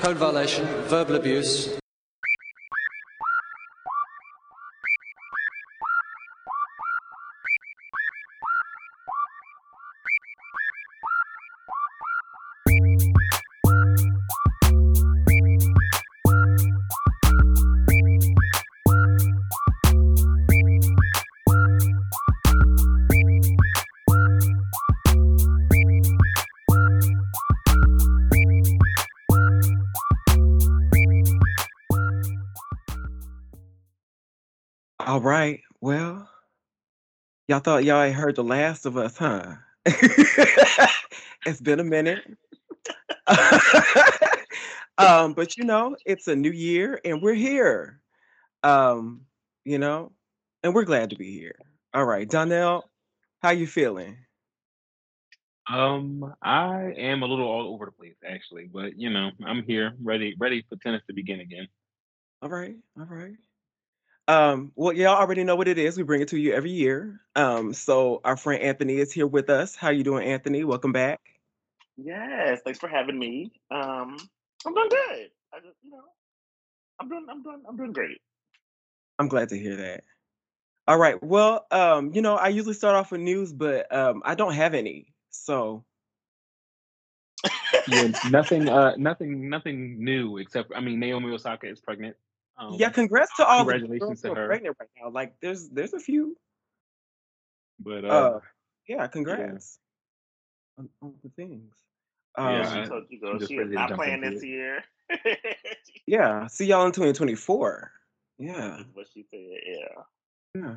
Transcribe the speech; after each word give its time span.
code 0.00 0.16
violation, 0.16 0.64
verbal 0.88 1.16
abuse. 1.16 1.78
All 35.18 35.24
right. 35.24 35.62
Well, 35.80 36.30
y'all 37.48 37.58
thought 37.58 37.82
y'all 37.82 38.00
ain't 38.00 38.14
heard 38.14 38.36
the 38.36 38.44
last 38.44 38.86
of 38.86 38.96
us, 38.96 39.16
huh? 39.16 39.56
it's 39.84 41.60
been 41.60 41.80
a 41.80 41.84
minute. 41.84 42.22
um, 44.96 45.32
but 45.32 45.56
you 45.56 45.64
know, 45.64 45.96
it's 46.06 46.28
a 46.28 46.36
new 46.36 46.52
year 46.52 47.00
and 47.04 47.20
we're 47.20 47.34
here. 47.34 48.00
Um, 48.62 49.22
you 49.64 49.78
know, 49.78 50.12
and 50.62 50.72
we're 50.72 50.84
glad 50.84 51.10
to 51.10 51.16
be 51.16 51.36
here. 51.36 51.56
All 51.92 52.04
right, 52.04 52.30
Donnell, 52.30 52.88
how 53.42 53.50
you 53.50 53.66
feeling? 53.66 54.18
Um, 55.68 56.32
I 56.42 56.92
am 56.96 57.24
a 57.24 57.26
little 57.26 57.48
all 57.48 57.74
over 57.74 57.86
the 57.86 57.90
place 57.90 58.14
actually, 58.24 58.70
but 58.72 58.96
you 58.96 59.10
know, 59.10 59.32
I'm 59.44 59.64
here, 59.64 59.94
ready, 60.00 60.36
ready 60.38 60.64
for 60.68 60.76
tennis 60.76 61.02
to 61.08 61.12
begin 61.12 61.40
again. 61.40 61.66
All 62.40 62.50
right, 62.50 62.76
all 62.96 63.06
right. 63.06 63.34
Um, 64.28 64.72
well, 64.76 64.94
y'all 64.94 65.16
already 65.16 65.44
know 65.44 65.56
what 65.56 65.68
it 65.68 65.78
is. 65.78 65.98
We 65.98 66.04
bring 66.04 66.22
it 66.22 66.28
to 66.30 66.38
you 66.38 66.54
every 66.54 66.72
year. 66.72 67.22
Um, 67.36 67.74
so 67.74 68.20
our 68.24 68.36
friend 68.36 68.62
Anthony 68.62 68.98
is 68.98 69.12
here 69.12 69.26
with 69.28 69.50
us. 69.50 69.76
How 69.76 69.90
you 69.90 70.04
doing, 70.04 70.28
Anthony? 70.28 70.64
Welcome 70.64 70.92
back. 70.92 71.20
Yes, 71.96 72.60
thanks 72.64 72.80
for 72.80 72.88
having 72.88 73.18
me. 73.18 73.52
Um, 73.70 74.18
I'm 74.66 74.74
doing 74.74 74.90
good. 74.90 75.28
I 75.54 75.60
just, 75.60 75.76
you 75.82 75.90
know, 75.92 76.02
I'm 77.00 77.08
doing, 77.08 77.26
I'm 77.30 77.42
doing, 77.42 77.62
I'm 77.68 77.76
doing 77.76 77.92
great. 77.92 78.18
I'm 79.18 79.28
glad 79.28 79.50
to 79.50 79.58
hear 79.58 79.76
that. 79.76 80.04
All 80.88 80.98
right. 80.98 81.22
Well, 81.22 81.66
um, 81.70 82.12
you 82.14 82.22
know, 82.22 82.36
I 82.36 82.48
usually 82.48 82.74
start 82.74 82.96
off 82.96 83.12
with 83.12 83.22
news, 83.22 83.52
but 83.52 83.92
um, 83.94 84.22
I 84.24 84.34
don't 84.36 84.54
have 84.54 84.74
any. 84.74 85.14
So 85.30 85.84
Yeah, 87.88 88.08
nothing, 88.30 88.68
uh, 88.68 88.94
nothing, 88.98 89.48
nothing 89.50 90.04
new 90.04 90.38
except 90.38 90.72
I 90.74 90.80
mean 90.80 91.00
Naomi 91.00 91.32
Osaka 91.32 91.68
is 91.68 91.80
pregnant. 91.80 92.16
Yeah, 92.72 92.86
Um, 92.88 92.92
congrats 92.92 93.34
to 93.36 93.46
all 93.46 93.64
the 93.64 93.72
girls 93.72 93.80
congratulations 93.82 94.22
who 94.22 94.28
to 94.28 94.32
are 94.32 94.36
her. 94.42 94.46
pregnant 94.48 94.76
right 94.80 94.88
now. 95.00 95.10
Like, 95.10 95.34
there's 95.40 95.68
there's 95.68 95.94
a 95.94 96.00
few. 96.00 96.36
But 97.80 98.04
uh, 98.04 98.08
Uh, 98.08 98.40
yeah, 98.88 98.96
yeah, 98.96 99.06
congrats 99.06 99.78
on, 100.78 100.88
on 101.02 101.14
the 101.22 101.30
things. 101.30 101.74
Yeah, 102.36 102.50
yeah, 102.50 102.74
she 102.74 102.80
Um, 102.82 102.88
told 102.88 103.04
you, 103.08 103.20
I'm 103.28 103.46
she 103.46 103.54
is 103.54 103.70
not 103.70 103.88
jump 103.90 104.00
playing 104.00 104.20
this 104.20 104.42
it. 104.42 104.46
year. 104.46 104.84
yeah. 106.06 106.46
See 106.46 106.66
y'all 106.66 106.86
in 106.86 106.92
2024. 106.92 107.92
Yeah, 108.38 108.80
is 108.80 108.86
what 108.94 109.06
she 109.12 109.24
said. 109.30 109.40
Yeah, 109.40 110.02
yeah. 110.54 110.74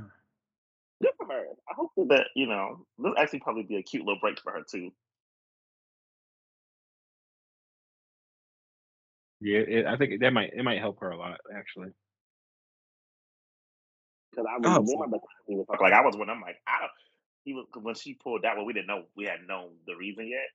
good 1.02 1.12
for 1.18 1.28
her. 1.28 1.46
I 1.70 1.74
hope 1.76 1.92
that 2.10 2.28
you 2.36 2.48
know 2.48 2.86
this 2.98 3.14
actually 3.18 3.40
probably 3.40 3.64
be 3.64 3.76
a 3.78 3.84
cute 3.84 4.04
little 4.06 4.20
break 4.20 4.40
for 4.40 4.52
her 4.52 4.64
too. 4.64 4.92
Yeah, 9.42 9.60
it, 9.60 9.86
I 9.88 9.98
think 9.98 10.22
that 10.22 10.32
might 10.32 10.54
it 10.54 10.64
might 10.64 10.80
help 10.80 11.00
her 11.00 11.10
a 11.10 11.18
lot 11.18 11.40
actually. 11.56 11.90
Because 14.30 14.46
I 14.48 14.54
hope 14.54 14.64
remember 14.64 15.06
of 15.06 15.12
the 15.12 15.20
he 15.48 15.56
was 15.56 15.66
talking, 15.66 15.84
like 15.84 15.94
I 15.94 16.06
was 16.06 16.16
when 16.16 16.30
I'm 16.30 16.42
like 16.42 16.58
I 16.68 16.80
don't. 16.80 16.92
He 17.44 17.54
was 17.54 17.66
when 17.74 17.96
she 17.96 18.14
pulled 18.14 18.44
that 18.44 18.56
one. 18.56 18.68
We 18.68 18.74
didn't 18.74 18.88
know 18.88 19.04
we 19.18 19.26
hadn't 19.26 19.48
known 19.48 19.72
the 19.88 19.96
reason 19.96 20.28
yet, 20.28 20.48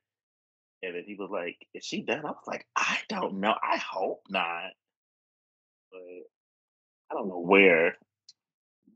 and 0.84 0.94
then 0.94 1.02
he 1.04 1.16
was 1.16 1.30
like, 1.30 1.58
"Is 1.74 1.84
she 1.84 2.02
done?" 2.02 2.24
I 2.24 2.30
was 2.30 2.46
like, 2.46 2.64
"I 2.76 2.98
don't 3.08 3.40
know. 3.40 3.56
I 3.60 3.76
hope 3.78 4.22
not, 4.30 4.70
but 5.90 6.00
I 7.10 7.14
don't 7.14 7.28
know 7.28 7.40
where 7.40 7.96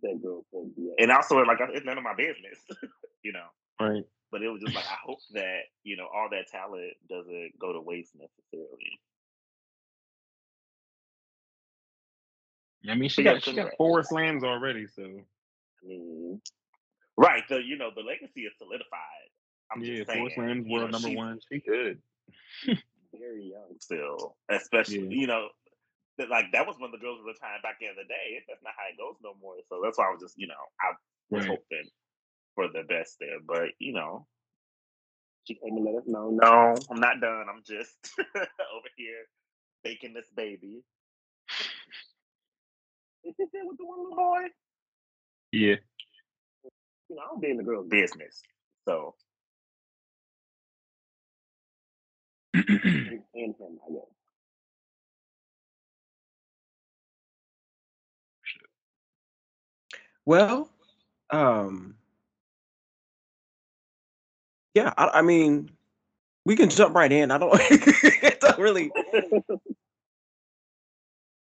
that 0.05 0.23
girl's 0.23 0.47
gonna 0.53 0.69
be." 0.77 0.93
At. 0.93 1.03
And 1.03 1.11
also, 1.11 1.37
like, 1.39 1.59
it's 1.61 1.85
none 1.85 1.99
of 1.99 2.05
my 2.05 2.15
business, 2.15 2.61
you 3.25 3.33
know. 3.33 3.47
Right. 3.81 4.05
But 4.31 4.43
it 4.43 4.49
was 4.49 4.63
just 4.63 4.77
like 4.77 4.87
I 4.87 4.99
hope 5.05 5.19
that 5.33 5.63
you 5.83 5.97
know 5.97 6.07
all 6.15 6.29
that 6.31 6.47
talent 6.47 6.93
doesn't 7.09 7.59
go 7.59 7.73
to 7.73 7.81
waste 7.81 8.15
necessarily. 8.15 9.01
I 12.89 12.95
mean, 12.95 13.11
she 13.11 13.23
But 13.23 13.27
yeah, 13.27 13.39
got 13.39 13.43
she 13.43 13.57
got 13.57 13.77
four 13.77 14.03
slams 14.05 14.45
already, 14.45 14.87
so 14.89 15.23
I 15.85 15.89
mean, 15.89 16.43
right? 17.17 17.45
The 17.49 17.63
you 17.63 17.79
know 17.79 17.91
the 17.95 18.03
legacy 18.03 18.43
is 18.43 18.55
solidified. 18.59 19.31
I'm 19.73 19.83
yeah, 19.83 20.05
just 20.07 20.07
four 20.13 20.31
slams, 20.31 20.67
you 20.67 20.77
know, 20.77 20.89
world 20.89 20.93
number 20.93 21.09
she's 21.09 21.19
one. 21.19 21.41
She 21.51 21.61
good. 21.61 22.01
very 23.19 23.45
young 23.51 23.77
still, 23.81 24.37
especially 24.51 25.07
Yeah. 25.07 25.11
you 25.11 25.27
know. 25.29 25.49
that, 26.19 26.31
Like 26.31 26.47
that 26.53 26.69
was 26.69 26.77
when 26.81 26.93
the 26.93 26.99
girls 26.99 27.21
were 27.21 27.33
retired 27.33 27.63
back 27.63 27.79
in 27.83 27.97
the 27.97 28.05
day. 28.09 28.45
That's 28.49 28.63
not 28.65 28.75
how 28.79 28.87
it 28.91 28.99
goes 28.99 29.17
no 29.25 29.35
more. 29.43 29.57
So 29.71 29.83
that's 29.85 29.99
why 29.99 30.07
I 30.09 30.13
was 30.13 30.23
just, 30.23 30.39
you 30.39 30.49
know, 30.49 30.63
I 30.83 30.95
was 31.33 31.47
Right. 31.47 31.49
hoping 31.49 31.91
for 32.55 32.69
the 32.69 32.85
best 32.89 33.17
there. 33.21 33.41
But 33.47 33.75
you 33.79 33.95
know, 33.95 34.27
she 35.47 35.55
came 35.57 35.77
and 35.77 35.85
let 35.87 35.97
us 35.97 36.09
know. 36.09 36.31
No, 36.33 36.87
I'm 36.91 37.01
not 37.01 37.21
done. 37.21 37.47
I'm 37.51 37.63
just 37.67 37.97
over 38.37 38.91
here 38.97 39.27
baking 39.85 40.15
this 40.15 40.29
baby. 40.37 40.83
Is 43.25 43.35
she 43.37 43.47
still 43.49 43.69
with 43.69 43.79
the 43.79 43.87
one 43.87 44.01
little 44.01 44.17
boy? 44.17 44.41
Yeah. 45.53 45.77
You 47.09 47.17
know, 47.17 47.23
I 47.23 47.27
don't 47.31 47.43
be 47.43 47.51
in 47.51 47.57
the 47.59 47.63
girl's 47.65 47.89
business. 47.89 48.43
So 48.89 49.15
and, 52.55 53.23
and 53.35 53.55
him, 53.57 53.79
I 53.89 53.93
guess. 53.93 54.09
Well, 60.27 60.71
um, 61.31 61.97
yeah. 64.75 64.93
I, 64.97 65.11
I 65.15 65.23
mean, 65.23 65.71
we 66.47 66.57
can 66.57 66.71
jump 66.71 66.95
right 66.95 67.11
in. 67.13 67.31
I 67.31 67.39
don't. 67.39 67.53
don't 68.41 68.59
really. 68.59 68.93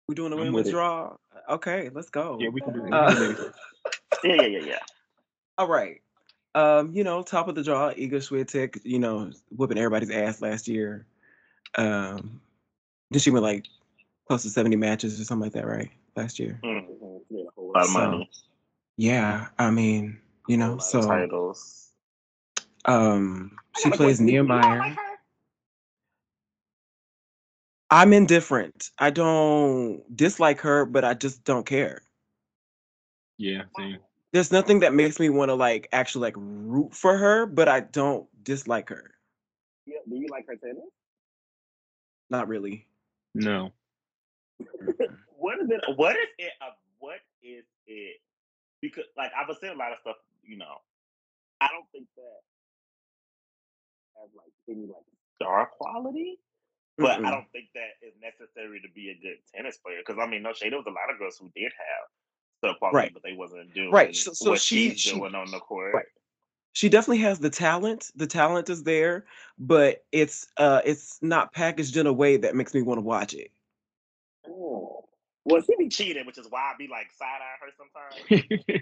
We 0.08 0.16
doing 0.16 0.32
a 0.32 0.36
I'm 0.36 0.42
win 0.42 0.54
with 0.54 0.66
with 0.66 0.68
it. 0.68 0.72
draw. 0.72 1.16
Okay, 1.50 1.90
let's 1.94 2.10
Yeah, 2.16 2.22
go. 2.22 2.38
we 2.50 2.62
can 2.62 2.74
do 2.74 2.82
we 2.82 2.90
can 2.90 2.94
Uh, 2.94 3.14
do 3.16 3.52
yeah, 4.24 4.36
yeah, 4.36 4.46
yeah, 4.48 4.60
yeah. 4.60 4.80
all 5.58 5.68
right. 5.68 6.02
Um, 6.54 6.92
you 6.94 7.04
know, 7.04 7.22
top 7.22 7.48
of 7.48 7.56
the 7.56 7.64
draw, 7.64 7.92
Iga 7.92 8.14
Swiatek, 8.14 8.80
you 8.84 9.00
know, 9.00 9.32
whooping 9.56 9.78
everybody's 9.78 10.10
ass 10.10 10.42
last 10.42 10.68
year. 10.68 11.06
Um, 11.78 12.40
did 13.12 13.22
she 13.22 13.30
win 13.32 13.44
like 13.44 13.66
close 14.28 14.44
to 14.44 14.50
70 14.50 14.76
matches 14.78 15.20
or 15.20 15.26
something 15.26 15.44
like 15.44 15.54
that, 15.54 15.68
right? 15.68 15.92
Last 16.16 16.40
year. 16.40 16.60
Mm-hmm. 16.64 17.18
Made 17.30 17.46
a 17.48 17.50
whole 17.56 17.72
lot 17.74 17.84
of 17.84 17.90
So 17.90 18.00
money, 18.00 18.30
yeah, 18.98 19.48
I 19.60 19.70
mean, 19.72 20.20
you 20.48 20.58
a 20.58 20.60
whole 20.60 20.68
know, 20.68 20.72
lot 20.78 20.78
of 20.78 20.84
so 20.84 21.02
titles. 21.02 21.92
um 22.86 23.52
she 23.82 23.90
plays 23.92 24.20
question. 24.20 24.26
Do 24.28 24.32
Niemeier. 24.34 24.96
I'm 27.90 28.14
indifferent. 28.14 28.90
I 29.00 29.12
don't 29.12 30.04
dislike 30.16 30.62
her, 30.62 30.86
but 30.86 31.06
I 31.06 31.14
just 31.14 31.44
don't 31.44 31.66
care. 31.66 32.02
Yeah, 33.38 33.64
same. 33.78 33.98
There's 34.34 34.52
nothing 34.52 34.80
that 34.82 34.94
makes 34.94 35.20
me 35.20 35.30
want 35.30 35.50
to 35.50 35.56
like 35.56 35.88
actually 35.92 36.24
like 36.24 36.36
root 36.38 36.94
for 36.94 37.18
her, 37.18 37.46
but 37.46 37.70
I 37.70 37.82
don't 37.82 38.28
dislike 38.44 38.90
her. 38.90 39.12
Yeah, 39.86 40.00
do 40.10 40.16
you 40.16 40.28
like 40.30 40.46
her 40.48 40.56
tennis? 40.56 40.84
Not 42.30 42.48
really. 42.48 42.88
No. 43.34 43.72
What 45.38 45.62
is 45.62 45.70
it? 45.70 45.82
What 45.96 46.16
is 46.16 46.28
it? 46.40 46.54
What 47.00 47.20
is 47.44 47.66
it? 47.86 48.18
Because 48.82 49.04
like 49.16 49.32
I've 49.38 49.54
saying 49.62 49.76
a 49.76 49.78
lot 49.78 49.92
of 49.92 50.00
stuff. 50.02 50.16
You 50.44 50.58
know, 50.58 50.82
I 51.62 51.68
don't 51.68 51.86
think 51.92 52.08
that 52.16 52.42
has 54.18 54.30
like 54.36 54.52
any 54.70 54.88
like 54.88 55.06
star 55.36 55.70
quality. 55.78 56.40
But 57.02 57.20
I 57.24 57.30
Mm-mm. 57.30 57.32
don't 57.32 57.52
think 57.52 57.70
that 57.76 58.00
is 58.02 58.14
necessary 58.22 58.82
to 58.82 58.90
be 58.94 59.10
a 59.10 59.16
good 59.22 59.38
tennis 59.54 59.78
player. 59.78 60.00
Because 60.06 60.20
I 60.20 60.28
mean, 60.28 60.44
no 60.44 60.54
shade, 60.54 60.72
there 60.72 60.80
was 60.80 60.88
a 60.88 60.92
lot 60.92 61.12
of 61.12 61.20
girls 61.20 61.38
who 61.40 61.52
did 61.56 61.72
have 61.74 62.08
star 62.60 62.76
quality, 62.78 62.96
Right. 62.96 63.14
but 63.14 63.24
they 63.24 63.34
wasn't 63.34 63.74
Right. 63.90 64.14
doing 64.14 64.16
So, 64.16 64.34
so 64.34 64.52
what 64.52 64.62
she 64.62 64.90
she's 64.90 64.98
she 64.98 65.20
doing 65.20 65.36
on 65.36 65.52
the 65.52 65.60
court. 65.60 65.94
right. 65.94 66.06
She 66.74 66.90
definitely 66.90 67.20
has 67.24 67.40
the 67.40 67.50
talent. 67.50 68.12
The 68.16 68.28
talent 68.28 68.70
is 68.70 68.84
there, 68.84 69.26
but 69.58 70.06
it's 70.12 70.48
uh 70.58 70.82
it's 70.86 71.22
not 71.24 71.54
packaged 71.54 71.98
in 71.98 72.08
a 72.08 72.14
way 72.14 72.38
that 72.38 72.56
makes 72.56 72.74
me 72.74 72.82
want 72.82 72.98
to 73.00 73.04
watch 73.04 73.34
it. 73.34 73.52
Oh. 74.48 74.95
Well, 75.46 75.62
she 75.62 75.78
be 75.78 75.94
cheating, 75.94 76.26
which 76.26 76.42
is 76.42 76.50
why 76.50 76.74
I 76.74 76.76
be 76.76 76.90
like 76.90 77.14
side 77.14 77.38
eyeing 77.38 77.62
her 77.62 77.74
sometimes. 77.78 78.18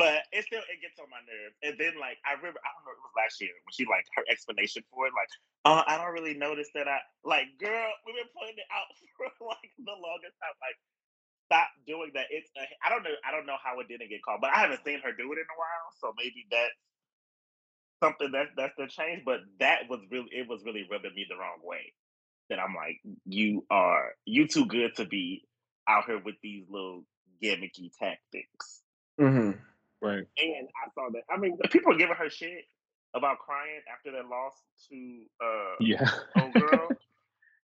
but 0.00 0.28
it 0.28 0.44
still 0.44 0.60
it 0.68 0.84
gets 0.84 1.00
on 1.00 1.08
my 1.08 1.24
nerves. 1.24 1.56
And 1.64 1.80
then 1.80 1.96
like 1.96 2.20
I 2.28 2.36
remember 2.36 2.60
I 2.60 2.68
don't 2.76 2.84
know 2.84 2.92
it 2.92 3.00
was 3.00 3.16
last 3.16 3.40
year 3.40 3.56
when 3.64 3.72
she 3.72 3.88
like 3.88 4.04
her 4.20 4.24
explanation 4.28 4.84
for 4.92 5.08
it 5.08 5.16
like 5.16 5.32
uh, 5.64 5.88
I 5.88 5.96
don't 5.96 6.12
really 6.12 6.36
notice 6.36 6.68
that 6.76 6.84
I 6.84 7.00
like 7.24 7.56
girl 7.56 7.88
we've 8.04 8.20
been 8.20 8.28
putting 8.36 8.60
it 8.60 8.68
out 8.68 8.92
for 9.16 9.32
like 9.56 9.72
the 9.80 9.96
longest 9.96 10.36
time 10.36 10.52
like 10.60 10.76
stop 11.48 11.72
doing 11.88 12.12
that. 12.12 12.28
It's 12.28 12.52
I 12.84 12.92
don't 12.92 13.02
know 13.08 13.16
I 13.24 13.32
don't 13.32 13.48
know 13.48 13.56
how 13.56 13.80
it 13.80 13.88
didn't 13.88 14.12
get 14.12 14.20
caught, 14.20 14.44
but 14.44 14.52
I 14.52 14.60
haven't 14.68 14.84
seen 14.84 15.00
her 15.00 15.16
do 15.16 15.32
it 15.32 15.40
in 15.40 15.48
a 15.48 15.56
while, 15.56 15.88
so 15.96 16.12
maybe 16.20 16.44
that's 16.52 16.76
something 18.04 18.36
that 18.36 18.52
that's 18.56 18.76
the 18.76 18.84
change. 18.84 19.24
But 19.24 19.48
that 19.60 19.88
was 19.88 20.00
really 20.12 20.28
it 20.28 20.44
was 20.44 20.60
really 20.64 20.84
rubbing 20.90 21.16
me 21.16 21.24
the 21.24 21.36
wrong 21.36 21.64
way. 21.64 21.92
That 22.52 22.60
I'm 22.60 22.76
like 22.76 23.00
you 23.24 23.64
are 23.72 24.12
you 24.24 24.44
too 24.44 24.66
good 24.66 24.92
to 24.96 25.04
be 25.04 25.48
out 25.88 26.04
here 26.06 26.20
with 26.24 26.36
these 26.42 26.64
little 26.70 27.04
gimmicky 27.42 27.90
tactics. 27.98 28.82
Mm-hmm. 29.20 29.58
right. 30.00 30.26
And 30.38 30.68
I 30.68 30.90
saw 30.94 31.08
that. 31.12 31.22
I 31.32 31.38
mean, 31.38 31.58
people 31.70 31.92
are 31.92 31.98
giving 31.98 32.16
her 32.16 32.30
shit 32.30 32.64
about 33.14 33.38
crying 33.38 33.80
after 33.92 34.12
that 34.12 34.28
loss 34.28 34.54
to 34.88 35.22
uh 35.44 35.74
Yeah. 35.80 36.08
old 36.40 36.52
girl. 36.54 36.88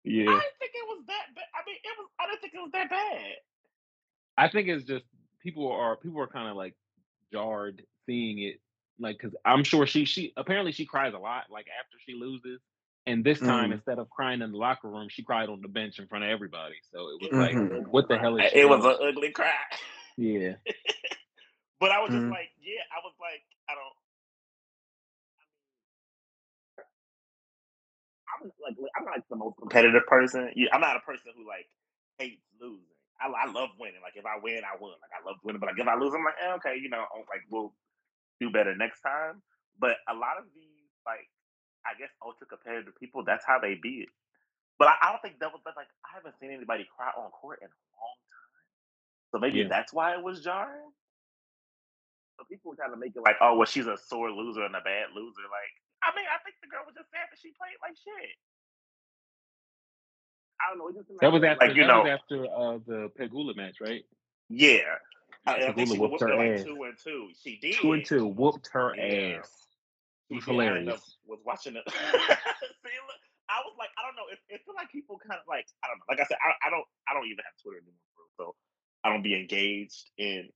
Yeah. 0.09 0.23
I 0.23 0.35
yeah. 0.35 0.39
didn't 0.39 0.59
think 0.61 0.73
it 0.73 0.87
was 0.87 1.03
that 1.09 1.35
bad. 1.35 1.45
I 1.53 1.67
mean, 1.67 1.77
it 1.83 1.99
was. 1.99 2.09
I 2.21 2.27
didn't 2.27 2.41
think 2.41 2.55
it 2.55 2.61
was 2.61 2.71
that 2.75 2.91
bad. 2.91 3.21
I 4.39 4.49
think 4.49 4.69
it's 4.69 4.85
just 4.85 5.05
people 5.43 5.73
are 5.73 5.97
people 5.97 6.21
are 6.21 6.29
kind 6.29 6.49
of 6.49 6.57
like 6.57 6.77
jarred 7.33 7.83
seeing 8.07 8.39
it, 8.39 8.61
like 9.01 9.19
because 9.19 9.35
I'm 9.45 9.65
sure 9.65 9.85
she 9.85 10.05
she 10.05 10.33
apparently 10.37 10.71
she 10.71 10.87
cries 10.87 11.13
a 11.13 11.19
lot 11.19 11.47
like 11.51 11.67
after 11.77 11.97
she 12.07 12.15
loses, 12.15 12.61
and 13.07 13.25
this 13.25 13.41
time 13.41 13.71
Mm. 13.71 13.75
instead 13.75 13.99
of 13.99 14.11
crying 14.11 14.43
in 14.43 14.53
the 14.53 14.59
locker 14.59 14.89
room, 14.89 15.09
she 15.09 15.23
cried 15.23 15.49
on 15.49 15.61
the 15.63 15.69
bench 15.69 15.99
in 15.99 16.07
front 16.09 16.25
of 16.25 16.31
everybody. 16.31 16.77
So 16.93 17.09
it 17.11 17.21
was 17.21 17.31
like, 17.33 17.55
Mhm. 17.55 17.87
what 17.89 18.09
the 18.09 18.19
hell 18.19 18.37
is 18.37 18.51
she 18.51 18.61
It 18.61 18.69
was 18.69 18.85
doing? 18.85 18.97
an 19.01 19.09
ugly 19.09 19.31
cry. 19.31 19.53
Yeah, 20.17 20.57
but 21.81 21.91
I 21.93 22.01
was 22.01 22.11
just 22.13 22.25
Mhm. 22.25 22.31
like, 22.31 22.51
yeah, 22.61 22.83
I 22.93 22.99
was 23.05 23.15
like, 23.21 23.43
I 23.69 23.75
don't. 23.75 23.95
I'm 28.43 28.53
like, 28.61 28.77
I'm 28.97 29.05
not 29.05 29.13
like 29.17 29.29
the 29.29 29.37
most 29.37 29.57
competitive 29.59 30.07
person. 30.07 30.51
I'm 30.73 30.81
not 30.81 30.97
a 30.97 31.01
person 31.01 31.33
who 31.37 31.47
like 31.47 31.69
hates 32.19 32.43
losing. 32.61 32.85
I, 33.21 33.29
I 33.29 33.47
love 33.51 33.71
winning. 33.79 34.03
Like 34.03 34.17
if 34.17 34.27
I 34.27 34.39
win, 34.43 34.63
I 34.65 34.77
win. 34.81 34.93
Like 35.01 35.15
I 35.15 35.25
love 35.27 35.37
winning. 35.45 35.61
But 35.61 35.71
like 35.71 35.79
if 35.79 35.87
I 35.89 35.97
lose, 35.97 36.13
I'm 36.15 36.25
like, 36.25 36.35
eh, 36.43 36.53
okay, 36.57 36.77
you 36.81 36.89
know, 36.91 37.07
I'm 37.15 37.25
like 37.31 37.43
we'll 37.51 37.73
do 38.41 38.51
better 38.51 38.75
next 38.77 39.01
time. 39.01 39.43
But 39.79 39.97
a 40.09 40.15
lot 40.15 40.39
of 40.39 40.45
these, 40.55 40.89
like, 41.07 41.29
I 41.87 41.99
guess 41.99 42.11
ultra 42.25 42.47
competitive 42.47 42.95
people, 43.01 43.25
that's 43.25 43.47
how 43.47 43.59
they 43.61 43.77
be 43.81 44.07
it. 44.07 44.13
But 44.79 44.89
I, 44.91 44.97
I 45.03 45.07
don't 45.13 45.23
think 45.23 45.41
that 45.41 45.53
was 45.53 45.63
like 45.67 45.89
I 46.05 46.17
haven't 46.17 46.37
seen 46.41 46.51
anybody 46.53 46.87
cry 46.97 47.11
on 47.17 47.31
court 47.31 47.61
in 47.63 47.69
a 47.71 47.81
long 47.99 48.19
time. 48.29 48.53
So 49.33 49.39
maybe 49.41 49.63
Yeah. 49.63 49.69
that's 49.69 49.93
why 49.93 50.15
it 50.15 50.23
was 50.25 50.43
jarring. 50.43 50.93
So 52.39 52.45
people 52.51 52.71
were 52.73 52.77
trying 52.79 52.93
to 52.93 52.99
make 53.01 53.15
it 53.17 53.23
like, 53.23 53.39
oh, 53.41 53.57
well, 53.57 53.67
she's 53.69 53.87
a 53.87 53.97
sore 53.97 54.31
loser 54.31 54.65
and 54.67 54.75
a 54.77 54.83
bad 54.83 55.15
loser. 55.15 55.47
Like, 55.49 55.75
I 56.05 56.15
mean, 56.17 56.27
I 56.29 56.39
think 56.45 56.57
the 56.63 56.69
girl 56.69 56.83
was 56.87 56.97
just 56.97 57.11
sad 57.11 57.29
that 57.31 57.41
she 57.41 57.55
played 57.57 57.79
like 57.83 57.97
shit. 57.97 58.37
I 60.61 60.71
don't 60.73 60.79
know. 60.81 60.91
That 61.21 61.33
was 61.33 61.43
after 61.45 61.69
like 61.69 61.77
you 61.77 61.85
that 61.85 61.87
know, 61.87 61.95
was 61.95 62.05
after 62.07 62.45
uh 62.47 62.79
the 62.87 63.11
Pegula 63.21 63.57
match, 63.57 63.77
right? 63.81 64.05
yeah. 64.51 64.99
I, 65.47 65.69
I 65.69 65.73
think 65.73 65.89
Pegula 65.89 65.97
she 65.97 65.99
whooped 65.99 66.21
whooped 66.21 66.29
her 66.29 66.35
her 66.35 66.37
like 66.37 66.57
ass. 66.63 66.63
two 66.63 66.85
and 66.85 66.95
two. 67.03 67.31
She 67.43 67.59
did. 67.63 67.77
Two 67.81 67.93
and 67.93 68.05
two, 68.05 68.27
whooped 68.27 68.71
her 68.73 68.95
Yeah. 68.95 69.41
ass. 69.41 69.51
It 70.31 70.35
was 70.35 70.45
She 70.45 70.57
did. 70.57 70.67
I 70.67 70.77
ended 70.77 70.89
up 70.95 71.03
hilarious. 71.03 71.16
Was 71.27 71.41
watching 71.45 71.77
it. 71.77 71.85
See, 71.91 72.99
look, 73.07 73.23
I 73.51 73.63
was 73.67 73.75
like, 73.79 73.91
I 73.99 74.03
don't 74.07 74.17
know. 74.17 74.27
It, 74.33 74.39
it 74.49 74.63
feel 74.65 74.75
like 74.75 74.91
people 74.91 75.19
kind 75.19 75.39
of 75.41 75.47
like 75.49 75.67
I 75.85 75.89
don't 75.89 75.99
know. 75.99 76.09
Like 76.09 76.21
I 76.21 76.27
said, 76.27 76.39
I, 76.43 76.69
I 76.69 76.71
don't 76.71 76.87
I 77.09 77.15
don't 77.15 77.27
even 77.27 77.43
have 77.45 77.57
Twitter 77.63 77.79
anymore, 77.79 78.11
bro, 78.17 78.25
so 78.37 78.55
I 79.05 79.11
don't 79.11 79.23
be 79.23 79.35
engaged 79.35 80.11
in 80.19 80.49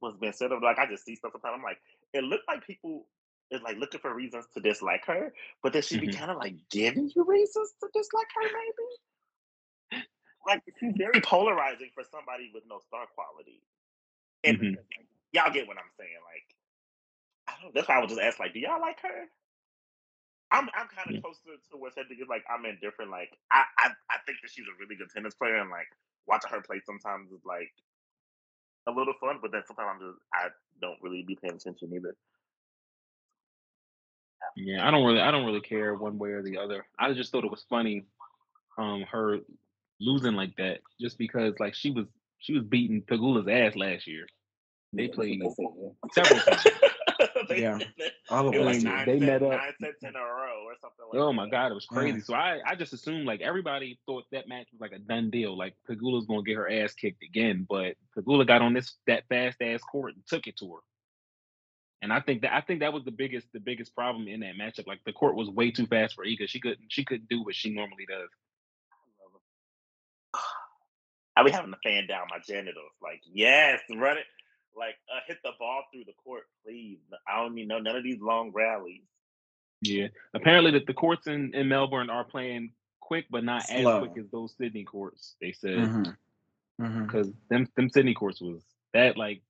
what's 0.00 0.18
been 0.18 0.32
said. 0.32 0.52
Of 0.52 0.62
like 0.62 0.78
I 0.78 0.86
just 0.86 1.04
see 1.04 1.16
stuff 1.16 1.32
sometimes. 1.32 1.54
I'm 1.58 1.62
like, 1.64 1.78
it 2.12 2.24
looked 2.24 2.48
like 2.48 2.66
people 2.66 3.06
is 3.50 3.62
like 3.62 3.78
looking 3.78 4.00
for 4.00 4.14
reasons 4.14 4.46
to 4.54 4.60
dislike 4.60 5.06
her, 5.06 5.32
but 5.62 5.72
then 5.72 5.82
she 5.82 5.98
be 5.98 6.08
Mhm. 6.08 6.18
kind 6.18 6.30
of 6.30 6.38
like 6.38 6.56
giving 6.70 7.10
you 7.14 7.24
reasons 7.24 7.74
to 7.82 7.88
dislike 7.94 8.26
her, 8.34 8.42
maybe. 8.42 8.88
Like 10.46 10.62
she's 10.80 10.94
very 10.96 11.20
polarizing 11.20 11.90
for 11.94 12.04
somebody 12.10 12.50
with 12.54 12.64
no 12.68 12.80
star 12.86 13.06
quality. 13.14 13.62
And 14.44 14.58
Mhm. 14.58 14.76
like, 14.76 15.08
y'all 15.32 15.52
get 15.52 15.66
what 15.66 15.76
I'm 15.78 15.90
saying. 15.98 16.18
Like, 16.24 16.56
I 17.48 17.62
don't. 17.62 17.74
That's 17.74 17.88
why 17.88 17.96
I 17.96 18.00
would 18.00 18.08
just 18.08 18.20
ask, 18.20 18.38
like, 18.38 18.54
do 18.54 18.60
y'all 18.60 18.80
like 18.80 19.00
her? 19.02 19.26
I'm 20.50 20.68
I'm 20.74 20.88
kind 20.88 21.10
of 21.16 21.22
close 21.22 21.38
to, 21.42 21.58
to 21.70 21.76
where 21.76 21.90
Cedric 21.90 22.20
is 22.20 22.28
like 22.28 22.44
I'm 22.46 22.64
indifferent. 22.64 23.10
Like 23.10 23.30
I, 23.50 23.64
I 23.78 23.90
I 24.10 24.16
think 24.26 24.38
that 24.42 24.50
she's 24.50 24.66
a 24.66 24.78
really 24.78 24.96
good 24.96 25.10
tennis 25.10 25.34
player, 25.34 25.56
and 25.56 25.70
like 25.70 25.88
watching 26.26 26.50
her 26.50 26.62
play 26.62 26.80
sometimes 26.86 27.32
is 27.32 27.44
like 27.44 27.72
a 28.86 28.92
little 28.92 29.14
fun, 29.20 29.38
but 29.42 29.50
then 29.52 29.62
sometimes 29.66 29.90
I'm 29.94 30.00
just 30.00 30.18
I 30.32 30.48
don't 30.80 31.02
really 31.02 31.24
be 31.26 31.36
paying 31.40 31.56
attention 31.56 31.90
either. 31.94 32.14
Yeah, 34.56 34.86
I 34.86 34.90
don't 34.90 35.04
really 35.04 35.20
I 35.20 35.30
don't 35.30 35.46
really 35.46 35.60
care 35.60 35.94
one 35.94 36.18
way 36.18 36.30
or 36.30 36.42
the 36.42 36.58
other. 36.58 36.86
I 36.98 37.12
just 37.12 37.32
thought 37.32 37.44
it 37.44 37.50
was 37.50 37.66
funny, 37.68 38.06
um, 38.78 39.04
her 39.10 39.38
losing 40.00 40.34
like 40.34 40.56
that, 40.56 40.80
just 41.00 41.18
because 41.18 41.54
like 41.58 41.74
she 41.74 41.90
was 41.90 42.06
she 42.38 42.52
was 42.52 42.62
beating 42.64 43.02
Pegula's 43.02 43.48
ass 43.48 43.76
last 43.76 44.06
year. 44.06 44.26
They 44.92 45.08
played 45.08 45.42
several 46.12 46.40
times. 46.40 46.66
They- 47.48 47.62
Yeah. 47.62 47.78
they- 47.98 48.10
All 48.30 48.48
of 48.48 48.54
it 48.54 48.60
was 48.60 48.84
like 48.84 49.06
They 49.06 49.18
set- 49.18 49.26
met 49.26 49.42
up. 49.42 49.50
nine 49.50 49.72
sets 49.80 50.02
in 50.02 50.14
a 50.16 50.18
row 50.20 50.64
or 50.64 50.74
something 50.80 51.06
like 51.12 51.20
Oh 51.20 51.26
that. 51.28 51.32
my 51.34 51.48
god, 51.48 51.70
it 51.70 51.74
was 51.74 51.86
crazy. 51.86 52.18
Yeah. 52.18 52.24
So 52.24 52.34
I, 52.34 52.60
I 52.66 52.74
just 52.74 52.92
assumed 52.92 53.26
like 53.26 53.40
everybody 53.40 53.98
thought 54.06 54.24
that 54.32 54.48
match 54.48 54.66
was 54.72 54.80
like 54.80 54.92
a 54.92 54.98
done 54.98 55.30
deal. 55.30 55.56
Like 55.56 55.74
Pegula's 55.88 56.26
gonna 56.26 56.42
get 56.42 56.56
her 56.56 56.70
ass 56.70 56.94
kicked 56.94 57.22
again, 57.22 57.66
but 57.68 57.94
Pagula 58.16 58.46
got 58.46 58.62
on 58.62 58.74
this 58.74 58.94
that 59.06 59.24
fast 59.28 59.60
ass 59.62 59.80
court 59.82 60.14
and 60.14 60.26
took 60.26 60.46
it 60.46 60.56
to 60.58 60.72
her. 60.74 60.80
And 62.02 62.12
I 62.12 62.20
think 62.20 62.42
that 62.42 62.54
I 62.54 62.60
think 62.60 62.80
that 62.80 62.92
was 62.92 63.04
the 63.04 63.10
biggest 63.10 63.46
the 63.52 63.60
biggest 63.60 63.94
problem 63.94 64.28
in 64.28 64.40
that 64.40 64.54
matchup. 64.56 64.86
Like 64.86 65.00
the 65.06 65.12
court 65.12 65.34
was 65.34 65.48
way 65.48 65.70
too 65.70 65.86
fast 65.86 66.14
for 66.14 66.24
Iga. 66.24 66.48
She 66.48 66.60
couldn't 66.60 66.80
she 66.88 67.04
couldn't 67.04 67.28
do 67.28 67.42
what 67.42 67.54
she 67.54 67.70
normally 67.70 68.06
does. 68.08 68.28
I 71.36 71.42
be 71.44 71.50
having 71.50 71.72
to 71.72 71.78
fan 71.82 72.06
down 72.06 72.26
my 72.30 72.38
genitals. 72.46 72.92
Like, 73.02 73.20
yes, 73.32 73.80
run 73.94 74.18
it. 74.18 74.24
Like, 74.76 74.96
uh, 75.10 75.20
hit 75.26 75.38
the 75.42 75.52
ball 75.58 75.84
through 75.92 76.04
the 76.04 76.12
court, 76.22 76.44
please. 76.64 76.98
I 77.26 77.40
don't 77.40 77.54
need 77.54 77.68
no 77.68 77.78
none 77.78 77.96
of 77.96 78.04
these 78.04 78.20
long 78.20 78.52
rallies. 78.54 79.02
Yeah. 79.82 80.08
Apparently 80.34 80.70
that 80.72 80.86
the 80.86 80.94
courts 80.94 81.26
in, 81.26 81.54
in 81.54 81.68
Melbourne 81.68 82.10
are 82.10 82.24
playing 82.24 82.72
quick, 83.00 83.26
but 83.30 83.44
not 83.44 83.68
as 83.70 83.84
quick 83.84 84.12
as 84.18 84.28
those 84.30 84.54
Sydney 84.58 84.84
courts, 84.84 85.36
they 85.40 85.52
said. 85.52 85.78
Mm-hmm. 85.78 86.10
Mm-hmm. 86.84 87.04
because 87.06 87.32
them 87.48 87.66
them 87.74 87.88
Sydney 87.88 88.12
courts 88.12 88.38
was 88.42 88.60
that 88.92 89.16
like 89.16 89.40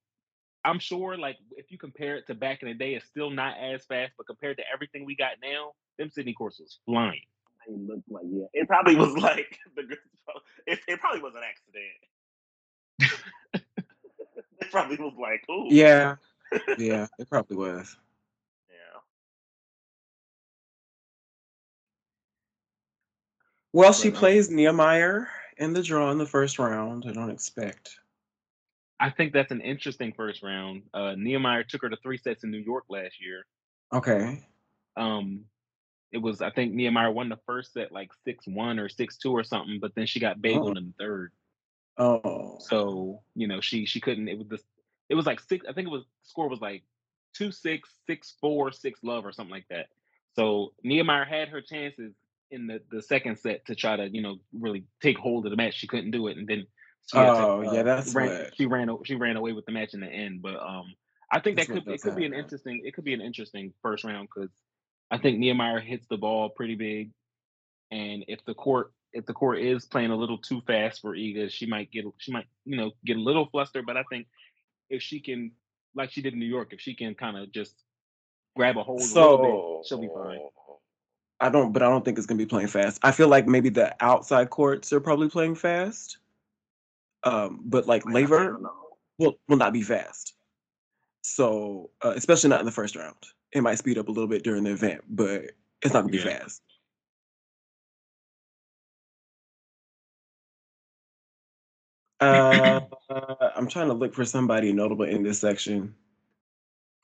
I'm 0.64 0.78
sure 0.78 1.17
like 1.17 1.37
if 1.56 1.72
you 1.72 1.79
compare 1.79 2.14
it 2.17 2.29
to 2.29 2.34
back 2.34 2.62
in 2.62 2.69
the 2.69 2.75
day, 2.75 2.94
it's 2.94 3.06
still 3.06 3.31
not 3.31 3.56
as 3.58 3.84
fast, 3.84 4.12
but 4.17 4.29
compared 4.29 4.58
to 4.58 4.62
everything 4.72 5.05
we 5.05 5.17
got 5.17 5.32
now, 5.43 5.72
them 5.99 6.08
Sydney 6.08 6.34
courts 6.34 6.61
was 6.61 6.79
flying. 6.87 7.22
It 7.67 7.79
looked 7.84 8.08
like 8.08 8.22
yeah. 8.31 8.46
It 8.52 8.69
probably 8.69 8.94
was 8.94 9.17
like 9.19 9.58
the. 9.75 9.82
gr- 9.82 9.94
It, 10.69 10.79
it 10.87 11.00
probably 11.00 11.20
was 11.20 11.34
an 11.34 11.43
accident. 13.03 13.24
it 14.67 14.70
probably 14.73 14.96
was 14.96 15.15
like, 15.19 15.44
ooh, 15.51 15.69
Yeah. 15.70 16.17
Yeah. 16.79 17.06
It 17.19 17.29
probably 17.29 17.56
was. 17.56 17.96
yeah. 18.69 19.01
Well, 23.73 23.93
she 23.93 24.11
But, 24.11 24.17
um, 24.17 24.20
plays 24.20 24.49
Niemeier 24.51 25.27
in 25.56 25.73
the 25.73 25.82
draw 25.82 26.11
in 26.11 26.19
the 26.19 26.27
first 26.27 26.58
round. 26.58 27.05
I 27.06 27.13
don't 27.13 27.31
expect. 27.31 27.99
I 28.99 29.11
think 29.11 29.32
that's 29.32 29.51
an 29.53 29.61
interesting 29.61 30.13
first 30.17 30.43
round. 30.43 30.82
Uh, 30.94 31.15
Niemeier 31.17 31.67
took 31.69 31.82
her 31.82 31.91
to 31.91 31.96
three 31.96 32.17
sets 32.17 32.44
in 32.44 32.51
New 32.51 32.58
York 32.58 32.85
last 32.89 33.20
year. 33.20 33.44
Okay. 33.93 34.43
Um, 34.96 35.44
it 36.13 36.19
was 36.19 36.41
I 36.41 36.51
think 36.51 36.73
Niemeier 36.75 37.13
won 37.13 37.29
the 37.29 37.39
first 37.46 37.75
set 37.75 37.93
like 37.93 38.11
six 38.25 38.46
one 38.46 38.79
or 38.79 38.89
six 38.89 39.19
two 39.19 39.32
or 39.32 39.44
something, 39.44 39.79
but 39.81 39.94
then 39.94 40.06
she 40.06 40.20
got 40.20 40.41
bageled 40.41 40.79
in 40.79 40.87
the 40.87 41.05
third. 41.05 41.32
Oh. 41.98 42.58
So 42.60 43.22
you 43.34 43.48
know 43.48 43.60
she 43.60 43.86
she 43.86 44.00
couldn't. 44.00 44.29
It 44.29 44.38
was 44.38 44.48
this. 44.48 44.62
It 45.08 45.15
was 45.15 45.26
like 45.26 45.41
six. 45.41 45.65
I 45.69 45.72
think 45.72 45.86
it 45.88 45.91
was 45.91 46.05
score 46.22 46.48
was 46.48 46.60
like 46.60 46.82
two 47.34 47.50
six 47.53 47.91
six 48.06 48.34
four 48.41 48.72
six 48.72 49.00
love 49.03 49.24
or 49.24 49.32
something 49.32 49.53
like 49.53 49.69
that. 49.70 49.86
So 50.34 50.72
Niemeier 50.84 51.26
had 51.26 51.48
her 51.48 51.60
chances 51.60 52.12
in 52.50 52.67
the 52.67 52.81
the 52.91 53.03
second 53.03 53.38
set 53.38 53.67
to 53.67 53.74
try 53.74 53.96
to 53.96 54.08
you 54.08 54.22
know 54.22 54.38
really 54.53 54.84
take 55.03 55.19
hold 55.19 55.46
of 55.46 55.50
the 55.50 55.56
match. 55.56 55.74
She 55.74 55.86
couldn't 55.86 56.10
do 56.10 56.29
it, 56.29 56.36
and 56.36 56.46
then 56.46 56.67
she 57.06 57.17
had 57.17 57.26
to, 57.26 57.31
Oh, 57.31 57.72
yeah, 57.72 57.82
that's 57.82 58.15
ran, 58.15 58.29
what- 58.29 58.56
she 58.56 58.67
ran 58.67 58.88
she 59.05 59.15
ran 59.15 59.36
away 59.36 59.53
with 59.53 59.67
the 59.67 59.72
match 59.72 59.94
in 59.94 60.00
the 60.00 60.06
end. 60.06 60.43
But 60.43 60.56
um, 60.60 60.94
I 61.31 61.41
think 61.41 61.56
That's 61.56 61.69
that 61.69 61.84
could 61.84 61.88
it 61.88 62.03
could 62.03 62.17
be 62.17 62.26
an 62.26 62.34
interesting 62.34 62.82
it 62.84 62.94
could 62.94 63.05
be 63.05 63.15
an 63.15 63.20
interesting 63.20 63.72
first 63.82 64.05
round 64.05 64.29
because 64.32 64.50
I 65.10 65.19
think 65.19 65.38
Niemeier 65.38 65.82
hits 65.82 66.06
the 66.08 66.17
ball 66.17 66.50
pretty 66.50 66.74
big, 66.74 67.12
and 67.91 68.24
if 68.29 68.44
the 68.44 68.55
court 68.55 68.93
if 69.17 69.25
the 69.25 69.32
court 69.32 69.61
is 69.61 69.87
playing 69.87 70.11
a 70.11 70.17
little 70.17 70.37
too 70.37 70.61
fast 70.67 71.01
for 71.01 71.17
Iga, 71.17 71.51
she 71.51 71.65
might 71.67 71.91
get 71.91 72.05
she 72.19 72.31
might 72.31 72.44
you 72.67 72.77
know 72.77 72.93
get 73.05 73.17
a 73.17 73.20
little 73.20 73.46
flustered. 73.46 73.87
But 73.87 73.96
I 73.96 74.03
think 74.11 74.27
if 74.91 75.03
she 75.03 75.20
can, 75.20 75.53
like 75.94 76.11
she 76.13 76.20
did 76.20 76.35
in 76.35 76.39
New 76.39 76.46
York, 76.46 76.73
if 76.73 76.81
she 76.81 76.94
can 76.94 77.15
kind 77.15 77.37
of 77.39 77.51
just 77.51 77.75
grab 78.55 78.77
a 78.77 78.82
hold 78.82 79.01
a 79.01 79.05
little 79.05 79.39
So 79.39 79.79
bit, 79.82 79.89
she'll 79.89 80.01
be 80.01 80.08
fine. 80.15 80.39
I 81.41 81.49
don't, 81.49 81.73
but 81.73 81.82
I 81.82 81.89
don't 81.89 82.05
think 82.05 82.19
it's 82.19 82.27
gonna 82.27 82.39
be 82.39 82.46
playing 82.46 82.69
fast. 82.69 82.99
I 83.03 83.11
feel 83.11 83.29
like 83.29 83.46
maybe 83.46 83.70
the 83.70 83.94
outside 84.01 84.51
courts 84.51 84.93
are 84.93 85.01
probably 85.01 85.29
playing 85.29 85.55
fast. 85.55 86.19
Um, 87.25 87.61
but 87.65 87.87
like 87.87 88.05
Laver 88.06 88.61
will 89.19 89.39
will 89.49 89.56
not 89.56 89.73
be 89.73 89.82
fast. 89.82 90.35
So 91.23 91.91
uh, 92.05 92.13
especially 92.17 92.51
not 92.51 92.61
in 92.61 92.67
the 92.67 92.73
first 92.73 92.96
round. 92.96 93.17
It 93.53 93.63
might 93.63 93.79
speed 93.79 93.96
up 93.96 94.08
a 94.08 94.13
little 94.13 94.29
bit 94.29 94.44
during 94.44 94.65
the 94.65 94.73
event, 94.73 95.03
but 95.08 95.53
it's 95.82 95.94
not 95.94 96.03
gonna 96.03 96.13
be 96.13 96.19
Yeah. 96.19 96.39
fast. 96.39 96.63
Uh, 102.20 102.81
I'm 103.56 103.69
trying 103.69 103.89
to 103.89 103.94
look 103.94 104.15
for 104.15 104.25
somebody 104.25 104.73
notable 104.73 105.05
in 105.05 105.23
this 105.23 105.39
section. 105.39 105.94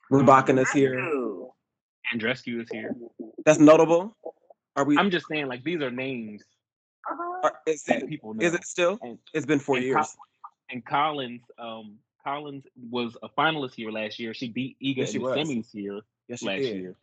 Rebecca 0.09 0.57
is 0.59 0.71
here. 0.71 0.99
Ooh. 0.99 1.51
Andreescu 2.13 2.61
is 2.61 2.69
here. 2.71 2.95
That's 3.45 3.59
notable. 3.59 4.15
Are 4.75 4.83
we? 4.83 4.97
I'm 4.97 5.11
just 5.11 5.27
saying, 5.27 5.47
like 5.47 5.63
these 5.63 5.81
are 5.81 5.91
names 5.91 6.43
are, 7.43 7.53
is 7.67 7.83
it? 7.87 8.07
people 8.07 8.33
know. 8.33 8.45
Is 8.45 8.53
it 8.53 8.65
still? 8.65 8.99
And, 9.01 9.17
It's 9.33 9.45
been 9.45 9.59
four 9.59 9.77
and, 9.77 9.85
years. 9.85 9.95
Col- 9.95 10.25
and 10.71 10.85
Collins, 10.85 11.41
um, 11.59 11.97
Collins 12.23 12.65
was 12.89 13.17
a 13.21 13.29
finalist 13.29 13.75
here 13.75 13.91
last 13.91 14.19
year. 14.19 14.33
She 14.33 14.49
beat 14.49 14.77
Iga 14.81 14.97
Yes, 14.97 15.11
she 15.11 15.17
in 15.17 15.23
the 15.23 15.29
was. 15.29 15.37
semis 15.37 15.67
here 15.71 15.99
Yes, 16.27 16.41
last 16.41 16.61
did. 16.61 16.77
year. 16.77 16.95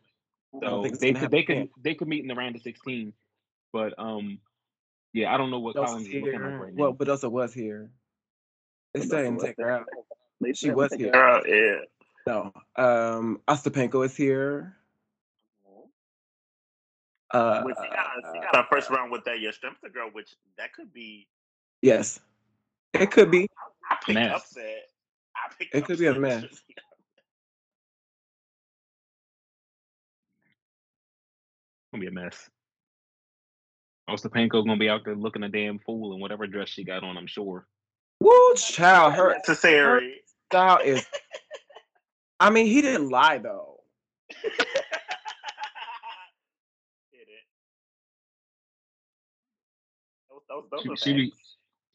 So 0.61 0.81
think 0.83 0.99
they 0.99 1.13
could 1.13 1.31
they 1.31 1.43
could 1.43 1.69
they 1.81 1.93
could 1.93 2.07
meet 2.07 2.21
in 2.21 2.27
the 2.27 2.35
round 2.35 2.55
of 2.55 2.61
16. 2.61 3.13
But 3.71 3.93
um, 3.97 4.39
yeah, 5.13 5.33
I 5.33 5.37
don't 5.37 5.51
know 5.51 5.59
what 5.59 5.75
Collins 5.75 6.07
is 6.07 6.13
looking 6.15 6.33
like 6.33 6.41
here. 6.41 6.59
right 6.59 6.73
Well, 6.75 6.91
but 6.91 7.07
Mendoza 7.07 7.29
was 7.29 7.53
here. 7.53 7.89
They 8.93 9.01
still 9.01 9.23
didn't 9.23 9.39
take 9.39 9.55
her 9.57 9.71
out. 9.71 9.87
They 10.41 10.53
She 10.53 10.71
was 10.71 10.93
here. 10.93 11.11
her 11.13 11.23
out, 11.23 11.45
yeah. 11.47 11.79
No. 12.27 12.51
Um, 12.75 13.41
Ostapenko 13.47 14.05
is 14.05 14.15
here. 14.15 14.75
Uh, 17.33 17.63
Which 17.63 17.77
she 17.81 17.89
got, 17.89 18.07
she 18.33 18.39
got 18.41 18.65
a 18.65 18.67
first 18.69 18.89
round 18.89 19.09
with 19.09 19.23
that 19.23 19.37
Yastremska 19.37 19.93
girl, 19.93 20.09
which 20.11 20.35
that 20.57 20.73
could 20.73 20.91
be. 20.91 21.27
yes, 21.81 22.19
it 22.93 23.09
could 23.09 23.31
be. 23.31 23.47
I 23.89 23.95
picked 24.05 24.15
Mess. 24.15 24.35
upset. 24.35 24.89
I 25.35 25.53
picked 25.57 25.73
It 25.73 25.85
could 25.85 25.97
be 25.97 26.07
a 26.07 26.13
mess. 26.19 26.43
gonna 31.93 32.01
be 32.01 32.07
a 32.07 32.11
mess. 32.11 32.49
Ostapenko's 34.09 34.65
gonna 34.65 34.77
be 34.77 34.89
out 34.89 35.01
there 35.05 35.15
looking 35.15 35.43
a 35.43 35.49
damn 35.49 35.79
fool 35.79 36.13
in 36.13 36.19
whatever 36.19 36.47
dress 36.47 36.67
she 36.69 36.83
got 36.83 37.03
on. 37.03 37.17
I'm 37.17 37.27
sure. 37.27 37.65
Woo, 38.21 38.53
child, 38.55 39.13
her 39.13 39.33
necessary. 39.35 40.21
style 40.51 40.77
is. 40.85 41.03
I 42.39 42.51
mean, 42.51 42.67
he 42.67 42.81
didn't 42.83 43.09
lie 43.09 43.39
though. 43.39 43.79
Did 44.43 44.51
it? 47.21 47.45
Those, 50.29 50.41
those, 50.71 50.83
those 50.87 50.99
She, 50.99 51.09
she 51.09 51.13
be 51.13 51.33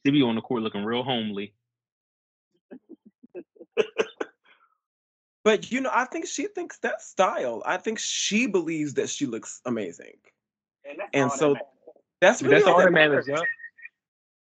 she 0.05 0.11
be 0.11 0.21
on 0.21 0.35
the 0.35 0.41
court 0.41 0.63
looking 0.63 0.83
real 0.83 1.03
homely. 1.03 1.53
But 5.45 5.71
you 5.71 5.79
know, 5.79 5.91
I 5.93 6.03
think 6.03 6.27
she 6.27 6.47
thinks 6.47 6.77
that 6.79 7.01
style. 7.01 7.63
I 7.65 7.77
think 7.77 7.99
she 7.99 8.47
believes 8.47 8.95
that 8.95 9.07
she 9.09 9.25
looks 9.25 9.61
amazing. 9.65 10.17
And, 10.83 10.99
that's 10.99 11.09
And 11.13 11.31
all 11.31 11.37
that 11.37 11.39
so 11.39 11.55
that's 12.19 12.41
really 12.41 12.55
That's 12.55 12.67
all 12.67 12.79
that 12.79 12.91
matters. 12.91 13.27
matters. 13.27 13.47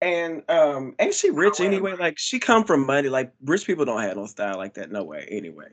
Yeah. 0.02 0.08
And 0.08 0.42
um, 0.50 0.94
ain't 0.98 1.14
she 1.14 1.30
rich 1.30 1.60
anyway? 1.60 1.94
Like 1.96 2.18
she 2.18 2.38
come 2.38 2.64
from 2.64 2.86
money. 2.86 3.08
Like 3.08 3.32
rich 3.44 3.66
people 3.66 3.84
don't 3.84 4.00
have 4.02 4.16
no 4.16 4.26
style 4.26 4.56
like 4.58 4.74
that. 4.74 4.90
No 4.90 5.04
way. 5.04 5.26
Anyway. 5.30 5.68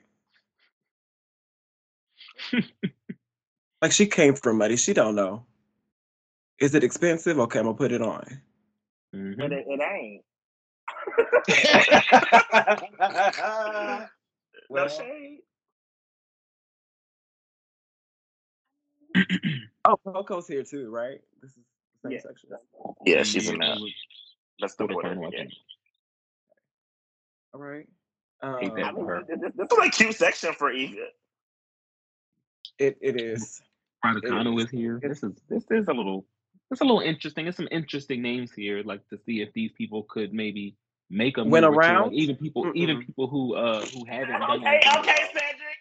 like 3.82 3.92
she 3.92 4.06
came 4.08 4.36
from 4.36 4.58
money. 4.58 4.76
She 4.78 4.94
don't 4.94 5.16
know. 5.16 5.46
Is 6.60 6.76
it 6.76 6.84
expensive? 6.84 7.40
Okay, 7.40 7.60
I'm 7.60 7.66
gonna 7.66 7.78
put 7.78 7.92
it 7.92 8.02
on. 8.02 8.42
Mhm. 9.16 9.38
But 9.38 9.52
it, 9.54 9.66
it 9.68 9.82
ain't. 9.82 10.24
Well- 14.70 14.86
no 14.86 14.90
shade. 14.90 15.40
oh, 19.86 19.98
Coco's 20.06 20.48
here 20.48 20.64
too, 20.64 20.90
right? 20.90 21.20
This 21.42 21.52
is 21.52 21.58
the 21.58 22.10
same 22.10 22.12
Yeah. 22.14 22.20
section. 22.22 22.50
Yeah, 23.06 23.24
she's 23.24 23.50
in 23.50 23.60
Yeah, 24.60 24.68
that. 24.68 24.68
it 24.68 24.68
was 24.68 24.74
That's 24.74 24.76
the 24.76 24.86
quarterfinal. 24.86 25.28
I 25.28 25.32
think. 25.32 25.54
All 27.54 27.62
right. 27.62 27.88
Hate 28.60 28.76
Um, 28.76 28.78
that 28.78 28.90
I 28.90 28.94
mean, 28.94 29.06
for 29.06 29.08
her. 29.08 29.28
this, 29.28 29.40
this 29.56 29.68
is 29.72 29.80
a 29.88 29.90
cute 29.92 30.16
section 30.16 30.54
for 30.54 30.72
Eva. 30.72 31.08
it 32.80 32.98
it 33.02 33.18
is. 33.22 33.62
Raducanu 34.06 34.62
is. 34.62 34.66
is 34.66 34.72
here. 34.72 35.04
This 35.10 35.24
is 35.24 35.34
this 35.50 35.64
is 35.72 35.88
a 35.88 35.94
little 35.94 36.26
it's 36.72 36.82
a 36.82 36.86
little 36.86 37.02
interesting. 37.02 37.46
There's 37.46 37.58
some 37.58 37.70
interesting 37.72 38.22
names 38.22 38.52
here, 38.54 38.84
like 38.86 39.08
to 39.10 39.20
see 39.26 39.42
if 39.42 39.54
these 39.54 39.72
people 39.78 40.06
could 40.10 40.34
maybe 40.34 40.78
make 41.10 41.38
a 41.38 41.46
Win 41.46 41.64
move 41.64 41.66
a 41.66 41.72
or 41.72 41.96
like 41.98 42.14
even 42.14 42.36
people 42.38 42.70
even 42.74 42.98
Mm-mm. 42.98 43.06
people 43.06 43.28
who 43.28 43.56
uh 43.56 43.86
who 43.88 44.06
haven't 44.06 44.46
done 44.48 44.64
Okay, 44.64 44.64
anything 44.64 44.94
okay, 45.00 45.00
for 45.00 45.02
a 45.02 45.04
while. 45.04 45.30
Cedric. 45.34 45.80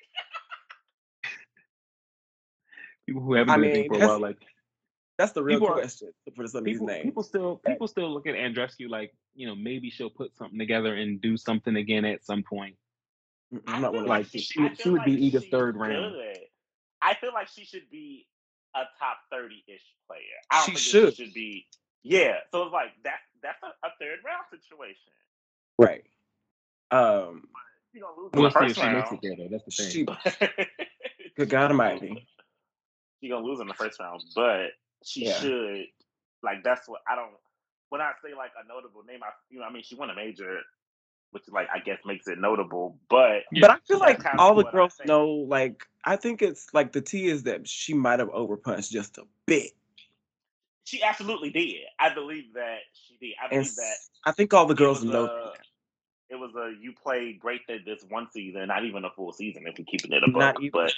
people 3.06 3.22
who 3.22 3.34
haven't 3.34 3.52
I 3.52 3.56
done 3.56 3.64
anything 3.64 3.84
for 3.86 3.96
a 3.96 4.00
while, 4.00 4.20
like 4.20 4.38
That's 5.18 5.32
the 5.32 5.42
real 5.42 5.58
People 5.60 5.74
are- 5.74 5.78
question 5.78 6.12
for 6.34 6.46
some 6.46 6.58
of 6.60 6.64
these 6.64 6.74
people 6.76 6.86
names. 6.88 7.04
people 7.04 7.22
still 7.22 7.56
people 7.66 7.86
still 7.86 8.12
look 8.12 8.26
at 8.26 8.34
Andreescu 8.34 8.88
like 8.88 9.14
you 9.34 9.46
know 9.46 9.54
maybe 9.54 9.90
she'll 9.90 10.10
put 10.10 10.34
something 10.36 10.58
together 10.58 10.94
and 10.94 11.20
do 11.20 11.36
something 11.36 11.76
again 11.76 12.04
at 12.04 12.24
some 12.24 12.42
point. 12.42 12.76
I 13.66 13.74
I'm 13.74 13.82
not 13.82 13.92
feel 13.92 14.00
one 14.00 14.08
like 14.08 14.30
those 14.30 14.42
she 14.42 14.60
would- 14.62 14.80
she 14.80 14.88
would 14.90 15.02
feel 15.02 15.14
be 15.16 15.30
Iga's 15.30 15.42
she's 15.42 15.50
third 15.50 15.76
round. 15.76 16.12
good. 16.14 16.38
I 17.02 17.14
feel 17.14 17.32
like 17.34 17.48
she 17.48 17.64
should 17.64 17.88
be 17.90 18.26
a 18.74 18.82
top 18.98 19.18
thirty-ish 19.30 19.82
player. 20.06 20.20
I 20.50 20.56
don't 20.56 20.64
She 20.64 20.70
think 20.72 20.78
should. 20.78 21.08
It 21.08 21.16
should 21.16 21.34
be. 21.34 21.66
Yeah, 22.04 22.36
so 22.50 22.62
it's 22.64 22.72
like 22.72 22.90
that. 23.04 23.18
That's 23.42 23.62
a, 23.62 23.66
a 23.86 23.90
third 24.00 24.18
round 24.24 24.44
situation. 24.50 25.12
Right. 25.78 26.04
Um. 26.90 27.48
You 27.92 28.00
gonna 28.00 28.16
lose 28.18 28.30
in 28.32 28.40
We'll 28.40 28.48
the 28.50 28.58
first 28.58 28.76
she 28.76 28.82
makes 28.86 29.10
round. 29.10 29.12
it 29.12 29.20
there 29.22 29.36
though. 29.36 29.48
That's 29.50 29.64
the 29.64 30.06
thing. 30.46 30.56
She. 30.56 31.30
Good 31.36 31.50
God 31.50 31.70
Almighty. 31.70 32.26
She 33.20 33.28
gonna 33.28 33.44
lose 33.44 33.60
in 33.60 33.66
the 33.68 33.74
first 33.74 34.00
round, 34.00 34.22
but 34.34 34.70
she 35.04 35.26
Yeah. 35.26 35.38
should. 35.38 35.86
Like 36.42 36.62
that's 36.64 36.88
what 36.88 37.00
I 37.08 37.14
don't. 37.16 37.32
When 37.90 38.00
I 38.00 38.12
say 38.24 38.34
like 38.34 38.52
a 38.62 38.66
notable 38.66 39.02
name, 39.04 39.20
I 39.22 39.30
you 39.50 39.58
know 39.60 39.64
I 39.66 39.72
mean 39.72 39.82
she 39.82 39.94
won 39.94 40.10
a 40.10 40.14
major, 40.14 40.60
which 41.30 41.44
like 41.50 41.68
I 41.72 41.78
guess 41.80 41.98
makes 42.04 42.26
it 42.26 42.38
notable. 42.38 42.98
But 43.08 43.42
Yeah. 43.52 43.60
But 43.62 43.70
I 43.70 43.76
feel 43.86 43.98
like 43.98 44.24
all 44.38 44.54
the 44.54 44.64
girls 44.64 44.98
know. 45.04 45.28
Like 45.30 45.86
I 46.04 46.16
think 46.16 46.42
it's 46.42 46.72
like 46.74 46.92
the 46.92 47.00
T 47.00 47.26
is 47.26 47.44
that 47.44 47.68
she 47.68 47.94
might 47.94 48.18
have 48.18 48.28
overpunched 48.30 48.90
just 48.90 49.18
a 49.18 49.24
bit. 49.46 49.72
she 50.84 51.02
absolutely 51.02 51.50
did. 51.50 51.82
I 51.98 52.12
believe 52.12 52.54
that 52.54 52.78
she 52.92 53.16
did. 53.18 53.34
I 53.42 53.48
believe 53.48 53.66
s- 53.66 53.76
that 53.76 53.96
I 54.24 54.32
think 54.32 54.52
all 54.52 54.66
the 54.66 54.74
girls 54.74 55.04
know. 55.04 55.26
a- 55.26 55.52
It 56.30 56.36
was 56.36 56.54
a 56.56 56.72
you 56.80 56.92
played 56.92 57.38
great 57.38 57.60
that 57.68 57.84
this 57.84 58.02
one 58.08 58.26
season, 58.32 58.66
not 58.68 58.84
even 58.84 59.04
a 59.04 59.10
full 59.10 59.32
season 59.32 59.64
if 59.66 59.78
we're 59.78 59.84
keeping 59.84 60.12
it 60.12 60.20
that. 60.22 60.28
above. 60.28 60.40
Not 60.40 60.56
even 60.62 60.70
but. 60.72 60.94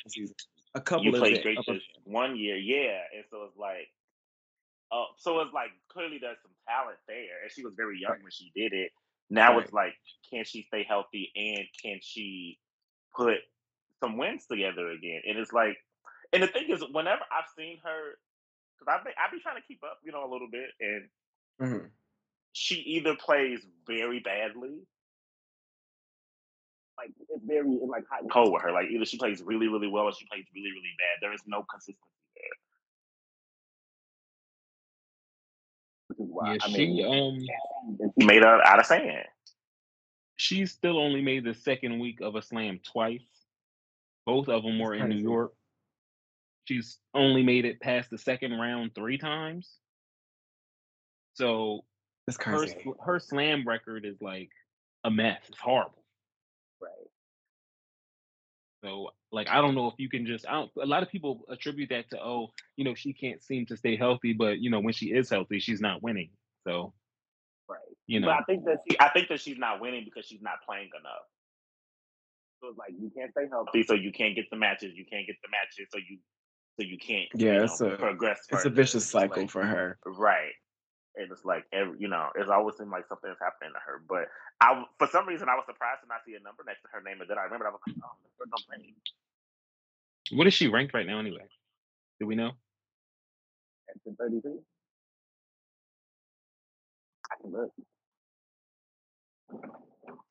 A 0.76 0.80
couple 0.80 1.04
you 1.04 1.12
of 1.12 1.18
played 1.18 1.42
great 1.42 1.58
of 1.58 1.64
this 1.66 1.82
one 2.04 2.37
year, 2.37 2.56
yeah. 2.56 2.99
And 3.14 3.25
so 3.30 3.44
it's 3.44 3.56
like, 3.56 3.88
uh, 4.94 5.06
so 5.18 5.40
it's 5.40 5.52
like 5.54 5.70
clearly 5.90 6.18
there's 6.20 6.38
some 6.42 6.52
talent 6.68 6.98
there, 7.08 7.42
and 7.42 7.52
she 7.52 7.64
was 7.64 7.74
very 7.76 7.98
young 8.00 8.22
when 8.22 8.30
she 8.32 8.52
did 8.54 8.72
it. 8.72 8.92
Now 9.30 9.58
Right. 9.58 9.64
it's 9.64 9.72
like, 9.72 9.94
can 10.30 10.44
she 10.44 10.62
stay 10.62 10.84
healthy 10.88 11.32
and 11.36 11.66
can 11.82 12.00
she 12.02 12.58
put 13.16 13.38
some 14.00 14.18
wins 14.18 14.46
together 14.46 14.90
again? 14.90 15.22
And 15.28 15.38
it's 15.38 15.52
like, 15.52 15.76
and 16.32 16.42
the 16.42 16.48
thing 16.48 16.70
is, 16.70 16.84
whenever 16.92 17.22
I've 17.32 17.50
seen 17.58 17.78
her, 17.84 18.18
because 18.78 18.94
I've 18.94 19.04
been, 19.04 19.14
I've 19.22 19.32
been 19.32 19.40
trying 19.40 19.56
to 19.60 19.66
keep 19.66 19.82
up, 19.84 19.98
you 20.04 20.12
know, 20.12 20.24
a 20.24 20.30
little 20.30 20.48
bit, 20.50 20.70
and 20.80 21.08
Mhm. 21.60 21.90
she 22.52 22.76
either 22.76 23.16
plays 23.16 23.60
very 23.86 24.20
badly, 24.20 24.86
like 26.98 27.10
it's 27.28 27.44
very 27.44 27.66
like 27.88 28.04
hot 28.10 28.22
and 28.22 28.30
cold 28.30 28.52
with 28.52 28.62
her. 28.62 28.72
Like 28.72 28.86
either 28.90 29.04
she 29.04 29.18
plays 29.18 29.42
really, 29.42 29.68
really 29.68 29.88
well 29.88 30.04
or 30.04 30.12
she 30.14 30.26
plays 30.26 30.44
really, 30.54 30.70
really 30.70 30.94
bad. 30.98 31.18
There 31.20 31.34
is 31.34 31.42
no 31.46 31.64
consistency 31.70 31.98
Which 36.16 36.28
is 36.28 36.33
why 36.33 36.52
Yeah, 36.52 36.59
I 36.62 36.68
she 36.68 36.87
mean, 36.87 37.06
um 37.06 38.11
she 38.18 38.26
made 38.26 38.42
her 38.42 38.62
out 38.64 38.80
of 38.80 38.87
sand. 38.87 39.26
she's 40.37 40.73
still 40.73 40.99
only 40.99 41.23
made 41.23 41.44
the 41.44 41.54
second 41.54 41.99
week 41.99 42.21
of 42.21 42.35
a 42.35 42.42
slam 42.42 42.80
twice. 42.85 43.23
Both 44.26 44.49
of 44.49 44.62
them 44.62 44.78
were 44.78 44.94
in 44.94 45.09
New. 45.11 45.16
York. 45.16 45.52
She's 46.66 46.99
only 47.12 47.42
made 47.42 47.66
it 47.66 47.80
past 47.80 48.11
the 48.11 48.16
second 48.18 48.52
round 48.52 48.94
three 48.94 49.18
times. 49.18 49.71
So 51.35 51.85
That's 52.26 52.42
her 52.44 52.59
crazy. 52.59 52.76
sl- 52.83 53.02
her 53.04 53.18
slam 53.21 53.64
record 53.66 54.06
is 54.06 54.16
like 54.23 54.50
a 55.04 55.11
mess. 55.11 55.42
It's 55.49 55.59
horrible. 55.59 56.02
Right. 56.80 56.90
So 58.83 59.11
like 59.34 59.48
I 59.50 59.60
don't 59.60 59.74
know 59.74 59.88
if 59.88 59.94
you 59.98 60.08
can 60.08 60.24
just 60.26 60.46
I 60.48 60.52
don't 60.52 60.70
a 60.82 60.86
lot 60.86 61.02
of 61.02 61.10
people 61.10 61.44
attribute 61.50 61.90
that 61.90 62.08
to 62.10 62.22
oh, 62.22 62.50
you 62.76 62.84
know, 62.84 62.94
she 62.94 63.12
can't 63.12 63.42
seem 63.42 63.66
to 63.66 63.76
stay 63.76 63.96
healthy, 63.96 64.32
but 64.32 64.58
you 64.60 64.70
know, 64.70 64.80
when 64.80 64.94
she 64.94 65.06
is 65.12 65.28
healthy, 65.28 65.58
she's 65.60 65.80
not 65.80 66.02
winning. 66.02 66.30
So, 66.66 66.94
Right. 67.68 67.78
you 68.06 68.20
know, 68.20 68.28
But 68.28 68.36
I 68.40 68.42
think 68.44 68.64
that 68.66 68.78
she 68.88 68.98
I 69.00 69.08
think 69.10 69.28
that 69.28 69.40
she's 69.40 69.58
not 69.58 69.80
winning 69.80 70.04
because 70.04 70.24
she's 70.26 70.42
not 70.42 70.54
playing 70.66 70.90
enough. 70.98 71.26
So 72.60 72.68
it's 72.70 72.78
like 72.78 72.92
you 72.98 73.10
can't 73.16 73.30
stay 73.32 73.46
healthy, 73.50 73.82
so 73.82 73.94
you 73.94 74.12
can't 74.12 74.34
get 74.34 74.46
the 74.50 74.56
matches, 74.56 74.94
you 74.96 75.04
can't 75.04 75.26
get 75.26 75.36
the 75.42 75.48
matches, 75.50 75.88
so 75.92 75.98
you 75.98 76.18
so 76.78 76.86
you 76.86 76.98
can't 76.98 77.28
Yeah, 77.34 77.54
you 77.58 77.64
it's 77.64 77.80
know, 77.80 77.90
a- 77.90 77.96
progress. 77.96 78.40
It's 78.50 78.64
a 78.64 78.70
vicious 78.70 79.04
cycle 79.06 79.42
like- 79.42 79.50
for 79.50 79.64
her. 79.64 79.98
Right. 80.06 80.52
and 81.16 81.30
it's 81.30 81.44
like 81.44 81.64
every 81.72 81.96
you 82.00 82.08
know, 82.08 82.28
it's 82.34 82.50
always 82.50 82.76
seemed 82.76 82.90
like 82.90 83.06
something's 83.08 83.38
happening 83.40 83.72
to 83.72 83.80
her. 83.86 84.02
But 84.08 84.26
I 84.60 84.82
for 84.98 85.06
some 85.08 85.26
reason, 85.28 85.48
I 85.48 85.54
was 85.54 85.64
surprised 85.66 86.02
to 86.02 86.08
not 86.08 86.24
see 86.26 86.34
a 86.34 86.40
number 86.40 86.64
next 86.66 86.82
to 86.82 86.88
her 86.92 87.00
name. 87.02 87.20
And 87.20 87.28
then 87.30 87.38
I 87.38 87.44
remember 87.44 87.66
I 87.68 87.70
was 87.70 87.80
like, 87.86 87.96
oh, 88.02 88.16
the 88.22 88.30
girl 88.38 88.50
don't 88.50 88.66
play 88.66 88.94
What 90.33 90.47
is 90.47 90.54
she 90.54 90.69
ranked 90.69 90.95
right 90.95 91.07
now 91.07 91.19
anyway? 91.19 91.47
Do 92.21 92.26
we 92.26 92.35
know? 92.35 92.52
at 93.90 93.97
the 94.04 94.14
32. 94.19 94.61
I 97.31 97.35
can 97.43 97.52
look. 97.52 97.71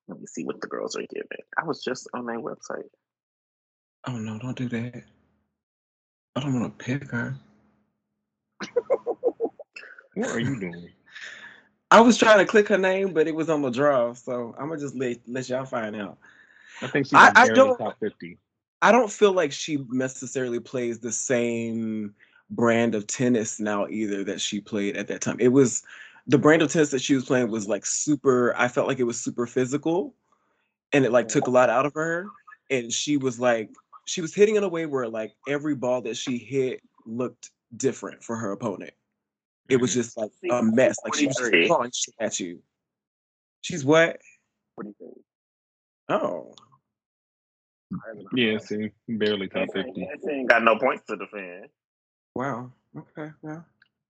Let 0.08 0.20
me 0.20 0.26
see 0.28 0.44
what 0.44 0.60
the 0.62 0.68
girls 0.68 0.96
are 0.96 1.06
giving. 1.10 1.28
I 1.58 1.64
was 1.64 1.84
just 1.84 2.08
on 2.14 2.26
their 2.26 2.40
website. 2.40 2.90
Oh 4.08 4.18
no, 4.18 4.38
don't 4.40 4.58
do 4.58 4.68
that. 4.70 5.04
I 6.36 6.40
don't 6.42 6.60
want 6.60 6.78
to 6.78 6.86
pick 6.86 7.10
her. 7.12 7.36
What 10.16 10.30
are 10.30 10.40
you 10.40 10.60
doing? 10.60 10.90
I 11.90 12.00
was 12.00 12.18
trying 12.18 12.38
to 12.38 12.46
click 12.46 12.68
her 12.68 12.78
name, 12.78 13.14
but 13.14 13.28
it 13.28 13.34
was 13.34 13.50
on 13.50 13.64
the 13.64 13.72
draw, 13.72 14.14
so 14.14 14.54
I'm 14.60 14.68
gonna 14.70 14.80
just 14.80 14.94
let 14.96 15.18
let 15.28 15.50
y'all 15.50 15.66
find 15.66 15.96
out. 15.96 16.20
I 16.84 16.88
think 16.88 17.08
she's 17.08 17.14
I- 17.14 17.30
like 17.30 17.38
I 17.38 17.46
barely 17.48 17.56
don't- 17.56 17.78
top 17.80 18.00
fifty. 18.00 18.38
I 18.84 18.92
don't 18.92 19.10
feel 19.10 19.32
like 19.32 19.54
she 19.54 19.78
necessarily 19.90 20.60
plays 20.60 21.00
the 21.00 21.12
same 21.12 22.14
brand 22.50 22.96
of 22.96 23.08
tennis 23.08 23.58
now 23.58 23.88
either 23.88 24.26
that 24.26 24.42
she 24.42 24.60
played 24.60 24.98
at 24.98 25.08
that 25.08 25.22
time. 25.22 25.38
It 25.40 25.54
was 25.54 25.84
the 26.28 26.38
brand 26.38 26.62
of 26.62 26.70
tennis 26.70 26.92
that 26.92 27.02
she 27.02 27.16
was 27.16 27.24
playing 27.24 27.50
was 27.50 27.66
like 27.66 27.86
super. 27.86 28.54
I 28.58 28.68
felt 28.68 28.90
like 28.90 29.00
it 29.00 29.06
was 29.06 29.18
super 29.18 29.48
physical, 29.48 30.14
and 30.92 31.06
it 31.06 31.14
like 31.14 31.30
took 31.30 31.48
a 31.48 31.50
lot 31.50 31.70
out 31.70 31.86
of 31.86 31.94
her. 31.94 32.28
And 32.70 32.92
she 32.92 33.16
was 33.16 33.40
like, 33.40 33.70
she 34.04 34.20
was 34.20 34.36
hitting 34.36 34.58
in 34.58 34.66
a 34.66 34.70
way 34.70 34.86
where 34.86 35.08
like 35.08 35.32
every 35.48 35.76
ball 35.76 36.02
that 36.02 36.18
she 36.18 36.38
hit 36.38 36.82
looked 37.06 37.52
different 37.78 38.22
for 38.22 38.36
her 38.36 38.52
opponent. 38.52 38.94
It 39.70 39.78
was 39.78 39.92
Mhm. 39.92 39.94
just 39.94 40.18
like 40.18 40.32
a 40.52 40.62
mess. 40.62 40.98
Like 41.06 41.14
she 41.16 41.28
was 41.28 41.38
just 41.38 41.52
43. 41.52 41.68
throwing 41.68 41.92
shit 41.94 42.16
at 42.20 42.38
you. 42.38 42.62
She's 43.62 43.86
what? 43.86 44.20
What 44.76 44.84
do 44.84 44.90
you 44.90 44.96
think? 45.00 45.26
Oh, 46.10 46.54
Yeah, 48.36 48.58
see, 48.60 48.92
barely 49.08 49.48
top 49.48 49.70
fifty. 49.74 50.08
She 50.24 50.32
ain't 50.32 50.50
got 50.50 50.64
no 50.64 50.78
points 50.78 51.04
to 51.08 51.18
defend. 51.18 51.68
wow. 52.36 52.72
Okay, 52.98 53.32
well. 53.42 53.66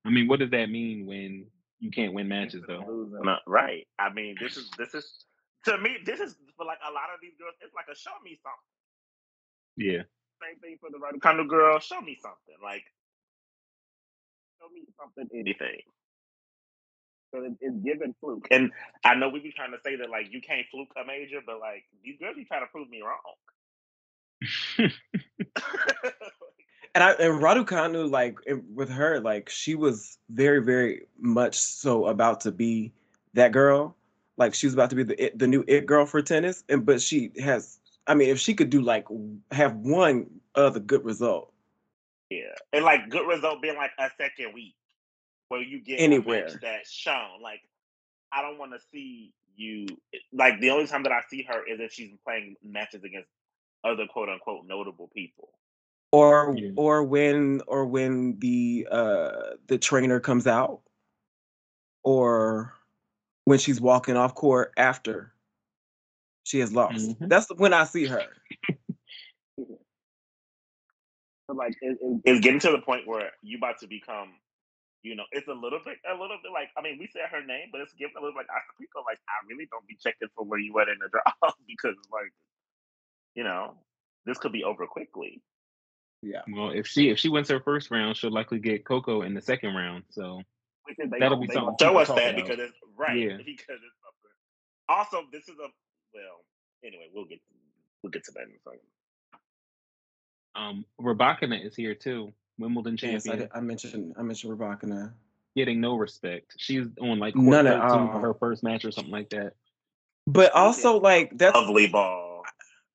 I 0.05 0.09
mean, 0.09 0.27
what 0.27 0.39
does 0.39 0.51
that 0.51 0.69
mean 0.69 1.05
when 1.05 1.45
you 1.79 1.91
can't 1.91 2.13
win 2.13 2.27
matches 2.27 2.63
though? 2.67 2.81
No, 3.23 3.37
right. 3.47 3.87
I 3.99 4.11
mean, 4.13 4.35
this 4.41 4.57
is 4.57 4.69
this 4.77 4.93
is 4.93 5.25
to 5.65 5.77
me. 5.77 5.97
This 6.05 6.19
is 6.19 6.35
for 6.57 6.65
like 6.65 6.79
a 6.87 6.91
lot 6.91 7.11
of 7.13 7.19
these 7.21 7.33
girls. 7.39 7.55
It's 7.61 7.73
like 7.73 7.87
a 7.91 7.95
show 7.95 8.11
me 8.23 8.39
something. 8.43 8.73
Yeah. 9.77 10.03
Same 10.43 10.59
thing 10.59 10.77
for 10.79 10.89
the 10.91 10.99
right 10.99 11.13
kind 11.21 11.39
of 11.39 11.47
girl. 11.47 11.79
Show 11.79 12.01
me 12.01 12.17
something. 12.21 12.55
Like 12.61 12.83
show 14.59 14.67
me 14.73 14.83
something. 14.99 15.27
Anything. 15.33 15.81
So 17.33 17.43
it, 17.43 17.53
it's 17.61 17.77
given 17.83 18.13
fluke. 18.19 18.47
And 18.51 18.71
I 19.03 19.15
know 19.15 19.29
we 19.29 19.39
be 19.39 19.51
trying 19.51 19.71
to 19.71 19.79
say 19.83 19.95
that 19.95 20.09
like 20.09 20.27
you 20.31 20.41
can't 20.41 20.67
fluke 20.71 20.91
a 21.01 21.05
major, 21.05 21.39
but 21.45 21.59
like 21.59 21.83
these 22.03 22.17
girls 22.19 22.35
be 22.35 22.45
trying 22.45 22.61
to 22.61 22.71
prove 22.71 22.89
me 22.89 23.01
wrong. 23.01 23.35
and 26.95 27.03
I 27.03 27.11
and 27.13 27.41
Raducanu, 27.41 28.09
like 28.09 28.37
in- 28.45 28.63
with 28.73 28.89
her, 28.89 29.19
like 29.19 29.49
she 29.49 29.75
was 29.75 30.17
very, 30.29 30.61
very 30.61 31.03
much 31.19 31.57
so 31.57 32.05
about 32.07 32.41
to 32.41 32.51
be 32.51 32.91
that 33.33 33.51
girl. 33.51 33.95
Like 34.37 34.53
she 34.53 34.67
was 34.67 34.73
about 34.73 34.89
to 34.91 34.95
be 34.95 35.03
the 35.03 35.25
it, 35.25 35.37
the 35.39 35.47
new 35.47 35.63
it 35.67 35.85
girl 35.85 36.05
for 36.05 36.21
tennis, 36.21 36.63
and 36.69 36.85
but 36.85 37.01
she 37.01 37.31
has. 37.41 37.79
I 38.07 38.15
mean, 38.15 38.29
if 38.29 38.39
she 38.39 38.53
could 38.53 38.69
do 38.69 38.81
like 38.81 39.05
have 39.51 39.75
one 39.77 40.27
other 40.55 40.79
good 40.79 41.05
result 41.05 41.53
Yeah, 42.29 42.53
and 42.73 42.83
like 42.83 43.09
good 43.09 43.27
result 43.27 43.61
being 43.61 43.77
like 43.77 43.91
a 43.97 44.09
second 44.17 44.53
week 44.53 44.75
where 45.49 45.61
you 45.61 45.79
get 45.79 45.99
Anywhere. 45.99 46.49
that's 46.61 46.91
shown. 46.91 47.41
Like 47.41 47.61
I 48.31 48.41
don't 48.41 48.57
want 48.57 48.73
to 48.73 48.79
see 48.91 49.33
you. 49.55 49.85
Eh, 50.13 50.17
like 50.33 50.59
the 50.59 50.71
only 50.71 50.87
time 50.87 51.03
that 51.03 51.11
I 51.11 51.21
see 51.29 51.43
her 51.43 51.65
is 51.65 51.79
if 51.79 51.93
she's 51.93 52.11
playing 52.25 52.55
matches 52.63 53.03
against 53.03 53.29
other 53.83 54.05
quote 54.07 54.29
unquote 54.29 54.65
notable 54.65 55.09
people. 55.13 55.49
or 56.11 56.53
Yeah. 56.55 56.69
or 56.75 57.03
when 57.03 57.61
or 57.67 57.85
when 57.87 58.37
the 58.39 58.87
uh 58.91 59.55
the 59.67 59.77
trainer 59.79 60.19
comes 60.19 60.45
out 60.45 60.81
or 62.03 62.73
when 63.45 63.57
she's 63.57 63.81
walking 63.81 64.15
off 64.15 64.35
court 64.35 64.73
after 64.77 65.33
she 66.43 66.59
has 66.59 66.71
lost. 66.71 67.17
Mhm. 67.19 67.29
That's 67.29 67.47
when 67.57 67.73
I 67.73 67.85
see 67.85 68.05
her. 68.05 68.21
So 71.49 71.55
like 71.55 71.75
it, 71.81 71.97
it- 72.01 72.21
it's 72.23 72.39
getting 72.39 72.59
to 72.61 72.71
the 72.71 72.79
point 72.79 73.05
where 73.05 73.31
you 73.41 73.57
about 73.57 73.77
to 73.79 73.87
become, 73.87 74.39
you 75.03 75.13
know, 75.15 75.25
it's 75.31 75.47
a 75.49 75.53
little 75.53 75.79
bit, 75.83 75.97
a 76.07 76.13
little 76.13 76.37
bit 76.41 76.53
like 76.53 76.69
I 76.77 76.81
mean, 76.81 76.97
we 76.97 77.07
said 77.11 77.23
her 77.31 77.43
name, 77.45 77.67
but 77.71 77.81
it's 77.81 77.93
getting 77.93 78.15
a 78.17 78.21
little 78.21 78.35
like 78.35 78.47
I 78.49 78.59
people 78.79 79.03
like 79.05 79.19
I 79.27 79.45
really 79.49 79.67
don't 79.69 79.85
be 79.87 79.97
checking 80.01 80.29
for 80.35 80.45
where 80.45 80.59
you 80.59 80.77
at 80.79 80.87
in 80.87 80.99
the 80.99 81.09
draw 81.11 81.51
because 81.67 81.95
like, 82.11 82.31
you 83.35 83.43
know, 83.43 83.75
this 84.25 84.37
could 84.37 84.51
be 84.51 84.63
over 84.63 84.85
quickly. 84.87 85.41
Yeah. 86.21 86.41
Well, 86.51 86.69
if 86.71 86.87
she 86.87 87.09
if 87.09 87.19
she 87.19 87.29
wins 87.29 87.49
her 87.49 87.59
first 87.59 87.91
round, 87.91 88.15
she'll 88.15 88.31
likely 88.31 88.59
get 88.59 88.85
Coco 88.85 89.23
in 89.23 89.33
the 89.33 89.41
second 89.41 89.75
round. 89.75 90.03
So 90.09 90.41
Which 90.85 90.97
is 90.99 91.09
they 91.11 91.19
That'll 91.19 91.37
be 91.39 91.47
something 91.51 91.75
show 91.79 91.97
us 91.97 92.07
that 92.09 92.17
about. 92.17 92.35
because 92.35 92.59
it's 92.59 92.77
right 92.97 93.17
Yeah. 93.17 93.37
because 93.37 93.79
it's 93.83 93.99
something. 94.01 94.31
Also, 94.87 95.23
this 95.31 95.43
is 95.49 95.55
a 95.59 95.67
well. 96.13 96.45
Anyway, 96.85 97.07
we'll 97.13 97.25
get 97.25 97.39
we'll 98.01 98.11
get 98.11 98.23
to 98.25 98.31
that 98.33 98.43
in 98.43 98.49
a 98.51 98.59
second. 98.63 98.79
um 100.55 100.85
Rybakina 101.01 101.65
is 101.65 101.75
here 101.75 101.95
too. 101.95 102.33
Wimbledon 102.59 102.93
Yes, 103.01 103.25
I, 103.25 103.29
champion, 103.31 103.37
did- 103.39 103.49
I 103.55 103.59
mentioned 103.61 104.13
I 104.17 104.21
mentioned 104.21 104.57
Rybakina. 104.57 105.11
getting 105.55 105.81
no 105.81 105.95
respect. 105.97 106.53
She's 106.57 106.87
on 107.01 107.19
like 107.19 107.35
None 107.35 107.67
at 107.67 107.79
all. 107.81 108.07
her 108.19 108.33
first 108.35 108.63
match 108.63 108.85
or 108.85 108.91
something 108.91 109.11
like 109.11 109.29
that. 109.31 109.53
But 110.27 110.53
also 110.53 110.99
like 110.99 111.37
that's 111.37 111.55
Lovely 111.55 111.87
ball. 111.87 112.32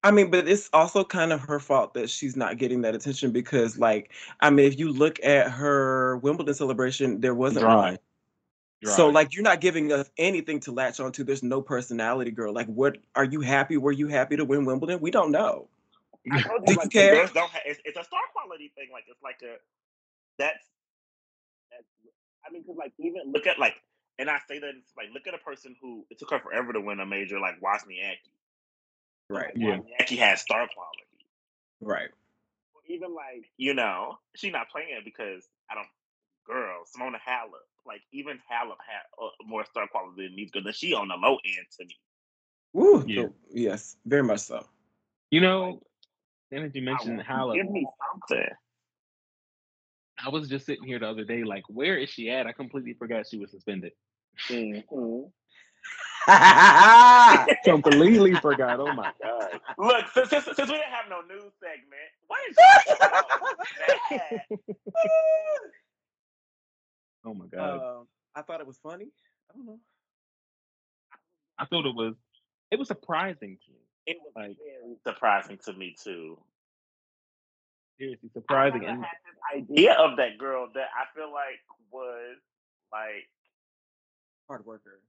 I 0.05 0.13
mean, 0.13 0.31
but 0.31 0.49
it's 0.49 0.71
also 0.73 1.03
kind 1.03 1.33
of 1.33 1.41
her 1.41 1.59
fault 1.59 1.95
that 1.95 2.09
she's 2.09 2.37
not 2.37 2.57
getting 2.57 2.83
that 2.83 2.95
attention 2.95 3.33
because 3.33 3.79
like 3.79 4.13
I 4.41 4.51
mean, 4.51 4.67
if 4.67 4.79
you 4.79 4.93
look 4.93 5.19
at 5.25 5.51
her 5.51 6.19
Wimbledon 6.19 6.55
celebration, 6.55 7.21
there 7.21 7.35
wasn't 7.35 7.65
Dry. 7.65 7.75
one. 7.75 7.99
So 8.85 9.09
like 9.09 9.35
you're 9.35 9.43
not 9.43 9.61
giving 9.61 9.93
us 9.93 10.09
anything 10.19 10.61
to 10.61 10.73
latch 10.73 11.01
onto. 11.01 11.25
There's 11.25 11.43
no 11.43 11.61
personality, 11.61 12.31
girl. 12.31 12.53
Like 12.53 12.69
what 12.69 12.99
are 13.17 13.25
you 13.25 13.41
happy? 13.41 13.77
Were 13.77 13.93
you 13.93 14.07
happy 14.07 14.37
to 14.37 14.45
win 14.45 14.65
Wimbledon? 14.65 15.01
We 15.01 15.11
don't 15.11 15.33
know. 15.33 15.69
I 16.31 16.43
told 16.43 16.65
Do 16.65 16.73
you, 16.73 16.75
you 16.75 16.79
like, 16.79 16.91
the 16.91 16.99
care? 16.99 17.15
girls 17.15 17.33
don't 17.33 17.51
have, 17.51 17.63
it's, 17.67 17.81
it's 17.85 17.99
a 17.99 18.05
star 18.05 18.21
quality 18.33 18.73
thing. 18.77 18.89
Like 18.93 19.05
it's 19.09 19.23
like 19.23 19.41
a 19.43 19.57
that's 20.39 20.65
that's. 21.73 21.89
I 22.47 22.53
mean, 22.53 22.63
because 22.63 22.77
like 22.77 22.93
even 22.99 23.33
look 23.33 23.49
at 23.49 23.59
like, 23.59 23.83
and 24.19 24.31
I 24.31 24.39
say 24.49 24.61
that 24.61 24.71
it's 24.79 24.93
like 24.97 25.09
look 25.13 25.27
at 25.27 25.35
a 25.35 25.39
person 25.39 25.75
who 25.83 26.07
it 26.11 26.19
took 26.21 26.31
her 26.31 26.39
forever 26.39 26.73
to 26.73 26.81
win 26.81 27.01
a 27.01 27.07
major, 27.07 27.41
like 27.41 27.61
Wozniacki. 27.61 28.31
Right. 29.29 29.53
Yeah. 29.55 29.79
Wozniacki 29.79 30.19
has 30.19 30.41
star 30.41 30.67
quality. 30.75 31.05
Right. 31.81 32.09
Even 32.89 33.15
like 33.15 33.45
you 33.57 33.75
know, 33.75 34.19
she 34.35 34.51
not 34.51 34.71
playing 34.71 35.03
because 35.05 35.47
I 35.71 35.75
don't. 35.75 35.87
Girl, 36.47 36.85
Simona 36.87 37.17
Halep, 37.17 37.51
like 37.87 38.01
even 38.11 38.39
Halep 38.51 38.79
had 38.87 39.03
uh, 39.23 39.29
more 39.47 39.67
star 39.67 39.87
quality 39.87 40.27
than 40.27 40.37
these 40.37 40.51
girls. 40.51 40.65
And 40.65 40.75
she 40.75 40.95
on 40.95 41.09
the 41.09 41.15
low 41.17 41.35
end 41.45 41.67
to 41.79 41.85
me. 41.85 41.95
Woo. 42.73 43.05
Yeah. 43.07 43.23
so- 43.25 43.35
yes, 43.53 43.97
very 44.07 44.23
much 44.23 44.41
so. 44.41 44.65
You 45.31 45.43
know, 45.43 45.83
then 46.51 46.63
as 46.63 46.75
you 46.75 46.81
I 46.81 46.85
mentioned 46.87 47.21
Halep, 47.21 47.55
Give 47.57 47.71
me 47.71 47.87
something. 48.13 48.47
I 50.25 50.31
was 50.31 50.49
just 50.49 50.65
sitting 50.67 50.85
here 50.85 50.99
the 50.99 51.07
other 51.09 51.25
day, 51.25 51.45
like, 51.45 51.65
where 51.69 51.97
is 51.97 52.09
she 52.11 52.31
at? 52.31 52.47
I 52.47 52.53
completely 52.53 52.95
forgot 52.95 53.27
she 53.29 53.39
was 53.39 53.51
suspended. 53.51 53.93
Mhm. 54.49 55.31
completely 57.65 58.35
forgot. 58.35 58.81
Oh 58.81 58.93
my 58.93 59.13
god. 59.23 59.61
Look, 59.79 60.05
since, 60.13 60.29
since, 60.31 60.45
since 60.45 60.59
we 60.59 60.67
didn't 60.77 60.93
have 60.93 61.09
no 61.09 61.21
news 61.23 61.53
segment, 61.61 62.11
what 62.27 62.41
is 62.51 62.57
that? 62.57 64.45
Oh 67.25 67.35
my 67.35 67.47
god. 67.53 67.99
um, 68.01 68.07
I 68.35 68.43
thought 68.43 68.61
it 68.61 68.67
was 68.67 68.79
funny. 68.79 69.07
I 69.51 69.57
don't 69.57 69.67
know. 69.67 69.79
I 71.59 71.65
thought 71.67 71.85
it 71.87 71.95
was 71.95 72.15
it 72.71 72.79
was 72.79 72.89
surprising 72.89 73.59
to 73.67 73.71
me. 73.73 73.79
It 74.07 74.17
was 74.23 74.33
Like- 74.37 74.57
very 74.57 74.97
surprising 75.07 75.59
to 75.65 75.73
me 75.73 75.97
too. 76.03 76.39
Seriously 77.99 78.31
surprising. 78.33 78.85
I 78.87 78.91
had 78.93 79.01
this 79.01 79.39
idea 79.57 79.93
of 79.95 80.17
that 80.19 80.39
girl 80.39 80.69
that 80.75 80.89
I 80.97 81.07
feel 81.19 81.33
like 81.33 81.59
was 81.91 82.37
like 82.93 83.29
Hard 84.49 84.65
worker. 84.65 85.01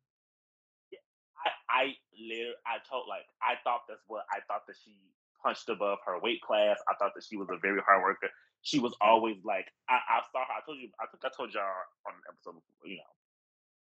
I 1.46 1.50
I 1.70 1.84
literally 2.18 2.60
I 2.68 2.84
told 2.90 3.08
like 3.08 3.26
I 3.42 3.56
thought 3.64 3.88
that's 3.88 4.04
what 4.08 4.24
I 4.32 4.40
thought 4.48 4.68
that 4.68 4.76
she 4.84 4.96
punched 5.44 5.70
above 5.70 6.00
her 6.06 6.20
weight 6.20 6.42
class. 6.42 6.78
I 6.90 6.96
thought 7.00 7.16
that 7.16 7.24
she 7.24 7.38
was 7.38 7.48
a 7.52 7.58
very 7.62 7.80
hard 7.86 8.04
worker. 8.04 8.30
She 8.62 8.80
was 8.80 8.92
mm. 8.94 9.08
always 9.08 9.38
like 9.44 9.68
I, 9.90 9.96
I 9.96 10.20
saw 10.32 10.44
her. 10.44 10.54
I 10.58 10.66
told 10.66 10.80
you. 10.80 10.90
I 11.00 11.08
think 11.08 11.24
I 11.24 11.30
told 11.36 11.54
y'all 11.54 11.64
on 12.08 12.14
an 12.14 12.26
episode, 12.28 12.60
before, 12.60 12.88
you 12.90 12.98
know, 12.98 13.14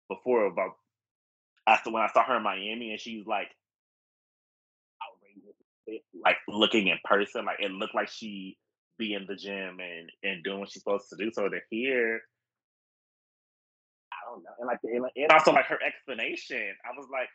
before 0.09 0.45
about 0.47 0.75
after 1.67 1.91
when 1.91 2.03
I 2.03 2.11
saw 2.11 2.23
her 2.25 2.37
in 2.37 2.43
Miami, 2.43 2.91
and 2.91 2.99
she's 2.99 3.25
like 3.25 3.49
outrageous, 5.01 6.03
like 6.23 6.37
looking 6.47 6.87
in 6.87 6.97
person, 7.05 7.45
like 7.45 7.59
it 7.59 7.71
looked 7.71 7.95
like 7.95 8.09
she 8.09 8.57
be 8.97 9.13
in 9.13 9.25
the 9.27 9.35
gym 9.35 9.79
and 9.79 10.09
and 10.23 10.43
doing 10.43 10.59
what 10.59 10.71
she's 10.71 10.83
supposed 10.83 11.09
to 11.09 11.17
do. 11.17 11.31
So 11.31 11.47
to 11.49 11.59
hear, 11.69 12.21
don't 14.33 14.43
know. 14.43 14.57
And 14.57 14.67
like, 14.67 14.81
and, 14.83 15.05
and 15.05 15.31
also 15.31 15.53
like 15.53 15.69
her 15.69 15.79
explanation, 15.85 16.73
I 16.81 16.97
was 16.97 17.07
like, 17.13 17.29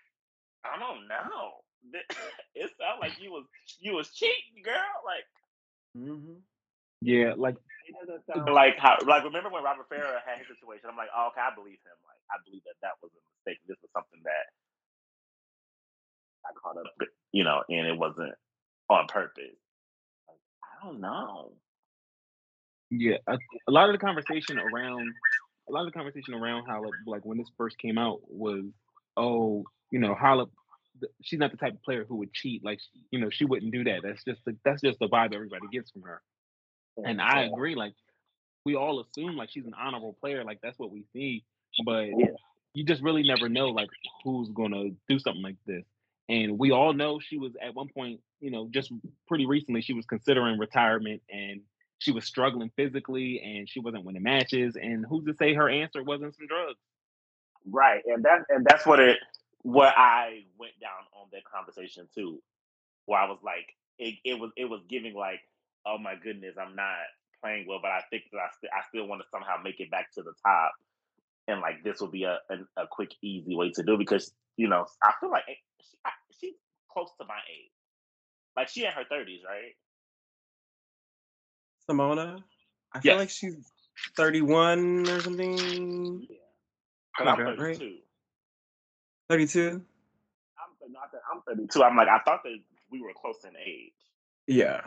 I 0.67 0.79
don't 0.79 1.07
know. 1.07 1.63
It 2.59 2.71
sounded 2.75 2.99
like 2.99 3.15
you 3.23 3.31
was 3.31 3.47
you 3.79 3.95
was 3.95 4.11
cheating, 4.11 4.67
girl. 4.67 4.91
Like, 5.07 5.27
hmm 5.95 6.43
Yeah, 7.01 7.39
like 7.39 7.55
it 7.87 7.95
doesn't 8.03 8.27
sound 8.27 8.51
like 8.53 8.75
how 8.79 8.99
like 9.07 9.23
remember 9.23 9.49
when 9.49 9.63
Robert 9.63 9.87
Farah 9.87 10.19
had 10.27 10.43
his 10.43 10.51
situation? 10.51 10.91
I'm 10.91 10.99
like, 10.99 11.15
oh, 11.15 11.31
okay, 11.31 11.41
I 11.41 11.55
believe 11.55 11.79
him. 11.87 11.99
Like, 12.03 12.19
I 12.35 12.43
believe 12.45 12.67
that 12.67 12.75
that 12.83 12.99
was 12.99 13.15
a 13.15 13.23
mistake. 13.31 13.63
This 13.71 13.79
was 13.79 13.91
something 13.95 14.19
that 14.27 14.51
I 16.43 16.51
caught 16.59 16.79
up, 16.83 16.91
you 17.31 17.45
know, 17.45 17.63
and 17.69 17.87
it 17.87 17.97
wasn't 17.97 18.35
on 18.91 19.07
purpose. 19.07 19.55
Like, 20.27 20.43
I 20.67 20.87
don't 20.87 21.01
know. 21.01 21.53
yeah, 22.91 23.19
a, 23.29 23.39
a 23.69 23.73
lot 23.73 23.89
of 23.89 23.95
the 23.95 24.05
conversation 24.05 24.59
around 24.59 25.15
a 25.69 25.73
lot 25.73 25.87
of 25.87 25.93
the 25.93 25.97
conversation 25.97 26.35
around 26.35 26.67
Halep, 26.67 26.91
like 27.07 27.25
when 27.25 27.39
this 27.39 27.51
first 27.57 27.79
came 27.79 27.99
out, 27.99 28.21
was 28.29 28.65
oh, 29.17 29.65
you 29.91 29.99
know, 29.99 30.15
Halep, 30.15 30.49
she's 31.23 31.39
not 31.39 31.51
the 31.51 31.57
type 31.57 31.75
of 31.75 31.83
player 31.83 32.05
who 32.09 32.17
would 32.17 32.33
cheat. 32.33 32.65
Like, 32.65 32.79
you 33.11 33.19
know, 33.19 33.31
she 33.31 33.45
wouldn't 33.45 33.73
do 33.73 33.85
that. 33.85 34.01
That's 34.03 34.23
just 34.25 34.41
the, 34.45 34.57
that's 34.65 34.81
just 34.81 34.99
the 34.99 35.09
vibe 35.09 35.35
everybody 35.35 35.67
gets 35.73 35.91
from 35.91 36.03
her. 36.03 36.23
And 37.05 37.21
I 37.21 37.43
agree. 37.43 37.75
Like, 37.75 37.95
we 38.65 38.75
all 38.75 39.01
assume 39.01 39.37
like 39.37 39.51
she's 39.51 39.67
an 39.67 39.75
honorable 39.79 40.17
player. 40.21 40.45
Like 40.45 40.61
that's 40.63 40.79
what 40.79 40.91
we 40.91 41.05
see, 41.13 41.45
but 41.85 42.07
you 42.75 42.85
just 42.85 43.03
really 43.03 43.23
never 43.23 43.49
know 43.49 43.69
like 43.69 43.89
who's 44.25 44.51
gonna 44.51 44.91
do 45.09 45.19
something 45.19 45.43
like 45.43 45.57
this. 45.67 45.85
And 46.29 46.59
we 46.59 46.71
all 46.73 46.93
know 46.93 47.19
she 47.19 47.39
was 47.39 47.53
at 47.63 47.75
one 47.75 47.89
point, 47.89 48.21
you 48.41 48.51
know, 48.51 48.69
just 48.71 48.93
pretty 49.27 49.47
recently, 49.47 49.81
she 49.81 49.95
was 49.95 50.05
considering 50.05 50.59
retirement 50.59 51.23
and 51.31 51.63
she 51.99 52.13
was 52.13 52.27
struggling 52.27 52.71
physically 52.77 53.41
and 53.45 53.69
she 53.69 53.81
wasn't 53.81 54.05
winning 54.05 54.23
matches. 54.23 54.77
And 54.77 55.07
who's 55.09 55.25
to 55.27 55.35
say 55.35 55.55
her 55.55 55.69
answer 55.71 56.03
wasn't 56.03 56.37
some 56.37 56.47
drugs? 56.47 56.79
Right, 57.71 58.03
and 58.07 58.25
that 58.25 58.41
and 58.49 58.65
that's 58.67 58.87
what 58.87 59.01
it 59.01 59.19
what 59.63 59.95
I 59.97 60.45
went 60.59 60.75
down 60.81 61.05
on 61.21 61.29
that 61.33 61.45
conversation 61.45 62.09
too, 62.15 62.43
where 63.07 63.21
I 63.21 63.29
was 63.29 63.39
like, 63.45 63.67
it, 63.99 64.17
it 64.25 64.41
was 64.41 64.51
it 64.57 64.67
was 64.67 64.83
giving 64.89 65.15
like, 65.15 65.41
oh 65.87 65.99
my 65.99 66.15
goodness, 66.17 66.57
I'm 66.61 66.77
not 66.77 66.97
playing 67.43 67.67
well, 67.69 67.81
but 67.83 67.91
I 67.93 68.03
think 68.11 68.25
that 68.33 68.39
I, 68.39 68.49
st- 68.61 68.73
I 68.73 68.83
still 68.89 69.09
want 69.09 69.23
to 69.23 69.29
somehow 69.31 69.57
make 69.63 69.81
it 69.81 69.91
back 69.91 70.13
to 70.15 70.23
the 70.23 70.33
top, 70.47 70.73
and 71.49 71.61
like 71.61 71.85
this 71.85 72.01
will 72.01 72.11
be 72.11 72.25
a 72.25 72.39
a, 72.51 72.83
a 72.83 72.87
quick, 72.91 73.13
easy 73.23 73.57
way 73.57 73.71
to 73.73 73.83
do 73.83 73.99
because 73.99 74.33
you 74.57 74.69
know 74.69 74.87
I 75.03 75.13
feel 75.21 75.31
like 75.31 75.45
it- 75.49 75.59
she, 75.83 75.99
she's 76.41 76.55
close 76.93 77.11
to 77.21 77.27
my 77.27 77.41
age, 77.51 77.73
like 78.57 78.69
she 78.69 78.85
in 78.85 78.93
her 78.93 79.05
thirties, 79.11 79.43
right? 79.47 79.75
Simona, 81.89 82.43
I 82.93 83.01
feel 83.01 83.13
Yes. 83.13 83.19
like 83.19 83.31
she's 83.31 83.57
31 84.17 85.09
or 85.09 85.21
something. 85.21 86.27
Yeah, 86.29 86.37
and 87.19 87.29
I'm 87.29 87.41
Okay. 87.41 87.61
Right. 87.63 87.77
32. 87.79 88.03
32. 89.29 89.85
I'm 90.59 90.93
not 90.93 91.13
that 91.13 91.21
I'm 91.33 91.43
32. 91.43 91.83
I'm 91.83 91.97
like 91.97 92.09
I 92.09 92.19
thought 92.25 92.43
that 92.45 92.59
we 92.91 93.01
were 93.01 93.13
close 93.15 93.45
in 93.45 93.57
age. 93.57 93.93
Yeah, 94.47 94.87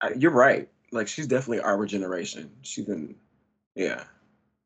I- 0.00 0.12
you're 0.14 0.30
right. 0.32 0.68
Like 0.92 1.08
she's 1.08 1.26
definitely 1.26 1.60
our 1.60 1.84
generation. 1.86 2.56
She's 2.62 2.84
been, 2.86 3.18
yeah. 3.74 4.04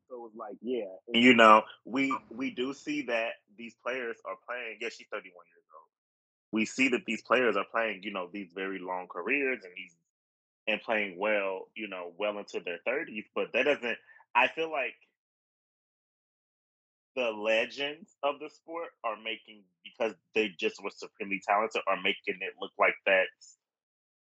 So 0.09 0.15
it 0.15 0.21
was 0.21 0.35
like, 0.35 0.57
yeah, 0.61 0.85
and 1.13 1.23
you 1.23 1.33
know, 1.33 1.63
we 1.85 2.15
we 2.29 2.51
do 2.51 2.73
see 2.73 3.03
that 3.03 3.33
these 3.57 3.75
players 3.75 4.17
are 4.25 4.35
playing. 4.47 4.77
Yeah, 4.81 4.89
she's 4.89 5.07
31 5.11 5.45
years 5.47 5.65
old. 5.73 5.87
We 6.51 6.65
see 6.65 6.89
that 6.89 7.05
these 7.05 7.21
players 7.21 7.55
are 7.57 7.65
playing, 7.71 8.03
you 8.03 8.11
know, 8.13 8.29
these 8.31 8.51
very 8.53 8.79
long 8.79 9.07
careers 9.07 9.63
and 9.63 9.73
these 9.75 9.95
and 10.67 10.81
playing 10.81 11.17
well, 11.19 11.67
you 11.75 11.87
know, 11.87 12.13
well 12.17 12.37
into 12.39 12.61
their 12.63 12.79
30s. 12.87 13.25
But 13.35 13.47
that 13.53 13.63
doesn't. 13.63 13.97
I 14.35 14.47
feel 14.49 14.71
like 14.71 14.95
the 17.15 17.31
legends 17.31 18.15
of 18.23 18.39
the 18.39 18.49
sport 18.49 18.89
are 19.03 19.17
making 19.17 19.63
because 19.83 20.13
they 20.35 20.49
just 20.59 20.81
were 20.83 20.91
supremely 20.91 21.41
talented, 21.47 21.81
are 21.87 21.97
making 22.01 22.39
it 22.41 22.53
look 22.61 22.71
like 22.79 22.95
that's 23.05 23.57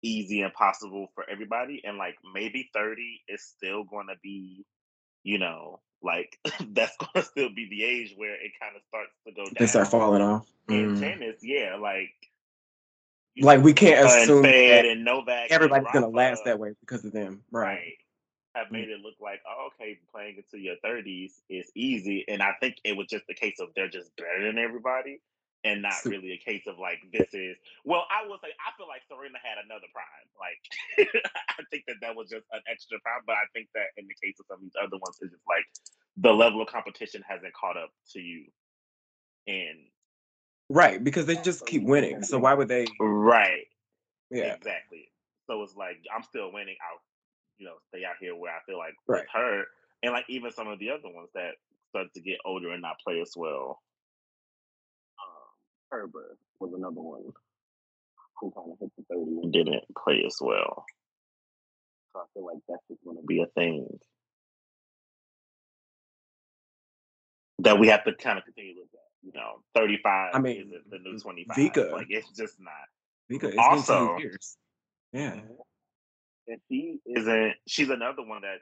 easy 0.03 0.41
and 0.41 0.53
possible 0.53 1.07
for 1.15 1.25
everybody. 1.29 1.81
And 1.83 1.97
like 1.97 2.15
maybe 2.33 2.69
30 2.73 3.21
is 3.29 3.43
still 3.43 3.83
going 3.83 4.07
to 4.07 4.15
be 4.23 4.65
you 5.23 5.39
know, 5.39 5.81
like 6.03 6.39
that's 6.69 6.95
gonna 6.97 7.25
still 7.25 7.49
be 7.55 7.67
the 7.69 7.83
age 7.83 8.13
where 8.17 8.35
it 8.35 8.51
kind 8.61 8.75
of 8.75 8.83
starts 8.87 9.11
to 9.27 9.33
go 9.33 9.43
down. 9.45 9.53
They 9.59 9.67
start 9.67 9.87
falling 9.89 10.21
off. 10.21 10.47
in 10.69 10.93
Mm. 10.95 10.99
tennis, 10.99 11.37
yeah, 11.43 11.77
like 11.81 12.13
Like 13.41 13.61
we 13.61 13.73
can't 13.73 14.05
assume 14.05 14.43
that 14.43 14.85
and 14.85 15.03
Novak, 15.03 15.51
everybody's 15.51 15.87
gonna 15.93 16.09
last 16.09 16.43
that 16.45 16.59
way 16.59 16.73
because 16.79 17.05
of 17.05 17.11
them, 17.11 17.43
right? 17.51 17.65
right? 17.65 17.93
Have 18.55 18.67
mm. 18.67 18.71
made 18.71 18.89
it 18.89 19.01
look 19.01 19.15
like 19.21 19.41
oh, 19.47 19.69
okay, 19.73 19.99
playing 20.11 20.37
into 20.37 20.63
your 20.63 20.75
thirties 20.83 21.41
is 21.49 21.71
easy, 21.75 22.25
and 22.27 22.41
I 22.41 22.53
think 22.59 22.77
it 22.83 22.95
was 22.95 23.07
just 23.07 23.25
a 23.29 23.33
case 23.33 23.57
of 23.59 23.69
they're 23.75 23.89
just 23.89 24.15
better 24.15 24.45
than 24.45 24.57
everybody, 24.57 25.19
and 25.63 25.81
not 25.81 25.93
really 26.05 26.31
a 26.31 26.37
case 26.37 26.63
of 26.67 26.79
like 26.79 26.99
this 27.11 27.27
is. 27.33 27.57
Well, 27.83 28.05
I 28.09 28.27
will 28.27 28.37
say 28.41 28.49
I 28.57 28.75
feel 28.77 28.87
like 28.87 29.01
Serena 29.07 29.37
had 29.43 29.63
another 29.63 29.87
prime. 29.93 30.27
Like 30.39 30.61
I 31.59 31.63
think 31.69 31.83
that 31.87 31.97
that 32.01 32.15
was 32.15 32.29
just 32.29 32.45
an 32.51 32.61
extra 32.69 32.99
prime, 32.99 33.21
but 33.25 33.35
I 33.35 33.45
think 33.53 33.69
that 33.75 33.93
in 33.97 34.07
the 34.07 34.15
case 34.23 34.39
of 34.39 34.45
some 34.47 34.59
of 34.59 34.63
these 34.63 34.79
other 34.79 34.97
ones, 34.97 35.17
it's 35.21 35.31
just 35.31 35.47
like 35.47 35.65
the 36.17 36.33
level 36.33 36.61
of 36.61 36.67
competition 36.67 37.23
hasn't 37.27 37.53
caught 37.53 37.77
up 37.77 37.91
to 38.13 38.19
you, 38.19 38.45
and 39.47 39.77
Right, 40.69 41.01
because 41.03 41.25
they 41.25 41.35
just 41.37 41.65
keep 41.65 41.83
winning. 41.83 42.23
So 42.23 42.39
why 42.39 42.53
would 42.53 42.67
they? 42.67 42.85
right. 42.99 43.65
Yeah, 44.29 44.53
Exactly. 44.55 45.09
So 45.47 45.63
it's 45.63 45.75
like 45.75 45.97
I'm 46.13 46.23
still 46.23 46.51
winning. 46.51 46.75
I'll, 46.81 47.01
you 47.57 47.65
know, 47.67 47.75
stay 47.89 48.03
out 48.03 48.15
here 48.19 48.35
where 48.35 48.51
I 48.51 48.59
feel 48.65 48.77
like 48.77 48.95
Right. 49.07 49.21
with 49.21 49.29
her, 49.33 49.63
and 50.03 50.13
like 50.13 50.25
even 50.29 50.51
some 50.51 50.67
of 50.67 50.79
the 50.79 50.89
other 50.89 51.09
ones 51.09 51.29
that 51.35 51.55
start 51.89 52.07
to 52.13 52.21
get 52.21 52.39
older 52.45 52.71
and 52.71 52.81
not 52.81 52.97
play 53.03 53.21
as 53.21 53.31
well. 53.35 53.81
Um, 55.23 55.47
Herbert 55.91 56.37
was 56.59 56.73
another 56.73 57.01
one 57.01 57.31
who 58.39 58.51
kind 58.51 58.71
of 58.73 58.79
hit 58.79 58.91
the 58.97 59.03
thirty 59.09 59.39
and 59.41 59.53
didn't 59.53 59.83
play 59.97 60.23
as 60.25 60.37
well. 60.41 60.85
So 62.13 62.19
I 62.19 62.25
feel 62.33 62.45
like 62.45 62.57
that's 62.67 62.83
just 62.89 63.03
going 63.05 63.17
to 63.17 63.23
be 63.25 63.41
a 63.41 63.47
thing 63.47 63.87
that 67.59 67.79
we 67.79 67.87
have 67.87 68.03
to 68.03 68.13
kind 68.13 68.37
of 68.37 68.45
continue 68.45 68.73
to 68.73 68.81
look 68.81 68.89
at. 68.93 68.96
You 69.27 69.33
know, 69.35 69.61
thirty-five 69.75 70.31
I 70.35 70.39
mean, 70.39 70.61
isn't 70.67 70.89
the 70.89 70.99
new 70.99 71.19
twenty-five. 71.19 71.57
Vika- 71.57 71.91
like 71.91 72.07
it's 72.09 72.29
just 72.31 72.57
not. 72.61 72.71
because 73.27 73.49
it's 73.49 73.59
Also- 73.59 73.97
been 73.99 74.07
ten 74.15 74.19
years. 74.21 74.57
Yeah, 75.11 75.39
And 76.47 76.61
she 76.71 76.99
isn't. 77.05 77.55
She's 77.67 77.89
another 77.89 78.23
one 78.23 78.41
that, 78.43 78.59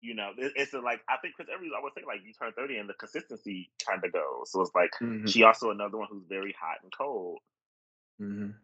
you 0.00 0.14
know, 0.14 0.30
it, 0.36 0.52
it's 0.56 0.72
a, 0.74 0.80
like 0.80 1.00
I 1.08 1.16
think 1.18 1.34
Chris 1.36 1.46
Evert 1.48 1.68
always 1.76 1.92
say 1.96 2.02
like 2.04 2.20
you 2.24 2.32
turn 2.32 2.52
thirty 2.56 2.76
and 2.78 2.88
the 2.88 2.94
consistency 2.94 3.70
kind 3.88 4.04
of 4.04 4.12
goes. 4.12 4.50
So 4.50 4.62
it's 4.62 4.74
like 4.74 4.90
Mhm, 5.00 5.28
she 5.30 5.44
also 5.44 5.70
another 5.70 5.96
one 5.96 6.08
who's 6.10 6.24
very 6.28 6.54
hot 6.60 6.78
and 6.82 6.92
cold. 6.96 7.38
mhm. 8.20 8.54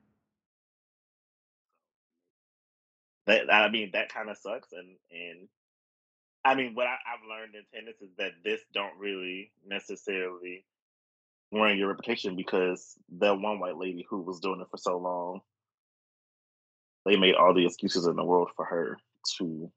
That 3.27 3.53
I 3.53 3.71
mean 3.71 3.91
that 3.93 4.13
kind 4.13 4.31
of 4.31 4.37
sucks. 4.39 4.73
And 4.73 4.97
and 5.13 5.49
I 6.45 6.55
mean 6.57 6.75
what 6.75 6.87
I, 6.89 6.95
I've 6.95 7.29
learned 7.29 7.55
in 7.55 7.63
tennis 7.73 8.01
is 8.01 8.11
that 8.19 8.33
this 8.43 8.61
don't 8.73 8.99
really 8.99 9.53
necessarily 9.67 10.65
ruin 11.53 11.79
your 11.79 11.89
reputation 11.89 12.37
because 12.37 12.97
that 13.19 13.39
one 13.39 13.59
white 13.61 13.77
lady 13.77 14.07
who 14.09 14.23
was 14.23 14.41
doing 14.41 14.61
it 14.61 14.69
for 14.71 14.79
so 14.79 14.99
long, 14.99 15.41
they 17.07 17.17
made 17.17 17.35
all 17.35 17.55
the 17.55 17.67
excuses 17.67 18.07
in 18.07 18.17
the 18.17 18.25
world 18.25 18.51
for 18.57 18.65
her 18.65 18.99
to 19.39 19.71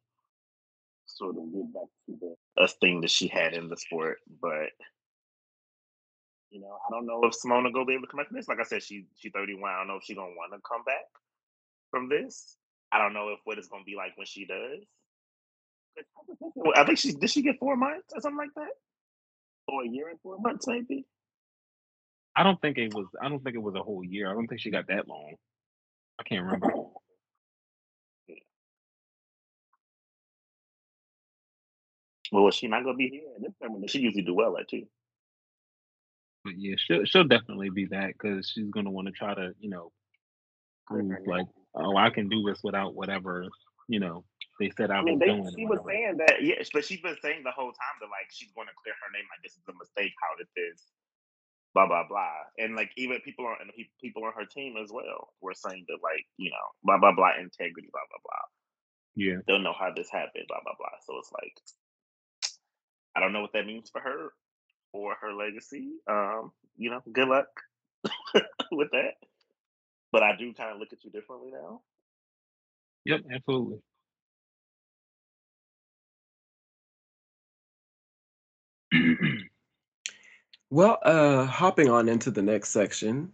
sort 1.05 1.35
of 1.37 1.43
get 1.53 1.73
back 1.73 1.83
to 2.07 2.35
the 2.57 2.67
thing 2.81 3.01
that 3.01 3.11
she 3.11 3.27
had 3.27 3.53
in 3.53 3.69
the 3.69 3.77
sport. 3.77 4.17
But 4.41 4.69
you 6.51 6.61
know, 6.61 6.77
I 6.87 6.91
don't 6.91 7.07
know 7.07 7.21
if 7.23 7.33
Simona 7.33 7.73
gonna 7.73 7.85
be 7.85 7.93
able 7.93 8.03
to 8.03 8.11
come 8.11 8.19
back 8.19 8.27
from 8.27 8.37
this. 8.37 8.47
Like 8.47 8.59
I 8.59 8.63
said, 8.63 8.83
she 8.83 9.05
she 9.17 9.29
31. 9.29 9.71
I 9.71 9.77
don't 9.79 9.87
know 9.87 9.97
if 9.97 10.03
she's 10.03 10.17
gonna 10.17 10.35
want 10.35 10.53
to 10.53 10.59
come 10.67 10.83
back 10.85 11.05
from 11.91 12.09
this. 12.09 12.55
I 12.91 12.99
don't 12.99 13.13
know 13.13 13.29
if 13.29 13.39
what 13.45 13.57
it's 13.57 13.67
gonna 13.67 13.83
be 13.83 13.95
like 13.95 14.15
when 14.17 14.27
she 14.27 14.45
does. 14.45 14.85
I 16.75 16.85
think 16.85 16.99
she 16.99 17.13
did 17.13 17.29
she 17.29 17.41
get 17.41 17.59
four 17.59 17.75
months 17.75 18.13
or 18.13 18.21
something 18.21 18.37
like 18.37 18.53
that? 18.55 18.73
Or 19.67 19.83
a 19.83 19.87
year 19.87 20.09
and 20.09 20.19
four 20.21 20.37
months 20.39 20.67
maybe? 20.67 21.05
I 22.35 22.43
don't 22.43 22.59
think 22.61 22.77
it 22.77 22.93
was. 22.93 23.07
I 23.21 23.29
don't 23.29 23.43
think 23.43 23.55
it 23.55 23.61
was 23.61 23.75
a 23.75 23.83
whole 23.83 24.03
year. 24.03 24.29
I 24.29 24.33
don't 24.33 24.47
think 24.47 24.61
she 24.61 24.71
got 24.71 24.87
that 24.87 25.07
long. 25.07 25.35
I 26.19 26.23
can't 26.23 26.43
remember. 26.43 26.67
Well, 32.31 32.45
was 32.45 32.55
she 32.55 32.67
not 32.67 32.83
gonna 32.83 32.97
be 32.97 33.09
here 33.09 33.29
at 33.35 33.41
this 33.43 33.53
tournament? 33.61 33.91
She 33.91 33.99
usually 33.99 34.23
do 34.23 34.33
well 34.33 34.57
at 34.57 34.67
too. 34.67 34.87
But 36.43 36.53
yeah, 36.57 36.75
she'll 36.77 37.05
she'll 37.05 37.27
definitely 37.27 37.69
be 37.69 37.85
back 37.85 38.15
because 38.19 38.49
she's 38.49 38.69
gonna 38.71 38.89
want 38.89 39.07
to 39.07 39.11
try 39.11 39.35
to, 39.35 39.51
you 39.59 39.69
know, 39.69 39.91
prove 40.87 41.11
like, 41.27 41.45
oh, 41.75 41.95
I 41.95 42.09
can 42.09 42.29
do 42.29 42.43
this 42.43 42.61
without 42.63 42.95
whatever, 42.95 43.47
you 43.87 43.99
know, 43.99 44.25
they 44.59 44.71
said 44.77 44.91
I 44.91 44.97
I 44.97 45.01
was 45.01 45.19
they, 45.19 45.27
doing. 45.27 45.49
she 45.55 45.65
was 45.65 45.79
saying 45.85 46.17
that, 46.17 46.41
yeah, 46.41 46.55
but 46.73 46.85
she's 46.85 47.01
been 47.01 47.17
saying 47.21 47.41
the 47.43 47.51
whole 47.51 47.71
time 47.71 47.95
that 48.01 48.07
like 48.07 48.29
she's 48.29 48.51
going 48.53 48.67
to 48.67 48.73
clear 48.81 48.93
her 48.93 49.11
name, 49.13 49.25
like 49.29 49.41
this 49.43 49.53
is 49.53 49.65
a 49.67 49.73
mistake. 49.73 50.13
How 50.21 50.37
did 50.37 50.47
this? 50.55 50.81
Blah 51.73 51.87
blah 51.87 52.05
blah, 52.07 52.33
and 52.57 52.75
like 52.75 52.91
even 52.97 53.19
people 53.21 53.45
on 53.47 53.57
and 53.61 53.71
people 54.01 54.23
on 54.25 54.33
her 54.37 54.45
team 54.45 54.75
as 54.83 54.91
well 54.93 55.29
were 55.41 55.53
saying 55.55 55.85
that 55.87 55.99
like 56.03 56.25
you 56.37 56.49
know 56.51 56.67
blah 56.83 56.99
blah 56.99 57.13
blah 57.13 57.31
integrity 57.39 57.89
blah 57.91 58.07
blah 58.09 58.21
blah. 58.23 58.45
Yeah, 59.15 59.37
Don't 59.47 59.63
know 59.63 59.73
how 59.77 59.91
this 59.95 60.09
happened 60.11 60.45
blah 60.47 60.59
blah 60.63 60.75
blah. 60.77 60.97
So 61.05 61.15
it's 61.19 61.31
like 61.33 61.57
I 63.15 63.21
don't 63.21 63.33
know 63.33 63.41
what 63.41 63.53
that 63.53 63.65
means 63.67 63.89
for 63.91 64.01
her 64.01 64.31
or 64.93 65.15
her 65.21 65.33
legacy. 65.33 65.91
Um, 66.09 66.51
you 66.77 66.91
know, 66.91 67.01
good 67.11 67.27
luck 67.29 67.47
with 68.71 68.89
that. 68.91 69.15
But 70.11 70.23
I 70.23 70.35
do 70.37 70.53
kind 70.53 70.73
of 70.73 70.79
look 70.79 70.93
at 70.93 71.03
you 71.03 71.11
differently 71.11 71.51
now. 71.51 71.81
Yep, 73.05 73.21
absolutely. 73.33 73.79
Well, 80.73 80.97
uh, 81.03 81.45
hopping 81.45 81.87
on 81.87 82.09
into 82.09 82.31
the 82.31 82.41
next 82.41 82.69
section, 82.69 83.31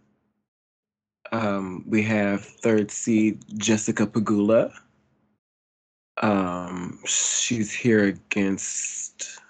um, 1.32 1.86
we 1.88 2.02
have 2.02 2.44
third 2.44 2.90
seed 2.90 3.42
Jessica 3.56 4.06
Pegula. 4.06 4.70
Um, 6.20 6.98
she's 7.06 7.72
here 7.72 8.04
against 8.04 9.40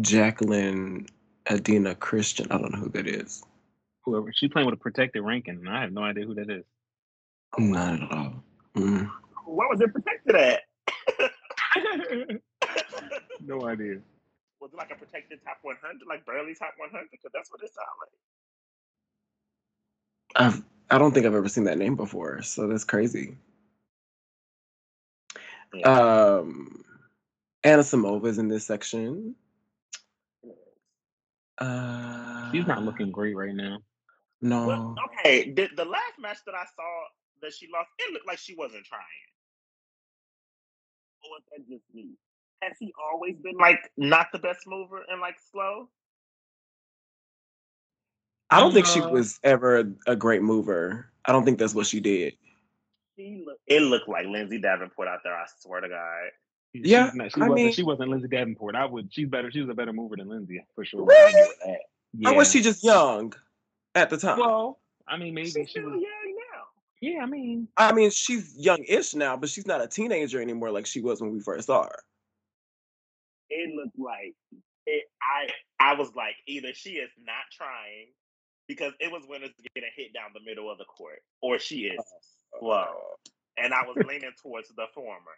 Jaqueline 0.00 1.08
Adina 1.50 1.94
Cristian. 1.96 2.46
I 2.50 2.56
don't 2.56 2.72
know 2.72 2.78
who 2.78 2.88
that 2.88 3.06
is. 3.06 3.44
Whoever 4.06 4.32
she's 4.34 4.48
playing 4.48 4.64
with 4.64 4.76
a 4.76 4.82
protected 4.82 5.22
ranking, 5.22 5.56
and 5.56 5.68
I 5.68 5.82
have 5.82 5.92
no 5.92 6.04
idea 6.04 6.24
who 6.24 6.34
that 6.36 6.48
is. 6.48 6.64
Not 7.58 8.02
at 8.02 8.12
all. 8.12 8.32
Mm. 8.74 9.10
What 9.44 9.68
was 9.68 9.82
it 9.82 9.92
protected 9.92 10.36
at? 10.36 10.62
no 13.44 13.66
idea. 13.68 14.00
Was 14.66 14.72
it 14.72 14.78
like 14.78 14.90
a 14.90 14.96
protected 14.96 15.38
top 15.44 15.58
100, 15.62 16.00
like 16.08 16.26
barely 16.26 16.52
top 16.52 16.74
100? 16.76 17.06
Because 17.12 17.30
that's 17.32 17.52
what 17.52 17.62
it 17.62 17.70
sounded 17.70 18.00
like. 18.02 18.10
I've 20.34 20.64
I 20.90 20.98
don't 20.98 21.12
think 21.12 21.24
I've 21.24 21.36
ever 21.36 21.48
seen 21.48 21.62
that 21.64 21.78
name 21.78 21.94
before, 21.94 22.42
so 22.42 22.66
that's 22.66 22.82
crazy. 22.82 23.36
Yeah. 25.72 26.38
Um, 26.38 26.84
Anisimova 27.64 28.26
is 28.26 28.38
in 28.38 28.48
this 28.48 28.66
section. 28.66 29.36
Uh, 31.58 32.50
She's 32.50 32.66
not 32.66 32.82
looking 32.82 33.12
great 33.12 33.36
right 33.36 33.54
now. 33.54 33.78
No. 34.42 34.66
Well, 34.66 34.96
okay, 35.20 35.52
the, 35.52 35.68
the 35.76 35.84
last 35.84 36.18
match 36.18 36.38
that 36.44 36.56
I 36.56 36.64
saw 36.74 37.04
that 37.42 37.52
she 37.52 37.68
lost, 37.72 37.90
it 38.00 38.12
looked 38.12 38.26
like 38.26 38.38
she 38.38 38.56
wasn't 38.56 38.84
trying. 38.84 39.02
Or 41.22 41.30
was 41.30 41.42
that 41.52 41.68
just 41.68 41.84
me? 41.94 42.16
Has 42.62 42.72
she 42.78 42.92
always 43.12 43.36
been 43.42 43.56
like 43.58 43.90
not 43.96 44.28
the 44.32 44.38
best 44.38 44.60
mover 44.66 45.02
and 45.08 45.20
like 45.20 45.36
slow? 45.52 45.88
I 48.50 48.60
don't 48.60 48.72
think 48.72 48.86
she 48.86 49.00
Uh, 49.00 49.10
was 49.10 49.38
ever 49.42 49.92
a 50.06 50.16
great 50.16 50.42
mover. 50.42 51.10
I 51.24 51.32
don't 51.32 51.44
think 51.44 51.58
that's 51.58 51.74
what 51.74 51.86
she 51.86 52.00
did. 52.00 52.34
She 53.18 53.42
look, 53.46 53.58
it 53.66 53.80
looked 53.80 54.08
like 54.08 54.26
Lindsay 54.26 54.58
Davenport 54.60 55.08
out 55.08 55.20
there. 55.24 55.34
I 55.34 55.44
swear 55.60 55.80
to 55.80 55.88
God. 55.88 56.30
She's 56.74 56.86
Yeah, 56.86 57.10
not, 57.14 57.32
she 57.32 57.40
I 57.40 57.48
wasn't. 57.48 57.54
mean- 57.54 57.72
she 57.72 57.82
wasn't 57.82 58.10
Lindsay 58.10 58.28
Davenport. 58.28 58.74
I 58.76 58.84
would. 58.86 59.12
She's 59.12 59.28
better. 59.28 59.50
She 59.50 59.60
was 59.60 59.68
a 59.70 59.74
better 59.74 59.92
mover 59.92 60.16
than 60.16 60.28
Lindsay 60.28 60.64
for 60.74 60.84
sure. 60.84 61.04
Really? 61.04 61.40
I'll 61.40 61.72
that. 61.72 61.80
Yeah. 62.18 62.30
Or 62.30 62.36
was 62.36 62.50
she 62.52 62.62
just 62.62 62.82
young 62.84 63.32
at 63.94 64.10
the 64.10 64.16
time? 64.16 64.38
Well, 64.38 64.78
I 65.08 65.16
mean, 65.16 65.34
maybe 65.34 65.46
She's 65.50 65.66
she 65.68 65.78
still 65.80 65.84
was. 65.90 65.94
young 66.00 66.34
now. 66.54 66.62
Yeah, 67.00 67.22
I 67.22 67.26
mean, 67.26 67.68
I 67.76 67.92
mean, 67.92 68.10
she's 68.10 68.54
young-ish 68.56 69.14
now, 69.14 69.36
but 69.36 69.50
she's 69.50 69.66
not 69.66 69.82
a 69.82 69.86
teenager 69.86 70.40
anymore 70.40 70.70
like 70.70 70.86
she 70.86 71.00
was 71.02 71.20
when 71.20 71.30
we 71.32 71.40
first 71.40 71.66
saw 71.66 71.84
her. 71.84 71.98
It 73.50 73.74
looked 73.74 73.98
like 73.98 74.34
it. 74.86 75.04
I 75.22 75.48
I 75.80 75.94
was 75.94 76.14
like, 76.16 76.36
either 76.46 76.72
she 76.74 76.92
is 76.92 77.10
not 77.18 77.44
trying 77.52 78.08
because 78.68 78.92
it 79.00 79.12
was 79.12 79.22
when 79.26 79.42
it's 79.42 79.60
getting 79.74 79.90
hit 79.96 80.12
down 80.14 80.30
the 80.34 80.40
middle 80.44 80.70
of 80.70 80.78
the 80.78 80.84
court, 80.84 81.20
or 81.42 81.58
she 81.58 81.82
is 81.86 82.00
oh, 82.54 82.58
slow. 82.60 82.86
And 83.58 83.72
I 83.74 83.86
was 83.86 83.98
leaning 84.06 84.32
towards 84.42 84.68
the 84.70 84.86
former. 84.94 85.36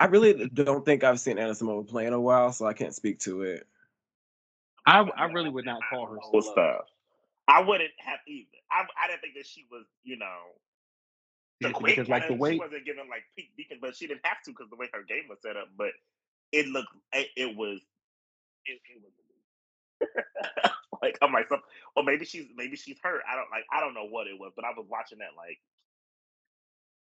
I 0.00 0.06
really 0.06 0.48
don't 0.52 0.84
think 0.84 1.04
I've 1.04 1.20
seen 1.20 1.36
Anisimova 1.38 1.88
play 1.88 2.06
in 2.06 2.12
a 2.12 2.20
while, 2.20 2.52
so 2.52 2.66
I 2.66 2.74
can't 2.74 2.94
speak 2.94 3.20
to 3.20 3.42
it. 3.42 3.66
I 4.86 5.00
I 5.16 5.24
really 5.26 5.50
would 5.50 5.64
not 5.66 5.82
call 5.90 6.06
her 6.06 6.18
Slow 6.30 6.40
slow. 6.42 6.52
stuff. 6.52 6.84
I 7.48 7.60
wouldn't 7.62 7.92
have 7.98 8.20
either. 8.26 8.48
I 8.70 8.84
I 9.02 9.08
didn't 9.08 9.20
think 9.22 9.34
that 9.36 9.46
she 9.46 9.66
was, 9.70 9.84
you 10.04 10.18
know, 10.18 10.40
the 11.60 11.68
Yeah, 11.68 11.72
quick 11.72 11.96
because 11.96 12.08
like 12.08 12.26
the 12.26 12.34
one. 12.34 12.40
way 12.40 12.52
she 12.54 12.58
wasn't 12.58 12.84
giving 12.86 13.08
like 13.08 13.24
peak 13.36 13.52
beacon, 13.56 13.78
but 13.80 13.96
she 13.96 14.06
didn't 14.06 14.26
have 14.26 14.42
to 14.44 14.50
because 14.52 14.70
the 14.70 14.76
way 14.76 14.88
her 14.92 15.02
game 15.02 15.24
was 15.28 15.38
set 15.42 15.56
up. 15.56 15.68
But 15.76 15.92
it 16.52 16.66
looked, 16.68 16.88
it, 17.12 17.28
it 17.36 17.56
was, 17.56 17.80
it, 18.66 18.80
it 18.88 19.02
was. 19.02 19.12
like 21.02 21.18
I'm 21.22 21.32
like, 21.32 21.48
or 21.96 22.04
maybe 22.04 22.24
she's 22.24 22.46
maybe 22.56 22.76
she's 22.76 22.98
hurt. 23.02 23.22
I 23.30 23.36
don't 23.36 23.50
like. 23.50 23.64
I 23.72 23.80
don't 23.80 23.94
know 23.94 24.06
what 24.08 24.26
it 24.26 24.38
was, 24.38 24.52
but 24.56 24.64
I 24.64 24.70
was 24.76 24.86
watching 24.88 25.18
that 25.18 25.36
like, 25.36 25.58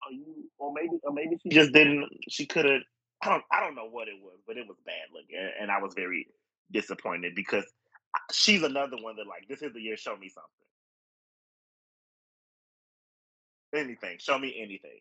are 0.05 0.13
you? 0.13 0.51
Or 0.59 0.73
maybe, 0.73 0.99
or 1.05 1.13
maybe 1.13 1.39
she 1.43 1.51
just 1.51 1.73
didn't. 1.73 2.09
She 2.29 2.47
could 2.47 2.65
have. 2.65 2.83
I 3.23 3.29
don't. 3.31 3.45
I 3.53 3.61
don't 3.61 3.75
know 3.77 3.89
what 3.89 4.09
it 4.09 4.17
was, 4.21 4.39
but 4.47 4.57
it 4.57 4.67
was 4.67 4.77
bad 4.85 5.09
looking, 5.15 5.39
and 5.61 5.71
I 5.71 5.81
was 5.81 5.95
very 5.95 6.27
disappointed 6.73 7.35
because 7.35 7.65
she's 8.33 8.63
another 8.63 8.97
one 9.01 9.17
that 9.17 9.27
like 9.27 9.47
this 9.49 9.63
is 9.63 9.73
the 9.73 9.81
year. 9.81 9.97
Show 9.97 10.17
me 10.17 10.29
something. 10.29 10.51
Anything. 13.87 14.19
Show 14.19 14.39
me 14.39 14.55
anything. 14.61 15.01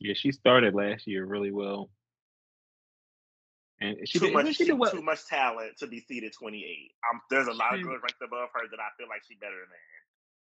yeah, 0.00 0.14
she 0.14 0.32
started 0.32 0.74
last 0.74 1.06
year 1.06 1.24
really 1.24 1.50
well, 1.52 1.90
and 3.82 4.08
she 4.08 4.18
too 4.18 4.26
did. 4.26 4.34
much, 4.34 4.54
she 4.54 4.64
did 4.64 4.74
well. 4.74 4.90
too 4.90 5.02
much 5.02 5.26
talent 5.26 5.76
to 5.78 5.86
be 5.86 6.00
seated 6.00 6.32
28. 6.38 6.92
Um, 7.12 7.20
there's 7.30 7.48
a 7.48 7.52
lot 7.52 7.74
of 7.74 7.82
girls 7.82 8.00
ranked 8.02 8.22
above 8.22 8.48
her 8.54 8.68
that 8.70 8.80
I 8.80 8.88
feel 8.96 9.08
like 9.08 9.22
she 9.28 9.34
better 9.36 9.52
than. 9.52 9.78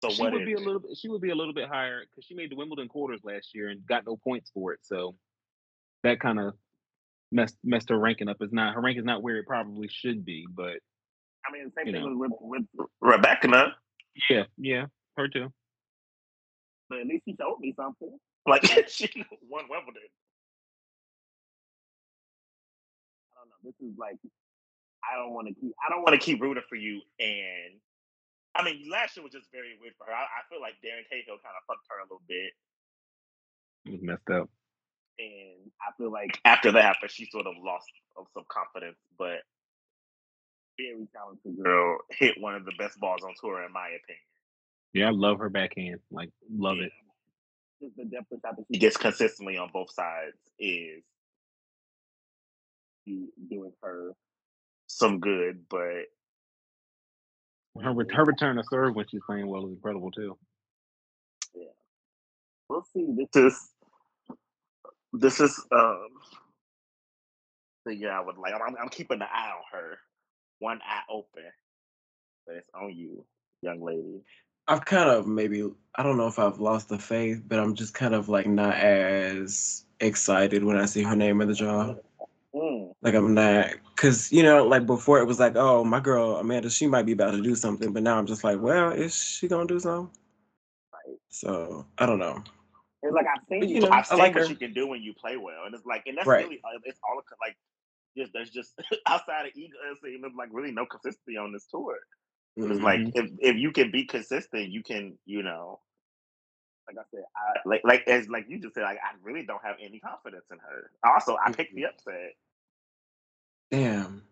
So 0.00 0.14
she 0.14 0.22
what 0.22 0.32
would 0.32 0.42
is 0.42 0.46
be 0.46 0.54
a 0.54 0.58
little 0.58 0.80
bit. 0.80 0.96
She 0.96 1.08
would 1.08 1.20
be 1.20 1.30
a 1.30 1.34
little 1.34 1.54
bit 1.54 1.68
higher 1.68 2.02
because 2.08 2.24
she 2.24 2.34
made 2.34 2.50
the 2.50 2.56
Wimbledon 2.56 2.88
quarters 2.88 3.20
last 3.24 3.54
year 3.54 3.68
and 3.68 3.84
got 3.86 4.06
no 4.06 4.16
points 4.16 4.50
for 4.54 4.72
it. 4.72 4.80
So 4.82 5.16
that 6.04 6.20
kind 6.20 6.38
of 6.38 6.54
messed 7.32 7.56
messed 7.64 7.88
her 7.90 7.98
ranking 7.98 8.28
up. 8.28 8.36
It's 8.40 8.52
not 8.52 8.74
her 8.74 8.80
rank 8.80 8.98
is 8.98 9.04
not 9.04 9.22
where 9.22 9.36
it 9.36 9.46
probably 9.46 9.88
should 9.88 10.24
be. 10.24 10.46
But 10.50 10.78
I 11.46 11.52
mean, 11.52 11.64
the 11.64 11.72
same 11.76 11.92
thing 11.92 12.04
know. 12.04 12.28
with, 12.40 12.62
with 12.72 12.88
Rybakina, 13.02 13.72
yeah, 14.30 14.44
yeah, 14.56 14.86
her 15.16 15.28
too. 15.28 15.52
but 16.88 17.00
at 17.00 17.06
least 17.06 17.24
she 17.24 17.36
showed 17.38 17.58
me 17.60 17.74
something. 17.76 18.18
Like 18.46 18.64
she 18.88 19.10
won 19.48 19.64
Wimbledon. 19.68 20.02
This 23.68 23.76
is 23.84 23.98
like 24.00 24.16
I 25.04 25.16
don't 25.20 25.34
want 25.34 25.48
to 25.48 25.54
keep. 25.54 25.72
I 25.84 25.92
don't 25.92 26.02
want 26.02 26.16
to 26.16 26.24
keep 26.24 26.40
rooting 26.40 26.64
for 26.68 26.76
you. 26.76 27.02
And 27.20 27.76
I 28.56 28.64
mean, 28.64 28.88
last 28.90 29.16
year 29.16 29.24
was 29.24 29.32
just 29.32 29.52
very 29.52 29.76
weird 29.80 29.94
for 29.98 30.06
her. 30.08 30.12
I, 30.16 30.24
I 30.24 30.42
feel 30.48 30.60
like 30.60 30.80
Darren 30.80 31.04
Cahill 31.10 31.36
kind 31.44 31.56
of 31.56 31.64
fucked 31.68 31.86
her 31.92 32.00
a 32.00 32.08
little 32.08 32.24
bit. 32.28 32.52
It 33.86 33.92
was 33.92 34.02
messed 34.02 34.30
up. 34.30 34.48
and 35.18 35.70
I 35.82 35.92
feel 35.98 36.12
like 36.12 36.38
after 36.44 36.72
that 36.72 36.82
happened, 36.84 37.10
she 37.10 37.28
sort 37.30 37.46
of 37.46 37.54
lost 37.62 37.86
of 38.16 38.26
some 38.34 38.44
confidence. 38.48 38.98
But 39.18 39.44
very 40.78 41.06
talented 41.14 41.62
girl, 41.62 41.98
hit 42.10 42.40
one 42.40 42.54
of 42.54 42.64
the 42.64 42.72
best 42.78 42.98
balls 43.00 43.22
on 43.24 43.34
tour, 43.40 43.64
in 43.64 43.72
my 43.72 43.88
opinion. 43.88 44.24
Yeah, 44.94 45.08
I 45.08 45.10
love 45.12 45.38
her 45.40 45.50
backhand. 45.50 46.00
Like 46.10 46.30
love 46.50 46.78
it. 46.78 46.92
Just 47.82 47.96
the 47.96 48.04
depth 48.06 48.32
of 48.32 48.40
shot 48.44 48.56
that 48.56 48.64
she 48.72 48.80
gets 48.80 48.96
consistently 48.96 49.58
on 49.58 49.70
both 49.72 49.92
sides 49.92 50.36
is 50.58 51.04
do- 53.08 53.32
doing 53.50 53.72
her 53.82 54.12
some 54.86 55.20
good. 55.20 55.64
But 55.70 56.06
Her 57.82 57.94
her 58.12 58.24
return 58.24 58.56
to 58.56 58.64
serve 58.70 58.94
when 58.94 59.06
she's 59.10 59.20
playing 59.26 59.46
well 59.46 59.66
is 59.66 59.72
incredible 59.72 60.10
too. 60.10 60.36
Yeah, 61.54 61.64
we'll 62.68 62.84
see. 62.92 63.06
This 63.16 63.28
is 63.36 63.70
this 65.12 65.40
is 65.40 65.58
um 65.72 66.08
the 67.86 67.94
year 67.94 68.12
I 68.12 68.20
would 68.20 68.38
like. 68.38 68.54
I'm, 68.54 68.76
I'm 68.80 68.88
keeping 68.88 69.20
an 69.20 69.28
eye 69.32 69.50
on 69.50 69.62
her, 69.72 69.98
one 70.58 70.80
eye 70.84 71.02
open. 71.10 71.44
But 72.46 72.56
it's 72.56 72.68
on 72.74 72.94
you, 72.94 73.24
young 73.62 73.82
lady. 73.82 74.22
I've 74.66 74.84
kind 74.84 75.08
of 75.08 75.26
maybe 75.26 75.70
I 75.94 76.02
don't 76.02 76.18
know 76.18 76.26
if 76.26 76.38
I've 76.38 76.60
lost 76.60 76.88
the 76.88 76.98
faith, 76.98 77.42
but 77.46 77.58
I'm 77.58 77.74
just 77.74 77.94
kind 77.94 78.14
of 78.14 78.28
like 78.28 78.46
not 78.46 78.74
as 78.76 79.84
excited 80.00 80.64
when 80.64 80.76
I 80.76 80.86
see 80.86 81.02
her 81.02 81.16
name 81.16 81.40
in 81.40 81.48
the 81.48 81.54
draw. 81.54 81.94
Mm. 82.54 82.92
Like 83.02 83.14
I'm 83.14 83.34
not, 83.34 83.70
cause 83.96 84.32
you 84.32 84.42
know, 84.42 84.66
like 84.66 84.86
before 84.86 85.18
it 85.20 85.26
was 85.26 85.38
like, 85.38 85.56
oh, 85.56 85.84
my 85.84 86.00
girl 86.00 86.36
Amanda, 86.36 86.70
she 86.70 86.86
might 86.86 87.06
be 87.06 87.12
about 87.12 87.32
to 87.32 87.42
do 87.42 87.54
something, 87.54 87.92
but 87.92 88.02
now 88.02 88.18
I'm 88.18 88.26
just 88.26 88.44
like, 88.44 88.60
well, 88.60 88.90
is 88.90 89.14
she 89.14 89.48
gonna 89.48 89.66
do 89.66 89.78
something? 89.78 90.10
Right. 90.92 91.18
So 91.28 91.86
I 91.98 92.06
don't 92.06 92.18
know. 92.18 92.42
It's 93.02 93.14
like 93.14 93.26
I've 93.26 93.42
seen 93.48 93.60
But, 93.60 93.68
you. 93.68 93.74
you 93.76 93.80
know, 93.82 93.90
I've 93.92 94.06
seen 94.06 94.18
like 94.18 94.34
what 94.34 94.42
her. 94.44 94.48
you 94.48 94.56
can 94.56 94.72
do 94.72 94.86
when 94.88 95.02
you 95.02 95.14
play 95.14 95.36
well, 95.36 95.64
and 95.66 95.74
it's 95.74 95.86
like, 95.86 96.02
and 96.06 96.18
that's 96.18 96.26
Right. 96.26 96.44
really 96.44 96.60
uh, 96.64 96.78
it's 96.84 96.98
all 97.08 97.22
like 97.40 97.56
just 98.16 98.32
there's 98.32 98.50
just 98.50 98.74
outside 99.06 99.46
of 99.46 99.52
ego, 99.54 99.76
like 100.36 100.48
really 100.52 100.72
no 100.72 100.86
consistency 100.86 101.36
on 101.36 101.52
this 101.52 101.66
tour. 101.66 101.96
It's 102.56 102.82
like 102.82 103.00
Mhm. 103.00 103.12
if 103.14 103.30
if 103.38 103.56
you 103.56 103.70
can 103.70 103.92
be 103.92 104.04
consistent, 104.04 104.70
you 104.70 104.82
can 104.82 105.16
you 105.26 105.42
know, 105.44 105.80
like 106.88 106.96
I 106.98 107.08
said, 107.10 107.24
I 107.36 107.68
like 107.68 107.82
like 107.84 108.08
as 108.08 108.28
like 108.28 108.46
you 108.48 108.58
just 108.58 108.74
said, 108.74 108.82
like 108.82 108.98
I 108.98 109.14
really 109.22 109.44
don't 109.44 109.62
have 109.64 109.76
any 109.80 110.00
confidence 110.00 110.46
in 110.50 110.58
her. 110.58 110.90
Also, 111.04 111.36
I 111.44 111.52
picked 111.52 111.74
the 111.74 111.86
upset, 111.86 112.34
damn, 113.70 114.22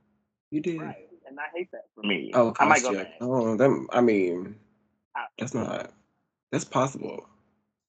you 0.51 0.61
did. 0.61 0.81
right, 0.81 1.09
and 1.29 1.39
I 1.39 1.45
hate 1.55 1.71
that 1.73 1.85
for 1.95 2.03
me. 2.03 2.33
Oh, 2.35 2.55
I 2.59 2.65
might 2.67 2.83
go 2.83 2.93
back. 2.95 3.13
Oh, 3.21 3.57
that, 3.57 3.87
I 3.93 4.01
mean, 4.01 4.57
I- 5.15 5.27
that's 5.39 5.55
not. 5.55 5.93
That's 6.53 6.65
possible. 6.65 7.29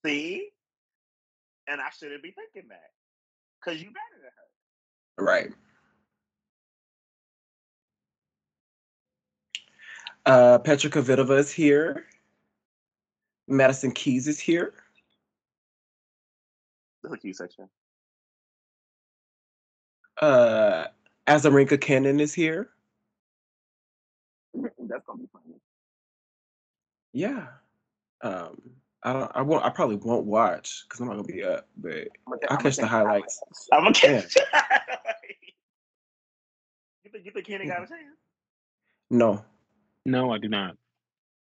See, 0.05 0.49
and 1.67 1.79
I 1.81 1.89
shouldn't 1.97 2.23
be 2.23 2.31
thinking 2.31 2.69
that 2.69 2.91
because 3.59 3.81
you 3.81 3.89
better 3.89 4.21
than 4.21 4.31
her. 5.17 5.23
Right. 5.23 5.53
Uh, 10.25 10.57
Petra 10.59 10.89
Kvitova 10.89 11.39
is 11.39 11.51
here. 11.51 12.05
Madison 13.47 13.91
Keys 13.91 14.27
is 14.27 14.39
here. 14.39 14.73
The 17.03 17.09
hooky 17.09 17.21
cute 17.21 17.37
section. 17.37 17.69
Uh, 20.21 20.85
Azarenka 21.27 21.79
Kenin 21.79 22.19
is 22.19 22.33
here. 22.33 22.69
That's 24.53 25.05
gonna 25.05 25.19
be 25.19 25.29
funny. 25.31 25.55
Yeah. 27.13 27.47
Um, 28.21 28.59
I 29.03 29.13
don't. 29.13 29.31
I 29.35 29.41
won't. 29.43 29.63
I 29.63 29.69
probably 29.69 29.97
won't 29.97 30.25
watch 30.25 30.83
because 30.83 30.99
I'm 30.99 31.07
not 31.07 31.17
gonna 31.17 31.27
be 31.27 31.43
up. 31.43 31.67
But 31.77 32.07
I'm 32.27 32.39
I'll 32.49 32.57
catch 32.57 32.77
the 32.77 32.87
highlights. 32.87 33.39
I'm 33.71 33.83
gonna 33.83 33.93
catch. 33.93 34.35
you 37.03 37.11
think 37.11 37.25
you 37.25 37.31
think 37.31 37.45
Kenny 37.45 37.67
got 37.67 37.83
a 37.83 37.87
chance? 37.87 38.17
No, 39.09 39.43
No, 40.05 40.31
I 40.31 40.37
do 40.37 40.49
not. 40.49 40.75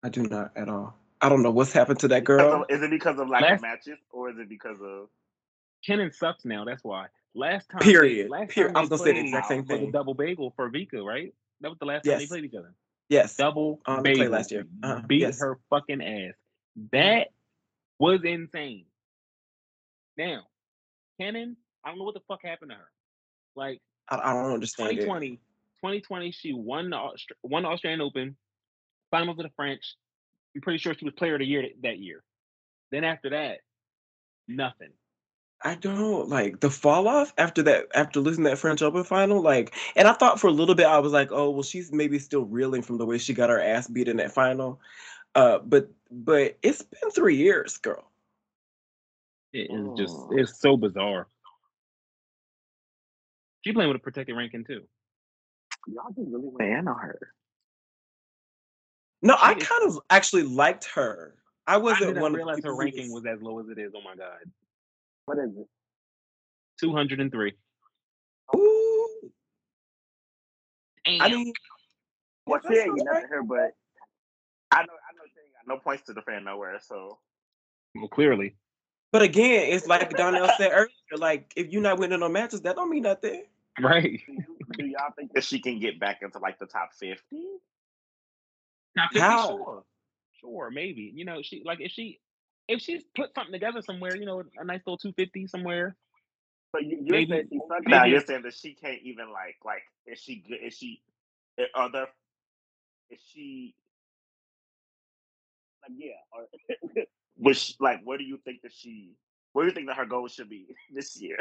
I 0.04 0.10
do 0.10 0.24
not 0.24 0.52
at 0.56 0.70
all. 0.70 0.96
I 1.22 1.30
don't 1.30 1.44
know 1.44 1.52
what's 1.52 1.72
happened 1.72 2.00
to 2.00 2.08
that 2.10 2.24
girl. 2.24 2.64
of- 2.64 2.70
is 2.70 2.82
it 2.82 2.90
because 2.90 3.20
of 3.20 3.30
lack 3.30 3.42
Last- 3.44 3.56
of 3.58 3.62
matches, 3.62 4.00
or 4.12 4.30
is 4.30 4.38
it 4.40 4.50
because 4.50 4.80
of? 4.82 5.10
Kenin 5.86 6.12
sucks 6.12 6.46
now. 6.46 6.64
That's 6.66 6.84
why. 6.84 7.08
Last 7.34 7.70
time, 7.70 7.82
Period. 7.82 8.30
Last 8.30 8.50
Period. 8.52 8.74
time 8.74 8.84
I'm 8.84 8.90
gonna 8.90 9.02
say 9.02 9.14
the 9.14 9.20
exact 9.22 9.48
same 9.48 9.62
was 9.62 9.70
a 9.70 9.78
thing. 9.78 9.92
double 9.92 10.14
bagel 10.14 10.52
for 10.56 10.70
Vika, 10.70 11.04
right? 11.06 11.34
That 11.62 11.70
was 11.70 11.78
the 11.80 11.86
last 11.86 12.04
time 12.06 12.18
they 12.20 12.28
played 12.28 12.46
each 12.46 12.56
other. 12.56 12.74
Yes. 13.10 13.36
Double 13.38 13.82
Um, 13.86 14.04
bagel. 14.04 14.20
played 14.20 14.30
last 14.32 14.52
year. 14.52 14.66
Uh-huh, 14.84 15.02
Beat 15.08 15.22
yes. 15.22 15.40
her 15.40 15.60
fucking 15.70 16.02
ass. 16.02 16.34
That 16.92 17.30
was 18.00 18.24
insane. 18.24 18.86
Now, 20.18 20.44
Kenin, 21.20 21.56
I 21.84 21.90
don't 21.90 21.98
know 22.00 22.04
what 22.06 22.14
the 22.16 22.22
fuck 22.28 22.42
happened 22.44 22.72
to 22.72 22.78
her. 22.78 22.92
Like 23.56 23.82
I, 24.10 24.18
I 24.18 24.34
don't 24.34 24.54
understand 24.54 24.92
it. 24.92 25.02
2020, 25.02 25.38
2020, 25.38 26.32
she 26.32 26.54
won 26.54 26.90
the 26.90 27.18
won 27.44 27.64
the 27.64 27.70
Australian 27.70 28.02
Open, 28.02 28.36
finals 29.10 29.40
of 29.40 29.44
the 29.46 29.52
French. 29.56 29.96
I'm 30.56 30.62
pretty 30.62 30.80
sure 30.80 30.94
she 30.94 31.06
was 31.06 31.14
Player 31.14 31.36
of 31.36 31.40
the 31.40 31.46
Year 31.46 31.66
that 31.84 32.00
year. 32.00 32.24
Then 32.92 33.04
after 33.04 33.30
that, 33.30 33.60
nothing. 34.48 34.90
I 35.64 35.76
don't 35.76 36.28
like 36.28 36.60
the 36.60 36.72
fall 36.72 37.08
off 37.08 37.34
after 37.38 37.62
that 37.64 37.88
after 37.94 38.20
losing 38.20 38.46
that 38.46 38.58
French 38.58 38.82
Open 38.82 39.04
final. 39.04 39.42
Like, 39.42 39.74
and 39.96 40.08
I 40.08 40.14
thought 40.14 40.40
for 40.40 40.48
a 40.48 40.52
little 40.52 40.76
bit 40.76 40.88
I 40.88 41.00
was 41.00 41.12
like, 41.14 41.32
oh 41.32 41.52
well, 41.52 41.64
she's 41.64 41.92
maybe 41.92 42.18
still 42.20 42.46
reeling 42.46 42.82
from 42.82 42.98
the 42.98 43.06
way 43.06 43.18
she 43.18 43.34
got 43.34 43.50
her 43.50 43.62
ass 43.62 43.88
beat 43.88 44.08
in 44.08 44.18
that 44.18 44.32
final. 44.32 44.80
Uh, 45.36 45.60
but 45.60 45.90
but 46.10 46.58
it's 46.64 46.82
been 46.82 47.12
three 47.12 47.36
years, 47.38 47.78
girl. 47.78 48.10
It 49.54 49.70
is 49.70 49.88
just 49.98 50.16
Oh. 50.18 50.30
it's 50.32 50.60
so 50.60 50.76
bizarre. 50.78 51.28
She 53.64 53.72
playing 53.74 53.90
with 53.90 53.98
a 53.98 54.04
protected 54.04 54.36
ranking 54.36 54.64
too. 54.66 54.82
Y'all 55.88 56.10
just 56.10 56.32
really 56.32 56.50
went 56.50 56.72
in 56.72 56.88
on 56.88 56.98
her. 57.00 57.20
No, 59.22 59.36
she 59.36 59.42
I 59.42 59.54
is, 59.54 59.68
kind 59.68 59.84
of 59.88 60.00
actually 60.10 60.44
liked 60.44 60.86
her. 60.96 61.36
I 61.68 61.78
wasn't 61.78 62.18
I 62.18 62.22
one 62.22 62.34
realize 62.34 62.64
her 62.64 62.76
ranking 62.76 63.12
was 63.12 63.26
as 63.26 63.42
low 63.42 63.60
as 63.60 63.68
it 63.70 63.78
is. 63.78 63.92
Oh 63.96 64.02
my 64.04 64.16
god. 64.16 64.40
What 65.26 65.38
is 65.38 65.52
it? 65.56 65.68
203. 66.80 67.54
Ooh. 68.56 69.08
Damn. 71.06 71.22
I 71.22 71.30
mean, 71.30 71.54
what's 72.46 72.68
well, 72.68 72.74
You 72.74 72.96
nothing 73.04 73.28
here, 73.30 73.44
but 73.44 73.76
I 74.72 74.84
know 74.84 74.94
I 74.94 75.14
know 75.16 75.24
she 75.26 75.42
got 75.56 75.68
no 75.68 75.78
points 75.78 76.04
to 76.04 76.14
defend 76.14 76.46
nowhere, 76.46 76.80
so 76.82 77.20
well 77.96 78.08
clearly. 78.08 78.56
But 79.12 79.22
again, 79.22 79.72
it's 79.72 79.88
like 79.88 80.10
Donnell 80.12 80.50
said 80.58 80.72
earlier, 80.74 80.90
like 81.18 81.54
if 81.56 81.72
you're 81.72 81.82
not 81.82 82.00
winning 82.00 82.20
no 82.20 82.30
matches, 82.30 82.62
that 82.62 82.76
don't 82.76 82.90
mean 82.90 83.04
nothing. 83.04 83.44
Right. 83.80 84.20
Do 84.78 84.86
y'all 84.86 85.12
think 85.16 85.34
that 85.34 85.44
she 85.44 85.60
can 85.60 85.80
get 85.80 86.00
back 86.00 86.22
into 86.22 86.40
like 86.40 86.60
the 86.60 86.66
top 86.66 86.94
50? 86.94 87.20
Not 88.96 89.16
How? 89.18 89.48
Sure, 89.48 89.84
sure, 90.40 90.72
maybe. 90.72 91.12
You 91.14 91.26
know, 91.26 91.42
she 91.42 91.62
like 91.66 91.80
if 91.82 91.92
she 91.92 92.20
if 92.68 92.82
she's 92.82 93.04
put 93.16 93.34
something 93.34 93.54
together 93.54 93.82
somewhere, 93.82 94.16
you 94.16 94.26
know, 94.26 94.44
a 94.58 94.64
nice 94.64 94.82
little 94.86 94.98
two 94.98 95.14
fifty 95.14 95.48
somewhere. 95.48 95.96
But 96.74 96.86
you, 96.86 97.00
are 97.14 97.26
saying 97.26 97.50
now 97.88 98.06
you're 98.06 98.22
saying 98.22 98.44
that 98.44 98.54
she 98.54 98.74
can't 98.74 99.02
even 99.04 99.32
like 99.32 99.58
like 99.66 99.84
is 100.06 100.20
she 100.22 100.44
good? 100.48 100.60
Is 100.66 100.78
she 100.78 101.02
eh, 101.60 101.66
other? 101.76 102.08
Is 103.10 103.20
she 103.34 103.76
like 105.82 105.92
yeah? 105.98 106.12
Or 106.32 107.04
which 107.38 107.76
like 107.80 108.00
where 108.04 108.18
do 108.18 108.24
you 108.24 108.38
think 108.46 108.62
that 108.64 108.74
she? 108.74 109.16
Where 109.54 109.66
do 109.66 109.70
you 109.70 109.76
think 109.76 109.88
that 109.88 109.98
her 109.98 110.06
goals 110.06 110.34
should 110.34 110.50
be 110.50 110.68
this 110.94 111.22
year? 111.22 111.38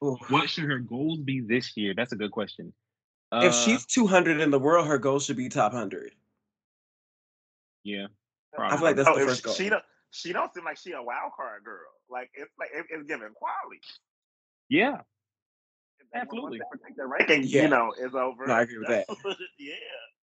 what 0.00 0.50
should 0.50 0.64
her 0.64 0.80
goals 0.80 1.20
be 1.20 1.40
this 1.40 1.76
year? 1.76 1.94
That's 1.96 2.12
a 2.12 2.16
good 2.16 2.32
question. 2.32 2.72
Uh, 3.30 3.42
if 3.44 3.54
she's 3.54 3.84
uh 3.84 3.88
200 3.88 4.40
in 4.40 4.50
the 4.50 4.58
world, 4.58 4.88
her 4.88 4.98
goal 4.98 5.20
should 5.20 5.36
be 5.36 5.48
top 5.48 5.72
100 5.72 6.12
yeah, 7.84 8.06
I 8.58 8.76
feel 8.76 8.84
like 8.84 8.96
that's 8.96 9.08
Oh, 9.08 9.14
the 9.16 9.22
if 9.22 9.28
first 9.28 9.42
goal. 9.44 9.54
She 9.54 9.68
don't. 9.68 9.82
She 10.14 10.32
don't 10.32 10.52
seem 10.54 10.64
like 10.64 10.76
she 10.76 10.92
a 10.92 11.02
wild 11.02 11.32
card 11.36 11.64
girl. 11.64 11.88
Like 12.10 12.30
it's 12.34 12.50
like 12.58 12.68
it, 12.74 12.84
it's 12.90 13.06
giving 13.08 13.30
quality. 13.34 13.80
yeah, 14.68 14.96
If 16.00 16.06
they- 16.12 16.18
once 16.18 16.28
Absolutely. 16.28 16.58
they 16.58 16.64
protect 16.70 16.96
their 16.98 17.08
ranking, 17.08 17.42
Yeah. 17.44 17.62
you 17.62 17.68
know, 17.68 17.92
is 17.98 18.14
over. 18.14 18.46
No, 18.46 18.52
I 18.54 18.62
agree 18.62 18.78
with 18.78 18.88
that. 18.88 19.06
yeah. 19.58 19.74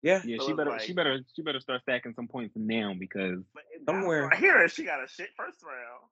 Yeah. 0.03 0.21
yeah. 0.25 0.37
So 0.39 0.47
she 0.47 0.53
better 0.53 0.71
like- 0.71 0.81
she 0.83 0.93
better 0.93 1.21
she 1.35 1.43
better 1.43 1.59
start 1.61 1.83
stacking 1.83 2.15
some 2.15 2.29
points 2.29 2.55
now 2.57 2.95
because 2.99 3.41
But 3.55 3.65
it- 3.75 3.83
Somewhere. 3.87 4.31
I 4.33 4.37
hear 4.37 4.59
it. 4.63 4.71
She 4.71 4.85
got 4.85 5.03
a 5.03 5.09
shit 5.09 5.31
first 5.37 5.61
round. 5.65 6.05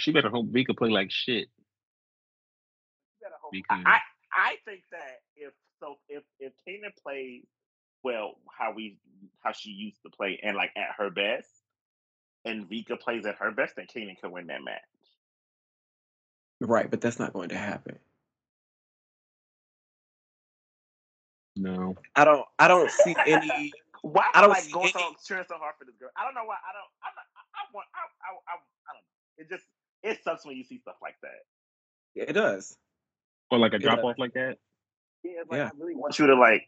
she 0.00 0.12
better 0.12 0.30
hope 0.30 0.46
Vika 0.46 0.76
play 0.76 0.90
like 0.90 1.10
shit. 1.10 1.48
You 3.20 3.22
gotta 3.28 3.34
hope- 3.42 3.52
Because- 3.52 3.82
I, 3.84 3.98
I 4.32 4.56
think 4.64 4.82
that 4.92 5.20
if 5.36 5.52
so 5.80 5.96
if 6.08 6.22
if 6.38 6.52
Kenin 6.64 6.92
plays 7.02 7.44
well 8.02 8.36
how 8.58 8.72
we 8.72 8.98
how 9.40 9.52
she 9.52 9.70
used 9.70 10.02
to 10.02 10.10
play 10.10 10.40
and 10.42 10.56
like 10.56 10.70
at 10.76 10.94
her 10.98 11.10
best 11.10 11.48
and 12.44 12.68
Vika 12.68 12.98
plays 12.98 13.24
at 13.26 13.36
her 13.36 13.50
best, 13.52 13.76
then 13.76 13.86
Kenin 13.86 14.16
can 14.20 14.32
win 14.32 14.48
that 14.48 14.64
match. 14.64 14.80
Right, 16.60 16.90
but 16.90 17.00
that's 17.00 17.18
not 17.18 17.32
going 17.32 17.50
to 17.50 17.56
happen. 17.56 17.98
No, 21.56 21.96
I 22.16 22.24
don't 22.24 22.44
I 22.58 22.66
don't 22.68 22.90
see 22.90 23.14
any 23.26 23.72
Why 24.02 24.22
I 24.34 24.38
I 24.38 24.40
don't 24.40 24.48
don't 24.48 24.50
like 24.50 24.62
see 24.64 24.72
going 24.72 24.84
any- 24.86 24.92
so 24.92 25.14
cheering 25.24 25.44
so 25.48 25.56
hard 25.58 25.74
for 25.78 25.84
this 25.84 25.94
girl? 25.96 26.10
I 26.16 26.24
don't 26.24 26.34
know 26.34 26.42
why. 26.44 26.56
I 26.56 26.72
don't. 26.74 26.90
I'm 27.04 27.12
not, 27.14 27.26
I, 27.36 27.42
I 27.54 27.62
want. 27.72 27.86
I, 27.94 28.00
I, 28.26 28.30
I, 28.34 28.54
I 28.56 28.92
don't 28.94 29.04
know. 29.04 29.38
It 29.38 29.48
just 29.48 29.64
it 30.02 30.24
sucks 30.24 30.44
when 30.44 30.56
you 30.56 30.64
see 30.64 30.78
stuff 30.78 30.96
like 31.00 31.14
that. 31.22 31.44
it 32.16 32.32
does. 32.32 32.76
or 33.50 33.58
like 33.58 33.74
a 33.74 33.76
Yeah. 33.76 33.94
drop 33.94 34.04
off 34.04 34.18
like 34.18 34.32
that. 34.34 34.58
Yeah, 35.22 35.42
like 35.48 35.58
Yeah. 35.58 35.66
I 35.66 35.70
really 35.78 35.94
want 35.94 36.18
you 36.18 36.26
to 36.26 36.34
like 36.34 36.66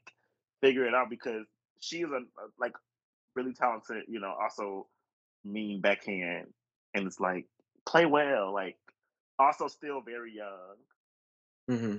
figure 0.64 0.86
it 0.86 0.94
out 0.94 1.10
because 1.10 1.46
she's 1.80 2.06
a, 2.06 2.16
a 2.16 2.46
like 2.58 2.72
really 3.36 3.52
talented. 3.52 4.04
You 4.08 4.20
know, 4.20 4.34
also 4.40 4.86
mean 5.44 5.80
backhand, 5.80 6.46
and 6.94 7.06
it's 7.06 7.20
like 7.20 7.46
play 7.86 8.06
well. 8.06 8.52
Like 8.52 8.76
also 9.38 9.68
still 9.68 10.00
very 10.00 10.34
young. 10.34 10.76
Mm-hmm. 11.70 11.96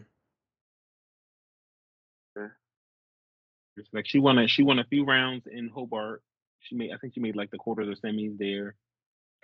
It's 3.78 3.90
like 3.94 4.08
she 4.08 4.20
won 4.20 4.40
a 4.40 4.48
she 4.48 4.64
won 4.64 4.80
a 4.80 4.86
few 4.86 5.06
rounds 5.06 5.46
in 5.52 5.70
Hobart. 5.70 6.24
She 6.62 6.76
made 6.76 6.92
I 6.92 6.98
think 6.98 7.14
she 7.14 7.20
made 7.20 7.36
like 7.36 7.52
the 7.52 7.58
quarter 7.58 7.82
of 7.82 7.90
the 7.90 7.96
semis 7.96 8.38
there. 8.38 8.76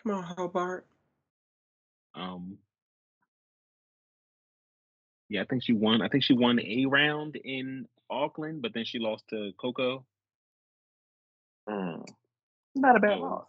Come 0.02 0.14
on, 0.14 0.24
Hobart. 0.24 0.88
Um, 2.16 2.58
yeah, 5.30 5.42
I 5.42 5.46
think 5.46 5.64
she 5.64 5.74
won. 5.74 6.02
I 6.02 6.08
think 6.08 6.24
she 6.24 6.34
won 6.34 6.60
a 6.60 6.86
round 6.88 7.36
in 7.36 7.88
Auckland, 8.12 8.62
but 8.62 8.74
then 8.74 8.86
she 8.86 9.00
lost 9.00 9.24
to 9.30 9.52
Coco. 9.60 10.06
Mm. 11.68 12.06
Not 12.76 12.96
a 12.96 13.00
bad 13.00 13.18
So, 13.18 13.22
loss. 13.22 13.46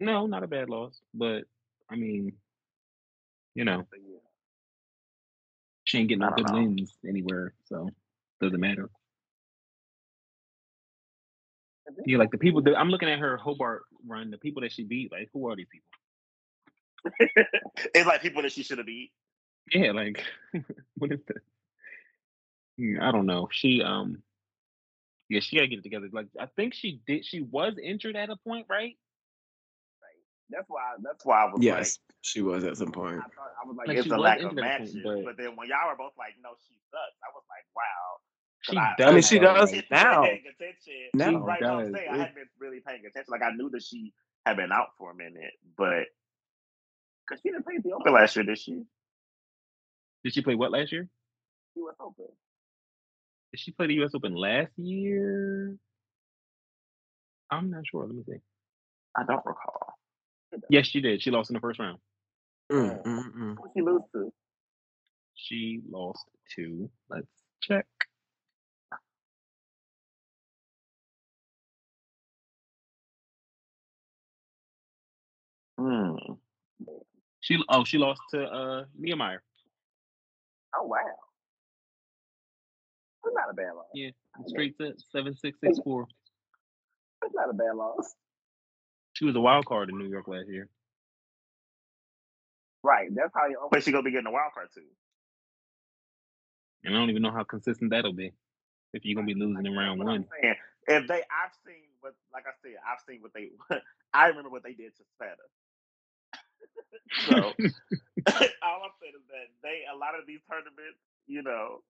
No, 0.00 0.26
not 0.26 0.42
a 0.42 0.48
bad 0.48 0.68
loss, 0.70 1.00
but 1.14 1.44
I 1.90 1.96
mean, 1.96 2.32
you 3.54 3.64
know, 3.64 3.86
she 5.84 5.98
ain't 5.98 6.08
getting 6.08 6.20
no 6.20 6.30
good 6.30 6.46
know. 6.48 6.54
wins 6.54 6.96
anywhere, 7.06 7.54
so 7.64 7.90
doesn't 8.40 8.60
matter. 8.60 8.88
Yeah, 12.06 12.18
like 12.18 12.30
the 12.30 12.38
people 12.38 12.62
that 12.62 12.78
I'm 12.78 12.88
looking 12.88 13.10
at 13.10 13.18
her 13.18 13.36
Hobart 13.36 13.82
run, 14.06 14.30
the 14.30 14.38
people 14.38 14.62
that 14.62 14.72
she 14.72 14.84
beat, 14.84 15.12
like 15.12 15.28
who 15.32 15.50
are 15.50 15.56
these 15.56 15.66
people? 15.70 15.88
it's 17.94 18.06
like 18.06 18.22
people 18.22 18.42
that 18.42 18.52
she 18.52 18.62
should 18.62 18.78
have 18.78 18.86
beat. 18.86 19.12
Yeah, 19.72 19.92
like 19.92 20.24
what 20.96 21.12
is 21.12 21.20
this? 21.26 21.42
Yeah, 22.76 23.06
I 23.08 23.12
don't 23.12 23.26
know. 23.26 23.48
She 23.52 23.82
um 23.82 24.22
yeah, 25.28 25.40
she 25.40 25.56
gotta 25.56 25.68
get 25.68 25.78
it 25.80 25.82
together. 25.82 26.08
Like 26.12 26.26
I 26.40 26.46
think 26.46 26.74
she 26.74 27.00
did 27.06 27.24
she 27.24 27.40
was 27.42 27.74
injured 27.82 28.16
at 28.16 28.30
a 28.30 28.36
point, 28.36 28.66
right? 28.68 28.96
That's 30.50 30.68
why. 30.68 30.82
That's 31.02 31.24
why 31.24 31.44
I 31.44 31.44
was 31.46 31.62
Yes, 31.62 31.98
she 32.20 32.42
was 32.42 32.62
at 32.64 32.76
some 32.76 32.92
point. 32.92 33.16
I, 33.16 33.20
thought, 33.22 33.52
I 33.64 33.66
was 33.66 33.74
like, 33.74 33.88
Like, 33.88 33.96
it's 33.96 34.04
she 34.06 34.10
a 34.10 34.16
was 34.16 34.22
lack 34.22 34.38
of 34.40 34.50
injured 34.50 34.58
at 34.58 34.64
a 34.64 34.78
point, 34.78 34.94
matches. 34.94 35.02
but- 35.02 35.24
But... 35.24 35.36
then 35.38 35.56
when 35.56 35.68
y'all 35.68 35.88
were 35.88 35.96
both 35.96 36.12
like, 36.18 36.34
no, 36.42 36.50
she 36.68 36.74
sucks. 36.90 37.16
I 37.24 37.32
was 37.32 37.42
like, 37.48 37.64
wow. 37.74 38.20
She 38.60 38.76
I- 38.76 38.94
does. 38.98 39.08
I 39.08 39.12
mean, 39.14 39.22
she 39.22 39.38
though, 39.38 39.54
does 39.54 39.72
like, 39.72 39.90
now. 39.90 40.22
Paying 40.24 40.44
attention. 40.44 41.08
Now. 41.14 41.38
right 41.38 41.60
now, 41.62 41.78
I'm 41.78 41.84
does. 41.86 41.94
saying 41.94 42.08
I 42.10 42.14
It- 42.14 42.18
hadn't 42.18 42.34
been 42.34 42.48
really 42.58 42.80
paying 42.86 43.00
attention. 43.06 43.30
Like 43.30 43.40
I 43.42 43.52
knew 43.56 43.70
that 43.70 43.82
she 43.82 44.12
had 44.44 44.56
been 44.58 44.72
out 44.72 44.88
for 44.98 45.10
a 45.10 45.14
minute, 45.14 45.52
but 45.78 46.04
because 47.24 47.40
she 47.40 47.48
didn't 47.48 47.64
play 47.64 47.76
at 47.76 47.82
the 47.82 47.92
Open 47.92 48.12
last 48.12 48.36
year, 48.36 48.44
did 48.44 48.58
she? 48.58 48.82
Did 50.22 50.34
she 50.34 50.42
play 50.42 50.54
what 50.54 50.70
last 50.70 50.92
year? 50.92 51.08
She 51.72 51.80
was 51.80 51.94
open. 51.98 52.26
Did 53.52 53.60
she 53.60 53.70
play 53.72 53.86
the 53.86 53.94
U.S. 53.94 54.12
Open 54.14 54.34
last 54.34 54.72
year? 54.76 55.76
I'm 57.50 57.70
not 57.70 57.86
sure. 57.86 58.06
Let 58.06 58.14
me 58.14 58.22
see. 58.26 58.40
I 59.16 59.24
don't 59.24 59.44
recall. 59.44 59.94
Yes, 60.70 60.86
she 60.86 61.00
did. 61.02 61.22
She 61.22 61.30
lost 61.30 61.50
in 61.50 61.54
the 61.54 61.60
first 61.60 61.78
round. 61.78 61.98
Mm, 62.70 63.04
mm, 63.04 63.34
mm. 63.36 63.56
Who 63.56 63.70
she 63.74 63.82
lose 63.82 64.02
to? 64.14 64.32
She 65.34 65.80
lost 65.90 66.24
to. 66.56 66.90
Let's 67.10 67.26
check. 67.62 67.86
Hmm. 75.78 76.16
She 77.40 77.58
oh 77.68 77.84
she 77.84 77.98
lost 77.98 78.20
to 78.30 78.44
uh 78.44 78.84
Niemeier. 78.98 79.38
Oh 80.76 80.86
wow. 80.86 80.98
That's 83.24 83.34
not 83.34 83.50
a 83.50 83.54
bad 83.54 83.74
loss. 83.76 83.86
Yeah, 83.94 84.10
straight 84.46 84.76
set 84.76 84.94
seven 85.12 85.34
six 85.36 85.58
six 85.62 85.78
four. 85.84 86.06
That's 87.22 87.34
not 87.34 87.50
a 87.50 87.54
bad 87.54 87.76
loss. 87.76 88.14
She 89.14 89.24
was 89.24 89.36
a 89.36 89.40
wild 89.40 89.66
card 89.66 89.90
in 89.90 89.98
New 89.98 90.08
York 90.08 90.26
last 90.28 90.48
year. 90.48 90.68
Right. 92.82 93.08
That's 93.14 93.32
how 93.34 93.46
you 93.48 93.58
always 93.60 93.84
she 93.84 93.92
gonna 93.92 94.02
be 94.02 94.10
getting 94.10 94.26
a 94.26 94.32
wild 94.32 94.52
card 94.54 94.68
too. 94.74 94.82
And 96.84 96.94
I 96.94 96.98
don't 96.98 97.10
even 97.10 97.22
know 97.22 97.30
how 97.32 97.44
consistent 97.44 97.90
that'll 97.90 98.12
be 98.12 98.32
if 98.92 99.04
you're 99.04 99.14
gonna 99.14 99.26
be 99.26 99.34
losing 99.38 99.66
in 99.66 99.74
round 99.74 100.00
That's 100.00 100.06
what 100.06 100.14
I'm 100.14 100.22
one. 100.22 100.26
saying. 100.42 100.54
If 100.88 101.06
they, 101.08 101.22
I've 101.30 101.54
seen 101.64 101.86
what, 102.00 102.14
like 102.32 102.44
I 102.46 102.54
said, 102.62 102.74
I've 102.82 102.98
seen 103.08 103.22
what 103.22 103.32
they. 103.34 103.50
I 104.14 104.28
remember 104.28 104.50
what 104.50 104.64
they 104.64 104.74
did 104.74 104.92
to 104.96 105.02
Sveta. 105.16 105.46
so 107.28 107.34
all 108.62 108.82
I'm 108.84 108.94
saying 109.00 109.14
is 109.16 109.26
that 109.30 109.48
they, 109.62 109.84
a 109.92 109.96
lot 109.96 110.18
of 110.18 110.26
these 110.26 110.40
tournaments, 110.50 110.98
you 111.26 111.42
know, 111.42 111.82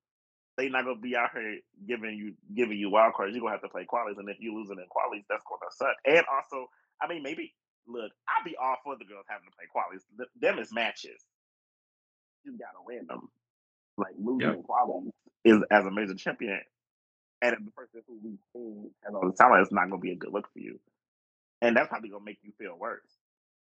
they 0.56 0.68
not 0.68 0.84
gonna 0.84 1.00
be 1.00 1.16
out 1.16 1.30
here 1.32 1.58
giving 1.86 2.14
you 2.14 2.34
giving 2.54 2.78
you 2.78 2.90
wild 2.90 3.14
cards. 3.14 3.34
You're 3.34 3.40
gonna 3.42 3.52
have 3.52 3.62
to 3.62 3.68
play 3.68 3.86
qualies, 3.86 4.18
and 4.18 4.28
if 4.28 4.36
you 4.40 4.54
losing 4.54 4.78
in 4.78 4.84
qualies, 4.84 5.24
that's 5.28 5.44
gonna 5.48 5.70
suck. 5.70 5.96
And 6.06 6.24
also, 6.32 6.68
I 7.00 7.08
mean, 7.08 7.22
maybe 7.22 7.54
look, 7.86 8.12
I'd 8.28 8.44
be 8.44 8.56
all 8.56 8.76
for 8.84 8.96
the 8.98 9.04
girls 9.04 9.24
having 9.28 9.48
to 9.48 9.56
play 9.56 9.66
qualies. 9.74 10.02
Th- 10.16 10.28
Them 10.40 10.58
is 10.58 10.72
matches. 10.72 11.22
You 12.44 12.52
gotta 12.58 12.78
win 12.86 13.06
them. 13.06 13.28
Like 13.96 14.14
losing 14.18 14.48
Yep. 14.48 14.62
qualies 14.68 15.10
is 15.44 15.58
as 15.70 15.86
a 15.86 15.90
major 15.90 16.14
champion, 16.14 16.60
and 17.40 17.56
the 17.66 17.70
person 17.72 18.02
who 18.06 18.18
we've 18.22 18.38
seen 18.52 18.90
has 19.04 19.14
all 19.14 19.26
the 19.28 19.32
talent, 19.36 19.62
it's 19.62 19.72
not 19.72 19.88
gonna 19.90 20.00
be 20.00 20.12
a 20.12 20.16
good 20.16 20.32
look 20.32 20.52
for 20.52 20.58
you. 20.58 20.78
And 21.60 21.76
that's 21.76 21.88
probably 21.88 22.08
gonna 22.10 22.24
make 22.24 22.38
you 22.42 22.52
feel 22.58 22.76
worse. 22.78 23.16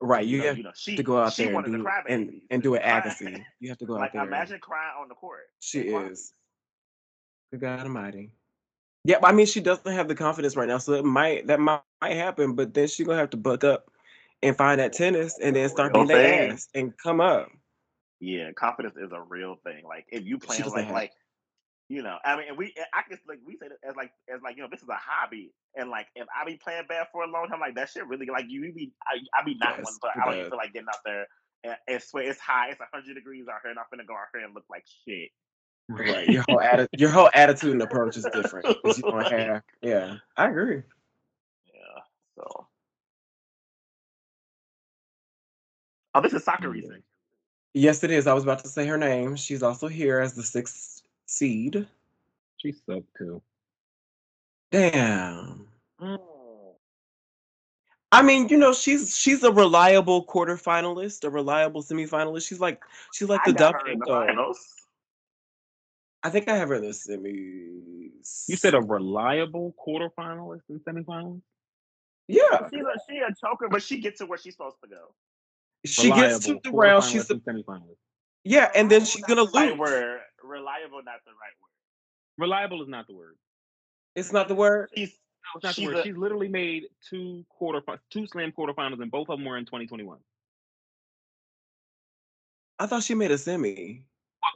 Right. 0.02 0.26
You 0.26 0.42
have 0.42 0.56
you 0.56 0.62
know, 0.62 0.72
she 0.74 0.96
to 0.96 1.02
go 1.02 1.18
out 1.18 1.36
there 1.36 1.54
and 1.54 1.64
do 1.66 1.86
and 2.08 2.40
and 2.50 2.62
do 2.62 2.70
Cry- 2.78 3.00
Agassi. 3.02 3.44
You 3.60 3.68
have 3.68 3.78
to 3.78 3.86
go 3.86 3.98
out 3.98 4.12
there. 4.12 4.22
imagine 4.22 4.58
crying 4.60 4.92
on 5.00 5.08
the 5.08 5.14
court. 5.14 5.40
She 5.60 5.80
is. 5.80 6.32
Good 7.52 7.60
God 7.60 7.80
Almighty. 7.80 8.32
Yeah, 9.04 9.18
I 9.24 9.32
mean, 9.32 9.46
she 9.46 9.60
doesn't 9.60 9.92
have 9.92 10.08
the 10.08 10.14
confidence 10.14 10.56
right 10.56 10.68
now, 10.68 10.78
so 10.78 10.92
it 10.94 11.04
might 11.04 11.46
that 11.48 11.60
might, 11.60 11.82
might 12.02 12.14
happen. 12.16 12.54
But 12.54 12.74
then 12.74 12.88
she 12.88 13.04
gonna 13.04 13.18
have 13.18 13.30
to 13.30 13.36
buck 13.38 13.64
up 13.64 13.90
and 14.42 14.56
find 14.56 14.80
that 14.80 14.92
tennis, 14.92 15.38
and 15.40 15.56
then 15.56 15.68
start 15.68 15.94
their 15.94 16.06
thing. 16.06 16.52
ass 16.52 16.68
and 16.74 16.96
come 16.98 17.20
up. 17.20 17.50
Yeah, 18.20 18.52
confidence 18.52 18.96
is 18.96 19.12
a 19.12 19.22
real 19.22 19.56
thing. 19.64 19.84
Like 19.84 20.06
if 20.10 20.24
you 20.24 20.38
playing 20.38 20.70
like 20.70 20.86
have- 20.86 20.94
like 20.94 21.12
you 21.88 22.02
know, 22.02 22.18
I 22.24 22.36
mean, 22.36 22.56
we 22.56 22.74
I 22.94 23.02
guess 23.08 23.18
like 23.28 23.40
we 23.46 23.56
say 23.56 23.66
it 23.66 23.72
as 23.88 23.96
like 23.96 24.12
as 24.32 24.40
like 24.42 24.56
you 24.56 24.62
know 24.62 24.68
this 24.70 24.82
is 24.82 24.88
a 24.88 24.98
hobby, 25.00 25.52
and 25.76 25.90
like 25.90 26.08
if 26.14 26.26
I 26.34 26.44
be 26.44 26.56
playing 26.56 26.84
bad 26.88 27.08
for 27.12 27.24
a 27.24 27.28
long 27.30 27.48
time, 27.48 27.60
like 27.60 27.74
that 27.76 27.90
shit 27.90 28.06
really 28.06 28.26
like 28.26 28.46
you 28.48 28.72
be 28.72 28.92
I, 29.06 29.18
I 29.38 29.44
be 29.44 29.56
not 29.58 29.76
Yes, 29.78 29.84
one, 29.84 29.94
but 30.02 30.12
I 30.20 30.26
don't 30.26 30.34
even 30.36 30.46
feel 30.48 30.58
like 30.58 30.72
getting 30.72 30.88
out 30.88 31.02
there. 31.04 31.26
And, 31.64 31.76
and 31.88 32.02
swear 32.02 32.30
it's 32.30 32.40
high, 32.40 32.70
it's 32.70 32.80
hundred 32.92 33.14
degrees 33.14 33.46
out 33.48 33.60
here, 33.62 33.70
and 33.70 33.78
I'm 33.80 33.86
finna 33.92 34.06
go 34.06 34.14
out 34.14 34.28
here 34.34 34.44
and 34.44 34.54
look 34.54 34.64
like 34.70 34.84
shit. 35.06 35.30
Right. 35.90 36.28
Your 36.28 36.44
whole 36.48 36.58
atti- 36.58 36.88
your 36.96 37.10
whole 37.10 37.28
attitude 37.34 37.72
and 37.72 37.82
approach 37.82 38.16
is 38.16 38.24
different 38.32 38.66
you 38.84 39.02
don't 39.02 39.26
have. 39.32 39.62
Yeah, 39.82 40.16
I 40.36 40.48
agree. 40.48 40.82
Yeah. 41.74 42.02
So. 42.36 42.66
Oh, 46.14 46.20
this 46.20 46.32
is 46.32 46.44
Sakkari 46.44 46.82
Yeah. 46.82 46.96
Yes, 47.74 48.04
it 48.04 48.12
is. 48.12 48.28
I 48.28 48.34
was 48.34 48.44
about 48.44 48.60
to 48.60 48.68
say 48.68 48.86
her 48.86 48.96
name. 48.96 49.34
She's 49.34 49.64
also 49.64 49.88
here 49.88 50.20
as 50.20 50.34
the 50.34 50.42
sixth 50.44 51.02
seed. 51.26 51.86
She 52.58 52.72
sucked 52.72 53.16
too. 53.18 53.42
Damn. 54.70 55.66
Mm. 56.00 56.20
I 58.12 58.22
mean, 58.22 58.48
you 58.48 58.58
know, 58.58 58.72
she's 58.72 59.16
she's 59.16 59.42
a 59.42 59.50
reliable 59.50 60.24
quarterfinalist, 60.24 61.24
a 61.24 61.30
reliable 61.30 61.82
semifinalist. 61.82 62.46
She's 62.46 62.60
like 62.60 62.82
she's 63.12 63.28
like 63.28 63.44
the 63.44 63.52
got 63.52 63.74
her 63.74 63.88
in 63.90 63.98
the 63.98 64.06
Davenport. 64.06 64.28
finals. 64.28 64.74
I 66.22 66.30
think 66.30 66.48
I 66.48 66.56
have 66.56 66.68
her 66.68 66.74
in 66.76 66.82
the 66.82 66.88
semis. 66.88 68.48
You 68.48 68.56
said 68.56 68.74
a 68.74 68.80
reliable 68.80 69.74
quarterfinalist 69.84 70.62
and 70.68 70.80
semifinalist. 70.80 71.40
yeah. 72.28 72.68
She's 72.72 72.82
a 72.82 73.00
she 73.08 73.18
a 73.18 73.34
choker, 73.40 73.68
but 73.70 73.82
she 73.82 74.00
gets 74.00 74.18
to 74.18 74.26
where 74.26 74.38
she's 74.38 74.54
supposed 74.54 74.76
to 74.84 74.88
go. 74.90 75.14
She 75.86 76.10
gets 76.10 76.40
to 76.40 76.60
the 76.62 76.70
round. 76.70 77.04
She's 77.04 77.24
quarterfinalist 77.24 77.28
the, 77.28 77.34
and 77.34 77.64
semifinalist. 77.66 77.96
yeah, 78.44 78.70
and 78.74 78.90
then 78.90 79.04
she's 79.04 79.24
gonna 79.24 79.44
not 79.44 79.52
the 79.52 79.58
right 79.58 79.70
lose. 79.70 79.78
word. 79.78 80.20
Reliable, 80.42 81.02
not 81.02 81.20
the 81.24 81.30
right 81.32 81.54
word. 81.60 81.70
Reliable 82.38 82.82
is 82.82 82.88
not 82.88 83.06
the 83.06 83.14
word. 83.14 83.36
It's 84.14 84.32
not 84.32 84.48
the 84.48 84.54
word. 84.54 84.90
She's 84.94 85.10
No, 85.10 85.56
it's 85.56 85.64
not 85.64 85.74
She's 85.74 85.84
the 85.84 85.90
word. 85.94 86.00
a- 86.00 86.02
She's 86.02 86.16
literally 86.16 86.48
made 86.48 86.84
two 87.08 87.44
quarter 87.48 87.80
two 88.10 88.26
slam 88.26 88.52
quarterfinals, 88.52 89.00
and 89.00 89.10
both 89.10 89.30
of 89.30 89.38
them 89.38 89.46
were 89.46 89.56
in 89.56 89.64
2021. 89.64 90.18
I 92.78 92.86
thought 92.86 93.02
she 93.02 93.14
made 93.14 93.30
a 93.30 93.38
semi. 93.38 94.04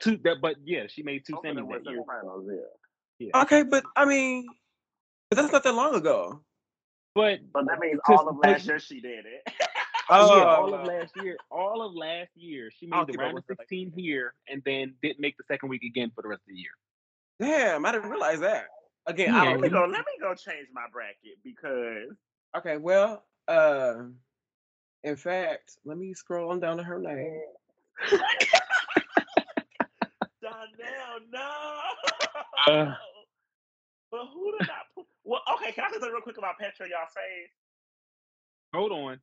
Well, 0.04 0.16
two 0.16 0.20
that, 0.24 0.40
but 0.40 0.56
yeah, 0.64 0.86
she 0.88 1.02
made 1.02 1.24
two 1.26 1.34
both 1.34 1.44
semis 1.44 1.68
that 1.68 1.90
year. 1.90 2.02
semifinals, 2.02 2.46
yeah. 2.48 3.26
Yeah. 3.32 3.42
Okay, 3.42 3.62
but 3.62 3.84
I 3.96 4.04
mean, 4.04 4.46
but 5.30 5.36
that's 5.36 5.52
not 5.52 5.62
that 5.64 5.74
long 5.74 5.94
ago. 5.94 6.40
But 7.14 7.40
But 7.52 7.66
that 7.66 7.78
means 7.78 8.00
all 8.08 8.28
of 8.28 8.36
last 8.38 8.66
year 8.66 8.78
she 8.78 9.00
did 9.00 9.24
it. 9.26 9.42
Oh, 10.10 10.36
yeah, 10.36 10.44
all 10.44 10.74
Oh. 10.74 10.74
of 10.74 10.84
last 10.86 11.16
year, 11.16 11.38
all 11.50 11.80
of 11.80 11.94
last 11.94 12.30
year, 12.34 12.70
she 12.70 12.88
I'll 12.92 13.00
made 13.00 13.06
the 13.08 13.12
keep 13.12 13.20
up 13.20 13.24
round 13.24 13.30
of 13.30 13.34
with 13.36 13.44
her 13.48 13.54
like 13.58 13.68
16 13.68 13.92
here, 13.96 14.34
and 14.48 14.62
then 14.66 14.94
didn't 15.02 15.20
make 15.20 15.36
the 15.38 15.44
second 15.48 15.68
week 15.70 15.82
again 15.82 16.10
for 16.14 16.20
the 16.22 16.28
rest 16.28 16.42
of 16.42 16.48
the 16.48 16.56
year. 16.60 16.72
Damn, 17.40 17.86
I 17.86 17.92
didn't 17.92 18.10
realize 18.10 18.40
that. 18.40 18.66
Again, 19.06 19.34
I 19.34 19.38
Yeah, 19.38 19.44
don't 19.44 19.52
let 19.52 19.60
me 19.60 19.68
think. 19.68 19.72
go. 19.72 19.80
Let 19.86 19.98
me 20.00 20.12
go 20.20 20.34
change 20.34 20.68
my 20.74 20.86
bracket 20.92 21.38
because 21.42 22.14
Okay, 22.56 22.76
well, 22.76 23.24
uh, 23.48 24.02
in 25.04 25.16
fact, 25.16 25.78
let 25.84 25.96
me 25.98 26.12
scroll 26.14 26.50
on 26.50 26.60
down 26.60 26.76
to 26.76 26.82
her 26.82 26.98
name. 26.98 27.40
Donnell, 30.78 31.20
no. 31.32 32.72
Uh. 32.72 32.94
but 34.10 34.26
who 34.32 34.52
did 34.58 34.68
I 34.68 34.82
put? 34.94 35.06
Well, 35.24 35.40
okay. 35.54 35.72
Can 35.72 35.84
I 35.84 35.88
say 35.88 35.94
something 35.94 36.12
real 36.12 36.22
quick 36.22 36.38
about 36.38 36.58
Petra? 36.58 36.86
Y'all 36.88 37.08
say 37.14 37.50
Hold 38.74 38.92
on, 38.92 39.20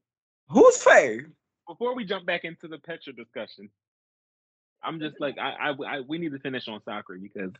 Who's 0.47 0.81
Faye? 0.81 1.21
before 1.67 1.95
we 1.95 2.05
jump 2.05 2.25
back 2.25 2.45
into 2.45 2.67
the 2.67 2.77
Petra 2.77 3.13
discussion, 3.13 3.69
I'm 4.81 4.99
just 4.99 5.19
like 5.19 5.37
I, 5.37 5.69
I, 5.69 5.97
I 5.97 5.99
we 6.07 6.17
need 6.17 6.31
to 6.31 6.39
finish 6.39 6.67
on 6.69 6.79
Sakkari 6.81 7.21
because 7.21 7.51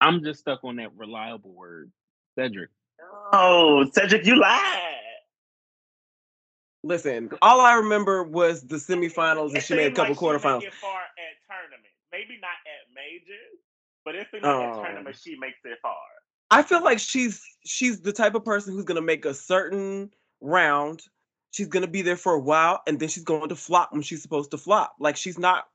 I'm 0.00 0.22
just 0.22 0.40
stuck 0.40 0.64
on 0.64 0.76
that 0.76 0.90
reliable 0.96 1.52
word, 1.52 1.92
Cedric. 2.34 2.70
Oh, 3.32 3.88
Cedric, 3.92 4.26
you 4.26 4.36
lied. 4.36 4.82
Listen, 6.84 7.30
all 7.42 7.60
I 7.60 7.74
remember 7.74 8.24
was 8.24 8.62
the 8.62 8.76
semifinals, 8.76 9.54
and 9.54 9.62
she 9.62 9.74
made 9.74 9.92
a 9.92 9.94
couple 9.94 10.14
like 10.14 10.18
quarterfinals. 10.18 10.42
far 10.72 11.02
at 11.02 11.07
tournaments. 11.07 11.07
Maybe 12.12 12.38
not 12.40 12.56
at 12.66 12.92
majors, 12.94 13.58
but 14.04 14.14
it 14.14 14.26
seems 14.30 14.42
like 14.44 14.54
at 14.54 14.72
Oh. 14.76 14.82
tournaments 14.82 15.22
she 15.22 15.36
makes 15.38 15.58
it 15.64 15.78
far. 15.82 15.96
I 16.50 16.62
feel 16.62 16.82
like 16.82 16.98
she's 16.98 17.42
she's 17.66 18.00
the 18.00 18.12
type 18.12 18.34
of 18.34 18.44
person 18.44 18.72
who's 18.74 18.84
gonna 18.84 19.02
make 19.02 19.24
a 19.24 19.34
certain 19.34 20.10
round. 20.40 21.02
She's 21.50 21.68
gonna 21.68 21.86
be 21.88 22.02
there 22.02 22.16
for 22.16 22.32
a 22.34 22.40
while, 22.40 22.82
and 22.86 22.98
then 22.98 23.08
she's 23.08 23.24
going 23.24 23.48
to 23.50 23.56
flop 23.56 23.92
when 23.92 24.02
she's 24.02 24.22
supposed 24.22 24.50
to 24.52 24.58
flop. 24.58 24.94
Like 24.98 25.16
she's 25.16 25.38
not. 25.38 25.68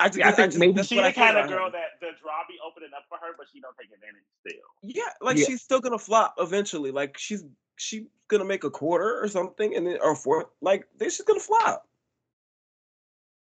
I 0.00 0.08
just, 0.08 0.18
Yeah, 0.18 0.28
I 0.28 0.32
think 0.32 0.48
just, 0.48 0.58
maybe 0.58 0.82
she's 0.82 0.98
the 0.98 1.04
I 1.04 1.12
kind 1.12 1.36
of 1.36 1.44
about 1.44 1.50
her. 1.50 1.56
girl 1.56 1.70
that 1.70 2.00
the 2.00 2.08
draw 2.20 2.42
be 2.48 2.54
opening 2.66 2.90
up 2.96 3.04
for 3.08 3.16
her, 3.18 3.32
but 3.38 3.46
she 3.52 3.60
don't 3.60 3.76
take 3.78 3.90
advantage 3.94 4.24
still. 4.40 4.60
Yeah, 4.82 5.12
like 5.20 5.36
Yeah. 5.36 5.44
she's 5.46 5.62
still 5.62 5.80
gonna 5.80 5.98
flop 5.98 6.34
eventually. 6.38 6.90
Like 6.90 7.16
she's 7.18 7.44
she's 7.76 8.02
gonna 8.28 8.44
make 8.44 8.64
a 8.64 8.70
quarter 8.70 9.20
or 9.22 9.28
something, 9.28 9.74
and 9.76 9.86
then 9.86 9.98
or 10.02 10.16
fourth. 10.16 10.46
Like 10.60 10.88
then 10.96 11.10
she's 11.10 11.22
gonna 11.22 11.40
flop. 11.40 11.86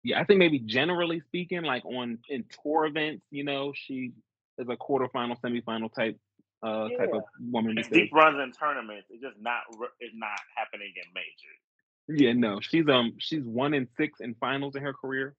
Yeah, 0.04 0.20
I 0.20 0.24
think 0.24 0.38
maybe 0.38 0.58
generally 0.58 1.20
speaking, 1.20 1.62
like 1.62 1.84
on 1.86 2.18
in 2.28 2.44
tour 2.62 2.84
events, 2.84 3.24
you 3.30 3.42
know, 3.42 3.72
she 3.74 4.12
is 4.58 4.68
a 4.68 4.76
quarterfinal, 4.76 5.40
semifinal 5.40 5.92
type 5.92 6.18
uh 6.62 6.88
type 6.98 7.10
of 7.12 7.22
woman. 7.40 7.78
It's 7.78 7.88
deep 7.88 8.12
runs 8.12 8.38
in 8.38 8.52
tournaments. 8.52 9.06
It's 9.10 9.22
just 9.22 9.40
not. 9.40 9.62
It's 10.00 10.14
not 10.14 10.38
happening 10.54 10.92
in 10.94 11.10
majors. 11.14 12.20
Yeah, 12.20 12.34
no, 12.34 12.60
she's 12.60 12.86
um 12.86 13.14
she's 13.18 13.44
one 13.44 13.72
in 13.72 13.88
six 13.96 14.20
in 14.20 14.34
finals 14.34 14.76
in 14.76 14.82
her 14.82 14.92
career. 14.92 15.34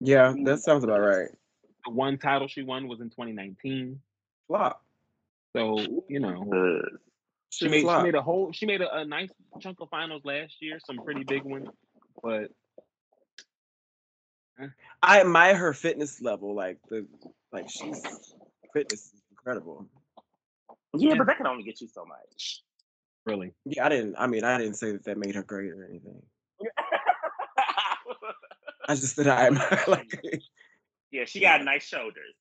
Yeah, 0.00 0.32
that 0.44 0.60
sounds 0.60 0.84
about 0.84 1.00
right. 1.00 1.30
The 1.84 1.90
one 1.90 2.18
title 2.18 2.46
she 2.46 2.62
won 2.62 2.86
was 2.86 3.00
in 3.00 3.10
2019. 3.10 4.00
Flop. 4.46 4.84
So 5.56 5.78
you 6.08 6.20
know, 6.20 6.44
Good. 6.44 6.98
she 7.50 7.64
She's 7.64 7.70
made 7.70 7.80
she 7.80 8.02
made 8.02 8.14
a 8.14 8.22
whole 8.22 8.52
she 8.52 8.64
made 8.64 8.80
a, 8.80 8.98
a 8.98 9.04
nice 9.04 9.30
chunk 9.60 9.80
of 9.80 9.90
finals 9.90 10.22
last 10.24 10.54
year, 10.60 10.78
some 10.86 10.98
pretty 11.04 11.24
big 11.24 11.42
ones. 11.42 11.68
But 12.22 12.52
I 15.02 15.20
admire 15.20 15.56
her 15.56 15.72
fitness 15.72 16.20
level. 16.20 16.54
Like 16.54 16.78
the 16.88 17.06
Like 17.52 17.68
she's 17.68 18.02
fitness 18.72 19.12
is 19.12 19.22
incredible. 19.30 19.86
Yeah, 20.94 21.10
Yeah. 21.10 21.14
but 21.18 21.26
that 21.26 21.36
can 21.38 21.46
only 21.46 21.64
get 21.64 21.80
you 21.80 21.88
so 21.88 22.04
much. 22.04 22.62
Really. 23.26 23.52
Yeah, 23.64 23.86
I 23.86 23.88
didn't. 23.88 24.14
I 24.18 24.26
mean, 24.26 24.44
I 24.44 24.58
didn't 24.58 24.74
say 24.74 24.92
that 24.92 25.04
that 25.04 25.18
made 25.18 25.34
her 25.34 25.42
great 25.42 25.72
or 25.72 25.84
anything. 25.84 26.22
I 28.88 28.94
just 28.96 29.14
said 29.16 29.28
I 29.28 29.46
admire. 29.46 29.82
Like, 29.88 30.42
yeah, 31.10 31.24
she 31.24 31.40
got 31.40 31.62
nice 31.64 31.84
shoulders. 31.84 32.34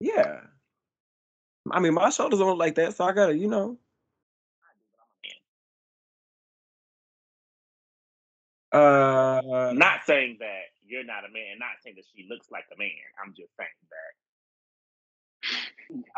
yeah. 0.00 0.40
I 1.70 1.78
mean, 1.80 1.94
my 1.94 2.10
shoulders 2.10 2.40
don't 2.40 2.48
look 2.50 2.58
like 2.58 2.74
that, 2.74 2.94
so 2.94 3.04
I 3.04 3.12
gotta, 3.12 3.36
you 3.36 3.48
know. 3.48 3.78
Uh, 8.72 9.72
Not 9.74 10.00
saying 10.06 10.38
that 10.40 10.71
you're 10.92 11.08
not 11.08 11.24
a 11.24 11.32
man. 11.32 11.56
Not 11.58 11.80
saying 11.82 11.96
that 11.96 12.04
she 12.14 12.28
looks 12.28 12.52
like 12.52 12.68
a 12.68 12.78
man. 12.78 13.08
I'm 13.16 13.32
just 13.32 13.56
saying 13.56 13.80
that. 13.88 14.12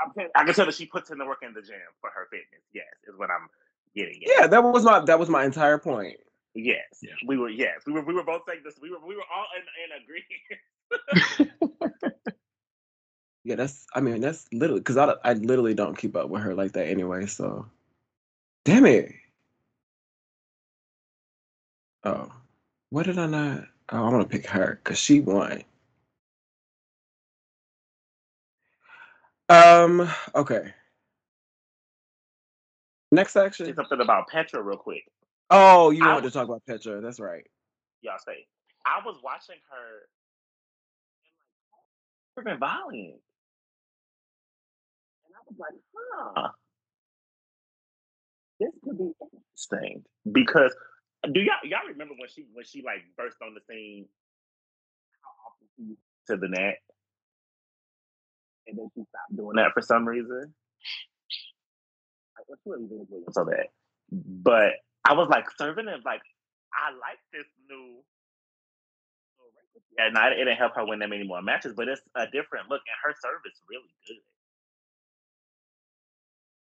I'm 0.03 0.11
I 0.37 0.45
can 0.45 0.55
tell 0.55 0.67
that 0.67 0.75
she 0.75 0.87
puts 0.87 1.11
in 1.11 1.19
the 1.19 1.27
work 1.27 1.41
in 1.43 1.55
the 1.55 1.63
gym 1.63 1.79
for 2.01 2.11
her 2.11 2.27
fitness. 2.31 2.67
Yes, 2.75 2.91
is 3.07 3.19
what 3.19 3.31
I'm 3.31 3.49
getting 3.95 4.23
at. 4.25 4.31
yeah, 4.41 4.47
that 4.49 4.63
was 4.65 4.85
my 4.85 5.01
that 5.07 5.19
was 5.19 5.31
my 5.31 5.45
entire 5.45 5.79
point. 5.79 6.19
Yes. 6.55 6.99
Yeah. 7.03 7.15
We 7.27 7.39
were. 7.39 7.49
Yes. 7.51 7.83
We 7.87 7.93
were. 7.95 8.03
We 8.03 8.15
were 8.15 8.25
both 8.25 8.43
saying 8.49 8.63
this. 8.65 8.75
We 8.83 8.91
were. 8.91 8.99
We 9.07 9.17
were 9.17 9.27
all 9.35 9.47
in, 9.57 9.65
in 9.85 10.03
agreement. 10.03 11.51
Yeah, 13.45 13.57
that's. 13.57 13.87
I 13.95 14.01
mean, 14.01 14.21
that's 14.21 14.47
literally 14.53 14.81
because 14.81 14.97
I 14.97 15.15
I 15.25 15.35
literally 15.35 15.75
don't 15.75 15.99
keep 15.99 16.17
up 16.17 16.31
with 16.31 16.43
her 16.43 16.55
like 16.55 16.73
that 16.73 16.89
anyway. 16.89 17.27
So, 17.27 17.67
damn 18.65 18.87
it. 18.87 19.13
Oh, 22.05 22.31
what 22.91 23.07
did 23.07 23.19
I 23.19 23.27
not? 23.27 23.65
Oh, 23.93 24.05
I 24.05 24.11
want 24.11 24.29
to 24.31 24.39
pick 24.39 24.47
her 24.49 24.81
because 24.83 24.99
she 24.99 25.21
won. 25.21 25.63
Um. 29.49 30.09
Okay. 30.35 30.73
Next 33.13 33.33
Say 33.33 33.41
section. 33.41 33.75
something 33.77 34.01
about 34.01 34.29
Petra 34.29 34.63
real 34.63 34.79
quick. 34.79 35.05
Oh, 35.51 35.91
you 35.91 36.05
wanted 36.05 36.25
to 36.25 36.31
talk 36.31 36.49
about 36.49 36.63
Petra? 36.67 37.01
That's 37.01 37.21
right. 37.21 37.47
Y'all 38.03 38.19
say. 38.27 38.47
I 38.87 39.01
was 39.05 39.17
watching 39.23 39.57
her. 39.71 40.09
And 42.37 42.47
like, 42.47 42.57
freaking 42.57 42.61
violent. 42.61 43.21
And 45.27 45.35
I 45.35 45.41
was 45.47 45.57
like, 45.59 45.75
huh. 45.95 46.49
This 48.61 48.71
could 48.85 48.99
be 48.99 49.13
interesting 49.23 50.05
because 50.33 50.75
do 51.33 51.41
y'all 51.41 51.63
y'all 51.65 51.89
remember 51.89 52.15
when 52.19 52.29
she 52.29 52.47
when 52.53 52.65
she 52.65 52.83
like 52.83 53.05
burst 53.17 53.37
on 53.43 53.55
the 53.55 53.61
scene? 53.69 54.07
To 56.29 56.39
the 56.39 56.49
net, 56.49 56.79
and 58.67 58.79
then 58.79 58.89
she 58.95 59.03
stopped 59.03 59.37
doing 59.37 59.57
that 59.57 59.73
for 59.75 59.83
some 59.83 60.09
reason. 60.09 60.55
Really 62.67 63.07
so 63.33 63.45
bad? 63.45 63.67
But 64.11 64.73
I 65.05 65.15
was 65.15 65.29
like 65.29 65.47
serving 65.59 65.89
it 65.89 66.01
like 66.05 66.23
I 66.73 66.93
like 66.93 67.19
this 67.33 67.47
new. 67.69 68.01
Yeah, 69.99 70.11
not 70.11 70.33
it 70.33 70.37
didn't 70.37 70.57
help 70.57 70.75
her 70.77 70.87
win 70.87 71.01
that 71.01 71.11
many 71.11 71.25
more 71.27 71.43
matches, 71.43 71.75
but 71.77 71.89
it's 71.89 72.03
a 72.17 72.27
different 72.27 72.71
look, 72.71 72.83
and 72.87 72.99
her 73.05 73.15
service 73.21 73.61
really 73.71 73.95
good. 74.09 74.17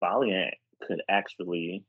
Valiant 0.02 0.56
could 0.88 1.02
actually, 1.10 1.84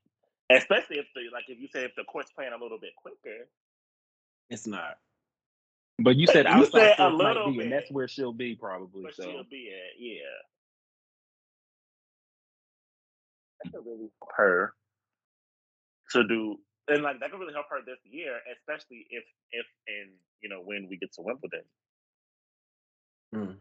especially 0.56 0.98
if 0.98 1.06
the 1.14 1.22
like 1.32 1.44
if 1.48 1.58
you 1.60 1.68
say 1.68 1.84
if 1.84 1.94
the 1.96 2.04
court's 2.04 2.30
playing 2.32 2.52
a 2.52 2.62
little 2.62 2.78
bit 2.80 2.90
quicker, 2.96 3.48
It's 4.50 4.66
not. 4.66 4.98
But 5.98 6.16
you 6.16 6.26
said 6.26 6.46
You 6.46 6.52
outside 6.52 6.96
said 6.96 7.06
a 7.06 7.08
little 7.08 7.52
be, 7.52 7.60
and 7.60 7.72
that's 7.72 7.90
where 7.90 8.08
she'll 8.08 8.32
be 8.32 8.54
probably. 8.56 9.04
but 9.04 9.14
So 9.14 9.24
she'll 9.24 9.44
be 9.44 9.70
at 9.70 10.00
yeah. 10.00 10.20
That 13.64 13.72
could 13.72 13.86
really 13.86 14.10
help 14.20 14.30
her 14.36 14.74
to 16.10 16.28
do, 16.28 16.56
and 16.88 17.02
like 17.02 17.20
that 17.20 17.30
could 17.30 17.40
really 17.40 17.54
help 17.54 17.66
her 17.70 17.78
this 17.86 17.98
year, 18.04 18.40
especially 18.58 19.06
if 19.10 19.24
if 19.52 19.66
and 19.88 20.10
you 20.42 20.48
know 20.48 20.60
when 20.64 20.88
we 20.88 20.96
get 20.96 21.12
to 21.14 21.22
Wimbledon. 21.22 21.62
Mm. 23.34 23.56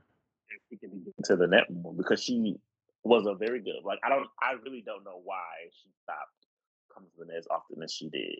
if 0.49 0.61
she 0.69 0.77
can 0.77 1.03
get 1.03 1.25
to 1.25 1.35
the 1.35 1.47
net 1.47 1.71
more 1.71 1.93
because 1.93 2.21
she 2.21 2.57
was 3.03 3.25
a 3.25 3.35
very 3.35 3.59
good. 3.59 3.83
Like 3.83 3.99
I 4.03 4.09
don't, 4.09 4.27
I 4.41 4.53
really 4.63 4.83
don't 4.85 5.03
know 5.03 5.21
why 5.23 5.69
she 5.71 5.89
stopped 6.03 6.45
coming 6.93 7.09
to 7.11 7.19
the 7.19 7.25
net 7.25 7.37
as 7.37 7.47
often 7.49 7.81
as 7.83 7.91
she 7.93 8.09
did. 8.09 8.39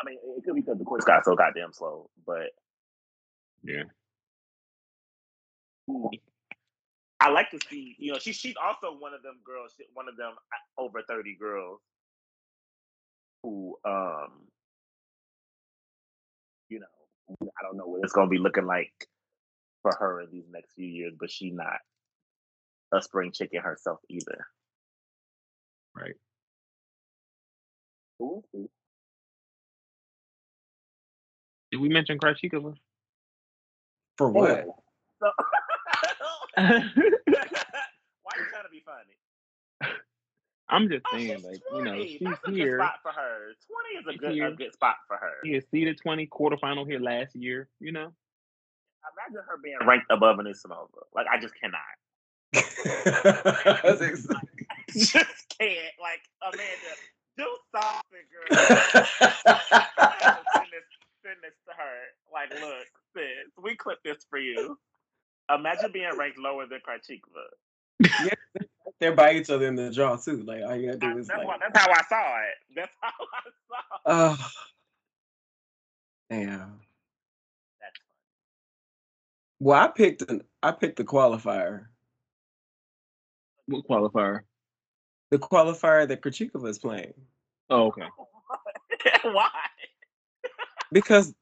I 0.00 0.04
mean, 0.06 0.18
it 0.36 0.44
could 0.44 0.54
be 0.54 0.60
because 0.60 0.78
the 0.78 0.84
course 0.84 1.04
got 1.04 1.24
so 1.24 1.36
goddamn 1.36 1.72
slow, 1.72 2.10
but 2.26 2.50
yeah. 3.62 3.84
I 7.20 7.30
like 7.30 7.50
to 7.50 7.58
see. 7.70 7.96
You 7.98 8.12
know, 8.12 8.18
she 8.18 8.32
she's 8.32 8.56
also 8.62 8.96
one 8.98 9.14
of 9.14 9.22
them 9.22 9.36
girls, 9.44 9.74
one 9.94 10.08
of 10.08 10.16
them 10.16 10.32
uh, 10.32 10.82
over 10.82 11.02
thirty 11.02 11.36
girls 11.38 11.80
who, 13.42 13.76
um, 13.84 14.48
you 16.68 16.80
know, 16.80 17.40
I 17.42 17.62
don't 17.62 17.76
know 17.76 17.86
what 17.86 18.00
it's 18.02 18.12
gonna 18.12 18.28
be 18.28 18.38
looking 18.38 18.66
like 18.66 18.92
for 19.82 19.92
her 19.98 20.22
in 20.22 20.30
these 20.32 20.48
next 20.50 20.74
few 20.74 20.86
years, 20.86 21.14
but 21.18 21.30
she 21.30 21.50
not 21.50 21.78
a 22.92 23.02
spring 23.02 23.32
chicken 23.32 23.60
herself 23.60 24.00
either. 24.08 24.46
Right. 25.94 26.14
We'll. 28.18 28.42
Did 31.70 31.80
we 31.80 31.88
mention 31.88 32.18
Krejcikova? 32.18 32.74
For 34.16 34.28
what? 34.30 34.50
Anyway, 34.50 34.72
so- 35.20 35.32
Why 36.56 36.70
you 38.38 38.44
trying 38.50 38.62
to 38.64 38.70
be 38.70 38.82
funny? 38.84 39.16
I'm 40.68 40.88
just 40.88 41.04
Oh, 41.12 41.16
saying, 41.18 41.36
she's 41.36 41.44
like 41.44 41.60
you 41.72 41.82
know, 41.84 41.90
20. 41.94 42.08
she's 42.08 42.20
That's 42.22 42.40
a 42.44 42.46
good 42.50 42.54
here. 42.56 42.78
spot 42.78 42.94
for 43.02 43.12
her. 43.12 43.52
Twenty 43.66 43.98
is 44.00 44.06
a 44.06 44.12
She's 44.12 44.20
good 44.20 44.32
here. 44.32 44.46
a 44.48 44.54
good 44.56 44.72
spot 44.72 44.96
for 45.06 45.16
her. 45.16 45.32
She 45.44 45.50
is 45.54 45.64
seeded 45.70 45.98
20 46.02 46.26
quarterfinal 46.28 46.86
here 46.86 47.00
last 47.00 47.34
year. 47.36 47.68
You 47.80 47.92
know, 47.92 48.12
Imagine 49.12 49.42
her 49.46 49.58
being 49.62 49.76
ranked 49.86 50.06
above 50.10 50.38
Anisimova. 50.38 50.88
Like 51.14 51.26
I 51.30 51.38
just 51.40 51.54
cannot. 51.60 51.80
That's 53.82 54.00
exactly- 54.00 54.66
just 54.96 55.54
can't. 55.58 55.94
Like 56.00 56.22
Amanda, 56.42 56.94
do 57.36 57.46
something, 57.74 58.26
girl. 58.30 58.58
send 60.54 60.70
this, 60.70 60.86
send 61.22 61.38
this 61.42 61.56
to 61.66 61.72
her. 61.76 61.96
Like, 62.32 62.50
look, 62.60 62.86
sis, 63.16 63.50
we 63.62 63.76
clipped 63.76 64.04
this 64.04 64.24
for 64.30 64.38
you. 64.38 64.78
Imagine 65.54 65.92
being 65.92 66.10
ranked 66.16 66.38
lower 66.38 66.66
than 66.66 66.80
Krejcikova. 66.80 67.48
They're 69.00 69.14
by 69.14 69.34
each 69.34 69.50
other 69.50 69.66
in 69.66 69.74
the 69.76 69.90
draw 69.90 70.16
too. 70.16 70.42
Like 70.44 70.62
all 70.62 70.76
you 70.76 70.86
gotta 70.86 70.98
do 70.98 71.08
That's, 71.08 71.20
is 71.20 71.28
like, 71.28 71.46
why- 71.46 71.58
that's 71.60 71.78
how 71.78 71.90
I 71.90 72.02
saw 72.08 72.38
it. 72.38 72.54
That's 72.76 72.94
how 73.00 73.10
I 73.10 73.42
saw 73.68 73.94
it. 73.94 74.00
oh, 74.06 74.50
damn. 76.30 76.80
That's 77.80 78.00
Well, 79.60 79.80
I 79.80 79.88
picked 79.88 80.22
an 80.30 80.42
I 80.62 80.72
picked 80.72 80.96
the 80.96 81.04
qualifier, 81.04 81.86
what 83.66 83.84
qualifier? 83.88 84.40
The 85.34 85.40
qualifier 85.40 86.06
that 86.06 86.20
Krejcikova 86.22 86.68
is 86.68 86.78
playing 86.78 87.12
Oh, 87.68 87.86
okay. 87.86 88.04
Why? 89.24 89.48
because 90.92 91.34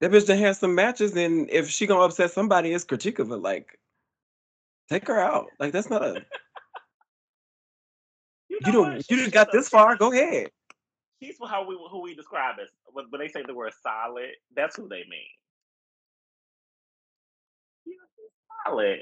that 0.00 0.10
bitch 0.10 0.26
done 0.26 0.36
had 0.36 0.56
some 0.56 0.74
matches, 0.74 1.16
and 1.16 1.48
if 1.48 1.70
she 1.70 1.86
gonna 1.86 2.02
upset 2.02 2.30
somebody, 2.32 2.74
it's 2.74 2.84
Krejcikova. 2.84 3.42
Like, 3.42 3.78
take 4.90 5.06
her 5.08 5.18
out. 5.18 5.46
Like 5.58 5.72
that's 5.72 5.88
not 5.88 6.02
a 6.02 6.26
you 8.50 8.58
know 8.66 8.72
don't 8.72 8.96
you 8.96 9.02
She- 9.16 9.16
just 9.16 9.32
got 9.32 9.50
this 9.50 9.70
far. 9.70 9.96
Go 9.96 10.12
ahead. 10.12 10.50
She's 11.22 11.38
how 11.48 11.66
we 11.66 11.74
who 11.90 12.02
we 12.02 12.14
describe 12.14 12.56
as 12.62 12.68
when 12.92 13.06
when 13.08 13.18
they 13.22 13.28
say 13.28 13.42
the 13.46 13.54
word 13.54 13.72
solid. 13.82 14.28
That's 14.54 14.76
who 14.76 14.88
they 14.88 15.04
mean. 15.08 15.32
Yeah, 17.86 17.94
she's 18.14 18.30
solid. 18.66 18.98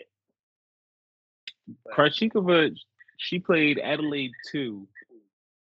But- 1.85 1.95
Krejcikova, 1.97 2.77
she 3.21 3.39
played 3.39 3.79
Adelaide 3.79 4.33
2. 4.51 4.89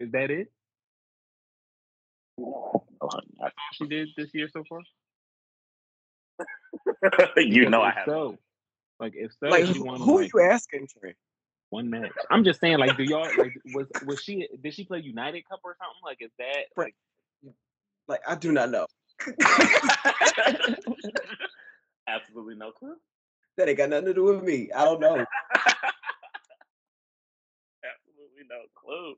Is 0.00 0.10
that 0.12 0.30
it? 0.30 0.50
Oh, 2.40 2.84
honey, 3.00 3.28
I- 3.42 3.50
She 3.74 3.86
did 3.86 4.08
this 4.16 4.34
year 4.34 4.48
so 4.52 4.64
far? 4.68 4.80
you 7.36 7.70
know 7.70 7.80
I 7.80 7.90
have. 7.92 8.06
So, 8.06 8.38
like, 8.98 9.12
if 9.14 9.32
so, 9.38 9.46
Like, 9.48 9.66
she 9.66 9.74
who, 9.74 9.84
won 9.84 10.00
who 10.00 10.18
are 10.18 10.22
you 10.22 10.40
asking, 10.40 10.88
Trey? 10.98 11.14
one 11.70 11.88
match. 11.90 12.12
I'm 12.30 12.44
just 12.44 12.60
saying, 12.60 12.78
like, 12.78 12.96
do 12.96 13.04
y'all 13.04 13.28
like 13.36 13.52
was 13.72 13.86
was 14.04 14.20
she 14.22 14.48
did 14.62 14.74
she 14.74 14.84
play 14.84 15.00
United 15.00 15.48
Cup 15.48 15.60
or 15.64 15.76
something? 15.78 16.02
Like, 16.04 16.18
is 16.20 16.30
that 16.38 16.66
like 16.76 16.94
Like, 18.06 18.20
I 18.26 18.34
do 18.34 18.52
not 18.52 18.70
know. 18.70 18.86
Absolutely 22.08 22.56
no 22.56 22.70
clue. 22.72 22.96
That 23.56 23.68
ain't 23.68 23.78
got 23.78 23.90
nothing 23.90 24.06
to 24.06 24.14
do 24.14 24.24
with 24.24 24.42
me. 24.42 24.70
I 24.72 24.84
don't 24.84 25.00
know. 25.00 25.24
Absolutely 28.44 28.48
no 28.48 28.64
clue. 28.74 29.14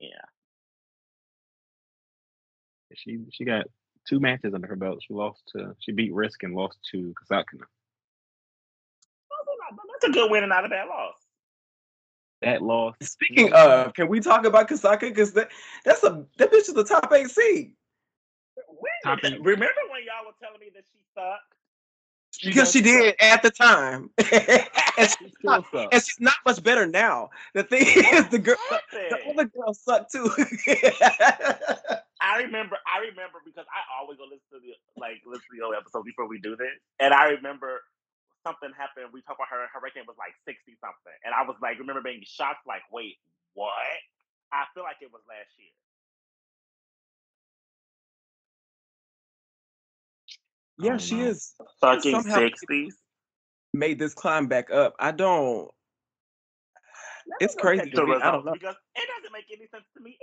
Yeah. 0.00 0.08
she 2.94 3.18
she 3.32 3.44
got 3.44 3.66
two 4.08 4.20
matches 4.20 4.54
under 4.54 4.66
her 4.66 4.76
belt. 4.76 5.02
She 5.06 5.14
lost 5.14 5.42
to 5.54 5.74
she 5.80 5.92
beat 5.92 6.12
Riske 6.12 6.42
and 6.42 6.54
lost 6.54 6.78
to 6.90 7.14
Kasatkina. 7.22 7.64
That's 9.92 10.10
a 10.10 10.12
good 10.12 10.30
win 10.30 10.42
and 10.42 10.50
not 10.50 10.64
a 10.64 10.68
bad 10.68 10.88
loss. 10.88 11.14
That 12.42 12.62
loss. 12.62 12.96
Speaking 13.00 13.52
of, 13.52 13.94
can 13.94 14.08
we 14.08 14.18
talk 14.18 14.44
about 14.44 14.68
Kasatkina? 14.68 15.00
Because 15.00 15.32
that 15.34 15.50
that's 15.84 16.02
a 16.02 16.26
that 16.38 16.50
bitch 16.50 16.68
is 16.68 16.74
the 16.74 16.84
top 16.84 17.12
eight 17.12 17.30
seed. 17.30 17.74
Top 19.04 19.20
eight. 19.24 19.40
remember 19.40 19.82
when 19.90 20.02
y'all 20.04 20.26
were 20.26 20.32
telling 20.42 20.60
me 20.60 20.70
that 20.74 20.84
she 20.92 20.98
sucked? 21.14 21.61
Because 22.42 22.72
she 22.72 22.80
did 22.80 23.14
at 23.20 23.42
the 23.42 23.50
time, 23.50 24.10
and, 24.18 25.08
she's 25.08 25.36
not, 25.42 25.64
and 25.72 26.02
she's 26.02 26.20
not 26.20 26.34
much 26.46 26.62
better 26.62 26.86
now. 26.86 27.30
The 27.54 27.62
thing 27.62 27.82
is, 27.86 28.28
the 28.28 28.38
girl, 28.38 28.56
the 28.92 29.18
other 29.30 29.44
girl 29.46 29.74
sucked 29.74 30.12
too. 30.12 30.30
I 32.22 32.42
remember, 32.42 32.78
I 32.86 33.02
remember 33.10 33.42
because 33.44 33.66
I 33.66 33.82
always 33.98 34.18
go 34.18 34.24
listen 34.24 34.46
to 34.54 34.60
the 34.62 34.74
like 34.98 35.22
listen 35.26 35.46
to 35.50 35.54
the 35.58 35.64
old 35.64 35.74
episode 35.74 36.04
before 36.04 36.26
we 36.28 36.38
do 36.38 36.56
this, 36.56 36.74
and 37.00 37.14
I 37.14 37.34
remember 37.34 37.82
something 38.46 38.70
happened. 38.76 39.10
We 39.12 39.22
talked 39.22 39.38
about 39.42 39.50
her. 39.50 39.66
Her 39.72 39.80
ranking 39.82 40.06
was 40.06 40.18
like 40.18 40.34
sixty 40.46 40.78
something, 40.78 41.18
and 41.26 41.34
I 41.34 41.42
was 41.42 41.58
like, 41.62 41.78
remember 41.78 42.02
being 42.02 42.22
shocked, 42.26 42.66
like, 42.66 42.82
wait, 42.90 43.18
what? 43.54 43.74
I 44.52 44.68
feel 44.74 44.84
like 44.84 45.00
it 45.00 45.10
was 45.10 45.22
last 45.26 45.50
year. 45.58 45.72
Yeah, 50.82 50.96
she 50.96 51.16
know. 51.16 51.26
is 51.28 51.54
Fucking 51.80 52.12
Somehow- 52.22 52.38
sixties. 52.38 52.96
made 53.74 53.98
this 53.98 54.14
climb 54.14 54.46
back 54.46 54.70
up. 54.70 54.94
I 54.98 55.10
don't. 55.12 55.70
It's 57.40 57.54
crazy 57.54 57.90
to 57.90 58.06
me. 58.06 58.14
I 58.22 58.30
don't 58.32 58.44
know. 58.44 58.52
because 58.52 58.74
it 58.96 59.08
doesn't 59.16 59.32
make 59.32 59.46
any 59.52 59.66
sense 59.68 59.84
to 59.96 60.02
me 60.02 60.18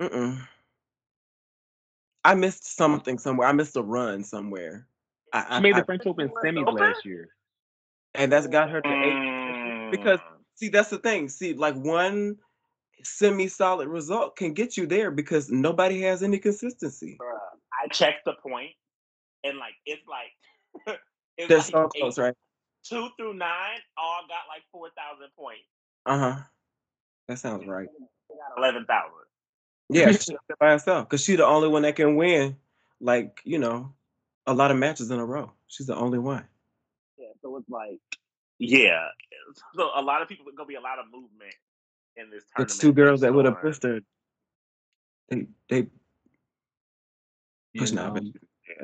either. 0.00 0.10
Mm-mm. 0.14 0.40
I 2.24 2.34
missed 2.34 2.76
something 2.76 3.18
somewhere. 3.18 3.48
I 3.48 3.52
missed 3.52 3.76
a 3.76 3.82
run 3.82 4.24
somewhere. 4.24 4.86
I, 5.32 5.46
I, 5.48 5.56
She 5.58 5.62
made 5.62 5.74
I- 5.74 5.80
the 5.80 5.84
French 5.86 6.02
Open 6.06 6.26
left 6.34 6.44
semis 6.44 6.66
over? 6.66 6.78
last 6.78 7.04
year. 7.04 7.28
and 8.14 8.30
that's 8.32 8.46
got 8.48 8.70
her 8.70 8.80
to 8.80 8.88
eight. 8.88 9.90
Because 9.92 10.18
Mm. 10.20 10.36
see, 10.54 10.68
that's 10.68 10.90
the 10.90 10.98
thing. 10.98 11.28
See, 11.28 11.54
like 11.54 11.76
one 11.76 12.36
semi-solid 13.04 13.88
result 13.88 14.36
can 14.36 14.52
get 14.52 14.76
you 14.76 14.86
there 14.86 15.10
because 15.10 15.50
nobody 15.50 16.00
has 16.02 16.22
any 16.22 16.38
consistency. 16.38 17.16
Bruh, 17.20 17.38
I 17.82 17.88
checked 17.88 18.24
the 18.24 18.34
point, 18.42 18.70
and 19.44 19.58
like 19.58 19.74
it's 19.86 20.02
like 20.08 20.96
it's 21.38 21.48
They're 21.48 21.58
like 21.58 21.66
so 21.66 21.90
eight- 21.94 22.00
close, 22.00 22.18
right? 22.18 22.34
two 22.82 23.08
through 23.18 23.34
nine 23.34 23.78
all 23.98 24.22
got 24.28 24.48
like 24.48 24.62
four 24.72 24.88
thousand 24.96 25.28
points. 25.38 25.62
Uh 26.06 26.18
huh. 26.18 26.40
That 27.28 27.38
sounds 27.38 27.66
right. 27.66 27.88
They 28.28 28.34
got 28.36 28.58
eleven 28.58 28.84
thousand. 28.86 29.12
Yeah, 29.92 30.12
she's 30.12 30.30
by 30.58 30.70
herself 30.70 31.08
because 31.08 31.22
she's 31.22 31.36
the 31.38 31.46
only 31.46 31.68
one 31.68 31.82
that 31.82 31.96
can 31.96 32.16
win, 32.16 32.56
like 33.00 33.40
you 33.44 33.58
know, 33.58 33.92
a 34.46 34.54
lot 34.54 34.70
of 34.70 34.76
matches 34.76 35.10
in 35.10 35.18
a 35.18 35.24
row. 35.26 35.52
She's 35.66 35.86
the 35.88 35.96
only 35.96 36.18
one. 36.18 36.44
Yeah, 37.18 37.26
so 37.42 37.56
it's 37.56 37.68
like 37.68 37.98
yeah. 38.58 39.06
So 39.74 39.90
a 39.94 40.00
lot 40.02 40.22
of 40.22 40.28
people 40.28 40.46
gonna 40.56 40.66
be 40.66 40.76
a 40.76 40.80
lot 40.80 40.98
of 40.98 41.06
movement 41.06 41.54
in 42.16 42.30
this 42.30 42.44
tournament. 42.56 42.70
It's 42.70 42.78
two 42.78 42.92
girls 42.92 43.20
that 43.22 43.34
would 43.34 43.44
have 43.46 43.60
pushed 43.60 43.82
her. 43.82 44.00
They 45.28 45.46
they 45.68 45.86
You 47.72 47.80
pushing 47.80 47.98
out. 47.98 48.18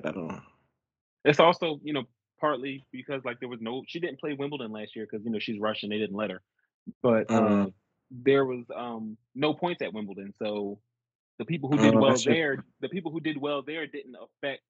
Know? 0.04 0.10
I 0.10 0.12
don't 0.12 0.28
know. 0.28 0.40
It's 1.24 1.40
also, 1.40 1.80
you 1.82 1.92
know, 1.92 2.04
partly 2.40 2.84
because 2.92 3.24
like 3.24 3.40
there 3.40 3.48
was 3.48 3.60
no 3.60 3.82
she 3.86 3.98
didn't 4.00 4.20
play 4.20 4.34
Wimbledon 4.34 4.70
last 4.72 4.94
year 4.94 5.06
because 5.10 5.24
you 5.24 5.30
know 5.32 5.38
she's 5.38 5.58
Russian, 5.58 5.90
they 5.90 5.98
didn't 5.98 6.16
let 6.16 6.30
her. 6.30 6.42
But 7.02 7.30
uh 7.30 7.66
Mm. 7.66 7.72
there 8.10 8.44
was 8.44 8.64
um 8.74 9.16
no 9.34 9.54
points 9.54 9.82
at 9.82 9.92
Wimbledon. 9.92 10.32
So 10.38 10.78
the 11.38 11.44
people 11.44 11.68
who 11.70 11.78
did 11.78 11.94
Oh, 11.94 12.00
well 12.00 12.10
that's 12.10 12.22
true. 12.22 12.34
there, 12.34 12.64
the 12.80 12.88
people 12.88 13.10
who 13.10 13.20
did 13.20 13.36
well 13.38 13.62
there 13.62 13.86
didn't 13.86 14.16
affect, 14.16 14.62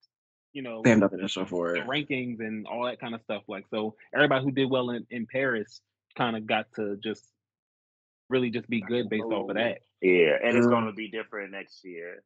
you 0.52 0.62
know, 0.62 0.82
They 0.82 0.90
have 0.90 0.98
nothing 0.98 1.20
to 1.20 1.28
show 1.28 1.44
for 1.44 1.74
the 1.74 1.80
it. 1.80 1.86
rankings 1.86 2.40
and 2.40 2.66
all 2.66 2.84
that 2.84 3.00
kind 3.00 3.14
of 3.14 3.20
stuff. 3.22 3.42
Like 3.48 3.66
so 3.70 3.96
everybody 4.14 4.44
who 4.44 4.50
did 4.52 4.70
well 4.70 4.90
in, 4.90 5.06
in 5.10 5.26
Paris 5.26 5.80
kind 6.16 6.36
of 6.36 6.46
got 6.46 6.66
to 6.76 6.96
just 7.02 7.24
really 8.28 8.50
just 8.50 8.68
be 8.68 8.80
good 8.80 9.08
based 9.08 9.24
off 9.24 9.48
of 9.50 9.56
that. 9.56 9.78
Yeah, 10.00 10.36
and 10.42 10.56
it's 10.56 10.66
Mm. 10.66 10.70
gonna 10.70 10.92
be 10.92 11.08
different 11.08 11.52
next 11.52 11.84
year. 11.84 12.22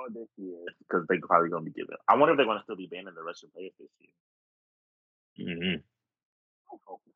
Or 0.00 0.08
this 0.10 0.28
year. 0.36 0.56
Because 0.78 1.04
they're 1.08 1.20
probably 1.20 1.50
gonna 1.50 1.64
be 1.64 1.70
giving 1.72 1.94
I 2.08 2.16
wonder 2.16 2.32
if 2.32 2.38
they're 2.38 2.46
gonna 2.46 2.62
still 2.64 2.76
be 2.76 2.86
banning 2.86 3.14
the 3.14 3.22
Russian 3.22 3.50
players 3.54 3.72
this 3.78 3.88
year. 3.98 5.52
hmm 5.58 5.76
I 6.72 6.76
hope 6.86 7.02
not. 7.06 7.14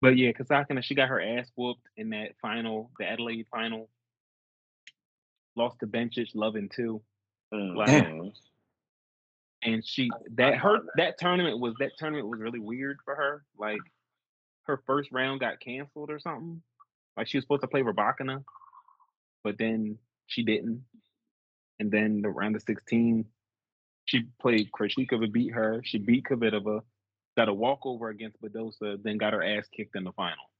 But 0.00 0.16
yeah, 0.18 0.32
Kasatkina, 0.32 0.82
she 0.84 0.94
got 0.94 1.08
her 1.08 1.20
ass 1.20 1.50
whooped 1.56 1.86
in 1.96 2.10
that 2.10 2.32
final, 2.40 2.90
the 2.98 3.06
Adelaide 3.08 3.46
final. 3.50 3.88
Lost 5.56 5.78
to 5.80 5.86
Bencic, 5.86 6.28
Loving 6.34 6.68
too. 6.68 7.02
Like, 7.50 7.88
Mhm. 7.88 8.32
and 9.62 9.86
she 9.86 10.10
I- 10.12 10.16
I 10.16 10.20
that 10.30 10.58
her 10.58 10.82
that. 10.82 10.92
that 10.96 11.18
tournament 11.18 11.58
was 11.58 11.74
that 11.78 11.96
tournament 11.96 12.28
was 12.28 12.40
really 12.40 12.58
weird 12.58 13.00
for 13.04 13.14
her. 13.14 13.44
Like 13.56 13.80
her 14.64 14.78
first 14.86 15.10
round 15.12 15.40
got 15.40 15.60
canceled 15.60 16.10
or 16.10 16.18
something. 16.18 16.62
Like 17.16 17.28
she 17.28 17.36
was 17.38 17.44
supposed 17.44 17.62
to 17.62 17.68
play 17.68 17.82
Rybakina, 17.82 18.44
but 19.44 19.56
then 19.58 19.98
she 20.26 20.42
didn't. 20.42 20.84
And 21.80 21.90
then 21.90 22.22
the 22.22 22.28
round 22.28 22.56
of 22.56 22.62
sixteen, 22.62 23.24
she 24.04 24.24
played 24.40 24.70
Krejcikova, 24.70 25.32
beat 25.32 25.52
her. 25.52 25.82
She 25.84 25.98
beat 25.98 26.24
Kvitova, 26.24 26.82
got 27.36 27.48
a 27.48 27.54
walkover 27.54 28.10
against 28.10 28.40
Badosa, 28.40 29.02
then 29.02 29.18
got 29.18 29.32
her 29.32 29.42
ass 29.42 29.66
kicked 29.76 29.96
in 29.96 30.04
the 30.04 30.12
final. 30.12 30.50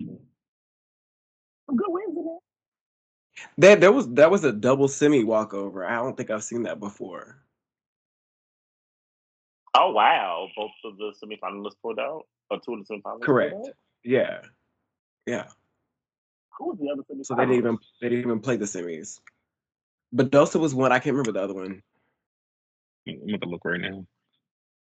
Some 0.00 1.76
good 1.76 1.86
wins 1.88 2.16
in 2.16 2.24
there. 2.24 2.38
That 3.58 3.80
there 3.80 3.92
was 3.92 4.08
that 4.14 4.30
was 4.30 4.44
a 4.44 4.52
double 4.52 4.88
semi 4.88 5.24
walkover. 5.24 5.84
I 5.84 5.96
don't 5.96 6.16
think 6.16 6.30
I've 6.30 6.44
seen 6.44 6.62
that 6.64 6.80
before. 6.80 7.40
Oh 9.76 9.92
wow! 9.92 10.48
Both 10.56 10.70
of 10.84 10.96
the 10.98 11.12
semifinalists 11.22 11.76
pulled 11.82 11.98
out, 11.98 12.26
or 12.50 12.60
two 12.64 12.74
of 12.74 12.86
the 12.86 12.94
semifinalists. 12.94 13.22
Correct. 13.22 13.56
Yeah, 14.04 14.40
yeah. 15.26 15.48
Who 16.58 16.68
was 16.68 16.78
the 16.78 16.90
other 16.90 17.02
semifinalist? 17.02 17.26
So 17.26 17.34
they 17.34 17.42
didn't 17.42 17.56
even 17.58 17.78
they 18.00 18.08
didn't 18.08 18.24
even 18.24 18.40
play 18.40 18.56
the 18.56 18.64
semis. 18.64 19.20
Badosa 20.14 20.60
was 20.60 20.74
one. 20.74 20.92
I 20.92 20.98
can't 20.98 21.16
remember 21.16 21.32
the 21.32 21.42
other 21.44 21.54
one. 21.54 21.82
I'm 23.08 23.26
going 23.26 23.40
to 23.40 23.48
look 23.48 23.64
right 23.64 23.80
now. 23.80 24.06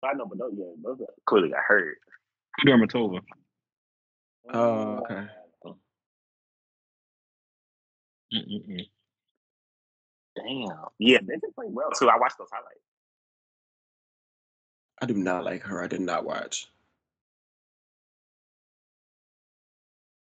I 0.04 0.14
know, 0.14 0.26
but 0.26 0.38
those, 0.38 0.54
yeah, 0.58 0.66
those 0.84 1.00
clearly 1.26 1.50
got 1.50 1.62
hurt. 1.68 1.98
Kudermetova. 2.60 3.20
Oh, 4.54 4.60
oh 4.60 5.04
okay. 5.10 5.28
Mm-mm-mm. 8.34 8.88
Damn. 10.36 10.86
Yeah, 11.00 11.20
they 11.22 11.34
did 11.34 11.56
play 11.56 11.68
well 11.70 11.92
too. 11.92 12.10
I 12.10 12.18
watched 12.18 12.38
those 12.38 12.50
highlights. 12.52 12.80
I 15.02 15.06
do 15.06 15.16
not 15.16 15.44
like 15.44 15.64
her. 15.64 15.84
I 15.84 15.88
did 15.88 16.02
not 16.02 16.26
watch 16.26 16.68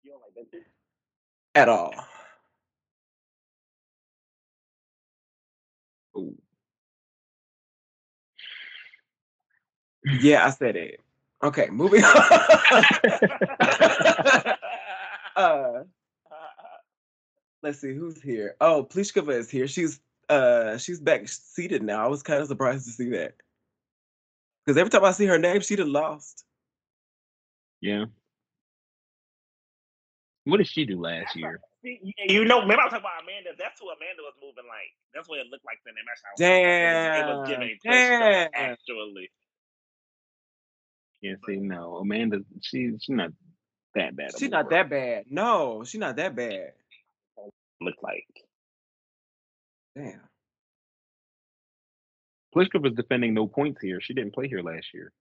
You 0.03 0.11
don't 0.11 0.21
like 0.21 0.33
that 0.35 0.51
too? 0.51 0.63
At 1.55 1.69
all. 1.69 1.93
Ooh. 6.17 6.35
Yeah, 10.19 10.45
I 10.45 10.49
said 10.49 10.75
it. 10.75 10.99
Okay, 11.43 11.67
moving 11.71 12.03
on. 12.05 12.13
uh, 15.35 15.83
let's 17.63 17.79
see 17.79 17.93
who's 17.95 18.21
here. 18.21 18.55
Oh, 18.61 18.87
Pliskova 18.89 19.33
is 19.33 19.49
here. 19.49 19.67
She's 19.67 19.99
uh 20.29 20.77
she's 20.77 20.99
back 20.99 21.27
seated 21.27 21.83
now. 21.83 22.03
I 22.05 22.07
was 22.07 22.23
kind 22.23 22.41
of 22.41 22.47
surprised 22.47 22.85
to 22.85 22.91
see 22.91 23.09
that. 23.09 23.35
Because 24.65 24.77
every 24.77 24.91
time 24.91 25.03
I 25.03 25.11
see 25.11 25.25
her 25.25 25.39
name, 25.39 25.61
she'd 25.61 25.79
have 25.79 25.87
lost. 25.87 26.45
Yeah. 27.81 28.05
What 30.45 30.57
did 30.57 30.67
she 30.67 30.85
do 30.85 30.99
last 30.99 31.35
year? 31.35 31.59
See, 31.83 31.99
you- 32.27 32.45
know, 32.45 32.61
remember 32.61 32.81
I 32.81 32.85
was 32.85 32.91
talking 32.93 33.05
about 33.05 33.23
Amanda. 33.23 33.51
That's 33.57 33.79
who 33.79 33.89
Amanda 33.89 34.21
was 34.21 34.33
moving 34.41 34.65
like. 34.67 34.91
That's 35.13 35.27
what 35.29 35.39
it 35.39 35.47
looked 35.51 35.65
like 35.65 35.79
in 35.85 35.93
the 35.93 36.01
match. 36.05 36.19
I 36.25 36.29
was 36.33 36.41
like, 36.41 36.51
it 36.51 36.65
was, 36.65 37.05
it 37.19 37.25
was 37.27 37.49
Damn, 37.49 37.59
giving 37.59 37.79
damn. 37.83 38.49
actually. 38.53 39.31
Yeah, 41.21 41.33
see, 41.45 41.57
no, 41.57 41.97
Amanda, 41.97 42.39
she 42.61 42.91
she's 42.99 43.09
not 43.09 43.31
that 43.93 44.15
bad. 44.15 44.31
She's 44.37 44.49
not 44.49 44.69
that 44.71 44.89
bad. 44.89 45.25
No, 45.29 45.83
she's 45.83 45.99
not 45.99 46.15
that 46.15 46.35
bad. 46.35 46.73
Look 47.79 47.95
like. 48.01 48.25
Damn. 49.95 50.21
Pliskova 52.55 52.83
was 52.83 52.93
defending 52.93 53.33
no 53.33 53.47
points 53.47 53.81
here. 53.81 54.01
She 54.01 54.13
didn't 54.13 54.33
play 54.33 54.47
here 54.47 54.61
last 54.61 54.87
year. 54.93 55.11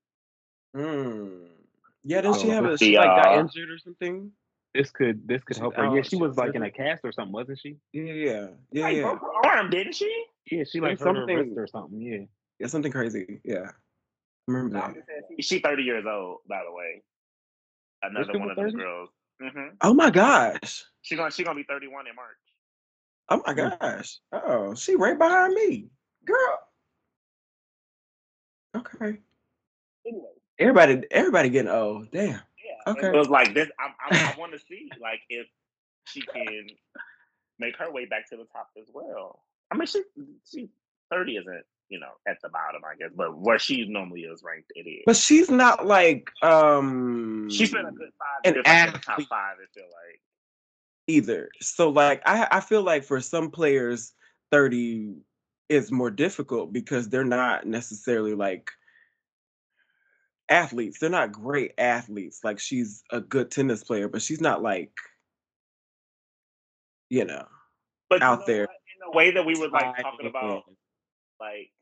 Hmm. 0.75 1.45
Yeah, 2.05 2.23
didn't 2.23 2.41
she 2.41 2.49
Oh, 2.49 2.53
have 2.53 2.65
a 2.65 2.79
she 2.79 2.97
like 2.97 3.09
got 3.09 3.37
uh, 3.37 3.41
injured 3.41 3.71
or 3.71 3.79
something? 3.79 4.33
This 4.75 4.91
could 4.91 5.27
this 5.27 5.43
could 5.43 5.57
She's 5.57 5.61
help 5.61 5.75
her. 5.77 5.95
Yeah, 5.97 6.03
she 6.03 6.11
She 6.11 6.17
was 6.17 6.31
was 6.31 6.39
like 6.39 6.55
in 6.55 6.63
a 6.63 6.71
cast 6.71 7.05
or 7.05 7.13
something, 7.13 7.33
wasn't 7.33 7.59
she? 7.59 7.77
Yeah, 7.93 8.05
yeah, 8.13 8.47
yeah, 8.73 8.83
Like, 8.85 8.97
yeah. 8.97 9.03
broke 9.03 9.21
her 9.21 9.47
arm, 9.51 9.71
didn't 9.71 9.95
she? 9.95 10.25
Yeah, 10.51 10.65
she 10.65 10.81
like 10.81 10.99
hurt 10.99 11.17
her 11.17 11.27
wrist 11.27 11.39
something- 11.49 11.59
or 11.59 11.67
something. 11.67 12.01
Yeah. 12.01 12.25
Yeah, 12.61 12.67
something 12.69 12.93
crazy. 12.93 13.41
Yeah, 13.45 13.65
I 13.69 13.73
remember 14.47 14.75
No, 14.75 14.81
that. 14.81 14.87
I'm 14.89 14.95
just 14.95 15.07
saying, 15.09 15.23
she- 15.41 15.57
She 15.57 15.59
30 15.61 15.83
years 15.83 16.05
old, 16.07 16.39
by 16.49 16.63
the 16.65 16.73
way. 16.73 17.03
Another 18.03 18.39
one 18.39 18.51
of 18.51 18.57
those 18.57 18.73
30? 18.73 18.77
girls. 18.77 19.09
hmm 19.41 19.69
Oh 19.83 19.95
my 19.95 20.11
gosh. 20.11 20.85
She 21.03 21.17
gonna 21.17 21.31
she 21.31 21.43
gonna 21.45 21.57
be 21.57 21.65
31 21.65 22.07
in 22.07 22.15
March. 22.15 22.37
Oh 23.31 23.43
my 23.47 23.55
gosh. 23.55 24.19
Oh, 24.33 24.75
she 24.75 24.95
right 24.97 25.19
behind 25.19 25.55
me. 25.55 25.89
Girl. 26.25 26.59
Okay. 28.77 29.19
Anyway, 30.07 30.29
Everybody 30.59 31.03
everybody 31.11 31.49
getting 31.51 31.71
old. 31.71 32.11
Damn. 32.11 32.41
Okay. 32.87 33.09
It 33.09 33.15
was 33.15 33.29
like 33.29 33.55
this. 33.55 33.69
I, 33.79 34.15
I, 34.15 34.33
I 34.33 34.39
want 34.39 34.53
to 34.53 34.59
see 34.59 34.89
like 35.01 35.21
if 35.29 35.47
she 36.07 36.23
can 36.23 36.67
make 37.59 37.77
her 37.77 37.91
way 37.91 38.07
back 38.07 38.29
to 38.31 38.37
the 38.37 38.47
top 38.53 38.69
as 38.81 38.89
well. 38.93 39.43
I 39.71 39.77
mean, 39.77 39.87
she 39.87 40.03
she 40.51 40.69
thirty 41.11 41.37
isn't 41.37 41.65
you 41.89 42.01
know 42.01 42.13
at 42.27 42.39
the 42.43 42.49
bottom, 42.49 42.83
I 42.85 42.97
guess, 42.97 43.11
but 43.15 43.39
where 43.39 43.59
she 43.59 43.87
normally 43.87 44.23
is 44.23 44.43
ranked, 44.43 44.73
it 44.75 44.89
is. 44.89 45.03
But 45.07 45.17
she's 45.17 45.51
not 45.51 45.87
like 45.87 46.31
um 46.43 47.49
She's 47.51 47.73
been 47.73 47.87
a 47.87 47.93
good 47.93 48.11
five. 48.19 48.41
an 48.45 48.55
years, 48.55 48.67
like, 48.67 48.87
in 48.87 48.93
the 48.93 48.99
top 48.99 49.23
five. 49.29 49.57
I 49.63 49.67
feel 49.75 49.85
like. 49.85 50.21
either. 51.07 51.51
So 51.61 51.91
like 51.91 52.23
I 52.27 52.49
I 52.51 52.61
feel 52.61 52.83
like 52.83 53.05
for 53.05 53.21
some 53.21 53.51
players 53.51 54.13
30 54.51 55.15
is 55.69 55.93
more 55.93 56.11
difficult 56.11 56.73
because 56.73 57.09
they're 57.09 57.25
not 57.25 57.67
necessarily 57.67 58.35
like 58.35 58.71
athletes. 60.51 60.99
They're 61.01 61.11
not 61.11 61.33
great 61.33 61.75
athletes. 61.79 62.41
Like 62.45 62.61
she's 62.61 63.03
a 63.13 63.21
good 63.21 63.51
tennis 63.51 63.85
player, 63.85 64.09
but 64.09 64.23
she's 64.23 64.41
not 64.43 64.63
like 64.63 64.93
you 67.11 67.25
know, 67.25 67.47
But 68.11 68.23
you 68.23 68.27
out 68.27 68.41
know 68.41 68.47
there. 68.47 68.65
in 68.65 69.01
the 69.13 69.17
way 69.17 69.33
that 69.33 69.45
we 69.47 69.55
were 69.57 69.69
like 69.71 69.97
talking 70.03 70.27
about, 70.29 70.65
like 71.41 71.73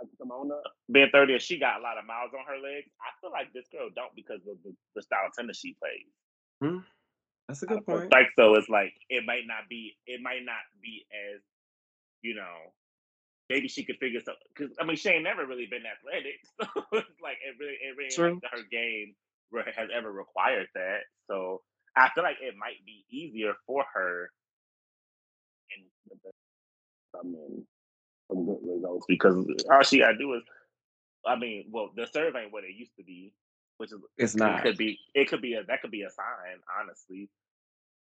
like 0.00 0.08
Simona 0.20 0.60
being 0.92 1.10
thirty, 1.12 1.34
and 1.34 1.42
she 1.42 1.58
got 1.58 1.80
a 1.80 1.82
lot 1.82 1.98
of 1.98 2.06
miles 2.06 2.32
on 2.34 2.44
her 2.46 2.60
legs. 2.60 2.90
I 3.00 3.10
feel 3.20 3.30
like 3.32 3.52
this 3.52 3.68
girl 3.72 3.88
don't 3.94 4.14
because 4.16 4.40
of 4.50 4.58
the, 4.64 4.74
the 4.96 5.02
style 5.02 5.26
of 5.28 5.34
tennis 5.34 5.58
she 5.58 5.76
plays. 5.80 6.10
Hmm, 6.62 6.78
That's 7.48 7.62
a 7.62 7.66
good 7.66 7.86
point. 7.86 8.12
Like 8.12 8.28
so, 8.36 8.54
it's 8.56 8.68
like 8.68 8.94
it 9.10 9.24
might 9.26 9.46
not 9.46 9.68
be. 9.68 9.96
It 10.06 10.20
might 10.22 10.44
not 10.44 10.62
be 10.82 11.06
as 11.34 11.40
you 12.22 12.34
know. 12.34 12.72
Maybe 13.52 13.68
she 13.68 13.84
could 13.84 13.98
figure 13.98 14.20
something 14.20 14.48
because 14.56 14.74
I 14.80 14.84
mean 14.84 14.96
she 14.96 15.10
ain't 15.10 15.24
never 15.24 15.44
really 15.46 15.66
been 15.66 15.82
athletic, 15.84 16.40
so 16.62 16.82
it's 16.98 17.20
like 17.22 17.36
it 17.46 17.54
really 17.60 17.76
it 17.84 17.96
really 17.98 18.14
True. 18.14 18.40
like 18.42 18.52
her 18.52 18.64
game 18.70 19.14
has 19.76 19.90
ever 19.94 20.10
required 20.10 20.68
that. 20.74 21.00
So 21.28 21.60
I 21.94 22.08
feel 22.14 22.24
like 22.24 22.38
it 22.40 22.54
might 22.58 22.82
be 22.86 23.04
easier 23.10 23.52
for 23.66 23.84
her 23.94 24.30
and 25.76 26.18
come 27.14 27.34
in 27.34 27.66
some 28.30 28.46
good 28.46 28.58
results 28.64 29.04
because 29.06 29.46
all 29.70 29.82
she 29.82 29.98
gotta 29.98 30.16
do 30.16 30.32
is, 30.34 30.42
I 31.26 31.36
mean, 31.36 31.66
well, 31.70 31.90
the 31.94 32.06
serve 32.06 32.34
ain't 32.36 32.54
what 32.54 32.64
it 32.64 32.74
used 32.74 32.96
to 32.98 33.04
be, 33.04 33.34
which 33.76 33.92
is 33.92 34.00
It's 34.16 34.34
it 34.34 34.38
not. 34.38 34.62
could 34.62 34.78
be 34.78 34.98
it 35.14 35.28
could 35.28 35.42
be 35.42 35.54
a 35.56 35.64
that 35.64 35.82
could 35.82 35.90
be 35.90 36.04
a 36.04 36.10
sign, 36.10 36.60
honestly. 36.80 37.28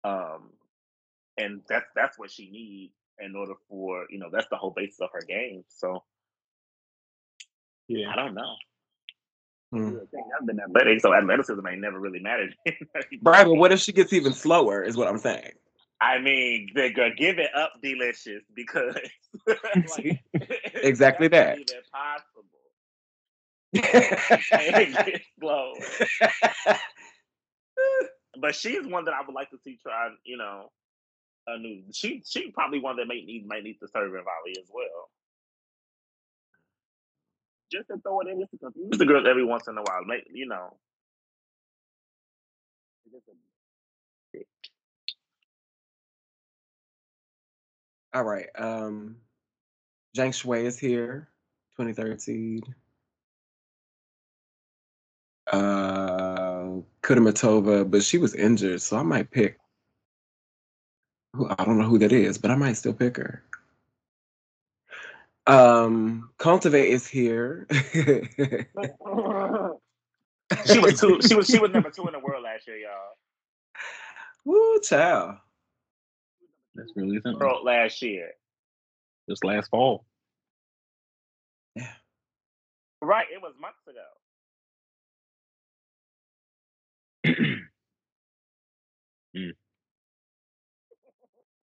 Um, 0.04 0.50
and 1.36 1.62
that's 1.68 1.86
that's 1.96 2.16
what 2.20 2.30
she 2.30 2.50
needs 2.52 2.94
in 3.24 3.34
order 3.36 3.54
for 3.68 4.06
you 4.10 4.18
know 4.18 4.28
that's 4.32 4.48
the 4.50 4.56
whole 4.56 4.72
basis 4.76 5.00
of 5.00 5.10
her 5.12 5.22
game. 5.26 5.64
So 5.68 6.02
Yeah. 7.88 8.10
I 8.12 8.16
don't 8.16 8.34
know. 8.34 8.54
Hmm. 9.72 9.98
I've 10.40 10.46
been 10.46 10.58
athletic, 10.60 11.00
so 11.00 11.14
athleticism 11.14 11.64
ain't 11.66 11.80
never 11.80 12.00
really 12.00 12.18
mattered. 12.18 12.56
Right, 13.22 13.44
but 13.44 13.54
what 13.54 13.70
if 13.72 13.78
she 13.80 13.92
gets 13.92 14.12
even 14.12 14.32
slower? 14.32 14.82
Is 14.82 14.96
what 14.96 15.06
I'm 15.06 15.18
saying. 15.18 15.52
I 16.00 16.18
mean, 16.18 16.70
they 16.74 16.90
go 16.90 17.10
give 17.16 17.38
it 17.38 17.50
up, 17.54 17.74
delicious, 17.82 18.42
because 18.54 18.96
like, 19.46 20.20
Exactly 20.74 21.28
that. 21.28 21.58
Even 21.58 21.82
possible. 21.92 22.46
Slow. 25.38 25.74
But 28.40 28.54
she's 28.54 28.86
one 28.86 29.04
that 29.04 29.14
I 29.14 29.20
would 29.26 29.34
like 29.34 29.50
to 29.50 29.58
see 29.62 29.78
try. 29.82 30.08
You 30.24 30.36
know, 30.36 30.70
a 31.46 31.58
new. 31.58 31.82
She 31.92 32.22
she 32.26 32.50
probably 32.50 32.80
one 32.80 32.96
that 32.96 33.06
may 33.06 33.22
need 33.22 33.46
might 33.46 33.64
need 33.64 33.78
to 33.80 33.88
serve 33.88 34.14
in 34.14 34.22
volley 34.24 34.56
as 34.58 34.68
well. 34.72 35.10
Just 37.72 37.88
to 37.88 37.98
throw 37.98 38.20
it 38.20 38.28
in, 38.28 38.40
just 38.40 38.52
to 38.52 38.58
confuse 38.58 38.98
the 38.98 39.06
girls 39.06 39.26
every 39.28 39.44
once 39.44 39.68
in 39.68 39.76
a 39.78 39.82
while. 39.82 40.04
Make 40.06 40.24
you 40.32 40.46
know. 40.46 40.76
All 48.12 48.24
right. 48.24 48.46
Um 48.56 49.16
Zhang 50.16 50.30
Shuai 50.30 50.64
is 50.64 50.78
here, 50.78 51.28
23rd 51.78 52.20
seed. 52.20 52.64
Uh 55.52 56.80
Kudermetova, 57.02 57.90
but 57.90 58.02
she 58.02 58.18
was 58.18 58.34
injured, 58.34 58.82
so 58.82 58.96
I 58.96 59.02
might 59.02 59.30
pick 59.30 59.58
who 61.32 61.48
I 61.48 61.64
don't 61.64 61.78
know 61.78 61.88
who 61.88 61.98
that 61.98 62.12
is, 62.12 62.38
but 62.38 62.50
I 62.50 62.56
might 62.56 62.74
still 62.74 62.92
pick 62.92 63.16
her. 63.16 63.42
Um 65.46 66.30
Kontaveit 66.38 66.86
is 66.86 67.06
here. 67.06 67.66
she 70.66 70.78
was 70.78 71.00
two. 71.00 71.20
She 71.22 71.34
was 71.34 71.46
she 71.46 71.58
was 71.58 71.70
number 71.70 71.90
two 71.90 72.06
in 72.06 72.12
the 72.12 72.18
world 72.24 72.44
last 72.44 72.66
year, 72.66 72.76
y'all. 72.76 73.16
Woo 74.44 74.80
child. 74.80 75.36
That's 76.74 76.92
really 76.96 77.20
something. 77.22 77.38
World 77.40 77.64
last 77.64 78.00
year, 78.02 78.30
Just 79.28 79.44
last 79.44 79.70
fall. 79.70 80.04
Yeah. 81.74 81.92
Right? 83.02 83.26
It 83.32 83.40
was 83.42 83.54
months 83.60 83.86
ago. 83.88 84.00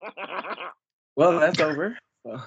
Well, 1.15 1.39
that's 1.39 1.59
over. 1.59 1.97
So- 2.25 2.39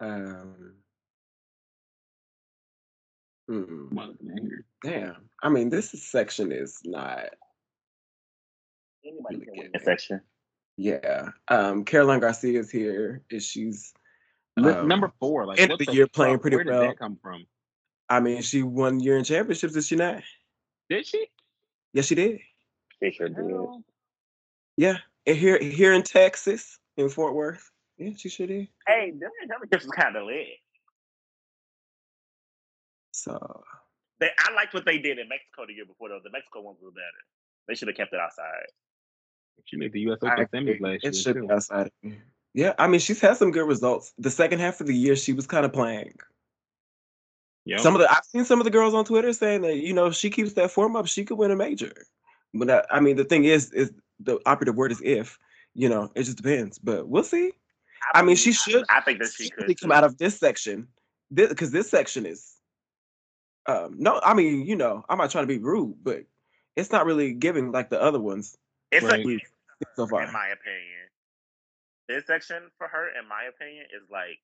um 0.00 0.74
hmm. 3.48 3.98
Damn. 4.84 5.16
I 5.42 5.48
mean, 5.48 5.68
this 5.70 5.94
is- 5.94 6.02
section 6.06 6.52
is 6.52 6.80
not. 6.84 7.24
Anybody 9.04 9.36
Really 9.36 9.46
can 9.46 9.70
win 9.72 9.82
section. 9.84 10.20
Yeah. 10.76 11.28
Um, 11.48 11.84
Caroline 11.84 12.20
Garcia 12.20 12.58
is 12.60 12.70
here. 12.70 13.22
Is 13.30 13.46
she's 13.46 13.94
um, 14.56 14.88
Number 14.88 15.12
four, 15.20 15.46
like 15.46 15.60
end 15.60 15.70
what 15.70 15.74
of 15.80 15.86
the 15.86 15.92
the 15.92 15.96
year 15.96 16.06
playing 16.06 16.34
fuck? 16.36 16.42
pretty 16.42 16.56
Where 16.56 16.64
did 16.64 16.70
well. 16.72 16.82
that 16.88 16.98
come 16.98 17.18
from? 17.22 17.46
I 18.08 18.20
mean, 18.20 18.42
she 18.42 18.62
won 18.62 19.00
year 19.00 19.16
in 19.16 19.24
championships, 19.24 19.74
did 19.74 19.84
she 19.84 19.96
not? 19.96 20.22
Did 20.90 21.06
she? 21.06 21.26
Yes, 21.96 22.04
she 22.08 22.14
did. 22.14 22.40
They 23.00 23.10
sure 23.10 23.30
did. 23.30 23.38
Oh. 23.38 23.82
Yeah. 24.76 24.98
And 25.26 25.34
here 25.34 25.58
here 25.58 25.94
in 25.94 26.02
Texas, 26.02 26.78
in 26.98 27.08
Fort 27.08 27.34
Worth. 27.34 27.70
Yeah, 27.96 28.10
she 28.14 28.28
sure 28.28 28.46
did. 28.46 28.68
Hey, 28.86 29.12
them 29.18 29.30
championships 29.48 29.86
was 29.86 29.92
kind 29.92 30.14
of 30.14 30.26
lit. 30.26 30.46
So 33.12 33.62
They, 34.20 34.28
I 34.38 34.52
liked 34.52 34.74
what 34.74 34.84
they 34.84 34.98
did 34.98 35.18
in 35.18 35.26
Mexico 35.26 35.64
the 35.66 35.72
year 35.72 35.86
before, 35.86 36.10
though. 36.10 36.20
The 36.22 36.28
Mexico 36.30 36.60
ones 36.60 36.76
were 36.82 36.90
better. 36.90 37.22
They 37.66 37.74
should 37.74 37.88
have 37.88 37.96
kept 37.96 38.12
it 38.12 38.20
outside. 38.20 38.66
She 39.64 39.78
made 39.78 39.94
the 39.94 40.00
U.S. 40.00 40.18
I 40.22 40.32
Open 40.34 40.46
semis 40.52 40.74
agree. 40.74 40.78
last 40.80 40.96
it 41.02 41.14
year 41.14 41.22
should 41.22 41.34
too. 41.36 41.46
be 41.46 41.50
outside. 41.50 41.90
Yeah, 42.52 42.74
I 42.78 42.88
mean, 42.88 43.00
she's 43.00 43.22
had 43.22 43.38
some 43.38 43.50
good 43.52 43.66
results. 43.66 44.12
The 44.18 44.30
second 44.30 44.58
half 44.58 44.82
of 44.82 44.86
the 44.86 44.94
year, 44.94 45.16
she 45.16 45.32
was 45.32 45.46
kind 45.46 45.64
of 45.64 45.72
playing. 45.72 46.12
Yep. 47.66 47.80
Some 47.80 47.94
of 47.94 48.00
the 48.00 48.10
I've 48.10 48.24
seen 48.24 48.44
some 48.44 48.60
of 48.60 48.64
the 48.64 48.70
girls 48.70 48.94
on 48.94 49.04
Twitter 49.04 49.32
saying 49.32 49.62
that 49.62 49.76
you 49.76 49.92
know 49.92 50.06
if 50.06 50.14
she 50.14 50.30
keeps 50.30 50.52
that 50.54 50.70
form 50.70 50.96
up, 50.96 51.06
she 51.06 51.24
could 51.24 51.36
win 51.36 51.50
a 51.50 51.56
major. 51.56 51.92
But 52.54 52.70
I, 52.70 52.84
I 52.90 53.00
mean, 53.00 53.16
the 53.16 53.24
thing 53.24 53.44
is, 53.44 53.72
is 53.72 53.92
the 54.20 54.38
operative 54.46 54.76
word 54.76 54.92
is 54.92 55.02
if. 55.04 55.38
You 55.74 55.90
know, 55.90 56.10
it 56.14 56.22
just 56.22 56.38
depends. 56.38 56.78
But 56.78 57.06
we'll 57.06 57.22
see. 57.22 57.52
I 58.14 58.22
mean, 58.22 58.36
she 58.36 58.52
should 58.52 58.84
I 58.88 59.00
think 59.00 59.20
that 59.20 59.32
she 59.32 59.50
could 59.50 59.66
come 59.80 59.90
too. 59.90 59.94
out 59.94 60.04
of 60.04 60.16
this 60.16 60.38
section, 60.38 60.88
because 61.32 61.70
this, 61.70 61.90
section 61.90 62.24
is. 62.24 62.54
Um, 63.66 63.96
no, 63.98 64.20
I 64.22 64.32
mean, 64.32 64.64
you 64.64 64.76
know, 64.76 65.04
I'm 65.08 65.18
not 65.18 65.30
trying 65.30 65.42
to 65.42 65.48
be 65.48 65.58
rude, 65.58 65.96
but 66.02 66.20
it's 66.76 66.92
not 66.92 67.04
really 67.04 67.32
giving 67.32 67.72
like 67.72 67.90
the 67.90 68.00
other 68.00 68.20
ones 68.20 68.56
It's 68.92 69.04
like 69.04 69.26
so 69.96 70.06
far. 70.06 70.22
in 70.22 70.32
my 70.32 70.48
opinion. 70.48 71.10
This 72.08 72.26
section 72.26 72.62
for 72.78 72.86
her, 72.86 73.08
in 73.20 73.28
my 73.28 73.44
opinion, 73.48 73.86
is 73.86 74.08
like 74.10 74.38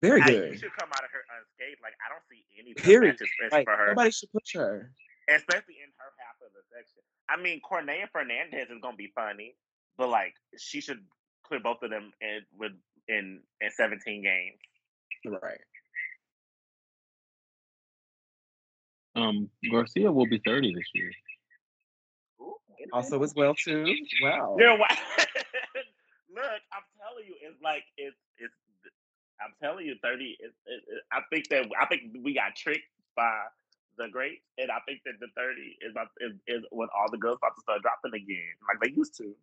Very 0.00 0.22
I, 0.22 0.26
you 0.28 0.40
good. 0.54 0.60
should 0.60 0.74
come 0.78 0.90
out 0.94 1.02
of 1.04 1.10
her 1.10 1.24
unscathed. 1.38 1.80
Like 1.82 1.94
I 2.04 2.08
don't 2.12 2.22
see 2.30 2.44
any 2.58 2.74
tough 2.74 2.84
Period. 2.84 3.16
matches 3.18 3.28
for- 3.38 3.48
Like 3.56 3.66
for 3.66 3.76
her, 3.76 3.88
somebody 3.88 4.10
should 4.12 4.30
push 4.32 4.54
her. 4.54 4.92
especially 5.28 5.82
in 5.82 5.90
her 5.98 6.10
half 6.22 6.36
of 6.44 6.52
the 6.54 6.62
section. 6.70 7.02
I 7.28 7.36
mean, 7.36 7.60
Cornet 7.60 8.08
Fernandez 8.12 8.70
is 8.70 8.78
gonna 8.80 8.96
be 8.96 9.10
funny, 9.14 9.56
but 9.96 10.08
like 10.08 10.34
she 10.56 10.80
should 10.80 11.04
clear 11.44 11.60
both 11.60 11.82
of 11.82 11.90
them 11.90 12.12
in 12.20 12.40
with 12.56 12.72
in 13.08 13.40
in 13.60 13.70
17 13.70 14.22
games. 14.22 14.58
Right. 15.26 15.60
Um, 19.16 19.50
Garcia 19.70 20.12
will 20.12 20.26
be 20.28 20.40
30 20.44 20.74
this 20.74 20.84
year. 20.94 21.10
Also 22.92 23.20
as 23.22 23.34
well 23.34 23.54
too. 23.54 23.84
Wow. 24.22 24.56
You 24.58 24.64
know 24.66 24.76
what? 24.76 24.90
Look, 26.34 26.44
I'm 26.72 26.84
telling 27.02 27.26
you, 27.26 27.34
it's 27.42 27.60
like 27.62 27.82
it's 27.96 28.16
it's. 28.16 28.27
I'm 29.40 29.54
telling 29.62 29.86
you, 29.86 29.96
thirty. 30.02 30.36
It, 30.40 30.52
it, 30.66 30.82
it, 30.88 31.02
I 31.12 31.20
think 31.32 31.48
that 31.50 31.66
I 31.80 31.86
think 31.86 32.14
we 32.22 32.34
got 32.34 32.56
tricked 32.56 32.88
by 33.16 33.30
the 33.98 34.08
great, 34.10 34.42
and 34.58 34.70
I 34.70 34.78
think 34.86 35.00
that 35.06 35.14
the 35.20 35.28
thirty 35.36 35.76
is 35.82 35.92
about 35.92 36.08
is, 36.20 36.32
is 36.46 36.64
when 36.70 36.88
all 36.94 37.10
the 37.10 37.18
girls 37.18 37.38
about 37.42 37.54
to 37.56 37.62
start 37.62 37.82
dropping 37.82 38.14
again, 38.14 38.54
like 38.66 38.80
they 38.82 38.96
used 38.96 39.16
to. 39.18 39.34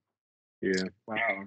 Yeah. 0.61 0.89
Wow. 1.07 1.45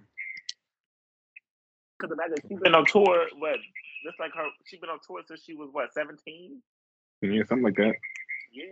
Because 1.98 2.12
imagine 2.14 2.36
she's 2.48 2.60
been 2.60 2.74
on 2.74 2.86
tour, 2.86 3.28
what 3.38 3.58
just 4.04 4.20
like 4.20 4.32
her, 4.34 4.46
she's 4.64 4.80
been 4.80 4.90
on 4.90 5.00
tour 5.06 5.22
since 5.26 5.42
she 5.44 5.54
was 5.54 5.68
what 5.72 5.92
seventeen. 5.92 6.62
Yeah, 7.22 7.42
something 7.48 7.64
like 7.64 7.76
that. 7.76 7.94
Yeah, 8.52 8.64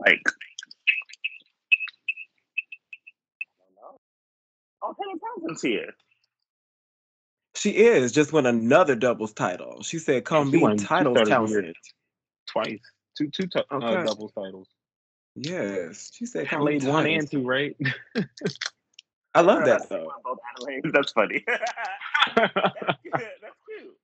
like. 0.00 0.20
I 3.58 3.64
don't 3.64 3.74
know. 3.76 4.00
Oh, 4.82 4.94
Taylor 4.94 5.18
Townsend's 5.18 5.62
here. 5.62 5.94
She 7.56 7.70
is 7.70 8.12
just 8.12 8.32
won 8.32 8.46
another 8.46 8.96
doubles 8.96 9.32
title. 9.32 9.82
She 9.82 9.98
said, 9.98 10.24
"Come 10.24 10.50
she 10.50 10.56
me 10.58 10.62
won- 10.62 10.78
she 10.78 10.84
titles 10.86 11.16
started 11.16 11.30
Townsend." 11.30 11.62
weird. 11.64 11.76
Twice. 12.48 12.80
Two 13.16 13.30
two 13.30 13.46
t- 13.46 13.62
uh, 13.70 13.80
doubles 14.04 14.32
titles. 14.32 14.68
Yes, 15.36 16.10
she 16.12 16.26
said, 16.26 16.48
"Call 16.48 16.64
me 16.66 16.76
Adelaide 16.76 16.88
one 16.92 17.04
titles." 17.04 17.22
and 17.22 17.30
two, 17.30 17.46
right? 17.46 17.76
I 19.34 19.40
love 19.40 19.58
Girl, 19.58 19.66
that 19.66 19.78
that's 19.78 19.86
though. 19.88 20.12
That's 20.92 21.12
funny. 21.12 21.44
that's. 21.46 21.62
That's 22.34 23.56
cute. 23.68 23.96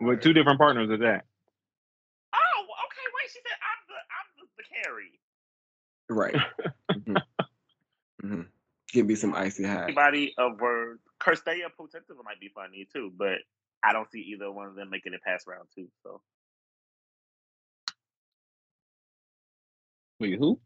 With 0.00 0.20
two 0.22 0.32
different 0.32 0.58
partners 0.58 0.90
at 0.90 1.00
that. 1.00 1.24
Oh, 2.34 2.62
okay. 2.86 3.06
Wait, 3.14 3.30
she 3.32 3.40
said 3.44 3.58
I'm 3.62 3.80
the 3.88 3.98
I'm 4.16 4.28
the, 4.38 4.46
the 4.58 4.64
carry. 4.82 5.10
Right. 6.98 7.16
hmm 8.22 8.34
hmm 8.36 8.42
Give 8.92 9.06
me 9.06 9.14
some 9.14 9.34
icy 9.34 9.64
hot. 9.64 9.84
Anybody 9.84 10.34
of 10.38 10.60
word, 10.60 11.00
Cirstea 11.22 11.68
Potentiva 11.78 12.24
might 12.24 12.40
be 12.40 12.50
funny 12.54 12.86
too, 12.92 13.12
but 13.16 13.38
I 13.84 13.92
don't 13.92 14.10
see 14.10 14.20
either 14.20 14.50
one 14.52 14.68
of 14.68 14.74
them 14.74 14.90
making 14.90 15.14
it 15.14 15.22
past 15.26 15.46
round 15.46 15.68
two. 15.74 15.88
So 16.02 16.20
Wait, 20.20 20.38
who? 20.38 20.60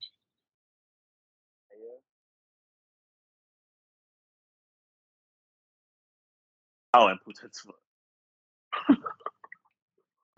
oh, 6.95 7.09
and 7.09 7.19
Potentiva. 7.27 7.73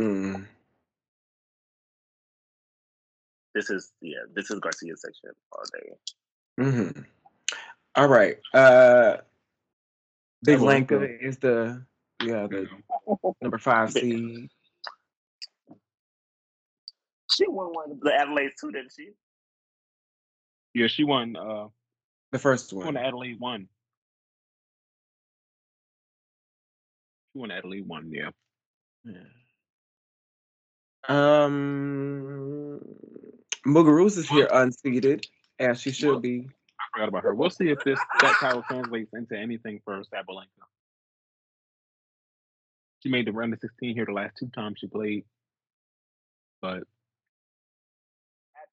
Mm. 0.00 0.46
This 3.54 3.70
is 3.70 3.92
yeah, 4.00 4.18
this 4.34 4.50
is 4.50 4.60
Garcia's 4.60 5.02
section 5.02 5.30
all 5.52 5.64
day. 5.74 5.92
hmm 6.58 7.00
All 7.96 8.08
right. 8.08 8.38
Uh, 8.54 9.18
Big 10.44 10.58
Sabalenka. 10.58 10.66
Lanka 11.00 11.24
is 11.26 11.38
the 11.38 11.84
yeah 12.22 12.46
the 12.48 12.68
number 13.40 13.58
five 13.58 13.92
Big- 13.94 14.02
seed. 14.02 14.50
She 17.30 17.48
won 17.48 17.72
one 17.72 17.90
of 17.92 18.00
the 18.00 18.12
Adelaide 18.14 18.50
too, 18.60 18.70
didn't 18.70 18.92
she? 18.96 19.10
Yeah, 20.74 20.86
she 20.86 21.04
won. 21.04 21.34
Uh, 21.36 21.68
The 22.32 22.38
first 22.38 22.70
she 22.70 22.76
won 22.76 22.86
one. 22.86 22.96
Adelaide 22.98 23.40
one. 23.40 23.68
She 27.32 27.38
won 27.38 27.50
Adelaide 27.50 27.86
one. 27.86 28.10
Yeah. 28.12 28.30
Yeah. 29.04 29.14
Um, 31.08 32.78
Muguruza 33.66 34.18
is 34.18 34.28
here 34.28 34.48
unseated, 34.52 35.26
as 35.58 35.80
she 35.80 35.90
should 35.90 36.20
be. 36.22 36.48
I 36.94 36.98
forgot 36.98 37.08
about 37.08 37.22
her. 37.24 37.34
We'll 37.34 37.50
see 37.50 37.68
if 37.70 37.82
this 37.84 37.98
that 38.20 38.36
title 38.40 38.62
translates 38.68 39.10
into 39.14 39.36
anything 39.38 39.80
for 39.84 39.98
Sabalenka. 40.02 40.66
She 43.02 43.08
made 43.08 43.26
the 43.26 43.32
round 43.32 43.52
of 43.52 43.60
16 43.60 43.94
here 43.94 44.04
the 44.06 44.12
last 44.12 44.36
two 44.38 44.48
times 44.54 44.78
she 44.78 44.86
played, 44.86 45.24
but 46.60 46.84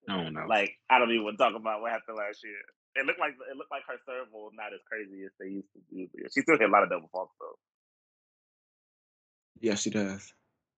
I 0.07 0.15
don't 0.23 0.33
know. 0.33 0.45
Like 0.47 0.71
I 0.89 0.99
don't 0.99 1.11
even 1.11 1.23
want 1.23 1.37
to 1.37 1.43
talk 1.43 1.55
about 1.55 1.81
what 1.81 1.91
happened 1.91 2.17
last 2.17 2.43
year. 2.43 2.53
It 2.95 3.05
looked 3.05 3.19
like 3.19 3.33
it 3.49 3.55
looked 3.57 3.71
like 3.71 3.83
her 3.87 3.95
serve 4.05 4.27
was 4.33 4.51
not 4.55 4.73
as 4.73 4.79
crazy 4.89 5.23
as 5.23 5.31
they 5.39 5.47
used 5.47 5.67
to 5.73 5.79
be. 5.89 6.09
She 6.33 6.41
still 6.41 6.57
hit 6.57 6.69
a 6.69 6.71
lot 6.71 6.83
of 6.83 6.89
double 6.89 7.09
faults 7.11 7.33
though, 7.39 7.57
Yeah, 9.61 9.75
she 9.75 9.89
does. 9.89 10.33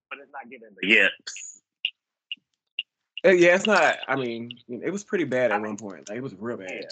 but 0.09 0.19
it's 0.19 0.31
not 0.31 0.49
getting 0.49 0.67
the 0.79 0.87
yips. 0.87 1.61
Uh, 3.25 3.29
Yeah, 3.31 3.55
it's 3.55 3.65
not. 3.67 3.97
I 4.07 4.15
mean, 4.15 4.51
it 4.67 4.91
was 4.91 5.03
pretty 5.03 5.23
bad 5.25 5.51
I 5.51 5.55
at 5.55 5.61
mean- 5.61 5.71
one 5.71 5.77
point. 5.77 6.09
Like 6.09 6.17
it 6.17 6.23
was 6.23 6.35
real 6.37 6.57
bad. 6.57 6.69
Yeah, 6.71 6.87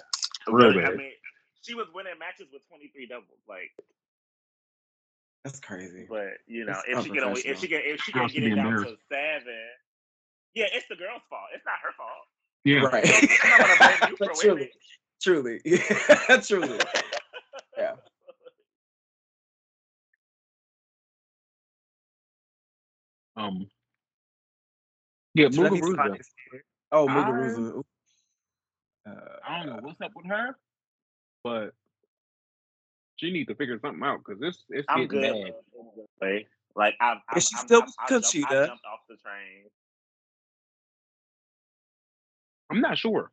Real 0.48 0.70
Really, 0.74 0.84
I 0.86 0.96
mean, 0.96 1.12
she 1.62 1.74
was 1.74 1.88
winning 1.94 2.14
matches 2.20 2.48
with 2.52 2.62
twenty 2.68 2.88
three 2.88 3.06
doubles. 3.06 3.40
Like, 3.48 3.72
That's 5.44 5.60
crazy. 5.60 6.06
but 6.10 6.40
you 6.48 6.66
know, 6.66 6.80
It's 6.88 7.00
if 7.00 7.04
she 7.06 7.10
can 7.12 7.24
only, 7.24 7.42
if 7.42 7.60
she 7.60 7.68
can 7.68 7.82
if 7.84 8.02
she 8.02 8.12
can 8.12 8.28
should 8.30 8.42
get 8.42 8.52
it 8.52 8.56
down 8.56 8.74
to 8.74 8.98
seven, 9.12 9.54
yeah, 10.56 10.66
it's 10.74 10.88
the 10.90 10.96
girl's 10.96 11.22
fault. 11.30 11.50
It's 11.54 11.66
not 11.66 11.76
her 11.84 11.92
fault. 11.98 12.28
Yeah. 12.64 12.80
Right. 12.86 13.06
I'm 13.44 13.60
not 13.60 13.78
gonna 13.80 13.98
blame 14.00 14.12
you 14.12 14.18
for 14.28 14.42
truly, 14.42 14.56
winning. 14.56 14.70
truly, 15.22 15.62
yeah, 15.66 16.38
truly. 16.42 16.80
Yeah. 17.78 17.96
Um. 23.36 23.68
Yeah, 25.36 25.50
Should 25.50 25.66
I 25.66 25.70
Muguruza. 25.70 26.20
Oh, 26.92 27.08
I- 27.08 27.14
Muguruza. 27.14 27.84
Ooh. 29.10 29.48
I 29.48 29.58
don't 29.60 29.68
know 29.68 29.76
Uh, 29.78 29.82
what's 29.82 30.02
up 30.02 30.12
with 30.16 30.26
her, 30.28 30.58
but 31.44 31.74
she 33.18 33.32
needs 33.32 33.48
to 33.48 33.56
figure 33.56 33.80
something 33.80 34.04
out 34.04 34.20
because 34.26 34.40
this 34.40 34.64
it's 34.70 34.86
I'm 34.90 35.08
getting 35.08 35.44
good. 35.44 35.54
bad. 35.54 35.54
Like, 36.22 36.48
like 36.76 36.96
I'm, 37.02 37.22
I'm, 37.30 37.38
Is 37.38 37.48
she 37.48 37.56
I'm, 37.58 37.66
still 37.66 37.82
I'm, 37.82 37.86
with 37.86 37.96
I 38.00 38.10
jumped, 38.10 38.36
I 38.36 38.66
jumped 38.68 38.86
off 38.86 39.00
the 39.10 39.16
train. 39.18 39.66
I'm 42.72 42.82
not 42.82 42.98
sure. 42.98 43.32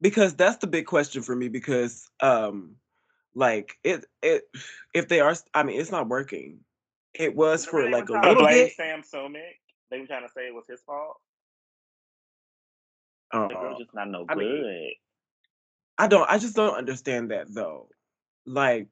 because 0.00 0.34
that's 0.34 0.58
the 0.58 0.66
big 0.66 0.86
question 0.86 1.22
for 1.22 1.34
me 1.34 1.48
because 1.48 2.10
um 2.20 2.76
like 3.34 3.78
it 3.84 4.04
it 4.22 4.42
if 4.94 5.08
they 5.08 5.20
are 5.20 5.34
I 5.54 5.62
mean 5.62 5.80
it's 5.80 5.90
not 5.90 6.08
working. 6.08 6.58
It 7.14 7.34
was 7.34 7.64
for 7.66 7.88
like 7.90 8.04
a 8.04 8.12
they 8.12 8.14
were 8.14 8.20
trying 8.20 8.22
to 8.22 8.28
little 8.28 8.42
blame 8.42 8.64
bit. 8.66 8.72
Sam 8.74 9.02
Sumyk. 9.02 9.40
They 9.90 10.00
were 10.00 10.06
trying 10.06 10.26
to 10.26 10.32
say 10.32 10.46
it 10.46 10.54
was 10.54 10.64
his 10.68 10.80
fault. 10.86 11.18
Oh, 13.32 13.48
The 13.48 13.54
girl's 13.54 13.76
um, 13.76 13.82
just 13.82 13.94
not 13.94 14.08
no 14.10 14.24
I 14.28 14.34
good. 14.34 14.38
mean- 14.38 14.94
I 15.98 16.06
don't 16.08 16.28
I 16.28 16.38
just 16.38 16.56
don't 16.56 16.74
understand 16.76 17.30
that 17.30 17.52
though. 17.52 17.88
Like 18.46 18.88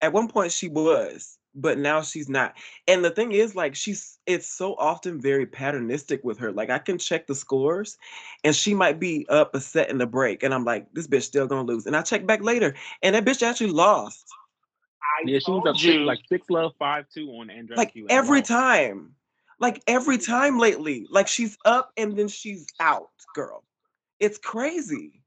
at 0.00 0.12
one 0.12 0.28
point 0.28 0.52
she 0.52 0.68
was, 0.68 1.38
but 1.54 1.76
now 1.78 2.02
she's 2.02 2.28
not. 2.28 2.54
And 2.86 3.04
the 3.04 3.10
thing 3.10 3.32
is 3.32 3.56
like 3.56 3.74
she's 3.74 4.18
it's 4.26 4.46
so 4.46 4.74
often 4.76 5.20
very 5.20 5.46
patternistic 5.46 6.22
with 6.22 6.38
her. 6.38 6.52
Like 6.52 6.70
I 6.70 6.78
can 6.78 6.98
check 6.98 7.26
the 7.26 7.34
scores 7.34 7.96
and 8.44 8.54
she 8.54 8.74
might 8.74 9.00
be 9.00 9.26
up 9.28 9.54
a 9.54 9.60
set 9.60 9.90
in 9.90 9.98
the 9.98 10.06
break 10.06 10.42
and 10.42 10.54
I'm 10.54 10.64
like 10.64 10.86
this 10.92 11.08
bitch 11.08 11.22
still 11.22 11.46
going 11.46 11.66
to 11.66 11.72
lose. 11.72 11.86
And 11.86 11.96
I 11.96 12.02
check 12.02 12.26
back 12.26 12.42
later 12.42 12.74
and 13.02 13.14
that 13.14 13.24
bitch 13.24 13.42
actually 13.42 13.70
lost. 13.70 14.26
I 15.02 15.22
Yeah, 15.28 15.38
she 15.40 15.50
was 15.50 15.66
up 15.66 15.76
you. 15.82 15.92
six, 15.92 15.98
like 16.04 16.20
six 16.28 16.46
love 16.50 16.72
five 16.78 17.06
two 17.12 17.28
on 17.30 17.48
Andreescu. 17.48 17.76
like 17.76 17.92
and 17.96 18.06
every 18.10 18.38
lost. 18.40 18.50
time 18.50 19.14
like 19.60 19.82
every 19.86 20.18
time 20.18 20.58
lately 20.58 21.06
like 21.10 21.28
she's 21.28 21.56
up 21.64 21.90
and 21.96 22.16
then 22.16 22.28
she's 22.28 22.66
out 22.80 23.10
girl. 23.34 23.64
It's 24.20 24.38
crazy. 24.38 25.22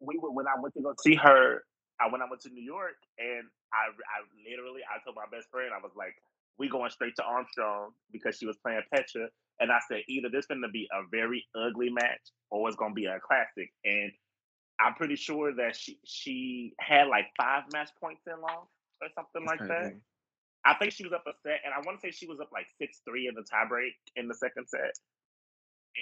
We 0.00 0.18
were, 0.18 0.30
when 0.30 0.46
I 0.46 0.60
went 0.60 0.74
to 0.74 0.82
go 0.82 0.94
see 1.02 1.14
her, 1.14 1.64
I 2.00 2.10
when 2.10 2.20
I 2.20 2.26
went 2.28 2.42
to 2.42 2.50
New 2.50 2.62
York, 2.62 2.96
and 3.18 3.44
I 3.72 3.88
I 3.88 4.50
literally 4.50 4.82
I 4.84 5.02
told 5.04 5.16
my 5.16 5.24
best 5.30 5.50
friend 5.50 5.70
I 5.74 5.82
was 5.82 5.92
like, 5.96 6.14
we 6.58 6.68
going 6.68 6.90
straight 6.90 7.16
to 7.16 7.24
Armstrong 7.24 7.92
because 8.12 8.36
she 8.36 8.46
was 8.46 8.56
playing 8.58 8.82
Petra, 8.92 9.28
and 9.60 9.72
I 9.72 9.78
said 9.88 10.02
either 10.08 10.28
this 10.28 10.40
is 10.40 10.46
going 10.46 10.62
to 10.62 10.68
be 10.68 10.88
a 10.92 11.06
very 11.10 11.46
ugly 11.54 11.90
match 11.90 12.32
or 12.50 12.68
it's 12.68 12.76
going 12.76 12.92
to 12.92 12.94
be 12.94 13.06
a 13.06 13.18
classic, 13.20 13.72
and 13.84 14.12
I'm 14.80 14.94
pretty 14.94 15.16
sure 15.16 15.54
that 15.54 15.76
she 15.76 15.98
she 16.04 16.74
had 16.80 17.08
like 17.08 17.26
five 17.40 17.64
match 17.72 17.90
points 18.00 18.22
in 18.26 18.40
long 18.40 18.66
or 19.00 19.08
something 19.14 19.46
like 19.46 19.60
that. 19.68 19.94
I 20.64 20.74
think 20.74 20.92
she 20.92 21.04
was 21.04 21.12
up 21.12 21.24
a 21.26 21.32
set, 21.42 21.60
and 21.64 21.74
I 21.74 21.78
want 21.84 22.00
to 22.00 22.06
say 22.06 22.10
she 22.10 22.26
was 22.26 22.40
up 22.40 22.48
like 22.52 22.66
six 22.78 23.00
three 23.06 23.28
in 23.28 23.34
the 23.34 23.42
tiebreak 23.42 23.92
in 24.16 24.28
the 24.28 24.34
second 24.34 24.66
set. 24.66 24.96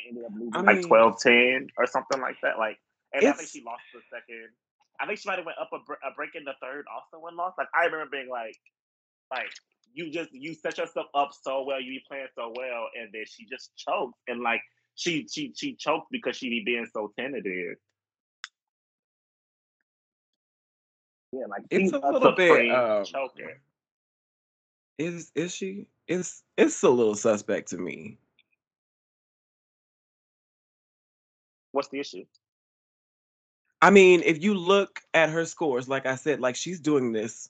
And 0.07 0.17
ended 0.19 0.25
up 0.25 0.33
losing 0.35 0.55
I 0.55 0.61
like 0.61 0.77
mean- 0.79 0.89
12-10 0.89 1.69
or 1.77 1.87
something 1.87 2.21
like 2.21 2.37
that. 2.43 2.59
Like, 2.59 2.79
and 3.13 3.27
I 3.27 3.33
think 3.33 3.49
she 3.51 3.63
lost 3.65 3.83
the 3.93 4.01
second. 4.11 4.49
I 5.01 5.07
think 5.07 5.19
she 5.19 5.29
might 5.29 5.37
have 5.37 5.47
went 5.47 5.59
up 5.59 5.71
a, 5.73 5.79
br- 5.85 6.01
a 6.05 6.15
break 6.15 6.35
in 6.35 6.45
the 6.45 6.55
third 6.63 6.85
also 6.93 7.27
and 7.27 7.37
lost. 7.37 7.59
Like 7.59 7.69
I 7.75 7.85
remember 7.87 8.07
being 8.11 8.29
like, 8.31 8.57
like 9.31 9.51
you 9.93 10.11
just 10.11 10.33
you 10.33 10.55
set 10.55 10.79
yourself 10.79 11.09
up 11.15 11.31
so 11.43 11.65
well, 11.65 11.81
you 11.81 11.91
be 11.91 12.05
playing 12.09 12.29
so 12.35 12.53
well, 12.57 12.89
and 12.99 13.11
then 13.13 13.25
she 13.27 13.45
just 13.47 13.73
choked 13.77 14.15
and 14.29 14.41
like 14.43 14.61
she 14.95 15.27
she 15.31 15.53
she 15.57 15.75
choked 15.75 16.07
because 16.13 16.37
she 16.37 16.49
be 16.51 16.63
being 16.65 16.87
so 16.93 17.13
tentative. 17.19 17.77
Yeah, 21.33 21.47
like 21.49 21.63
It's 21.71 21.93
a 21.93 21.99
little 21.99 22.33
bit, 22.33 22.71
um, 22.71 23.05
choker. 23.05 23.61
Is 24.99 25.32
is 25.34 25.55
she 25.55 25.86
it's 26.09 26.43
it's 26.57 26.82
a 26.82 26.90
little 26.90 27.14
suspect 27.14 27.68
to 27.70 27.78
me 27.78 28.18
What's 31.72 31.88
the 31.88 32.01
issue? 32.01 32.24
i 33.80 33.90
mean 33.90 34.22
if 34.24 34.43
you 34.43 34.55
look 34.55 35.01
at 35.14 35.30
her 35.30 35.45
scores 35.45 35.88
like 35.88 36.07
i 36.07 36.14
said 36.14 36.40
like 36.40 36.57
she's 36.57 36.80
doing 36.80 37.12
this 37.12 37.49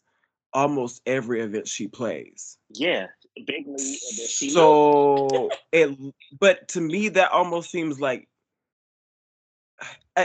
almost 0.54 1.02
every 1.06 1.40
event 1.40 1.66
she 1.66 1.88
plays 1.88 2.58
Yeah, 2.70 3.06
big 3.46 3.66
lead, 3.66 3.76
and 3.76 4.18
then 4.18 4.26
she. 4.28 4.46
lose. 4.46 4.54
So 4.54 5.50
it, 5.72 5.98
but 6.38 6.68
to 6.68 6.80
me, 6.80 7.08
that 7.10 7.30
almost 7.32 7.70
seems 7.70 8.00
like, 8.00 8.28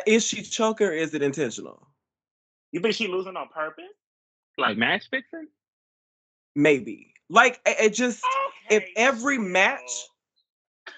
is 0.05 0.25
she 0.25 0.41
choking 0.41 0.87
or 0.87 0.91
is 0.91 1.13
it 1.13 1.21
intentional? 1.21 1.87
you 2.71 2.81
think 2.81 2.93
she 2.95 3.07
losing 3.07 3.37
on 3.37 3.47
purpose? 3.49 3.85
Like 4.57 4.77
match 4.77 5.05
fixing? 5.09 5.47
Maybe. 6.57 7.13
Like 7.29 7.61
it, 7.65 7.77
it 7.79 7.93
just, 7.93 8.21
if 8.71 8.83
every 8.97 9.37
chill. 9.37 9.45
match, 9.45 10.07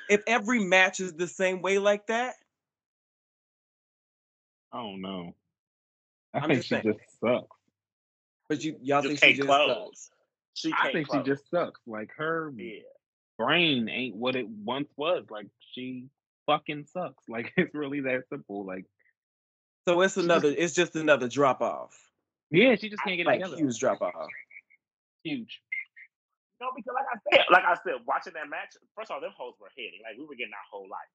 if 0.09 0.21
every 0.25 0.59
match 0.63 0.99
is 1.01 1.13
the 1.13 1.27
same 1.27 1.61
way 1.61 1.79
like 1.79 2.07
that, 2.07 2.35
I 4.71 4.77
don't 4.77 5.01
know. 5.01 5.35
I 6.33 6.39
I'm 6.39 6.43
think 6.49 6.59
just 6.59 6.69
she 6.69 6.75
saying. 6.75 6.83
just 6.85 7.19
sucks. 7.19 7.57
but 8.47 8.63
you 8.63 8.77
y'all 8.81 9.01
Just 9.01 9.19
think 9.21 9.33
she 9.35 9.41
just 9.41 9.47
close. 9.47 9.67
sucks. 9.87 10.09
She 10.53 10.73
I 10.79 10.91
think 10.91 11.07
close. 11.09 11.25
she 11.25 11.31
just 11.31 11.49
sucks. 11.49 11.81
Like 11.87 12.11
her 12.17 12.53
Yeah. 12.55 12.79
brain 13.37 13.89
ain't 13.89 14.15
what 14.15 14.35
it 14.35 14.47
once 14.47 14.87
was. 14.95 15.25
Like 15.29 15.47
she 15.73 16.05
fucking 16.45 16.85
sucks. 16.93 17.23
Like 17.29 17.51
it's 17.57 17.73
really 17.73 18.01
that 18.01 18.23
simple. 18.29 18.63
Like 18.65 18.85
So 19.87 19.99
it's 20.01 20.13
She 20.13 20.19
just- 20.21 20.25
another, 20.25 20.53
it's 20.55 20.73
just 20.73 20.95
another 20.95 21.27
drop 21.27 21.61
off, 21.61 21.97
yeah, 22.51 22.75
she 22.75 22.89
just 22.89 23.01
can't 23.03 23.17
get 23.17 23.23
it 23.23 23.25
like 23.27 23.39
together. 23.41 23.57
huge 23.57 23.79
drop 23.79 24.01
off. 24.01 24.27
Huge. 25.23 25.61
No, 26.61 26.67
because 26.75 26.93
like 26.95 27.07
I 27.07 27.17
said, 27.31 27.45
like 27.51 27.63
I 27.63 27.75
said, 27.83 28.03
watching 28.05 28.33
that 28.35 28.49
match, 28.49 28.75
first 28.95 29.11
of 29.11 29.15
all, 29.15 29.21
them 29.21 29.31
hoes 29.37 29.55
were 29.61 29.71
hitting. 29.75 30.01
Like 30.03 30.19
we 30.19 30.25
were 30.27 30.35
getting 30.35 30.53
our 30.55 30.69
whole 30.71 30.87
life. 30.91 31.13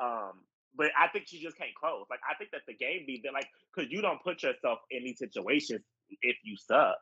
Um, 0.00 0.44
but 0.76 0.92
I 0.98 1.08
think 1.08 1.26
she 1.28 1.42
just 1.42 1.56
can't 1.56 1.74
close. 1.74 2.06
Like 2.10 2.20
I 2.28 2.34
think 2.36 2.50
that 2.52 2.62
the 2.68 2.74
game 2.76 3.04
be 3.06 3.20
there, 3.22 3.32
like, 3.32 3.48
because 3.74 3.90
you 3.90 4.02
don't 4.02 4.22
put 4.22 4.42
yourself 4.42 4.80
in 4.90 5.04
these 5.04 5.18
situations 5.18 5.80
if 6.22 6.36
you 6.44 6.56
suck. 6.56 6.96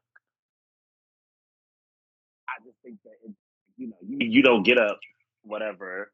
I 2.48 2.62
just 2.64 2.78
think 2.84 2.98
that 3.04 3.18
it, 3.24 3.34
you 3.76 3.88
know 3.88 3.98
you, 4.06 4.18
you 4.20 4.42
don't 4.42 4.62
get 4.62 4.78
up 4.78 4.98
whatever 5.42 6.12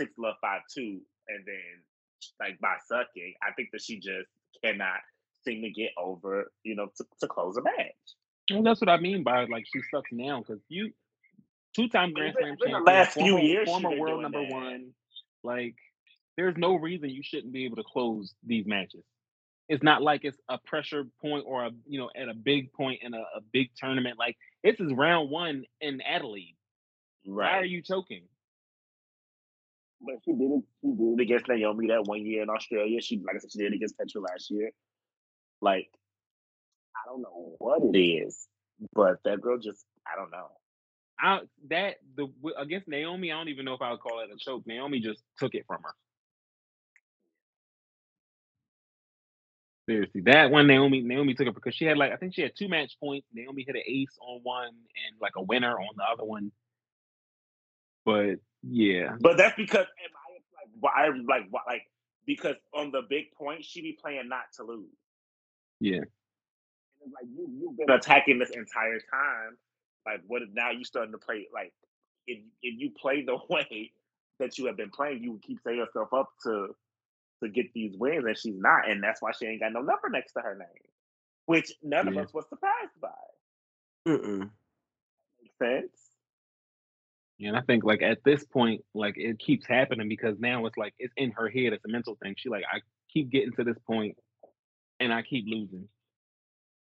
six 0.00 0.12
love 0.18 0.36
five 0.40 0.62
two 0.74 1.00
and 1.28 1.44
then 1.46 1.74
like 2.40 2.58
by 2.60 2.76
sucking. 2.88 3.34
I 3.42 3.52
think 3.54 3.70
that 3.72 3.82
she 3.82 3.96
just 3.96 4.28
cannot 4.64 5.00
seem 5.44 5.62
to 5.62 5.70
get 5.70 5.90
over 5.98 6.50
you 6.64 6.76
know 6.76 6.88
to, 6.96 7.04
to 7.20 7.28
close 7.28 7.56
a 7.56 7.62
match. 7.62 7.94
Well, 8.50 8.62
that's 8.62 8.80
what 8.80 8.88
I 8.88 8.98
mean 8.98 9.22
by 9.22 9.44
like 9.44 9.64
she 9.72 9.80
sucks 9.90 10.10
now 10.12 10.40
because 10.40 10.62
you 10.68 10.92
two 11.74 11.88
time 11.88 12.12
Grand 12.12 12.34
Slam 12.38 12.56
champion, 12.56 12.84
last 12.84 13.14
few 13.14 13.38
years 13.38 13.68
former 13.68 13.98
world 13.98 14.22
number 14.22 14.40
that. 14.40 14.52
one. 14.52 14.92
Like, 15.42 15.76
there's 16.36 16.56
no 16.56 16.74
reason 16.74 17.10
you 17.10 17.22
shouldn't 17.22 17.52
be 17.52 17.64
able 17.64 17.76
to 17.76 17.84
close 17.84 18.34
these 18.44 18.66
matches. 18.66 19.04
It's 19.68 19.82
not 19.82 20.00
like 20.00 20.24
it's 20.24 20.38
a 20.48 20.58
pressure 20.58 21.04
point 21.20 21.44
or 21.46 21.66
a 21.66 21.70
you 21.86 21.98
know 21.98 22.10
at 22.16 22.28
a 22.28 22.34
big 22.34 22.72
point 22.72 23.00
in 23.02 23.14
a, 23.14 23.18
a 23.18 23.40
big 23.52 23.70
tournament. 23.76 24.18
Like 24.18 24.36
this 24.62 24.76
is 24.78 24.92
round 24.92 25.28
one 25.30 25.64
in 25.80 26.00
Adelaide. 26.00 26.56
Why 27.24 27.58
are 27.58 27.64
you 27.64 27.82
choking? 27.82 28.22
But 30.00 30.16
she 30.24 30.32
did 30.32 30.50
it. 30.50 30.62
She 30.82 30.88
did 30.92 31.18
it 31.18 31.22
against 31.22 31.48
Naomi 31.48 31.88
that 31.88 32.04
one 32.04 32.24
year 32.24 32.42
in 32.42 32.50
Australia. 32.50 33.00
She, 33.00 33.20
like 33.26 33.36
I 33.36 33.38
said, 33.38 33.50
she 33.50 33.58
did 33.58 33.72
it 33.72 33.76
against 33.76 33.98
Petra 33.98 34.20
last 34.20 34.50
year. 34.50 34.70
Like, 35.60 35.88
I 36.96 37.08
don't 37.08 37.22
know 37.22 37.56
what 37.58 37.82
it 37.94 37.98
is, 37.98 38.48
but 38.94 39.18
that 39.24 39.40
girl 39.42 39.58
just, 39.58 39.84
I 40.06 40.16
don't 40.16 40.32
know. 40.32 40.48
I 41.20 41.40
that 41.70 41.96
the 42.16 42.28
against 42.58 42.88
Naomi, 42.88 43.32
I 43.32 43.36
don't 43.38 43.48
even 43.48 43.64
know 43.64 43.74
if 43.74 43.82
I 43.82 43.90
would 43.92 44.00
call 44.00 44.20
it 44.20 44.30
a 44.34 44.38
choke. 44.38 44.66
Naomi 44.66 45.00
just 45.00 45.22
took 45.38 45.54
it 45.54 45.64
from 45.66 45.82
her. 45.82 45.94
Seriously, 49.88 50.22
that 50.26 50.50
one 50.50 50.66
Naomi 50.68 51.02
Naomi 51.02 51.34
took 51.34 51.48
it 51.48 51.54
because 51.54 51.74
she 51.74 51.86
had 51.86 51.98
like 51.98 52.12
I 52.12 52.16
think 52.16 52.34
she 52.34 52.42
had 52.42 52.52
two 52.58 52.68
match 52.68 52.94
points. 53.00 53.26
Naomi 53.34 53.64
hit 53.66 53.76
an 53.76 53.82
ace 53.88 54.16
on 54.20 54.40
one 54.42 54.68
and 54.68 55.20
like 55.20 55.34
a 55.36 55.42
winner 55.42 55.72
on 55.78 55.96
the 55.96 56.04
other 56.04 56.24
one. 56.24 56.52
But 58.06 58.36
yeah, 58.62 59.16
But 59.20 59.38
that's 59.38 59.56
because, 59.56 59.86
am 59.86 60.84
I 60.86 61.06
like, 61.08 61.20
why, 61.26 61.38
like, 61.38 61.50
like, 61.66 61.82
because 62.26 62.56
on 62.74 62.92
the 62.92 63.02
big 63.08 63.32
point, 63.32 63.64
she 63.64 63.82
be 63.82 63.98
playing 64.00 64.28
not 64.28 64.44
to 64.56 64.64
lose. 64.64 64.90
yeah, 65.80 66.00
like 67.14 67.26
you, 67.34 67.48
you've 67.60 67.76
been 67.78 67.90
attacking 67.90 68.38
this 68.38 68.50
entire 68.50 69.00
time. 69.12 69.56
Like, 70.06 70.20
what 70.26 70.42
is 70.42 70.48
now 70.54 70.70
you 70.70 70.84
starting 70.84 71.12
to 71.12 71.18
play? 71.18 71.48
Like, 71.52 71.72
if 72.26 72.38
if 72.62 72.80
you 72.80 72.90
play 72.90 73.24
the 73.24 73.38
way 73.50 73.92
that 74.40 74.58
you 74.58 74.66
have 74.66 74.76
been 74.76 74.90
playing, 74.90 75.22
you 75.22 75.32
would 75.32 75.42
keep 75.42 75.60
setting 75.62 75.78
yourself 75.78 76.12
up 76.14 76.30
to 76.44 76.74
to 77.42 77.48
get 77.50 77.66
these 77.74 77.96
wins, 77.98 78.24
and 78.26 78.38
she's 78.38 78.58
not, 78.58 78.88
and 78.88 79.02
that's 79.02 79.22
why 79.22 79.32
she 79.32 79.46
ain't 79.46 79.60
got 79.60 79.72
no 79.72 79.80
number 79.82 80.08
next 80.10 80.32
to 80.34 80.40
her 80.40 80.54
name, 80.56 80.68
which 81.46 81.72
none 81.82 82.06
Yeah. 82.06 82.12
of 82.12 82.16
us 82.18 82.32
was 82.34 82.48
surprised 82.48 83.00
by. 83.00 83.10
Mm-mm. 84.06 84.50
Makes 85.42 85.58
sense. 85.58 86.10
and 87.40 87.56
I 87.56 87.60
think 87.62 87.84
like 87.84 88.02
at 88.02 88.18
this 88.24 88.44
point, 88.44 88.82
like 88.94 89.14
it 89.18 89.38
keeps 89.38 89.66
happening 89.66 90.08
because 90.08 90.38
now 90.38 90.66
it's 90.66 90.76
like 90.78 90.94
it's 90.98 91.14
in 91.16 91.32
her 91.32 91.48
head. 91.48 91.72
It's 91.72 91.84
a 91.84 91.88
mental 91.88 92.16
thing. 92.22 92.34
She 92.38 92.48
like 92.48 92.64
I 92.72 92.80
keep 93.12 93.30
getting 93.30 93.52
to 93.54 93.64
this 93.64 93.78
point, 93.86 94.16
and 95.00 95.12
I 95.12 95.22
keep 95.22 95.46
losing, 95.48 95.88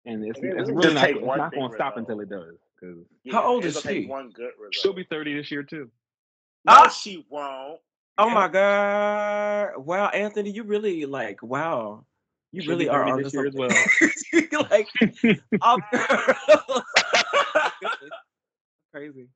and 0.08 0.26
it's, 0.26 0.40
And 0.40 0.46
it 0.54 0.58
it's 0.60 0.70
really 0.70 0.82
really 0.88 0.94
not, 0.96 1.10
it's 1.10 1.38
not 1.38 1.52
going 1.54 1.70
to 1.70 1.76
stop 1.76 1.96
result. 1.98 2.10
until 2.10 2.22
it 2.22 2.30
does. 2.30 2.56
Because 2.80 3.06
How 3.32 3.44
old 3.44 3.66
is 3.66 3.80
she? 3.82 4.06
One 4.08 4.30
good 4.32 4.52
result. 4.58 4.74
she'll 4.76 4.94
be 4.94 5.04
thirty 5.04 5.36
this 5.36 5.52
year 5.52 5.64
too. 5.64 5.90
No, 6.66 6.74
Ah! 6.74 6.90
she 6.90 7.26
won't. 7.30 7.80
Oh 8.18 8.30
my 8.30 8.48
god! 8.48 9.78
Wow, 9.78 10.08
Anthony, 10.10 10.50
you 10.52 10.64
really 10.64 11.06
like 11.06 11.42
wow. 11.44 12.04
You 12.52 12.62
She'll 12.62 12.72
really 12.72 12.90
are 12.90 13.04
on 13.06 13.22
this 13.22 13.34
year 13.34 13.46
as 13.48 13.54
well. 13.54 13.70
like, 14.72 14.88
oh, 15.62 15.80
girl. 15.92 16.86
crazy. 18.92 19.28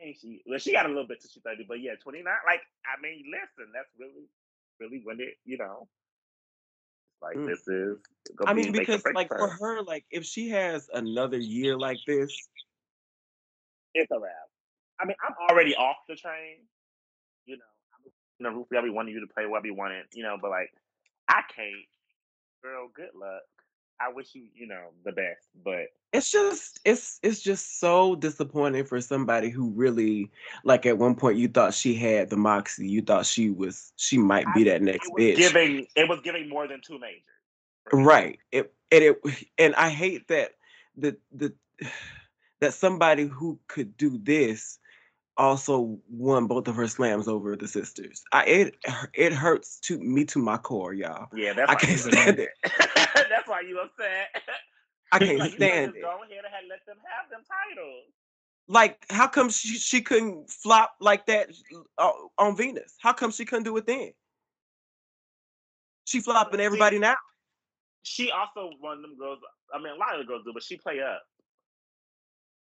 Dang, 0.00 0.14
she 0.20 0.42
well, 0.46 0.58
she 0.58 0.72
got 0.72 0.86
a 0.86 0.88
little 0.88 1.06
bit 1.06 1.20
to 1.22 1.28
she's 1.28 1.42
thirty, 1.42 1.64
but 1.68 1.80
yeah, 1.80 1.92
twenty 2.02 2.22
nine. 2.22 2.34
Like, 2.46 2.60
I 2.86 3.00
mean, 3.02 3.24
listen, 3.30 3.70
that's 3.74 3.88
really, 3.98 4.26
really 4.80 5.00
when 5.04 5.20
it, 5.20 5.34
you 5.44 5.58
know, 5.58 5.86
like 7.22 7.36
Mm. 7.36 7.46
this 7.46 7.66
is. 7.68 7.98
Gonna 8.36 8.50
I 8.50 8.54
mean, 8.54 8.68
or 8.68 8.72
because 8.72 9.02
like 9.14 9.28
for 9.28 9.48
her. 9.48 9.82
like 9.82 10.04
if 10.10 10.24
she 10.24 10.48
has 10.50 10.88
another 10.92 11.38
year 11.38 11.78
like 11.78 11.98
this, 12.06 12.30
it's 13.94 14.10
a 14.10 14.18
wrap. 14.18 14.32
I 15.00 15.06
mean, 15.06 15.16
I'm 15.26 15.34
already 15.50 15.74
off 15.76 15.96
the 16.08 16.16
train. 16.16 16.58
You 17.46 17.56
know, 17.56 17.64
I'm 17.94 18.12
you 18.38 18.44
know, 18.44 18.56
Ruthie, 18.56 18.76
I 18.76 18.82
be 18.82 18.90
wanting 18.90 19.14
you 19.14 19.20
to 19.20 19.32
play 19.32 19.46
what 19.46 19.64
you 19.64 19.74
wanted, 19.74 20.06
you 20.12 20.22
know, 20.22 20.36
but 20.40 20.50
like, 20.50 20.70
I 21.28 21.42
can't. 21.54 21.86
Girl, 22.62 22.88
good 22.94 23.14
luck. 23.14 23.42
I 24.00 24.12
wish 24.12 24.34
you, 24.34 24.46
you 24.54 24.66
know, 24.66 24.88
the 25.04 25.12
best, 25.12 25.48
but 25.64 25.86
it's 26.12 26.30
just 26.30 26.80
it's 26.84 27.18
it's 27.22 27.40
just 27.40 27.80
so 27.80 28.14
disappointing 28.14 28.84
for 28.84 29.00
somebody 29.00 29.50
who 29.50 29.70
really 29.70 30.30
like 30.64 30.86
at 30.86 30.98
one 30.98 31.14
point 31.14 31.36
you 31.36 31.48
thought 31.48 31.74
she 31.74 31.94
had 31.94 32.30
the 32.30 32.36
moxie, 32.36 32.88
you 32.88 33.02
thought 33.02 33.26
she 33.26 33.50
was 33.50 33.92
she 33.96 34.16
might 34.16 34.46
be 34.54 34.64
that 34.64 34.82
next 34.82 35.10
it 35.16 35.36
bitch. 35.36 35.36
giving. 35.36 35.86
It 35.96 36.08
was 36.08 36.20
giving 36.20 36.48
more 36.48 36.66
than 36.66 36.80
two 36.80 36.98
majors. 36.98 37.22
Right. 37.92 38.38
It 38.52 38.72
and 38.90 39.04
it 39.04 39.20
and 39.58 39.74
I 39.74 39.90
hate 39.90 40.28
that 40.28 40.52
the 40.96 41.16
the 41.32 41.52
that 42.60 42.74
somebody 42.74 43.26
who 43.26 43.58
could 43.68 43.96
do 43.96 44.18
this 44.18 44.78
also 45.36 45.98
won 46.10 46.46
both 46.48 46.66
of 46.66 46.74
her 46.74 46.88
slams 46.88 47.28
over 47.28 47.54
the 47.56 47.68
sisters. 47.68 48.22
I 48.32 48.44
it 48.44 48.76
it 49.14 49.32
hurts 49.32 49.78
to 49.80 49.98
me 49.98 50.24
to 50.26 50.38
my 50.38 50.56
core, 50.56 50.92
y'all. 50.92 51.28
Yeah, 51.34 51.52
that's 51.52 51.70
I 51.70 51.74
can't 51.74 52.00
stand 52.00 52.40
upset. 52.64 53.07
that's 53.30 53.48
why 53.48 53.60
you 53.60 53.78
upset. 53.80 54.28
I 55.12 55.18
can't 55.20 55.38
like, 55.38 55.52
stand 55.52 55.92
just 55.92 55.98
it. 55.98 56.02
go 56.02 56.08
ahead 56.22 56.44
and 56.44 56.68
let 56.68 56.84
them 56.86 56.96
have 57.04 57.30
them 57.30 57.40
titles. 57.46 58.04
Like, 58.68 59.04
how 59.10 59.26
come 59.26 59.48
she 59.48 59.78
she 59.78 60.02
couldn't 60.02 60.50
flop 60.50 60.94
like 61.00 61.26
that 61.26 61.48
uh, 61.96 62.10
on 62.36 62.56
Venus? 62.56 62.96
How 63.00 63.12
come 63.14 63.30
she 63.30 63.46
couldn't 63.46 63.64
do 63.64 63.76
it 63.78 63.86
then? 63.86 64.12
She 66.04 66.20
flopping 66.20 66.60
See, 66.60 66.64
everybody 66.64 66.98
now. 66.98 67.16
She 68.02 68.30
also 68.30 68.70
one 68.80 68.96
of 68.98 69.02
them 69.02 69.16
girls. 69.18 69.38
I 69.74 69.78
mean, 69.78 69.92
a 69.92 69.96
lot 69.96 70.14
of 70.14 70.20
the 70.20 70.26
girls 70.26 70.42
do, 70.44 70.52
but 70.52 70.62
she 70.62 70.76
play 70.76 71.00
up. 71.00 71.22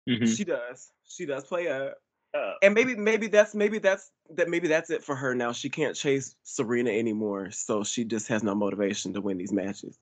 Mhm. 0.09 0.35
She 0.35 0.43
does. 0.43 0.91
She 1.07 1.25
does 1.25 1.43
play 1.45 1.67
up. 1.67 1.95
up. 2.33 2.57
and 2.61 2.73
maybe 2.73 2.95
maybe 2.95 3.27
that's 3.27 3.53
maybe 3.53 3.77
that's 3.79 4.11
that 4.31 4.49
maybe 4.49 4.67
that's 4.67 4.89
it 4.89 5.03
for 5.03 5.15
her 5.15 5.35
now. 5.35 5.51
She 5.51 5.69
can't 5.69 5.95
chase 5.95 6.35
Serena 6.43 6.91
anymore, 6.91 7.51
so 7.51 7.83
she 7.83 8.03
just 8.05 8.27
has 8.27 8.43
no 8.43 8.55
motivation 8.55 9.13
to 9.13 9.21
win 9.21 9.37
these 9.37 9.53
matches. 9.53 9.97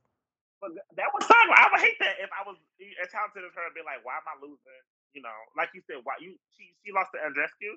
But 0.67 0.75
th- 0.75 0.91
that 0.99 1.09
was 1.15 1.23
fine. 1.23 1.47
I 1.55 1.71
would 1.71 1.79
hate 1.79 1.95
that 2.03 2.19
if 2.19 2.27
I 2.35 2.43
was 2.43 2.59
as 2.99 3.07
talented 3.07 3.47
as 3.47 3.55
her 3.55 3.63
and 3.63 3.71
be 3.71 3.87
like, 3.87 4.03
why 4.03 4.19
am 4.19 4.27
I 4.27 4.35
losing? 4.43 4.83
You 5.15 5.23
know, 5.23 5.39
like 5.55 5.71
you 5.71 5.79
said, 5.87 6.03
why 6.03 6.19
you 6.19 6.35
she 6.59 6.75
she 6.83 6.91
lost 6.91 7.15
to 7.15 7.23
Andreescu. 7.23 7.71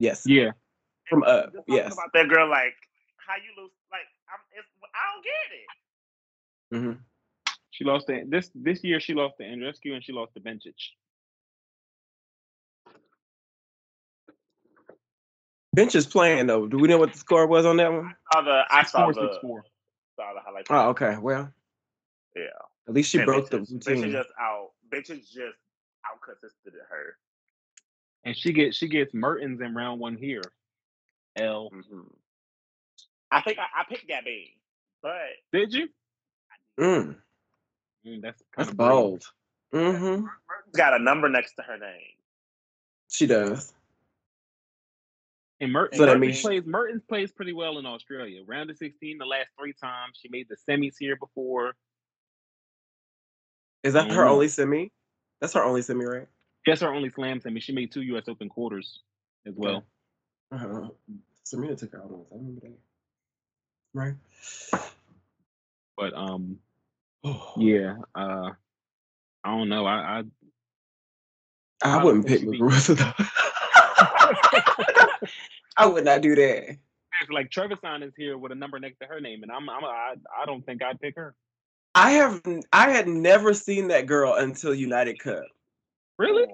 Yes, 0.00 0.24
Yeah, 0.24 0.56
from 1.04 1.22
up. 1.22 1.52
Just 1.52 1.68
talking 1.68 1.84
Yes, 1.84 1.92
about 1.92 2.12
that 2.14 2.28
girl, 2.32 2.48
like 2.48 2.74
how 3.20 3.36
you 3.36 3.52
lose, 3.60 3.70
like 3.92 4.08
I'm, 4.32 4.40
it's, 4.56 4.66
I 4.96 5.02
don't 5.12 5.24
get 5.28 5.48
it. 5.52 5.68
Mm-hmm. 6.74 6.96
she 7.70 7.84
lost 7.84 8.06
to 8.08 8.24
this 8.26 8.50
this 8.54 8.82
year. 8.82 8.98
She 8.98 9.12
lost 9.12 9.36
to 9.38 9.44
Andreescu 9.44 9.92
and 9.92 10.02
she 10.02 10.12
lost 10.12 10.32
to 10.34 10.40
Bencic. 10.40 10.72
Bench 15.74 15.94
is 15.94 16.06
playing 16.06 16.46
though. 16.46 16.66
Do 16.66 16.78
we 16.78 16.88
know 16.88 16.98
what 16.98 17.12
the 17.12 17.18
score 17.18 17.46
was 17.46 17.66
on 17.66 17.76
that 17.76 17.92
one? 17.92 18.14
Saw 18.32 18.40
the 18.40 18.62
I 18.70 18.80
Six 18.80 18.90
saw 18.90 19.04
four, 19.04 19.12
the 19.12 19.20
six 19.20 19.36
four. 19.42 19.64
Saw 20.16 20.32
the 20.34 20.40
highlights. 20.40 20.68
Oh, 20.70 20.88
okay. 20.90 21.16
Well, 21.20 21.52
yeah. 22.36 22.42
at 22.88 22.94
least 22.94 23.10
she 23.10 23.18
And 23.18 23.26
broke 23.26 23.50
the 23.50 23.58
bitches, 23.58 23.72
bitches 23.78 23.86
routine. 23.86 24.12
just 24.12 24.28
out. 24.40 24.70
Bitches 24.92 25.22
just 25.28 25.56
out 26.06 26.20
cut 26.24 26.40
sister 26.40 26.70
to 26.70 26.84
her. 26.88 27.16
And 28.24 28.36
she 28.36 28.52
gets 28.52 28.76
she 28.76 28.88
gets 28.88 29.12
Mertens 29.14 29.60
in 29.60 29.74
round 29.74 30.00
one 30.00 30.16
here. 30.16 30.42
L. 31.36 31.70
hmm 31.72 32.00
I 33.30 33.40
think 33.40 33.58
I, 33.58 33.80
I 33.80 33.84
picked 33.88 34.06
Gabby, 34.06 34.56
but 35.02 35.12
Did 35.52 35.72
you? 35.74 35.88
Mm, 36.78 37.16
Mm, 38.06 38.20
that's 38.22 38.42
that's 38.56 38.70
kind 38.70 38.70
of 38.70 38.76
bold. 38.76 39.24
Mm-hmm. 39.74 40.04
Mertens 40.24 40.76
got 40.76 40.94
a 40.94 40.98
number 41.02 41.28
next 41.28 41.54
to 41.54 41.62
her 41.62 41.78
name. 41.78 42.14
She 43.08 43.26
does. 43.26 43.72
And 45.64 45.72
Mer- 45.72 45.88
So 45.94 46.04
that 46.04 46.18
Mertens 46.18 46.20
means- 46.20 46.42
plays 46.42 46.66
Mertens 46.66 47.02
plays 47.08 47.32
pretty 47.32 47.54
well 47.54 47.78
in 47.78 47.86
Australia. 47.86 48.42
Round 48.46 48.68
of 48.68 48.76
sixteen 48.76 49.16
the 49.16 49.24
last 49.24 49.48
three 49.58 49.72
times. 49.72 50.18
She 50.20 50.28
made 50.28 50.46
the 50.50 50.56
semis 50.68 50.96
here 50.98 51.16
before. 51.16 51.74
Is 53.82 53.94
that 53.94 54.10
her 54.12 54.24
Mhm. 54.24 54.30
only 54.30 54.48
semi? 54.48 54.92
That's 55.40 55.54
her 55.54 55.64
only 55.64 55.80
semi, 55.80 56.04
right? 56.04 56.28
That's 56.66 56.82
her 56.82 56.92
only 56.92 57.08
slam 57.08 57.40
semi. 57.40 57.60
She 57.60 57.72
made 57.72 57.92
two 57.92 58.02
US 58.02 58.28
Open 58.28 58.50
quarters 58.50 59.00
as 59.46 59.54
well. 59.56 59.86
Uh-huh. 60.52 60.90
Serena 61.44 61.76
took 61.76 61.92
her 61.92 62.02
out 62.02 62.10
once. 62.10 62.28
I 62.30 62.34
remember 62.36 62.60
that. 62.60 62.78
Right. 63.94 64.14
But 65.96 66.12
um 66.12 66.60
yeah, 67.56 67.96
uh 68.14 68.50
I 69.44 69.48
don't 69.50 69.70
know. 69.70 69.86
I, 69.86 70.18
I 70.20 70.24
I 71.82 71.98
I 72.00 72.04
wouldn't 72.04 72.26
pick 72.26 72.42
Muguruza 72.42 72.96
though. 72.98 73.24
I 75.76 75.86
would 75.86 76.04
not 76.04 76.22
do 76.22 76.34
that. 76.34 76.68
it's 76.68 77.30
like 77.30 77.50
Trevisan 77.50 78.02
is 78.02 78.12
here 78.16 78.38
with 78.38 78.52
a 78.52 78.54
number 78.54 78.78
next 78.78 78.98
to 79.00 79.06
her 79.06 79.20
name, 79.20 79.42
and 79.42 79.50
I'm, 79.50 79.68
I'm 79.68 79.84
I, 79.84 80.14
I 80.42 80.46
don't 80.46 80.64
think 80.64 80.82
I'd 80.82 81.00
pick 81.00 81.16
her. 81.16 81.34
I 81.94 82.12
have 82.12 82.42
I 82.72 82.90
had 82.90 83.06
never 83.06 83.54
seen 83.54 83.88
that 83.88 84.06
girl 84.06 84.34
until 84.34 84.74
United 84.74 85.18
Cup. 85.20 85.44
Really? 86.18 86.46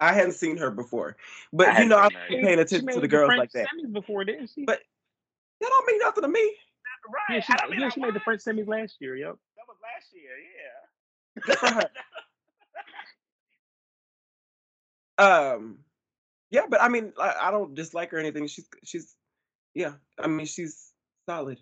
I 0.00 0.12
hadn't 0.12 0.32
seen 0.32 0.56
her 0.58 0.70
before. 0.70 1.16
But 1.52 1.68
I 1.68 1.82
you 1.82 1.88
know, 1.88 1.96
I'm 1.96 2.10
seen 2.28 2.44
paying 2.44 2.58
attention 2.58 2.86
made 2.86 2.94
to 2.94 3.00
the 3.00 3.08
girls 3.08 3.28
French 3.28 3.38
like 3.38 3.52
that. 3.52 3.66
semis 3.66 3.92
before, 3.92 4.24
didn't 4.24 4.50
she? 4.54 4.64
But 4.64 4.80
that 5.60 5.68
don't 5.68 5.86
mean 5.86 5.98
nothing 6.00 6.22
to 6.22 6.28
me. 6.28 6.56
right. 7.08 7.36
yeah, 7.36 7.40
she, 7.40 7.52
I 7.52 7.70
mean 7.70 7.80
yeah, 7.80 7.88
she 7.88 8.00
made 8.00 8.10
the 8.14 8.20
won. 8.26 8.38
French 8.38 8.42
semis 8.42 8.66
last 8.66 8.96
year. 9.00 9.16
Yep. 9.16 9.36
That 9.56 9.64
was 9.68 9.76
last 9.82 10.08
year, 10.12 10.32
yeah. 10.56 11.42
Good 11.46 11.58
for 11.58 11.66
her. 11.66 11.90
Um, 15.18 15.81
yeah, 16.52 16.62
but 16.70 16.80
I 16.80 16.88
mean, 16.88 17.12
I, 17.18 17.34
I 17.44 17.50
don't 17.50 17.74
dislike 17.74 18.10
her 18.12 18.18
or 18.18 18.20
anything. 18.20 18.46
She's 18.46 18.68
she's, 18.84 19.16
yeah. 19.74 19.94
I 20.20 20.28
mean, 20.28 20.46
she's 20.46 20.92
solid. 21.28 21.58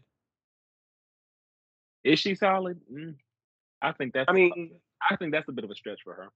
Is 2.05 2.19
she 2.19 2.35
solid? 2.35 2.81
Mm, 2.93 3.15
I 3.81 3.93
think 3.93 4.13
that's. 4.13 4.27
I 4.29 4.33
mean, 4.33 4.73
I 5.11 5.17
think 5.17 5.33
that's 5.33 5.49
a 5.49 5.53
bit 5.53 5.65
of 5.65 5.71
a 5.71 5.75
stretch 5.75 6.01
for 6.05 6.13
her. 6.15 6.29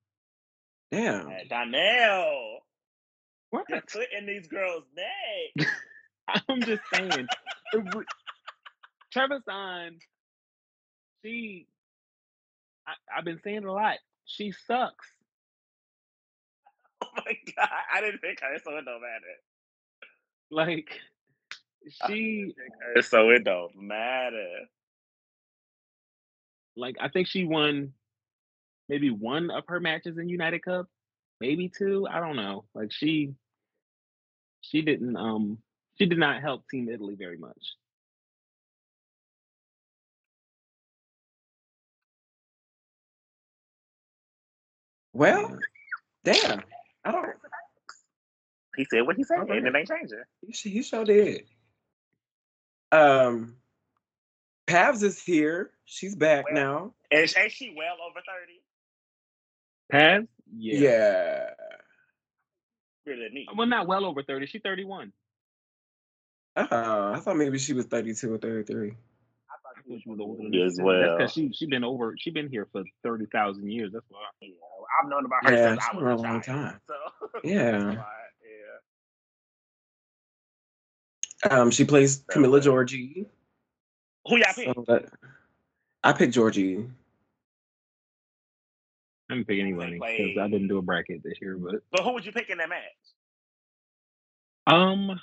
damn. 0.92 1.28
Hey, 1.28 1.46
Donnell, 1.50 2.60
What? 3.50 3.64
your 3.68 3.82
foot 3.88 4.08
in 4.16 4.24
these 4.26 4.46
girls' 4.46 4.84
neck. 4.96 5.68
I'm 6.48 6.60
just 6.62 6.82
saying. 6.92 7.26
If 7.72 7.94
we- 7.94 8.04
Trevisan, 9.14 9.98
she. 11.24 11.66
I, 12.86 12.92
I've 13.18 13.24
been 13.24 13.40
saying 13.42 13.58
it 13.58 13.64
a 13.64 13.72
lot. 13.72 13.96
She 14.26 14.52
sucks. 14.66 15.06
Oh 17.16 17.22
my 17.26 17.36
god, 17.56 17.68
I 17.94 18.00
didn't 18.00 18.22
pick 18.22 18.40
her, 18.40 18.58
so 18.64 18.76
it 18.76 18.84
don't 18.84 19.00
matter. 19.00 19.34
Like 20.50 21.00
I 22.02 22.08
she, 22.08 22.14
didn't 22.14 22.56
pick 22.56 22.72
her, 22.96 23.02
so 23.02 23.30
it 23.30 23.44
don't 23.44 23.76
matter. 23.76 24.66
like 26.76 26.96
I 27.00 27.08
think 27.08 27.28
she 27.28 27.44
won 27.44 27.92
maybe 28.88 29.10
one 29.10 29.50
of 29.50 29.64
her 29.68 29.80
matches 29.80 30.18
in 30.18 30.28
United 30.28 30.64
Cup, 30.64 30.86
maybe 31.40 31.68
two. 31.68 32.06
I 32.10 32.20
don't 32.20 32.36
know. 32.36 32.64
Like 32.74 32.92
she, 32.92 33.34
she 34.60 34.82
didn't. 34.82 35.16
Um, 35.16 35.58
she 35.98 36.06
did 36.06 36.18
not 36.18 36.42
help 36.42 36.68
Team 36.68 36.88
Italy 36.88 37.14
very 37.16 37.38
much. 37.38 37.76
Well, 45.12 45.58
damn. 46.24 46.62
I 47.04 47.12
don't. 47.12 47.26
He 48.76 48.86
said 48.90 49.02
what 49.02 49.16
he 49.16 49.24
said, 49.24 49.38
and 49.38 49.66
it 49.66 49.74
ain't 49.76 49.88
changing. 49.88 50.22
He, 50.44 50.52
sh- 50.52 50.62
he 50.64 50.82
sure 50.82 51.04
did. 51.04 51.44
Um, 52.90 53.56
Pavs 54.66 55.02
is 55.02 55.22
here. 55.22 55.70
She's 55.84 56.16
back 56.16 56.46
Well, 56.46 56.54
now. 56.54 56.94
And 57.10 57.32
ain't 57.36 57.52
she 57.52 57.74
well 57.76 57.96
over 58.08 58.20
thirty? 58.26 58.60
Paz, 59.90 60.24
Yeah. 60.56 60.78
yeah. 60.78 61.50
Really 63.06 63.28
me. 63.30 63.46
Well, 63.54 63.66
not 63.66 63.86
well 63.86 64.04
over 64.06 64.22
thirty. 64.22 64.46
She's 64.46 64.62
thirty-one. 64.62 65.12
Uh, 66.56 67.12
I 67.16 67.20
thought 67.20 67.36
maybe 67.36 67.58
she 67.58 67.72
was 67.72 67.86
32 67.86 68.32
or 68.32 68.38
33. 68.38 68.94
I 69.86 69.90
thought 69.90 69.92
I 69.92 69.94
thought 69.94 70.02
she 70.02 70.08
was 70.10 70.18
older 70.20 70.42
than 70.44 70.54
as 70.62 70.78
well. 70.80 71.00
That's 71.00 71.12
because 71.18 71.32
she 71.32 71.50
she 71.54 71.66
been 71.66 71.84
over. 71.84 72.14
She 72.18 72.30
been 72.30 72.48
here 72.50 72.66
for 72.72 72.82
thirty 73.02 73.26
thousand 73.32 73.70
years. 73.70 73.90
That's 73.92 74.04
why. 74.08 74.20
Yeah, 74.42 74.50
I've 75.02 75.08
known 75.10 75.24
about 75.26 75.44
her 75.44 75.52
Yeah, 75.56 75.68
since 75.70 75.84
I 75.92 75.96
was 75.96 76.04
a 76.04 76.08
a 76.10 76.16
long 76.16 76.42
child. 76.42 76.44
time. 76.44 76.80
So 76.88 76.94
Yeah. 77.44 77.92
yeah. 77.92 78.02
Um, 81.50 81.70
she 81.70 81.84
plays 81.84 82.24
So, 82.30 82.40
Camila 82.40 82.60
Giorgi. 82.62 83.26
Who 84.28 84.36
y'all 84.38 84.46
pick? 84.54 84.66
So 84.74 84.84
that, 84.88 85.06
I 86.02 86.12
picked 86.12 86.32
Georgie. 86.34 86.86
I 89.30 89.34
didn't 89.34 89.46
pick 89.48 89.60
anybody 89.60 89.94
because 89.98 90.38
I 90.38 90.48
didn't 90.48 90.68
do 90.68 90.78
a 90.78 90.82
bracket 90.82 91.22
this 91.22 91.34
year. 91.40 91.56
But 91.58 91.76
But 91.92 92.02
who 92.04 92.12
would 92.14 92.24
you 92.26 92.32
pick 92.32 92.50
in 92.50 92.58
that 92.58 92.68
match? 92.68 92.82
um, 94.66 95.20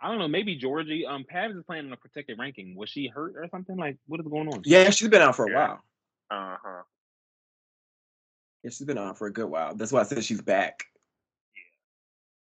I 0.00 0.08
don't 0.08 0.18
know. 0.18 0.28
Maybe 0.28 0.58
Giorgi. 0.58 1.06
Um, 1.08 1.24
Pavs 1.24 1.56
is 1.58 1.64
playing 1.64 1.86
in 1.86 1.92
a 1.92 1.96
protected 1.96 2.38
ranking. 2.38 2.76
Was 2.76 2.88
she 2.88 3.08
hurt 3.08 3.34
or 3.36 3.48
something? 3.50 3.76
Like, 3.76 3.96
what 4.06 4.20
is 4.20 4.26
going 4.26 4.48
on? 4.48 4.62
Yeah, 4.64 4.90
she's 4.90 5.08
been 5.08 5.22
out 5.22 5.34
for 5.36 5.46
a 5.46 5.50
Yeah. 5.50 5.56
while. 5.68 5.82
Uh 6.30 6.56
huh. 6.62 6.82
Yeah, 8.62 8.70
she's 8.70 8.86
been 8.86 8.98
out 8.98 9.18
for 9.18 9.26
a 9.26 9.32
good 9.32 9.48
while. 9.48 9.74
That's 9.74 9.90
why 9.92 10.00
I 10.00 10.04
said 10.04 10.22
she's 10.24 10.40
back. 10.42 10.84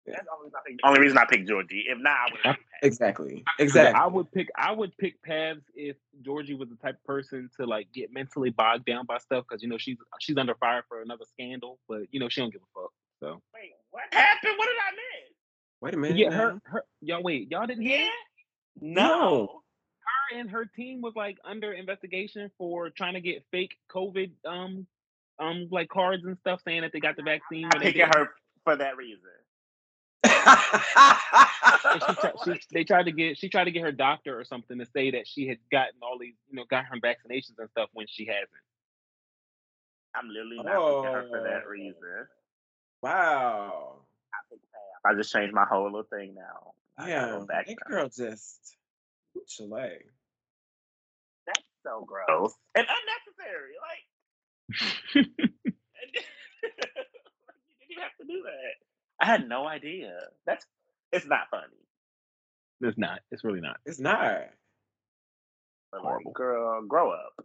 Yeah. 0.07 0.15
That's 0.17 0.27
the 0.27 0.33
only 0.33 0.49
reason 0.49 0.57
I 0.57 0.61
picked, 0.67 0.81
only 0.85 1.01
reason 1.01 1.19
I 1.19 1.25
picked 1.27 1.49
Giorgi. 1.49 1.83
If 1.87 1.99
not, 1.99 2.17
I 2.17 2.25
would 2.33 2.41
have 2.45 2.55
picked 2.57 2.71
Pat. 2.73 2.85
Exactly. 2.85 3.45
'Cause 3.47 3.55
Exactly. 3.61 4.01
I 4.01 4.07
would 4.07 4.33
pick. 4.33 4.49
I 4.57 4.73
would 4.73 4.97
pick 4.99 5.23
Pavs 5.23 5.63
if 5.77 5.97
Giorgi 6.23 6.59
was 6.59 6.69
the 6.69 6.77
type 6.77 6.97
of 6.97 7.05
person 7.05 7.49
to 7.57 7.67
like 7.67 7.91
get 7.93 8.13
mentally 8.13 8.51
bogged 8.51 8.85
down 8.85 9.07
by 9.07 9.19
stuff 9.19 9.45
because 9.49 9.63
you 9.63 9.69
know 9.69 9.79
she's 9.79 9.97
she's 10.21 10.37
under 10.37 10.55
fire 10.57 10.85
for 10.89 11.03
another 11.03 11.25
scandal, 11.33 11.79
but 11.89 12.03
you 12.11 12.19
know 12.21 12.29
she 12.29 12.41
don't 12.41 12.51
give 12.53 12.63
a 12.63 12.81
fuck. 12.81 12.93
So 13.21 13.41
Wait, 13.55 13.73
what 13.91 14.03
happened? 14.13 14.55
What 14.59 14.67
did 14.67 14.77
I 14.79 14.91
miss? 14.91 15.02
Wait 15.83 15.95
a 15.95 15.97
minute. 15.99 16.17
yeah, 16.17 16.31
her 16.31 16.61
her 16.65 16.85
y'all 17.03 17.23
wait 17.23 17.51
y'all 17.51 17.67
didn't 17.67 17.83
hear 17.83 17.99
Yeah. 17.99 18.07
it? 18.07 18.13
No. 18.81 19.63
her 20.31 20.39
and 20.39 20.49
her 20.51 20.65
team 20.65 21.03
was 21.03 21.13
like 21.15 21.37
under 21.45 21.73
investigation 21.73 22.51
for 22.57 22.89
trying 22.89 23.15
to 23.15 23.21
get 23.21 23.45
fake 23.51 23.77
COVID 23.91 24.31
um 24.47 24.87
um 25.39 25.69
like 25.71 25.89
cards 25.91 26.25
and 26.25 26.39
stuff 26.39 26.61
saying 26.65 26.83
that 26.83 26.93
they 26.93 27.01
got 27.01 27.17
the 27.17 27.23
vaccine. 27.23 27.65
I'm 27.75 27.81
they 27.81 27.87
picking 27.87 28.03
didn't. 28.07 28.17
her 28.17 28.31
for 28.65 28.77
that 28.77 28.97
reason. 28.97 29.29
She, 30.25 32.15
tri- 32.15 32.33
she 32.45 32.61
they 32.73 32.85
tried 32.85 33.05
to 33.07 33.13
get 33.13 33.37
she 33.39 33.49
tried 33.49 33.65
to 33.65 33.71
get 33.73 33.83
her 33.83 33.93
doctor 33.93 34.39
or 34.39 34.45
something 34.45 34.79
to 34.79 34.87
say 34.87 35.11
that 35.11 35.27
she 35.27 35.47
had 35.49 35.59
gotten 35.71 35.95
all 36.03 36.17
these 36.19 36.35
you 36.49 36.57
know 36.57 36.65
got 36.71 36.85
her 36.87 36.97
vaccinations 36.99 37.59
and 37.59 37.69
stuff 37.71 37.89
when 37.93 38.07
she 38.09 38.27
hasn't. 38.27 38.49
I'm 40.15 40.29
literally 40.29 40.57
not 40.59 40.67
picking 40.67 41.05
her 41.13 41.27
for 41.29 41.39
Oh. 41.41 41.45
that 41.45 41.67
reason. 41.69 42.27
wow. 43.03 43.97
I 45.05 45.11
picked 45.11 45.11
Pat. 45.11 45.13
I 45.13 45.15
just 45.15 45.33
changed 45.33 45.55
my 45.55 45.65
whole 45.65 45.85
little 45.85 46.03
thing 46.03 46.35
now. 46.35 46.73
I 46.99 47.09
Yeah, 47.09 47.27
go 47.27 47.47
that 47.49 47.67
girl 47.87 48.09
just 48.09 48.77
Chile. 49.49 49.99
That's 51.47 51.63
so 51.85 52.07
gross 52.07 52.55
and 52.75 52.87
unnecessary. 52.87 53.73
Like, 53.83 54.05
you 55.15 55.23
didn't 57.89 58.03
have 58.03 58.17
to 58.21 58.27
do 58.27 58.43
that. 58.45 58.75
I 59.21 59.27
had 59.27 59.49
no 59.49 59.67
idea. 59.67 60.19
That's 60.47 60.67
it's 61.13 61.27
not 61.27 61.51
funny. 61.51 61.67
it's 62.81 62.99
not. 62.99 63.21
It's 63.31 63.45
really 63.45 63.61
not. 63.61 63.79
It's 63.87 64.01
not. 64.01 64.49
But 65.93 66.01
Horrible. 66.01 66.23
like, 66.27 66.35
girl, 66.35 66.83
grow 66.87 67.13
up. 67.13 67.45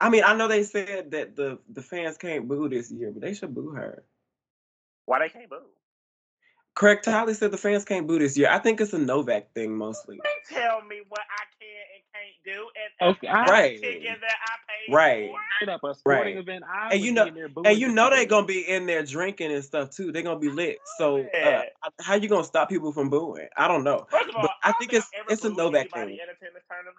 I 0.00 0.10
mean, 0.10 0.24
I 0.24 0.36
know 0.36 0.48
they 0.48 0.62
said 0.62 1.12
that 1.12 1.36
the 1.36 1.58
the 1.68 1.82
fans 1.82 2.18
can't 2.18 2.48
boo 2.48 2.68
this 2.68 2.90
year, 2.90 3.10
but 3.10 3.22
they 3.22 3.34
should 3.34 3.54
boo 3.54 3.70
her. 3.70 4.04
Why 5.06 5.20
they 5.20 5.28
can't 5.28 5.50
boo? 5.50 5.62
Craig 6.76 6.98
Tiley 7.02 7.34
said 7.34 7.50
the 7.50 7.56
fans 7.58 7.84
can't 7.86 8.06
boo 8.06 8.18
this 8.18 8.36
year. 8.36 8.48
I 8.50 8.58
think 8.58 8.80
it's 8.82 8.92
a 8.92 8.98
Novak 8.98 9.50
thing 9.54 9.74
mostly. 9.76 10.20
They 10.22 10.54
tell 10.56 10.82
me 10.82 11.00
what 11.08 11.22
I 11.22 11.44
can 11.58 11.84
and 11.94 12.02
can't 12.12 12.36
do, 12.44 12.68
and 13.00 13.16
Okay, 13.16 13.28
I- 13.28 13.32
I'm 13.42 13.48
Right. 13.50 13.80
ticket 13.80 14.20
that 14.20 14.36
I 14.42 14.52
paid 14.68 14.94
Right. 14.94 15.30
for. 15.30 15.40
Straight 15.56 15.68
up 15.70 15.84
a 15.84 15.94
sporting 15.94 16.34
Right. 16.36 16.42
event. 16.42 16.64
I 16.68 16.90
And 16.92 17.00
you 17.00 17.12
know- 17.12 17.24
in 17.24 17.34
there 17.34 17.48
booing 17.48 17.66
And 17.66 17.78
you 17.78 17.88
know 17.88 18.10
they're 18.10 18.26
gonna 18.26 18.46
be 18.46 18.68
in 18.68 18.84
there 18.84 19.02
drinking 19.02 19.52
and 19.52 19.64
stuff 19.64 19.90
too. 19.90 20.12
They're 20.12 20.22
gonna 20.22 20.38
be 20.38 20.50
lit. 20.50 20.78
So 20.98 21.20
uh, 21.22 21.26
Yeah. 21.32 21.62
how 22.02 22.14
you 22.14 22.28
gonna 22.28 22.44
stop 22.44 22.68
people 22.68 22.92
from 22.92 23.08
booing? 23.08 23.48
I 23.56 23.68
don't 23.68 23.82
know. 23.82 24.06
First 24.10 24.28
of 24.28 24.36
all, 24.36 24.42
But 24.42 24.50
I 24.62 24.68
don't 24.72 24.78
think 24.78 24.92
I've 24.92 24.96
it's- 24.98 25.10
ever 25.18 25.32
it's 25.32 25.44
a 25.44 25.48
booed 25.48 25.56
Novak 25.56 25.88
anybody 25.96 26.18
thing. 26.18 26.28
a 26.28 26.34
tennis 26.44 26.62
tournament. 26.70 26.96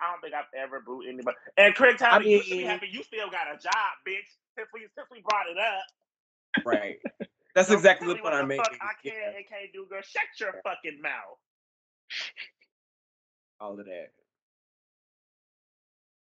I 0.00 0.12
don't 0.12 0.20
think 0.20 0.34
I've 0.34 0.46
ever 0.56 0.78
booed 0.78 1.06
anybody. 1.08 1.36
And 1.56 1.74
Craig 1.74 1.96
Tiley, 1.96 2.26
you 2.30 2.42
should 2.42 2.58
be 2.58 2.62
happy 2.62 2.86
you 2.86 3.02
still 3.02 3.28
got 3.30 3.52
a 3.52 3.58
job, 3.58 3.74
bitch. 4.06 4.30
Since 4.56 4.68
we 4.72 4.86
since 4.94 5.08
we 5.10 5.22
brought 5.28 5.48
it 5.48 5.58
up. 5.58 5.82
Right. 6.64 7.00
That's 7.58 7.70
Don't 7.70 7.78
exactly 7.78 8.06
tell 8.06 8.14
the 8.14 8.22
point 8.22 8.34
what 8.34 8.40
I'm 8.40 8.46
making. 8.46 8.78
I 8.80 8.94
can 9.02 9.10
Yeah, 9.18 9.34
and 9.34 9.48
can't 9.50 9.72
do, 9.74 9.84
girl. 9.90 10.00
Shut 10.06 10.30
your 10.38 10.54
fucking 10.62 11.02
mouth. 11.02 11.42
all 13.60 13.74
of 13.80 13.86
that. 13.86 14.14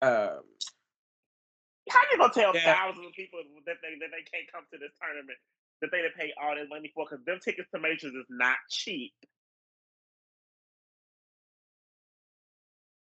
Um, 0.03 0.45
How 1.89 2.01
you 2.13 2.19
gonna 2.19 2.33
tell 2.35 2.55
Yeah. 2.55 2.75
thousands 2.77 3.07
of 3.07 3.13
people 3.15 3.41
that 3.65 3.81
they 3.81 3.97
that 3.97 4.11
they 4.13 4.23
can't 4.29 4.53
come 4.53 4.67
to 4.73 4.79
this 4.79 4.93
tournament 5.01 5.39
that 5.81 5.91
they 5.91 6.03
done 6.03 6.13
pay 6.19 6.35
all 6.37 6.55
this 6.55 6.69
money 6.69 6.93
for? 6.95 7.07
Because 7.09 7.25
them 7.25 7.41
tickets 7.41 7.71
to 7.75 7.81
majors 7.81 8.13
is 8.13 8.27
not 8.29 8.59
cheap. 8.69 9.15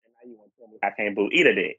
And 0.06 0.14
now 0.16 0.30
you 0.32 0.38
want 0.38 0.52
to 0.54 0.58
tell 0.58 0.70
me 0.70 0.80
I 0.84 0.92
can't 0.92 1.16
boo 1.16 1.30
eat 1.34 1.48
a 1.48 1.54
dick. 1.56 1.78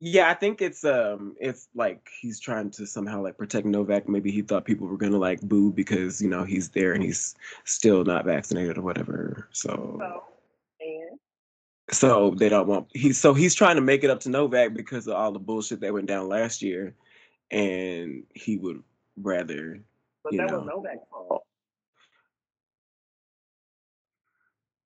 Yeah, 0.00 0.30
I 0.30 0.34
think 0.34 0.62
it's 0.62 0.84
um, 0.84 1.36
it's 1.40 1.68
like 1.74 2.08
he's 2.20 2.40
trying 2.40 2.70
to 2.72 2.86
somehow 2.86 3.22
like 3.22 3.38
protect 3.38 3.66
Novak. 3.66 4.08
Maybe 4.08 4.30
he 4.30 4.42
thought 4.42 4.64
people 4.64 4.86
were 4.86 4.96
gonna 4.98 5.18
like 5.18 5.40
boo 5.42 5.72
because 5.72 6.22
you 6.22 6.28
know 6.28 6.44
he's 6.44 6.70
there 6.70 6.92
and 6.94 7.02
he's 7.02 7.34
still 7.64 8.04
not 8.04 8.24
vaccinated 8.26 8.78
or 8.78 8.82
whatever. 8.82 9.48
So. 9.52 9.98
So, 10.00 10.22
and 10.80 11.18
So 11.90 12.30
they 12.32 12.48
don't 12.50 12.68
want 12.68 12.88
he's 12.94 13.18
so 13.18 13.34
he's 13.34 13.54
trying 13.54 13.76
to 13.76 13.82
make 13.82 14.04
it 14.04 14.10
up 14.10 14.20
to 14.20 14.30
Novak 14.30 14.74
because 14.74 15.06
of 15.08 15.14
all 15.16 15.32
the 15.32 15.38
bullshit 15.40 15.80
that 15.80 15.92
went 15.94 16.06
down 16.08 16.28
last 16.28 16.62
year, 16.62 16.94
and 17.50 18.24
he 18.34 18.56
would 18.58 18.82
rather 19.16 19.80
but 20.24 20.36
that 20.38 20.50
know. 20.50 20.58
was 20.58 20.66
Novak's 20.66 21.06
fault. 21.10 21.44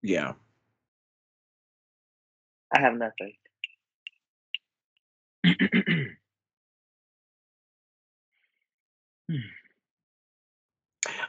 yeah. 0.02 0.32
I 2.74 2.80
have 2.80 2.94
nothing. 2.94 3.34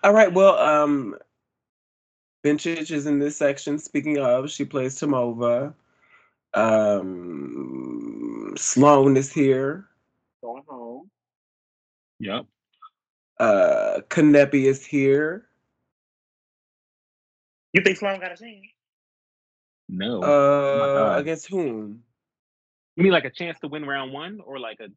All 0.03 0.13
right. 0.13 0.31
Well, 0.31 0.57
um, 0.57 1.17
Vintage 2.43 2.91
is 2.91 3.07
in 3.07 3.19
this 3.19 3.37
section. 3.37 3.79
Speaking 3.79 4.19
of, 4.19 4.51
she 4.51 4.65
plays 4.65 4.99
Tomova. 4.99 5.73
Um, 6.53 8.53
Sloane 8.57 9.17
is 9.17 9.31
here. 9.31 9.87
Going 10.41 10.63
home. 10.67 11.09
Yep. 12.19 12.45
Uh, 13.39 14.01
Kanepi 14.09 14.65
is 14.65 14.85
here. 14.85 15.47
You 17.73 17.81
think 17.81 17.97
Sloane 17.97 18.19
got 18.19 18.33
a 18.33 18.37
chance? 18.37 18.67
No. 19.89 20.21
Uh, 20.21 20.95
God. 20.95 21.19
against 21.19 21.47
whom? 21.47 22.03
You 22.95 23.03
mean 23.03 23.11
like 23.13 23.25
a 23.25 23.31
chance 23.31 23.59
to 23.59 23.67
win 23.67 23.85
round 23.85 24.11
one, 24.13 24.39
or 24.45 24.59
like 24.59 24.79
a? 24.79 24.87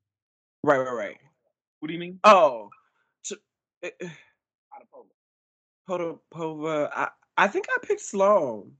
Right, 0.62 0.78
right, 0.78 0.92
right. 0.92 1.16
What 1.80 1.88
do 1.88 1.94
you 1.94 2.00
mean? 2.00 2.20
Oh, 2.24 2.70
t- 3.24 3.36
eh, 3.82 3.90
eh, 4.00 4.08
Potapova. 5.88 6.90
I 6.94 7.08
I 7.36 7.48
think 7.48 7.66
I 7.70 7.78
picked 7.82 8.00
Sloane. 8.00 8.72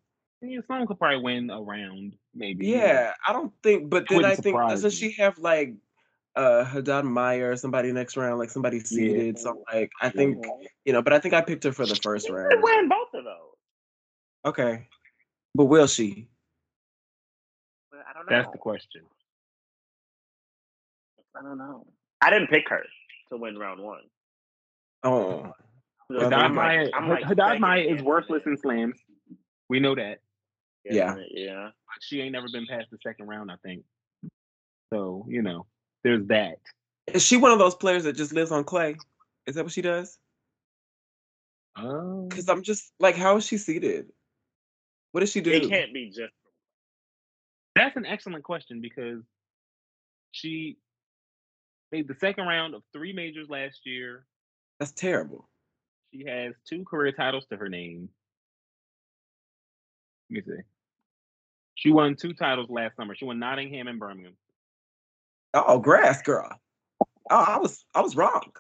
Yeah, 0.43 0.61
Sloane 0.67 0.87
could 0.87 0.99
probably 0.99 1.23
win 1.23 1.51
a 1.51 1.61
round, 1.61 2.17
maybe. 2.35 2.67
Yeah, 2.67 3.13
I 3.27 3.33
don't 3.33 3.53
think, 3.63 3.89
but 3.91 4.07
then 4.09 4.25
I 4.25 4.37
think 4.37 4.57
doesn't 4.69 4.91
she 4.91 5.13
have 5.13 5.39
like 5.39 5.75
uh 6.35 6.65
Haddad 6.65 7.07
Maia 7.07 7.51
or 7.51 7.57
somebody 7.57 7.93
next 7.93 8.17
round, 8.17 8.39
like 8.39 8.51
somebody 8.51 8.81
seeded? 8.81 9.39
So 9.39 9.63
like 9.73 9.91
I 10.03 10.11
think 10.11 10.45
you 10.85 10.93
know, 10.93 11.01
but 11.01 11.15
I 11.15 11.21
think 11.21 11.33
I 11.33 11.41
picked 11.41 11.65
her 11.65 11.73
for 11.73 11.87
the 11.87 11.97
first 11.97 12.27
She 12.27 12.33
round. 12.33 12.63
win 12.63 12.89
both 12.89 13.15
of 13.15 13.25
those. 13.25 13.57
Okay, 14.45 14.89
but 15.55 15.65
will 15.65 15.87
she? 15.87 16.29
That's 18.29 18.51
the 18.53 18.59
question. 18.59 19.03
I 21.39 21.43
don't 21.43 21.59
know. 21.59 21.87
I 22.21 22.31
didn't 22.31 22.49
pick 22.49 22.69
her 22.69 22.85
to 23.31 23.37
win 23.37 23.59
round 23.59 23.83
one. 23.83 24.03
Oh, 25.03 25.53
Well, 26.09 26.31
Haddad 26.31 26.53
Maia, 26.53 26.89
like- 27.07 27.25
Haddad 27.25 27.61
Maia 27.61 27.81
is 27.83 28.03
worthless 28.03 28.43
it. 28.47 28.51
in 28.51 28.57
slams. 28.57 28.99
We 29.69 29.81
know 29.81 29.95
that. 29.95 30.21
Yeah. 30.85 31.17
Yeah. 31.31 31.71
She 32.01 32.21
ain't 32.21 32.33
never 32.33 32.47
been 32.53 32.67
past 32.67 32.87
the 32.91 32.99
second 33.03 33.27
round, 33.27 33.51
I 33.51 33.57
think. 33.65 33.85
So 34.93 35.27
you 35.29 35.43
know, 35.43 35.67
there's 36.05 36.25
that. 36.29 36.59
is 37.09 37.25
she 37.25 37.37
one 37.37 37.51
of 37.51 37.59
those 37.59 37.75
players 37.75 38.05
that 38.05 38.15
just 38.15 38.33
lives 38.33 38.53
on 38.53 38.63
clay? 38.65 38.97
Is 39.47 39.57
that 39.57 39.65
what 39.65 39.73
she 39.73 39.83
does? 39.83 40.19
Um, 41.75 42.29
Because 42.29 42.49
I'm 42.49 42.63
just 42.63 42.93
like, 43.01 43.17
how 43.17 43.37
is 43.37 43.45
she 43.47 43.59
seated? 43.59 44.07
What 45.13 45.21
does 45.21 45.31
she 45.33 45.41
do? 45.41 45.51
It 45.51 45.69
can't 45.69 45.93
be 45.93 46.09
just 46.09 46.33
That's 47.77 47.97
an 47.97 48.07
excellent 48.07 48.43
question 48.43 48.81
because 48.81 49.23
she 50.33 50.79
made 51.93 52.09
the 52.09 52.15
second 52.15 52.47
round 52.47 52.75
of 52.75 52.83
three 52.93 53.13
majors 53.13 53.51
last 53.51 53.81
year. 53.85 54.25
That's 54.81 54.93
terrible. 54.93 55.49
She 56.13 56.25
has 56.27 56.55
two 56.67 56.85
career 56.85 57.13
titles 57.13 57.45
to 57.51 57.59
her 57.59 57.69
name. 57.69 58.09
Let 60.31 60.47
me 60.47 60.55
see. 60.55 60.63
She 61.75 61.93
won 61.93 62.17
two 62.17 62.33
titles 62.33 62.71
last 62.71 62.97
summer. 62.97 63.15
She 63.15 63.27
won 63.27 63.39
Nottingham 63.39 63.89
and 63.89 64.01
Birmingham. 64.01 64.33
Oh, 65.53 65.79
grass 65.79 66.23
girl. 66.23 66.49
Oh, 67.31 67.45
I 67.47 67.59
was 67.59 67.85
I 67.95 68.01
was 68.01 68.17
wrong. 68.17 68.53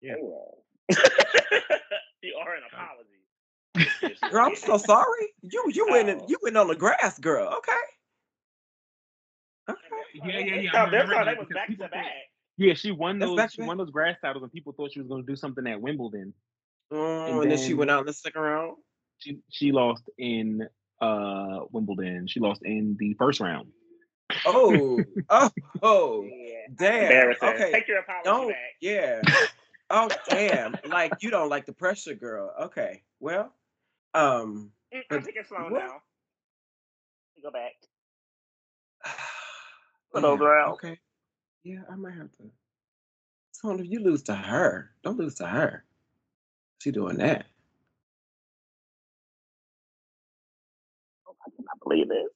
Yeah. 0.00 0.14
you 2.22 2.34
are 2.40 2.54
an 2.56 2.62
apology. 2.72 4.16
Girl, 4.32 4.46
I'm 4.46 4.56
so 4.56 4.78
sorry. 4.78 5.28
You 5.42 5.64
you 5.72 5.86
went 5.90 6.08
in, 6.08 6.20
Oh. 6.20 6.26
you 6.28 6.38
went 6.42 6.56
on 6.56 6.66
the 6.66 6.74
grass, 6.74 7.18
girl. 7.20 7.46
Okay. 7.58 7.72
Okay. 9.68 9.78
Yeah, 10.14 10.38
yeah, 10.38 10.54
yeah. 10.60 10.70
I 10.70 10.72
Time, 10.72 10.90
their 10.90 11.00
remember 11.02 11.14
time, 11.14 11.26
that 11.26 11.34
they 11.34 11.38
was 11.40 11.48
back 11.52 11.68
to 11.68 11.88
back. 11.88 12.06
Yeah, 12.56 12.74
she 12.74 12.90
won 12.90 13.18
those. 13.18 13.52
She 13.52 13.62
won 13.62 13.76
those 13.78 13.90
grass 13.90 14.16
titles, 14.20 14.42
and 14.42 14.52
people 14.52 14.72
thought 14.72 14.92
she 14.92 14.98
was 15.00 15.08
going 15.08 15.24
to 15.24 15.26
do 15.30 15.36
something 15.36 15.66
at 15.66 15.80
Wimbledon. 15.80 16.34
Oh, 16.90 17.42
and, 17.42 17.50
then, 17.50 17.58
she 17.58 17.74
went 17.74 17.90
out 17.90 18.00
in 18.00 18.06
the 18.06 18.12
second 18.12 18.40
round. 18.42 18.76
She 19.18 19.38
she 19.50 19.72
lost 19.72 20.08
in 20.18 20.66
uh 21.00 21.60
Wimbledon. 21.70 22.26
She 22.26 22.40
lost 22.40 22.62
in 22.64 22.96
the 22.98 23.14
first 23.14 23.40
round. 23.40 23.68
Oh, 24.46 25.00
oh, 25.30 25.50
oh, 25.82 26.24
Yeah. 26.24 26.66
damn. 26.76 27.34
Okay. 27.42 27.72
Take 27.72 27.88
your 27.88 27.98
apology 27.98 28.24
Don't. 28.24 28.48
back. 28.48 28.74
Yeah. 28.80 29.20
Oh, 29.90 30.08
damn. 30.28 30.76
Like 30.86 31.12
you 31.20 31.30
don't 31.30 31.48
like 31.48 31.66
the 31.66 31.72
pressure, 31.72 32.14
girl. 32.14 32.52
Okay. 32.62 33.02
Well, 33.20 33.52
um. 34.14 34.72
Mm, 34.94 34.98
I'm 34.98 35.18
But 35.18 35.24
taking 35.24 35.44
Sloane 35.48 35.70
what- 35.70 35.82
now. 35.84 36.02
Go 37.42 37.50
back. 37.52 37.74
yeah, 40.14 40.20
those 40.20 40.40
rounds. 40.40 40.74
Okay. 40.74 40.98
Yeah, 41.64 41.80
I 41.90 41.96
might 41.96 42.14
have 42.14 42.30
to. 42.38 42.50
So 43.52 43.72
if 43.72 43.86
you 43.86 44.00
lose 44.00 44.22
to 44.24 44.34
her, 44.34 44.90
don't 45.02 45.18
lose 45.18 45.34
to 45.36 45.46
her. 45.46 45.84
She 46.78 46.90
doing 46.92 47.16
that. 47.18 47.46
Oh, 51.26 51.34
I 51.46 51.50
cannot 51.50 51.80
believe 51.82 52.08
this. 52.08 52.28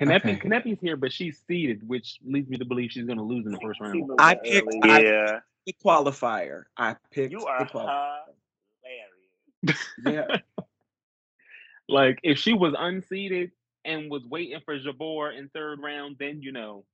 Kanepi 0.00 0.16
Okay. 0.16 0.36
Kanepi's 0.38 0.80
here, 0.80 0.96
but 0.96 1.12
she's 1.12 1.38
seeded, 1.46 1.86
which 1.86 2.18
leads 2.24 2.48
me 2.48 2.56
to 2.56 2.64
believe 2.64 2.90
she's 2.90 3.04
going 3.04 3.18
to 3.18 3.24
lose 3.24 3.44
in 3.46 3.52
the 3.52 3.58
first 3.60 3.80
round. 3.80 4.02
I 4.18 4.34
picked- 4.34 4.68
I- 4.82 5.00
Yeah. 5.02 5.40
The 5.64 5.74
qualifier. 5.84 6.64
I 6.76 6.96
picked 7.12 7.30
You 7.32 7.40
the 7.40 7.46
are 7.46 7.66
qualifier. 7.68 8.24
hilarious. 8.82 9.88
Yeah. 10.04 10.38
Like 11.92 12.18
if 12.22 12.38
she 12.38 12.52
was 12.52 12.74
unseeded 12.74 13.50
and 13.84 14.10
was 14.10 14.24
waiting 14.24 14.60
for 14.64 14.78
Jabeur 14.78 15.36
in 15.36 15.48
third 15.50 15.80
round, 15.80 16.16
then 16.18 16.42
you 16.42 16.52
know. 16.52 16.84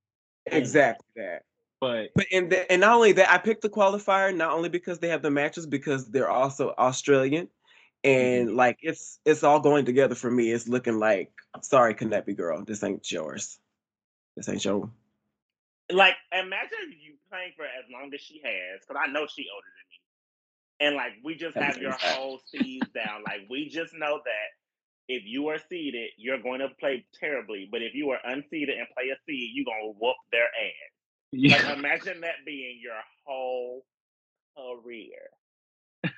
exactly 0.47 1.07
that. 1.17 1.43
But 1.81 2.11
But 2.15 2.27
and 2.33 2.51
the, 2.51 2.71
and 2.73 2.81
not 2.81 2.95
only 2.95 3.13
that, 3.13 3.31
I 3.31 3.39
picked 3.39 3.63
the 3.63 3.69
qualifier 3.69 4.35
not 4.35 4.53
only 4.53 4.69
because 4.69 4.99
they 4.99 5.09
have 5.09 5.23
the 5.23 5.31
matches, 5.31 5.67
because 5.67 6.11
they're 6.11 6.31
also 6.31 6.75
Australian, 6.79 7.47
mm-hmm. 7.47 8.11
and 8.11 8.57
like 8.57 8.79
it's 8.83 9.21
it's 9.25 9.45
all 9.45 9.61
going 9.61 9.85
together 9.85 10.15
for 10.15 10.31
me. 10.31 10.51
It's 10.51 10.67
looking 10.67 10.99
like 10.99 11.31
sorry, 11.63 11.95
Kanepi 11.95 12.37
girl, 12.37 12.65
this 12.65 12.83
ain't 12.83 13.11
yours. 13.11 13.59
This 14.37 14.49
ain't 14.49 14.65
your. 14.65 14.91
Like, 15.91 16.17
imagine 16.33 16.93
you 17.01 17.15
playing 17.31 17.53
for 17.57 17.65
as 17.65 17.85
long 17.91 18.13
as 18.13 18.21
she 18.21 18.43
has, 18.45 18.81
because 18.87 19.03
I 19.03 19.11
know 19.11 19.27
she 19.27 19.47
older 19.55 19.67
than 19.67 19.87
me. 19.89 20.87
And 20.87 20.97
like, 20.97 21.13
we 21.25 21.35
just 21.35 21.55
That 21.55 21.65
have 21.65 21.79
your 21.79 21.93
insane. 21.93 22.11
whole 22.13 22.41
seeds 22.47 22.89
down. 22.91 23.23
Like, 23.27 23.49
we 23.49 23.69
just 23.69 23.95
know 23.95 24.21
that 24.23 24.49
if 25.09 25.23
you 25.25 25.49
are 25.49 25.59
seeded, 25.71 26.11
you're 26.17 26.41
going 26.43 26.61
to 26.61 26.69
play 26.81 27.05
terribly. 27.19 27.69
But 27.71 27.83
if 27.83 27.95
you 27.95 28.11
are 28.11 28.19
unseeded 28.29 28.77
and 28.79 28.87
play 28.95 29.09
a 29.13 29.17
seed, 29.27 29.51
you're 29.55 29.65
gonna 29.65 29.93
whoop 29.99 30.17
their 30.33 30.45
ass. 30.45 30.93
yeah, 31.33 31.57
Like, 31.69 31.79
imagine 31.79 32.21
that 32.23 32.45
being 32.47 32.79
your 32.83 33.01
whole 33.25 33.85
career. 34.57 35.31
and, 36.05 36.13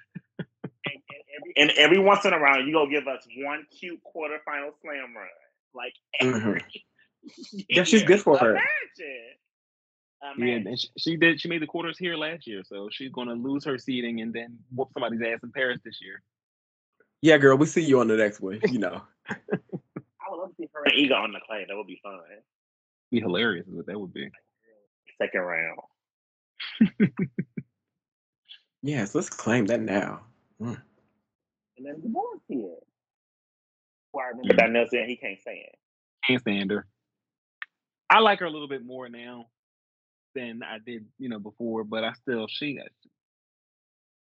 and 0.87 1.25
every, 1.37 1.53
and 1.57 1.71
every 1.77 1.99
once 1.99 2.25
in 2.25 2.33
a 2.33 2.39
while, 2.39 2.61
you 2.63 2.73
go 2.73 2.87
give 2.89 3.07
us 3.07 3.25
one 3.39 3.65
cute 3.79 4.01
quarterfinal 4.05 4.71
slam 4.83 5.15
run. 5.17 5.29
Like 5.75 5.95
every 6.21 6.63
Mm-hmm. 7.23 7.59
Yeah, 7.69 7.85
she's 7.85 8.03
good 8.03 8.21
for 8.23 8.39
her. 8.39 8.53
Imagine. 8.53 8.65
yeah, 10.23 10.33
Imagine. 10.37 10.67
and 10.69 10.81
she, 10.81 10.89
she 10.99 11.17
did. 11.17 11.39
She 11.41 11.49
made 11.49 11.61
the 11.61 11.67
quarters 11.67 11.99
here 11.99 12.17
last 12.17 12.47
year, 12.47 12.63
so 12.65 12.89
she's 12.91 13.13
going 13.13 13.29
to 13.29 13.35
lose 13.35 13.63
her 13.67 13.77
seeding 13.77 14.23
and 14.23 14.33
then 14.33 14.59
whoop 14.75 14.89
somebody's 14.95 15.21
ass 15.21 15.41
in 15.43 15.53
Paris 15.53 15.81
this 15.85 15.99
year. 16.01 16.23
Yeah, 17.23 17.39
girl, 17.39 17.57
we 17.57 17.67
see 17.67 17.83
you 17.83 18.01
on 18.01 18.09
the 18.09 18.17
next 18.17 18.41
one. 18.41 18.61
You 18.69 18.79
know. 18.79 19.03
I 19.29 19.37
would 20.31 20.41
love 20.41 20.51
to 20.51 20.55
see 20.57 20.69
her 20.73 20.85
and 20.85 20.95
Ego 20.95 21.15
on 21.15 21.33
the 21.33 21.41
clay. 21.47 21.65
That 21.69 21.77
would 21.77 21.87
be 21.87 22.01
fun. 22.03 22.21
Be 23.11 23.21
hilarious 23.21 23.67
is 23.67 23.75
what 23.75 23.87
that 23.87 23.99
would 23.99 24.15
be. 24.15 24.31
Second 25.19 25.41
round. 25.41 25.81
Yes, 28.83 29.15
let's 29.15 29.29
claim 29.29 29.67
that 29.67 29.81
now. 29.81 30.21
Mm. 30.61 30.81
And 31.77 31.87
then 31.87 32.01
the 32.03 32.09
board's 32.09 32.43
here. 32.49 32.77
Why 34.13 34.25
I 34.25 34.29
remember 34.29 34.55
that 34.57 34.71
Nelson, 34.71 35.05
he 35.07 35.17
can't 35.17 35.41
stand. 35.41 35.59
Can't 36.27 36.41
stand 36.41 36.71
her. 36.71 36.87
I 38.09 38.21
like 38.21 38.41
her 38.41 38.47
a 38.47 38.51
little 38.51 38.69
bit 38.69 38.85
more 38.85 39.09
now 39.09 39.47
than 40.35 40.63
I 40.63 40.79
did, 40.85 41.05
you 41.19 41.29
know, 41.29 41.39
before, 41.39 41.85
but 41.85 42.05
I 42.05 42.13
still 42.15 42.47
she 42.49 42.79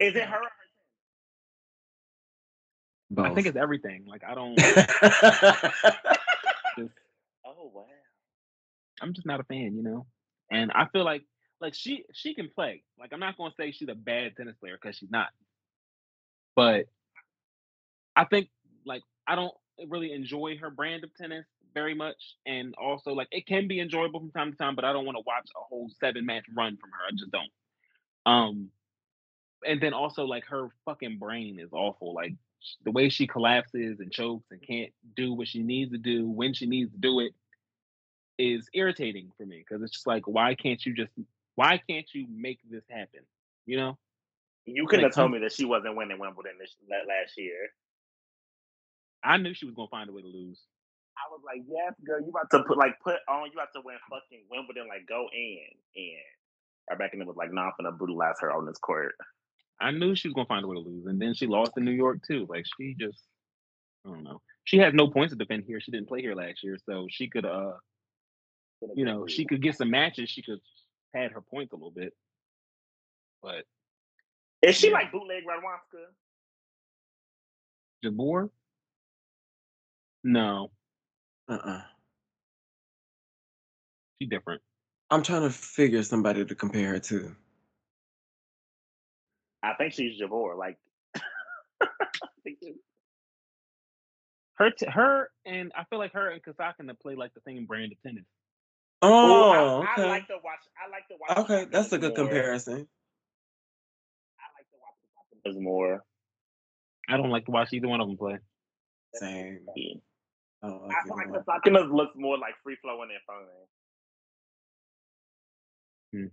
Is 0.01 0.17
it 0.17 0.25
her? 0.25 0.41
Both. 3.11 3.27
I 3.27 3.35
think 3.35 3.47
it's 3.49 3.57
everything. 3.57 4.05
Like 4.07 4.23
I 4.25 4.35
don't 4.35 4.57
just 6.79 6.93
Oh 7.45 7.71
wow. 7.75 7.85
I'm 9.03 9.15
just 9.15 9.27
not 9.27 9.41
a 9.41 9.45
fan, 9.45 9.75
you 9.77 9.83
know. 9.83 10.07
And 10.51 10.71
I 10.73 10.87
feel 10.93 11.05
like 11.05 11.25
like 11.61 11.75
she 11.75 12.05
she 12.13 12.35
can 12.35 12.49
play. 12.55 12.83
Like 12.99 13.13
I'm 13.13 13.21
not 13.21 13.37
gonna 13.37 13.53
say 13.59 13.73
she's 13.73 13.89
a 13.89 13.95
bad 13.95 14.37
tennis 14.37 14.57
player 14.61 14.79
because 14.81 14.97
she's 14.97 15.11
not. 15.11 15.29
But 16.55 16.87
I 18.17 18.25
think 18.25 18.49
like 18.85 19.03
I 19.27 19.35
don't 19.35 19.55
really 19.89 20.13
enjoy 20.13 20.59
her 20.59 20.71
brand 20.71 21.05
of 21.05 21.15
tennis 21.15 21.47
very 21.75 21.95
much. 21.95 22.37
And 22.47 22.75
also 22.81 23.13
like 23.13 23.29
it 23.33 23.47
can 23.47 23.69
be 23.69 23.81
enjoyable 23.81 24.21
from 24.21 24.31
time 24.31 24.53
to 24.53 24.59
time, 24.59 24.77
but 24.77 24.85
I 24.85 24.93
don't 24.93 25.05
want 25.05 25.17
to 25.17 25.25
watch 25.27 25.49
a 25.57 25.61
whole 25.69 25.91
seven 25.99 26.27
match 26.27 26.45
run 26.57 26.77
from 26.77 26.91
her. 26.91 27.07
I 27.09 27.11
just 27.13 27.31
don't. 27.33 27.51
Um 28.27 28.71
and 29.67 29.81
then 29.81 29.93
also 29.95 30.25
like 30.25 30.45
her 30.47 30.69
fucking 30.85 31.19
brain 31.19 31.59
is 31.61 31.71
awful. 31.73 32.15
Like 32.15 32.35
the 32.85 32.91
way 32.91 33.09
she 33.09 33.27
collapses 33.27 34.01
and 34.01 34.13
chokes 34.13 34.47
and 34.51 34.61
can't 34.63 34.93
do 35.17 35.33
what 35.33 35.49
she 35.49 35.63
needs 35.63 35.93
to 35.93 35.99
do 35.99 36.29
when 36.29 36.53
she 36.55 36.67
needs 36.67 36.93
to 36.93 36.99
do 36.99 37.21
it 37.21 37.33
is 38.39 38.69
irritating 38.73 39.31
for 39.37 39.45
me 39.45 39.59
because 39.67 39.83
it's 39.83 39.93
just 39.93 40.07
like 40.07 40.27
why 40.27 40.55
can't 40.55 40.85
you 40.87 40.95
just 40.95 41.13
why 41.57 41.81
can't 41.89 42.07
you 42.15 42.27
make 42.31 42.59
this 42.71 42.85
happen 42.89 43.21
you 43.67 43.77
know 43.77 43.99
You 44.65 44.87
couldn't 44.87 45.05
Like, 45.05 45.13
have 45.13 45.17
told 45.17 45.33
me 45.33 45.39
that 45.41 45.53
she 45.53 45.65
wasn't 45.67 45.97
winning 45.97 46.19
Wimbledon 46.19 46.53
this 46.59 46.75
la- 46.91 46.97
last 47.07 47.37
year. 47.37 47.69
i 49.23 49.37
knew 49.37 49.53
she 49.53 49.67
was 49.67 49.75
going 49.75 49.89
to 49.89 49.91
find 49.91 50.09
a 50.09 50.13
way 50.13 50.23
to 50.23 50.29
lose 50.29 50.61
I 51.21 51.29
was 51.31 51.43
like, 51.45 51.61
yes, 51.69 51.93
girl, 52.07 52.19
you 52.21 52.31
about 52.31 52.49
to 52.51 52.65
put 52.65 52.79
like 52.79 52.99
put 53.05 53.17
on, 53.29 53.45
you 53.47 53.53
about 53.53 53.69
to 53.75 53.83
win 53.85 53.97
fucking 54.09 54.45
Wimbledon, 54.51 54.89
like 54.89 55.07
go 55.07 55.27
in. 55.35 55.59
And 55.95 56.25
Rebecca 56.89 57.19
was 57.27 57.37
like, 57.37 57.53
nah, 57.53 57.67
I'm 57.67 57.73
gonna 57.79 57.93
brutalize 57.93 58.37
her 58.41 58.51
on 58.51 58.65
this 58.65 58.79
court. 58.79 59.15
I 59.81 59.91
knew 59.93 60.15
she 60.15 60.29
was 60.29 60.35
going 60.35 60.47
to 60.47 60.49
find 60.49 60.65
a 60.65 60.69
way 60.69 60.75
to 60.77 60.81
lose 60.81 61.07
and 61.07 61.21
then 61.21 61.35
she 61.35 61.47
lost 61.47 61.73
in 61.77 61.85
new 61.85 61.91
york 61.91 62.19
too 62.27 62.47
like 62.49 62.65
she 62.79 62.95
just 62.99 63.23
i 64.07 64.11
don't 64.11 64.25
know 64.25 64.41
she 64.65 64.79
has 64.79 64.93
no 64.95 65.09
points 65.09 65.33
to 65.33 65.39
defend 65.39 65.65
here 65.67 65.81
she 65.81 65.91
didn't 65.91 66.09
play 66.09 66.21
here 66.21 66.35
last 66.35 66.63
year 66.63 66.77
so 66.89 67.07
she 67.11 67.29
could 67.29 67.45
uh 67.47 67.73
you 68.95 69.05
know 69.05 69.27
she 69.27 69.45
could 69.45 69.63
get 69.63 69.77
some 69.77 69.91
matches 69.91 70.29
she 70.31 70.43
could 70.43 70.59
pad 71.15 71.33
her 71.33 71.41
points 71.41 71.73
a 71.73 71.77
little 71.77 71.91
bit 71.91 72.13
but 73.43 73.65
Is 74.63 74.77
she 74.77 74.89
Yeah. 74.89 74.95
like 74.95 75.13
bootleg 75.13 75.45
Radwanska? 75.45 76.05
Jabeur 78.05 78.51
no 80.25 80.71
uh-uh. 81.49 81.83
she 84.21 84.27
different 84.29 84.63
I'm 85.11 85.23
trying 85.23 85.43
to 85.43 85.51
figure 85.51 86.03
somebody 86.05 86.45
to 86.45 86.55
compare 86.55 86.91
her 86.91 87.01
to. 87.01 87.35
I 89.63 89.75
think 89.75 89.93
she's 89.93 90.21
Jabeur. 90.21 90.57
Like, 90.57 90.79
I 91.83 91.87
think 92.45 92.59
she- 92.63 92.75
her 94.57 94.71
t- 94.71 94.85
her 94.93 95.31
and 95.47 95.73
i 95.75 95.85
feel 95.85 95.99
like 95.99 96.13
her 96.13 96.29
and 96.29 96.43
Kasatkina 96.43 96.93
play 97.01 97.15
like 97.15 97.33
the 97.33 97.41
same 97.47 97.65
brand 97.65 97.93
of 97.93 98.03
tennis 98.03 98.27
Ooh, 99.03 99.09
Oh, 99.09 99.81
I, 99.81 99.93
okay. 99.95 100.03
I 100.03 100.07
like 100.11 100.27
to 100.27 100.35
watch. 100.45 100.59
I 100.77 100.91
like 100.91 101.09
to 101.09 101.15
watch. 101.19 101.39
okay, 101.39 101.67
that's 101.73 101.91
a 101.93 101.97
good 101.99 102.15
more. 102.15 102.27
comparison. 102.27 102.87
I 104.39 104.47
like 104.59 104.69
to 104.69 104.77
watch 104.77 104.97
Kasatkina's 105.47 105.59
more. 105.59 106.05
i 107.09 107.17
don't 107.17 107.31
like 107.31 107.47
to 107.47 107.51
watch 107.53 107.73
either 107.73 107.89
one 107.89 108.03
of 108.03 108.09
them 108.09 108.19
play 108.19 108.39
Same. 109.15 109.61
Oh, 110.63 110.89
I 110.91 111.07
feel 111.07 111.17
like 111.17 111.29
Kasatkina's 111.29 111.91
looks 111.91 112.13
more 112.17 112.37
like 112.37 112.55
free 112.63 112.77
flowing 112.83 113.09
and 113.11 113.23
fun. 113.27 113.47
Hmm. 116.13 116.27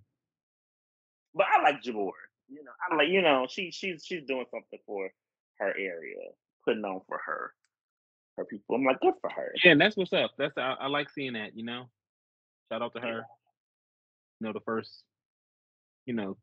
But 1.34 1.46
I 1.58 1.62
like 1.64 1.82
Jabeur. 1.82 2.12
You 2.50 2.64
know, 2.64 2.72
I'm 2.90 2.98
like 2.98 3.10
you 3.10 3.22
know 3.22 3.46
she 3.50 3.72
she's 3.72 4.04
she's 4.06 4.24
doing 4.26 4.46
something 4.52 4.80
for 4.86 5.10
her 5.60 5.70
area, 5.78 6.16
putting 6.66 6.84
on 6.86 7.02
for 7.08 7.20
her 7.26 7.54
her 8.38 8.46
people. 8.46 8.76
I'm 8.76 8.84
like, 8.86 9.00
good 9.00 9.16
for 9.22 9.30
her. 9.30 9.54
Yeah, 9.64 9.72
and 9.72 9.82
that's 9.82 9.98
what's 9.98 10.14
up. 10.14 10.32
That's 10.38 10.58
I, 10.58 10.76
I 10.82 10.88
like 10.88 11.10
seeing 11.10 11.34
that. 11.34 11.56
You 11.58 11.66
know, 11.66 11.90
shout 12.72 12.82
out 12.82 12.94
to 12.96 13.02
her. 13.02 13.24
You 14.40 14.48
know, 14.48 14.54
the 14.54 14.60
first, 14.62 15.04
you 16.06 16.14
know, 16.14 16.38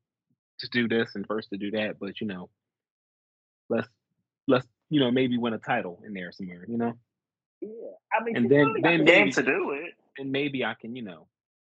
to 0.58 0.68
do 0.72 0.88
this 0.88 1.14
and 1.14 1.26
first 1.26 1.50
to 1.50 1.56
do 1.56 1.70
that. 1.72 1.98
But 2.00 2.20
you 2.20 2.26
know, 2.26 2.50
let's 3.70 3.88
let's 4.48 4.66
you 4.90 5.00
know 5.00 5.10
maybe 5.10 5.38
win 5.38 5.54
a 5.54 5.58
title 5.58 6.02
in 6.06 6.12
there 6.12 6.32
somewhere. 6.32 6.64
You 6.68 6.76
know, 6.76 6.92
Yeah, 7.60 7.68
I 8.12 8.22
mean, 8.24 8.36
And 8.36 8.50
then- 8.50 8.66
really 8.66 8.80
then 8.82 9.04
game 9.04 9.18
maybe- 9.26 9.32
to 9.32 9.42
do 9.42 9.70
it. 9.72 9.94
and 10.18 10.30
maybe 10.32 10.64
I 10.64 10.74
can 10.74 10.94
you 10.96 11.02
know 11.02 11.28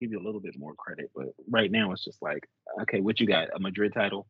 give 0.02 0.11
you 0.11 0.19
a 0.19 0.24
little 0.26 0.40
bit 0.41 0.57
more 0.57 0.74
credit. 0.76 1.10
But 1.15 1.28
right 1.49 1.72
now 1.72 1.91
it's 1.91 2.03
just 2.03 2.22
like, 2.22 2.48
okay, 2.82 3.02
what 3.02 3.19
you 3.19 3.28
got? 3.28 3.49
A 3.56 3.60
Madrid 3.60 3.94
title? 3.94 4.28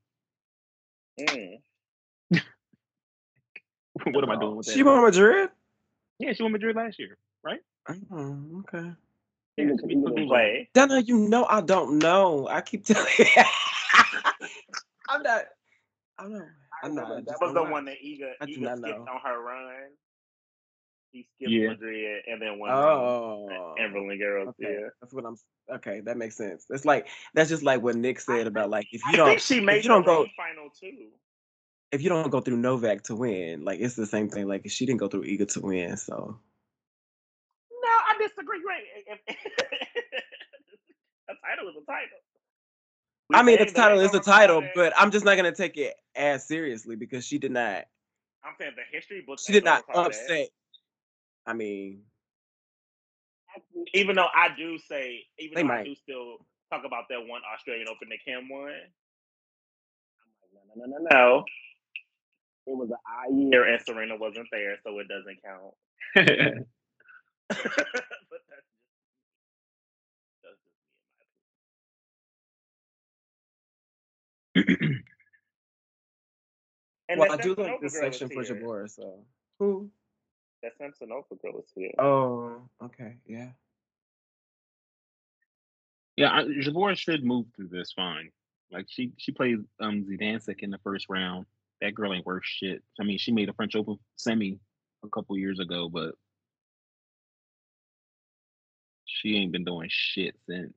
Mm. 1.19 1.57
what 4.03 4.23
am 4.23 4.29
I 4.31 4.39
doing 4.39 4.55
with 4.57 4.65
that? 4.67 4.73
She 4.73 4.83
won 4.83 5.01
Madrid? 5.03 5.49
yeah, 6.19 6.33
she 6.33 6.43
won 6.43 6.51
Madrid 6.51 6.75
last 6.75 6.99
year, 6.99 7.17
right? 7.43 7.59
Oh, 8.11 8.37
okay. 8.59 8.91
Yeah, 9.57 9.63
Even- 9.65 9.77
she 9.79 9.87
beat 9.87 9.91
even 9.93 10.03
Cook 10.03 10.11
in 10.13 10.23
England. 10.23 10.29
play. 10.29 10.69
Donna, 10.73 10.99
you 11.01 11.17
know 11.17 11.45
I 11.49 11.61
don't 11.61 11.97
know. 11.99 12.47
I 12.49 12.61
keep 12.61 12.85
telling 12.85 13.07
you. 13.17 13.25
I'm 15.09 15.23
not. 15.23 15.43
I'm 16.19 16.31
not. 16.33 16.43
I'm 16.83 16.95
not. 16.95 17.11
I 17.11 17.15
that 17.15 17.25
just 17.27 17.41
was 17.41 17.53
don't 17.53 17.55
the 17.55 17.63
know. 17.63 17.71
one 17.71 17.85
that 17.85 17.95
Iga, 18.05 18.31
I 18.41 18.45
do 18.45 18.51
Iga 18.57 18.61
not 18.61 18.77
skipped 18.79 18.97
know. 18.99 19.05
on 19.13 19.19
her 19.23 19.41
run. 19.41 19.73
He 21.17 21.27
skipped 21.35 21.51
Yeah. 21.51 21.69
Madrid 21.69 22.21
and 22.27 22.39
then 22.39 22.59
won. 22.59 22.69
Oh, 22.69 23.47
Roland 23.91 24.21
Garros. 24.21 24.47
okay. 24.49 24.77
Yeah. 24.79 24.89
That's 25.01 25.13
what 25.15 25.25
I'm. 25.25 25.35
Okay, 25.73 26.01
that 26.01 26.15
makes 26.15 26.37
sense. 26.37 26.65
It's 26.69 26.85
like 26.85 27.07
that's 27.33 27.49
just 27.49 27.63
like 27.63 27.81
what 27.81 27.95
Nick 27.95 28.19
said 28.19 28.45
about 28.45 28.69
like 28.69 28.85
if 28.91 29.01
you 29.05 29.13
I 29.13 29.15
don't 29.15 29.27
think 29.29 29.41
she 29.41 29.59
made 29.59 29.83
you 29.83 29.89
don't 29.89 30.05
go- 30.05 30.27
final 30.37 30.69
too. 30.79 31.07
if 31.91 32.01
you 32.03 32.09
don't 32.09 32.29
go 32.29 32.39
through 32.39 32.57
Novak 32.57 33.01
to 33.03 33.15
win, 33.15 33.65
like 33.65 33.79
it's 33.79 33.95
the 33.95 34.05
same 34.05 34.29
thing. 34.29 34.47
Like 34.47 34.69
she 34.69 34.85
didn't 34.85 34.99
go 34.99 35.07
through 35.07 35.23
Iga 35.23 35.47
to 35.53 35.61
win, 35.61 35.97
so 35.97 36.39
No, 37.71 37.89
I 37.89 38.15
disagree. 38.19 38.59
If- 39.07 39.19
a 41.29 41.33
title 41.43 41.69
is 41.69 41.75
a 41.81 41.85
title. 41.91 42.19
We 43.29 43.35
I 43.35 43.41
mean 43.43 43.57
the 43.57 43.65
title 43.65 43.99
is 44.01 44.13
a 44.13 44.19
title, 44.19 44.63
but 44.75 44.93
I'm 44.95 45.09
just 45.09 45.25
not 45.25 45.35
gonna 45.35 45.51
take 45.51 45.77
it 45.77 45.95
as 46.15 46.47
seriously 46.47 46.95
because 46.95 47.25
she 47.25 47.39
did 47.39 47.51
not. 47.51 47.85
I'm 48.45 48.53
saying 48.57 48.71
the 48.77 48.83
history 48.95 49.23
books. 49.27 49.43
She 49.45 49.51
did 49.51 49.65
not 49.65 49.83
recall 49.87 50.03
that. 50.05 50.47
I 51.47 51.53
mean, 51.53 52.03
Even 53.93 54.15
though 54.17 54.27
I 54.35 54.49
do 54.57 54.77
say, 54.79 55.25
even 55.39 55.55
They 55.55 55.63
though 55.63 55.67
I 55.69 55.77
might. 55.77 55.83
do 55.83 55.95
still 55.95 56.37
talk 56.71 56.83
about 56.85 57.05
that 57.09 57.27
one 57.27 57.41
Australian 57.55 57.87
Open 57.89 58.09
that 58.09 58.19
Kim 58.25 58.49
won. 58.49 58.71
I'm 58.71 60.31
like, 60.53 60.65
no, 60.77 60.85
no, 60.85 60.85
no, 60.85 60.97
no, 60.99 61.09
no. 61.11 61.45
It 62.67 62.77
was 62.77 62.89
an 62.91 62.97
I 63.07 63.27
year 63.51 63.65
and 63.65 63.81
Serena 63.85 64.17
wasn't 64.17 64.47
there, 64.51 64.77
so 64.83 64.99
it 64.99 65.07
doesn't 65.09 65.39
count. 65.43 65.75
but 67.49 68.41
that's 68.49 68.67
just, 68.71 68.85
that's 70.43 70.59
just 70.63 70.79
me 70.85 70.97
in 70.99 71.15
my 71.19 71.27
opinion. 71.27 71.59
Well, 77.15 77.27
I 77.31 77.37
do 77.37 77.55
like 77.57 77.79
this 77.81 77.97
section 77.99 78.29
for 78.29 78.43
here. 78.43 78.45
Jabeur. 78.45 78.89
So 78.89 79.25
who? 79.59 79.89
That 80.63 80.77
Samsonova 80.79 81.39
girl 81.41 81.59
is 81.59 81.71
here. 81.75 81.91
Oh, 81.99 82.61
okay, 82.83 83.17
yeah. 83.27 83.49
Yeah, 86.15 86.31
I, 86.31 86.43
Jabeur 86.45 86.97
should 86.97 87.23
move 87.23 87.45
through 87.55 87.67
this 87.67 87.91
fine. 87.95 88.31
Like 88.71 88.87
she 88.89 89.11
she 89.17 89.31
played 89.31 89.59
um 89.79 90.03
Zidansek 90.03 90.59
in 90.59 90.71
the 90.71 90.79
first 90.79 91.05
round. 91.09 91.45
That 91.79 91.93
girl 91.93 92.13
ain't 92.13 92.25
worth 92.25 92.43
shit. 92.43 92.83
I 92.99 93.03
mean, 93.03 93.19
she 93.19 93.31
made 93.31 93.49
a 93.49 93.53
French 93.53 93.75
Open 93.75 93.99
semi 94.15 94.59
a 95.05 95.09
couple 95.09 95.37
years 95.37 95.59
ago, 95.59 95.89
but 95.89 96.15
she 99.05 99.37
ain't 99.37 99.51
been 99.51 99.63
doing 99.63 99.89
shit 99.91 100.35
since. 100.47 100.73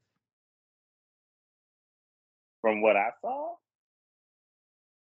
From 2.61 2.83
what 2.83 2.97
I 2.97 3.11
saw, 3.23 3.55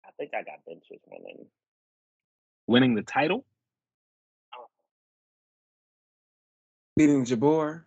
I 0.05 0.11
think 0.19 0.33
I 0.35 0.43
got 0.43 0.65
Bencic 0.69 1.01
winning. 1.07 1.47
Winning 2.67 2.97
the 2.97 3.03
title? 3.03 3.45
Beating 6.97 7.25
Jabeur. 7.25 7.83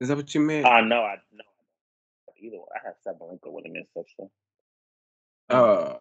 Is 0.00 0.08
that 0.08 0.16
what 0.16 0.34
you 0.34 0.40
meant? 0.42 0.66
Uh 0.66 0.80
no, 0.82 1.02
I 1.02 1.16
no. 1.32 1.44
Either 2.40 2.58
way, 2.58 2.64
I 2.74 2.80
have 2.86 2.96
Sabalenka 3.06 3.52
winning 3.52 3.74
this 3.74 3.88
section. 3.96 4.30
Oh, 5.50 5.98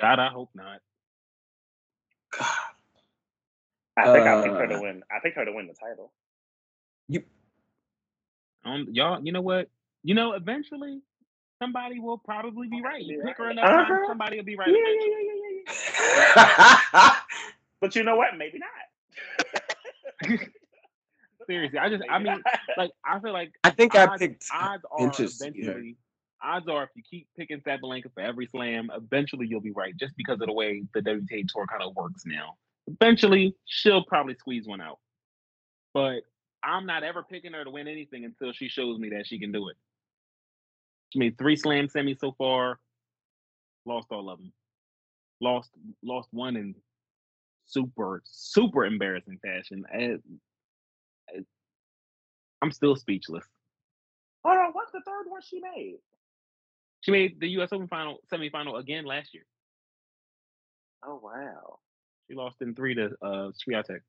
God, 0.00 0.18
I 0.20 0.28
hope 0.28 0.50
not. 0.54 0.80
God. 2.38 2.46
I 3.96 4.08
think 4.08 4.26
I 4.26 4.36
picked 4.36 4.58
her 4.58 4.68
to 4.68 4.76
Uh, 4.76 4.80
win. 4.80 5.02
I 5.10 5.20
picked 5.22 5.36
her 5.36 5.44
to 5.44 5.52
win 5.52 5.68
the 5.68 5.74
title. 5.74 6.12
You 7.08 7.22
Um, 8.64 8.88
y'all, 8.92 9.24
you 9.24 9.32
know 9.32 9.40
what? 9.42 9.70
You 10.04 10.14
know, 10.14 10.32
eventually 10.34 11.00
somebody 11.62 12.00
will 12.00 12.18
probably 12.18 12.68
be 12.68 12.82
right. 12.82 13.02
You 13.04 13.14
pick 13.24 13.38
her 13.38 13.44
right. 13.44 13.52
enough 13.52 13.70
times, 13.74 14.02
Uh-huh. 14.02 14.06
somebody 14.06 14.36
will 14.38 14.44
be 14.44 14.56
right 14.56 14.68
Yeah, 14.68 14.76
yeah, 14.76 14.82
eventually. 14.82 15.10
yeah, 15.10 15.22
yeah, 15.22 15.34
yeah, 15.34 15.52
yeah. 16.36 17.16
But 17.80 17.96
you 17.96 18.04
know 18.04 18.16
what? 18.16 18.36
Maybe 18.38 18.58
not. 18.58 18.70
Seriously, 21.46 21.78
I 21.78 21.88
just, 21.88 22.02
I 22.10 22.18
mean, 22.18 22.42
like, 22.76 22.90
I 23.04 23.18
feel 23.20 23.32
like 23.32 23.52
I 23.64 23.70
think 23.70 23.94
I 23.94 24.16
picked 24.18 24.44
odds 24.52 24.84
are 24.90 25.04
inches. 25.04 25.40
Yeah. 25.40 25.48
eventually, 25.48 25.96
odds 26.42 26.68
are 26.68 26.84
if 26.84 26.90
you 26.94 27.02
keep 27.08 27.26
picking 27.38 27.60
Sabalenka 27.60 28.12
for 28.12 28.20
every 28.20 28.46
slam, 28.46 28.90
eventually 28.94 29.46
you'll 29.46 29.60
be 29.60 29.72
right, 29.72 29.96
just 29.96 30.16
because 30.16 30.40
of 30.40 30.46
the 30.46 30.52
way 30.52 30.82
the 30.94 31.00
WTA 31.00 31.46
tour 31.48 31.66
kind 31.66 31.82
of 31.82 31.96
works 31.96 32.24
now. 32.26 32.56
Eventually, 32.86 33.54
she'll 33.66 34.04
probably 34.04 34.34
squeeze 34.34 34.66
one 34.66 34.80
out, 34.80 34.98
but 35.94 36.20
I'm 36.62 36.86
not 36.86 37.02
ever 37.02 37.22
picking 37.22 37.52
her 37.52 37.64
to 37.64 37.70
win 37.70 37.88
anything 37.88 38.24
until 38.24 38.52
she 38.52 38.68
shows 38.68 38.98
me 38.98 39.10
that 39.10 39.26
she 39.26 39.38
can 39.38 39.52
do 39.52 39.68
it. 39.68 39.76
She 41.10 41.18
made 41.18 41.38
three 41.38 41.56
slam 41.56 41.88
semis 41.88 42.20
so 42.20 42.34
far, 42.36 42.78
lost 43.86 44.08
all 44.10 44.28
of 44.28 44.38
them. 44.38 44.52
Lost, 45.40 45.70
lost 46.02 46.28
one 46.32 46.56
in 46.56 46.74
super, 47.68 48.22
super 48.24 48.84
embarrassing 48.84 49.38
fashion. 49.42 49.84
And- 49.92 50.22
and 51.32 51.46
I'm 52.62 52.72
still 52.72 52.96
speechless. 52.96 53.44
Hold 54.44 54.58
on. 54.58 54.72
What's 54.72 54.92
the 54.92 55.02
third 55.06 55.26
one 55.28 55.42
she 55.42 55.60
made? 55.60 55.98
She 57.00 57.10
made 57.12 57.38
the 57.38 57.48
U.S. 57.50 57.72
Open 57.72 57.86
final 57.86 58.18
semifinal 58.32 58.78
again 58.80 59.04
last 59.04 59.34
year. 59.34 59.44
Oh 61.04 61.20
wow. 61.22 61.78
She 62.28 62.34
lost 62.34 62.56
in 62.60 62.74
three 62.74 62.94
to 62.94 63.10
uh, 63.22 63.52
Swiatek. 63.52 64.00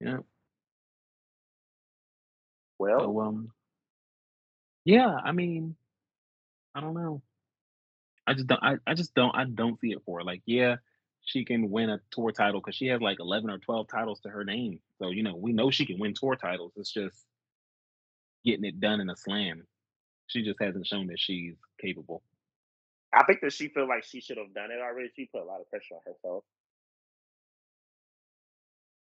Yeah. 0.00 0.18
Well, 2.78 3.00
So 3.00 3.20
um, 3.20 3.52
yeah. 4.86 5.14
I 5.22 5.32
mean, 5.32 5.76
I 6.74 6.80
don't 6.80 6.94
know. 6.94 7.22
I 8.26 8.34
just 8.34 8.46
don't. 8.48 8.62
I, 8.62 8.76
I 8.86 8.94
just 8.94 9.14
don't. 9.14 9.36
I 9.36 9.44
don't 9.44 9.78
see 9.80 9.92
it 9.92 10.02
for 10.06 10.20
her. 10.20 10.24
Like, 10.24 10.42
yeah, 10.46 10.76
she 11.24 11.44
can 11.44 11.70
win 11.70 11.90
a 11.90 12.00
tour 12.10 12.32
title 12.32 12.60
because 12.60 12.76
she 12.76 12.86
has 12.88 13.02
like 13.02 13.20
eleven 13.20 13.50
or 13.50 13.58
twelve 13.58 13.88
titles 13.88 14.20
to 14.22 14.30
her 14.30 14.44
name. 14.44 14.80
So 15.00 15.10
you 15.10 15.22
know, 15.22 15.36
we 15.36 15.52
know 15.52 15.70
she 15.70 15.86
can 15.86 15.98
win 15.98 16.14
tour 16.14 16.36
titles. 16.36 16.72
It's 16.76 16.92
just 16.92 17.26
getting 18.44 18.64
it 18.64 18.80
done 18.80 19.00
in 19.00 19.10
a 19.10 19.16
slam. 19.16 19.66
She 20.28 20.42
just 20.42 20.60
hasn't 20.62 20.86
shown 20.86 21.08
that 21.08 21.20
she's 21.20 21.56
capable. 21.80 22.22
I 23.14 23.24
think 23.24 23.40
that 23.42 23.52
she 23.52 23.68
feel 23.68 23.88
like 23.88 24.04
she 24.04 24.20
should 24.20 24.38
have 24.38 24.54
done 24.54 24.70
it 24.70 24.80
already. 24.80 25.10
She 25.16 25.26
put 25.26 25.42
a 25.42 25.46
lot 25.46 25.60
of 25.60 25.70
pressure 25.70 25.94
on 25.94 26.00
herself. 26.06 26.44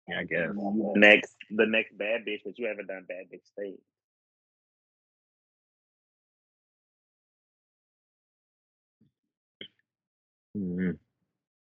Yeah, 0.09 0.20
I 0.20 0.24
guess. 0.24 0.55
Next, 0.94 1.36
the 1.51 1.66
next 1.66 1.97
bad 1.98 2.26
bitch, 2.26 2.40
but 2.44 2.59
you 2.59 2.66
haven't 2.68 2.88
done 2.88 3.06
bad 3.09 3.26
bitch 3.32 3.47
stage. 3.52 3.80
Mhm. 10.56 10.98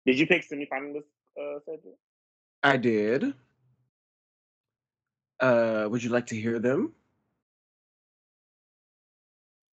Did 0.05 0.19
you 0.19 0.27
pick 0.27 0.43
semifinalists, 0.47 1.05
uh, 1.41 1.61
Cedric? 1.65 1.97
I 2.63 2.77
did. 2.77 3.35
Uh, 5.41 5.89
would 5.91 6.03
you 6.03 6.11
like 6.11 6.27
to 6.27 6.37
hear 6.37 6.59
them? 6.59 6.95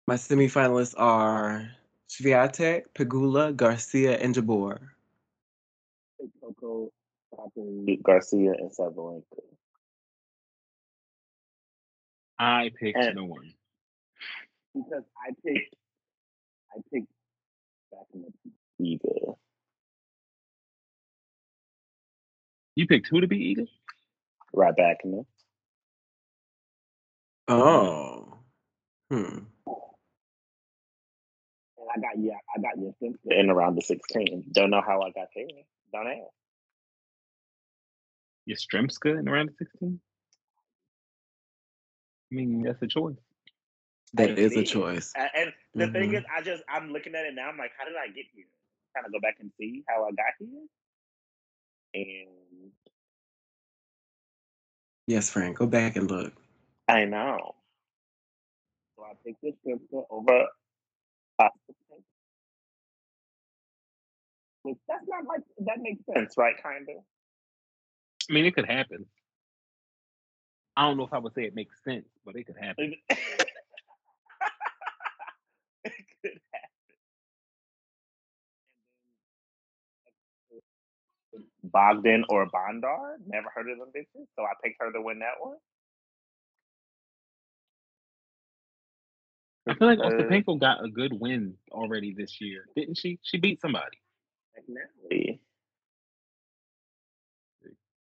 My 0.08 0.16
semifinalists 0.16 0.94
are 0.98 1.72
Swiatek, 2.10 2.88
Pegula, 2.94 3.56
Garcia, 3.56 4.18
and 4.20 4.36
Jabeur. 4.36 4.90
Coco, 6.42 6.92
Garcia, 8.04 8.54
and 8.54 8.72
Sabalenka. 8.72 9.42
I 12.38 12.72
picked 12.80 12.98
And- 12.98 13.16
no 13.16 13.26
one. 13.26 13.54
Because 14.74 15.04
I 15.18 15.32
picked, 15.44 15.76
I 16.76 16.82
picked 16.92 17.12
back 17.92 18.08
in 18.14 18.22
the 18.22 18.32
Iga. 18.82 19.36
You 22.76 22.88
picked 22.88 23.08
who 23.10 23.22
to 23.22 23.28
be 23.28 23.38
Eagle? 23.38 23.68
Right 24.54 24.76
back 24.76 24.98
in 25.04 25.12
the. 25.12 25.26
Oh. 27.48 28.40
Hmm. 29.10 29.40
And 31.78 31.90
I 31.94 32.00
got 32.00 32.18
yeah, 32.20 32.34
I 32.56 32.62
got 32.62 32.78
your 32.82 32.94
Simpson 33.00 33.32
in 33.32 33.50
around 33.50 33.76
the 33.76 33.82
sixteen. 33.82 34.46
Don't 34.52 34.70
know 34.70 34.82
how 34.86 35.02
I 35.02 35.12
got 35.12 35.28
there. 35.36 35.46
Don't 35.94 36.08
ask. 36.08 36.32
Yastremska 38.50 39.20
in 39.20 39.28
around 39.30 39.50
the 39.50 39.54
16? 39.66 40.00
I 42.32 42.36
mean, 42.36 42.64
that's 42.64 42.82
a 42.82 42.88
choice. 42.88 43.16
That 44.14 44.40
is 44.40 44.56
a 44.58 44.64
choice. 44.64 45.14
A- 45.16 45.38
And 45.38 45.54
the 45.76 45.88
thing 45.92 46.10
Mhm. 46.12 46.18
is, 46.18 46.24
I 46.36 46.42
just 46.42 46.64
I'm 46.68 46.92
looking 46.92 47.14
at 47.14 47.26
it 47.26 47.36
now. 47.36 47.48
I'm 47.50 47.58
like, 47.58 47.72
how 47.78 47.86
did 47.86 47.96
I 47.96 48.08
get 48.08 48.26
here? 48.34 48.46
Kind 48.96 49.06
of 49.06 49.12
go 49.12 49.20
back 49.20 49.38
and 49.40 49.52
see 49.60 49.84
how 49.88 50.04
I 50.06 50.12
got 50.12 50.34
here. 50.40 50.68
And 51.94 52.72
Yes, 55.08 55.30
Frank. 55.30 55.58
Go 55.58 55.68
back 55.68 55.96
and 55.98 56.10
look. 56.10 56.34
I 56.88 57.06
know. 57.06 57.56
So 58.96 59.04
I 59.04 59.14
picked 59.26 59.42
this 59.42 59.56
Simpson 59.66 60.04
over. 60.10 60.46
Oscar 61.40 61.74
Which 64.64 64.78
that's 64.88 65.04
not 65.08 65.26
like 65.26 65.42
that 65.66 65.80
makes 65.82 66.02
sense, 66.14 66.36
right? 66.38 66.56
Kind 66.62 66.88
of. 66.90 67.04
I 68.30 68.34
mean, 68.34 68.46
it 68.46 68.56
could 68.56 68.70
happen. 68.70 69.06
I 70.78 70.84
don't 70.84 70.98
know 70.98 71.04
if 71.06 71.14
I 71.14 71.18
would 71.18 71.34
say 71.34 71.44
it 71.44 71.56
makes 71.56 71.76
sense, 71.84 72.08
but 72.26 72.36
it 72.36 72.46
could 72.46 72.56
happen. 72.60 72.94
it 73.10 73.18
could 76.24 76.40
happen. 76.54 76.70
And 81.34 81.44
then 81.61 81.61
Bogdan 81.72 82.26
or 82.30 82.48
Bondar. 82.48 83.16
Never 83.26 83.50
heard 83.54 83.70
of 83.70 83.78
them 83.78 83.90
bitches, 83.96 84.26
so 84.36 84.44
I 84.44 84.54
picked 84.64 84.82
her 84.82 84.92
to 84.92 85.02
win 85.02 85.20
that 85.20 85.40
one. 85.40 85.58
I 89.68 89.76
feel 89.76 89.88
like 89.88 90.00
Ostapenko 90.00 90.60
got 90.60 90.84
a 90.84 90.90
good 90.90 91.14
win 91.14 91.56
already 91.72 92.14
this 92.14 92.42
year, 92.42 92.66
didn't 92.76 92.98
she? 92.98 93.20
She 93.22 93.38
beat 93.38 93.62
somebody. 93.62 93.98
Definitely. 94.56 95.40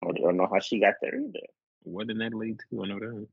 I 0.04 0.12
don't 0.12 0.38
know 0.38 0.50
how 0.52 0.60
she 0.60 0.80
got 0.80 0.96
there 1.02 1.16
either. 1.16 1.40
What 1.84 2.08
did 2.08 2.20
that 2.20 2.34
lead 2.34 2.60
to? 2.72 2.84
I 2.84 2.88
know 2.88 3.00
that. 3.00 3.28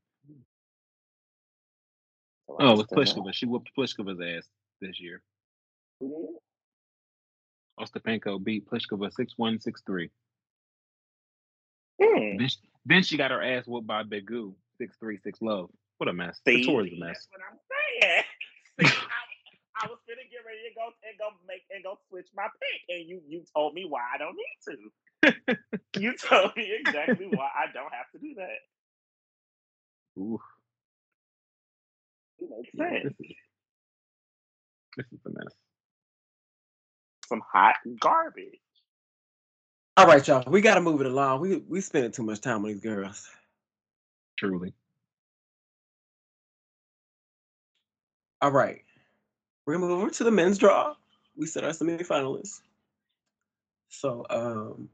So 2.46 2.56
Oh, 2.58 2.72
it 2.72 2.76
was 2.76 2.80
just 2.80 2.90
don't 2.90 3.04
know. 3.04 3.22
Pliskova. 3.22 3.34
She 3.34 3.46
whooped 3.46 3.70
Pliskova's 3.76 4.20
ass 4.20 4.48
this 4.80 5.00
year. 5.00 5.22
Who 6.00 6.08
did? 6.08 6.49
Ostapenko 7.80 8.42
beat 8.42 8.66
Pliskova 8.68 9.12
6 9.12 9.32
1, 9.36 9.60
6 9.60 9.82
3. 9.86 10.10
Hmm. 12.02 12.36
Then, 12.38 12.48
she- 12.48 12.58
then 12.86 13.02
she 13.02 13.16
got 13.16 13.30
her 13.30 13.42
ass 13.42 13.66
whooped 13.66 13.86
by 13.86 14.02
Begu 14.02 14.54
6 14.78 14.96
3, 14.98 15.18
6 15.18 15.42
love. 15.42 15.70
What 15.98 16.08
a 16.08 16.12
mess. 16.12 16.40
See, 16.46 16.56
the 16.58 16.64
tour 16.64 16.86
is 16.86 16.92
a 16.92 16.96
mess. 16.98 17.08
That's 17.16 17.28
what 17.30 17.40
I'm 17.50 17.58
saying. 18.02 18.24
See, 18.80 18.86
I, 18.86 19.84
I 19.84 19.88
was 19.88 19.98
finna 20.08 20.24
get 20.30 20.40
ready 20.46 20.60
to 20.68 20.74
go 20.74 20.88
and 21.04 21.18
go 21.18 21.28
make 21.46 21.62
and 21.70 21.84
go 21.84 21.98
switch 22.08 22.26
my 22.34 22.46
pick, 22.60 22.96
and 22.96 23.06
you 23.08 23.20
you 23.28 23.44
told 23.54 23.74
me 23.74 23.84
why 23.86 24.00
I 24.14 24.18
don't 24.18 24.36
need 24.36 24.58
to. 25.44 25.56
you 26.00 26.16
told 26.16 26.56
me 26.56 26.72
exactly 26.80 27.26
why 27.26 27.48
I 27.54 27.66
don't 27.72 27.92
have 27.92 28.10
to 28.12 28.18
do 28.18 28.34
that. 28.36 28.60
Ooh, 30.18 30.40
It 32.38 32.48
makes 32.50 32.70
yeah, 32.74 32.90
sense. 33.02 33.14
this, 33.18 33.26
is, 33.28 33.36
this 34.96 35.06
is 35.12 35.20
a 35.26 35.30
mess. 35.30 35.54
Some 37.30 37.42
hot 37.52 37.76
garbage. 38.00 38.58
All 39.96 40.06
right, 40.08 40.26
y'all. 40.26 40.42
We 40.48 40.62
gotta 40.62 40.80
move 40.80 41.00
it 41.00 41.06
along. 41.06 41.42
We 41.42 41.58
we 41.58 41.80
spending 41.80 42.10
too 42.10 42.24
much 42.24 42.40
time 42.40 42.56
on 42.56 42.64
these 42.64 42.80
girls. 42.80 43.30
Truly. 44.36 44.74
All 48.42 48.50
right. 48.50 48.82
We're 49.64 49.74
gonna 49.74 49.86
move 49.86 50.00
over 50.00 50.10
to 50.10 50.24
the 50.24 50.32
men's 50.32 50.58
draw. 50.58 50.96
We 51.36 51.46
said 51.46 51.62
our 51.62 51.70
semifinalists. 51.70 52.62
So 53.90 54.26
um 54.28 54.88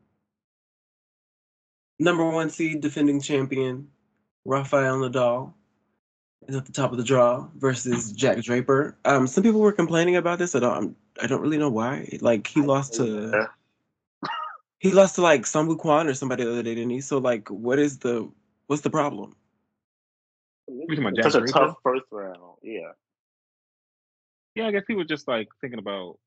number 1.99 2.29
one 2.29 2.51
seed 2.51 2.83
defending 2.83 3.23
champion, 3.23 3.89
Rafael 4.45 4.99
Nadal 4.99 5.55
is 6.49 6.57
at 6.57 6.67
the 6.67 6.73
top 6.73 6.93
of 6.93 6.99
the 6.99 7.05
draw 7.05 7.49
versus 7.57 8.13
Jack 8.13 8.43
Draper. 8.43 8.99
Um 9.07 9.27
some 9.27 9.43
people 9.43 9.61
were 9.61 9.73
complaining 9.73 10.17
about 10.17 10.39
this. 10.39 10.55
I 10.55 10.61
don't 10.61 10.97
I 11.21 11.27
don't 11.27 11.41
really 11.41 11.59
know 11.59 11.71
why. 11.71 12.19
Like 12.21 12.47
he 12.47 12.61
lost 12.63 12.95
to 12.95 13.31
Yeah. 13.33 14.29
he 14.79 14.93
lost 14.93 15.17
to 15.17 15.23
like 15.23 15.43
Sambu 15.43 15.79
Kwan 15.79 16.07
or 16.07 16.15
somebody 16.15 16.45
the 16.45 16.51
other 16.53 16.63
day, 16.63 16.75
didn't 16.75 16.91
he? 16.91 17.01
So 17.01 17.19
like 17.19 17.49
what 17.51 17.79
is 17.79 17.99
the 17.99 18.31
what's 18.67 18.83
the 18.83 18.91
problem? 18.91 19.35
talking 20.69 20.99
about 20.99 21.17
Jack 21.17 21.33
Such 21.33 21.43
a 21.43 21.53
tough 21.53 21.77
first 21.83 22.05
round. 22.11 22.59
Yeah. 22.63 22.93
Yeah, 24.55 24.67
I 24.69 24.71
guess 24.71 24.85
he 24.89 24.95
was 24.95 25.07
just 25.07 25.29
like 25.29 25.49
thinking 25.61 25.79
about 25.79 26.19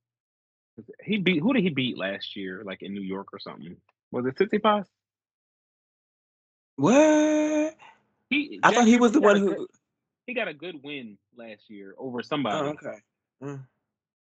he 1.04 1.18
beat 1.18 1.42
who 1.42 1.54
did 1.54 1.64
he 1.64 1.70
beat 1.70 1.98
last 1.98 2.36
year, 2.36 2.64
like 2.64 2.82
in 2.82 2.94
New 2.94 3.02
York 3.02 3.28
or 3.34 3.40
something? 3.40 3.76
Was 4.12 4.26
it 4.26 4.36
Tsitsipas? 4.38 4.86
What? 6.76 7.76
He 8.30 8.60
I 8.64 8.70
Jack 8.70 8.78
thought 8.78 8.88
he 8.88 8.98
was 8.98 9.12
the 9.12 9.20
one 9.20 9.38
who. 9.38 9.56
good, 9.56 9.68
he 10.28 10.34
got 10.34 10.48
a 10.48 10.54
good 10.54 10.76
win 10.84 11.18
last 11.36 11.70
year 11.70 11.96
over 11.98 12.20
Oh, 12.20 12.24
somebody. 12.24 12.70
okay. 12.70 12.98
Mm. 13.44 13.66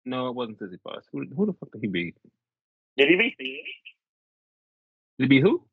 No, 0.06 0.30
it 0.30 0.36
wasn't 0.36 0.60
Tsitsipas. 0.60 1.04
Who 1.12 1.26
who 1.36 1.46
the 1.48 1.54
fuck 1.54 1.72
did 1.72 1.82
he 1.82 1.88
beat? 1.88 2.16
Did 2.98 3.10
he 3.10 3.16
beat 3.16 3.36
Felix? 3.38 3.70
Did 5.18 5.24
he 5.24 5.28
beat 5.28 5.42
who? 5.42 5.64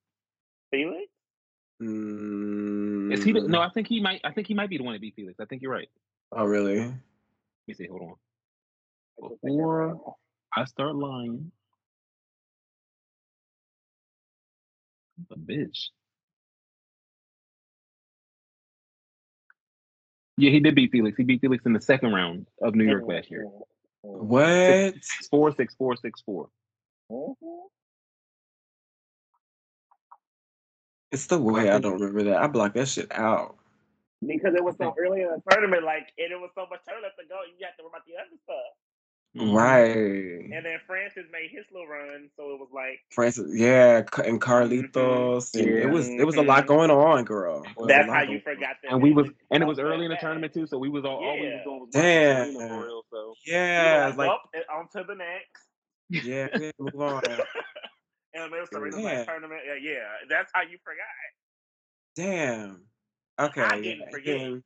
Felix? 0.71 1.13
Mm. 1.83 3.13
Is 3.13 3.25
he 3.25 3.33
the, 3.33 3.43
no? 3.43 3.61
I 3.61 3.69
think 3.71 3.89
he 3.89 4.01
might. 4.01 4.21
I 4.25 4.33
think 4.33 4.47
he 4.47 4.55
might 4.55 4.71
be 4.71 4.79
the 4.79 4.85
one 4.85 4.95
that 4.95 5.01
beat 5.01 5.15
Felix. 5.15 5.39
I 5.41 5.45
think 5.45 5.63
you're 5.63 5.73
right. 5.73 5.89
Oh, 6.31 6.45
really? 6.45 6.79
Let 6.79 6.95
me 7.69 7.75
see. 7.75 7.87
Hold 7.87 8.03
on. 8.03 8.15
I 9.23 9.29
Before. 9.43 10.17
I 10.55 10.65
start 10.65 10.95
lying, 10.95 11.51
a 15.31 15.37
bitch. 15.37 15.89
Yeah, 20.37 20.51
he 20.51 20.61
did 20.61 20.75
beat 20.75 20.91
Felix. 20.93 21.17
He 21.17 21.25
beat 21.25 21.41
Felix 21.41 21.65
in 21.67 21.73
the 21.73 21.81
second 21.81 22.13
round 22.13 22.47
of 22.61 22.75
New 22.75 22.85
York 22.85 23.05
last 23.07 23.31
year. 23.31 23.47
What? 24.03 24.95
Six 24.95 25.29
four, 25.31 25.55
six 25.55 25.75
four, 25.77 25.97
six 25.97 26.21
four. 26.23 26.49
Mhm. 27.11 27.37
It's 31.13 31.27
the 31.27 31.39
way 31.39 31.71
I 31.71 31.79
don't 31.79 32.01
remember 32.01 32.25
that. 32.25 32.43
I 32.43 32.47
blocked 32.47 32.75
that 32.75 32.89
shit 32.89 33.13
out. 33.13 33.57
Because 34.27 34.55
it 34.55 34.65
was 34.65 34.77
so 34.79 34.95
early 34.99 35.23
in 35.23 35.29
the 35.29 35.43
tournament, 35.51 35.85
like, 35.85 36.13
and 36.19 36.33
it 36.33 36.41
was 36.41 36.51
so 36.55 36.67
much 36.71 36.81
tournament 36.87 37.13
to 37.21 37.27
go, 37.29 37.41
you 37.59 37.67
have 37.67 37.77
to 37.77 37.83
worry 37.83 37.91
about 37.93 38.07
the 38.07 38.15
other 38.15 38.39
stuff. 38.45 38.82
Mhm. 39.37 39.55
Right. 39.55 40.51
And 40.55 40.67
then 40.67 40.79
Francis 40.87 41.25
made 41.33 41.51
his 41.51 41.65
little 41.73 41.87
run, 41.87 42.29
so 42.37 42.53
it 42.53 42.61
was 42.61 42.69
like 42.73 43.01
Francis, 43.11 43.51
yeah, 43.59 44.03
and 44.25 44.39
Carlitos, 44.41 45.55
and 45.55 45.67
it 45.67 45.89
was 45.89 46.07
it 46.07 46.27
was 46.27 46.37
a 46.37 46.43
lot 46.43 46.67
going 46.67 46.91
on, 46.91 47.25
girl. 47.25 47.65
It 47.65 47.77
was 47.77 47.87
a 47.87 47.89
that's 47.89 48.09
how 48.11 48.23
you 48.23 48.41
forgot 48.41 48.77
that. 48.83 48.93
And 48.93 49.01
we 49.03 49.13
was 49.13 49.31
and 49.51 49.63
it 49.63 49.67
was 49.67 49.79
early 49.79 50.05
in 50.05 50.11
the 50.11 50.19
tournament 50.19 50.53
too, 50.53 50.67
so 50.67 50.77
we 50.77 50.91
was 50.91 51.07
all 51.07 51.17
all 51.17 51.39
we 51.41 51.47
was 51.47 51.53
Yeah. 51.57 51.65
doing 51.65 51.81
was 51.81 51.89
Damn. 51.93 52.55
watching 52.55 52.69
for 52.69 52.85
real. 52.85 53.05
So 53.11 53.17
on. 53.17 53.35
You 53.47 53.53
were 53.53 53.59
Yeah, 53.59 54.07
like, 54.09 54.17
like 54.19 54.29
well, 54.29 54.41
on 54.71 54.89
to 54.89 55.05
the 55.05 55.15
next. 55.15 55.67
yeah, 56.11 56.49
we 56.59 56.65
had 56.67 56.77
to 56.77 56.83
move 56.83 57.01
on. 57.01 57.23
and 58.35 58.53
then 58.53 58.67
Serena's 58.71 58.99
Yeah. 58.99 59.05
like 59.19 59.27
tournament. 59.27 59.63
Yeah, 59.67 59.93
yeah, 59.93 60.09
that's 60.29 60.51
how 60.55 60.61
you 60.61 60.77
forgot. 60.85 61.07
Damn. 62.17 62.87
Okay. 63.41 63.63
I 63.63 63.81
didn't 63.81 64.11
forget. 64.11 64.63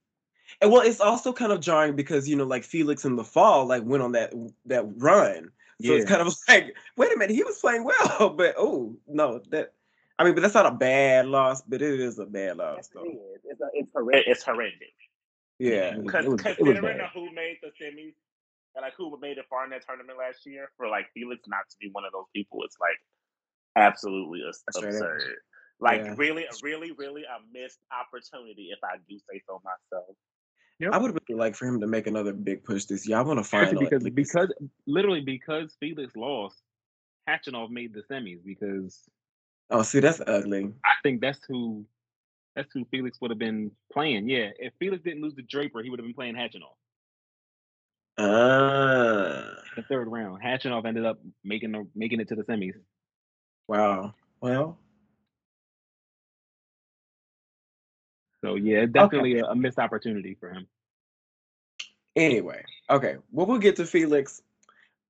Again. 0.49 0.57
And 0.63 0.73
well, 0.73 0.83
it's 0.83 1.01
also 1.01 1.33
kind 1.33 1.53
of 1.53 1.61
jarring 1.61 1.97
because 1.97 2.29
you 2.29 2.37
know, 2.37 2.45
like 2.45 2.65
Felix 2.65 3.05
in 3.05 3.17
the 3.17 3.25
fall, 3.25 3.67
like 3.67 3.83
went 3.85 4.03
on 4.03 4.13
that 4.13 4.33
that 4.67 4.85
run. 4.97 5.51
So 5.83 5.93
it's 5.93 6.09
kind 6.09 6.23
of 6.23 6.35
like, 6.49 6.75
wait 6.97 7.15
a 7.15 7.19
minute, 7.19 7.35
he 7.35 7.45
was 7.45 7.59
playing 7.59 7.85
well, 7.85 8.31
but 8.37 8.55
oh 8.59 8.97
no, 9.07 9.41
that 9.51 9.73
I 10.19 10.25
mean, 10.25 10.35
but 10.35 10.41
that's 10.41 10.55
not 10.55 10.67
a 10.67 10.71
bad 10.71 11.27
loss, 11.27 11.61
but 11.63 11.83
it 11.83 12.01
is 12.01 12.19
a 12.19 12.25
bad 12.27 12.57
loss 12.57 12.77
Yes, 12.79 12.89
though. 12.95 13.05
is. 13.05 13.41
It's, 13.45 13.61
a, 13.61 13.67
it's 13.75 13.93
horrendous. 13.93 14.25
It's 14.27 14.43
horrendous. 14.43 14.89
Yeah, 15.59 15.97
Because 15.99 16.25
it 16.25 16.31
was, 16.31 16.41
it 16.41 16.47
was 16.47 16.57
considering 16.57 17.01
who 17.15 17.33
made 17.33 17.59
the 17.63 17.69
semis, 17.81 18.15
and 18.75 18.83
like 18.83 18.95
who 18.97 19.17
made 19.21 19.37
it 19.39 19.45
far 19.51 19.65
in 19.65 19.71
that 19.71 19.87
tournament 19.87 20.19
last 20.19 20.47
year, 20.47 20.71
for 20.79 20.89
like 20.89 21.07
Felix 21.13 21.43
not 21.49 21.69
to 21.69 21.77
be 21.81 21.89
one 21.93 22.05
of 22.07 22.13
those 22.13 22.27
people, 22.35 22.61
it's 22.65 22.77
like 22.81 22.97
absolutely 23.77 24.41
as- 24.49 24.63
Straight 24.71 24.89
up. 24.89 24.93
absurd. 24.95 25.37
Like 25.81 26.01
Yeah. 26.03 26.15
really, 26.17 26.47
really, 26.63 26.93
really 26.93 27.25
a 27.25 27.39
missed 27.53 27.81
opportunity, 27.93 28.71
if 28.73 28.79
I 28.83 28.97
do 29.09 29.19
say 29.31 29.43
so 29.47 29.61
myself. 29.65 30.17
I 30.93 30.99
would 30.99 31.19
really 31.29 31.39
like 31.41 31.55
for 31.55 31.67
him 31.67 31.81
to 31.81 31.87
make 31.87 32.07
another 32.07 32.33
big 32.33 32.63
push 32.65 32.85
this 32.85 33.09
year. 33.09 33.19
I 33.19 33.23
want 33.23 33.39
to 33.39 33.45
find 33.45 33.79
because 33.79 34.03
least- 34.03 34.15
because 34.15 34.53
literally 34.87 35.21
because 35.23 35.75
Felix 35.81 36.15
lost, 36.17 36.61
Khachanov 37.29 37.71
made 37.71 37.95
the 37.95 38.03
semis 38.11 38.45
because 38.45 39.03
Oh, 39.71 39.83
see, 39.83 39.99
that's 40.01 40.21
ugly. 40.27 40.73
I 40.85 40.93
think 41.03 41.21
that's 41.21 41.41
who 41.49 41.85
that's 42.55 42.73
who 42.73 42.85
Felix 42.91 43.21
would 43.21 43.31
have 43.31 43.39
been 43.39 43.71
playing. 43.93 44.29
Yeah, 44.29 44.51
if 44.59 44.73
Felix 44.79 45.03
didn't 45.03 45.23
lose 45.23 45.35
to 45.35 45.43
Draper, 45.43 45.83
he 45.83 45.91
would 45.91 45.99
have 45.99 46.07
been 46.07 46.15
playing 46.15 46.35
Khachanov 46.37 46.75
Ah, 48.19 49.51
in 49.77 49.77
the 49.77 49.83
third 49.89 50.09
round. 50.09 50.43
Khachanov 50.43 50.87
ended 50.87 51.05
up 51.05 51.19
making 51.45 51.73
the, 51.73 51.87
making 51.95 52.21
it 52.21 52.29
to 52.29 52.35
the 52.35 52.45
semis. 52.45 52.75
wow. 53.69 54.15
Well, 54.41 54.79
So 58.47 58.55
yeah, 58.55 58.87
definitely 58.87 59.41
a, 59.41 59.47
a 59.47 59.57
missed 59.57 59.81
opportunity 59.81 60.37
for 60.39 60.51
him. 60.51 60.69
anyway, 62.15 62.65
okay. 62.89 63.17
Well, 63.33 63.47
we'll 63.47 63.59
get 63.59 63.75
to 63.77 63.87
Felix. 63.87 64.41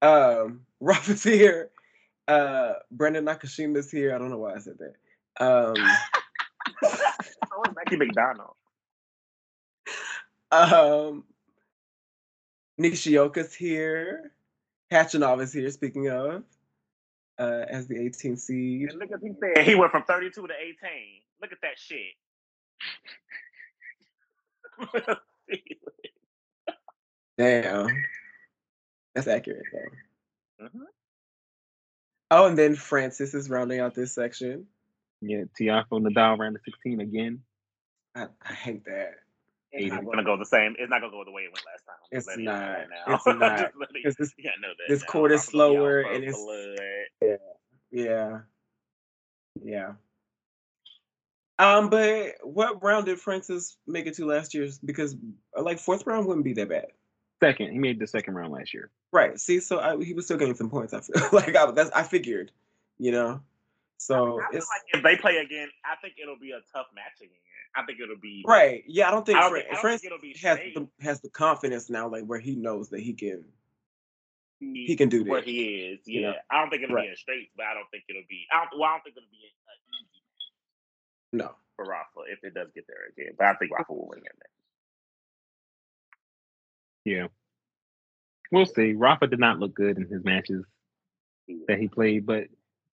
Um, 0.01 0.63
Rafa's 0.81 1.23
here. 1.23 1.71
Uh, 2.27 2.73
Brendan 2.91 3.27
Nakashima's 3.27 3.91
here. 3.91 4.15
I 4.15 4.19
don't 4.19 4.31
know 4.31 4.39
why 4.39 4.55
I 4.55 4.59
said 4.59 4.79
that. 4.79 5.45
Um, 5.45 5.77
so 6.83 7.63
is 7.69 7.75
Becky 7.75 7.97
McDonald. 7.97 8.55
um, 10.51 11.25
Nishioka's 12.81 13.55
here. 13.55 14.33
Khachanov 14.91 15.43
is 15.43 15.53
here. 15.53 15.71
Speaking 15.71 16.09
of, 16.09 16.43
uh, 17.39 17.65
as 17.69 17.87
the 17.87 17.97
18th 17.97 18.39
seed. 18.39 18.89
And 18.91 18.99
look 18.99 19.13
at 19.13 19.21
he 19.23 19.33
said 19.39 19.67
he 19.67 19.75
went 19.75 19.93
from 19.93 20.05
32 20.05 20.47
to 20.47 20.55
18. 20.55 20.77
Look 21.43 21.53
at 21.53 21.59
that 21.61 21.77
shit. 21.77 22.15
Damn, 27.39 27.89
that's 29.15 29.27
accurate 29.28 29.65
though. 29.73 30.66
Mhm. 30.66 30.85
Oh, 32.31 32.47
and 32.47 32.57
then 32.59 32.74
Francis 32.74 33.35
is 33.35 33.51
rounding 33.51 33.81
out 33.81 33.94
this 33.94 34.12
section. 34.15 34.66
Yeah, 35.20 35.44
Tiafoe 35.59 36.01
Nadal 36.03 36.39
round 36.39 36.57
of 36.57 36.62
16 36.65 37.01
again. 37.01 37.43
I, 38.15 38.27
I 38.43 38.53
hate 38.53 38.85
that. 38.86 39.12
It's 39.73 39.93
not 39.93 40.05
going 40.05 40.16
to 40.19 40.24
go 40.24 40.36
the 40.39 40.44
same. 40.47 40.74
It's 40.78 40.89
not 40.90 41.01
going 41.01 41.12
to 41.12 41.16
go 41.19 41.24
the 41.24 41.31
way 41.31 41.43
it 41.43 41.53
went 41.53 41.65
last 41.66 41.85
time. 41.85 41.97
It's 42.11 42.27
Just 42.27 42.28
letting 42.28 42.44
you 42.44 42.51
not. 42.51 42.61
that 42.78 42.89
now. 42.89 43.15
It's 43.15 43.27
not. 43.27 43.59
Just 43.59 43.93
Because 43.93 44.16
this, 44.16 44.32
you 44.39 44.44
gotta 44.44 44.61
know 44.61 44.69
that 44.69 44.89
this 44.89 45.01
now. 45.03 45.07
court 45.07 45.32
is 45.32 45.48
I'm 45.48 45.53
gonna 45.59 45.69
be 45.70 45.77
slower 45.77 46.01
and 46.01 46.24
it's- 46.24 46.43
blood. 46.43 47.39
yeah, 47.93 48.40
yeah. 49.62 49.93
Um, 51.59 51.89
but 51.89 52.35
what 52.43 52.83
round 52.83 53.07
did 53.07 53.19
Francis 53.19 53.78
make 53.87 54.07
it 54.07 54.15
to 54.16 54.27
last 54.27 54.53
year's? 54.55 54.78
Because 54.78 55.16
uh, 55.57 55.62
like 55.62 55.78
fourth 55.78 56.07
round 56.07 56.27
wouldn't 56.27 56.45
be 56.45 56.53
that 56.55 56.69
bad, 56.69 56.89
Second, 57.43 57.73
he 57.73 57.78
made 57.78 57.99
the 57.99 58.07
second 58.07 58.35
round 58.35 58.53
last 58.53 58.73
year. 58.74 58.91
right? 59.12 59.39
See, 59.41 59.61
so 59.61 59.78
I, 59.81 60.03
he 60.03 60.12
was 60.15 60.24
still 60.27 60.37
getting 60.39 60.55
some 60.55 60.69
points. 60.70 60.93
I 60.95 61.01
feel 61.01 61.28
like 61.33 61.57
I, 61.57 61.70
that's 61.70 61.91
I 61.91 62.03
figured, 62.03 62.51
you 62.99 63.12
know. 63.12 63.41
So 63.99 64.41
I 64.41 64.49
feel 64.51 64.59
it's 64.59 64.69
like 64.69 64.83
if 64.93 65.03
they 65.03 65.16
play 65.16 65.39
again, 65.39 65.69
I 65.85 65.97
think 66.03 66.15
it'll 66.23 66.39
be 66.39 66.51
a 66.53 66.61
tough 66.74 66.87
match 66.95 67.20
again. 67.20 67.31
I 67.74 67.85
think 67.85 68.01
it'll 68.01 68.16
be 68.20 68.45
right. 68.47 68.83
Yeah, 68.87 69.09
I 69.09 69.11
don't 69.11 69.24
think 69.24 69.39
I 69.39 69.43
don't 69.43 69.51
Fran- 69.51 69.62
think, 69.62 69.70
I 69.70 69.74
don't 69.74 69.81
Francis 69.83 70.01
think 70.03 70.12
it'll 70.12 70.23
be 70.23 70.35
has 70.41 70.59
the 70.74 71.05
has 71.05 71.20
the 71.20 71.28
confidence 71.31 71.89
now, 71.91 72.09
like 72.09 72.24
where 72.24 72.39
he 72.39 72.55
knows 72.57 72.89
that 72.91 73.01
he 73.01 73.12
can 73.12 73.45
he, 74.61 74.85
he 74.87 74.97
can 74.97 75.09
do 75.11 75.24
where 75.24 75.43
he 75.43 75.93
is. 75.93 76.01
you 76.07 76.20
Yeah, 76.23 76.31
know? 76.31 76.37
I 76.51 76.61
don't 76.61 76.70
think 76.70 76.83
it'll 76.85 76.97
Right. 76.97 77.09
be 77.09 77.12
a 77.12 77.16
straight, 77.16 77.51
but 77.57 77.66
I 77.66 77.74
don't 77.74 77.89
think 77.91 78.05
it'll 78.09 78.24
be. 78.28 78.47
I 78.53 78.65
don't, 78.65 78.81
well, 78.81 78.89
I 78.89 78.93
don't 78.97 79.05
think 79.05 79.16
it'll 79.16 79.28
be 79.28 79.45
an 79.45 79.53
easy 80.01 80.15
No, 81.37 81.55
for 81.77 81.85
Rafa 81.85 82.21
if 82.29 82.39
it 82.43 82.55
does 82.55 82.69
get 82.75 82.87
there 82.87 83.07
again. 83.13 83.35
But 83.39 83.47
I 83.47 83.55
think 83.55 83.73
Rafa 83.73 83.93
will 83.93 84.09
win 84.09 84.21
it. 84.25 84.33
Yeah. 87.05 87.27
We'll 88.51 88.67
see. 88.67 88.95
Rafa 88.95 89.27
did 89.27 89.39
not 89.39 89.59
look 89.59 89.75
good 89.75 89.99
in 89.99 90.09
his 90.09 90.25
matches 90.25 90.65
that 91.69 91.79
he 91.79 91.89
played, 91.89 92.27
but 92.27 92.45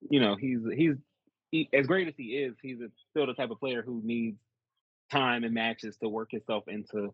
you 0.09 0.19
know, 0.19 0.35
he's 0.35 0.59
he's 0.75 0.95
he, 1.51 1.69
as 1.73 1.87
great 1.87 2.07
as 2.07 2.15
he 2.17 2.37
is, 2.37 2.55
he's 2.61 2.81
a, 2.81 2.89
still 3.11 3.27
the 3.27 3.33
type 3.33 3.51
of 3.51 3.59
player 3.59 3.81
who 3.83 4.01
needs 4.03 4.37
time 5.11 5.43
and 5.43 5.53
matches 5.53 5.95
to 5.97 6.09
work 6.09 6.31
himself 6.31 6.67
into 6.67 7.13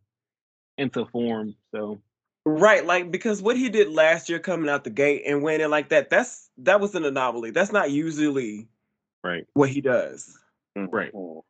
into 0.78 1.06
form. 1.06 1.56
So 1.72 2.02
Right, 2.46 2.86
like 2.86 3.12
because 3.12 3.42
what 3.42 3.58
he 3.58 3.70
did 3.70 3.90
last 3.90 4.30
year 4.30 4.40
coming 4.40 4.70
out 4.70 4.84
the 4.84 4.90
gate 4.90 5.24
and 5.28 5.44
winning 5.44 5.70
like 5.70 5.90
that, 5.90 6.10
that's 6.10 6.50
that 6.60 6.80
was 6.80 6.96
an 6.96 7.06
anomaly. 7.06 7.52
That's 7.52 7.72
not 7.72 7.92
usually 7.92 8.68
right, 9.24 9.46
what 9.54 9.70
he 9.70 9.82
does. 9.82 10.38
Right. 10.76 11.12
Mhm. 11.14 11.44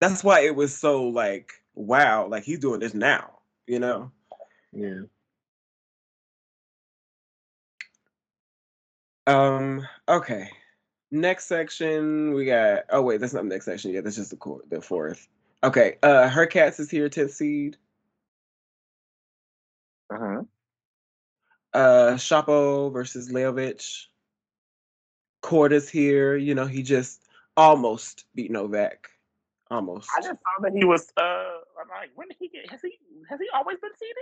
That's 0.00 0.24
why 0.24 0.40
it 0.40 0.54
was 0.56 0.76
so 0.76 1.04
like 1.08 1.52
wow, 1.74 2.26
like 2.28 2.44
he's 2.44 2.58
doing 2.60 2.80
this 2.80 2.94
now, 2.94 3.40
you 3.66 3.78
know. 3.78 4.12
yeah. 4.72 5.02
Um, 9.26 9.86
okay. 10.08 10.50
Next 11.10 11.46
section 11.46 12.34
we 12.34 12.44
got 12.46 12.84
oh 12.90 13.02
wait, 13.02 13.20
that's 13.20 13.32
not 13.34 13.44
the 13.44 13.48
next 13.50 13.66
section 13.66 13.92
yet, 13.92 14.04
that's 14.04 14.16
just 14.16 14.30
the 14.30 14.36
court 14.36 14.68
the 14.70 14.80
fourth. 14.80 15.28
Okay, 15.64 15.98
uh 16.02 16.28
Hurkacz 16.28 16.80
is 16.80 16.90
here, 16.90 17.08
10th 17.08 17.30
seed. 17.32 17.76
Uh-huh. 20.10 20.42
Uh 21.72 22.14
Shapo 22.16 22.92
versus 22.92 23.30
Leovich. 23.30 24.06
Court 25.42 25.72
is 25.72 25.88
here, 25.88 26.36
you 26.36 26.54
know, 26.54 26.66
he 26.66 26.82
just 26.82 27.22
almost 27.56 28.24
beat 28.34 28.50
Novak. 28.50 29.08
Almost. 29.70 30.08
I 30.16 30.20
just 30.20 30.30
saw 30.30 30.62
that 30.62 30.72
he 30.72 30.84
was. 30.84 31.12
Uh, 31.16 31.22
I'm 31.22 31.88
like, 31.88 32.10
when 32.14 32.28
did 32.28 32.36
he 32.38 32.48
get? 32.48 32.70
Has 32.70 32.80
he? 32.82 32.98
Has 33.28 33.40
he 33.40 33.48
always 33.52 33.78
been 33.80 33.90
seated? 33.98 34.14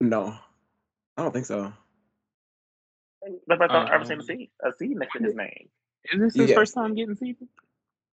No, 0.00 0.34
I 1.16 1.22
don't 1.22 1.32
think 1.32 1.46
so. 1.46 1.72
The 3.22 3.56
first 3.56 3.70
time 3.70 3.86
I've 3.86 3.92
ever 3.92 4.04
seen 4.04 4.20
a 4.20 4.22
seed, 4.22 4.50
a 4.64 4.72
C, 4.72 4.86
a 4.86 4.88
C 4.88 4.94
next 4.94 5.12
to 5.16 5.22
his 5.24 5.34
name. 5.34 5.68
Is 6.12 6.20
this 6.20 6.34
his 6.34 6.48
Yes. 6.50 6.56
first 6.56 6.74
time 6.74 6.94
getting 6.94 7.14
seated? 7.16 7.48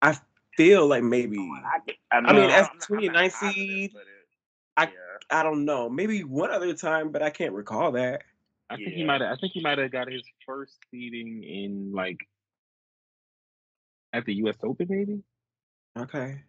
I 0.01 0.17
feel 0.57 0.87
like 0.87 1.03
maybe. 1.03 1.37
I, 1.39 1.79
get- 1.85 1.95
I, 2.11 2.17
I 2.17 2.21
mean, 2.33 2.47
no, 2.47 2.49
as 2.49 2.67
I'm 2.67 2.71
I'm 2.73 2.79
29 2.79 3.29
seed, 3.31 3.91
I- 4.77 4.83
yeah. 4.83 4.89
I 5.31 5.43
don't 5.43 5.65
know. 5.65 5.89
Maybe 5.89 6.23
one 6.23 6.51
other 6.51 6.73
time, 6.73 7.11
but 7.11 7.21
I 7.23 7.29
can't 7.31 7.53
recall 7.53 7.91
that. 7.93 8.23
I 8.69 8.75
think 8.77 8.89
he 8.93 9.03
might. 9.03 9.21
I 9.21 9.35
think 9.35 9.53
he 9.53 9.61
might 9.61 9.77
have 9.77 9.91
got 9.91 10.11
his 10.11 10.23
first 10.45 10.77
seating 10.91 11.43
in 11.43 11.91
like 11.93 12.19
at 14.15 14.25
the 14.25 14.33
U.S. 14.35 14.55
Open, 14.63 14.87
maybe. 14.89 15.21
Okay. 15.97 16.41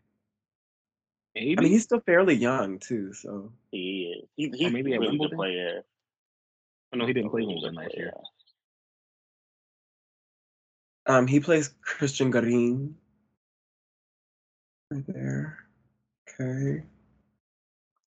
Maybe. 1.35 1.59
I 1.59 1.61
mean, 1.63 1.71
he's 1.73 1.83
still 1.85 2.01
fairly 2.01 2.35
young 2.35 2.79
too, 2.79 3.13
so 3.13 3.53
He 3.71 4.15
is. 4.23 4.29
He, 4.37 4.65
he's 4.65 4.73
maybe 4.73 4.93
a 4.93 4.95
at 4.97 5.01
Wimbledon? 5.01 5.37
player. 5.37 5.83
oh, 6.93 6.97
no, 6.97 7.07
he 7.07 7.13
didn't 7.13 7.31
play 7.31 7.41
Really 7.43 7.55
Wimbledon 7.55 7.75
good 7.75 7.83
last 7.83 7.97
year. 7.97 8.13
um, 11.07 11.27
he 11.27 11.41
plays 11.41 11.75
Cristian 11.85 12.33
Garin. 12.33 12.97
Right 14.91 15.05
there. 15.07 15.59
Okay. 16.41 16.83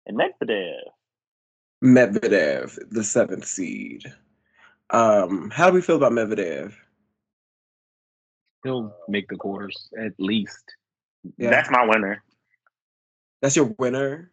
And 0.07 0.19
Medvedev. 0.19 0.81
Medvedev, 1.85 2.79
the 2.91 3.05
seventh 3.05 3.45
seed. 3.47 4.13
Um, 4.91 5.51
how 5.51 5.69
do 5.71 5.75
we 5.75 5.83
feel 5.83 5.97
about 5.97 6.13
Medvedev? 6.13 6.73
He'll 8.63 8.95
make 9.09 9.29
the 9.29 9.37
quarters 9.37 9.89
at 9.99 10.13
least. 10.19 10.65
Yeah. 11.39 11.51
That's 11.51 11.71
my 11.71 11.87
winner. 11.87 12.23
That's 13.41 13.57
your 13.57 13.75
winner. 13.79 14.31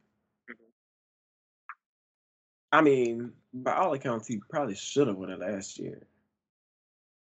I 2.71 2.81
mean, 2.81 3.31
by 3.53 3.73
all 3.75 3.93
accounts, 3.93 4.27
he 4.27 4.41
probably 4.49 4.75
should 4.75 5.07
have 5.07 5.15
won 5.15 5.29
it 5.29 5.39
last 5.39 5.79
year. 5.79 6.05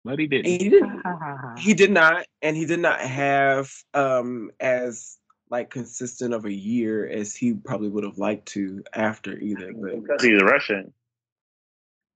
But 0.04 0.20
he 0.20 0.28
didn't. 0.28 0.46
He 0.46 0.70
didn't. 0.70 1.02
He 1.58 1.74
did 1.74 1.92
not, 1.92 2.26
and 2.42 2.56
he 2.56 2.66
did 2.66 2.80
not 2.80 3.02
have 3.02 3.72
um 3.94 4.52
as 4.60 5.18
like 5.50 5.70
consistent 5.70 6.34
of 6.34 6.46
a 6.46 6.54
year 6.54 7.08
as 7.08 7.36
he 7.36 7.54
probably 7.54 7.90
would 7.90 8.06
have 8.06 8.18
liked 8.18 8.48
to 8.50 8.84
after 8.96 9.38
either. 9.38 9.74
But 9.74 10.02
Because 10.02 10.24
he's 10.24 10.42
a 10.42 10.46
Russian. 10.46 10.94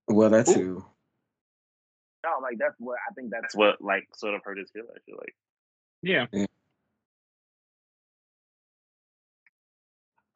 well, 0.07 0.29
that 0.29 0.47
Ooh. 0.49 0.53
too. 0.53 0.85
No, 2.25 2.39
like 2.41 2.57
that's 2.57 2.75
what 2.79 2.97
I 3.07 3.13
think 3.13 3.29
that's 3.29 3.55
what 3.55 3.79
like 3.81 4.07
sort 4.15 4.33
of 4.33 4.41
hurt 4.43 4.57
his 4.57 4.71
feelings. 4.71 4.91
I 4.95 4.99
feel 5.05 5.15
like. 5.19 5.35
Yeah. 6.01 6.25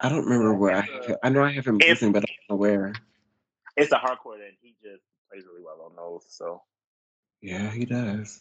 I 0.00 0.08
don't 0.08 0.24
remember 0.24 0.54
where 0.54 0.76
I 0.76 0.80
have. 0.82 1.16
I 1.22 1.28
know 1.28 1.42
I 1.42 1.52
have 1.52 1.66
him 1.66 1.78
If- 1.80 1.88
listening, 1.88 2.12
but 2.12 2.22
I 2.22 2.26
don't 2.48 2.54
know 2.56 2.60
where. 2.60 2.92
It's 3.76 3.92
a 3.92 3.96
hardcore 3.96 4.34
and 4.34 4.56
he 4.60 4.74
just 4.82 5.02
plays 5.30 5.44
really 5.46 5.62
well 5.64 5.82
on 5.84 5.96
those. 5.96 6.24
So 6.28 6.62
Yeah, 7.40 7.70
he 7.70 7.84
does. 7.86 8.40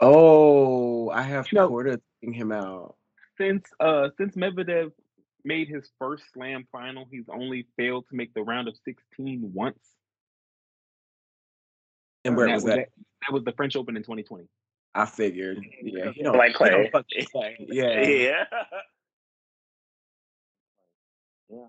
Oh, 0.00 1.08
I 1.10 1.22
have 1.22 1.46
You 1.50 1.56
know- 1.58 1.70
Korda 1.70 2.00
taking 2.20 2.34
him 2.34 2.52
out. 2.52 2.96
Since 3.38 3.64
uh 3.80 4.10
since 4.18 4.36
Medvedev 4.36 4.92
made 5.44 5.68
his 5.68 5.90
first 5.98 6.24
slam 6.32 6.66
final, 6.70 7.06
he's 7.10 7.28
only 7.28 7.66
failed 7.76 8.06
to 8.10 8.16
make 8.16 8.32
the 8.34 8.42
round 8.42 8.68
of 8.68 8.76
16 8.84 9.50
once. 9.54 9.96
And 12.24 12.36
where 12.36 12.46
that 12.46 12.54
was 12.54 12.64
that? 12.64 12.78
At, 12.78 12.88
that 13.22 13.32
was 13.32 13.44
the 13.44 13.52
French 13.52 13.76
Open 13.76 13.96
in 13.96 14.02
2020. 14.02 14.44
I 14.94 15.06
figured. 15.06 15.58
Yeah, 15.82 16.10
he 16.12 16.22
Like 16.28 16.48
he 16.48 16.54
Clay. 16.54 16.90
fucking 16.92 17.26
play. 17.32 17.56
Yeah. 17.68 18.00
yeah. 18.02 18.44
yeah. 21.50 21.66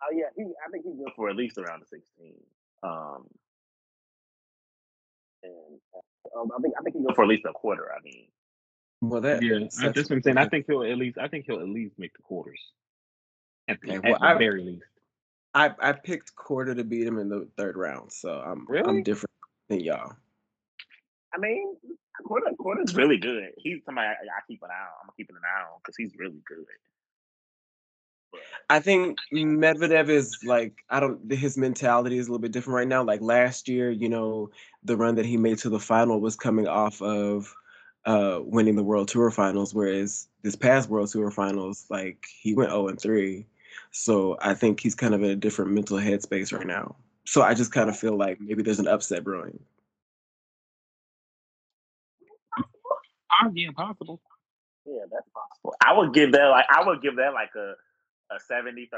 Oh 0.00 0.12
yeah, 0.14 0.26
he. 0.36 0.44
I 0.44 0.70
think 0.70 0.84
he's 0.84 0.94
good 0.96 1.12
for 1.16 1.28
at 1.28 1.36
least 1.36 1.58
around 1.58 1.80
the 1.82 1.86
sixteen. 1.86 2.34
Um, 2.82 3.26
and 5.42 5.52
uh, 5.94 6.40
um, 6.40 6.50
I 6.56 6.60
think 6.62 6.74
I 6.78 6.82
think 6.82 6.96
he 6.96 7.02
go 7.02 7.12
for 7.14 7.22
at 7.22 7.28
least 7.28 7.44
a 7.48 7.52
quarter. 7.52 7.90
I 7.92 8.00
mean, 8.02 8.26
Well, 9.00 9.20
that 9.22 9.42
Yeah, 9.42 9.56
I, 9.56 9.60
sets- 9.68 9.96
that's 9.96 10.10
what 10.10 10.16
I'm 10.16 10.22
saying. 10.22 10.38
I 10.38 10.48
think 10.48 10.66
he'll 10.68 10.84
at 10.84 10.96
least. 10.98 11.18
I 11.18 11.26
think 11.28 11.46
he'll 11.46 11.58
at 11.60 11.68
least 11.68 11.94
make 11.98 12.12
the 12.14 12.22
quarters. 12.22 12.60
At 13.66 13.80
the, 13.80 13.96
Okay, 13.96 13.96
at 13.96 14.04
well, 14.04 14.18
the 14.20 14.26
I- 14.26 14.38
very 14.38 14.62
least. 14.62 14.84
I 15.54 15.70
I 15.80 15.92
picked 15.92 16.34
Korda 16.36 16.76
to 16.76 16.84
beat 16.84 17.06
him 17.06 17.18
in 17.18 17.28
the 17.28 17.48
third 17.56 17.76
round, 17.76 18.12
so 18.12 18.40
I'm 18.40 18.66
Really? 18.68 18.88
I'm 18.88 19.02
different 19.02 19.34
than 19.68 19.80
y'all. 19.80 20.14
I 21.34 21.38
mean, 21.38 21.76
Korda 22.24 22.54
Korda's 22.58 22.94
really 22.94 23.18
good. 23.18 23.50
He's 23.58 23.84
somebody 23.84 24.08
I, 24.08 24.12
I 24.12 24.40
keep 24.46 24.62
an 24.62 24.70
eye 24.70 24.82
on. 24.82 25.08
I'm 25.08 25.10
keeping 25.16 25.36
an 25.36 25.42
eye 25.44 25.62
on 25.62 25.78
because 25.82 25.96
he's 25.96 26.12
really 26.18 26.40
good. 26.46 26.64
I 28.70 28.80
think 28.80 29.18
Medvedev 29.32 30.08
is 30.10 30.38
like 30.44 30.84
I 30.90 31.00
don't 31.00 31.32
his 31.32 31.56
mentality 31.56 32.18
is 32.18 32.28
a 32.28 32.30
little 32.30 32.42
bit 32.42 32.52
different 32.52 32.76
right 32.76 32.88
now. 32.88 33.02
Like 33.02 33.20
last 33.22 33.68
year, 33.68 33.90
you 33.90 34.08
know, 34.08 34.50
the 34.84 34.96
run 34.96 35.14
that 35.14 35.26
he 35.26 35.36
made 35.36 35.58
to 35.58 35.70
the 35.70 35.80
final 35.80 36.20
was 36.20 36.36
coming 36.36 36.68
off 36.68 37.00
of 37.00 37.54
uh 38.04 38.40
winning 38.42 38.76
the 38.76 38.84
World 38.84 39.08
Tour 39.08 39.30
finals, 39.30 39.74
whereas 39.74 40.28
this 40.42 40.56
past 40.56 40.90
World 40.90 41.10
Tour 41.10 41.30
finals, 41.30 41.86
like 41.88 42.26
he 42.40 42.54
went 42.54 42.70
0 42.70 42.88
and 42.88 43.00
3. 43.00 43.46
So 43.90 44.36
I 44.40 44.54
think 44.54 44.80
he's 44.80 44.94
kind 44.94 45.14
of 45.14 45.22
in 45.22 45.30
a 45.30 45.36
different 45.36 45.72
mental 45.72 45.98
headspace 45.98 46.52
right 46.52 46.66
now. 46.66 46.96
So 47.26 47.42
I 47.42 47.54
just 47.54 47.72
kind 47.72 47.88
of 47.88 47.96
feel 47.98 48.16
like 48.16 48.40
maybe 48.40 48.62
there's 48.62 48.78
an 48.78 48.88
upset 48.88 49.24
brewing. 49.24 49.58
Yeah, 53.54 53.70
possible. 53.76 54.20
yeah, 54.84 55.02
that's 55.10 55.28
possible. 55.32 55.74
I 55.84 55.96
would 55.96 56.12
give 56.12 56.32
that 56.32 56.46
like 56.46 56.66
I 56.68 56.84
would 56.84 57.02
give 57.02 57.16
that 57.16 57.34
like 57.34 57.50
a 57.54 57.74
a 58.30 58.38
70-30, 58.50 58.88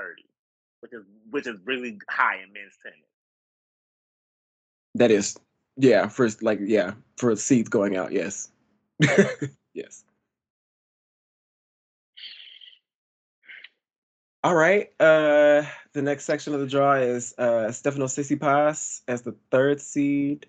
which 0.81 0.93
is 0.93 1.05
which 1.31 1.47
is 1.47 1.59
really 1.65 1.99
high 2.09 2.37
in 2.37 2.53
men's 2.53 2.75
tennis. 2.83 2.99
That 4.95 5.11
is, 5.11 5.39
yeah, 5.77 6.09
first 6.09 6.43
like 6.43 6.59
yeah, 6.63 6.95
for 7.17 7.37
seeds 7.37 7.69
going 7.69 7.97
out, 7.97 8.13
yes. 8.13 8.51
yes. 9.75 10.05
All 14.43 14.55
right. 14.55 14.89
Uh 15.01 15.65
the 15.93 16.03
next 16.03 16.25
section 16.25 16.55
of 16.55 16.61
the 16.61 16.67
draw 16.67 16.95
is 16.95 17.35
uh 17.39 17.71
Stefano 17.73 18.07
Tsitsipas 18.07 19.03
as 19.09 19.23
the 19.23 19.35
third 19.51 19.81
seed. 19.81 20.47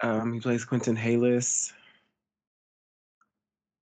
Um 0.00 0.32
he 0.34 0.40
plays 0.40 0.64
Quentin 0.64 0.96
Halys. 0.96 1.72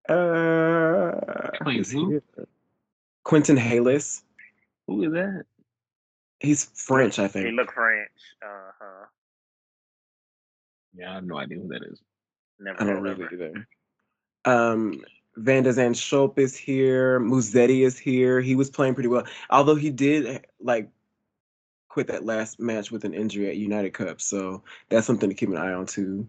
Uh 0.08 1.50
Plays 1.62 1.90
who? 1.92 2.14
he- 2.36 2.44
Quentin 3.24 3.56
Halys. 3.56 4.22
Who 4.86 5.02
is 5.04 5.12
that? 5.12 5.44
He's 6.40 6.64
French, 6.74 7.18
I 7.18 7.28
think. 7.28 7.44
He 7.44 7.50
think. 7.50 7.56
look 7.58 7.72
French. 7.72 8.10
Uh 8.42 8.70
huh. 8.80 9.06
Yeah, 10.94 11.10
I 11.10 11.14
have 11.14 11.24
no 11.24 11.36
idea 11.38 11.58
who 11.58 11.68
that 11.68 11.82
is. 11.82 12.00
Never 12.58 12.80
I 12.80 12.84
don't 12.86 12.96
heard 13.04 13.06
of 13.12 13.18
really 13.18 13.36
her. 13.36 13.48
either. 13.48 13.68
Um, 14.44 15.02
Van 15.38 15.62
de 15.62 15.70
Zandschulp 15.70 16.38
is 16.38 16.56
here. 16.56 17.20
Musetti 17.20 17.84
is 17.84 17.98
here. 17.98 18.40
He 18.40 18.54
was 18.54 18.70
playing 18.70 18.94
pretty 18.94 19.08
well, 19.08 19.24
although 19.50 19.74
he 19.74 19.90
did 19.90 20.44
like 20.60 20.88
quit 21.88 22.06
that 22.08 22.24
last 22.24 22.60
match 22.60 22.90
with 22.90 23.04
an 23.04 23.14
injury 23.14 23.48
at 23.48 23.56
United 23.56 23.90
Cup. 23.94 24.20
So 24.20 24.62
that's 24.88 25.06
something 25.06 25.28
to 25.28 25.34
keep 25.34 25.48
an 25.48 25.56
eye 25.56 25.72
on 25.72 25.86
too. 25.86 26.28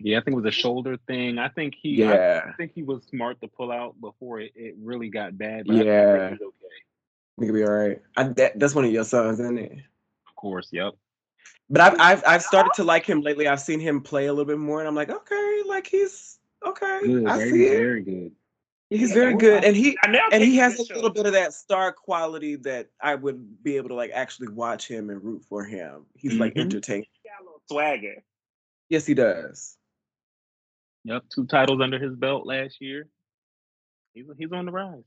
Yeah, 0.00 0.18
I 0.18 0.20
think 0.22 0.34
it 0.34 0.42
was 0.42 0.46
a 0.46 0.56
shoulder 0.56 0.96
thing. 1.08 1.38
I 1.38 1.48
think 1.48 1.74
he. 1.80 1.90
Yeah, 1.96 2.42
I 2.48 2.52
think 2.52 2.72
he 2.74 2.82
was 2.84 3.02
smart 3.10 3.40
to 3.40 3.48
pull 3.48 3.72
out 3.72 4.00
before 4.00 4.40
it, 4.40 4.52
it 4.54 4.74
really 4.80 5.08
got 5.08 5.36
bad. 5.36 5.66
But 5.66 5.76
I- 5.76 5.80
I, 5.80 5.82
Yeah. 5.84 6.28
think 6.28 6.38
he's 6.38 6.46
okay. 6.46 6.76
I 7.36 7.40
think 7.40 7.48
it'll 7.50 7.54
be 7.60 7.64
all 7.64 7.72
right. 7.72 8.02
I, 8.16 8.22
that, 8.24 8.58
that's 8.58 8.74
one 8.74 8.84
of 8.84 8.92
your 8.92 9.04
sons, 9.04 9.40
isn't 9.40 9.58
it? 9.58 9.72
Of 10.28 10.34
course. 10.36 10.68
Yep. 10.72 10.94
But 11.70 11.80
I've, 11.82 12.00
I've 12.00 12.22
I've 12.26 12.42
started 12.42 12.72
to 12.76 12.84
like 12.84 13.04
him 13.06 13.20
lately. 13.20 13.46
I've 13.48 13.60
seen 13.60 13.80
him 13.80 14.00
play 14.00 14.26
a 14.26 14.32
little 14.32 14.44
bit 14.46 14.58
more, 14.58 14.78
and 14.80 14.88
I'm 14.88 14.94
like, 14.94 15.10
okay, 15.10 15.62
like 15.66 15.86
he's 15.86 16.38
okay. 16.66 17.00
Good. 17.04 17.26
I 17.26 17.36
very, 17.36 17.50
see 17.50 17.66
it. 17.66 17.76
very 17.78 18.02
good. 18.02 18.32
He's 18.90 19.10
Yeah, 19.10 19.14
very 19.16 19.36
good, 19.36 19.64
and 19.64 19.76
he 19.76 19.98
I 20.02 20.08
now 20.10 20.26
and 20.32 20.42
he 20.42 20.56
has 20.56 20.74
a 20.74 20.76
this 20.78 20.90
little 20.90 21.10
bit 21.10 21.26
of 21.26 21.32
that 21.34 21.52
star 21.52 21.92
quality 21.92 22.56
that 22.56 22.88
I 23.02 23.16
would 23.16 23.62
be 23.62 23.76
able 23.76 23.90
to 23.90 23.94
like 23.94 24.10
actually 24.14 24.48
watch 24.48 24.88
him 24.88 25.10
and 25.10 25.22
root 25.22 25.44
for 25.46 25.62
him. 25.64 26.06
He's 26.16 26.34
like 26.34 26.54
Mhm. 26.54 26.60
entertaining. 26.62 27.06
got 27.24 27.42
a 27.42 27.44
little 27.44 27.62
swagger. 27.70 28.24
Yes, 28.88 29.04
he 29.04 29.12
does. 29.12 29.76
Yep. 31.04 31.24
Two 31.28 31.46
titles 31.46 31.80
under 31.82 31.98
his 31.98 32.14
belt 32.16 32.46
last 32.46 32.80
year. 32.80 33.08
He's 34.14 34.24
he's 34.38 34.52
on 34.52 34.64
the 34.64 34.72
rise. 34.72 35.04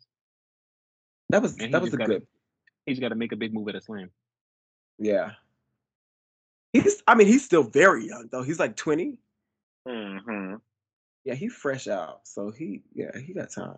That 1.29 1.41
was 1.41 1.55
that 1.57 1.81
was 1.81 1.93
a 1.93 1.97
gotta- 1.97 2.19
good. 2.19 2.27
He's 2.85 2.99
got 2.99 3.09
to 3.09 3.15
make 3.15 3.31
a 3.31 3.35
big 3.35 3.53
move 3.53 3.67
at 3.69 3.75
a 3.75 3.81
slam. 3.81 4.11
Yeah. 4.99 5.31
He's. 6.73 7.01
I 7.07 7.15
mean, 7.15 7.27
he's 7.27 7.43
still 7.43 7.63
very 7.63 8.07
young 8.07 8.27
though. 8.31 8.43
He's 8.43 8.59
like 8.59 8.75
twenty. 8.75 9.17
Mm-hmm. 9.87 10.55
Yeah, 11.23 11.35
he 11.35 11.49
fresh 11.49 11.87
out. 11.87 12.21
So 12.27 12.51
he. 12.51 12.81
Yeah, 12.93 13.17
he 13.17 13.33
got 13.33 13.51
time. 13.51 13.77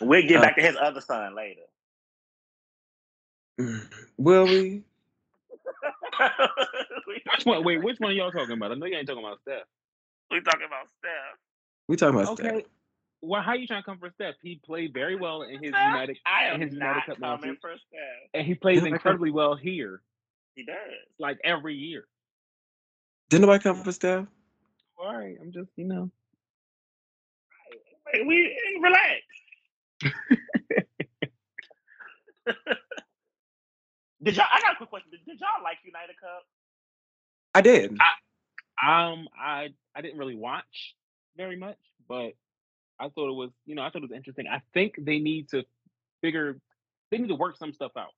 We'll 0.00 0.22
get 0.22 0.38
Uh, 0.38 0.42
back 0.42 0.56
to 0.56 0.62
his 0.62 0.76
other 0.80 1.00
son 1.00 1.34
later. 1.36 1.60
Will 4.18 4.46
we? 4.46 4.82
we, 7.06 7.22
Which 7.36 7.44
one? 7.44 7.64
Wait, 7.64 7.82
which 7.82 7.98
one 8.00 8.10
are 8.10 8.14
y'all 8.14 8.32
talking 8.32 8.52
about? 8.56 8.72
I 8.72 8.74
know 8.74 8.86
you 8.86 8.96
ain't 8.96 9.06
talking 9.06 9.24
about 9.24 9.40
Steph. 9.42 9.62
we 10.30 10.40
talking 10.40 10.66
about 10.66 10.86
Steph. 10.98 11.38
We 11.88 11.96
talking 11.96 12.18
about 12.20 12.32
Okay. 12.32 12.48
Steph. 12.60 12.62
Well, 13.22 13.40
how 13.42 13.54
you 13.54 13.66
trying 13.66 13.82
to 13.82 13.86
come 13.86 13.98
for 13.98 14.10
Steph? 14.10 14.34
He 14.42 14.60
played 14.66 14.92
very 14.92 15.16
well 15.16 15.42
in 15.42 15.62
his 15.62 15.70
Steph, 15.72 15.86
United, 15.88 16.18
I 16.26 16.46
in 16.48 16.54
am 16.54 16.60
his 16.60 16.72
United 16.74 16.94
not 16.96 17.06
Cup 17.06 17.20
coming 17.20 17.40
matches, 17.50 17.58
for 17.60 17.70
Steph. 17.70 18.30
and 18.34 18.46
he 18.46 18.54
plays 18.54 18.76
Didn't 18.76 18.86
I 18.86 18.90
come- 18.90 18.94
incredibly 19.12 19.30
well 19.30 19.54
here, 19.56 20.02
He 20.54 20.64
does. 20.64 20.76
like 21.18 21.38
every 21.44 21.74
year. 21.74 22.06
Didn't 23.30 23.42
nobody 23.42 23.62
come 23.62 23.82
for 23.82 23.92
Steph? 23.92 24.26
All 24.98 25.14
right, 25.16 25.36
I'm 25.40 25.52
just 25.52 25.70
you 25.76 25.84
know. 25.84 26.10
Hey, 28.14 28.22
we 28.22 28.56
relax. 28.80 29.22
did 34.22 34.36
y'all? 34.36 34.46
I 34.52 34.60
got 34.60 34.74
a 34.74 34.76
quick 34.76 34.90
question. 34.90 35.10
Did, 35.10 35.24
did 35.26 35.40
y'all 35.40 35.64
like 35.64 35.78
United 35.84 36.14
Cup? 36.20 36.44
I 37.54 37.60
did. 37.60 37.90
Um, 38.80 39.28
I 39.36 39.70
I 39.96 40.00
didn't 40.00 40.18
really 40.18 40.36
watch 40.36 40.94
very 41.36 41.56
much, 41.56 41.78
but 42.08 42.34
I 43.00 43.08
thought 43.08 43.30
it 43.30 43.36
was 43.36 43.50
you 43.66 43.74
know 43.74 43.82
I 43.82 43.90
thought 43.90 44.02
it 44.02 44.10
was 44.10 44.16
interesting. 44.16 44.46
I 44.46 44.62
think 44.74 44.94
they 44.98 45.18
need 45.18 45.48
to 45.48 45.64
figure 46.20 46.58
they 47.10 47.18
need 47.18 47.28
to 47.28 47.34
work 47.34 47.56
some 47.56 47.72
stuff 47.72 47.92
out. 47.98 48.12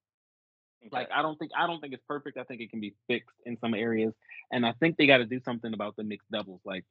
Like 0.93 1.09
I 1.15 1.23
don't 1.23 1.39
think 1.39 1.53
I 1.57 1.67
don't 1.67 1.81
think 1.81 1.95
it's 1.95 2.05
perfect. 2.07 2.37
I 2.37 2.45
think 2.45 2.61
it 2.61 2.71
can 2.71 2.81
be 2.81 2.95
fixed 3.09 3.37
in 3.47 3.57
some 3.61 3.73
areas, 3.73 4.13
and 4.53 4.67
I 4.67 4.73
think 4.73 4.99
they 4.99 5.07
got 5.07 5.19
to 5.19 5.25
do 5.25 5.41
something 5.41 5.73
about 5.73 5.97
the 5.97 6.05
mixed 6.05 6.31
doubles. 6.31 6.61
Like 6.67 6.85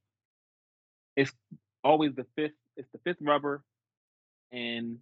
it's 1.15 1.31
always 1.85 2.13
the 2.15 2.25
fifth. 2.35 2.53
It's 2.75 2.89
the 2.91 2.97
fifth 3.05 3.19
rubber, 3.21 3.63
and 4.51 4.97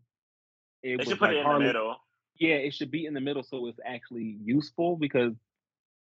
it 0.84 0.98
they 0.98 1.06
should 1.06 1.18
put 1.20 1.30
like 1.30 1.36
it 1.36 1.40
in 1.40 1.44
hardly- 1.46 1.66
the 1.68 1.74
middle. 1.74 1.96
Yeah, 2.40 2.56
it 2.56 2.74
should 2.74 2.90
be 2.92 3.06
in 3.06 3.14
the 3.14 3.22
middle 3.22 3.44
so 3.44 3.68
it's 3.68 3.80
actually 3.86 4.38
useful 4.44 4.98
because 4.98 5.34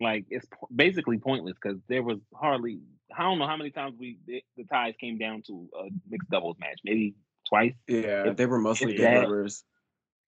like 0.01 0.27
it's 0.31 0.47
po- 0.47 0.69
basically 0.75 1.19
pointless 1.19 1.55
because 1.61 1.79
there 1.89 2.03
was 2.03 2.19
hardly 2.35 2.81
I 3.17 3.23
don't 3.23 3.39
know 3.39 3.47
how 3.47 3.57
many 3.57 3.71
times 3.71 3.95
we 3.99 4.19
the, 4.27 4.43
the 4.57 4.65
ties 4.65 4.95
came 5.01 5.19
down 5.19 5.43
to 5.49 5.69
a 5.79 5.89
mixed 6.09 6.31
doubles 6.31 6.57
match, 6.61 6.81
maybe 6.85 7.15
twice. 7.49 7.73
Yeah, 7.89 8.29
If- 8.31 8.37
they 8.37 8.47
were 8.47 8.59
mostly 8.61 8.93
if 8.93 8.99
big 8.99 9.07
that- 9.07 9.21
rubbers. 9.23 9.65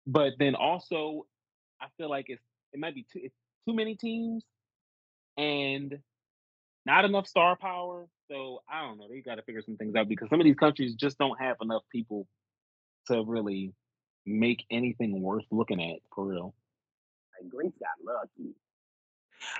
But 0.06 0.32
then 0.38 0.54
also, 0.56 1.26
I 1.80 1.86
feel 1.96 2.10
like 2.10 2.26
it's 2.28 2.42
it 2.72 2.80
might 2.80 2.94
be 2.94 3.04
too 3.10 3.20
it's 3.22 3.34
too 3.66 3.74
many 3.74 3.94
teams 3.96 4.44
and 5.38 5.98
not 6.86 7.04
enough 7.04 7.26
star 7.26 7.56
power. 7.56 8.06
So 8.30 8.62
I 8.70 8.82
don't 8.82 8.98
know. 8.98 9.06
They 9.08 9.20
got 9.20 9.36
to 9.36 9.42
figure 9.42 9.62
some 9.62 9.76
things 9.76 9.94
out 9.94 10.08
because 10.08 10.28
some 10.30 10.40
of 10.40 10.44
these 10.44 10.56
countries 10.56 10.94
just 10.94 11.18
don't 11.18 11.40
have 11.40 11.56
enough 11.60 11.82
people 11.90 12.26
to 13.08 13.22
really 13.24 13.72
make 14.26 14.64
anything 14.70 15.20
worth 15.20 15.44
looking 15.50 15.82
at 15.82 15.98
for 16.14 16.26
real. 16.26 16.54
Like 17.40 17.50
Greece 17.50 17.72
got 17.78 18.12
lucky. 18.12 18.54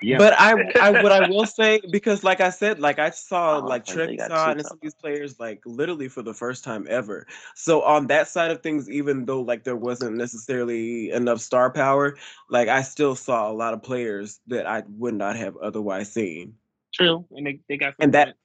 Yeah, 0.00 0.18
But 0.18 0.34
I, 0.38 0.54
I, 0.80 1.02
what 1.02 1.12
I 1.12 1.28
will 1.28 1.44
say, 1.44 1.80
because 1.90 2.24
like 2.24 2.40
I 2.40 2.50
said, 2.50 2.80
like 2.80 2.98
I 2.98 3.10
saw 3.10 3.58
Oh, 3.58 3.66
like 3.66 3.88
I 3.90 3.94
think 3.94 4.20
Trevisan 4.20 4.52
and 4.52 4.62
some 4.66 4.76
of 4.76 4.80
these 4.80 4.94
players 4.94 5.38
like 5.38 5.60
literally 5.66 6.08
for 6.08 6.22
the 6.22 6.32
first 6.32 6.64
time 6.64 6.86
ever. 6.88 7.26
So 7.54 7.82
on 7.82 8.06
that 8.06 8.28
side 8.28 8.50
of 8.50 8.62
things, 8.62 8.88
even 8.88 9.26
though 9.26 9.42
like 9.42 9.64
there 9.64 9.76
wasn't 9.76 10.16
necessarily 10.16 11.10
enough 11.10 11.40
star 11.40 11.70
power, 11.70 12.16
like 12.48 12.68
I 12.68 12.82
still 12.82 13.14
saw 13.14 13.50
a 13.50 13.52
lot 13.52 13.74
of 13.74 13.82
players 13.82 14.40
that 14.46 14.66
I 14.66 14.84
would 14.88 15.14
not 15.14 15.36
have 15.36 15.56
otherwise 15.58 16.12
seen. 16.12 16.54
True. 16.94 17.26
And 17.32 17.46
they, 17.46 17.60
they 17.68 17.76
got 17.76 17.90
some 17.96 18.04
And 18.04 18.14
that- 18.14 18.26
points. 18.28 18.38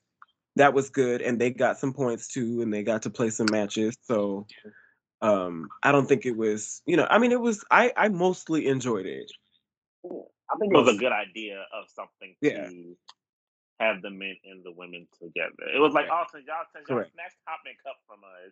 That 0.55 0.73
was 0.73 0.89
good, 0.89 1.21
and 1.21 1.39
they 1.39 1.51
got 1.51 1.77
some 1.80 1.93
points 1.93 2.27
too, 2.27 2.61
and 2.61 2.73
they 2.73 2.84
got 2.84 3.03
to 3.03 3.09
play 3.09 3.30
some 3.30 3.47
matches. 3.49 3.95
So 4.01 4.45
um 5.21 5.69
I 5.84 5.91
don't 5.93 6.05
think 6.07 6.26
it 6.26 6.35
was, 6.35 6.81
you 6.85 6.97
know, 6.97 7.07
I 7.09 7.17
mean 7.19 7.31
it 7.31 7.39
was 7.39 7.63
I 7.71 7.93
I 7.95 8.09
mostly 8.09 8.67
enjoyed 8.67 9.05
it. 9.05 9.31
I 10.05 10.55
think 10.59 10.73
it 10.73 10.77
was 10.77 10.93
a 10.93 10.97
good 10.97 11.13
idea 11.13 11.65
of 11.73 11.85
something 11.89 12.35
Yeah. 12.41 12.67
to 12.67 12.97
have 13.80 14.01
the 14.01 14.09
men 14.09 14.35
and 14.43 14.61
the 14.65 14.71
women 14.71 15.07
together. 15.21 15.53
It 15.73 15.80
was 15.80 15.93
like, 15.93 16.09
Right. 16.09 16.26
oh, 16.34 16.38
y'all, 16.39 16.65
since 16.73 16.89
y'all 16.89 16.97
Correct. 16.97 17.13
snatched 17.13 17.38
Hopman 17.47 17.76
Cup 17.85 17.95
from 18.07 18.19
us, 18.26 18.51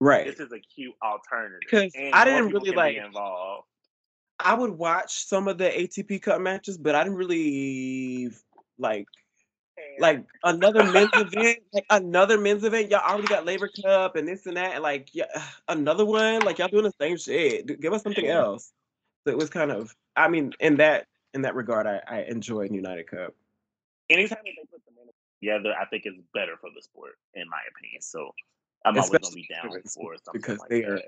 Right. 0.00 0.26
this 0.26 0.40
is 0.40 0.50
a 0.52 0.58
cute 0.58 0.94
alternative. 1.04 1.60
Because 1.60 1.92
I 2.12 2.24
didn't 2.24 2.48
really, 2.52 2.72
like- 2.72 2.96
involved. 2.96 3.68
I 4.40 4.54
would 4.54 4.70
watch 4.70 5.24
some 5.26 5.46
of 5.48 5.58
the 5.58 5.68
ATP 5.70 6.22
Cup 6.22 6.40
matches, 6.40 6.76
but 6.76 6.94
I 6.96 7.04
didn't 7.04 7.18
really 7.18 8.30
like 8.78 9.06
like 9.98 10.24
another 10.44 10.84
men's 10.92 11.10
event, 11.14 11.58
like 11.72 11.86
another 11.90 12.38
men's 12.38 12.64
event. 12.64 12.90
Y'all 12.90 13.00
already 13.00 13.26
got 13.26 13.44
Laver 13.44 13.70
Cup 13.82 14.16
and 14.16 14.26
this 14.26 14.46
and 14.46 14.56
that, 14.56 14.74
and 14.74 14.82
like 14.82 15.10
yeah, 15.12 15.24
another 15.68 16.04
one. 16.04 16.40
Like 16.40 16.58
y'all 16.58 16.68
doing 16.68 16.84
the 16.84 16.92
same 17.00 17.16
shit. 17.16 17.80
Give 17.80 17.92
us 17.92 18.02
something 18.02 18.26
else. 18.26 18.72
So 19.24 19.30
it 19.30 19.38
was 19.38 19.50
kind 19.50 19.70
of. 19.70 19.94
I 20.16 20.28
mean, 20.28 20.52
in 20.60 20.76
that 20.76 21.06
in 21.34 21.42
that 21.42 21.54
regard, 21.54 21.86
I, 21.86 22.00
I 22.08 22.22
enjoyed 22.22 22.72
United 22.72 23.08
Cup. 23.08 23.34
anytime 24.08 24.38
they 24.44 24.56
put 24.70 24.82
the 24.86 24.92
men 24.96 25.12
together, 25.40 25.74
I 25.78 25.84
think 25.86 26.04
it's 26.06 26.20
better 26.32 26.56
for 26.60 26.70
the 26.74 26.82
sport, 26.82 27.18
in 27.34 27.48
my 27.48 27.60
opinion. 27.70 28.00
So 28.00 28.32
I'm 28.84 28.96
always 28.96 29.10
gonna 29.10 29.34
be 29.34 29.48
down 29.50 29.70
for 29.70 29.80
something 29.86 30.16
because 30.32 30.58
like 30.60 30.70
they 30.70 30.82
that. 30.82 30.90
are 30.90 31.00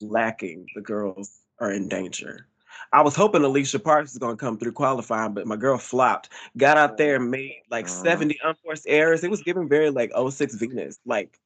lacking. 0.00 0.66
The 0.74 0.82
girls 0.82 1.40
are 1.58 1.72
in 1.72 1.88
danger. 1.88 2.48
I 2.92 3.02
was 3.02 3.14
hoping 3.14 3.42
Alycia 3.42 3.82
Parks 3.82 4.12
was 4.12 4.18
gonna 4.18 4.36
come 4.36 4.58
through 4.58 4.72
qualifying, 4.72 5.34
but 5.34 5.46
my 5.46 5.56
girl 5.56 5.78
flopped. 5.78 6.28
Got 6.56 6.76
out 6.76 6.96
there 6.96 7.16
and 7.16 7.30
made 7.30 7.62
like 7.70 7.86
Mhm. 7.86 8.02
70 8.02 8.38
unforced 8.42 8.86
errors. 8.88 9.24
It 9.24 9.30
was 9.30 9.42
giving 9.42 9.68
very 9.68 9.90
like 9.90 10.12
06 10.14 10.54
Venus. 10.54 10.98
Like 11.04 11.38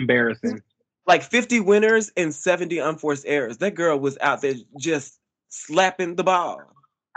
Embarrassing. 0.00 0.62
like 1.06 1.22
50 1.22 1.60
winners 1.60 2.10
and 2.16 2.34
70 2.34 2.78
unforced 2.78 3.24
errors. 3.26 3.58
That 3.58 3.74
girl 3.74 3.98
was 3.98 4.16
out 4.20 4.40
there 4.40 4.54
just 4.78 5.18
slapping 5.48 6.14
the 6.16 6.24
ball. 6.24 6.60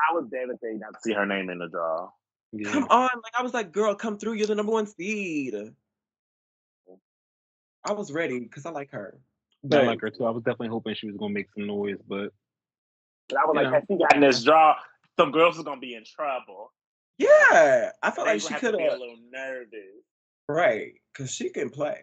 I 0.10 0.14
was 0.14 0.28
devastated 0.30 0.80
not 0.80 0.94
to 0.94 1.00
see 1.02 1.14
her 1.14 1.26
name 1.26 1.50
in 1.50 1.60
the 1.60 1.70
draw. 1.70 2.10
Yeah. 2.52 2.72
Come 2.72 2.88
on. 2.90 3.10
Like 3.24 3.34
I 3.38 3.44
was 3.44 3.54
like, 3.54 3.72
girl, 3.72 3.96
come 3.96 4.18
through. 4.18 4.34
You're 4.34 4.48
the 4.48 4.56
number 4.56 4.72
one 4.72 4.88
seed. 4.88 5.56
I 7.84 7.92
was 7.92 8.12
ready 8.12 8.40
because 8.40 8.66
I 8.66 8.72
like 8.72 8.92
her. 8.92 9.20
I 9.72 9.82
like 9.82 10.02
her 10.02 10.10
too. 10.10 10.26
I 10.26 10.32
was 10.32 10.44
definitely 10.44 10.70
hoping 10.70 10.96
she 10.96 11.08
was 11.08 11.18
gonna 11.18 11.34
make 11.34 11.48
some 11.56 11.68
noise, 11.68 11.98
but 12.08 12.34
But 13.30 13.38
I 13.40 13.46
was 13.46 13.54
You 13.56 13.62
like, 13.62 13.68
know. 13.68 13.74
had 13.74 13.84
she 13.90 13.98
got 13.98 14.16
in 14.16 14.22
this 14.22 14.44
draw, 14.44 14.76
some 15.20 15.32
girls 15.32 15.56
was 15.56 15.66
gonna 15.66 15.80
be 15.82 15.96
in 15.96 16.04
trouble. 16.04 16.72
yeah, 17.18 17.92
I 18.04 18.12
felt 18.12 18.28
like 18.28 18.40
gonna 18.40 18.40
she 18.40 18.54
have 18.54 18.62
to 18.62 18.72
could 18.72 18.78
be 18.78 18.86
a 18.86 18.92
little 18.92 19.18
nervous. 19.32 20.04
Right, 20.48 20.94
because 21.12 21.34
she 21.34 21.50
can 21.50 21.70
play. 21.70 22.02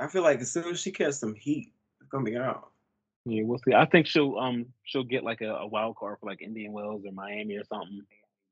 I 0.00 0.08
feel 0.08 0.22
like 0.22 0.40
as 0.40 0.50
soon 0.50 0.68
as 0.70 0.80
she 0.80 0.90
catches 0.90 1.18
some 1.20 1.34
heat, 1.34 1.72
it's 2.00 2.08
gonna 2.10 2.24
be 2.24 2.36
out. 2.36 2.70
yeah, 3.26 3.42
we'll 3.44 3.58
see. 3.58 3.74
I 3.74 3.84
think 3.86 4.06
she'll 4.06 4.36
um 4.38 4.66
she'll 4.84 5.04
get 5.04 5.22
like 5.24 5.40
a, 5.40 5.54
a 5.54 5.66
wild 5.66 5.96
card 5.96 6.18
for 6.20 6.26
like 6.26 6.42
Indian 6.42 6.72
Wells 6.72 7.04
or 7.06 7.12
Miami 7.12 7.56
or 7.56 7.64
something. 7.64 8.02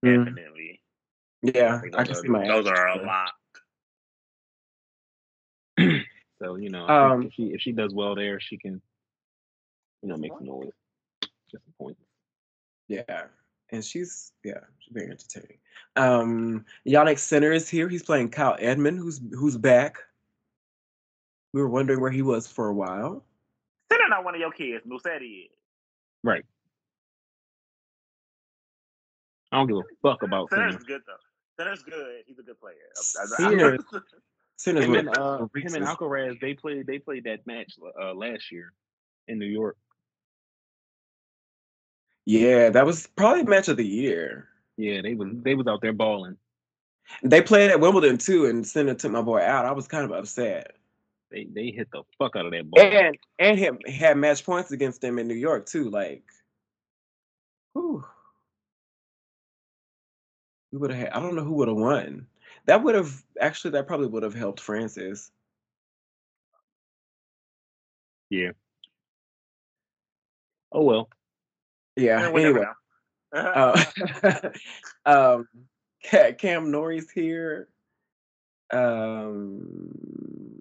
Mm. 0.04 0.24
Definitely. 0.26 0.80
Yeah, 1.42 1.80
think 1.80 1.96
I 1.96 2.04
can 2.04 2.12
are- 2.16 2.20
see 2.20 2.28
my. 2.28 2.46
Those 2.46 2.66
are 2.66 2.88
a 2.88 3.04
lot. 3.04 3.30
So 6.42 6.56
you 6.56 6.68
know, 6.68 6.86
Um, 6.86 7.22
if 7.26 7.32
she 7.32 7.44
if 7.54 7.60
she 7.62 7.72
does 7.72 7.94
well 7.94 8.14
there, 8.14 8.38
she 8.40 8.58
can 8.58 8.80
you 10.02 10.08
know 10.10 10.16
make 10.18 10.32
some 10.32 10.44
noise, 10.44 10.68
get 11.50 11.60
some 11.64 11.72
points. 11.78 12.00
Yeah, 12.88 13.24
and 13.72 13.84
she's 13.84 14.32
yeah, 14.44 14.60
she's 14.78 14.92
very 14.92 15.10
entertaining. 15.10 15.58
Um, 15.96 16.64
Jannik 16.86 17.18
Sinner 17.18 17.52
is 17.52 17.68
here. 17.68 17.88
He's 17.88 18.02
playing 18.02 18.30
Kyle 18.30 18.56
Edmund, 18.58 18.98
who's 18.98 19.20
who's 19.32 19.56
back. 19.56 19.96
We 21.52 21.60
were 21.60 21.68
wondering 21.68 22.00
where 22.00 22.10
he 22.10 22.22
was 22.22 22.46
for 22.46 22.68
a 22.68 22.74
while. 22.74 23.24
Sinner 23.90 24.08
not 24.08 24.24
one 24.24 24.34
of 24.34 24.40
your 24.40 24.52
kids. 24.52 24.84
Musetti 24.86 25.44
is. 25.44 25.50
Right. 26.22 26.44
I 29.52 29.58
don't 29.58 29.66
give 29.68 29.76
a 29.76 29.82
fuck 30.02 30.22
about 30.22 30.50
Sinner's 30.50 30.74
Sinner. 30.74 30.84
good 30.86 31.02
though. 31.06 31.62
Sinner's 31.62 31.82
good. 31.82 32.22
He's 32.26 32.38
a 32.38 32.42
good 32.42 32.60
player. 32.60 32.74
I'm- 33.18 33.28
I'm- 33.38 33.58
Sinner- 33.58 33.78
Sinner's 34.58 34.84
Him 34.86 34.94
and 34.94 35.08
uh, 35.18 35.38
him 35.54 35.74
and 35.74 35.84
Alcaraz, 35.84 36.40
they 36.40 36.54
played 36.54 36.86
they 36.86 36.98
played 36.98 37.24
that 37.24 37.46
match 37.46 37.74
uh, 38.00 38.14
last 38.14 38.50
year 38.50 38.72
in 39.28 39.38
New 39.38 39.44
York. 39.46 39.76
Yeah, 42.26 42.70
that 42.70 42.84
was 42.84 43.06
probably 43.16 43.44
match 43.44 43.68
of 43.68 43.76
the 43.76 43.86
year. 43.86 44.48
Yeah, 44.76 45.00
they 45.02 45.14
was 45.14 45.28
they 45.42 45.54
was 45.54 45.66
out 45.66 45.80
there 45.80 45.92
balling. 45.92 46.36
They 47.22 47.40
played 47.40 47.70
at 47.70 47.80
Wimbledon 47.80 48.18
too, 48.18 48.46
and 48.46 48.66
Sinner 48.66 48.94
took 48.94 49.12
my 49.12 49.22
boy 49.22 49.40
out. 49.40 49.64
I 49.64 49.72
was 49.72 49.86
kind 49.88 50.04
of 50.04 50.10
upset. 50.12 50.72
They 51.30 51.44
they 51.44 51.70
hit 51.70 51.88
the 51.92 52.02
fuck 52.18 52.36
out 52.36 52.46
of 52.46 52.52
that 52.52 52.68
ball. 52.68 52.82
And 52.82 53.16
and 53.38 53.58
him 53.58 53.78
had 53.86 54.16
match 54.18 54.44
points 54.44 54.72
against 54.72 55.00
them 55.00 55.18
in 55.18 55.28
New 55.28 55.34
York 55.34 55.66
too. 55.66 55.88
Like, 55.88 56.24
whew. 57.74 58.04
We 60.72 60.78
would 60.78 60.90
have. 60.90 61.10
I 61.12 61.20
don't 61.20 61.36
know 61.36 61.44
who 61.44 61.54
would 61.54 61.68
have 61.68 61.76
won. 61.76 62.26
That 62.66 62.82
would 62.82 62.96
have 62.96 63.22
actually. 63.40 63.70
That 63.72 63.86
probably 63.86 64.08
would 64.08 64.24
have 64.24 64.34
helped 64.34 64.60
Frances. 64.60 65.30
yeah. 68.30 68.50
Oh 70.72 70.82
well. 70.82 71.08
Yeah. 71.96 72.28
Anyway, 72.28 72.64
uh, 73.32 73.84
um, 75.06 75.48
Cam 76.02 76.70
Norrie's 76.70 77.10
here. 77.10 77.68
Um, 78.72 80.60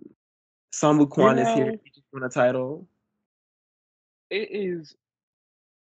Soonwoo 0.73 1.07
Kwon 1.07 1.39
is 1.39 1.47
here. 1.55 1.71
He 1.83 1.89
just 1.89 2.07
won 2.13 2.23
a 2.23 2.29
title. 2.29 2.87
It 4.29 4.49
is 4.51 4.95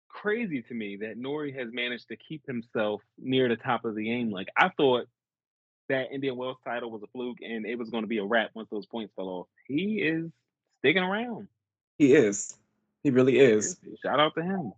crazy 0.10 0.62
to 0.64 0.74
me 0.74 0.98
that 0.98 1.18
Norrie 1.18 1.54
has 1.54 1.70
managed 1.72 2.08
to 2.10 2.16
keep 2.18 2.46
himself 2.46 3.02
near 3.18 3.48
the 3.48 3.56
top 3.56 3.86
of 3.86 3.96
the 3.96 4.04
game. 4.04 4.32
Like 4.32 4.48
I 4.58 4.70
thought 4.70 5.08
that 5.90 6.12
Indian 6.12 6.36
Wells 6.36 6.58
title 6.66 6.92
was 6.92 7.02
a 7.04 7.08
fluke 7.08 7.38
and 7.42 7.66
it 7.66 7.78
was 7.78 7.90
going 7.90 8.04
to 8.04 8.08
be 8.08 8.18
a 8.18 8.26
wrap 8.26 8.52
once 8.54 8.68
those 8.70 8.86
points 8.86 9.14
fell 9.16 9.28
off. 9.28 9.48
he 9.68 10.02
is 10.02 10.30
sticking 10.80 11.04
around. 11.04 11.48
He 11.98 12.14
is. 12.14 12.58
He 13.04 13.10
really 13.10 13.40
is. 13.40 13.78
Shout 14.04 14.20
out 14.20 14.34
to 14.36 14.44
him. 14.44 14.74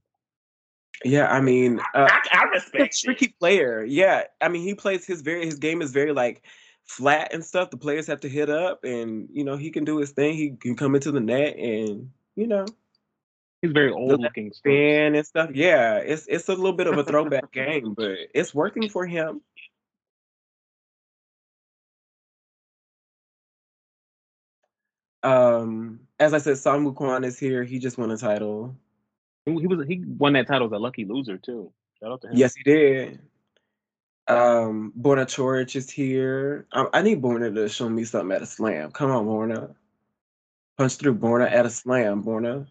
Yeah, 1.05 1.27
I 1.31 1.41
mean, 1.41 1.79
uh, 1.93 2.09
I, 2.09 2.21
I 2.33 2.47
he's 2.73 2.83
a 2.83 2.89
respect 2.89 2.95
it. 3.03 3.05
tricky 3.05 3.29
player. 3.39 3.83
Yeah, 3.85 4.23
I 4.41 4.49
mean, 4.49 4.63
he 4.63 4.73
plays 4.75 5.05
his 5.05 5.21
very 5.21 5.45
his 5.45 5.55
game 5.55 5.81
is 5.81 5.91
very 5.91 6.13
like 6.13 6.43
flat 6.85 7.33
and 7.33 7.43
stuff. 7.43 7.69
The 7.71 7.77
players 7.77 8.07
have 8.07 8.21
to 8.21 8.29
hit 8.29 8.49
up, 8.49 8.83
and 8.83 9.29
you 9.31 9.43
know 9.43 9.57
he 9.57 9.71
can 9.71 9.85
do 9.85 9.97
his 9.97 10.11
thing. 10.11 10.35
He 10.35 10.51
can 10.51 10.75
come 10.75 10.95
into 10.95 11.11
the 11.11 11.21
net, 11.21 11.55
and 11.57 12.11
you 12.35 12.47
know 12.47 12.65
He's 13.61 13.71
very 13.71 13.91
old 13.91 14.21
looking. 14.21 14.53
still. 14.53 14.71
spin 14.73 15.15
and 15.15 15.25
stuff. 15.25 15.51
Yeah, 15.53 15.97
it's 15.97 16.27
it's 16.27 16.47
a 16.49 16.53
little 16.55 16.73
bit 16.73 16.87
of 16.87 16.97
a 16.97 17.03
throwback 17.03 17.51
game, 17.53 17.93
but 17.93 18.17
it's 18.33 18.53
working 18.53 18.89
for 18.89 19.05
him. 19.05 19.41
Um, 25.23 26.01
as 26.19 26.33
I 26.33 26.37
said, 26.37 26.55
Soonwoo 26.55 26.93
Kwon 26.95 27.25
is 27.25 27.37
here. 27.37 27.63
He 27.63 27.79
just 27.79 27.97
won 27.97 28.11
a 28.11 28.17
title. 28.17 28.75
He 29.49 29.61
he 29.61 29.67
was 29.67 29.87
he 29.87 30.03
won 30.05 30.33
that 30.33 30.47
title 30.47 30.67
as 30.67 30.73
a 30.73 30.77
lucky 30.77 31.05
loser 31.05 31.37
too. 31.37 31.71
Shout 31.99 32.11
out 32.11 32.21
to 32.21 32.27
him. 32.27 32.37
Yes, 32.37 32.55
he 32.55 32.63
did. 32.63 33.19
Um, 34.27 34.93
Borna 34.99 35.25
Coric 35.25 35.75
is 35.75 35.89
here. 35.89 36.67
I, 36.71 36.85
I 36.93 37.01
need 37.01 37.21
Borna 37.21 37.53
to 37.55 37.67
show 37.67 37.89
me 37.89 38.03
something 38.03 38.35
at 38.35 38.43
a 38.43 38.45
slam. 38.45 38.91
Come 38.91 39.09
on, 39.11 39.25
Borna. 39.25 39.73
Punch 40.77 40.97
through 40.97 41.15
Borna 41.15 41.51
at 41.51 41.65
a 41.65 41.69
slam, 41.69 42.23
Borna. 42.23 42.67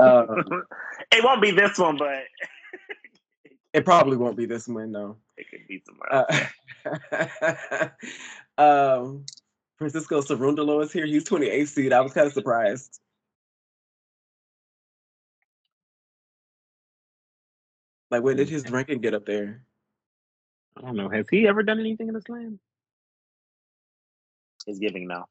Um, 0.00 0.64
it 1.12 1.22
won't 1.22 1.40
be 1.40 1.52
this 1.52 1.78
one, 1.78 1.96
but 1.96 2.24
it 3.72 3.84
probably 3.84 4.16
won't 4.16 4.36
be 4.36 4.46
this 4.46 4.66
one, 4.66 4.90
though. 4.90 5.16
it 5.36 5.46
could 5.48 5.66
be 5.68 5.80
tomorrow. 5.80 6.26
Uh, 8.58 8.58
um, 8.98 9.24
Francisco 9.76 10.20
Cerundolo 10.22 10.82
is 10.82 10.92
here. 10.92 11.06
He's 11.06 11.24
28th 11.24 11.68
seed. 11.68 11.92
I 11.92 12.00
was 12.00 12.12
kind 12.12 12.26
of 12.26 12.32
surprised. 12.32 13.00
Like, 18.10 18.22
when 18.22 18.36
did 18.36 18.48
his 18.48 18.70
ranking 18.70 19.00
get 19.00 19.14
up 19.14 19.26
there? 19.26 19.62
I 20.76 20.82
don't 20.82 20.96
know. 20.96 21.08
Has 21.08 21.28
he 21.28 21.48
ever 21.48 21.62
done 21.62 21.80
anything 21.80 22.08
in 22.08 22.14
the 22.14 22.20
slam? 22.20 22.60
He's 24.66 24.78
giving 24.78 25.06
now. 25.06 25.26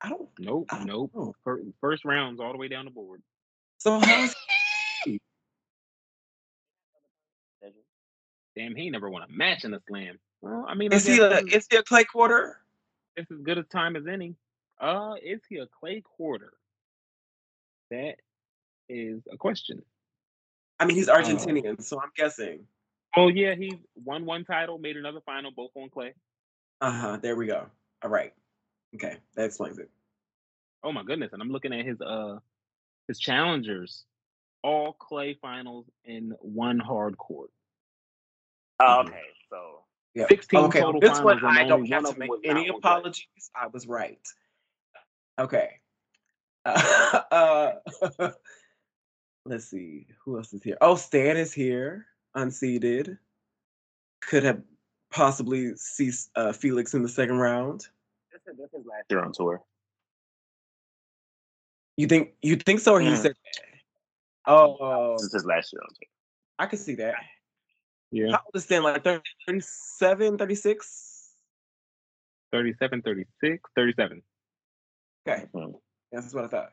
I 0.00 0.08
don't 0.08 0.28
Nope. 0.38 0.66
I 0.70 0.78
don't 0.78 0.86
Nope. 0.86 1.12
know. 1.14 1.34
First 1.80 2.04
rounds 2.04 2.40
all 2.40 2.52
the 2.52 2.58
way 2.58 2.68
down 2.68 2.86
the 2.86 2.90
board. 2.90 3.22
So 3.78 3.98
how's 3.98 4.34
Damn, 8.56 8.74
he 8.74 8.90
never 8.90 9.08
won 9.08 9.22
a 9.22 9.28
match 9.28 9.64
in 9.64 9.70
the 9.70 9.80
slam. 9.88 10.18
Well, 10.42 10.66
I 10.68 10.74
mean, 10.74 10.92
I 10.92 10.96
is 10.96 11.06
he 11.06 11.18
a 11.18 11.38
is, 11.38 11.54
is 11.54 11.66
he 11.70 11.76
a 11.76 11.82
clay 11.82 12.04
courter? 12.04 12.58
It's 13.16 13.30
as 13.30 13.38
good 13.38 13.58
a 13.58 13.62
time 13.62 13.96
as 13.96 14.06
any. 14.06 14.34
Uh, 14.80 15.14
is 15.22 15.40
he 15.48 15.58
a 15.58 15.66
clay 15.66 16.02
courter? 16.16 16.52
That 17.90 18.16
is 18.88 19.22
a 19.32 19.36
question. 19.36 19.82
I 20.80 20.86
mean, 20.86 20.96
he's 20.96 21.08
Argentinian, 21.08 21.82
so 21.82 22.00
I'm 22.00 22.10
guessing. 22.16 22.66
Oh 23.16 23.28
yeah, 23.28 23.54
he 23.54 23.72
won 23.94 24.24
one 24.24 24.44
title, 24.44 24.78
made 24.78 24.96
another 24.96 25.20
final, 25.26 25.50
both 25.50 25.70
on 25.76 25.90
clay. 25.90 26.14
Uh 26.80 26.90
huh. 26.90 27.18
There 27.20 27.36
we 27.36 27.46
go. 27.46 27.66
All 28.02 28.10
right. 28.10 28.32
Okay, 28.94 29.16
that 29.36 29.44
explains 29.44 29.78
it. 29.78 29.90
Oh 30.82 30.90
my 30.90 31.02
goodness! 31.04 31.32
And 31.34 31.42
I'm 31.42 31.50
looking 31.50 31.74
at 31.74 31.84
his 31.84 32.00
uh 32.00 32.38
his 33.08 33.18
challengers, 33.18 34.04
all 34.62 34.94
clay 34.94 35.36
finals 35.42 35.84
in 36.04 36.32
one 36.40 36.78
hard 36.78 37.18
court. 37.18 37.50
Oh, 38.80 39.00
okay, 39.00 39.20
so 39.50 39.82
Yeah. 40.14 40.26
16 40.28 40.60
Okay. 40.60 40.80
total 40.80 41.00
This 41.00 41.20
one, 41.22 41.38
finals, 41.38 41.58
and 41.58 41.58
I 41.58 41.68
don't 41.68 41.86
have 41.90 42.04
to 42.14 42.18
make 42.18 42.30
any 42.42 42.54
not 42.68 42.74
on 42.76 42.80
clay. 42.80 42.90
apologies. 42.92 43.50
I 43.54 43.66
was 43.66 43.86
right. 43.86 44.26
Okay. 45.38 45.68
Uh, 46.66 47.22
uh, 48.18 48.30
let's 49.44 49.64
see. 49.66 50.06
Who 50.24 50.36
else 50.36 50.52
is 50.52 50.62
here? 50.62 50.76
Oh, 50.80 50.94
Stan 50.96 51.36
is 51.36 51.52
here, 51.52 52.06
unseeded. 52.36 53.18
Could 54.20 54.44
have 54.44 54.60
possibly 55.10 55.74
see 55.76 56.10
uh, 56.36 56.52
Felix 56.52 56.94
in 56.94 57.02
the 57.02 57.08
second 57.08 57.38
round. 57.38 57.86
this 58.32 58.42
is, 58.46 58.58
this 58.58 58.80
is 58.80 58.86
last 58.86 59.04
year 59.10 59.20
on 59.20 59.32
tour. 59.32 59.62
You 61.96 62.06
think 62.06 62.30
you 62.42 62.56
think 62.56 62.80
so, 62.80 62.94
or 62.94 63.00
he 63.00 63.08
Mm. 63.08 63.16
said? 63.16 63.36
Oh, 64.46 65.16
This 65.18 65.34
is 65.34 65.44
last 65.44 65.72
year 65.72 65.82
on 65.82 65.88
tour. 65.88 66.08
I 66.58 66.66
can 66.66 66.78
see 66.78 66.94
that. 66.96 67.14
Yeah, 68.10 68.32
How 68.32 68.38
old 68.44 68.54
is 68.54 68.64
Stan? 68.64 68.82
Like 68.82 69.04
37, 69.04 70.36
36? 70.38 71.36
37, 72.52 73.02
36, 73.02 73.70
37. 73.76 74.22
Okay, 75.28 75.46
Mhm. 75.54 75.80
that's 76.10 76.34
what 76.34 76.44
I 76.44 76.48
thought. 76.48 76.72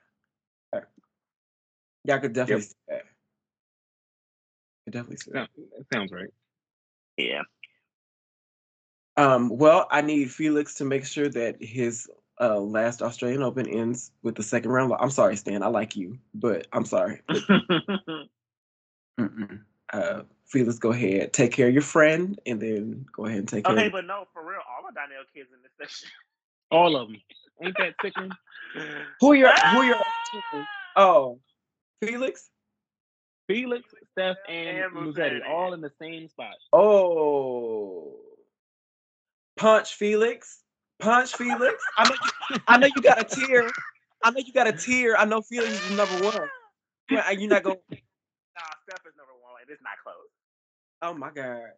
Okay. 2.07 2.11
Yeah, 2.11 2.15
I 2.15 2.19
could 2.19 2.33
definitely 2.33 2.63
see 2.63 2.75
that. 2.87 3.03
Could 4.85 4.93
definitely 4.93 5.17
see 5.17 5.31
that. 5.31 5.49
Sound- 5.55 5.85
sounds 5.93 6.11
right. 6.11 6.29
Yeah. 7.17 7.41
Um, 9.17 9.49
well, 9.57 9.87
I 9.89 10.01
need 10.01 10.31
Felix 10.31 10.75
to 10.75 10.85
make 10.85 11.05
sure 11.05 11.27
that 11.29 11.57
his 11.59 12.07
uh, 12.39 12.59
last 12.59 13.01
Australian 13.01 13.41
Open 13.41 13.67
ends 13.67 14.11
with 14.21 14.35
the 14.35 14.43
second 14.43 14.71
round. 14.71 14.93
I'm 14.99 15.09
sorry, 15.09 15.35
Stan. 15.35 15.63
I 15.63 15.67
like 15.67 15.95
you, 15.95 16.19
but 16.33 16.67
I'm 16.71 16.85
sorry. 16.85 17.21
Uh, 19.93 20.23
Felix, 20.45 20.77
go 20.77 20.91
ahead. 20.91 21.31
Take 21.31 21.53
care 21.53 21.69
of 21.69 21.73
your 21.73 21.81
friend, 21.81 22.37
and 22.45 22.61
then 22.61 23.05
go 23.15 23.25
ahead 23.25 23.39
and 23.39 23.47
take 23.47 23.63
care. 23.63 23.73
okay, 23.73 23.89
but 23.89 24.05
no, 24.05 24.25
for 24.33 24.45
real, 24.45 24.59
all 24.69 24.85
the 24.85 24.93
Donnell 24.93 25.23
kids 25.33 25.49
in 25.55 25.61
this 25.63 25.71
section. 25.79 26.09
All 26.69 26.97
of 26.97 27.07
them. 27.07 27.21
Ain't 27.63 27.75
that 27.77 27.95
sickening? 28.03 28.31
who 29.21 29.31
are 29.31 29.35
your 29.35 29.53
who 29.53 29.77
are 29.79 29.85
your 29.85 30.03
oh 30.97 31.39
Felix? 32.01 32.49
Felix, 33.47 33.83
Steph, 34.11 34.35
and, 34.49 34.77
And 34.77 34.93
Musetti, 34.93 35.39
Musetti. 35.39 35.49
all 35.49 35.73
in 35.73 35.81
the 35.81 35.91
same 36.01 36.27
spot. 36.27 36.53
Oh, 36.73 38.15
punch 39.57 39.93
Felix, 39.95 40.63
punch 40.99 41.33
Felix. 41.35 41.81
I 41.97 42.09
know, 42.09 42.15
you, 42.51 42.57
I 42.67 42.77
know 42.77 42.87
you 42.93 43.01
got 43.01 43.21
a 43.21 43.23
tear. 43.23 43.69
I 44.23 44.31
know 44.31 44.39
you 44.45 44.51
got 44.51 44.67
a 44.67 44.73
tear. 44.73 45.17
I 45.17 45.23
know 45.25 45.41
Felix 45.41 45.71
is 45.89 45.97
number 45.97 46.25
one. 46.25 46.47
Yeah, 47.09 47.29
You're 47.31 47.49
not 47.49 47.63
going. 47.63 47.77
Nah, 47.89 47.97
Steph 48.83 48.99
is 49.07 49.13
number 49.15 49.31
one, 49.41 49.61
and 49.61 49.69
it's 49.69 49.81
not 49.81 49.93
close. 50.03 50.27
Oh 51.01 51.13
my 51.13 51.31
god, 51.31 51.69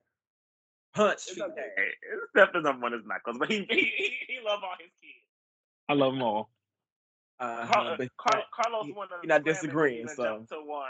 punch 0.96 1.14
It's 1.14 1.34
Felix. 1.34 1.52
okay. 1.52 1.70
Steph 2.36 2.50
is 2.56 2.64
number 2.64 2.82
one, 2.82 2.94
it's 2.96 3.06
not 3.06 3.22
close, 3.22 3.38
but 3.38 3.48
he 3.48 3.60
he, 3.70 3.92
he, 3.96 4.12
he 4.28 4.38
love 4.44 4.62
all 4.64 4.74
his 4.80 4.90
kids. 5.04 5.24
I 5.88 5.94
love 5.94 6.14
them 6.14 6.24
all. 6.24 6.50
Uh, 7.40 7.66
Car- 7.68 7.96
but 7.98 8.10
Car- 8.18 8.44
Carlos 8.54 8.88
you- 8.88 8.94
won 8.96 9.08
a 9.12 9.16
you're 9.24 9.28
not 9.28 9.36
and 9.38 9.46
disagreeing, 9.46 10.06
didn't 10.06 10.18
so. 10.18 10.24
jump 10.24 10.50
to 10.50 10.62
one. 10.62 10.90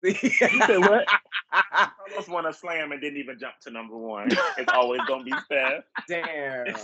you 0.04 0.12
said 0.14 0.78
what? 0.78 1.06
Carlos 1.52 2.28
won 2.28 2.46
a 2.46 2.52
slam 2.52 2.92
and 2.92 3.00
didn't 3.00 3.18
even 3.18 3.38
jump 3.38 3.54
to 3.62 3.70
number 3.70 3.96
one. 3.96 4.28
It's 4.56 4.72
always 4.72 5.00
gonna 5.08 5.24
be 5.24 5.32
Steph. 5.44 5.84
Damn, 6.08 6.66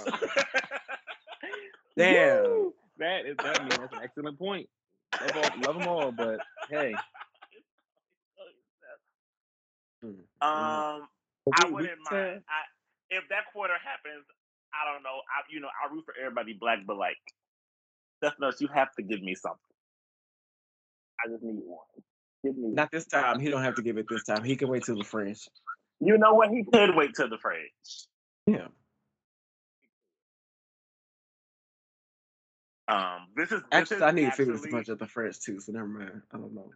damn. 1.97 2.43
Woo! 2.45 2.75
That 2.99 3.27
is 3.27 3.37
that, 3.39 3.61
I 3.61 3.63
mean, 3.63 3.71
that's 3.81 3.93
an 3.93 4.01
excellent 4.03 4.39
point. 4.39 4.69
Love, 5.21 5.37
all, 5.37 5.61
love 5.61 5.79
them 5.79 5.89
all, 5.89 6.13
but 6.13 6.41
hey, 6.69 6.95
Mm, 10.05 10.17
mm. 10.43 10.43
Um, 10.43 11.09
I 11.55 11.67
we- 11.67 11.67
we 11.67 11.73
wouldn't 11.83 12.01
mind. 12.11 12.43
I 12.49 12.61
if 13.11 13.25
that 13.31 13.45
quarter 13.53 13.75
happens, 13.83 14.25
I 14.75 14.91
don't 14.93 15.03
know. 15.03 15.21
I 15.31 15.43
you 15.49 15.61
know 15.61 15.69
I 15.69 15.93
root 15.93 16.05
for 16.05 16.15
everybody 16.21 16.53
black, 16.53 16.81
but 16.87 16.97
like 16.97 17.17
Steph 18.19 18.35
Nurse, 18.41 18.61
you 18.61 18.69
have 18.69 18.95
to 18.97 19.03
give 19.03 19.23
me 19.23 19.35
something. 19.35 19.59
I 21.25 21.29
just 21.31 21.43
need 21.43 21.61
one. 21.65 21.79
Give 22.45 22.57
me. 22.57 22.71
Not 22.75 22.91
this 22.91 23.07
time. 23.07 23.41
He 23.41 23.51
don't 23.51 23.63
have 23.63 23.77
to 23.77 23.83
give 23.83 23.97
it 23.99 24.07
this 24.09 24.25
time. 24.25 24.45
He 24.45 24.57
can 24.57 24.69
wait 24.69 24.85
till 24.85 24.97
the 24.99 25.05
French. 25.05 25.49
You 26.01 26.19
know 26.19 26.35
what? 26.35 26.51
He 26.51 26.65
could 26.65 26.95
wait 26.95 27.15
till 27.15 27.29
the 27.31 27.39
fridge. 27.39 27.71
Yeah. 28.47 28.67
Um, 32.87 33.29
this 33.35 33.51
is 33.51 33.61
this 33.63 33.67
Actually, 33.73 33.97
is 33.97 34.03
I 34.03 34.11
need 34.11 34.35
Felix 34.35 34.63
to 34.63 34.69
punch 34.69 34.89
at 34.91 34.99
the 34.99 35.07
French 35.07 35.41
too. 35.41 35.59
So 35.61 35.73
never 35.73 35.87
mind. 35.87 36.21
I 36.33 36.37
don't 36.37 36.55
know. 36.55 36.71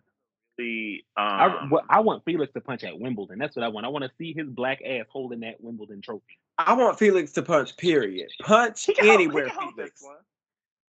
the 0.56 1.04
I, 1.16 1.46
um. 1.46 1.68
what- 1.70 1.84
I 1.90 2.00
want 2.00 2.24
Felix 2.24 2.52
to 2.54 2.60
punch 2.62 2.82
at 2.84 2.98
Wimbledon. 2.98 3.38
That's 3.38 3.54
what 3.54 3.64
I 3.64 3.68
want. 3.68 3.84
I 3.84 3.90
want 3.90 4.04
to 4.04 4.10
see 4.16 4.32
his 4.32 4.48
black 4.48 4.80
ass 4.86 5.04
holding 5.10 5.40
that 5.40 5.56
Wimbledon 5.60 6.00
trophy. 6.00 6.38
I 6.56 6.72
want 6.74 6.98
Felix 6.98 7.32
to 7.32 7.42
punch. 7.42 7.76
Period. 7.76 8.30
Punch 8.40 8.86
he 8.86 8.94
can 8.94 9.04
hold- 9.04 9.18
he 9.20 9.24
anywhere, 9.26 9.48
can 9.50 9.58
hold 9.58 9.76
this 9.76 9.90
Felix. 10.00 10.24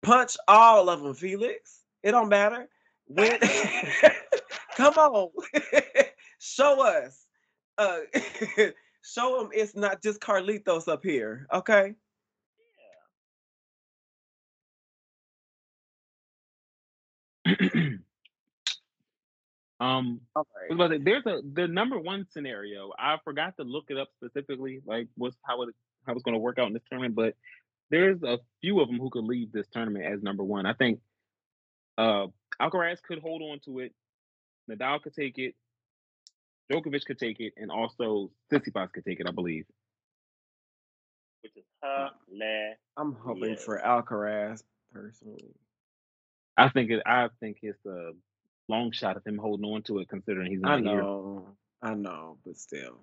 Punch 0.03 0.37
all 0.49 0.89
of 0.89 1.03
them, 1.03 1.15
Felix. 1.15 1.81
It 2.03 2.13
don't 2.13 2.29
matter. 2.29 2.69
When 3.07 3.39
come 4.77 4.95
on, 4.95 5.31
show 6.39 6.87
us. 6.87 7.27
Uh, 7.79 8.01
show 9.03 9.39
them 9.39 9.51
it's 9.53 9.75
not 9.75 10.03
just 10.03 10.21
Carlitos 10.21 10.89
up 10.89 11.03
here. 11.03 11.47
Okay. 11.53 11.95
um, 19.81 20.21
All 20.35 20.47
I 20.59 20.67
was 20.69 20.75
about 20.75 20.89
to 20.89 20.99
say, 20.99 21.03
there's 21.05 21.27
a 21.27 21.41
the 21.55 21.69
number 21.69 21.99
one 21.99 22.27
scenario. 22.33 22.93
I 22.99 23.17
forgot 23.25 23.57
to 23.59 23.65
look 23.65 23.85
it 23.91 23.99
up 23.99 24.09
specifically, 24.17 24.81
like 24.85 25.09
what's 25.17 25.37
how 25.43 25.63
it 25.63 25.75
how 26.07 26.13
it's 26.15 26.23
going 26.23 26.35
to 26.35 26.41
work 26.41 26.59
out 26.59 26.67
in 26.67 26.73
this 26.73 26.83
tournament. 26.91 27.15
But 27.15 27.35
there's 27.91 28.23
a 28.23 28.39
few 28.61 28.81
of 28.81 28.89
them 28.89 28.99
who 28.99 29.11
could 29.11 29.25
leave 29.25 29.53
this 29.53 29.67
tournament 29.73 30.05
as 30.05 30.23
number 30.23 30.43
one. 30.45 30.67
I 30.67 30.73
think 30.75 31.01
uh, 31.99 32.27
Alcaraz 32.61 33.03
could 33.03 33.21
hold 33.21 33.43
on 33.43 33.61
to 33.67 33.79
it. 33.81 33.93
Nadal 34.71 35.03
could 35.03 35.15
take 35.15 35.39
it. 35.39 35.55
Djokovic 36.73 37.05
could 37.05 37.19
take 37.19 37.39
it, 37.41 37.55
and 37.57 37.71
also 37.71 38.31
Tsitsipas 38.53 38.93
could 38.93 39.05
take 39.05 39.21
it. 39.21 39.27
I 39.29 39.31
believe. 39.33 39.65
which 41.43 41.53
is 41.57 41.65
hilarious. 41.83 42.79
I'm 42.97 43.13
hoping 43.15 43.51
Yes. 43.51 43.65
for 43.65 43.79
Alcaraz 43.79 44.63
personally. 44.93 45.55
I 46.57 46.69
think 46.71 46.91
it. 46.91 47.03
I 47.07 47.29
think 47.39 47.59
it's 47.63 47.85
a 47.87 48.13
long 48.69 48.91
shot 48.91 49.17
of 49.17 49.25
him 49.25 49.39
holding 49.39 49.65
on 49.67 49.83
to 49.85 49.99
it, 50.01 50.09
considering 50.09 50.51
he's 50.51 50.61
I 50.65 50.81
not 50.81 50.91
here. 50.91 51.03
know, 51.03 51.57
I 51.83 51.95
know, 51.95 52.39
but 52.45 52.57
still. 52.57 52.99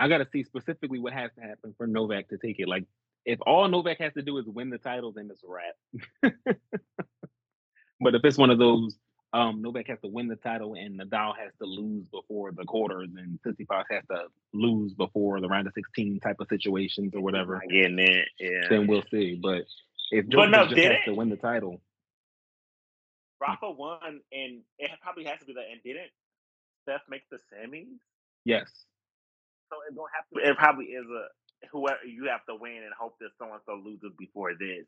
I 0.00 0.08
got 0.08 0.18
to 0.18 0.26
see 0.32 0.42
specifically 0.44 0.98
what 0.98 1.12
has 1.12 1.30
to 1.38 1.42
happen 1.42 1.74
for 1.76 1.86
Novak 1.86 2.28
to 2.30 2.38
take 2.38 2.58
it. 2.58 2.66
Like, 2.66 2.84
if 3.26 3.38
all 3.46 3.68
Novak 3.68 3.98
has 3.98 4.14
to 4.14 4.22
do 4.22 4.38
is 4.38 4.46
win 4.46 4.70
the 4.70 4.78
title, 4.78 5.12
then 5.12 5.28
it's 5.30 5.42
a 5.44 5.46
wrap. 5.46 6.34
but 8.00 8.14
if 8.14 8.24
it's 8.24 8.38
one 8.38 8.48
of 8.48 8.58
those, 8.58 8.96
um, 9.34 9.60
Novak 9.60 9.88
has 9.88 9.98
to 10.02 10.08
win 10.08 10.26
the 10.26 10.36
title 10.36 10.74
and 10.74 10.98
Nadal 10.98 11.34
has 11.36 11.52
to 11.60 11.66
lose 11.66 12.06
before 12.10 12.50
the 12.50 12.64
quarters, 12.64 13.10
and 13.14 13.38
Tsitsipas 13.46 13.84
has 13.90 14.02
to 14.10 14.24
lose 14.54 14.94
before 14.94 15.38
the 15.42 15.48
round 15.48 15.66
of 15.66 15.74
16 15.74 16.18
type 16.20 16.36
of 16.40 16.48
situations 16.48 17.12
or 17.14 17.20
whatever, 17.20 17.60
it. 17.68 18.28
Yeah. 18.40 18.50
then 18.70 18.86
we'll 18.86 19.04
see. 19.10 19.38
But 19.40 19.64
if 20.10 20.24
But 20.30 20.46
no, 20.46 20.64
just 20.64 20.78
has 20.78 20.92
it? 20.92 21.04
to 21.06 21.14
win 21.14 21.28
the 21.28 21.36
title, 21.36 21.82
Rafa 23.38 23.70
won, 23.70 24.20
and 24.32 24.62
it 24.78 24.90
probably 25.02 25.24
has 25.24 25.38
to 25.40 25.44
be 25.46 25.52
that. 25.52 25.64
And 25.70 25.82
didn't 25.82 26.10
Steph 26.82 27.02
make 27.08 27.22
the 27.30 27.36
semis? 27.36 27.86
yes, 28.44 28.70
So 29.70 29.76
it's 29.86 29.96
gonna 29.96 30.10
have 30.14 30.26
to. 30.34 30.50
It 30.50 30.56
probably 30.58 30.86
is 30.86 31.06
a 31.06 31.24
whoever 31.70 32.04
you 32.06 32.26
have 32.30 32.44
to 32.46 32.54
win 32.58 32.82
and 32.82 32.92
hope 32.98 33.16
that 33.20 33.30
so 33.38 33.46
and 33.52 33.60
so 33.66 33.78
loses 33.84 34.12
before 34.18 34.52
this. 34.58 34.86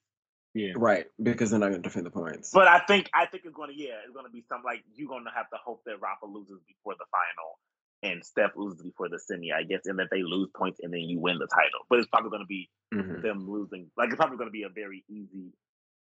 yeah, 0.54 0.72
Right, 0.74 1.06
because 1.22 1.50
they're 1.50 1.60
not 1.60 1.70
going 1.70 1.82
to 1.82 1.88
defend 1.88 2.06
the 2.06 2.10
points. 2.10 2.50
But 2.52 2.66
I 2.68 2.80
think 2.80 3.08
I 3.14 3.26
think 3.26 3.44
it's 3.44 3.54
gonna 3.54 3.72
yeah, 3.76 4.02
it's 4.04 4.14
gonna 4.14 4.30
be 4.32 4.44
something 4.48 4.64
like 4.64 4.82
you're 4.94 5.08
gonna 5.08 5.30
have 5.34 5.48
to 5.50 5.56
hope 5.62 5.82
that 5.86 6.00
Rafa 6.00 6.26
loses 6.26 6.60
before 6.66 6.94
the 6.98 7.06
final 7.12 7.58
and 8.02 8.24
Steph 8.24 8.56
loses 8.56 8.82
before 8.82 9.08
the 9.08 9.18
semi, 9.18 9.52
I 9.52 9.62
guess, 9.62 9.86
and 9.86 9.98
that 10.00 10.08
they 10.10 10.22
lose 10.22 10.50
points 10.56 10.80
and 10.82 10.92
then 10.92 11.00
you 11.00 11.20
win 11.20 11.38
the 11.38 11.46
title. 11.46 11.86
But 11.88 12.00
it's 12.00 12.08
probably 12.08 12.30
gonna 12.30 12.46
be 12.46 12.68
Mhm. 12.92 13.22
them 13.22 13.48
losing. 13.48 13.90
Like 13.96 14.08
it's 14.08 14.16
probably 14.16 14.38
gonna 14.38 14.50
be 14.50 14.64
a 14.64 14.68
very 14.68 15.04
easy 15.08 15.52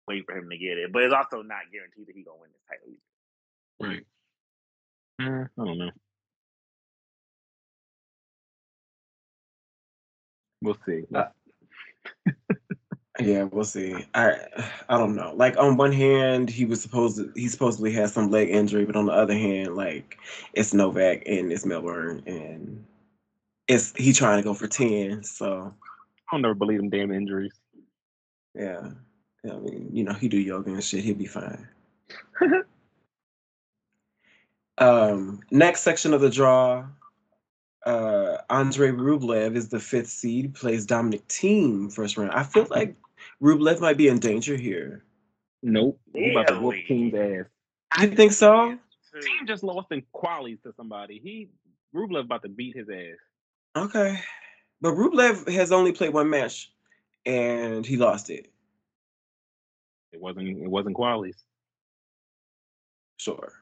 way 0.07 0.22
for 0.22 0.35
him 0.38 0.49
to 0.49 0.57
get 0.57 0.77
it. 0.77 0.91
But 0.93 1.03
it's 1.03 1.14
also 1.14 1.41
not 1.41 1.69
guaranteed 1.72 2.07
that 2.07 2.15
he's 2.15 2.26
gonna 2.26 2.39
win 2.39 2.52
this 2.52 2.61
title. 2.69 2.88
Either. 2.89 3.89
right. 3.89 4.07
Uh, 5.19 5.45
I 5.61 5.65
don't 5.65 5.77
know. 5.77 5.91
We'll 10.61 10.77
see. 10.85 11.03
Uh, 11.13 11.25
Yeah, 13.19 13.43
we'll 13.43 13.65
see. 13.65 13.93
I 14.15 14.47
I 14.89 14.97
don't 14.97 15.15
know. 15.15 15.33
Like 15.35 15.57
on 15.57 15.77
one 15.77 15.91
hand, 15.91 16.49
he 16.49 16.65
was 16.65 16.81
supposed 16.81 17.17
to 17.17 17.31
he 17.35 17.47
supposedly 17.49 17.91
had 17.91 18.09
some 18.09 18.31
leg 18.31 18.49
injury, 18.49 18.85
but 18.85 18.95
on 18.95 19.05
the 19.05 19.11
other 19.11 19.33
hand, 19.35 19.75
like 19.75 20.17
it's 20.53 20.73
Novak 20.73 21.23
and 21.27 21.51
it's 21.51 21.65
Melbourne 21.65 22.23
and 22.25 22.83
it's 23.67 23.93
he 23.95 24.13
trying 24.13 24.38
to 24.38 24.43
go 24.43 24.53
for 24.53 24.67
ten. 24.67 25.23
So 25.23 25.73
I'll 26.31 26.39
never 26.39 26.55
believe 26.55 26.79
them 26.79 26.89
damn 26.89 27.11
injuries. 27.11 27.53
yeah, 28.55 28.89
I 29.45 29.55
mean 29.57 29.89
you 29.93 30.03
know 30.03 30.13
he 30.13 30.27
do 30.29 30.39
yoga 30.39 30.71
and 30.71 30.83
shit. 30.83 31.03
He'll 31.03 31.15
be 31.15 31.25
fine. 31.27 31.67
um, 34.79 35.41
next 35.51 35.81
section 35.81 36.13
of 36.13 36.21
the 36.21 36.29
draw. 36.29 36.85
Uh, 37.85 38.37
Andre 38.49 38.91
Rublev 38.91 39.55
is 39.55 39.69
the 39.69 39.79
fifth 39.79 40.09
seed. 40.09 40.53
Plays 40.53 40.85
Dominic 40.85 41.27
Thiem 41.27 41.91
first 41.91 42.17
round. 42.17 42.31
I 42.31 42.43
feel 42.43 42.67
like 42.69 42.95
Rublev 43.41 43.79
might 43.81 43.97
be 43.97 44.07
in 44.07 44.19
danger 44.19 44.55
here. 44.55 45.03
Nope. 45.63 45.99
He 46.13 46.31
about 46.31 46.47
to 46.47 46.59
whoop 46.59 46.73
Really? 46.73 47.11
Thiem's 47.11 47.47
ass. 47.95 48.01
You 48.01 48.15
think 48.15 48.31
so? 48.33 48.77
Thiem 49.15 49.47
just 49.47 49.63
lost 49.63 49.91
in 49.91 50.03
qualies 50.13 50.61
to 50.63 50.73
somebody. 50.77 51.19
He 51.23 51.49
Rublev 51.93 52.21
about 52.21 52.43
to 52.43 52.49
beat 52.49 52.75
his 52.75 52.87
ass. 52.89 53.17
Okay. 53.75 54.19
But 54.79 54.93
Rublev 54.93 55.47
has 55.51 55.71
only 55.71 55.91
played 55.91 56.13
one 56.13 56.29
match 56.29 56.71
and 57.25 57.85
he 57.85 57.97
lost 57.97 58.29
it. 58.29 58.47
It 60.11 60.19
wasn't 60.19 60.47
it 60.47 60.69
wasn't 60.69 60.95
qualies. 60.95 61.35
Sure. 63.17 63.53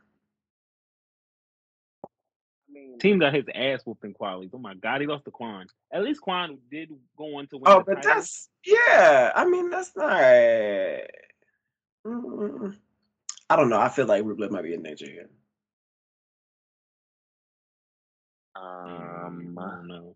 I 2.90 2.92
mean, 2.92 3.00
Thiem 3.00 3.20
got 3.20 3.34
his 3.34 3.46
ass 3.54 3.82
whooped 3.86 4.04
in 4.04 4.14
qualies. 4.14 4.50
Oh 4.54 4.58
my 4.58 4.74
god, 4.76 5.02
he 5.02 5.08
lost 5.08 5.26
to 5.26 5.32
Kwon. 5.32 5.66
At 5.94 6.04
least 6.04 6.22
Kwon 6.26 6.58
did 6.72 6.90
go 7.18 7.38
on 7.38 7.48
to 7.48 7.58
win 7.58 7.64
Oh, 7.68 7.80
the 7.80 7.86
but 7.86 7.96
title. 7.96 8.12
that's 8.16 8.50
yeah. 8.66 9.32
I 9.36 9.46
mean, 9.46 9.70
that's 9.70 9.96
not. 9.96 10.12
Mm, 12.06 12.76
I 13.50 13.56
don't 13.56 13.70
know. 13.70 13.80
I 13.80 13.90
feel 13.90 14.06
like 14.06 14.24
Rublev 14.24 14.52
might 14.52 14.64
be 14.64 14.74
in 14.74 14.84
danger 14.84 15.06
here. 15.06 15.30
um, 18.56 19.58
I 19.60 19.70
don't 19.76 19.88
know. 19.88 20.16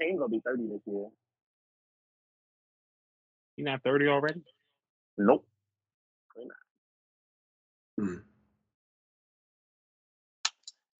Thiem 0.00 0.16
gonna 0.18 0.28
be 0.28 0.40
thirty 0.44 0.62
this 0.66 0.80
year. 0.86 1.06
He 3.56 3.62
not 3.64 3.82
30 3.82 4.08
already? 4.08 4.40
Nope. 5.18 5.46
Hmm. 8.00 8.14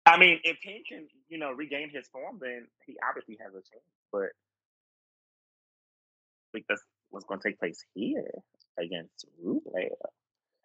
I 0.06 0.18
mean, 0.18 0.40
if 0.44 0.58
Thiem 0.66 0.84
can, 0.88 1.06
you 1.28 1.38
know, 1.38 1.52
regain 1.52 1.90
his 1.90 2.06
form, 2.08 2.38
then 2.40 2.66
he 2.86 2.96
obviously 3.08 3.38
has 3.40 3.52
a 3.52 3.62
chance. 3.62 3.84
But 4.12 4.30
I 6.48 6.50
think 6.52 6.66
that's 6.68 6.82
what's 7.10 7.26
going 7.26 7.40
to 7.40 7.48
take 7.48 7.58
place 7.58 7.84
here 7.94 8.30
against 8.78 9.26
Rublev. 9.44 9.90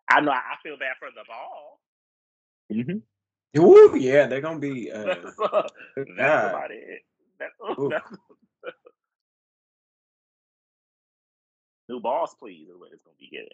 I 0.09 0.21
know 0.21 0.31
I 0.31 0.55
feel 0.63 0.77
bad 0.77 0.95
for 0.99 1.09
the 1.09 1.23
ball. 1.27 1.79
Mm-hmm. 2.71 3.59
Ooh, 3.61 3.95
yeah, 3.97 4.27
they're 4.27 4.41
gonna 4.41 4.59
be. 4.59 4.91
Uh, 4.95 5.05
that's 5.05 5.35
good 5.95 6.07
that's 6.17 6.49
about 6.49 6.71
it. 6.71 7.01
That's, 7.37 7.53
that's 7.89 8.11
new 11.89 11.99
balls, 11.99 12.33
please. 12.39 12.69
Is 12.69 12.75
what 12.77 12.91
it's 12.93 13.03
going 13.03 13.15
to 13.15 13.19
be 13.19 13.29
getting. 13.29 13.49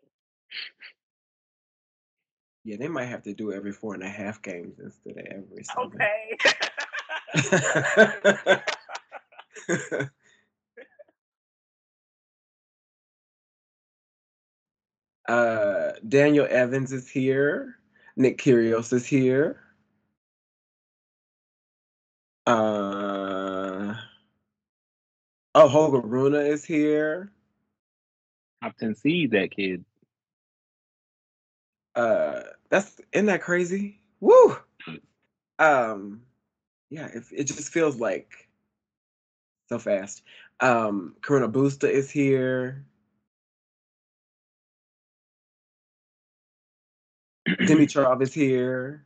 Yeah, 2.63 2.77
they 2.77 2.87
might 2.87 3.05
have 3.05 3.23
to 3.23 3.33
do 3.33 3.51
every 3.51 3.71
four 3.71 3.95
and 3.95 4.03
a 4.03 4.09
half 4.09 4.39
games 4.41 4.79
instead 4.79 5.17
of 5.17 5.25
every 5.25 5.63
seven. 5.63 5.91
Okay. 5.95 6.37
uh, 15.27 15.91
Daniel 16.07 16.47
Evans 16.49 16.91
is 16.91 17.09
here. 17.09 17.77
Nick 18.15 18.37
Kyrgios 18.37 18.93
is 18.93 19.07
here. 19.07 19.59
Uh, 22.45 23.95
oh, 25.55 25.67
Holger 25.67 26.01
Rune 26.01 26.35
is 26.35 26.63
here. 26.65 27.31
Top 28.61 28.77
10 28.77 28.95
seed, 28.95 29.31
that 29.31 29.51
kid. 29.51 29.85
Uh, 31.95 32.41
that's 32.71 33.01
isn't 33.13 33.27
that 33.27 33.43
crazy? 33.43 34.01
Woo. 34.21 34.57
Um, 35.59 36.23
yeah, 36.89 37.07
it, 37.07 37.23
it 37.31 37.43
just 37.45 37.73
feels 37.73 37.99
like 37.99 38.49
so 39.69 39.79
fast. 39.79 40.23
Um, 40.61 41.15
Carreno 41.21 41.51
Busta 41.51 41.89
is 41.89 42.11
here. 42.11 42.85
Dimitrov 47.49 48.21
is 48.23 48.33
here. 48.33 49.05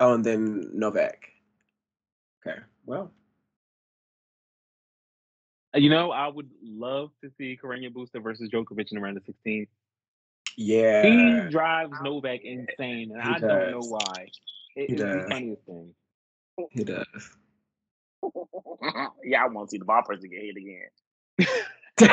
Oh, 0.00 0.14
and 0.14 0.24
then 0.24 0.70
Novak. 0.74 1.30
Okay, 2.46 2.58
well, 2.86 3.12
You 5.74 5.90
know, 5.90 6.10
I 6.10 6.28
would 6.28 6.50
love 6.62 7.10
to 7.22 7.30
see 7.38 7.58
Carreno 7.62 7.92
Busta 7.92 8.22
versus 8.22 8.50
Djokovic 8.50 8.90
in 8.90 8.96
the 8.96 9.00
round 9.00 9.16
of 9.18 9.24
16. 9.26 9.66
Yeah. 10.56 11.06
He 11.06 11.50
drives 11.50 11.92
Novak 12.02 12.40
insane, 12.44 13.12
and 13.12 13.22
He 13.22 13.28
I 13.28 13.38
don't 13.38 13.70
know 13.70 13.84
why. 13.84 14.28
It, 14.76 14.90
He 14.90 14.94
it's 14.94 15.02
the 15.02 15.06
does. 15.06 15.28
funniest 15.30 15.62
thing. 15.64 15.94
He 16.70 16.84
does. 16.84 17.06
yeah, 19.24 19.44
I 19.44 19.48
want 19.48 19.68
to 19.68 19.70
see 19.70 19.78
the 19.78 19.84
ball 19.84 20.02
person 20.02 20.30
get 20.30 20.42
hit 20.42 20.56
again. 20.56 20.88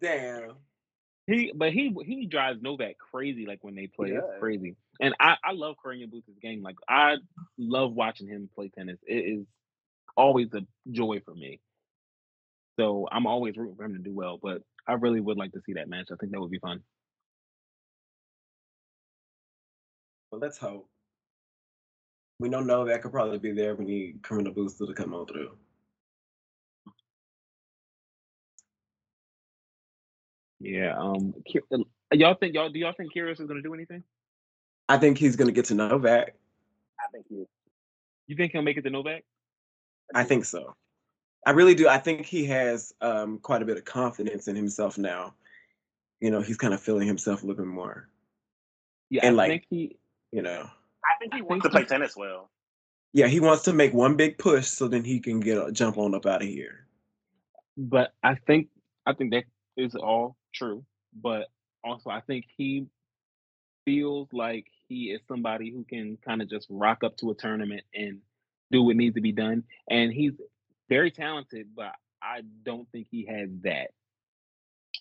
Damn. 0.00 0.52
He, 1.26 1.52
but 1.54 1.72
he 1.72 1.94
he 2.06 2.26
drives 2.26 2.62
Novak 2.62 2.96
crazy 2.98 3.46
like 3.46 3.62
when 3.62 3.74
they 3.74 3.86
play. 3.86 4.10
It's 4.10 4.26
crazy, 4.40 4.76
and 5.00 5.14
I 5.20 5.36
I 5.44 5.52
love 5.52 5.76
Carreno 5.84 6.10
Busta's 6.10 6.38
game. 6.40 6.62
Like 6.62 6.76
I 6.88 7.16
love 7.58 7.92
watching 7.92 8.28
him 8.28 8.48
play 8.54 8.70
tennis. 8.70 8.98
It 9.06 9.40
is 9.40 9.46
always 10.16 10.48
a 10.54 10.62
joy 10.90 11.20
for 11.24 11.34
me. 11.34 11.60
So 12.78 13.08
I'm 13.10 13.26
always 13.26 13.56
rooting 13.56 13.76
for 13.76 13.84
him 13.84 13.94
to 13.94 13.98
do 13.98 14.12
well. 14.12 14.38
But 14.40 14.62
I 14.86 14.94
really 14.94 15.20
would 15.20 15.36
like 15.36 15.52
to 15.52 15.60
see 15.66 15.74
that 15.74 15.88
match. 15.88 16.08
I 16.12 16.16
think 16.16 16.32
that 16.32 16.40
would 16.40 16.50
be 16.50 16.60
fun. 16.60 16.80
Well, 20.30 20.40
let's 20.40 20.58
hope. 20.58 20.88
We 22.38 22.48
don't 22.48 22.66
know 22.66 22.84
that 22.84 23.02
could 23.02 23.10
probably 23.10 23.38
be 23.38 23.52
there. 23.52 23.74
We 23.74 23.84
need 23.84 24.22
Carreno 24.22 24.54
Busta 24.54 24.86
to 24.86 24.94
come 24.94 25.12
on 25.12 25.26
through. 25.26 25.50
Yeah. 30.60 30.96
Um. 30.96 31.34
Uh, 31.72 31.78
Y'all 32.12 32.34
think 32.34 32.54
y'all 32.54 32.70
do 32.70 32.78
y'all 32.78 32.94
think 32.96 33.12
Kyrgios 33.14 33.40
is 33.40 33.46
gonna 33.46 33.62
do 33.62 33.74
anything? 33.74 34.02
I 34.88 34.98
think 34.98 35.18
he's 35.18 35.36
gonna 35.36 35.52
get 35.52 35.66
to 35.66 35.74
Novak. 35.74 36.34
I 36.98 37.10
think 37.12 37.26
he. 37.28 37.44
You 38.28 38.36
think 38.36 38.52
he'll 38.52 38.62
make 38.62 38.76
it 38.76 38.82
to 38.82 38.90
Novak? 38.90 39.24
I 40.14 40.24
think 40.24 40.44
so. 40.44 40.74
I 41.46 41.52
really 41.52 41.74
do. 41.74 41.88
I 41.88 41.98
think 41.98 42.26
he 42.26 42.44
has 42.46 42.92
um, 43.00 43.38
quite 43.38 43.62
a 43.62 43.64
bit 43.64 43.76
of 43.76 43.84
confidence 43.84 44.48
in 44.48 44.56
himself 44.56 44.98
now. 44.98 45.34
You 46.20 46.30
know, 46.30 46.40
he's 46.40 46.56
kind 46.56 46.74
of 46.74 46.80
feeling 46.80 47.06
himself 47.06 47.42
a 47.42 47.46
little 47.46 47.64
bit 47.64 47.70
more. 47.70 48.08
Yeah. 49.10 49.24
And, 49.26 49.34
I 49.34 49.36
like- 49.36 49.50
think 49.50 49.64
he. 49.70 49.96
You 50.30 50.42
know, 50.42 50.68
I 51.04 51.18
think 51.18 51.32
he 51.32 51.40
wants 51.40 51.64
to 51.64 51.70
play 51.70 51.84
tennis 51.86 52.14
well. 52.14 52.50
yeah, 53.14 53.28
he 53.28 53.40
wants 53.40 53.62
to 53.62 53.72
make 53.72 53.94
one 53.94 54.14
big 54.14 54.36
push 54.36 54.66
so 54.66 54.86
then 54.86 55.02
he 55.02 55.20
can 55.20 55.40
get 55.40 55.56
a 55.56 55.72
jump 55.72 55.96
on 55.96 56.14
up 56.14 56.26
out 56.26 56.42
of 56.42 56.48
here. 56.48 56.86
But 57.78 58.12
I 58.22 58.34
think 58.34 58.68
I 59.06 59.14
think 59.14 59.30
that 59.30 59.44
is 59.78 59.94
all 59.94 60.36
true. 60.54 60.84
But 61.22 61.46
also, 61.82 62.10
I 62.10 62.20
think 62.20 62.44
he 62.58 62.88
feels 63.86 64.28
like 64.34 64.66
he 64.86 65.12
is 65.12 65.22
somebody 65.26 65.70
who 65.70 65.82
can 65.84 66.18
kind 66.26 66.42
of 66.42 66.50
just 66.50 66.66
rock 66.68 67.02
up 67.02 67.16
to 67.18 67.30
a 67.30 67.34
tournament 67.34 67.84
and 67.94 68.18
do 68.70 68.82
what 68.82 68.96
needs 68.96 69.14
to 69.14 69.22
be 69.22 69.32
done. 69.32 69.64
And 69.88 70.12
he's 70.12 70.32
very 70.88 71.10
talented, 71.10 71.68
but 71.74 71.92
I 72.22 72.42
don't 72.64 72.88
think 72.90 73.08
he 73.10 73.26
has 73.26 73.50
that. 73.62 73.90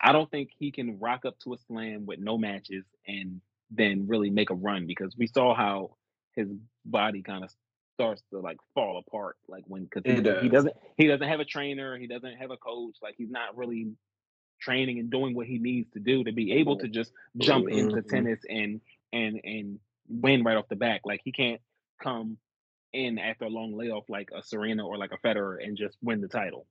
I 0.01 0.11
don't 0.11 0.29
think 0.29 0.51
he 0.57 0.71
can 0.71 0.99
rock 0.99 1.25
up 1.25 1.39
to 1.39 1.53
a 1.53 1.57
slam 1.57 2.05
with 2.05 2.19
no 2.19 2.37
matches 2.37 2.85
and 3.07 3.41
then 3.71 4.07
really 4.07 4.29
make 4.29 4.49
a 4.49 4.55
run 4.55 4.85
because 4.85 5.15
we 5.17 5.27
saw 5.27 5.55
how 5.55 5.95
his 6.35 6.47
body 6.85 7.21
kind 7.23 7.43
of 7.43 7.51
starts 7.95 8.21
to 8.31 8.39
like 8.39 8.57
fall 8.75 8.99
apart 9.05 9.37
like 9.47 9.63
when 9.67 9.83
because 9.83 10.03
he, 10.05 10.11
It 10.11 10.17
he 10.17 10.23
does. 10.23 10.49
doesn't 10.49 10.73
he 10.97 11.07
doesn't 11.07 11.27
have 11.27 11.39
a 11.39 11.45
trainer 11.45 11.97
he 11.97 12.05
doesn't 12.05 12.35
have 12.37 12.51
a 12.51 12.57
coach 12.57 12.95
like 13.01 13.15
he's 13.17 13.31
not 13.31 13.57
really 13.57 13.87
training 14.61 14.99
and 14.99 15.09
doing 15.09 15.33
what 15.35 15.47
he 15.47 15.57
needs 15.57 15.89
to 15.93 15.99
do 15.99 16.23
to 16.23 16.31
be 16.31 16.53
able 16.53 16.77
to 16.77 16.87
just 16.87 17.11
jump 17.39 17.67
into 17.69 18.01
Mhm. 18.01 18.07
tennis 18.07 18.39
and 18.47 18.81
and 19.13 19.41
and 19.43 19.79
win 20.07 20.43
right 20.43 20.57
off 20.57 20.67
the 20.69 20.75
back 20.75 21.01
like 21.05 21.21
he 21.23 21.31
can't 21.31 21.59
come 22.01 22.37
in 22.97 23.19
after 23.19 23.45
a 23.45 23.49
long 23.49 23.75
layoff 23.77 24.09
like 24.09 24.29
a 24.35 24.41
Serena 24.43 24.85
or 24.85 24.97
like 24.97 25.11
a 25.11 25.17
Federer 25.27 25.63
and 25.63 25.77
just 25.77 25.97
win 26.01 26.21
the 26.21 26.27
title 26.27 26.65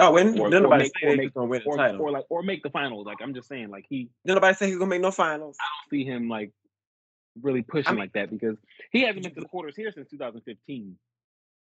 Oh, 0.00 0.12
when 0.12 0.36
Or- 0.40 0.50
did 0.50 0.58
or 0.58 0.62
nobody 0.62 0.84
make- 0.84 0.92
say 0.98 1.06
or 1.06 1.10
he's 1.10 1.18
make- 1.18 1.34
gonna 1.34 1.46
win 1.46 1.62
the 1.62 1.70
or, 1.70 1.76
title? 1.76 2.00
or 2.02 2.10
like 2.10 2.24
or 2.28 2.42
make 2.42 2.62
the 2.64 2.70
finals 2.70 3.06
like 3.06 3.18
I'm 3.22 3.34
just 3.34 3.48
saying 3.48 3.68
like 3.70 3.86
he 3.88 4.10
did 4.26 4.34
nobody 4.34 4.54
say 4.54 4.66
he's 4.66 4.76
gonna 4.78 4.90
make 4.90 5.00
no 5.02 5.10
finals? 5.12 5.56
I 5.60 5.64
don't 5.64 5.90
see 5.90 6.04
him 6.04 6.28
like 6.28 6.50
really 7.42 7.62
pushing 7.62 7.92
mean- 7.92 8.00
like 8.00 8.12
that 8.14 8.30
because 8.30 8.56
he 8.90 9.02
hasn't 9.02 9.22
been 9.24 9.34
to 9.34 9.40
the 9.40 9.46
quarters 9.54 9.76
here 9.76 9.92
since 9.92 10.08
2015 10.10 10.96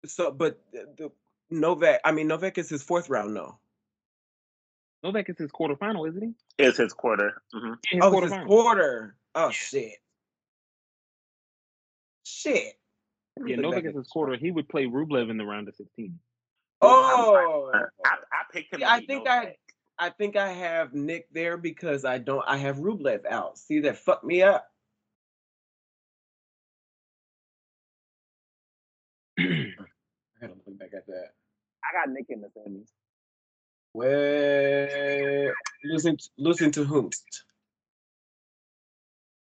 So, 0.06 0.30
but 0.32 0.58
the, 0.72 0.86
the 0.98 1.10
Novak, 1.50 2.00
I 2.04 2.12
mean 2.12 2.28
Novak 2.28 2.58
is 2.58 2.68
his 2.68 2.82
fourth 2.82 3.08
round, 3.10 3.32
no. 3.34 3.58
Novak 5.02 5.28
is 5.30 5.38
his 5.38 5.50
quarterfinal 5.50 6.06
isn't 6.08 6.22
he 6.22 6.34
It's 6.58 6.76
his 6.78 6.92
quarter. 6.92 7.40
hmm 7.52 7.72
His 7.88 8.00
Oh, 8.02 8.12
it's 8.18 8.24
his 8.24 8.32
quarterfinal. 8.32 8.46
quarter. 8.46 9.16
Oh 9.34 9.50
shit. 9.50 9.94
Shit. 12.24 12.74
Let 13.36 13.44
me 13.44 13.50
yeah 13.50 13.56
look 13.56 13.64
Novak 13.64 13.84
back 13.84 13.90
is 13.90 13.96
at 13.96 13.98
his 13.98 14.08
quarter 14.08 14.36
he 14.36 14.50
would 14.50 14.68
play 14.68 14.86
Rublev 14.86 15.30
in 15.30 15.36
the 15.36 15.44
round 15.44 15.68
of 15.68 15.76
16 15.76 16.18
Oh, 16.82 17.70
I, 17.74 17.80
I 18.06 18.42
picked 18.52 18.72
him. 18.72 18.80
See, 18.80 18.86
I 18.86 18.98
think 19.00 19.24
Novak. 19.24 19.56
I 19.98 20.08
think 20.08 20.36
I 20.36 20.50
have 20.50 20.94
Nick 20.94 21.28
there 21.30 21.58
because 21.58 22.06
I 22.06 22.16
don't. 22.18 22.42
I 22.46 22.56
have 22.56 22.78
Rublev 22.78 23.26
out. 23.26 23.58
See 23.58 23.80
that 23.80 23.98
fucked 23.98 24.24
me 24.24 24.42
up. 24.42 24.66
I 29.38 29.44
gotta 30.40 30.54
look 30.66 30.78
back 30.78 30.94
at 30.96 31.06
that. 31.06 31.32
I 31.84 31.92
got 31.98 32.12
Nick 32.14 32.26
in 32.30 32.40
the 32.40 32.48
semis. 32.48 32.88
Where 33.92 35.54
losing 35.84 36.18
losing 36.38 36.70
to 36.72 36.84
whom? 36.84 37.10
Say 37.12 37.34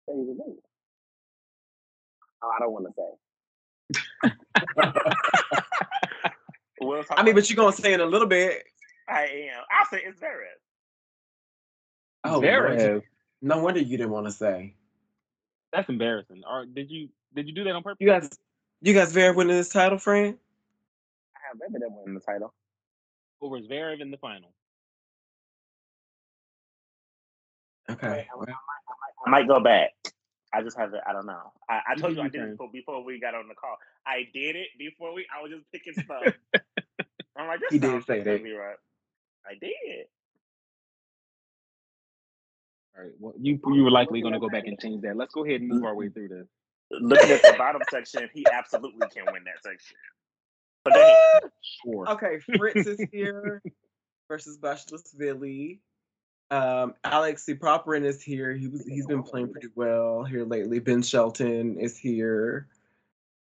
he's 0.07 0.27
a 0.27 0.31
nigga. 0.31 0.55
Oh, 2.43 2.51
I 2.55 2.59
don't 2.59 2.71
want 2.71 2.87
to 2.87 2.93
say. 2.97 3.20
We'll 6.79 7.03
I 7.11 7.21
mean, 7.23 7.35
but 7.35 7.47
you're 7.49 7.55
gonna 7.57 7.73
say 7.75 7.93
in 7.93 8.01
a 8.01 8.05
little 8.05 8.27
bit. 8.27 8.63
I 9.07 9.21
am. 9.23 9.61
I'll 9.71 9.85
say 9.91 10.01
it's 10.05 10.19
Zverev. 10.19 10.57
Oh, 12.23 12.39
Lord, 12.39 12.43
Zverev. 12.43 13.01
no 13.41 13.61
wonder 13.63 13.79
you 13.79 13.97
didn't 13.97 14.11
want 14.11 14.25
to 14.27 14.31
say. 14.31 14.73
That's 15.71 15.89
embarrassing. 15.89 16.41
Or 16.49 16.65
did 16.65 16.89
you 16.89 17.09
did 17.35 17.47
you 17.47 17.53
do 17.53 17.63
that 17.65 17.75
on 17.75 17.83
purpose? 17.83 17.97
You 17.99 18.07
guys, 18.07 18.29
you 18.81 18.93
guys, 18.93 19.13
Zverev 19.13 19.35
winning 19.35 19.55
this 19.55 19.69
title, 19.69 19.99
friend. 19.99 20.37
I 21.35 21.39
have 21.47 21.57
Medvedev 21.57 21.91
winning 21.91 22.15
the 22.15 22.19
title. 22.19 22.53
Over 23.41 23.59
Zverev 23.59 24.01
in 24.01 24.09
the 24.11 24.17
final. 24.17 24.51
Okay. 27.91 28.27
I- 28.31 28.35
well, 28.37 28.47
I 29.25 29.29
might 29.29 29.47
go 29.47 29.59
back. 29.59 29.91
I 30.53 30.61
just 30.61 30.77
have 30.77 30.91
to. 30.91 31.01
I 31.07 31.13
don't 31.13 31.25
know. 31.25 31.53
I, 31.69 31.79
I 31.91 31.95
told 31.95 32.15
you 32.15 32.21
I 32.21 32.27
did 32.27 32.41
it 32.41 32.51
before, 32.51 32.69
before 32.71 33.03
we 33.03 33.19
got 33.19 33.35
on 33.35 33.47
the 33.47 33.55
call. 33.55 33.77
I 34.05 34.27
did 34.33 34.55
it 34.55 34.67
before 34.77 35.13
we. 35.13 35.25
I 35.35 35.41
was 35.41 35.51
just 35.51 35.65
picking 35.71 35.93
stuff. 36.03 36.33
I'm 37.37 37.47
like, 37.47 37.59
this 37.61 37.71
He 37.71 37.79
did 37.79 37.89
sounds 37.89 38.05
say 38.05 38.19
that. 38.19 38.25
completely 38.25 38.51
Right. 38.51 38.75
I 39.45 39.53
did. 39.59 40.05
All 42.95 43.03
right. 43.03 43.13
Well, 43.19 43.33
you 43.39 43.59
you 43.73 43.83
were 43.83 43.91
likely 43.91 44.21
going 44.21 44.33
to 44.33 44.39
go 44.39 44.49
back 44.49 44.67
and 44.67 44.77
change 44.79 45.01
that. 45.03 45.15
Let's 45.15 45.33
go 45.33 45.45
ahead 45.45 45.61
and 45.61 45.69
move 45.69 45.83
our 45.83 45.95
way 45.95 46.05
mm-hmm. 46.05 46.13
through 46.13 46.27
this. 46.27 46.47
Looking 46.91 47.31
at 47.31 47.41
the 47.41 47.55
bottom 47.57 47.81
section, 47.89 48.29
he 48.33 48.45
absolutely 48.51 49.07
can 49.09 49.23
win 49.31 49.43
that 49.45 49.63
section. 49.63 49.95
But 50.83 50.93
then, 50.93 51.49
Sure. 51.85 52.09
Okay, 52.09 52.39
Fritz 52.57 52.87
is 52.87 52.99
here 53.11 53.61
versus 54.27 54.57
Basilashvili. 54.57 55.79
Um, 56.51 56.95
Alex 57.05 57.45
Popyrin 57.47 58.03
is 58.03 58.21
here. 58.21 58.53
He 58.53 58.67
was 58.67 58.85
he's 58.85 59.07
been 59.07 59.23
playing 59.23 59.53
pretty 59.53 59.69
well 59.73 60.23
here 60.25 60.43
lately. 60.43 60.79
Ben 60.79 61.01
Shelton 61.01 61.77
is 61.79 61.97
here. 61.97 62.67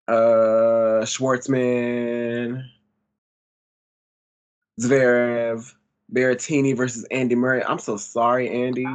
Uh, 0.07 1.05
Schwartzman, 1.05 2.65
Zverev, 4.79 5.75
Berrettini 6.13 6.77
versus 6.77 7.05
Andy 7.11 7.35
Murray. 7.35 7.65
I'm 7.65 7.79
so 7.79 7.97
sorry, 7.97 8.51
Andy. 8.51 8.87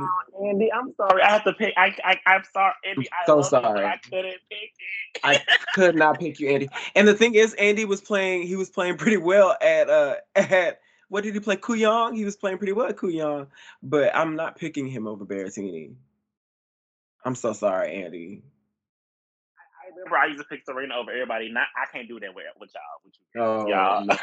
Andy, 0.43 0.71
I'm 0.71 0.93
sorry. 0.95 1.23
I 1.23 1.31
have 1.31 1.43
to 1.45 1.53
pick. 1.53 1.73
I, 1.75 1.95
I 2.03 2.19
I'm 2.27 2.43
sorry, 2.53 2.73
Andy. 2.85 3.07
I 3.11 3.25
so 3.25 3.37
love 3.37 3.45
you, 3.45 3.51
but 3.51 3.63
sorry. 3.63 3.85
I 3.85 3.97
couldn't 3.97 4.39
pick 4.49 4.71
it. 5.15 5.21
I 5.23 5.41
could 5.73 5.95
not 5.95 6.19
pick 6.19 6.39
you, 6.39 6.49
Andy. 6.49 6.69
And 6.95 7.07
the 7.07 7.15
thing 7.15 7.33
is, 7.33 7.55
Andy 7.55 7.85
was 7.85 8.01
playing. 8.01 8.43
He 8.43 8.55
was 8.55 8.69
playing 8.69 8.97
pretty 8.97 9.17
well 9.17 9.57
at 9.59 9.89
uh 9.89 10.17
at 10.35 10.81
what 11.09 11.23
did 11.23 11.33
he 11.33 11.39
play? 11.39 11.57
Kooyong. 11.57 12.15
He 12.15 12.25
was 12.25 12.35
playing 12.35 12.57
pretty 12.57 12.73
well 12.73 12.87
at 12.87 12.95
Kooyong, 12.97 13.47
but 13.81 14.15
I'm 14.15 14.35
not 14.35 14.57
picking 14.57 14.87
him 14.87 15.07
over 15.07 15.25
Berrettini. 15.25 15.93
I'm 17.25 17.35
so 17.35 17.53
sorry, 17.53 18.03
Andy. 18.03 18.43
I 19.57 19.89
remember 19.95 20.17
I 20.17 20.25
used 20.27 20.39
to 20.39 20.45
pick 20.45 20.65
Serena 20.65 20.95
over 20.95 21.11
everybody. 21.11 21.51
Not 21.51 21.67
I 21.81 21.85
can't 21.91 22.07
do 22.07 22.19
that 22.19 22.33
with, 22.35 22.45
with 22.59 22.71
y'all. 22.73 23.01
With 23.03 23.13
you. 23.35 23.41
Oh, 23.41 23.67
y'all. 23.67 24.05
no, 24.05 24.15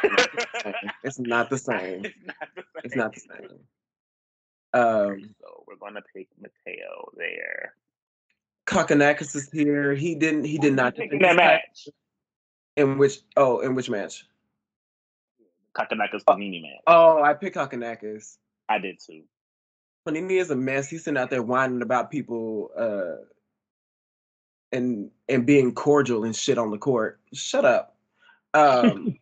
it's 1.05 1.19
not 1.19 1.51
the 1.51 1.59
same. 1.59 2.05
it's 2.05 2.27
not 2.27 2.51
the 2.51 2.61
same. 2.69 2.74
It's 2.85 2.97
not 2.97 3.15
the 3.15 3.20
same. 3.20 3.59
Um, 4.73 5.35
So 5.40 5.65
we're 5.66 5.77
gonna 5.77 6.02
pick 6.15 6.28
Matteo 6.40 7.11
there. 7.16 7.74
Kokkinakis 8.66 9.35
is 9.35 9.51
here. 9.51 9.94
He 9.94 10.15
didn't. 10.15 10.44
He 10.44 10.59
did 10.59 10.74
not 10.74 10.94
defend 10.94 11.23
that 11.23 11.36
match. 11.36 11.89
In 12.77 12.98
which? 12.98 13.19
Oh, 13.36 13.61
in 13.61 13.74
which 13.74 13.90
match? 13.90 14.24
Kokkinakis 15.76 16.24
Fognini 16.24 16.62
match. 16.62 16.80
Oh, 16.86 17.22
I 17.22 17.34
picked 17.34 17.56
Kokkinakis. 17.56 18.36
I 18.68 18.78
did 18.78 18.98
too. 19.05 19.22
Fognini 20.06 20.40
is 20.40 20.51
a 20.51 20.56
mess. 20.56 20.88
He's 20.88 21.05
sitting 21.05 21.18
out 21.18 21.30
there 21.30 21.42
whining 21.42 21.82
about 21.82 22.10
people 22.10 22.70
uh, 22.76 23.24
and 24.72 25.10
and 25.28 25.47
being 25.47 25.72
cordial 25.74 26.24
and 26.24 26.34
shit 26.34 26.59
on 26.59 26.70
the 26.70 26.78
court. 26.78 27.20
Shut 27.32 27.64
up. 27.64 27.97
Um, 28.55 29.16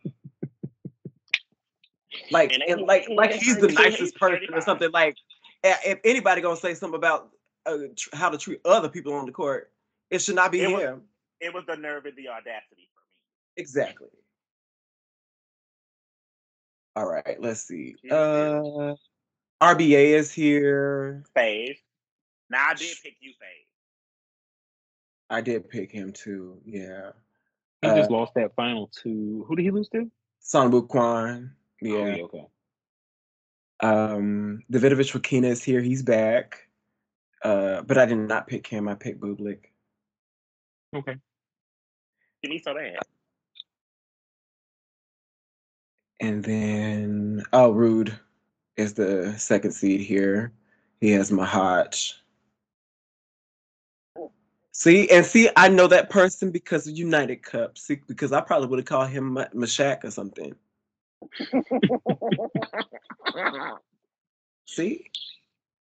like 2.31 2.51
And 2.53 2.63
and 2.63 2.81
like 2.81 3.07
like 3.09 3.33
he's 3.33 3.57
the 3.57 3.67
nicest 3.67 4.15
person 4.15 4.47
or 4.53 4.61
something. 4.61 4.91
Like 4.91 5.15
if 5.63 5.99
anybody 6.03 6.41
gonna 6.41 6.55
say 6.55 6.73
something 6.73 6.97
about 6.97 7.29
uh, 7.65 7.77
tr- 7.95 8.09
how 8.15 8.29
to 8.29 8.37
treat 8.37 8.61
other 8.65 8.89
people 8.89 9.13
on 9.13 9.25
the 9.25 9.31
court, 9.31 9.71
it 10.09 10.19
should 10.21 10.35
not 10.35 10.51
be 10.51 10.61
It 10.61 10.71
was- 10.71 10.81
him. 10.81 11.01
It 11.41 11.53
was 11.53 11.63
the 11.67 11.77
nerve 11.77 12.05
and 12.05 12.17
the 12.17 12.27
audacity 12.27 12.89
for 12.93 12.99
me. 12.99 13.07
Exactly. 13.55 14.09
All 16.95 17.05
right, 17.09 17.37
let's 17.39 17.61
see. 17.61 17.95
Uh, 18.09 18.95
RBA 19.61 20.13
is 20.17 20.31
here. 20.31 21.23
Fave. 21.35 21.77
Now 22.49 22.69
I 22.69 22.73
did 22.73 22.95
pick 23.03 23.15
you, 23.19 23.31
Fave. 23.31 23.65
I 25.29 25.41
did 25.41 25.69
pick 25.69 25.91
him 25.91 26.11
too. 26.11 26.59
Yeah. 26.65 27.11
He 27.81 27.87
just 27.89 28.09
Uh, 28.09 28.13
lost 28.13 28.33
that 28.35 28.55
final 28.55 28.87
to 29.03 29.45
who 29.47 29.55
did 29.55 29.63
he 29.63 29.71
lose 29.71 29.87
to? 29.89 30.09
Soonwoo 30.41 30.87
Kwon. 30.87 31.51
Oh, 31.51 31.85
Yeah. 31.85 32.23
okay. 32.23 32.45
Um, 33.81 34.61
Davidovich 34.71 35.11
Fokina 35.13 35.45
is 35.45 35.63
here. 35.63 35.81
He's 35.81 36.03
back. 36.03 36.67
Uh, 37.43 37.81
but 37.83 37.97
I 37.97 38.05
did 38.05 38.17
not 38.17 38.47
pick 38.47 38.67
him. 38.67 38.87
I 38.89 38.95
picked 38.95 39.21
Bublik. 39.21 39.65
Okay. 40.93 41.15
Give 42.41 42.49
me 42.51 42.59
so 42.59 42.73
bad. 42.73 42.97
And 46.19 46.43
then 46.43 47.43
oh, 47.53 47.73
Ruud 47.73 48.17
is 48.77 48.93
the 48.93 49.33
second 49.37 49.71
seed 49.71 50.01
here. 50.01 50.51
He 50.99 51.11
has 51.11 51.31
Machac. 51.31 52.13
See, 54.71 55.09
and 55.09 55.25
see, 55.25 55.49
I 55.55 55.67
know 55.69 55.87
that 55.87 56.09
person 56.09 56.51
because 56.51 56.87
of 56.87 56.97
United 56.97 57.43
Cup. 57.43 57.77
See, 57.77 58.01
because 58.07 58.31
I 58.31 58.41
probably 58.41 58.67
would 58.69 58.79
have 58.79 58.85
called 58.85 59.09
him 59.09 59.33
Ma- 59.33 59.47
Mashak 59.53 60.03
or 60.03 60.11
something. 60.11 60.55
See? 64.67 65.05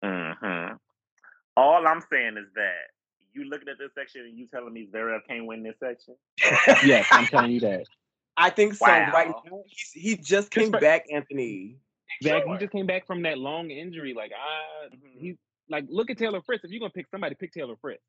hmm 0.02 0.72
All 1.56 1.86
I'm 1.86 2.02
saying 2.10 2.36
is 2.38 2.46
that 2.54 2.90
you 3.32 3.44
looking 3.44 3.68
at 3.68 3.78
this 3.78 3.90
section 3.94 4.22
and 4.22 4.38
you 4.38 4.46
telling 4.46 4.72
me 4.72 4.88
Zverev 4.92 5.20
can't 5.28 5.46
win 5.46 5.62
this 5.62 5.74
section? 5.80 6.14
Yes, 6.84 7.06
I'm 7.12 7.26
telling 7.26 7.50
you 7.50 7.60
that. 7.60 7.86
I 8.36 8.50
think 8.50 8.74
so. 8.74 8.86
Right 8.86 9.28
now, 9.28 9.62
he's, 9.66 9.90
he 9.92 10.16
just 10.16 10.28
Just 10.28 10.50
came 10.50 10.70
for- 10.72 10.80
back, 10.80 11.04
Anthony. 11.12 11.76
Zach, 12.22 12.42
Sure. 12.44 12.52
he 12.52 12.58
just 12.58 12.72
came 12.72 12.86
back 12.86 13.06
from 13.06 13.22
that 13.22 13.38
long 13.38 13.70
injury. 13.70 14.14
Like 14.14 14.32
I, 14.32 14.88
Mhm. 14.94 15.20
he 15.20 15.38
like 15.68 15.84
look 15.88 16.08
at 16.10 16.16
Taylor 16.18 16.40
Fritz. 16.42 16.64
If 16.64 16.70
you're 16.70 16.80
gonna 16.80 16.90
pick 16.90 17.08
somebody, 17.08 17.34
pick 17.34 17.52
Taylor 17.52 17.76
Fritz. 17.76 18.02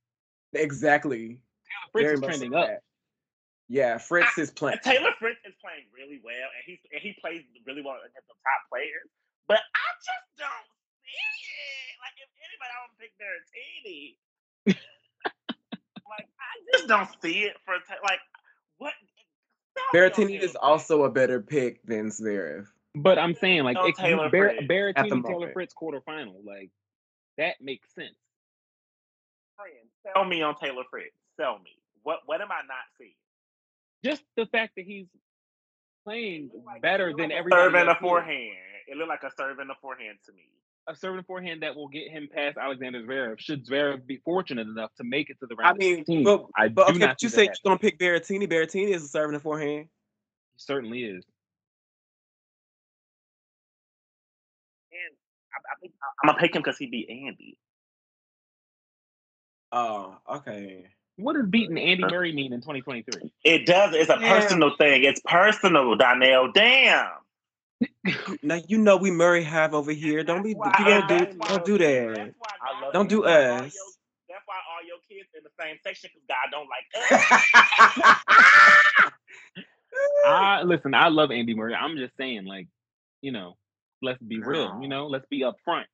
Exactly. 0.54 1.28
Taylor 1.28 1.92
Fritz 1.92 2.04
Very 2.06 2.14
is 2.16 2.22
trending 2.22 2.52
so 2.52 2.58
up. 2.60 2.80
Yeah, 3.68 3.98
Fritz 3.98 4.38
is 4.38 4.52
playing. 4.52 4.80
Taylor 4.84 5.12
Fritz 5.20 5.40
is 5.46 5.54
playing 5.62 5.88
really 5.92 6.22
well, 6.24 6.48
and 6.56 6.64
he's 6.66 6.80
and 6.94 7.02
he 7.02 7.14
plays 7.20 7.44
really 7.66 7.82
well 7.82 7.96
against 8.00 8.28
the 8.28 8.36
top 8.46 8.62
players. 8.72 9.10
But 9.48 9.60
I 9.76 9.88
just 10.00 10.28
don't 10.38 10.68
see 11.04 11.12
it. 11.12 11.96
Like 12.00 12.16
if 12.16 12.30
anybody, 12.48 12.72
I 12.72 12.80
would 12.88 12.96
pick 13.00 13.12
Berrettini. 13.20 14.18
like 16.08 16.28
I 16.40 16.78
just 16.78 16.88
don't 16.88 17.10
see 17.22 17.44
it 17.44 17.58
for 17.66 17.74
like 18.04 18.20
what. 18.78 18.94
Tell 19.94 20.02
Berrettini 20.02 20.40
is 20.42 20.56
also 20.56 21.04
a 21.04 21.10
better 21.10 21.42
pick 21.42 21.84
than 21.86 22.10
Zverev. 22.10 22.68
But 22.96 23.20
I'm 23.20 23.36
saying 23.36 23.64
like 23.64 23.76
No 23.76 23.86
if 23.86 23.98
you, 23.98 24.04
Taylor 24.04 24.30
Bar- 24.30 24.50
Fritz. 24.56 24.68
Berrettini, 24.68 25.26
Taylor. 25.26 25.52
Fritz 25.54 25.74
quarterfinal, 25.80 26.44
like 26.46 26.72
that 27.38 27.56
makes 27.62 27.94
sense. 27.94 28.16
friend. 29.56 29.74
Tell 30.14 30.26
me 30.26 30.42
on 30.42 30.56
Taylor 30.56 30.84
Fritz. 30.90 31.16
Tell 31.40 31.60
me 31.60 31.72
what 32.04 32.20
what 32.26 32.42
am 32.42 32.52
I 32.52 32.62
not 32.68 32.86
seeing? 32.98 33.14
Just 34.04 34.24
the 34.36 34.46
fact 34.48 34.74
that 34.78 34.86
he's 34.86 35.08
playing 36.04 36.50
like- 36.66 36.82
better 36.82 37.12
than 37.12 37.30
like 37.30 37.32
a 37.32 37.36
everybody 37.36 37.62
serve 37.62 37.74
and 37.76 37.88
a 37.88 37.92
else 37.92 38.00
here. 38.00 38.10
forehand. 38.10 38.58
It 38.88 38.98
looked 38.98 39.10
like 39.10 39.24
a 39.24 39.32
serve 39.38 39.60
and 39.60 39.70
a 39.70 39.76
forehand 39.82 40.18
to 40.26 40.32
me. 40.34 40.50
A 40.88 40.96
serving 40.96 41.24
forehand 41.24 41.64
that 41.64 41.76
will 41.76 41.88
get 41.90 42.10
him 42.10 42.30
past 42.34 42.58
Alexander 42.58 43.02
Zverev. 43.04 43.40
Should 43.40 43.66
Zverev 43.66 44.06
be 44.06 44.18
fortunate 44.24 44.68
enough 44.68 44.92
to 44.98 45.04
make 45.04 45.30
it 45.30 45.38
to 45.42 45.48
the 45.48 45.56
round 45.56 45.76
of 45.76 45.80
mean, 45.80 45.98
16, 45.98 46.24
but, 46.24 46.46
I 46.56 46.70
but 46.70 46.88
do 46.88 46.94
okay, 46.94 47.00
not 47.00 47.10
but 47.10 47.24
you 47.24 47.30
say 47.30 47.46
that 47.48 47.58
you're 47.64 47.72
gonna 47.72 47.80
pick 47.80 48.00
Berrettini. 48.00 48.50
Berrettini 48.50 48.94
is 48.94 49.04
a 49.04 49.08
serving 49.08 49.36
a 49.36 49.40
forehand. 49.40 49.88
He 50.54 50.60
certainly 50.60 51.04
is. 51.04 51.26
And 54.92 55.16
I, 55.54 55.58
I 55.74 55.76
think 55.82 55.94
I'm 56.24 56.28
gonna 56.30 56.40
pick 56.40 56.56
him 56.56 56.62
because 56.62 56.78
he 56.78 56.88
beat 56.88 57.10
Andy. 57.10 57.58
Oh, 59.72 60.18
okay. 60.30 60.86
What 61.18 61.34
does 61.34 61.48
beating 61.48 61.78
Andy 61.78 62.04
Murray 62.06 62.32
mean 62.32 62.54
in 62.54 62.62
2023? 62.62 63.34
It 63.44 63.66
does. 63.66 63.94
It's 63.94 64.10
a 64.10 64.18
Yeah. 64.22 64.40
personal 64.40 64.76
thing. 64.78 65.04
It's 65.04 65.20
personal, 65.26 65.96
Donnell. 65.96 66.52
Damn. 66.52 67.10
Now 68.44 68.60
you 68.68 68.78
know 68.78 68.98
we 68.98 69.12
Murray 69.12 69.44
have 69.44 69.74
over 69.74 69.92
here. 69.92 70.24
Don't 70.24 70.44
be. 70.44 70.50
You 70.50 70.56
don't 70.56 71.08
do. 71.08 71.18
that's 71.20 71.36
why- 71.38 71.48
Don't 71.48 71.66
do 71.66 71.78
that. 71.78 72.14
That's 72.16 72.36
why 72.38 72.48
I 72.62 72.74
God 72.74 72.82
love 72.84 72.94
Don't 72.94 73.10
do 73.10 73.22
that's 73.24 73.28
why 73.28 73.50
all 73.58 73.64
us. 73.66 73.74
your- 73.76 73.84
That's 74.30 74.44
why 74.46 74.56
all 74.72 74.84
your 74.88 74.98
kids 75.10 75.30
in 75.36 75.44
the 75.44 75.50
same 75.62 75.78
section 75.84 76.10
because 76.14 76.28
God 76.28 76.52
don't 76.52 76.70
like 76.70 76.86
us. 79.06 79.12
I 80.26 80.64
listen. 80.64 80.94
I 80.94 81.08
love 81.10 81.32
Andy 81.32 81.54
Murray. 81.56 81.74
I'm 81.76 81.98
just 81.98 82.16
saying, 82.18 82.46
like, 82.46 82.68
you 83.22 83.32
know, 83.32 83.56
let's 84.02 84.22
be 84.22 84.40
real. 84.40 84.80
You 84.82 84.88
know, 84.88 85.08
let's 85.08 85.26
be 85.30 85.42
upfront. 85.42 85.86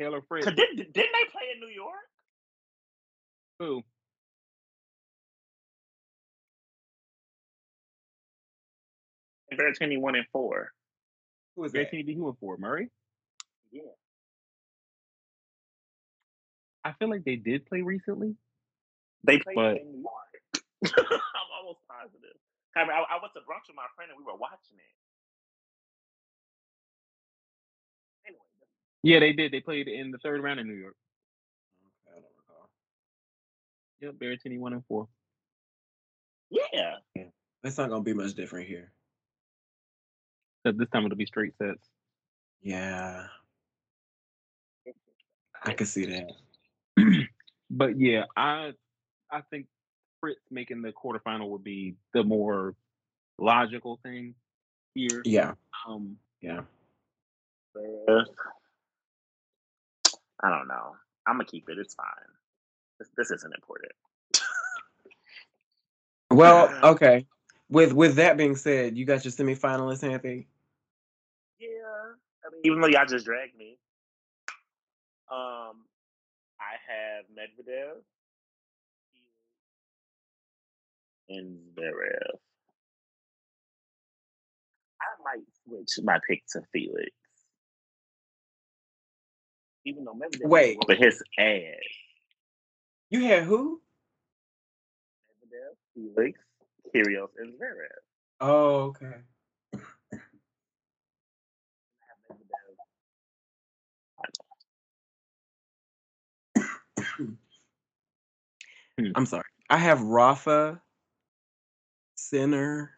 Taylor 0.00 0.20
Fritz, 0.28 0.44
'Cause 0.46 0.54
didn't, 0.54 0.76
didn't 0.76 0.94
they 0.94 1.24
play 1.32 1.42
in 1.54 1.60
New 1.60 1.68
York? 1.74 1.94
who 3.58 3.82
Berrettini 9.52 9.98
one 10.00 10.14
and 10.14 10.26
four. 10.32 10.72
Who 11.56 11.64
is 11.64 11.72
Gary 11.72 11.84
that? 11.84 11.90
Team 11.90 12.06
be 12.06 12.14
who 12.14 12.36
for 12.40 12.56
Murray? 12.58 12.88
Yeah. 13.72 13.82
I 16.84 16.92
feel 16.98 17.10
like 17.10 17.24
they 17.24 17.36
did 17.36 17.66
play 17.66 17.82
recently. 17.82 18.34
They 19.24 19.38
played 19.38 19.56
But- 19.56 19.76
in 19.78 19.92
New 19.92 19.98
York. 20.02 20.14
I'm 20.94 21.50
almost 21.60 21.80
positive. 21.88 22.36
I, 22.76 22.82
mean, 22.82 22.90
I, 22.92 23.16
I 23.16 23.18
went 23.20 23.32
to 23.34 23.40
brunch 23.40 23.66
with 23.66 23.74
my 23.76 23.86
friend 23.96 24.10
and 24.10 24.18
we 24.18 24.24
were 24.24 24.38
watching 24.38 24.76
it. 24.76 24.94
Anyway, 28.28 28.40
Yeah, 29.02 29.18
they 29.20 29.32
did. 29.32 29.50
They 29.52 29.60
played 29.60 29.88
in 29.88 30.12
the 30.12 30.18
third 30.18 30.40
round 30.42 30.60
in 30.60 30.68
New 30.68 30.74
York. 30.74 30.94
I 32.06 32.12
don't 32.20 32.24
recall. 32.36 32.70
Yep, 34.00 34.14
Berrettini 34.14 34.58
one 34.60 34.72
and 34.74 34.84
four. 34.86 35.08
yeah. 36.50 36.96
It's 37.64 37.76
not 37.76 37.90
gonna 37.90 38.02
be 38.04 38.14
much 38.14 38.34
different 38.34 38.68
here. 38.68 38.92
Except 40.68 40.80
this 40.80 40.90
time 40.90 41.06
it'll 41.06 41.16
be 41.16 41.24
straight 41.24 41.56
sets. 41.56 41.88
Yeah, 42.60 43.24
I 45.64 45.72
can 45.72 45.86
see 45.86 46.04
that. 46.06 46.32
But 47.70 48.00
yeah, 48.00 48.24
I 48.34 48.72
I 49.30 49.42
think 49.50 49.66
Fritz 50.20 50.40
making 50.50 50.80
the 50.80 50.90
quarterfinal 50.90 51.50
would 51.50 51.62
be 51.62 51.96
the 52.14 52.24
more 52.24 52.74
logical 53.38 54.00
thing 54.02 54.34
here. 54.94 55.20
Yeah, 55.26 55.52
Um, 55.86 56.16
yeah. 56.40 56.62
I 60.42 60.48
don't 60.48 60.66
know. 60.66 60.96
I'm 61.26 61.34
gonna 61.34 61.44
keep 61.44 61.68
it. 61.68 61.76
It's 61.78 61.94
fine. 61.94 62.06
This, 62.98 63.10
this 63.18 63.30
isn't 63.30 63.54
important. 63.54 63.92
Well, 66.30 66.70
okay. 66.94 67.26
With 67.68 67.92
with 67.92 68.14
that 68.14 68.38
being 68.38 68.56
said, 68.56 68.96
you 68.96 69.04
got 69.04 69.26
your 69.26 69.32
semifinalists, 69.32 70.10
Anthony. 70.10 70.46
I 72.48 72.50
mean, 72.52 72.60
even 72.64 72.80
though 72.80 72.88
y'all 72.88 73.06
just 73.06 73.26
dragged 73.26 73.56
me. 73.56 73.76
Um, 75.30 75.84
I 76.58 76.74
have 76.88 77.26
Medvedev 77.26 78.00
and 81.28 81.58
Zverev. 81.76 82.38
I 85.00 85.22
might 85.22 85.44
switch 85.64 86.04
my 86.04 86.18
pick 86.28 86.42
to 86.52 86.62
Felix. 86.72 87.10
Even 89.84 90.04
though 90.04 90.14
Medvedev 90.14 90.48
Wait. 90.48 90.78
but 90.86 90.96
his 90.96 91.22
ass. 91.38 91.62
You 93.10 93.24
had 93.24 93.42
who? 93.44 93.82
Medvedev, 95.30 95.76
Felix, 95.94 96.40
Kyrgios, 96.94 97.28
and 97.38 97.52
Zverev. 97.52 98.00
Oh, 98.40 98.80
okay. 98.84 99.06
I 99.06 100.18
have 102.08 102.18
Medvedev. 102.30 102.56
I'm 109.14 109.26
sorry. 109.26 109.44
I 109.70 109.78
have 109.78 110.02
Rafa, 110.02 110.80
Sinner, 112.16 112.92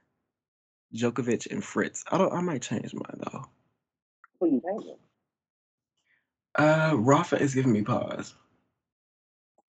Djokovic, 0.94 1.50
and 1.50 1.62
Fritz. 1.64 2.04
I 2.10 2.18
don't. 2.18 2.32
I 2.32 2.40
might 2.40 2.62
change 2.62 2.94
mine 2.94 3.20
though. 3.32 3.44
Who 4.40 4.46
you 4.52 4.62
thinking? 4.64 4.96
Uh, 6.56 6.94
Rafa 6.96 7.40
is 7.40 7.54
giving 7.54 7.72
me 7.72 7.82
pause. 7.82 8.34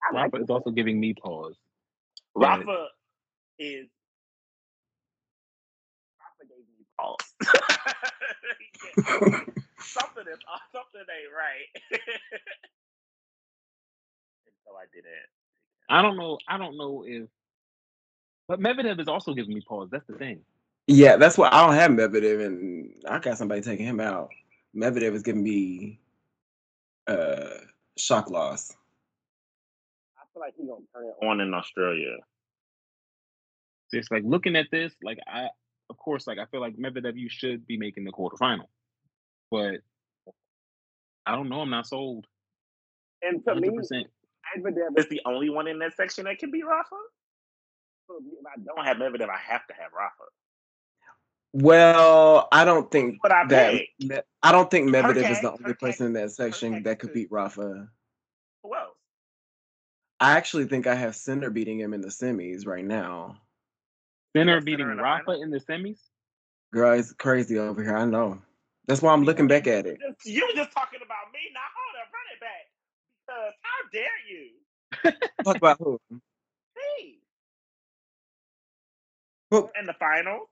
I 0.03 0.15
like 0.15 0.33
Rafa 0.33 0.37
this 0.39 0.45
is 0.45 0.49
also 0.49 0.71
giving 0.71 0.99
me 0.99 1.13
pause. 1.13 1.55
Rafa 2.35 2.87
is 3.59 3.87
Rafa 6.19 6.49
gave 6.49 6.65
me 6.77 6.85
pause. 6.99 7.33
something 9.79 10.25
is 10.31 10.39
something 10.71 11.01
ain't 11.01 11.33
right. 11.35 11.69
and 11.91 12.01
so 14.65 14.71
I 14.75 14.85
didn't. 14.93 15.40
I 15.91 16.01
don't 16.01 16.15
know. 16.15 16.37
I 16.47 16.57
don't 16.57 16.77
know 16.77 17.03
if, 17.05 17.27
but 18.47 18.61
Medvedev 18.61 18.99
is 19.01 19.09
also 19.09 19.33
giving 19.33 19.53
me 19.53 19.61
pause. 19.61 19.89
That's 19.91 20.07
the 20.07 20.15
thing. 20.15 20.39
Yeah, 20.87 21.17
that's 21.17 21.37
why 21.37 21.49
I 21.51 21.65
don't 21.65 21.75
have 21.75 21.91
Medvedev, 21.91 22.45
and 22.45 22.93
I 23.07 23.19
got 23.19 23.37
somebody 23.37 23.61
taking 23.61 23.85
him 23.85 23.99
out. 23.99 24.29
Medvedev 24.75 25.13
is 25.13 25.21
giving 25.21 25.43
me 25.43 25.99
uh 27.07 27.57
shock 27.97 28.29
loss. 28.29 28.71
I 30.17 30.23
feel 30.33 30.41
like 30.41 30.53
he's 30.57 30.67
gonna 30.67 30.81
turn 30.95 31.07
it 31.07 31.25
On 31.25 31.41
in 31.41 31.53
Australia. 31.53 32.15
It's 33.91 34.09
like 34.09 34.23
looking 34.25 34.55
at 34.55 34.67
this, 34.71 34.93
like 35.03 35.19
I, 35.27 35.49
of 35.89 35.97
course, 35.97 36.25
like 36.25 36.39
I 36.39 36.45
feel 36.45 36.61
like 36.61 36.77
Medvedev, 36.77 37.17
you 37.17 37.27
should 37.29 37.67
be 37.67 37.77
making 37.77 38.05
the 38.05 38.11
quarterfinal, 38.11 38.67
but 39.51 39.81
I 41.25 41.35
don't 41.35 41.49
know. 41.49 41.59
I'm 41.59 41.69
not 41.69 41.85
sold. 41.85 42.27
And 43.21 43.43
to 43.43 43.55
me, 43.55 43.69
100. 43.69 43.75
percent 43.75 44.07
Medvedev 44.57 44.97
Is 44.97 45.07
the 45.09 45.21
only 45.25 45.49
one 45.49 45.67
in 45.67 45.79
that 45.79 45.95
section 45.95 46.25
that 46.25 46.39
can 46.39 46.51
be 46.51 46.63
Rafa? 46.63 46.95
So 48.07 48.17
if 48.17 48.45
I 48.45 48.51
I 48.51 48.55
don't 48.63 48.75
don't 48.75 48.85
have 48.85 48.97
Medvedev. 48.97 49.29
I 49.29 49.37
have 49.37 49.65
to 49.67 49.73
have 49.73 49.91
Rafa. 49.97 50.23
Well, 51.53 52.47
I 52.51 52.63
don't 52.63 52.89
think 52.89 53.19
But 53.21 53.31
I 53.31 53.45
that 53.47 53.73
pick. 53.73 53.89
Me- 53.99 54.19
I 54.41 54.51
don't 54.51 54.71
think 54.71 54.89
Medvedev 54.89 55.29
is 55.31 55.41
the 55.41 55.51
only 55.51 55.73
person 55.73 56.07
in 56.07 56.13
that 56.13 56.31
section 56.31 56.73
Hurkacz 56.75 56.83
that 56.85 56.99
could 56.99 57.09
could- 57.09 57.13
beat 57.13 57.27
Rafa. 57.31 57.89
Who 58.63 58.75
else? 58.75 58.95
I 60.19 60.33
actually 60.33 60.65
think 60.65 60.85
I 60.87 60.95
have 60.95 61.15
Sinner 61.15 61.49
beating 61.49 61.79
him 61.79 61.93
in 61.93 62.01
the 62.01 62.09
semis 62.09 62.65
right 62.67 62.85
now. 62.85 63.37
Sinner 64.35 64.59
Sinner 64.59 64.61
beating 64.61 64.89
in 64.89 64.97
Rafa 64.97 65.25
final? 65.25 65.41
in 65.41 65.49
the 65.49 65.59
semis. 65.59 65.99
Girl, 66.71 66.97
it's 66.97 67.11
crazy 67.13 67.57
over 67.59 67.83
here. 67.83 67.97
I 67.97 68.05
know. 68.05 68.41
That's 68.87 69.01
why 69.01 69.11
I'm 69.13 69.23
looking 69.23 69.47
back 69.47 69.67
at 69.67 69.85
it. 69.85 69.99
You 70.25 70.45
were 70.47 70.53
just 70.55 70.71
talking 70.71 70.99
about 71.03 71.31
me. 71.33 71.39
Now 71.53 71.61
hold 71.75 71.95
up, 72.01 72.13
run 72.13 72.23
it 72.33 72.39
back. 72.39 72.67
Because 73.31 73.53
how 73.61 73.89
dare 73.93 74.03
you? 74.29 74.49
Talk 75.45 75.57
about 75.57 75.77
who? 75.79 75.99
Me 76.77 77.19
Who? 79.51 79.69
in 79.79 79.85
the 79.85 79.93
final. 79.93 80.49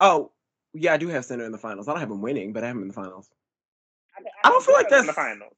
Oh, 0.00 0.32
yeah, 0.74 0.94
I 0.94 0.96
do 0.98 1.08
have 1.08 1.24
Sinner 1.24 1.44
in 1.44 1.52
the 1.52 1.58
finals. 1.58 1.88
I 1.88 1.92
don't 1.92 2.00
have 2.00 2.10
him 2.10 2.22
winning, 2.22 2.52
but 2.52 2.64
I 2.64 2.68
have 2.68 2.76
him 2.76 2.82
in 2.82 2.88
the 2.88 2.94
finals. 2.94 3.28
I, 4.16 4.48
I 4.48 4.50
don't 4.50 4.64
feel 4.64 4.74
like 4.74 4.90
in 4.90 4.90
that's 4.90 5.06
the 5.06 5.12
final. 5.12 5.48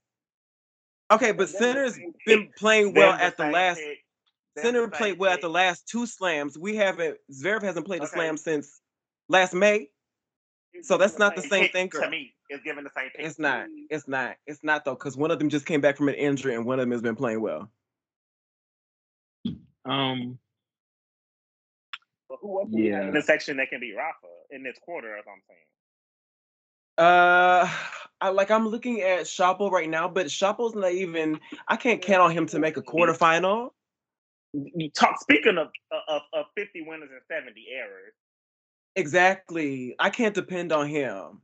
okay. 1.12 1.32
But 1.32 1.48
They're 1.52 1.60
the 1.60 1.66
Sinner's 1.74 1.94
same 1.94 2.14
been 2.26 2.48
playing 2.58 2.94
well 2.94 3.14
at 3.18 3.36
the 3.36 3.44
last. 3.44 3.80
Sinner 4.58 4.88
played 4.88 5.18
well 5.18 5.32
at 5.32 5.40
the 5.40 5.50
last 5.50 5.88
two 5.88 6.06
slams. 6.06 6.58
We 6.58 6.76
haven't. 6.76 7.18
Zverev 7.32 7.62
hasn't 7.62 7.86
played 7.86 8.02
a 8.02 8.06
Okay. 8.06 8.14
slam 8.14 8.36
since 8.36 8.80
last 9.28 9.54
May. 9.54 9.88
So 10.82 10.96
that's 10.98 11.18
not 11.18 11.36
the 11.36 11.42
same 11.42 11.68
thing, 11.68 11.90
to 11.90 12.08
me. 12.10 12.34
It's 12.48 12.62
given 12.62 12.84
the 12.84 12.90
same 12.96 13.10
pick. 13.14 13.26
It's 13.26 13.38
not. 13.38 13.68
me. 13.68 13.86
It's 13.90 14.08
not. 14.08 14.36
It's 14.46 14.64
not 14.64 14.84
though, 14.84 14.94
because 14.94 15.16
one 15.16 15.30
of 15.30 15.38
them 15.38 15.48
just 15.48 15.66
came 15.66 15.80
back 15.80 15.96
from 15.96 16.08
an 16.08 16.14
injury, 16.14 16.54
and 16.54 16.64
one 16.64 16.78
of 16.78 16.84
them 16.84 16.92
has 16.92 17.02
been 17.02 17.16
playing 17.16 17.40
well. 17.40 17.70
Um, 19.84 20.38
But 22.28 22.38
who 22.40 22.60
else 22.60 22.70
do 22.70 22.76
we 22.76 22.86
have 22.86 23.02
Yeah. 23.02 23.08
In 23.08 23.14
the 23.14 23.22
section 23.22 23.56
that 23.58 23.70
can 23.70 23.80
beat 23.80 23.94
Rafa 23.96 24.26
in 24.50 24.62
this 24.62 24.78
quarter, 24.82 25.16
as 25.16 25.24
I'm 25.26 25.42
saying. 25.48 25.60
Uh, 26.98 27.70
I 28.20 28.30
like 28.30 28.50
I'm 28.50 28.66
looking 28.68 29.02
at 29.02 29.20
Shapo 29.20 29.70
right 29.70 29.88
now, 29.88 30.08
but 30.08 30.26
Shapo's 30.26 30.74
not 30.74 30.92
even. 30.92 31.38
I 31.68 31.76
can't 31.76 32.02
count 32.02 32.22
on 32.22 32.30
him 32.32 32.46
to 32.46 32.58
make 32.58 32.76
a 32.76 32.82
quarterfinal. 32.82 33.70
You 34.52 34.90
talk. 34.90 35.20
Speaking 35.20 35.58
of 35.58 35.68
of, 36.08 36.22
of 36.32 36.46
50 36.56 36.82
winners 36.82 37.10
and 37.12 37.20
70 37.30 37.66
errors, 37.72 38.14
Exactly. 38.96 39.94
I 40.00 40.10
can't 40.10 40.34
depend 40.34 40.72
on 40.72 40.88
him. 40.88 41.40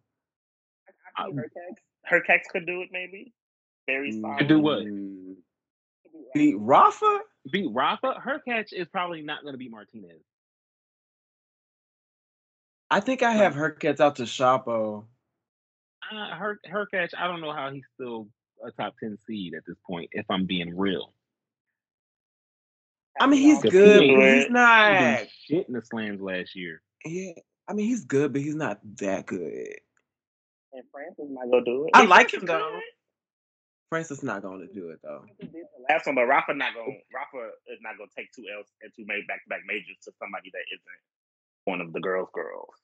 I, 1.17 1.25
I 1.25 1.31
see 1.31 1.37
Hurkacz. 1.37 2.11
Herkex 2.11 2.41
could 2.51 2.67
do 2.67 2.83
it. 2.83 2.89
Maybe. 2.93 3.33
Very 3.87 4.13
solid. 4.21 4.39
To 4.41 4.45
do 4.47 4.59
what? 4.61 4.79
Mm, 4.81 5.35
could 6.03 6.13
be 6.13 6.19
right. 6.19 6.35
Beat 6.35 6.57
Rafa? 6.59 7.21
beat 7.53 7.69
Rafa. 7.73 8.15
Hurkacz 8.25 8.73
is 8.73 8.89
probably 8.89 9.23
not 9.23 9.43
going 9.43 9.53
to 9.55 9.59
beat 9.59 9.71
Martinez. 9.71 10.23
I 12.91 13.01
think 13.01 13.23
I 13.23 13.33
have 13.33 13.55
Hurkacz 13.55 14.01
out 14.01 14.17
to 14.17 14.23
Shapo. 14.25 15.05
Uh, 16.13 16.35
her 16.37 16.61
Hurkacz. 16.71 17.11
I 17.19 17.27
don't 17.27 17.41
know 17.41 17.53
how 17.53 17.71
he's 17.71 17.85
still 17.95 18.29
a 18.65 18.71
top 18.71 18.95
ten 19.01 19.19
seed 19.27 19.55
at 19.55 19.65
this 19.67 19.77
point. 19.87 20.11
If 20.13 20.27
I'm 20.31 20.47
being 20.47 20.77
real, 20.77 21.13
I 23.19 23.27
mean, 23.27 23.41
he's 23.41 23.63
good, 23.63 24.03
he 24.03 24.15
but 24.15 24.23
ain't- 24.23 24.35
he's 24.37 24.45
he 24.47 24.53
not. 24.53 25.19
did 25.19 25.29
shit 25.49 25.69
in 25.69 25.75
the 25.75 25.83
slams 25.83 26.21
last 26.21 26.55
year. 26.55 26.83
Yeah, 27.05 27.33
I 27.69 27.73
mean, 27.73 27.87
he's 27.87 28.05
good, 28.05 28.33
but 28.33 28.43
he's 28.43 28.55
not 28.55 28.81
that 29.01 29.27
good. 29.27 29.77
And 30.75 30.85
Frances 30.93 31.31
might 31.33 31.51
Go 31.51 31.63
do 31.65 31.87
it. 31.87 31.91
I 31.95 32.03
Hey, 32.03 32.07
like 32.09 32.31
Frances 32.31 32.43
him 32.43 32.47
though. 32.47 32.71
good. 32.73 32.83
Frances 33.91 34.23
not 34.23 34.43
going 34.43 34.61
to 34.67 34.75
do 34.75 34.91
it 34.91 35.01
though. 35.03 35.25
The 35.39 35.47
last 35.47 35.91
Last 35.91 36.07
one, 36.07 36.17
but 36.17 36.27
Rafa 36.27 36.55
not 36.55 36.75
going. 36.75 37.01
Rafa 37.15 37.51
is 37.69 37.79
not 37.83 37.97
going 37.99 38.11
to 38.11 38.15
take 38.17 38.33
two 38.33 38.45
L's 38.57 38.67
and 38.83 38.93
two 38.97 39.05
made 39.07 39.27
back 39.29 39.45
to 39.45 39.49
back 39.49 39.61
majors 39.67 39.99
to 40.05 40.13
somebody 40.19 40.51
that 40.53 40.65
isn't 40.73 41.01
one 41.67 41.81
of 41.81 41.93
the 41.93 42.01
girls' 42.01 42.31
girls. 42.35 42.75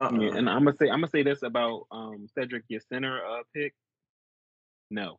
Uh-uh. 0.00 0.18
Yeah, 0.20 0.36
and 0.36 0.50
I'm 0.50 0.64
gonna 0.64 0.76
say 0.76 0.86
I'm 0.90 1.00
gonna 1.00 1.08
say 1.08 1.22
this 1.22 1.42
about 1.42 1.86
um 1.90 2.26
Cedric, 2.34 2.64
your 2.68 2.80
Sinner 2.80 3.20
uh 3.24 3.42
pick. 3.54 3.74
No, 4.90 5.18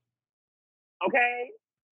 Okay. 1.05 1.49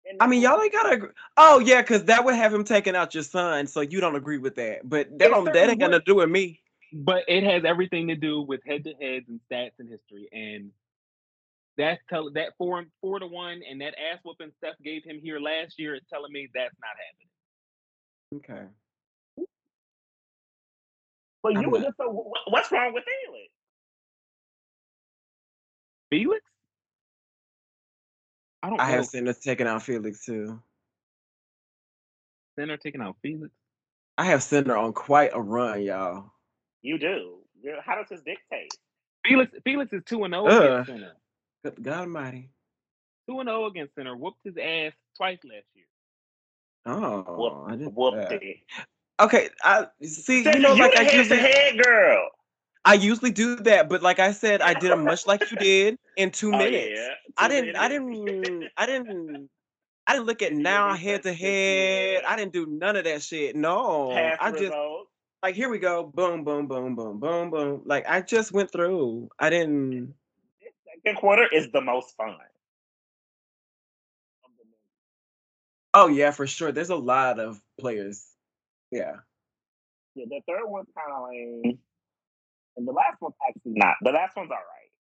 And 0.09 0.21
I 0.21 0.27
mean, 0.27 0.41
y'all 0.41 0.61
ain't 0.61 0.71
gotta. 0.71 0.95
Agree. 0.95 1.09
Oh 1.37 1.59
yeah, 1.59 1.81
because 1.81 2.05
that 2.05 2.25
would 2.25 2.35
have 2.35 2.53
him 2.53 2.63
taking 2.63 2.95
out 2.95 3.13
your 3.15 3.23
son, 3.23 3.67
so 3.67 3.81
you 3.81 4.01
don't 4.01 4.15
agree 4.15 4.37
with 4.37 4.55
that. 4.55 4.87
But 4.87 5.17
that 5.19 5.29
don't 5.29 5.45
that 5.45 5.69
ain't 5.69 5.79
gonna 5.79 6.01
do 6.05 6.15
with 6.15 6.29
me. 6.29 6.61
But 6.97 7.23
it 7.27 7.43
has 7.43 7.65
everything 7.65 8.07
to 8.07 8.15
do 8.15 8.41
with 8.41 8.61
head 8.65 8.85
to 8.85 8.93
heads 9.01 9.25
and 9.27 9.41
stats 9.51 9.71
and 9.79 9.89
history, 9.89 10.29
and 10.31 10.71
that's 11.77 12.01
tell 12.09 12.31
that 12.31 12.53
four 12.57 12.79
and 12.79 12.87
four 13.01 13.19
to 13.19 13.27
one, 13.27 13.61
and 13.69 13.81
that 13.81 13.95
ass 13.99 14.19
whooping 14.23 14.51
Steph 14.57 14.75
gave 14.81 15.03
him 15.03 15.19
here 15.21 15.39
last 15.41 15.77
year 15.77 15.95
is 15.95 16.01
telling 16.09 16.31
me 16.31 16.47
that's 16.55 16.73
not 16.79 16.95
happening. 18.39 18.69
Okay. 19.37 19.45
But 21.43 21.61
you 21.61 21.69
were 21.69 21.81
just 21.81 21.97
so. 21.97 22.31
What's 22.47 22.71
wrong 22.71 22.93
with 22.93 23.03
Felix? 23.03 23.51
Felix, 26.09 26.41
I 28.63 28.69
don't 28.69 28.79
I 28.79 28.87
know. 28.87 28.97
have 28.97 29.05
seen 29.05 29.27
us 29.27 29.39
taking 29.39 29.67
out 29.67 29.83
Felix 29.83 30.23
too. 30.23 30.61
Sinner 32.57 32.77
taking 32.77 33.01
out 33.01 33.17
Felix. 33.21 33.51
I 34.17 34.25
have 34.25 34.41
Sinner 34.41 34.77
on 34.77 34.93
quite 34.93 35.31
a 35.33 35.41
run, 35.41 35.81
y'all. 35.83 36.31
You 36.85 36.99
do. 36.99 37.37
How 37.83 37.95
does 37.95 38.09
this 38.09 38.21
dictate? 38.21 38.71
Felix 39.25 39.51
Felix 39.63 39.91
is 39.91 40.03
two 40.05 40.23
and 40.23 40.33
zero 40.35 40.45
Ugh. 40.45 40.87
against 40.87 40.91
Sinner. 40.91 41.15
God 41.81 41.99
Almighty. 42.01 42.49
Two 43.27 43.39
and 43.39 43.49
zero 43.49 43.65
against 43.65 43.95
Sinner. 43.95 44.15
Whooped 44.15 44.37
his 44.43 44.53
ass 44.61 44.93
twice 45.17 45.39
last 45.43 45.65
year. 45.73 45.85
Oh, 46.85 47.23
whooped, 47.35 47.71
I 47.71 47.75
didn't. 47.75 47.93
Whoop 47.95 48.13
know 48.13 48.21
it. 48.29 48.57
Okay, 49.19 49.49
I 49.63 49.87
see. 50.03 50.43
You 50.43 50.59
know, 50.59 50.75
you 50.75 50.83
like 50.83 50.91
the 50.91 50.99
I 50.99 51.03
head 51.05 51.11
to 51.11 51.17
usually, 51.17 51.39
head 51.39 51.83
girl. 51.83 52.29
I 52.83 52.93
usually 52.93 53.31
do 53.31 53.55
that, 53.55 53.89
but 53.89 54.03
like 54.03 54.19
I 54.19 54.31
said, 54.31 54.61
I 54.61 54.75
did 54.75 54.91
them 54.91 55.05
much 55.05 55.25
like 55.25 55.49
you 55.49 55.57
did 55.71 55.97
in 56.17 56.29
two 56.29 56.53
Oh, 56.53 56.57
minutes. 56.59 56.91
yeah. 56.99 57.07
I 57.37 57.47
Two 57.47 57.55
didn't. 57.55 57.75
I 57.77 57.87
didn't. 57.87 58.69
I 58.77 58.85
didn't. 58.85 59.49
I 60.05 60.13
didn't 60.13 60.27
look 60.27 60.43
at 60.43 60.53
now 60.69 60.93
head 60.93 61.23
to 61.23 61.33
head. 61.33 62.23
I 62.27 62.35
didn't 62.35 62.53
do 62.53 62.67
none 62.67 62.95
of 62.95 63.05
that 63.05 63.23
shit. 63.23 63.55
No, 63.55 64.11
Past 64.13 64.39
I 64.39 64.51
just 64.51 64.61
results. 64.65 64.94
Like 65.45 65.55
here 65.55 65.69
we 65.69 65.79
go. 65.79 66.03
Boom, 66.05 66.43
boom, 66.45 66.67
boom, 66.67 66.95
boom, 66.95 67.19
boom, 67.19 67.51
boom. 67.51 67.83
Like 67.85 68.05
I 68.09 68.21
just 68.21 68.53
went 68.53 68.71
through. 68.71 69.29
I 69.39 69.51
didn't. 69.51 70.15
This 70.61 70.73
Second 71.03 71.17
quarter 71.19 71.47
is 71.51 71.71
the 71.71 71.81
most 71.81 72.15
fun. 72.17 72.35
of 74.45 74.51
the 74.57 74.65
movie. 74.65 74.77
Oh 75.93 76.07
yeah, 76.09 76.31
for 76.31 76.47
sure. 76.47 76.71
There's 76.71 76.89
a 76.91 76.95
lot 76.97 77.39
of 77.39 77.61
players. 77.79 78.25
Yeah. 78.91 79.17
Yeah, 80.15 80.25
the 80.29 80.41
third 80.47 80.67
one's 80.69 80.89
kind 80.97 81.11
of 81.13 81.29
lame, 81.29 81.79
and 82.77 82.87
the 82.87 82.93
last 82.93 83.21
one's 83.21 83.35
actually 83.47 83.73
not. 83.75 83.95
The 84.03 84.11
last 84.11 84.35
one's 84.37 84.51
all 84.51 84.57
right. 84.57 84.91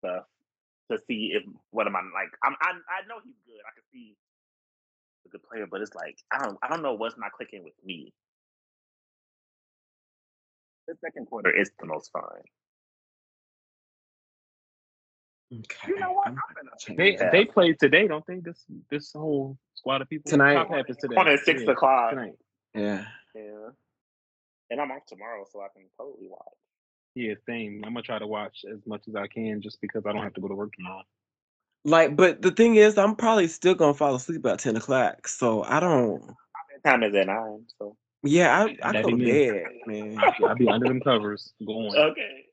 Stuff 0.00 0.26
to 0.92 0.98
see 1.08 1.32
if 1.34 1.44
what 1.70 1.86
am 1.86 1.96
I 1.96 2.02
like? 2.14 2.30
I'm 2.44 2.56
I 2.60 2.72
I 2.90 3.06
know 3.08 3.20
he's 3.24 3.38
good. 3.46 3.62
I 3.66 3.72
can 3.74 3.84
see 3.92 4.16
a 5.26 5.30
good 5.30 5.42
player, 5.42 5.66
but 5.70 5.80
it's 5.80 5.94
like 5.94 6.18
I 6.32 6.42
don't 6.42 6.58
I 6.62 6.68
don't 6.68 6.82
know 6.82 6.94
what's 6.94 7.16
not 7.18 7.32
clicking 7.32 7.62
with 7.64 7.74
me. 7.84 8.12
The 10.88 10.94
second 11.04 11.26
quarter. 11.26 11.50
is 11.50 11.70
the 11.80 11.86
most 11.86 12.10
fun. 12.12 12.22
Okay. 15.52 15.88
You 15.88 16.00
know 16.00 16.12
what? 16.12 16.28
I'm 16.28 16.32
I'm 16.34 16.54
gonna 16.54 16.70
gonna 16.86 16.96
They 16.96 17.16
that. 17.16 17.32
they 17.32 17.44
played 17.44 17.78
today, 17.78 18.06
don't 18.06 18.26
they? 18.26 18.38
This 18.38 18.64
this 18.90 19.12
whole 19.12 19.58
squad 19.74 20.02
of 20.02 20.08
people 20.08 20.30
Tonight. 20.30 20.54
Top 20.54 20.70
half 20.70 20.88
is 20.88 20.96
today. 20.96 21.16
On 21.16 21.28
at 21.28 21.40
six 21.40 21.62
Yeah, 21.62 21.72
o'clock. 21.72 22.10
tonight. 22.10 22.36
Yeah. 22.74 23.04
Yeah. 23.34 23.68
And 24.70 24.80
I'm 24.80 24.90
off 24.90 25.06
tomorrow, 25.06 25.44
so 25.52 25.60
I 25.60 25.68
can 25.74 25.84
totally 25.96 26.28
watch. 26.28 26.54
Yeah, 27.14 27.34
same. 27.48 27.82
I'm 27.84 27.94
gonna 27.94 28.02
try 28.02 28.18
to 28.18 28.26
watch 28.26 28.64
as 28.70 28.84
much 28.86 29.02
as 29.08 29.14
I 29.14 29.26
can, 29.26 29.62
just 29.62 29.80
because 29.80 30.04
I 30.06 30.12
don't 30.12 30.22
have 30.22 30.34
to 30.34 30.40
go 30.40 30.48
to 30.48 30.54
work 30.54 30.72
tomorrow. 30.76 31.02
Like, 31.86 32.16
but 32.16 32.42
the 32.42 32.50
thing 32.50 32.74
is, 32.74 32.98
I'm 32.98 33.14
probably 33.14 33.46
still 33.46 33.74
gonna 33.76 33.94
fall 33.94 34.14
asleep 34.16 34.40
about 34.40 34.58
ten 34.58 34.76
o'clock. 34.76 35.28
So 35.28 35.62
I 35.62 35.78
don't. 35.78 36.20
My 36.26 36.90
time 36.90 37.04
is 37.04 37.14
at 37.14 37.28
nine, 37.28 37.64
so 37.78 37.96
Yeah, 38.24 38.64
I 38.64 38.76
I 38.82 38.92
That'd 38.92 39.04
go 39.04 39.16
to 39.16 39.24
bed, 39.24 39.64
man. 39.86 40.18
I'll 40.44 40.56
be 40.56 40.68
under 40.68 40.88
them 40.88 41.00
covers 41.00 41.52
going. 41.64 41.94
okay. 41.96 42.44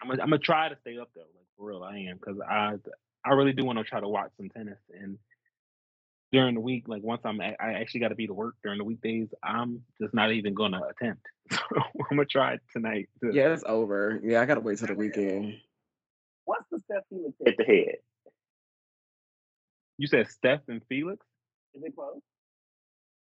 I'm 0.00 0.08
gonna, 0.08 0.22
I'm 0.22 0.30
gonna 0.30 0.38
try 0.38 0.68
to 0.68 0.76
stay 0.82 0.98
up 0.98 1.10
though, 1.16 1.22
like 1.22 1.46
for 1.58 1.66
real, 1.68 1.82
I 1.82 1.98
am, 1.98 2.16
because 2.16 2.38
I 2.48 2.74
I 3.24 3.30
really 3.32 3.52
do 3.52 3.64
want 3.64 3.78
to 3.78 3.84
try 3.84 3.98
to 4.00 4.08
watch 4.08 4.30
some 4.36 4.48
tennis 4.50 4.78
and 4.92 5.18
during 6.30 6.54
the 6.54 6.60
week, 6.60 6.84
like 6.88 7.02
once 7.02 7.22
I'm 7.24 7.40
a- 7.40 7.56
I 7.60 7.72
actually 7.74 8.00
got 8.00 8.08
to 8.08 8.16
be 8.16 8.26
to 8.26 8.34
work 8.34 8.54
during 8.62 8.78
the 8.78 8.84
weekdays, 8.84 9.28
I'm 9.42 9.82
just 10.00 10.14
not 10.14 10.30
even 10.32 10.54
gonna 10.54 10.80
attempt. 10.90 11.26
So 11.52 11.58
I'm 12.10 12.16
gonna 12.16 12.24
try 12.24 12.58
tonight. 12.72 13.08
to- 13.20 13.32
Yeah, 13.34 13.52
it's 13.52 13.64
over. 13.66 14.20
Yeah, 14.22 14.40
I 14.42 14.46
gotta 14.46 14.60
wait 14.60 14.78
till 14.78 14.86
the 14.88 14.94
weekend. 14.94 15.54
What's 16.44 16.64
the 16.70 16.78
Steph 16.84 17.02
Felix? 17.08 17.34
Hit 17.44 17.56
the 17.58 17.64
head. 17.64 17.96
You 19.98 20.06
said 20.06 20.28
Steph 20.28 20.60
and 20.68 20.82
Felix. 20.88 21.24
Is 21.74 21.82
it 21.84 21.94
close? 21.94 22.20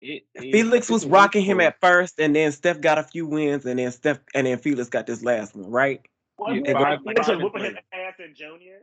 It, 0.00 0.24
it- 0.34 0.52
Felix 0.52 0.88
was 0.90 1.04
is 1.04 1.08
rocking 1.08 1.44
him 1.44 1.60
at 1.60 1.80
first, 1.80 2.18
and 2.18 2.34
then 2.34 2.52
Steph 2.52 2.80
got 2.80 2.98
a 2.98 3.02
few 3.04 3.26
wins, 3.26 3.66
and 3.66 3.78
then 3.78 3.90
Steph 3.92 4.18
and 4.34 4.46
then 4.46 4.58
Felix 4.58 4.88
got 4.88 5.06
this 5.06 5.22
last 5.22 5.54
one, 5.54 5.70
right? 5.70 6.00
Wasn't 6.38 6.66
Yeah, 6.66 6.72
it 6.72 6.74
five- 6.74 7.00
like 7.04 7.16
Felix 7.16 7.18
was 7.18 7.26
five 7.26 7.34
and 7.34 7.42
whooping 7.44 7.64
his 7.64 7.72
three. 7.74 8.00
ass 8.00 8.14
in 8.18 8.34
junior. 8.34 8.80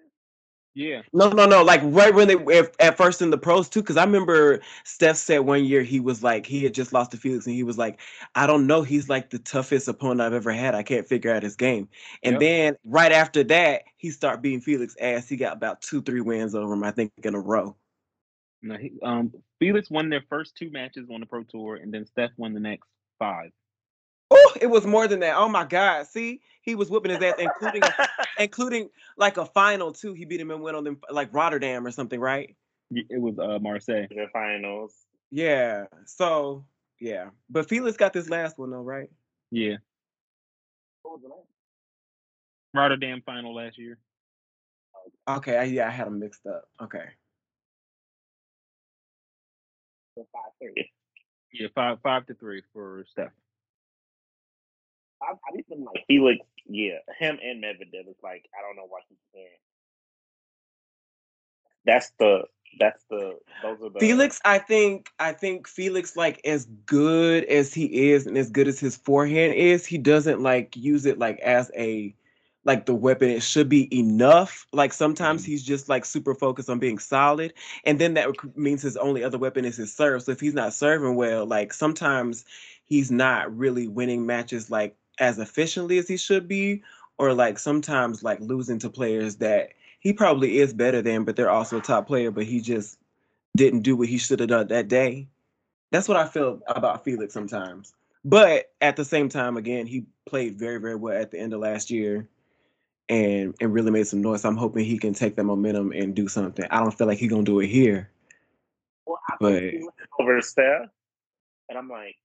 Yeah, 0.79 1.01
No, 1.11 1.29
no, 1.29 1.45
no. 1.45 1.61
Like 1.61 1.81
right 1.83 2.15
when 2.15 2.29
they 2.29 2.57
at, 2.57 2.73
at 2.79 2.95
first 2.95 3.21
in 3.21 3.31
the 3.31 3.37
pros 3.37 3.67
too, 3.67 3.81
because 3.81 3.97
I 3.97 4.05
remember 4.05 4.61
Steph 4.85 5.17
said 5.17 5.39
one 5.39 5.65
year 5.65 5.83
he 5.83 5.99
was 5.99 6.23
like 6.23 6.45
he 6.45 6.63
had 6.63 6.73
just 6.73 6.93
lost 6.93 7.11
to 7.11 7.17
Felix 7.17 7.45
and 7.45 7.53
he 7.53 7.63
was 7.63 7.77
like, 7.77 7.99
I 8.35 8.47
don't 8.47 8.65
know, 8.65 8.81
he's 8.81 9.09
like 9.09 9.29
the 9.29 9.39
toughest 9.39 9.89
opponent 9.89 10.21
I've 10.21 10.31
ever 10.31 10.53
had. 10.53 10.75
I 10.75 10.83
can't 10.83 11.05
figure 11.05 11.33
out 11.33 11.43
his 11.43 11.57
game. 11.57 11.89
And 12.23 12.33
Yep. 12.35 12.39
then 12.39 12.77
right 12.85 13.11
after 13.11 13.43
that, 13.43 13.83
he 13.97 14.09
started 14.09 14.41
beating 14.41 14.61
Felix 14.61 14.95
ass. 15.01 15.27
He 15.27 15.35
got 15.35 15.51
about 15.51 15.81
two, 15.81 16.01
three 16.01 16.21
wins 16.21 16.55
over 16.55 16.71
him, 16.71 16.83
I 16.85 16.91
think, 16.91 17.11
in 17.23 17.35
a 17.35 17.39
row. 17.41 17.75
no, 18.61 18.77
he, 18.77 18.93
um, 19.03 19.33
Felix 19.59 19.89
won 19.89 20.07
their 20.09 20.23
first 20.29 20.55
two 20.55 20.71
matches 20.71 21.09
on 21.13 21.19
the 21.19 21.25
pro 21.25 21.43
tour, 21.43 21.75
and 21.75 21.93
then 21.93 22.05
Steph 22.05 22.31
won 22.37 22.53
the 22.53 22.61
next 22.61 22.87
five. 23.19 23.51
It 24.61 24.67
was 24.67 24.85
more 24.85 25.07
than 25.07 25.19
that. 25.21 25.35
Oh 25.35 25.47
my 25.49 25.65
God. 25.65 26.07
See, 26.07 26.41
he 26.61 26.75
was 26.75 26.89
whipping 26.89 27.11
his 27.11 27.21
ass, 27.21 27.35
including 27.39 27.81
including 28.39 28.89
like 29.17 29.37
a 29.37 29.45
final 29.45 29.91
too. 29.91 30.13
He 30.13 30.25
beat 30.25 30.39
him 30.41 30.51
and 30.51 30.61
went 30.61 30.77
on 30.77 30.83
them 30.83 30.99
like 31.09 31.33
Rotterdam 31.33 31.85
or 31.85 31.91
something, 31.91 32.19
right? 32.19 32.55
It 32.91 33.21
was 33.21 33.37
uh 33.39 33.59
Marseille. 33.59 34.07
the 34.09 34.27
finals. 34.33 34.93
Yeah. 35.31 35.85
So 36.05 36.65
yeah. 36.99 37.29
But 37.49 37.69
Felix 37.69 37.97
got 37.97 38.13
this 38.13 38.29
last 38.29 38.57
one 38.57 38.71
though, 38.71 38.81
right? 38.81 39.09
Yeah, 39.51 39.77
What 41.01 41.13
was 41.13 41.21
the 41.23 41.29
name? 41.29 41.37
Rotterdam 42.73 43.23
final 43.25 43.55
last 43.55 43.77
year. 43.79 43.97
Okay, 45.27 45.57
I, 45.57 45.63
yeah, 45.63 45.87
I 45.87 45.91
had 45.91 46.05
them 46.07 46.19
mixed 46.19 46.45
up. 46.45 46.65
Okay. 46.83 47.05
The 50.15 50.25
five 50.33 50.51
three. 50.61 50.91
Yeah, 51.51 51.67
five 51.73 51.97
five 52.03 52.25
to 52.27 52.33
three 52.35 52.61
for 52.73 53.05
Steph. 53.11 53.31
I, 55.21 55.33
I 55.33 55.61
them 55.69 55.85
like 55.85 56.05
Felix, 56.07 56.45
yeah, 56.67 56.99
him 57.17 57.37
and 57.43 57.63
Medvedev 57.63 58.09
is 58.09 58.15
like 58.23 58.45
I 58.57 58.61
don't 58.61 58.75
know 58.75 58.87
why 58.87 58.99
he 59.09 59.15
can't. 59.33 59.49
That's 61.85 62.11
the 62.19 62.43
that's 62.79 63.03
the 63.09 63.37
those 63.63 63.81
are 63.81 63.89
the 63.89 63.99
Felix, 63.99 64.39
I 64.45 64.59
think 64.59 65.09
I 65.19 65.31
think 65.33 65.67
Felix 65.67 66.15
like 66.15 66.39
as 66.45 66.65
good 66.85 67.45
as 67.45 67.73
he 67.73 68.11
is 68.11 68.27
and 68.27 68.37
as 68.37 68.49
good 68.49 68.67
as 68.67 68.79
his 68.79 68.95
forehand 68.95 69.55
is, 69.55 69.85
he 69.85 69.97
doesn't 69.97 70.41
like 70.41 70.75
use 70.75 71.05
it 71.05 71.17
like 71.17 71.39
as 71.39 71.71
a 71.75 72.13
like 72.65 72.85
the 72.85 72.93
weapon 72.93 73.29
it 73.29 73.41
should 73.41 73.69
be 73.69 73.93
enough. 73.97 74.67
Like 74.71 74.93
sometimes 74.93 75.41
mm-hmm. 75.41 75.51
he's 75.51 75.63
just 75.63 75.89
like 75.89 76.05
super 76.05 76.35
focused 76.35 76.69
on 76.69 76.79
being 76.79 76.99
solid 76.99 77.53
and 77.85 77.99
then 77.99 78.13
that 78.13 78.29
means 78.55 78.81
his 78.83 78.97
only 78.97 79.23
other 79.23 79.37
weapon 79.37 79.65
is 79.65 79.77
his 79.77 79.93
serve. 79.93 80.21
So 80.23 80.31
if 80.31 80.39
he's 80.39 80.53
not 80.53 80.73
serving 80.73 81.15
well, 81.15 81.45
like 81.45 81.73
sometimes 81.73 82.45
he's 82.85 83.09
not 83.11 83.55
really 83.55 83.87
winning 83.87 84.25
matches 84.25 84.69
like 84.69 84.95
as 85.19 85.39
efficiently 85.39 85.97
as 85.97 86.07
he 86.07 86.17
should 86.17 86.47
be 86.47 86.81
or 87.17 87.33
like 87.33 87.59
sometimes 87.59 88.23
like 88.23 88.39
losing 88.39 88.79
to 88.79 88.89
players 88.89 89.35
that 89.37 89.69
he 89.99 90.13
probably 90.13 90.59
is 90.59 90.73
better 90.73 91.01
than, 91.01 91.25
but 91.25 91.35
they're 91.35 91.49
also 91.49 91.77
a 91.77 91.81
top 91.81 92.07
player, 92.07 92.31
but 92.31 92.45
he 92.45 92.61
just 92.61 92.97
didn't 93.57 93.81
do 93.81 93.95
what 93.95 94.07
he 94.07 94.17
should 94.17 94.39
have 94.39 94.49
done 94.49 94.67
that 94.69 94.87
day. 94.87 95.27
That's 95.91 96.07
what 96.07 96.17
I 96.17 96.27
feel 96.27 96.61
about 96.67 97.03
Felix 97.03 97.33
sometimes. 97.33 97.93
But 98.23 98.71
at 98.79 98.95
the 98.95 99.03
same 99.05 99.27
time, 99.27 99.57
again, 99.57 99.87
he 99.87 100.05
played 100.25 100.57
very, 100.57 100.77
very 100.79 100.95
well 100.95 101.19
at 101.19 101.31
the 101.31 101.39
end 101.39 101.53
of 101.53 101.59
last 101.61 101.89
year 101.89 102.27
and 103.09 103.55
and 103.59 103.73
really 103.73 103.91
made 103.91 104.07
some 104.07 104.21
noise. 104.21 104.45
I'm 104.45 104.55
hoping 104.57 104.85
he 104.85 104.97
can 104.99 105.13
take 105.13 105.35
that 105.35 105.43
momentum 105.43 105.91
and 105.93 106.13
do 106.15 106.27
something. 106.27 106.65
I 106.69 106.79
don't 106.79 106.95
feel 106.97 107.07
like 107.07 107.17
he's 107.17 107.29
gonna 107.31 107.43
do 107.43 107.59
it 107.59 107.67
here. 107.67 108.09
well, 109.05 109.19
I 109.29 109.35
But- 109.39 109.73
over 110.19 110.41
Steph, 110.41 110.89
and 111.69 111.77
I'm 111.77 111.89
like, 111.89 112.15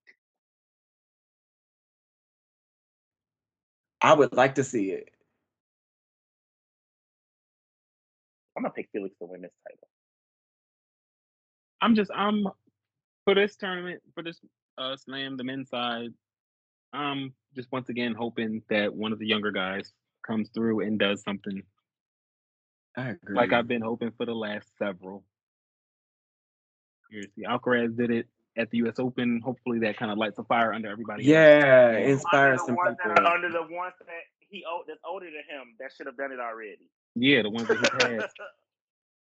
I 4.05 4.12
would 4.12 4.35
like 4.35 4.56
to 4.56 4.64
see 4.64 4.90
it. 4.90 5.09
I'm 8.55 8.62
gonna 8.62 8.74
pick 8.74 8.90
Felix 8.93 9.16
to 9.16 9.24
win 9.24 9.40
this 9.40 9.51
title. 9.66 9.89
I'm 11.81 11.94
just 11.94 12.10
I'm 12.14 12.47
for 13.24 13.35
this 13.35 13.56
tournament 13.56 14.02
for 14.14 14.22
this 14.22 14.39
uh 14.76 14.94
slam 14.98 15.39
the 15.39 15.44
men's 15.44 15.70
side. 15.70 16.10
I'm 16.93 17.32
just 17.56 17.72
once 17.72 17.89
again 17.89 18.12
hoping 18.12 18.62
that 18.68 18.94
one 18.94 19.14
of 19.14 19.18
the 19.18 19.26
younger 19.26 19.51
guys 19.51 19.90
comes 20.26 20.51
through 20.51 20.81
and 20.81 20.98
does 20.98 21.22
something 21.22 21.62
I 22.98 23.09
agree. 23.09 23.35
like 23.35 23.55
I've 23.55 23.68
been 23.68 23.81
hoping 23.81 24.12
for 24.18 24.26
the 24.26 24.35
last 24.35 24.68
several 24.78 25.24
years. 27.10 27.28
The 27.39 27.44
Alcaraz 27.44 27.97
did 27.97 28.10
it 28.10 28.26
at 28.56 28.70
the 28.70 28.78
U.S. 28.78 28.98
Open. 28.98 29.40
Hopefully, 29.44 29.81
that 29.81 29.97
kind 29.97 30.10
of 30.12 30.18
lights 30.18 30.39
a 30.39 30.44
fire 30.44 30.72
under 30.72 30.89
everybody. 30.90 31.24
yeah, 31.24 31.93
Under 31.94 31.98
inspire 31.98 32.52
under 32.52 32.56
the 32.56 32.59
some 32.66 32.76
people. 32.76 32.97
that 33.14 33.26
under 33.26 33.48
the 33.51 33.62
ones 33.62 33.94
that 34.01 34.24
he 34.48 34.64
old 34.70 34.85
that's 34.89 35.01
older 35.05 35.26
than 35.26 35.44
him 35.59 35.74
that 35.81 35.90
should 35.97 36.06
have 36.06 36.16
done 36.16 36.32
it 36.32 36.40
already. 36.40 36.90
yeah, 37.14 37.43
the 37.43 37.51
ones 37.51 37.68
that 37.68 37.78
he 37.78 37.82
had. 37.82 38.20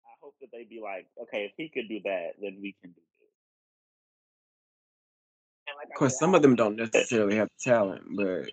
I 0.06 0.14
hope 0.22 0.36
that 0.42 0.50
they 0.52 0.64
be 0.66 0.80
like, 0.82 1.08
okay, 1.24 1.46
if 1.46 1.52
he 1.58 1.70
could 1.70 1.88
do 1.90 2.00
that, 2.04 2.32
then 2.42 2.58
we 2.62 2.76
can 2.82 2.92
do 2.92 3.02
this. 3.20 3.30
and 5.68 5.76
like 5.78 5.88
Of 5.90 5.96
course, 5.98 6.14
said, 6.14 6.20
some 6.20 6.36
of 6.36 6.42
them 6.42 6.56
don't 6.56 6.76
necessarily 6.76 7.38
have 7.38 7.50
talent, 7.60 8.04
but 8.16 8.50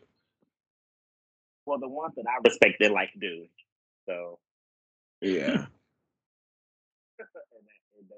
well, 1.66 1.78
the 1.78 1.88
ones 1.88 2.14
that 2.16 2.24
I 2.28 2.38
Respect 2.44 2.74
they 2.80 2.88
like 2.88 3.10
do. 3.20 3.46
So 4.06 4.38
yeah. 5.20 5.66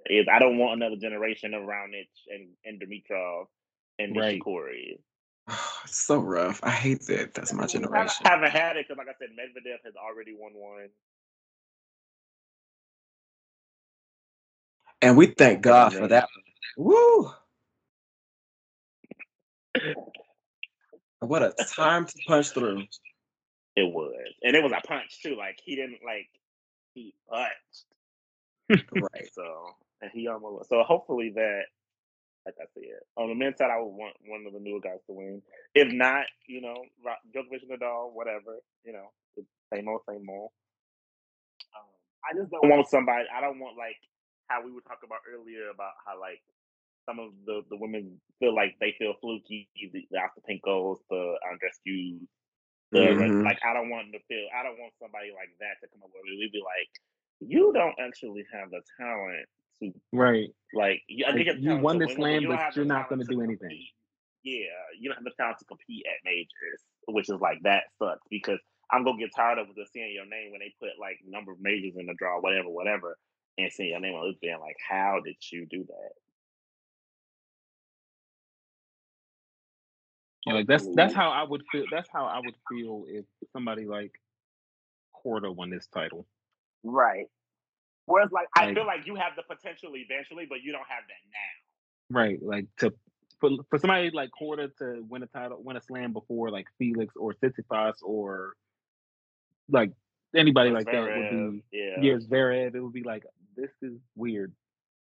is 0.06 0.26
I 0.32 0.38
don't 0.38 0.58
want 0.58 0.82
another 0.82 0.96
generation 0.96 1.54
of 1.54 1.62
Raonic 1.62 2.08
and, 2.28 2.50
and 2.64 2.80
Dimitrov 2.80 3.46
and 3.98 4.16
Right. 4.16 4.46
Nishikori. 4.46 4.98
Ah, 5.48 5.80
it's 5.84 5.98
so 6.06 6.18
rough. 6.18 6.60
I 6.62 6.70
hate 6.70 7.06
that. 7.06 7.34
That's 7.34 7.52
my 7.52 7.66
generation. 7.66 8.26
I 8.26 8.30
haven't 8.30 8.50
had 8.52 8.76
it 8.76 8.86
because, 8.88 8.98
like 8.98 9.08
I 9.08 9.18
said, 9.18 9.30
Medvedev 9.30 9.84
has 9.84 9.94
already 9.96 10.34
won 10.38 10.52
one. 10.54 10.88
And 15.02 15.16
we 15.16 15.26
thank 15.28 15.62
God 15.62 15.94
for 15.94 16.08
that. 16.08 16.28
Woo! 16.76 17.30
What 21.20 21.42
a 21.42 21.54
time 21.76 22.06
to 22.06 22.14
punch 22.26 22.50
through. 22.50 22.84
It 23.76 23.92
was, 23.92 24.14
and 24.42 24.56
it 24.56 24.62
was 24.62 24.72
a 24.72 24.86
punch 24.86 25.22
too. 25.22 25.36
Like 25.36 25.58
he 25.64 25.76
didn't 25.76 26.00
like 26.04 26.28
he 26.94 27.14
punched. 27.30 27.86
Right. 28.92 29.28
So 29.34 29.44
and 30.02 30.10
he 30.14 30.28
almost 30.28 30.68
so 30.70 30.82
hopefully 30.84 31.32
that 31.36 31.62
like 32.46 32.56
I 32.60 32.66
said 32.74 33.00
on 33.16 33.28
the 33.28 33.34
men's 33.36 33.58
side 33.58 33.70
I 33.70 33.78
would 33.80 33.94
want 33.94 34.16
one 34.26 34.44
of 34.46 34.52
the 34.54 34.60
newer 34.60 34.80
guys 34.80 35.00
to 35.08 35.14
win. 35.14 35.42
If 35.74 35.92
not, 35.92 36.26
you 36.48 36.60
know, 36.62 36.76
Djokovic, 37.34 37.68
Nadal, 37.70 38.12
whatever. 38.14 38.58
You 38.84 38.94
know, 38.94 39.08
same 39.74 39.88
old, 39.88 40.02
same 40.08 40.26
old. 40.30 40.50
Um, 41.76 41.88
I 42.24 42.36
just 42.36 42.50
don't 42.50 42.68
want 42.68 42.88
somebody. 42.88 43.26
I 43.34 43.40
don't 43.40 43.60
want 43.60 43.76
like 43.78 43.98
how 44.48 44.64
we 44.64 44.72
were 44.72 44.82
talking 44.86 45.08
about 45.08 45.24
earlier 45.28 45.70
about 45.70 45.94
how 46.06 46.20
like 46.20 46.42
some 47.06 47.18
of 47.20 47.32
the 47.46 47.62
the 47.70 47.78
women 47.78 48.20
feel 48.40 48.54
like 48.54 48.76
they 48.80 48.94
feel 48.98 49.14
fluky. 49.20 49.68
The, 49.76 50.06
the 50.10 50.18
Ostapenkos, 50.18 50.98
the 51.10 51.36
Andreescu, 51.46 52.20
the 52.92 53.04
Mhm. 53.06 53.44
like. 53.44 53.58
I 53.64 53.74
don't 53.74 53.90
want 53.90 54.12
to 54.12 54.20
feel. 54.28 54.46
I 54.54 54.62
don't 54.64 54.78
want 54.80 54.94
somebody 55.00 55.30
like 55.34 55.52
that 55.60 55.80
to 55.82 55.88
come 55.92 56.02
up 56.04 56.10
with 56.14 56.24
me. 56.24 56.38
We'd 56.40 56.52
be 56.52 56.62
like, 56.64 56.90
you 57.40 57.72
don't 57.72 57.94
actually 58.00 58.44
have 58.52 58.70
the 58.70 58.80
talent 58.98 59.46
to 59.82 59.92
Right. 60.12 60.50
like. 60.74 61.02
You, 61.08 61.26
I 61.26 61.32
Like, 61.32 61.46
think 61.46 61.60
you 61.62 61.76
won 61.76 61.98
this 61.98 62.14
slam, 62.14 62.42
you 62.42 62.48
but 62.48 62.76
you're 62.76 62.84
not 62.84 63.08
gonna 63.08 63.24
do 63.24 63.40
anything. 63.42 63.68
compete. 63.68 63.92
Yeah, 64.42 64.66
you 64.98 65.08
don't 65.08 65.16
have 65.16 65.24
the 65.24 65.32
talent 65.36 65.58
to 65.58 65.64
compete 65.64 66.06
at 66.06 66.24
majors, 66.24 66.82
which 67.08 67.28
is 67.28 67.40
like 67.40 67.58
that 67.62 67.84
sucks 67.98 68.26
because 68.30 68.60
I'm 68.90 69.04
gonna 69.04 69.18
get 69.18 69.34
tired 69.34 69.58
of 69.58 69.74
just 69.76 69.92
seeing 69.92 70.12
your 70.12 70.26
name 70.26 70.52
when 70.52 70.60
they 70.60 70.72
put 70.80 70.98
like 71.00 71.18
number 71.26 71.52
of 71.52 71.60
majors 71.60 71.96
in 71.96 72.06
the 72.06 72.14
draw, 72.14 72.40
whatever, 72.40 72.68
whatever, 72.68 73.18
and 73.58 73.72
seeing 73.72 73.90
your 73.90 74.00
name 74.00 74.14
on 74.14 74.28
it 74.28 74.40
being 74.40 74.60
like, 74.60 74.76
how 74.88 75.20
did 75.24 75.36
you 75.50 75.66
do 75.66 75.84
that? 75.84 76.12
Yeah, 80.46 80.54
like 80.54 80.66
that's 80.68 80.86
that's 80.94 81.12
how 81.14 81.30
I 81.30 81.42
would 81.42 81.64
feel. 81.72 81.84
That's 81.90 82.08
how 82.12 82.26
I 82.26 82.38
would 82.38 82.54
feel 82.68 83.04
if 83.08 83.24
somebody 83.52 83.84
like 83.84 84.12
Korda 85.24 85.52
won 85.54 85.70
this 85.70 85.88
title. 85.88 86.24
Right. 86.86 87.26
Whereas, 88.06 88.30
like, 88.32 88.46
I 88.56 88.68
I 88.68 88.74
feel 88.74 88.86
like 88.86 89.06
you 89.06 89.16
have 89.16 89.32
the 89.36 89.42
potential 89.42 89.90
eventually, 89.94 90.46
but 90.48 90.62
you 90.62 90.72
don't 90.72 90.86
have 90.88 91.04
that 91.08 91.22
now. 91.30 92.20
Right. 92.20 92.38
Like 92.42 92.66
to 92.78 92.92
for 93.40 93.50
for 93.68 93.78
somebody 93.78 94.10
like 94.10 94.30
Korda 94.40 94.74
to 94.78 95.04
win 95.08 95.22
a 95.22 95.26
title, 95.26 95.58
win 95.62 95.76
a 95.76 95.82
slam 95.82 96.12
before 96.12 96.50
like 96.50 96.66
Felix 96.78 97.14
or 97.16 97.34
Tsitsipas 97.34 97.94
or 98.02 98.54
like 99.68 99.90
anybody 100.34 100.70
like 100.70 100.86
that 100.86 101.00
would 101.02 101.30
be 101.30 101.62
yeah. 101.72 101.96
yeah, 102.00 102.14
Zverev. 102.14 102.74
It 102.74 102.80
would 102.80 102.92
be 102.92 103.02
like 103.02 103.24
this 103.56 103.70
is 103.82 103.98
weird. 104.14 104.52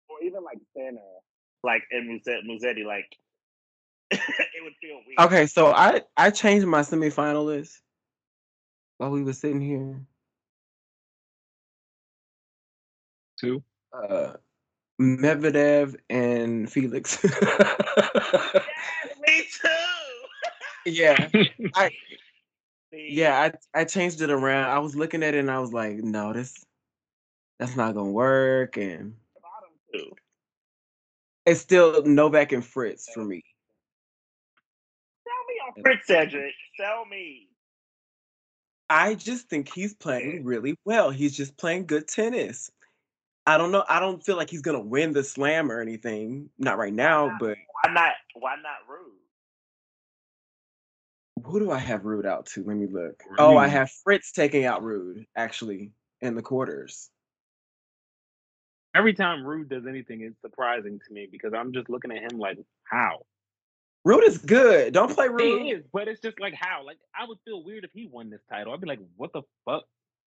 or 0.09 0.17
even 0.23 0.43
like 0.43 0.59
Sinner. 0.75 0.99
Like 1.63 1.83
and 1.91 2.09
Musetti, 2.09 2.45
Musetti 2.45 2.85
like 2.85 3.15
it 4.11 4.19
would 4.63 4.73
feel 4.81 5.01
weird. 5.05 5.19
Okay, 5.19 5.45
so 5.45 5.67
I 5.67 6.01
I 6.15 6.29
changed 6.31 6.65
my 6.65 6.81
semifinalists 6.81 7.79
while 8.97 9.11
we 9.11 9.23
were 9.23 9.33
sitting 9.33 9.61
here. 9.61 9.99
Too. 13.39 13.63
Uh, 13.93 14.33
Medvedev 15.01 15.95
and 16.09 16.69
Felix. 16.71 17.23
Me 17.23 17.29
too. 19.61 19.69
yeah, 20.85 21.29
I 21.75 21.91
yeah 22.91 23.51
I 23.73 23.79
I 23.81 23.83
changed 23.85 24.21
it 24.21 24.29
around. 24.29 24.69
I 24.69 24.79
was 24.79 24.95
looking 24.95 25.23
at 25.23 25.33
it 25.35 25.39
and 25.39 25.49
I 25.51 25.59
was 25.59 25.71
like, 25.71 25.97
no, 25.97 26.33
this 26.33 26.53
that's 27.59 27.75
not 27.75 27.95
gonna 27.95 28.11
work, 28.11 28.77
and 28.77 29.15
Bottom 29.41 29.69
two. 29.93 30.11
it's 31.45 31.61
still 31.61 32.03
Novak 32.03 32.51
and 32.51 32.65
Fritz 32.65 33.09
for 33.13 33.23
me. 33.23 33.41
Sell 35.23 35.45
me 35.47 35.53
on 35.65 35.81
Fritz 35.81 36.07
Cedric. 36.07 36.53
Sell 36.77 37.05
me. 37.05 37.47
I 38.89 39.13
just 39.13 39.47
think 39.49 39.71
he's 39.71 39.93
playing 39.93 40.43
really 40.43 40.75
well. 40.83 41.11
He's 41.11 41.37
just 41.37 41.55
playing 41.57 41.85
good 41.85 42.07
tennis. 42.07 42.71
I 43.49 43.57
don't 43.57 43.71
know. 43.71 43.83
I 43.89 43.99
don't 43.99 44.23
feel 44.23 44.37
like 44.37 44.51
he's 44.51 44.61
gonna 44.61 44.79
win 44.79 45.11
the 45.11 45.23
slam 45.23 45.71
or 45.71 45.81
anything. 45.81 46.51
Not 46.59 46.77
right 46.77 46.93
now, 46.93 47.35
but 47.39 47.57
Why 47.81 47.91
not? 47.91 48.13
Why 48.35 48.55
not 48.61 48.87
Ruud? 48.87 49.15
who 51.43 51.59
do 51.59 51.71
I 51.71 51.79
have 51.79 52.01
Ruud 52.03 52.27
out 52.27 52.45
to? 52.47 52.63
Let 52.63 52.77
me 52.77 52.85
look. 52.85 53.23
Oh, 53.39 53.57
I 53.57 53.67
have 53.67 53.89
Fritz 54.03 54.31
taking 54.31 54.65
out 54.65 54.83
Ruud 54.83 55.25
actually 55.35 55.93
in 56.21 56.35
the 56.35 56.43
quarters. 56.43 57.09
Every 58.95 59.15
time 59.15 59.39
Ruud 59.39 59.67
does 59.67 59.87
anything, 59.87 60.21
it's 60.21 60.39
surprising 60.41 60.99
to 61.07 61.13
me 61.13 61.27
because 61.31 61.53
I'm 61.55 61.73
just 61.73 61.89
looking 61.89 62.11
at 62.11 62.31
him 62.31 62.37
like, 62.37 62.59
how? 62.83 63.21
Ruud 64.07 64.27
is 64.27 64.37
good. 64.37 64.93
Don't 64.93 65.15
play 65.15 65.27
Ruud. 65.27 65.41
He 65.41 65.73
Ruud. 65.73 65.79
is, 65.79 65.83
but 65.91 66.07
it's 66.07 66.21
just 66.21 66.39
like 66.39 66.53
how. 66.53 66.85
Like 66.85 66.97
I 67.19 67.27
would 67.27 67.39
feel 67.45 67.63
weird 67.63 67.83
if 67.83 67.89
he 67.95 68.07
won 68.11 68.29
this 68.29 68.41
title. 68.47 68.73
I'd 68.73 68.81
be 68.81 68.87
like, 68.87 68.99
what 69.15 69.33
the 69.33 69.41
fuck? 69.65 69.85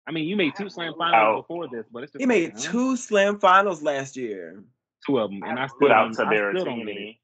I 0.07 0.11
mean, 0.11 0.27
you 0.27 0.37
made 0.37 0.55
two 0.57 0.69
slam 0.69 0.95
finals 0.99 1.15
Out. 1.15 1.37
before 1.43 1.69
this, 1.69 1.87
but 1.93 2.03
it's 2.03 2.13
just 2.13 2.21
He 2.21 2.27
made 2.27 2.53
huh? 2.53 2.59
two 2.61 2.97
slam 2.97 3.39
finals 3.39 3.83
last 3.83 4.17
year. 4.17 4.63
two 5.07 5.19
of 5.19 5.31
them, 5.31 5.43
and 5.45 5.59
I 5.59 5.67
still 5.67 5.79
Put 5.81 5.91
out 5.93 6.13
don't, 6.15 6.29
to 6.29 6.35
I 6.35 6.53
still 6.53 6.65
don't 6.65 6.87
get 6.87 6.97
it. 6.97 7.17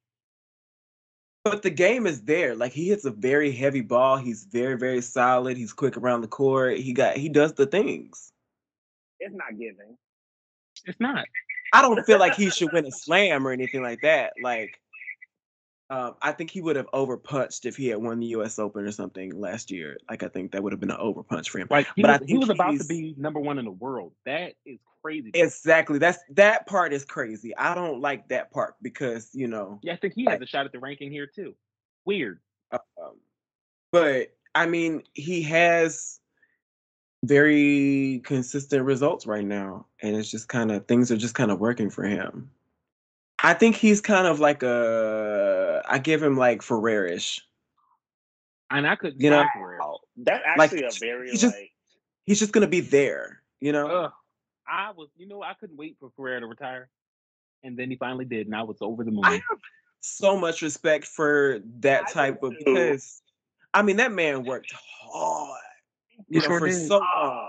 But 1.45 1.63
the 1.63 1.71
game 1.71 2.07
is 2.07 2.23
there. 2.23 2.55
Like 2.55 2.73
he 2.73 2.89
hits 2.89 3.05
a 3.05 3.11
very 3.11 3.51
heavy 3.53 3.81
ball. 3.81 4.17
He's 4.17 4.45
very, 4.45 4.77
very 4.77 5.01
solid. 5.01 5.57
He's 5.57 5.73
quick 5.73 5.97
around 5.97 6.21
the 6.21 6.29
court. 6.29 6.79
He 6.79 6.93
got 6.93 7.17
he 7.17 7.29
does 7.29 7.55
the 7.55 7.67
things. 7.67 8.33
It's 9.21 9.35
not 9.35 9.59
giving. 9.59 9.97
It's 10.85 11.01
not. 11.01 11.25
I 11.73 11.83
don't 11.83 12.05
feel 12.07 12.19
like 12.19 12.35
he 12.35 12.51
should 12.51 12.73
win 12.73 12.87
a 12.87 12.91
slam 12.91 13.47
or 13.47 13.53
anything 13.53 13.83
like 13.83 14.01
that. 14.03 14.33
Like, 14.43 14.81
um, 15.91 16.17
I 16.21 16.33
think 16.33 16.51
he 16.51 16.61
would 16.61 16.77
have 16.77 16.87
overpunched 16.93 17.65
if 17.65 17.77
he 17.77 17.89
had 17.89 17.99
won 17.99 18.21
the 18.21 18.27
U.S. 18.27 18.59
Open 18.59 18.85
or 18.85 18.93
something 18.93 19.39
last 19.39 19.71
year. 19.71 19.97
Like, 20.11 20.23
I 20.23 20.29
think 20.29 20.53
that 20.53 20.63
would 20.63 20.73
have 20.73 20.81
been 20.81 20.91
an 20.91 20.99
overpunch 20.99 21.49
for 21.49 21.59
him. 21.59 21.69
Like 21.71 21.87
he 21.97 22.03
But 22.03 22.21
was, 22.21 22.29
he 22.29 22.37
was 22.37 22.51
about 22.51 22.79
to 22.79 22.85
be 22.85 23.15
number 23.17 23.41
one 23.41 23.59
in 23.59 23.65
the 23.65 23.71
world. 23.71 24.13
That 24.27 24.55
is 24.67 24.79
crazy. 25.03 25.31
Exactly. 25.33 25.99
That's 25.99 26.19
that 26.31 26.67
part 26.67 26.93
is 26.93 27.05
crazy. 27.05 27.57
I 27.57 27.75
don't 27.75 28.01
like 28.01 28.29
that 28.29 28.51
part 28.51 28.75
because 28.83 29.31
you 29.33 29.49
know. 29.49 29.81
yeah, 29.83 29.95
I 29.95 29.97
think 29.97 30.15
he 30.15 30.27
has 30.27 30.41
a 30.41 30.47
shot 30.47 30.67
at 30.67 30.73
the 30.73 30.79
ranking 30.79 31.11
here 31.11 31.27
too. 31.27 31.55
Weird. 32.05 32.41
Um, 32.73 33.17
but 33.91 34.35
I 34.55 34.67
mean, 34.67 35.03
he 35.15 35.43
has 35.43 36.21
very 37.25 38.21
consistent 38.25 38.85
results 38.85 39.27
right 39.27 39.45
now, 39.45 39.87
and 40.03 40.17
it's 40.17 40.31
just 40.31 40.49
kind 40.49 40.71
of 40.71 40.87
things 40.87 41.11
are 41.11 41.17
just 41.17 41.35
kind 41.35 41.51
of 41.51 41.59
working 41.59 41.91
for 41.91 42.05
him. 42.05 42.51
I 43.43 43.55
think 43.55 43.77
he's 43.77 44.01
kind 44.01 44.27
of 44.27 44.41
like 44.41 44.63
a. 44.63 45.83
I 45.89 45.99
give 45.99 46.23
him 46.23 46.37
like 46.37 46.61
Ferrerish. 46.63 47.41
And 48.71 48.87
I 48.87 48.97
could 48.97 49.15
You 49.17 49.31
know, 49.31 49.43
die 49.43 49.49
for 49.55 49.75
it. 49.75 49.81
That's 50.19 50.43
Like, 50.59 50.73
actually 50.73 50.85
a 50.85 50.91
very 51.01 51.31
he 51.31 51.37
just- 51.37 51.55
like. 51.57 51.73
He's 52.27 52.39
just 52.39 52.53
gonna 52.53 52.67
be 52.67 52.81
there, 52.81 53.43
you 53.61 53.73
know. 53.73 53.87
Ugh. 53.89 54.13
I 54.69 54.91
was, 54.91 55.09
you 55.17 55.27
know, 55.27 55.43
I 55.43 55.55
couldn't 55.55 55.79
wait 55.79 55.97
for 55.99 56.11
Ferrer 56.15 56.41
to 56.41 56.47
retire, 56.47 56.91
and 57.65 57.75
then 57.75 57.89
he 57.91 57.97
finally 57.97 58.27
did, 58.27 58.47
and 58.47 58.55
I 58.55 58.63
was 58.65 58.77
over 58.83 59.03
the 59.03 59.11
moon. 59.11 59.25
I 59.25 59.33
have 59.33 59.59
so 60.01 60.37
much 60.39 60.61
respect 60.61 61.07
for 61.07 61.61
that 61.81 62.05
I 62.09 62.13
type 62.13 62.43
of 62.43 62.53
because, 62.59 63.23
I 63.73 63.81
mean, 63.81 63.97
that 63.97 64.13
man 64.13 64.45
worked 64.45 64.75
hard, 64.75 65.59
you 66.29 66.41
know, 66.41 66.47
sure 66.47 66.59
for 66.59 66.67
did. 66.69 66.87
so 66.87 66.99
long. 66.99 67.49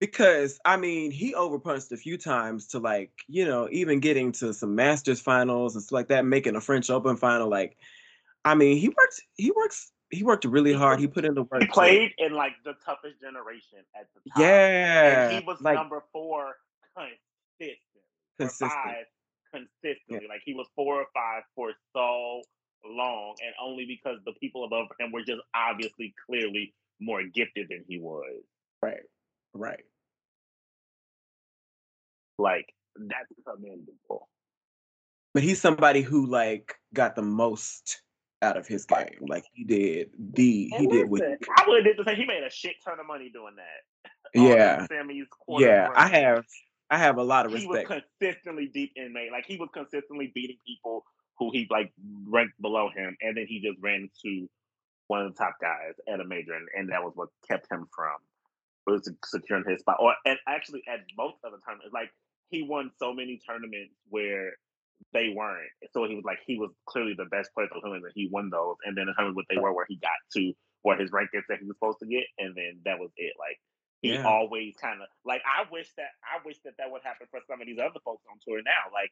Because 0.00 0.58
I 0.64 0.76
mean 0.76 1.10
he 1.10 1.34
overpunched 1.34 1.92
a 1.92 1.96
few 1.96 2.18
times 2.18 2.66
to 2.68 2.78
like 2.78 3.12
you 3.28 3.46
know 3.46 3.68
even 3.70 4.00
getting 4.00 4.32
to 4.32 4.52
some 4.52 4.74
Masters 4.74 5.20
finals 5.20 5.74
and 5.74 5.84
stuff 5.84 5.92
like 5.92 6.08
that, 6.08 6.24
making 6.24 6.56
a 6.56 6.60
French 6.60 6.90
Open 6.90 7.16
final. 7.16 7.48
Like, 7.48 7.76
I 8.44 8.54
mean 8.54 8.78
he 8.78 8.88
worked 8.88 9.22
he 9.36 9.52
works 9.52 9.92
he 10.10 10.24
worked 10.24 10.44
really 10.44 10.72
hard. 10.72 10.98
He 10.98 11.06
put 11.06 11.24
in 11.24 11.34
the 11.34 11.44
work. 11.44 11.62
He 11.62 11.68
played 11.68 12.12
in 12.18 12.32
like 12.32 12.54
the 12.64 12.74
toughest 12.84 13.20
generation 13.20 13.78
at 13.94 14.08
the 14.14 14.30
time. 14.30 14.42
yeah, 14.42 15.30
And 15.30 15.38
he 15.38 15.46
was 15.46 15.60
like 15.60 15.76
number 15.76 16.02
four 16.12 16.54
consistent. 16.96 17.78
Consistent. 18.38 18.72
five 18.72 19.04
consistently. 19.52 20.26
Like 20.28 20.42
he 20.44 20.54
was 20.54 20.66
four 20.74 20.96
or 20.96 21.06
five 21.14 21.42
for 21.54 21.72
so 21.94 22.42
long, 22.84 23.34
and 23.44 23.54
only 23.62 23.84
because 23.86 24.18
the 24.24 24.32
people 24.40 24.64
above 24.64 24.88
him 24.98 25.12
were 25.12 25.22
just 25.22 25.42
obviously 25.54 26.14
clearly 26.26 26.74
more 27.00 27.22
gifted 27.22 27.68
than 27.68 27.84
he 27.86 27.98
was. 27.98 28.42
Right, 28.82 29.02
right. 29.54 29.84
Like 32.38 32.72
that's 32.96 33.28
commendable. 33.46 34.28
But 35.32 35.42
he's 35.42 35.60
somebody 35.60 36.02
who 36.02 36.26
like 36.26 36.74
got 36.92 37.14
the 37.14 37.22
most 37.22 38.02
out 38.42 38.56
of 38.56 38.66
his 38.66 38.84
game. 38.84 39.18
Like 39.20 39.44
he 39.52 39.64
did 39.64 40.10
the 40.18 40.70
he 40.70 40.76
And 40.76 40.90
did 40.90 41.10
what 41.10 41.20
he 41.20 41.26
I 41.56 41.64
would 41.68 41.84
have 41.84 41.96
did 41.96 42.04
the 42.04 42.08
same. 42.08 42.16
He 42.16 42.24
made 42.24 42.42
a 42.42 42.50
shit 42.50 42.76
ton 42.84 42.98
of 42.98 43.06
money 43.06 43.30
doing 43.32 43.56
that. 43.56 44.10
Yeah, 44.32 44.86
semis, 44.86 45.24
yeah. 45.58 45.88
I 45.92 46.06
have 46.06 46.44
I 46.88 46.98
have 46.98 47.18
a 47.18 47.22
lot 47.22 47.46
of 47.46 47.52
respect. 47.52 47.88
he 47.88 47.94
was 47.94 48.02
consistently 48.20 48.70
deep 48.72 48.92
inmate. 48.96 49.32
Like 49.32 49.44
he 49.44 49.56
was 49.56 49.70
consistently 49.74 50.30
beating 50.32 50.58
people 50.64 51.04
who 51.36 51.50
he 51.52 51.66
like 51.68 51.92
ranked 52.28 52.60
below 52.62 52.90
him, 52.94 53.16
and 53.22 53.36
then 53.36 53.46
he 53.48 53.60
just 53.60 53.78
ran 53.82 54.08
to 54.24 54.48
one 55.08 55.26
of 55.26 55.32
the 55.34 55.38
top 55.38 55.56
guys 55.60 55.94
at 56.06 56.20
a 56.20 56.24
major, 56.24 56.52
and, 56.54 56.68
and 56.76 56.90
that 56.90 57.02
was 57.02 57.10
what 57.16 57.30
kept 57.48 57.66
him 57.72 57.88
from 57.92 58.14
was 58.90 59.08
securing 59.24 59.64
his 59.68 59.80
spot. 59.80 59.96
Or 60.00 60.14
and 60.24 60.38
actually 60.46 60.82
at 60.88 61.00
both 61.16 61.34
of 61.44 61.52
the 61.52 61.58
tournaments, 61.66 61.92
like 61.92 62.10
he 62.50 62.62
won 62.62 62.90
so 62.98 63.12
many 63.12 63.40
tournaments 63.46 63.94
where 64.08 64.52
they 65.12 65.32
weren't. 65.34 65.70
So 65.92 66.04
he 66.04 66.14
was 66.14 66.24
like 66.24 66.38
he 66.46 66.58
was 66.58 66.70
clearly 66.86 67.14
the 67.16 67.24
best 67.26 67.50
player 67.54 67.66
of 67.66 67.70
the 67.74 67.80
tournament, 67.80 68.04
and 68.04 68.12
he 68.14 68.28
won 68.30 68.50
those. 68.50 68.76
And 68.84 68.96
then 68.96 69.06
the 69.06 69.14
tournament 69.14 69.36
what 69.36 69.46
they 69.48 69.56
were, 69.60 69.72
where 69.72 69.86
he 69.88 69.96
got 69.96 70.18
to 70.36 70.52
what 70.82 71.00
his 71.00 71.10
rankings 71.10 71.44
that 71.48 71.58
he 71.60 71.66
was 71.66 71.76
supposed 71.76 71.98
to 72.00 72.06
get, 72.06 72.24
and 72.38 72.54
then 72.56 72.80
that 72.84 72.98
was 72.98 73.10
it. 73.16 73.32
Like 73.38 73.58
he 74.02 74.14
Yeah. 74.14 74.24
always 74.24 74.74
kind 74.80 75.00
of 75.02 75.08
like 75.24 75.42
I 75.44 75.68
wish 75.70 75.88
that 75.96 76.10
I 76.24 76.44
wish 76.44 76.56
that 76.64 76.74
that 76.78 76.90
would 76.90 77.02
happen 77.04 77.26
for 77.30 77.40
some 77.48 77.60
of 77.60 77.66
these 77.66 77.78
other 77.78 78.00
folks 78.04 78.24
on 78.30 78.38
tour 78.46 78.60
now. 78.64 78.92
Like 78.92 79.10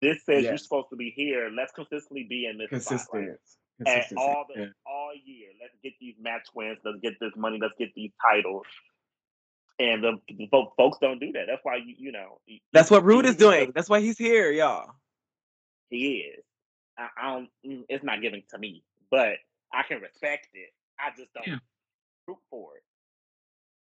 this 0.00 0.24
says 0.24 0.44
you're 0.44 0.58
supposed 0.58 0.88
to 0.90 0.96
be 0.96 1.12
here. 1.16 1.50
Let's 1.54 1.72
consistently 1.72 2.26
be 2.28 2.46
in 2.46 2.58
this 2.58 2.84
spot. 2.84 3.08
Like, 3.12 3.38
Consistent. 3.78 4.10
and 4.10 4.18
all 4.18 4.44
the 4.52 4.60
yeah. 4.60 4.66
all 4.86 5.12
year. 5.24 5.48
Let's 5.62 5.74
get 5.82 5.92
these 6.00 6.14
match 6.20 6.48
wins. 6.54 6.78
Let's 6.84 6.98
get 7.00 7.14
this 7.20 7.32
money. 7.36 7.58
Let's 7.60 7.74
get 7.78 7.90
these 7.94 8.10
titles. 8.20 8.66
And 9.80 10.02
the, 10.02 10.12
the 10.28 10.48
folks 10.76 10.98
don't 11.00 11.20
do 11.20 11.30
that. 11.32 11.44
That's 11.46 11.60
why 11.62 11.76
you 11.76 11.94
you 11.98 12.12
know. 12.12 12.40
That's 12.72 12.90
what 12.90 13.04
Ruud 13.04 13.22
you 13.24 13.30
is 13.30 13.36
just- 13.36 13.38
doing. 13.38 13.72
That's 13.74 13.88
why 13.88 14.00
he's 14.00 14.18
here, 14.18 14.50
y'all. 14.50 14.90
He 15.90 16.16
is. 16.36 16.44
I, 16.98 17.08
I 17.20 17.32
don't. 17.34 17.48
mm, 17.66 17.84
It's 17.88 18.04
not 18.04 18.20
giving 18.20 18.42
to 18.50 18.58
me, 18.58 18.82
but 19.10 19.34
I 19.72 19.82
can 19.86 20.00
respect 20.00 20.48
it. 20.54 20.70
I 20.98 21.10
just 21.16 21.32
don't 21.32 21.46
Yeah. 21.46 21.58
root 22.26 22.38
for 22.50 22.70
it. 22.76 22.82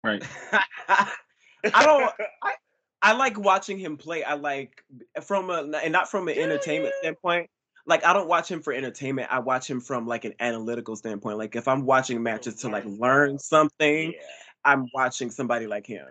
Right. 0.04 0.22
I 1.74 1.84
don't. 1.84 2.12
I, 2.42 2.52
I 3.02 3.12
like 3.12 3.38
watching 3.38 3.78
him 3.78 3.96
play. 3.96 4.24
I 4.24 4.34
like 4.34 4.82
from 5.22 5.50
a 5.50 5.62
and 5.82 5.92
not 5.92 6.10
from 6.10 6.28
an 6.28 6.38
entertainment 6.38 6.94
standpoint. 7.00 7.50
Like 7.86 8.04
I 8.04 8.12
don't 8.12 8.28
watch 8.28 8.50
him 8.50 8.62
for 8.62 8.72
entertainment. 8.72 9.28
I 9.30 9.40
watch 9.40 9.68
him 9.68 9.80
from 9.80 10.06
like 10.06 10.24
an 10.24 10.34
analytical 10.40 10.96
standpoint. 10.96 11.36
Like 11.38 11.54
if 11.54 11.68
I'm 11.68 11.84
watching 11.84 12.22
matches 12.22 12.56
to 12.62 12.68
like 12.68 12.84
learn 12.84 12.98
learn 12.98 13.38
something, 13.38 14.12
yeah. 14.12 14.18
I'm 14.64 14.86
watching 14.94 15.30
somebody 15.30 15.66
like 15.66 15.86
him. 15.86 16.06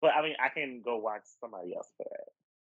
But 0.00 0.12
I 0.14 0.22
mean, 0.22 0.34
I 0.42 0.48
can 0.48 0.80
go 0.84 0.98
watch 0.98 1.22
somebody 1.40 1.74
else 1.74 1.88
for 1.96 2.06
that. 2.10 2.28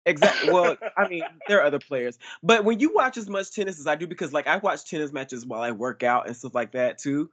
Exactly. 0.06 0.52
Well, 0.52 0.78
I 0.98 1.08
mean, 1.10 1.24
there 1.48 1.60
are 1.60 1.66
other 1.66 1.80
players, 1.80 2.20
but 2.44 2.64
when 2.64 2.80
you 2.80 2.94
watch 2.94 3.18
as 3.18 3.28
much 3.28 3.52
tennis 3.52 3.80
as 3.80 3.88
I 3.88 3.96
do, 3.96 4.08
because 4.08 4.34
like 4.34 4.48
I 4.48 4.58
watch 4.58 4.90
tennis 4.90 5.12
matches 5.12 5.46
while 5.46 5.62
I 5.62 5.72
work 5.72 6.04
out 6.04 6.28
and 6.28 6.36
stuff 6.36 6.56
like 6.56 6.74
that 6.74 6.98
too. 6.98 7.30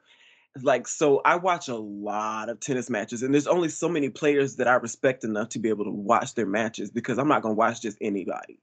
Like, 0.62 0.86
so 0.86 1.22
I 1.24 1.36
watch 1.36 1.68
a 1.68 1.76
lot 1.76 2.50
of 2.50 2.60
tennis 2.60 2.90
matches, 2.90 3.22
and 3.22 3.32
there's 3.32 3.46
only 3.46 3.70
so 3.70 3.88
many 3.88 4.10
players 4.10 4.56
that 4.56 4.68
I 4.68 4.74
respect 4.74 5.24
enough 5.24 5.48
to 5.50 5.58
be 5.58 5.70
able 5.70 5.84
to 5.84 5.90
watch 5.90 6.34
their 6.34 6.46
matches 6.46 6.90
because 6.90 7.18
I'm 7.18 7.28
not 7.28 7.42
gonna 7.42 7.54
watch 7.54 7.80
just 7.80 7.96
anybody. 8.02 8.58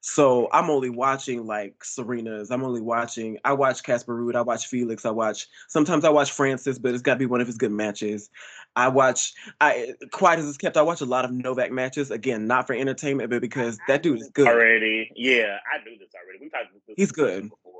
So 0.00 0.48
I'm 0.52 0.70
only 0.70 0.90
watching 0.90 1.46
like 1.46 1.82
Serena's. 1.82 2.50
I'm 2.50 2.62
only 2.62 2.80
watching. 2.80 3.38
I 3.44 3.52
watch 3.52 3.82
Casper 3.82 4.16
Ruud. 4.16 4.36
I 4.36 4.42
watch 4.42 4.66
Felix. 4.66 5.04
I 5.04 5.10
watch. 5.10 5.48
Sometimes 5.68 6.04
I 6.04 6.10
watch 6.10 6.30
Frances, 6.30 6.78
but 6.78 6.94
it's 6.94 7.02
got 7.02 7.14
to 7.14 7.18
be 7.18 7.26
one 7.26 7.40
of 7.40 7.46
his 7.48 7.56
good 7.56 7.72
matches. 7.72 8.30
I 8.76 8.88
watch. 8.88 9.32
I 9.60 9.94
quiet 10.12 10.38
as 10.38 10.48
it's 10.48 10.56
kept. 10.56 10.76
I 10.76 10.82
watch 10.82 11.00
a 11.00 11.04
lot 11.04 11.24
of 11.24 11.32
Novak 11.32 11.72
matches. 11.72 12.10
Again, 12.12 12.46
not 12.46 12.66
for 12.66 12.74
entertainment, 12.74 13.28
but 13.30 13.40
because 13.40 13.78
that 13.88 14.02
dude 14.02 14.20
is 14.20 14.30
good. 14.30 14.46
Already, 14.46 15.10
yeah, 15.16 15.58
I 15.72 15.82
knew 15.84 15.98
this 15.98 16.10
already. 16.14 16.38
We 16.40 16.48
talked 16.48 16.70
about 16.70 16.82
this 16.86 16.94
He's 16.96 17.12
good. 17.12 17.50
before. 17.50 17.72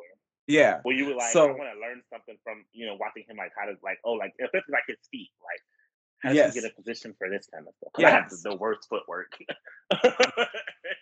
Yeah. 0.48 0.80
Well, 0.84 0.96
you 0.96 1.06
were 1.06 1.14
like, 1.14 1.30
So- 1.30 1.44
I 1.50 1.52
want 1.52 1.70
to 1.74 1.80
learn 1.80 2.02
something 2.10 2.36
from 2.42 2.64
you 2.72 2.86
know 2.86 2.96
watching 2.98 3.24
him, 3.28 3.36
like 3.36 3.52
how 3.56 3.66
to 3.66 3.76
like 3.84 3.98
oh 4.04 4.12
like 4.14 4.32
especially 4.42 4.72
like 4.72 4.84
his 4.88 4.96
feet, 5.12 5.30
like 5.44 5.60
how 6.20 6.32
Yes. 6.32 6.54
he 6.54 6.60
get 6.60 6.70
a 6.70 6.74
position 6.74 7.14
for 7.16 7.28
this 7.30 7.48
kind 7.52 7.66
of 7.66 7.74
stuff? 7.76 7.92
have 8.04 8.30
the, 8.30 8.56
worst 8.56 8.88
footwork. 8.88 9.38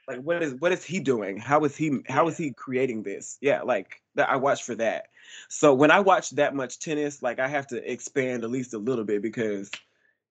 Like 0.09 0.21
what 0.21 0.41
is 0.41 0.55
what 0.55 0.71
is 0.71 0.85
he 0.85 1.01
doing? 1.01 1.37
How 1.37 1.65
is 1.65 1.77
he 1.77 1.99
how 2.09 2.29
is 2.29 2.37
he 2.37 2.53
creating 2.53 3.03
this? 3.03 3.39
Yeah, 3.41 3.63
like 3.63 4.01
that 4.15 4.31
I 4.31 4.37
watch 4.37 4.63
for 4.63 4.77
that. 4.77 5.09
So 5.49 5.75
when 5.75 5.91
I 5.91 5.99
watch 5.99 6.31
that 6.31 6.55
much 6.55 6.79
tennis, 6.79 7.23
like 7.23 7.41
I 7.41 7.49
have 7.49 7.67
to 7.69 7.91
expand 7.93 8.45
at 8.45 8.51
least 8.51 8.73
a 8.73 8.79
little 8.79 9.05
bit 9.05 9.21
because 9.21 9.71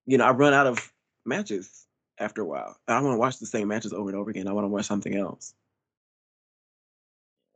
you 0.05 0.17
know, 0.17 0.25
I 0.25 0.31
run 0.31 0.53
out 0.53 0.67
of 0.67 0.93
matches 1.25 1.87
after 2.19 2.41
a 2.41 2.45
while. 2.45 2.77
I 2.87 3.01
want 3.01 3.15
to 3.15 3.19
watch 3.19 3.39
the 3.39 3.45
same 3.45 3.67
matches 3.67 3.91
over 3.91 4.09
and 4.09 4.17
over 4.17 4.29
again. 4.29 4.47
I 4.47 4.53
want 4.53 4.63
to 4.65 4.69
watch 4.69 4.85
something 4.85 5.15
else. 5.15 5.53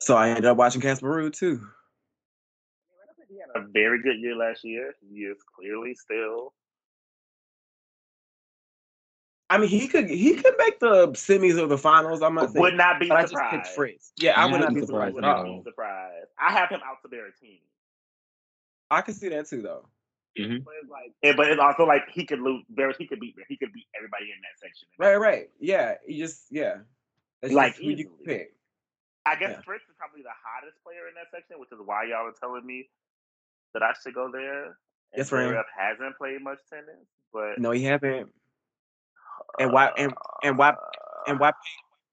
So 0.01 0.15
I 0.15 0.29
ended 0.29 0.45
up 0.45 0.57
watching 0.57 0.81
Casper 0.81 1.07
Ruud 1.07 1.33
too. 1.33 1.65
He 3.29 3.37
had 3.37 3.63
a 3.63 3.67
very 3.67 4.01
good 4.01 4.17
year 4.19 4.35
last 4.35 4.63
year. 4.63 4.95
He 5.07 5.19
is 5.19 5.37
clearly 5.55 5.93
still. 5.93 6.53
I 9.51 9.57
mean, 9.57 9.69
he 9.69 9.87
could 9.87 10.09
he 10.09 10.35
could 10.35 10.53
make 10.57 10.79
the 10.79 11.07
semis 11.13 11.59
or 11.61 11.65
the 11.67 11.77
finals. 11.77 12.21
I'm 12.21 12.35
not 12.35 12.51
saying, 12.51 12.61
Would 12.61 12.75
not 12.77 12.99
be 12.99 13.07
but 13.07 13.17
I 13.17 13.21
just 13.23 13.33
picked 13.33 13.49
surprised. 13.65 13.75
Fritz. 13.75 14.11
Yeah, 14.17 14.39
I 14.39 14.45
would 14.45 14.61
not 14.61 14.73
be 14.73 14.81
be 14.81 14.85
surprised 14.85 15.15
Would 15.15 15.21
not 15.23 15.43
be 15.43 15.61
surprised. 15.63 16.27
I 16.39 16.51
have 16.51 16.69
him 16.69 16.81
out 16.85 16.97
to 17.01 17.09
Berrettini. 17.09 17.61
I 18.91 19.01
can 19.01 19.13
see 19.13 19.29
that 19.29 19.47
too, 19.47 19.61
though. 19.61 19.87
Mhm. 20.37 20.63
But 20.63 20.73
it's 20.81 20.89
like, 20.91 21.11
yeah, 21.23 21.33
but 21.35 21.49
it's 21.49 21.59
also 21.59 21.85
like 21.85 22.03
he 22.11 22.25
could 22.25 22.39
lose. 22.39 22.63
Barrett, 22.69 22.97
he 22.97 23.07
could 23.07 23.19
beat. 23.19 23.35
He 23.47 23.57
could 23.57 23.73
beat 23.73 23.87
everybody 23.97 24.25
in 24.25 24.37
that 24.41 24.59
section. 24.59 24.87
Right, 24.97 25.15
right. 25.15 25.49
Yeah, 25.59 25.95
you 26.07 26.23
just 26.23 26.45
yeah. 26.51 26.77
That's 27.41 27.53
Like, 27.53 27.73
just 27.73 27.83
who 27.83 27.89
you 27.91 27.95
easily. 27.97 28.25
pick. 28.25 28.55
I 29.25 29.35
guess 29.35 29.51
Yeah. 29.51 29.61
Fritz 29.61 29.83
is 29.89 29.95
probably 29.97 30.21
the 30.21 30.29
hottest 30.43 30.81
player 30.83 31.07
in 31.07 31.13
that 31.15 31.27
section, 31.31 31.59
which 31.59 31.71
is 31.71 31.79
why 31.83 32.03
y'all 32.05 32.27
are 32.27 32.33
telling 32.39 32.65
me 32.65 32.89
that 33.73 33.81
I 33.83 33.93
should 34.03 34.13
go 34.13 34.29
there. 34.31 34.65
And 34.65 34.75
Yes, 35.17 35.31
Ram. 35.31 35.51
Zverev 35.53 35.63
hasn't 35.75 36.17
played 36.17 36.41
much 36.41 36.59
tennis, 36.69 37.07
but 37.33 37.57
No, 37.57 37.71
he 37.71 37.83
haven't. 37.83 38.31
And 39.57 39.71
why 39.71 39.91
and 39.97 40.13
and 40.43 40.57
why 40.57 40.75
and 41.27 41.39
uh 41.39 41.41
why 41.41 41.53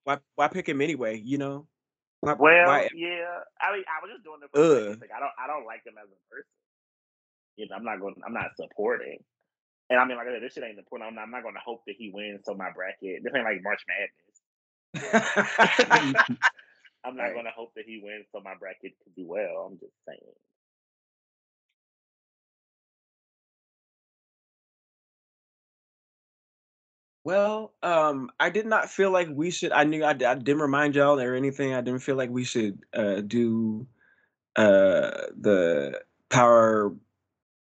why 0.04 0.18
why 0.36 0.48
pick 0.48 0.68
him 0.68 0.80
anyway? 0.82 1.18
You 1.24 1.38
know. 1.38 1.66
Why, 2.20 2.36
Well, 2.38 2.52
why- 2.60 2.90
yeah. 2.92 3.44
I 3.60 3.72
mean, 3.74 3.84
I 3.88 4.02
was 4.02 4.12
just 4.12 4.24
doing 4.24 4.40
it 4.44 4.50
for 4.52 4.60
the. 4.60 4.72
I 5.14 5.20
don't. 5.20 5.32
I 5.38 5.46
don't 5.46 5.66
like 5.66 5.84
him 5.86 5.94
as 6.00 6.08
a 6.08 6.20
person. 6.32 6.50
You 7.56 7.68
know, 7.68 7.76
I'm 7.76 7.84
not 7.84 8.00
going. 8.00 8.16
I'm 8.26 8.34
not 8.34 8.56
supporting. 8.56 9.18
And 9.90 10.00
I 10.00 10.04
mean, 10.06 10.16
like 10.16 10.26
I 10.28 10.34
said, 10.34 10.42
this 10.42 10.54
shit 10.54 10.64
ain't 10.64 10.78
important. 10.78 11.08
I'm 11.08 11.14
not, 11.14 11.22
I'm 11.24 11.30
not 11.30 11.42
going 11.42 11.54
to 11.54 11.64
hope 11.64 11.82
that 11.86 11.96
he 11.98 12.10
wins. 12.12 12.42
So 12.44 12.54
my 12.54 12.70
bracket, 12.74 13.22
this 13.22 13.32
ain't 13.34 13.44
like 13.44 13.62
March 13.62 13.82
Madness. 13.86 14.26
I'm 17.04 17.16
not 17.16 17.32
Right. 17.32 17.34
going 17.34 17.46
to 17.46 17.52
hope 17.56 17.72
that 17.76 17.86
he 17.86 18.00
wins. 18.02 18.26
So 18.32 18.40
my 18.44 18.54
bracket 18.58 18.94
could 19.04 19.14
do 19.16 19.26
well. 19.26 19.68
I'm 19.70 19.78
just 19.78 19.94
saying. 20.08 20.34
Well, 27.26 27.72
um, 27.82 28.30
I 28.38 28.50
did 28.50 28.66
not 28.66 28.88
feel 28.88 29.10
like 29.10 29.26
we 29.28 29.50
should. 29.50 29.72
I 29.72 29.82
knew 29.82 30.04
I, 30.04 30.10
I 30.10 30.14
didn't 30.14 30.60
remind 30.60 30.94
y'all 30.94 31.18
or 31.18 31.34
anything. 31.34 31.74
I 31.74 31.80
didn't 31.80 31.98
feel 31.98 32.14
like 32.14 32.30
we 32.30 32.44
should 32.44 32.78
uh, 32.94 33.20
do 33.20 33.84
uh, 34.54 35.10
the 35.36 36.02
power 36.28 36.94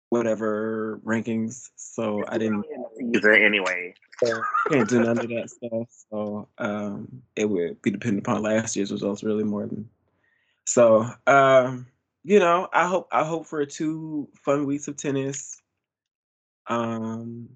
whatever 0.09 1.01
rankings. 1.03 1.71
So 1.75 2.23
I 2.27 2.37
didn't 2.37 2.65
Season 2.99 3.33
anyway. 3.33 3.95
can't 4.69 4.87
do 4.87 4.99
none 4.99 5.17
of 5.17 5.27
that 5.27 5.49
stuff. 5.49 5.87
So 6.11 6.47
um, 6.59 7.23
it 7.35 7.49
would 7.49 7.81
be 7.81 7.89
dependent 7.89 8.27
upon 8.27 8.43
last 8.43 8.75
year's 8.75 8.91
results 8.91 9.23
really 9.23 9.43
more 9.43 9.65
than. 9.65 9.89
So 10.65 11.09
um, 11.25 11.87
you 12.23 12.37
know, 12.37 12.69
I 12.71 12.85
hope 12.85 13.07
I 13.11 13.23
hope 13.23 13.47
for 13.47 13.65
two 13.65 14.29
fun 14.35 14.67
weeks 14.67 14.87
of 14.87 14.97
tennis. 14.97 15.59
Um, 16.67 17.49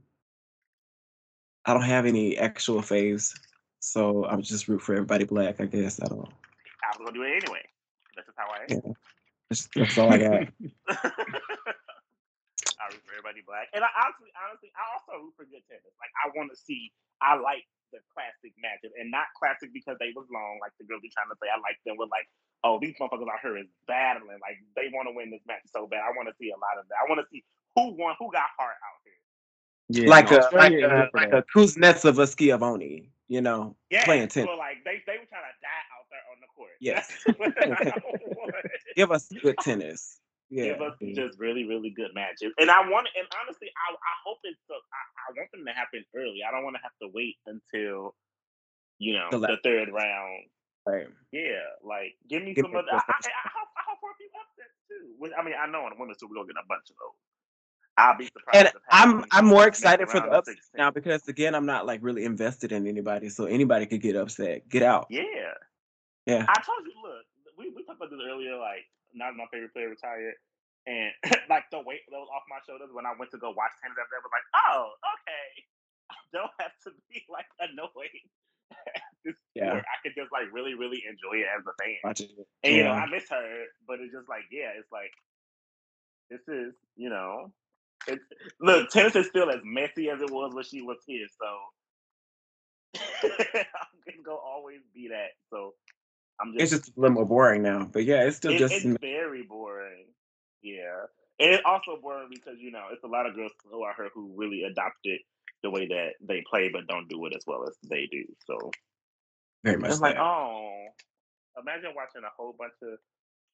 I 1.65 1.73
don't 1.73 1.83
have 1.83 2.05
any 2.05 2.37
actual 2.37 2.81
faves, 2.81 3.37
so 3.79 4.25
I'm 4.25 4.41
just 4.41 4.67
root 4.67 4.81
for 4.81 4.93
everybody 4.93 5.25
black. 5.25 5.61
I 5.61 5.65
guess 5.65 6.01
I 6.01 6.07
don't. 6.07 6.25
I 6.25 6.97
was 6.97 6.97
going 6.97 7.13
to 7.13 7.19
do 7.19 7.23
it 7.23 7.43
anyway. 7.43 7.61
That's 8.15 8.27
just 8.27 8.37
how 8.37 8.49
I 8.49 8.65
am. 8.65 8.69
Yeah, 8.69 8.93
that's, 9.49 9.69
that's 9.75 9.97
all 9.97 10.09
I 10.09 10.17
got. 10.17 10.31
I 12.81 12.89
root 12.89 13.05
for 13.05 13.13
everybody 13.13 13.45
black, 13.45 13.69
and 13.77 13.85
I 13.85 13.89
honestly, 13.93 14.33
honestly, 14.33 14.73
I 14.73 14.83
also 14.97 15.21
root 15.21 15.37
for 15.37 15.45
good 15.45 15.61
tennis. 15.69 15.93
Like 16.01 16.09
I 16.17 16.33
want 16.33 16.49
to 16.49 16.57
see. 16.57 16.89
I 17.21 17.37
like 17.37 17.69
the 17.93 18.01
classic 18.09 18.57
matches, 18.57 18.89
and 18.97 19.13
not 19.13 19.29
classic 19.37 19.69
because 19.69 20.01
they 20.01 20.09
was 20.17 20.25
long. 20.33 20.57
Like 20.63 20.73
the 20.81 20.87
girls 20.89 21.05
be 21.05 21.13
trying 21.13 21.29
to 21.29 21.37
say, 21.37 21.51
I 21.51 21.61
like 21.61 21.77
them 21.85 21.99
with 22.01 22.09
like, 22.09 22.25
oh, 22.65 22.81
these 22.81 22.97
motherfuckers 22.97 23.29
out 23.29 23.43
here 23.45 23.59
is 23.59 23.69
battling. 23.85 24.41
Like 24.41 24.57
they 24.73 24.89
want 24.89 25.11
to 25.11 25.13
win 25.13 25.29
this 25.29 25.45
match 25.45 25.61
so 25.69 25.85
bad. 25.85 26.01
I 26.01 26.15
want 26.17 26.25
to 26.25 26.35
see 26.41 26.49
a 26.49 26.57
lot 26.57 26.81
of 26.81 26.89
that. 26.89 26.97
I 26.97 27.05
want 27.05 27.21
to 27.21 27.27
see 27.29 27.45
who 27.77 27.93
won, 27.93 28.17
who 28.17 28.31
got 28.33 28.49
heart 28.57 28.79
out 28.81 28.99
here. 29.05 29.10
Yeah, 29.91 30.07
like 30.09 30.31
no, 30.31 30.37
a 30.37 30.39
like 30.39 30.45
Australia 30.45 30.85
ain't 30.85 30.93
a 30.93 31.09
like 31.13 31.33
a 31.33 31.43
Kuznetsov 31.53 32.17
of 32.17 32.29
Schiavone, 32.29 33.09
you 33.27 33.41
know, 33.41 33.75
Yeah, 33.89 34.05
playing 34.05 34.29
tennis. 34.29 34.49
so 34.49 34.57
like 34.57 34.77
they 34.85 35.03
they 35.05 35.19
were 35.19 35.27
trying 35.27 35.43
to 35.43 35.55
die 35.59 35.83
out 35.91 36.07
there 36.07 36.23
on 36.31 36.37
the 36.39 36.47
court. 36.55 36.71
Yes. 36.79 37.11
That's 37.25 37.39
what 37.39 37.53
I 37.59 37.99
want. 38.37 38.55
Give 38.95 39.11
us 39.11 39.27
good 39.41 39.57
tennis. 39.59 40.19
Yeah. 40.51 40.75
give 40.75 40.81
us 40.81 40.95
mm. 41.01 41.15
just 41.15 41.39
really, 41.39 41.63
really 41.63 41.91
good 41.95 42.11
matches. 42.13 42.51
And 42.59 42.67
I 42.67 42.83
want, 42.83 43.07
and 43.15 43.23
honestly, 43.39 43.71
I, 43.71 43.95
I 43.95 44.13
hope 44.27 44.43
it's, 44.43 44.59
the, 44.67 44.75
I, 44.75 45.01
I 45.23 45.39
want 45.39 45.47
them 45.55 45.63
to 45.63 45.71
happen 45.71 46.03
early. 46.11 46.43
I 46.43 46.51
don't 46.51 46.67
want 46.67 46.75
to 46.75 46.83
have 46.83 46.91
to 46.99 47.07
wait 47.15 47.39
until, 47.47 48.19
you 48.99 49.15
know, 49.15 49.31
The 49.31 49.39
the, 49.39 49.57
third 49.63 49.87
round. 49.95 50.51
Right. 50.83 51.07
Yeah, 51.31 51.63
like 51.85 52.19
give 52.27 52.43
me 52.43 52.51
Give 52.51 52.67
some 52.67 52.75
me 52.75 52.83
other. 52.83 52.91
I, 52.91 52.99
those 52.99 53.31
I, 53.31 53.31
I, 53.31 53.49
hope, 53.53 53.71
I 53.79 53.83
hope 53.87 53.99
for 54.03 54.11
a 54.11 54.17
few 54.19 54.27
upsets 54.35 54.75
too. 54.91 55.15
I 55.37 55.39
mean, 55.45 55.55
I 55.55 55.71
know 55.71 55.87
in 55.87 55.95
the 55.95 55.99
women's 56.01 56.17
too, 56.19 56.27
we're 56.27 56.41
gonna 56.41 56.51
get 56.51 56.59
a 56.59 56.67
bunch 56.67 56.89
of 56.91 56.99
those. 56.99 57.15
I'll 58.01 58.17
be 58.17 58.25
surprised. 58.25 58.67
And 58.67 58.69
I'm 58.89 59.25
I'm 59.31 59.45
more 59.45 59.67
excited 59.67 60.09
for 60.09 60.19
the 60.19 60.27
upset 60.31 60.55
now 60.75 60.91
because 60.91 61.27
again 61.27 61.53
I'm 61.53 61.65
not 61.65 61.85
like 61.85 61.99
really 62.01 62.25
invested 62.25 62.71
in 62.71 62.87
anybody, 62.87 63.29
so 63.29 63.45
anybody 63.45 63.85
could 63.85 64.01
get 64.01 64.15
upset. 64.15 64.67
Get 64.69 64.81
out. 64.83 65.07
Yeah, 65.09 65.21
Yeah. 66.25 66.45
I 66.49 66.61
told 66.61 66.81
you. 66.85 66.93
Look, 67.03 67.25
we, 67.57 67.69
we 67.75 67.83
talked 67.83 67.97
about 68.01 68.09
this 68.09 68.19
earlier. 68.25 68.57
Like, 68.57 68.85
not 69.13 69.35
my 69.35 69.45
favorite 69.51 69.73
player 69.73 69.89
retired, 69.89 70.35
and 70.87 71.11
like 71.49 71.65
the 71.71 71.79
weight 71.85 72.01
that 72.09 72.17
was 72.17 72.29
off 72.33 72.43
my 72.49 72.57
shoulders 72.65 72.89
when 72.93 73.05
I 73.05 73.13
went 73.17 73.31
to 73.31 73.37
go 73.37 73.49
watch 73.53 73.71
tennis 73.81 73.97
after 74.01 74.17
that 74.17 74.25
was 74.25 74.33
like, 74.33 74.47
oh, 74.65 74.81
okay, 75.13 75.45
I 76.11 76.17
don't 76.33 76.55
have 76.59 76.73
to 76.85 76.91
be 77.09 77.23
like 77.29 77.47
annoyed. 77.61 78.17
Yeah. 79.53 79.77
I 79.85 79.95
could 80.01 80.13
just 80.17 80.31
like 80.31 80.49
really, 80.51 80.73
really 80.73 81.03
enjoy 81.05 81.45
it 81.45 81.49
as 81.53 81.61
a 81.61 81.73
fan. 81.77 81.99
And 82.63 82.75
you 82.75 82.83
know, 82.83 82.93
I 82.97 83.05
miss 83.05 83.29
her, 83.29 83.65
but 83.87 83.99
it's 84.01 84.13
just 84.13 84.29
like, 84.29 84.49
yeah, 84.51 84.73
it's 84.79 84.91
like 84.91 85.13
this 86.31 86.41
is, 86.47 86.73
you 86.95 87.09
know, 87.09 87.51
it's 88.07 88.23
look, 88.61 88.89
tennis 88.89 89.15
is 89.15 89.27
still 89.27 89.49
as 89.49 89.61
messy 89.63 90.09
as 90.09 90.21
it 90.21 90.31
was 90.31 90.53
when 90.53 90.63
she 90.63 90.81
was 90.81 90.97
here, 91.05 91.27
so 91.39 93.01
I'm 93.23 93.65
gonna 94.05 94.23
go 94.23 94.37
always 94.37 94.81
be 94.93 95.09
that. 95.09 95.31
So 95.49 95.73
I'm 96.39 96.53
just. 96.53 96.61
It's 96.73 96.85
just, 96.85 96.97
a 96.97 96.99
little 96.99 97.15
more 97.15 97.25
boring 97.25 97.61
now, 97.63 97.89
but 97.91 98.03
yeah, 98.03 98.23
it's 98.23 98.37
still 98.37 98.51
it- 98.53 98.59
just 98.59 98.73
it's 98.73 98.99
very 99.01 99.43
boring. 99.43 100.05
Yeah. 100.61 101.05
And 101.39 101.55
it's 101.55 101.63
also 101.65 101.97
boring 101.99 102.29
because, 102.29 102.57
you 102.59 102.71
know, 102.71 102.85
it's 102.91 103.03
a 103.03 103.07
lot 103.07 103.25
of 103.25 103.33
girls 103.35 103.51
who 103.69 103.81
are 103.81 103.93
her 103.93 104.09
who 104.13 104.31
really 104.35 104.63
adopted 104.63 105.19
the 105.63 105.71
way 105.71 105.87
that 105.87 106.09
they 106.21 106.43
play 106.49 106.69
but 106.71 106.87
don't 106.87 107.09
do 107.09 107.25
it 107.25 107.33
as 107.35 107.43
well 107.47 107.63
as 107.67 107.75
they 107.89 108.07
do. 108.11 108.23
So 108.45 108.69
very 109.63 109.77
much 109.77 109.91
it's 109.91 110.01
like, 110.01 110.15
that. 110.15 110.21
oh, 110.21 110.87
imagine 111.59 111.91
watching 111.95 112.21
a 112.23 112.31
whole 112.37 112.55
bunch 112.57 112.73
of 112.83 112.99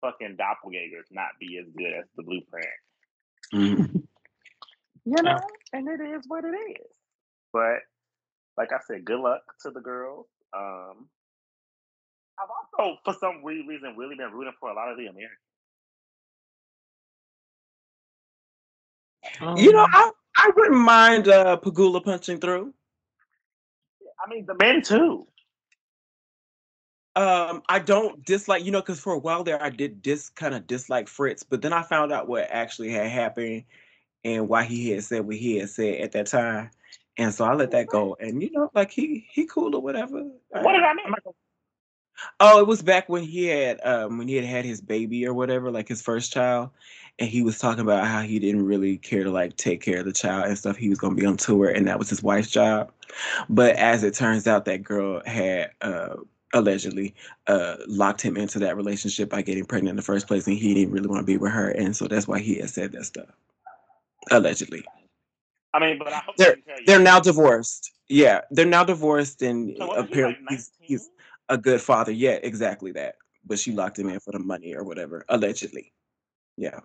fucking 0.01 0.37
doppelgangers 0.37 1.07
not 1.11 1.29
be 1.39 1.57
as 1.59 1.65
good 1.77 1.93
as 1.93 2.05
the 2.15 2.23
blueprint. 2.23 2.67
Mhm. 3.53 4.06
You 5.07 5.23
know, 5.23 5.39
and 5.71 5.87
it 5.87 6.01
is 6.01 6.25
what 6.27 6.43
it 6.43 6.49
is. 6.49 6.91
But 7.53 7.79
like 8.57 8.73
I 8.73 8.79
said, 8.85 9.05
good 9.05 9.21
luck 9.21 9.41
to 9.61 9.71
the 9.71 9.79
girls. 9.79 10.25
Um, 10.53 11.07
I've 12.37 12.49
also, 12.77 12.97
for 13.05 13.13
some 13.13 13.41
weird 13.41 13.67
reason, 13.67 13.95
really 13.95 14.17
been 14.17 14.33
rooting 14.33 14.51
for 14.59 14.69
a 14.69 14.73
lot 14.73 14.91
of 14.91 14.97
the 14.97 15.05
Americans. 15.05 15.39
You 19.55 19.71
know, 19.71 19.83
Um, 19.83 19.89
I 19.93 20.11
I 20.39 20.49
wouldn't 20.57 20.77
mind 20.77 21.29
uh 21.29 21.57
Pegula 21.63 22.03
punching 22.03 22.39
through. 22.41 22.73
I 24.19 24.29
mean, 24.29 24.45
the 24.45 24.55
men 24.55 24.81
too. 24.81 25.25
Um, 27.15 27.63
I 27.69 27.79
don't 27.79 28.25
dislike, 28.25 28.65
you 28.65 28.71
know, 28.71 28.81
because 28.81 28.99
for 28.99 29.13
a 29.13 29.19
while 29.19 29.45
there 29.45 29.63
I 29.63 29.69
did 29.69 30.01
dis 30.01 30.29
kind 30.29 30.53
of 30.53 30.67
dislike 30.67 31.07
Fritz, 31.07 31.43
but 31.43 31.61
then 31.61 31.71
I 31.71 31.81
found 31.81 32.11
out 32.11 32.27
what 32.27 32.47
actually 32.51 32.89
had 32.89 33.07
happened 33.07 33.63
and 34.23 34.49
why 34.49 34.63
he 34.65 34.91
had 34.91 35.03
said 35.03 35.25
what 35.25 35.35
he 35.37 35.57
had 35.57 35.69
said 35.69 36.01
at 36.01 36.11
that 36.13 36.27
time. 36.27 36.71
And 37.17 37.33
so 37.33 37.45
I 37.45 37.53
let 37.55 37.71
that 37.71 37.87
go. 37.87 38.15
And 38.19 38.41
you 38.41 38.51
know, 38.51 38.71
like 38.75 38.91
he 38.91 39.27
he 39.31 39.45
cool 39.45 39.75
or 39.75 39.81
whatever. 39.81 40.23
What 40.49 40.73
did 40.73 40.83
I 40.83 40.93
I'm 40.93 40.95
miss? 40.95 41.05
not 41.09 41.23
gonna- 41.23 41.35
Oh, 42.39 42.59
it 42.59 42.67
was 42.67 42.81
back 42.83 43.09
when 43.09 43.23
he 43.23 43.45
had 43.45 43.79
um 43.85 44.17
when 44.19 44.27
he 44.27 44.35
had 44.35 44.45
had 44.45 44.65
his 44.65 44.81
baby 44.81 45.25
or 45.27 45.33
whatever, 45.33 45.71
like 45.71 45.87
his 45.87 46.01
first 46.01 46.31
child, 46.33 46.69
and 47.19 47.29
he 47.29 47.41
was 47.43 47.59
talking 47.59 47.81
about 47.81 48.07
how 48.07 48.21
he 48.21 48.39
didn't 48.39 48.65
really 48.65 48.97
care 48.97 49.23
to 49.23 49.31
like 49.31 49.57
take 49.57 49.81
care 49.81 49.99
of 49.99 50.05
the 50.05 50.13
child 50.13 50.45
and 50.47 50.57
stuff. 50.57 50.77
He 50.77 50.89
was 50.89 50.99
gonna 50.99 51.15
be 51.15 51.25
on 51.25 51.37
tour, 51.37 51.69
and 51.69 51.87
that 51.87 51.99
was 51.99 52.09
his 52.09 52.23
wife's 52.23 52.51
job. 52.51 52.91
But 53.49 53.75
as 53.77 54.03
it 54.03 54.13
turns 54.15 54.47
out, 54.47 54.65
that 54.65 54.83
girl 54.83 55.21
had 55.25 55.71
uh 55.81 56.17
allegedly 56.53 57.15
uh 57.47 57.77
locked 57.87 58.21
him 58.21 58.37
into 58.37 58.59
that 58.59 58.77
relationship 58.77 59.29
by 59.29 59.41
getting 59.43 59.65
pregnant 59.65 59.91
in 59.91 59.97
the 59.97 60.01
first 60.03 60.27
place, 60.27 60.47
and 60.47 60.57
he 60.57 60.73
didn't 60.75 60.93
really 60.93 61.07
want 61.09 61.21
to 61.21 61.25
be 61.25 61.37
with 61.37 61.51
her, 61.53 61.69
and 61.71 61.95
so 61.95 62.07
that's 62.07 62.27
why 62.27 62.39
he 62.39 62.59
had 62.59 62.69
said 62.69 62.91
that 62.93 63.05
stuff. 63.05 63.29
Allegedly, 64.31 64.83
I 65.73 65.79
mean, 65.79 65.97
but 65.99 66.11
I 66.13 66.17
hope 66.19 66.35
They're- 66.37 66.55
they 66.55 66.61
tell 66.61 66.79
you. 66.79 66.85
they're 66.85 66.99
now 66.99 67.19
divorced. 67.19 67.91
Yeah, 68.09 68.41
they're 68.51 68.65
now 68.65 68.83
divorced, 68.83 69.41
and 69.41 69.75
So 69.77 69.91
apparently 69.93 70.43
like, 70.43 70.49
he's, 70.57 70.71
he's 70.79 71.09
a 71.49 71.57
good 71.57 71.81
father. 71.81 72.11
Yeah, 72.11 72.39
exactly 72.41 72.91
that. 72.93 73.15
But 73.45 73.59
she 73.59 73.71
locked 73.73 73.99
him 73.99 74.09
in 74.09 74.19
for 74.19 74.31
the 74.31 74.39
money 74.39 74.73
or 74.75 74.83
whatever, 74.83 75.25
allegedly. 75.29 75.93
Yeah. 76.57 76.79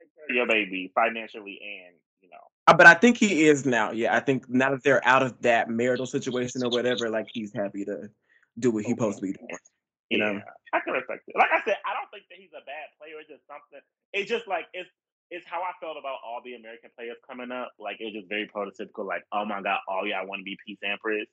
Take 0.00 0.14
care 0.16 0.24
of 0.30 0.34
your 0.34 0.46
baby 0.46 0.90
financially 0.94 1.60
and 1.62 1.94
you 2.20 2.28
know. 2.30 2.38
Uh, 2.66 2.74
But 2.74 2.86
I 2.86 2.94
think 2.94 3.16
he 3.18 3.46
is 3.46 3.64
now. 3.66 3.92
Yeah, 3.92 4.16
I 4.16 4.20
think 4.20 4.48
now 4.48 4.70
that 4.70 4.82
they're 4.82 5.04
out 5.06 5.22
of 5.22 5.40
that 5.42 5.70
marital 5.70 6.06
situation 6.06 6.62
or 6.64 6.70
whatever, 6.70 7.08
like 7.08 7.26
he's 7.32 7.52
happy 7.54 7.84
to 7.84 8.10
do 8.58 8.70
what 8.70 8.84
he 8.84 8.90
supposed 8.90 9.18
to 9.18 9.22
be 9.22 9.32
doing. 9.32 9.48
You 10.10 10.18
know? 10.18 10.40
I 10.74 10.80
can 10.80 10.92
respect 10.92 11.22
it. 11.26 11.34
Like 11.38 11.48
I 11.52 11.62
said, 11.64 11.76
I 11.86 11.94
don't 11.94 12.10
think 12.12 12.24
that 12.30 12.38
he's 12.38 12.52
a 12.52 12.64
bad 12.66 12.88
player. 12.98 13.14
It's 13.20 13.28
just 13.30 13.46
something. 13.46 13.80
It's 14.12 14.28
just 14.28 14.46
like 14.46 14.66
it's 14.74 14.90
it's 15.32 15.46
how 15.48 15.62
I 15.62 15.72
felt 15.80 15.96
about 15.98 16.18
all 16.24 16.40
the 16.44 16.54
American 16.54 16.90
players 16.96 17.16
coming 17.28 17.50
up. 17.50 17.72
Like 17.78 17.96
it's 18.00 18.14
just 18.14 18.28
very 18.28 18.46
prototypical. 18.48 19.06
Like 19.06 19.22
oh 19.32 19.44
my 19.44 19.62
god, 19.62 19.78
oh 19.88 19.92
all 19.92 20.06
y'all 20.06 20.26
want 20.26 20.40
to 20.40 20.44
be 20.44 20.56
Pete 20.64 20.78
Sampras, 20.84 21.24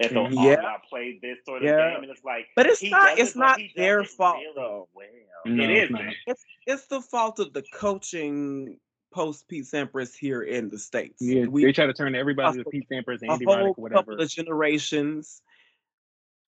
and 0.00 0.10
so 0.10 0.20
all 0.26 0.30
Yeah. 0.32 0.62
y'all 0.62 0.78
played 0.88 1.20
this 1.20 1.38
sort 1.44 1.62
of 1.62 1.68
Yeah. 1.68 1.90
game, 1.94 2.02
and 2.02 2.10
it's 2.10 2.24
like. 2.24 2.46
But 2.56 2.66
it's 2.66 2.82
not. 2.82 3.18
It's 3.18 3.32
it, 3.34 3.38
not 3.38 3.60
their 3.76 4.00
it 4.00 4.08
fault 4.08 4.38
really 4.38 4.52
though. 4.54 4.88
Well, 4.94 5.06
No, 5.46 5.64
it's 5.64 5.90
is. 5.90 6.14
It's 6.26 6.44
it's 6.66 6.86
the 6.86 7.00
fault 7.00 7.38
of 7.40 7.52
the 7.52 7.62
coaching 7.74 8.78
post 9.12 9.46
Pete 9.48 9.64
Sampras 9.64 10.14
here 10.16 10.42
in 10.42 10.70
the 10.70 10.78
states. 10.78 11.20
Yeah, 11.20 11.44
we 11.46 11.64
they 11.64 11.72
try 11.72 11.86
to 11.86 11.92
turn 11.92 12.14
everybody 12.14 12.62
to 12.62 12.68
a- 12.68 12.70
Pete 12.70 12.88
Sampras, 12.90 13.22
a 13.22 13.30
Andy 13.30 13.44
whole 13.44 13.56
Roddick, 13.56 13.78
whatever. 13.78 13.98
couple 14.00 14.20
of 14.22 14.28
generations 14.30 15.42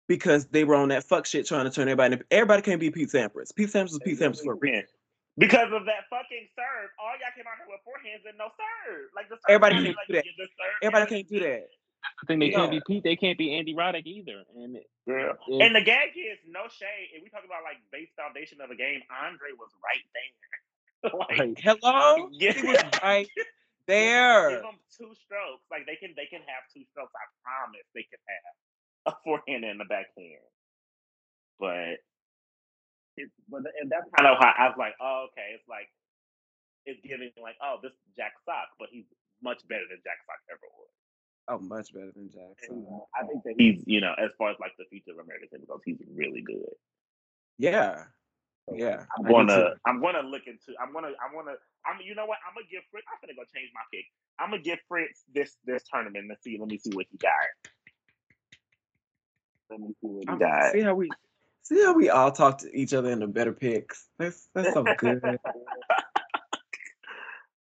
because 0.07 0.45
they 0.47 0.63
were 0.65 0.75
on 0.75 0.89
that 0.89 1.03
fuck 1.05 1.25
shit 1.25 1.47
trying 1.47 1.63
to 1.65 1.71
turn 1.71 1.87
everybody. 1.87 2.21
Everybody 2.29 2.61
can't 2.61 2.79
be 2.79 2.91
Pete 2.91 3.09
Sampras. 3.09 3.55
Pete 3.55 3.69
Sampras 3.69 3.91
was 3.91 3.99
Pete 4.03 4.19
Sampras 4.19 4.43
for 4.43 4.53
a 4.53 4.55
reason. 4.57 4.83
Yeah. 5.41 5.47
Because 5.49 5.73
of 5.73 5.85
that 5.89 6.05
fucking 6.13 6.47
serve, 6.53 6.93
all 7.01 7.17
y'all 7.17 7.33
came 7.33 7.49
out 7.49 7.57
here 7.57 7.65
with 7.67 7.81
forehands 7.81 8.29
and 8.29 8.37
no 8.37 8.53
serve. 8.53 9.09
Like 9.17 9.25
the 9.29 9.41
serve 9.41 9.57
Everybody 9.57 9.75
can't 9.81 9.97
like, 9.97 10.07
do 10.07 10.13
that. 10.21 10.25
you 10.25 10.33
just 10.37 10.53
serve 10.53 10.77
Everybody 10.85 11.05
can't 11.09 11.29
do 11.29 11.39
that. 11.41 11.65
I 12.05 12.23
think 12.29 12.39
they 12.41 12.49
Yeah. 12.53 12.57
can't 12.61 12.71
be 12.71 12.81
Pete. 12.85 13.03
They 13.03 13.15
can't 13.17 13.37
be 13.37 13.55
Andy 13.57 13.73
Roddick 13.73 14.05
either. 14.05 14.45
And 14.55 14.77
Yeah. 15.09 15.33
And 15.49 15.73
the 15.75 15.81
gag 15.81 16.13
is 16.17 16.37
no 16.47 16.69
shade. 16.69 17.09
If 17.17 17.23
we 17.25 17.29
talk 17.33 17.45
about 17.45 17.63
like 17.65 17.81
base 17.91 18.13
foundation 18.17 18.61
of 18.61 18.69
a 18.69 18.77
game, 18.77 19.01
Andre 19.09 19.49
was 19.57 19.73
right 19.81 20.05
there. 20.13 21.11
like, 21.17 21.39
like, 21.39 21.59
Hello, 21.81 22.29
yeah. 22.33 22.53
he 22.53 22.61
was 22.67 22.83
right 23.01 23.27
Give 23.35 23.45
there. 23.97 24.61
them 24.61 24.77
two 24.93 25.13
strokes. 25.25 25.65
Like 25.71 25.85
they 25.89 25.95
can 25.97 26.13
they 26.15 26.25
can 26.29 26.41
have 26.45 26.63
two 26.73 26.85
strokes. 26.93 27.13
I 27.17 27.25
promise 27.41 27.85
they 27.97 28.03
can 28.05 28.21
have 28.29 29.13
a 29.13 29.17
forehand 29.25 29.65
and 29.65 29.81
a 29.81 29.85
backhand. 29.85 30.45
But 31.59 31.97
it's 33.21 33.33
but 33.49 33.61
and 33.79 33.87
that's 33.89 34.09
kind 34.17 34.25
of 34.25 34.41
how 34.41 34.51
I 34.57 34.65
was 34.73 34.77
like, 34.81 34.97
oh, 34.97 35.29
okay. 35.29 35.53
It's 35.53 35.67
like 35.69 35.87
it's 36.85 36.99
giving 37.05 37.29
like, 37.41 37.55
oh, 37.61 37.77
this 37.81 37.93
is 37.93 38.09
Jack 38.17 38.33
Sock, 38.45 38.73
but 38.81 38.89
he's 38.89 39.05
much 39.41 39.61
better 39.69 39.85
than 39.89 40.01
Jack 40.01 40.17
Sock 40.25 40.41
ever 40.49 40.65
was. 40.73 40.89
Oh, 41.49 41.59
much 41.61 41.93
better 41.93 42.11
than 42.15 42.29
Jack 42.33 42.57
Sock. 42.61 42.73
And, 42.73 42.85
uh, 42.89 43.05
I 43.13 43.25
think 43.25 43.43
that 43.45 43.55
he's, 43.57 43.83
you 43.85 44.01
know, 44.01 44.13
as 44.17 44.31
far 44.37 44.49
as 44.49 44.57
like 44.59 44.73
the 44.77 44.85
future 44.89 45.13
of 45.13 45.21
American 45.21 45.61
goes, 45.67 45.81
he's 45.85 46.01
really 46.13 46.41
good. 46.41 46.73
Yeah, 47.57 48.05
yeah. 48.73 49.05
I'm 49.17 49.25
gonna. 49.29 49.77
I'm 49.85 50.01
gonna 50.01 50.25
look 50.25 50.45
into. 50.47 50.73
I'm 50.81 50.93
gonna, 50.93 51.13
I'm 51.21 51.33
gonna, 51.37 51.57
I'm. 51.85 52.01
You 52.01 52.15
know 52.15 52.25
what? 52.25 52.37
I'm 52.47 52.53
gonna 52.57 52.69
give 52.71 52.81
Fritz. 52.89 53.05
I'm 53.09 53.21
gonna 53.21 53.37
go 53.37 53.45
change 53.53 53.69
my 53.73 53.85
pick. 53.93 54.05
I'm 54.39 54.49
gonna 54.49 54.61
give 54.61 54.79
Fritz 54.87 55.21
this 55.33 55.57
this 55.65 55.83
tournament. 55.91 56.25
Let's 56.29 56.43
see. 56.43 56.57
Let 56.59 56.69
me 56.69 56.77
see 56.77 56.91
what 56.93 57.05
he 57.11 57.17
got. 57.17 57.33
Let 59.69 59.79
me 59.79 59.93
see 60.01 60.07
what 60.09 60.23
he 60.25 60.29
I'm- 60.29 60.39
got. 60.39 60.71
See 60.73 60.81
how 60.81 60.95
we 60.95 61.09
see 61.63 61.81
how 61.83 61.93
we 61.93 62.09
all 62.09 62.31
talk 62.31 62.59
to 62.59 62.75
each 62.77 62.93
other 62.93 63.09
into 63.11 63.27
better 63.27 63.53
picks. 63.53 64.07
That's 64.19 64.47
that's 64.53 64.73
so 64.73 64.83
good. 64.97 65.21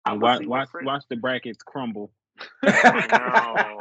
I'm 0.06 0.14
and 0.14 0.22
gonna 0.22 0.48
watch 0.48 0.70
watch 0.74 0.84
watch 0.84 1.04
the 1.10 1.16
brackets 1.16 1.64
crumble. 1.64 2.12
I 2.64 3.74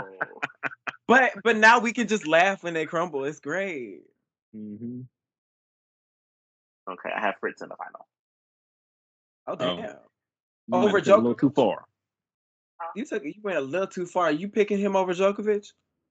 but 1.08 1.32
but 1.42 1.56
now 1.56 1.80
we 1.80 1.92
can 1.92 2.06
just 2.08 2.26
laugh 2.26 2.62
when 2.62 2.74
they 2.74 2.86
crumble. 2.86 3.24
It's 3.24 3.40
great. 3.40 4.02
hmm 4.52 5.02
Okay, 6.90 7.10
I 7.16 7.20
have 7.20 7.36
Fritz 7.40 7.62
in 7.62 7.68
the 7.68 7.76
final. 7.76 8.06
Oh 9.46 9.56
Oh. 9.58 9.76
damn. 9.76 9.96
You 10.68 10.74
Over 10.74 10.92
might 10.92 11.06
have 11.06 11.18
a 11.18 11.20
little 11.20 11.34
Djokovic? 11.34 11.40
too 11.40 11.50
far. 11.50 11.84
You 12.96 13.04
took 13.04 13.24
you 13.24 13.34
went 13.42 13.58
a 13.58 13.60
little 13.60 13.86
too 13.86 14.06
far. 14.06 14.30
You 14.32 14.48
picking 14.48 14.78
him 14.78 14.96
over 14.96 15.12
Djokovic? 15.14 15.66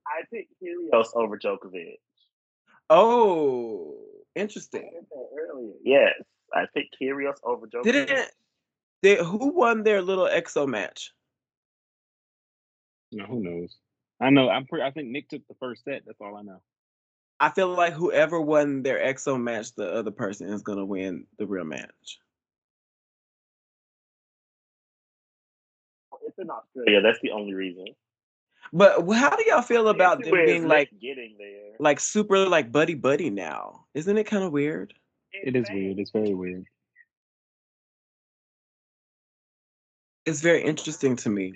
I 0.08 0.22
picked 0.34 0.54
Kyrgios 0.62 1.08
over 1.16 1.38
Djokovic. 1.38 1.98
Oh, 2.94 3.96
interesting. 4.36 4.92
earlier. 5.34 5.72
Yes, 5.82 6.14
I 6.54 6.66
picked 6.74 6.98
Kyrgios 7.02 7.36
over 7.42 7.66
Djokovic. 7.66 7.84
Didn't 7.84 8.32
did, 9.02 9.20
who 9.20 9.48
won 9.48 9.84
their 9.84 10.02
little 10.02 10.28
EXO 10.28 10.68
match? 10.68 11.14
No, 13.14 13.24
who 13.26 13.42
knows? 13.42 13.78
I 14.20 14.30
know. 14.30 14.50
I'm 14.50 14.66
pretty. 14.66 14.84
I 14.84 14.92
think 14.92 15.08
Nick 15.08 15.30
took 15.30 15.48
the 15.48 15.56
first 15.58 15.86
set. 15.86 16.04
That's 16.06 16.20
all 16.20 16.36
I 16.36 16.42
know. 16.42 16.62
I 17.40 17.50
feel 17.50 17.70
like 17.70 17.94
whoever 17.94 18.40
won 18.40 18.84
their 18.84 19.00
EXO 19.00 19.42
match, 19.42 19.74
the 19.74 19.90
other 19.90 20.12
person 20.12 20.50
is 20.50 20.62
gonna 20.62 20.86
win 20.86 21.26
the 21.40 21.48
real 21.48 21.64
match. 21.64 22.20
It's 26.28 26.38
in 26.38 26.50
Australia. 26.50 26.92
Yeah, 26.92 27.00
that's 27.02 27.20
the 27.22 27.32
only 27.32 27.54
reason. 27.54 27.86
But 28.74 29.06
how 29.14 29.36
do 29.36 29.44
y'all 29.48 29.62
feel 29.62 29.90
about 29.90 30.24
them 30.24 30.32
being 30.46 30.68
like 30.68 30.90
getting 31.02 31.36
there. 31.38 31.74
like 31.80 32.00
super 32.00 32.48
like 32.48 32.72
buddy 32.72 32.94
buddy 32.96 33.30
now? 33.30 33.86
Isn't 33.94 34.18
it 34.18 34.26
kind 34.26 34.44
of 34.44 34.52
weird? 34.52 34.94
It 35.34 35.56
is 35.56 35.70
weird. 35.70 36.00
It's 36.00 36.12
very 36.12 36.34
weird. 36.34 36.66
It's 40.26 40.42
very 40.42 40.64
interesting 40.64 41.16
to 41.18 41.30
me. 41.30 41.54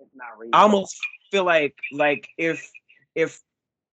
It's 0.00 0.10
not 0.14 0.38
real. 0.38 0.50
I 0.52 0.62
almost 0.62 0.96
feel 1.30 1.44
like 1.44 1.74
like 1.92 2.28
if 2.36 2.70
if 3.14 3.40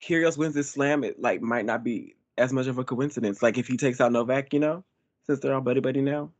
Kyrgios 0.04 0.38
wins 0.38 0.56
this 0.56 0.72
slam, 0.72 1.04
it 1.04 1.20
like 1.22 1.42
might 1.42 1.66
not 1.66 1.84
be 1.84 2.16
as 2.38 2.52
much 2.52 2.68
of 2.68 2.78
a 2.78 2.84
coincidence. 2.84 3.42
Like 3.42 3.58
if 3.58 3.68
he 3.68 3.78
takes 3.78 4.02
out 4.02 4.12
Novak, 4.12 4.54
you 4.54 4.60
know, 4.60 4.84
since 5.26 5.40
they're 5.40 5.54
all 5.54 5.62
buddy 5.62 5.80
buddy 5.80 6.02
now. 6.02 6.32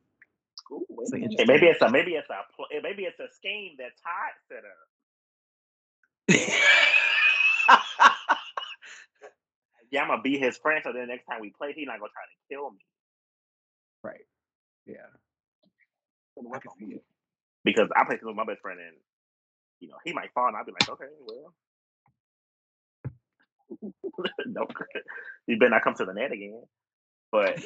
Ooh, 0.72 0.86
It's 1.00 1.12
like 1.12 1.22
wait 1.22 1.40
a 1.40 1.42
interesting. 1.42 1.48
minute. 1.48 1.62
Hey, 1.62 1.68
maybe 1.68 1.68
it's 1.68 1.82
a 1.82 1.90
maybe 1.92 2.12
it's 2.14 2.30
a 2.30 2.82
maybe 2.82 3.04
it's 3.04 3.20
a 3.20 3.34
scheme 3.34 3.76
that 3.78 3.92
Todd 4.04 4.34
set 4.50 4.58
up. 4.60 4.87
Yeah, 9.92 10.02
I'm 10.04 10.10
gonna 10.10 10.22
be 10.22 10.38
his 10.38 10.58
friend, 10.58 10.82
so 10.84 10.94
then 10.94 11.08
next 11.08 11.26
time 11.26 11.40
we 11.42 11.52
play, 11.52 11.74
he's 11.74 11.88
not 11.88 12.00
gonna 12.00 12.12
try 12.12 12.24
to 12.24 12.56
kill 12.56 12.72
me 12.72 12.80
right. 14.04 14.26
Yeah. 14.86 15.08
I 16.54 16.60
can 16.60 16.72
see 16.80 16.96
it. 16.96 17.04
because 17.64 17.90
I 17.96 18.06
play 18.06 18.20
with 18.22 18.36
my 18.36 18.46
best 18.46 18.62
friend, 18.62 18.80
and 18.80 18.98
you 19.80 19.90
know 19.90 19.98
he 20.06 20.14
might 20.14 20.34
fall, 20.34 20.48
and 20.48 20.58
I'll 20.58 20.66
be 20.66 20.74
like, 20.74 20.90
okay, 20.90 21.12
well, 21.26 21.54
no, 24.48 24.68
you 25.48 25.60
better 25.60 25.70
not 25.72 25.84
come 25.84 25.96
to 25.96 26.06
the 26.06 26.14
net 26.14 26.32
again. 26.32 26.64
But 27.32 27.60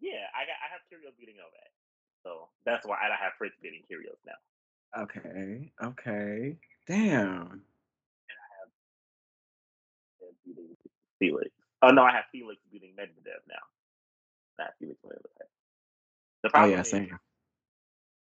yeah, 0.00 0.24
I 0.34 0.42
got 0.46 0.58
I 0.60 0.68
have 0.72 0.82
Kyrgios 0.92 1.18
beating 1.18 1.36
Novak, 1.36 1.72
so 2.24 2.48
that's 2.66 2.86
why 2.86 2.98
I 3.04 3.08
don't 3.08 3.18
have 3.22 3.34
Fritz 3.38 3.56
beating 3.62 3.82
Kyrgios 3.90 4.20
now. 4.26 4.51
Okay. 4.98 5.72
Okay. 5.82 6.56
Damn. 6.88 7.62
and 10.20 10.34
beating 10.44 10.76
Felix. 11.20 11.50
Oh 11.82 11.90
no, 11.90 12.02
I 12.02 12.12
have 12.12 12.24
Felix 12.32 12.60
beating 12.72 12.92
Medvedev 12.98 13.42
now. 13.48 13.64
Not 14.58 14.72
Felix 14.80 14.98
Medvedev. 15.06 15.48
The 16.44 16.50
Oh 16.54 16.64
problem 16.64 16.64
yeah, 16.64 16.82
is 16.82 16.90
same. 16.90 17.18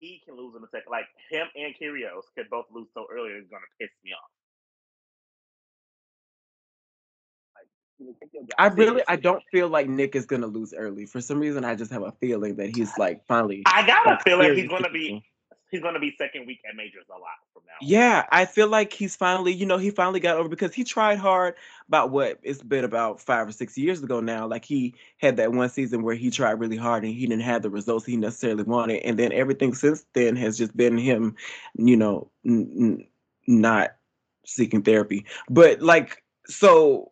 he 0.00 0.22
can 0.24 0.36
lose 0.36 0.54
in 0.56 0.62
the 0.62 0.68
second. 0.72 0.90
Like 0.90 1.06
him 1.30 1.46
and 1.56 1.74
Kyrgios 1.76 2.24
could 2.36 2.50
both 2.50 2.66
lose 2.72 2.88
so 2.94 3.06
early, 3.12 3.30
it's 3.32 3.50
gonna 3.50 3.64
piss 3.80 3.90
me 4.04 4.12
off. 4.12 4.30
You 7.98 8.06
would 8.08 8.16
take 8.20 8.30
your 8.34 8.44
I 8.58 8.68
really 8.68 9.02
I 9.08 9.16
seriously. 9.16 9.22
don't 9.22 9.42
feel 9.52 9.68
like 9.68 9.88
Nick 9.88 10.16
is 10.16 10.26
gonna 10.26 10.46
lose 10.46 10.74
early. 10.74 11.06
For 11.06 11.20
some 11.20 11.40
reason, 11.40 11.64
I 11.64 11.74
just 11.76 11.92
have 11.92 12.02
a 12.02 12.12
feeling 12.20 12.56
that 12.56 12.70
he's 12.70 12.98
like 12.98 13.26
finally. 13.26 13.66
I 13.66 13.86
got 13.86 14.06
a 14.08 14.18
like, 14.18 14.24
feeling 14.24 14.54
he's 14.54 14.68
gonna 14.68 14.90
to 14.90 14.90
be 14.90 15.24
he's 15.74 15.82
gonna 15.82 15.98
be 15.98 16.14
second 16.16 16.46
week 16.46 16.60
at 16.68 16.76
majors 16.76 17.04
a 17.08 17.12
lot 17.18 17.36
from 17.52 17.62
now. 17.66 17.72
Yeah, 17.80 18.24
I 18.30 18.44
feel 18.44 18.68
like 18.68 18.92
he's 18.92 19.16
finally, 19.16 19.52
you 19.52 19.66
know, 19.66 19.76
he 19.78 19.90
finally 19.90 20.20
got 20.20 20.36
over 20.36 20.48
because 20.48 20.72
he 20.72 20.84
tried 20.84 21.18
hard 21.18 21.54
about 21.88 22.10
what 22.10 22.38
it's 22.42 22.62
been 22.62 22.84
about 22.84 23.20
five 23.20 23.48
or 23.48 23.52
six 23.52 23.76
years 23.76 24.02
ago 24.02 24.20
now. 24.20 24.46
Like 24.46 24.64
he 24.64 24.94
had 25.18 25.36
that 25.38 25.52
one 25.52 25.68
season 25.68 26.02
where 26.02 26.14
he 26.14 26.30
tried 26.30 26.60
really 26.60 26.76
hard 26.76 27.04
and 27.04 27.12
he 27.12 27.26
didn't 27.26 27.42
have 27.42 27.62
the 27.62 27.70
results 27.70 28.06
he 28.06 28.16
necessarily 28.16 28.62
wanted, 28.62 29.02
and 29.02 29.18
then 29.18 29.32
everything 29.32 29.74
since 29.74 30.06
then 30.12 30.36
has 30.36 30.56
just 30.56 30.76
been 30.76 30.96
him, 30.96 31.34
you 31.76 31.96
know, 31.96 32.30
n- 32.46 32.70
n- 32.78 33.06
not 33.46 33.96
seeking 34.46 34.82
therapy. 34.82 35.24
But 35.50 35.82
like, 35.82 36.22
so 36.46 37.10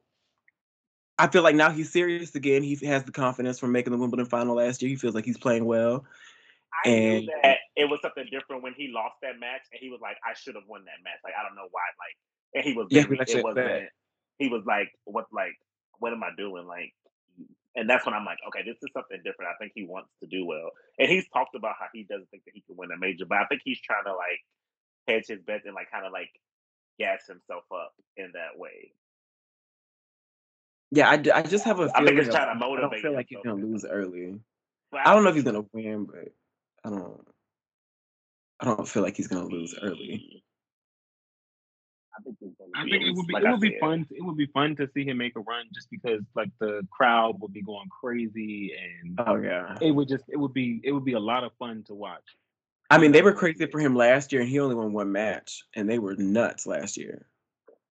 I 1.19 1.27
feel 1.29 1.43
like 1.43 1.55
now 1.57 1.71
he's 1.71 1.91
serious 1.93 2.35
again. 2.35 2.63
He 2.63 2.75
has 2.87 3.05
the 3.05 3.13
confidence 3.13 3.59
from 3.59 3.73
making 3.73 3.93
the 3.93 3.99
Wimbledon 3.99 4.27
final 4.27 4.57
last 4.57 4.81
year. 4.83 4.89
He 4.89 4.97
feels 4.97 5.15
like 5.15 5.25
he's 5.25 5.39
playing 5.39 5.65
well. 5.65 6.05
I 6.85 6.89
knew 6.89 6.97
And- 6.97 7.31
that 7.43 7.59
it 7.77 7.87
was 7.89 8.01
something 8.03 8.27
different 8.31 8.63
when 8.63 8.75
he 8.75 8.89
lost 8.93 9.17
that 9.23 9.39
match, 9.41 9.63
and 9.73 9.81
he 9.81 9.89
was 9.91 10.01
like, 10.03 10.17
"I 10.25 10.35
should 10.35 10.55
have 10.57 10.69
won 10.69 10.85
that 10.85 11.01
match." 11.05 11.21
Like 11.25 11.35
I 11.39 11.43
don't 11.43 11.57
know 11.57 11.69
why. 11.71 11.83
Like, 11.99 12.17
and 12.55 12.65
he 12.65 12.73
was 12.75 12.89
Yeah, 12.91 13.05
it 13.09 13.43
wasn't. 13.43 13.67
bad. 13.67 13.89
He 14.39 14.49
was 14.49 14.63
like, 14.67 14.91
"What? 15.05 15.27
Like, 15.33 15.55
what 15.99 16.13
am 16.13 16.23
I 16.23 16.31
doing?" 16.37 16.67
Like, 16.67 16.93
and 17.77 17.89
that's 17.89 18.05
when 18.05 18.15
I'm 18.15 18.25
like, 18.25 18.39
"Okay, 18.49 18.63
this 18.65 18.77
is 18.83 18.91
something 18.93 19.19
different." 19.25 19.51
I 19.53 19.57
think 19.59 19.73
he 19.75 19.85
wants 19.85 20.11
to 20.21 20.27
do 20.27 20.45
well, 20.45 20.71
and 20.99 21.09
he's 21.09 21.29
talked 21.33 21.55
about 21.55 21.77
how 21.81 21.87
he 21.93 22.05
doesn't 22.05 22.29
think 22.31 22.45
that 22.45 22.55
he 22.55 22.63
can 22.63 22.77
win 22.77 22.91
a 22.93 22.99
major, 22.99 23.25
but 23.27 23.39
I 23.39 23.47
think 23.47 23.63
he's 23.65 23.81
trying 23.81 24.05
to 24.05 24.13
like 24.15 24.41
hedge 25.09 25.27
his 25.29 25.43
bets 25.43 25.65
and 25.67 25.75
like 25.75 25.91
kind 25.91 26.07
of 26.07 26.13
like 26.13 26.31
gas 26.99 27.27
himself 27.27 27.65
up 27.73 27.93
in 28.17 28.33
that 28.35 28.59
way. 28.59 28.93
Yeah, 30.91 31.09
I, 31.09 31.17
d- 31.17 31.31
I 31.31 31.43
just 31.43 31.65
have 31.65 31.81
a 31.81 31.85
I 31.95 32.01
feeling. 32.01 32.07
think 32.07 32.19
it's 32.19 32.29
of- 32.29 32.35
trying 32.35 32.59
to 32.59 32.65
I 32.65 32.81
don't 32.81 33.01
feel 33.01 33.15
like 33.15 33.27
he's 33.31 33.39
gonna 33.43 33.63
lose 33.65 33.85
early. 33.85 34.39
But 34.91 35.07
I 35.07 35.15
don't 35.15 35.25
know 35.25 35.31
if 35.31 35.37
he's 35.37 35.45
gonna 35.45 35.65
win, 35.73 36.05
but 36.05 36.29
I 36.85 36.91
don't. 36.91 37.27
I 38.63 38.67
don't 38.67 38.89
feel 38.89 39.03
like 39.03 39.17
he's 39.17 39.27
gonna 39.27 39.45
lose 39.45 39.75
early. 39.83 40.43
I 42.17 42.23
think 42.23 42.37
I 42.77 42.85
think 42.85 43.05
it 43.05 43.15
would 43.15 43.27
be 43.27 43.35
like 43.35 43.43
it 43.43 43.51
would 43.51 43.61
be 43.61 43.71
said. 43.73 43.81
fun. 43.81 44.07
It 44.11 44.23
would 44.23 44.37
be 44.37 44.47
fun 44.47 44.77
to 44.77 44.89
see 44.95 45.05
him 45.05 45.19
make 45.19 45.35
a 45.35 45.41
run, 45.41 45.67
just 45.75 45.91
because 45.91 46.21
like 46.37 46.51
the 46.61 46.87
crowd 46.93 47.41
would 47.41 47.53
be 47.53 47.63
going 47.63 47.89
crazy, 47.89 48.73
and 49.03 49.19
Oh 49.27 49.37
yeah. 49.37 49.77
it 49.81 49.91
would 49.91 50.09
just 50.09 50.25
it 50.29 50.37
would 50.37 50.55
be 50.55 50.81
it 50.85 50.93
would 50.93 51.05
be 51.05 51.15
a 51.15 51.21
lot 51.21 51.43
of 51.43 51.53
fun 51.59 51.83
to 51.89 51.95
watch. 51.95 52.23
I 52.89 52.99
mean, 52.99 53.11
they 53.11 53.23
were 53.23 53.33
crazy 53.33 53.67
for 53.67 53.81
him 53.81 53.97
last 53.97 54.33
year, 54.33 54.43
and 54.43 54.51
he 54.51 54.61
only 54.61 54.75
won 54.75 54.93
one 54.93 55.11
match, 55.11 55.65
and 55.75 55.89
they 55.89 55.99
were 55.99 56.15
nuts 56.15 56.67
last 56.67 56.97
year. 56.97 57.27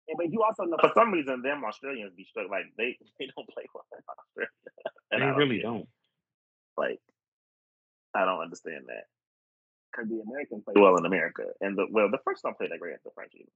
Yeah, 0.07 0.15
but 0.19 0.31
you 0.31 0.43
also 0.43 0.65
know 0.65 0.77
For 0.81 0.93
some 0.95 1.11
reason, 1.11 1.43
them 1.43 1.65
Australians 1.65 2.13
be 2.17 2.27
struck 2.29 2.49
like 2.51 2.67
they 2.77 2.97
they 3.19 3.29
don't 3.35 3.49
play 3.49 3.65
well 3.75 3.87
in 3.93 4.05
Australia. 4.09 4.51
And 5.13 5.23
they 5.23 5.27
I 5.27 5.31
don't 5.31 5.39
really 5.39 5.57
get 5.57 5.65
don't. 5.65 5.89
Like, 6.77 7.01
I 8.15 8.25
don't 8.25 8.41
understand 8.41 8.85
that. 8.87 9.07
Because 9.91 10.09
the 10.09 10.21
Americans 10.21 10.63
play 10.65 10.75
Well, 10.77 10.97
in 10.97 11.07
America, 11.07 11.45
and 11.61 11.77
the 11.77 11.87
well, 11.91 12.11
the 12.11 12.19
French 12.25 12.41
don't 12.43 12.57
play 12.57 12.69
that 12.69 12.79
great 12.81 12.95
at 12.95 13.05
the 13.05 13.11
French 13.15 13.33
either. 13.35 13.51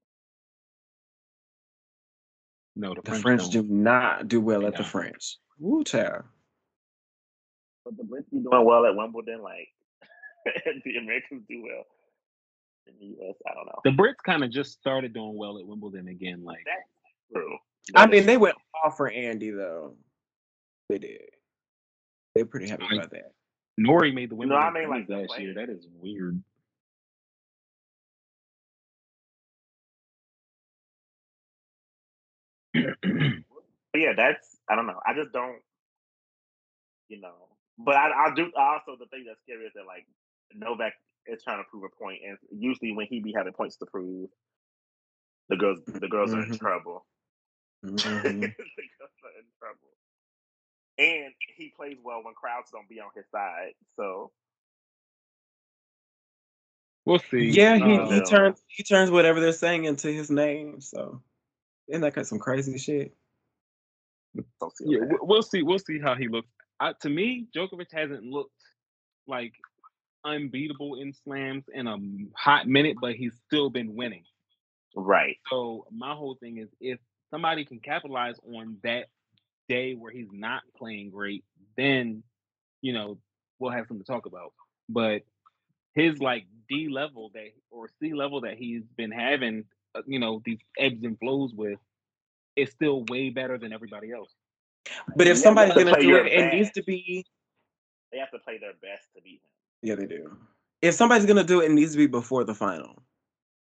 No, 2.77 2.95
the, 2.95 3.03
The 3.03 3.11
French, 3.11 3.23
French 3.23 3.51
don't. 3.53 4.29
do 4.29 4.41
well 4.41 4.67
at 4.67 4.77
the 4.77 4.85
French. 4.85 5.37
Woo 5.59 5.85
child. 5.85 6.25
but 7.85 7.97
the 7.97 8.03
Brits 8.03 8.29
be 8.31 8.39
doing 8.39 8.45
Doing 8.51 8.65
well 8.67 8.85
at 8.87 8.97
Wimbledon, 8.97 9.43
like 9.43 9.69
the 10.85 10.97
Americans 10.97 11.45
do 11.49 11.63
well 11.63 11.85
in 12.87 12.95
the 12.99 13.07
U.S. 13.23 13.37
I 13.49 13.55
don't 13.55 13.67
know. 13.67 13.81
The 13.85 13.91
Brits 13.91 14.17
kind 14.25 14.43
of 14.43 14.51
just 14.51 14.73
started 14.73 15.13
doing 15.15 15.37
well 15.37 15.59
at 15.59 15.67
Wimbledon 15.67 16.09
again. 16.09 16.43
Like 16.45 16.65
That's 16.67 16.89
True. 17.45 17.57
I 17.95 18.07
mean, 18.07 18.21
is 18.21 18.27
they 18.27 18.37
went 18.37 18.57
all 18.83 18.91
for 18.91 19.09
Andy 19.09 19.51
though. 19.51 19.95
They 20.89 20.99
did. 20.99 21.21
They're 22.35 22.45
pretty 22.47 22.69
happy 22.69 22.85
I- 22.91 22.95
about 22.97 23.11
that. 23.13 23.33
Norrie 23.77 24.13
made 24.13 24.31
the 24.31 24.37
No, 24.37 24.55
I 24.57 24.71
mean, 24.71 24.89
like, 24.89 25.09
last 25.09 25.39
year. 25.39 25.55
That 25.55 25.71
is 25.71 25.87
weird. 26.01 26.43
But 33.93 34.01
yeah, 34.01 34.13
that's 34.17 34.57
I 34.69 34.75
don't 34.77 34.87
know. 34.87 35.01
I 35.07 35.15
just 35.15 35.33
don't, 35.33 35.59
you 37.09 37.21
know. 37.21 37.35
But 37.79 37.97
I, 37.97 38.27
I 38.27 38.35
do 38.35 38.51
also 38.57 38.97
the 38.99 39.07
thing 39.07 39.25
that's 39.27 39.41
scary 39.43 39.67
is 39.67 39.73
that 39.75 39.87
like 39.87 40.07
Novak 40.55 40.95
is 41.27 41.43
trying 41.43 41.59
to 41.59 41.65
prove 41.71 41.85
a 41.85 42.03
point, 42.03 42.21
and 42.27 42.39
usually 42.51 42.93
when 42.93 43.07
he 43.07 43.21
be 43.21 43.33
having 43.37 43.53
points 43.53 43.77
to 43.79 43.87
prove, 43.87 44.31
the 45.49 45.57
girls 45.57 45.81
the 45.87 46.09
girls 46.09 46.35
are 46.35 46.43
in 46.43 46.51
Mhm. 46.51 46.59
trouble. 46.59 47.07
Mhm. 47.85 47.95
the 48.23 48.31
girls 48.99 49.19
are 49.25 49.39
in 49.39 49.47
trouble. 49.59 49.94
And 50.99 51.33
he 51.57 51.73
plays 51.77 51.99
well 52.05 52.23
when 52.25 52.35
crowds 52.35 52.71
don't 52.73 52.89
be 52.89 53.01
on 53.01 53.11
his 53.17 53.27
side. 53.33 53.75
So 53.97 54.33
We'll 57.07 57.21
see. 57.21 57.57
Yeah, 57.57 57.79
he, 57.79 57.99
Uh, 57.99 58.07
he 58.07 58.23
turns 58.23 58.63
he 58.69 58.85
turns 58.85 59.11
whatever 59.11 59.41
they're 59.41 59.53
saying 59.53 59.87
into 59.87 60.09
his 60.09 60.31
name. 60.31 60.81
So 60.81 61.23
isn't 61.89 62.03
that 62.03 62.15
kind 62.15 62.23
of 62.25 62.29
some 62.29 62.41
crazy 62.41 62.79
shit? 62.79 63.15
don't 64.61 64.75
yeah, 64.81 65.01
bad. 65.01 65.09
we- 65.09 65.19
we'll 65.23 65.43
see. 65.43 65.63
We'll 65.63 65.79
see 65.81 66.01
how 66.01 66.15
he 66.17 66.29
looks. 66.29 66.49
I, 66.81 66.95
to 67.03 67.11
me, 67.11 67.49
Djokovic 67.57 67.93
hasn't 67.93 68.25
looked 68.25 68.53
like 69.27 69.55
unbeatable 70.25 70.97
in 70.97 71.13
slams 71.15 71.65
in 71.73 71.87
a 71.87 71.99
hot 72.37 72.69
minute, 72.69 72.99
but 73.01 73.15
he's 73.15 73.35
still 73.47 73.71
been 73.71 73.97
winning. 73.97 74.25
right. 74.97 75.39
So 75.51 75.87
my 75.93 76.15
whole 76.15 76.37
thing 76.37 76.59
is 76.59 76.69
if 76.81 76.99
somebody 77.31 77.65
can 77.65 77.81
capitalize 77.81 78.37
on 78.55 78.79
that 78.85 79.07
day 79.69 79.95
where 79.95 80.13
he's 80.13 80.29
not 80.33 80.63
playing 80.77 81.11
great, 81.11 81.45
then 81.77 82.23
you 82.83 82.93
know 82.93 83.19
we'll 83.59 83.71
have 83.73 83.87
something 83.87 84.05
to 84.05 84.13
talk 84.13 84.27
about. 84.27 84.53
But 84.89 85.23
his 85.95 86.19
like 86.19 86.47
D 86.69 86.89
level 86.89 87.31
that 87.35 87.49
or 87.71 87.89
C 88.01 88.13
level 88.15 88.41
that 88.43 88.57
he's 88.59 88.83
been 88.97 89.11
having, 89.13 89.65
uh, 89.95 90.03
you 90.07 90.19
know, 90.19 90.43
these 90.45 90.59
ebbs 90.79 91.03
and 91.05 91.19
flows 91.19 91.53
with, 91.55 91.79
is 92.57 92.71
still 92.71 93.05
way 93.09 93.31
better 93.31 93.59
than 93.59 93.73
everybody 93.73 94.13
else. 94.13 94.31
But 95.17 95.27
if 95.27 95.39
somebody's 95.39 95.75
gonna 95.75 95.99
do 96.01 96.07
your 96.09 96.27
it, 96.27 96.33
it 96.33 96.55
needs 96.55 96.71
to 96.73 96.83
be 96.83 97.25
They 98.13 98.19
have 98.19 98.31
to 98.33 98.39
play 98.39 98.59
their 98.59 98.75
best 98.83 99.09
to 99.17 99.23
beat 99.23 99.41
him. 99.43 99.51
yeah, 99.83 99.95
they 99.95 100.07
do. 100.07 100.37
If 100.83 100.95
somebody's 100.95 101.25
gonna 101.27 101.45
do 101.45 101.61
it, 101.63 101.67
it 101.71 101.73
needs 101.73 101.93
to 101.93 101.99
be 101.99 102.07
before 102.07 102.45
the 102.45 102.55
final. 102.55 103.03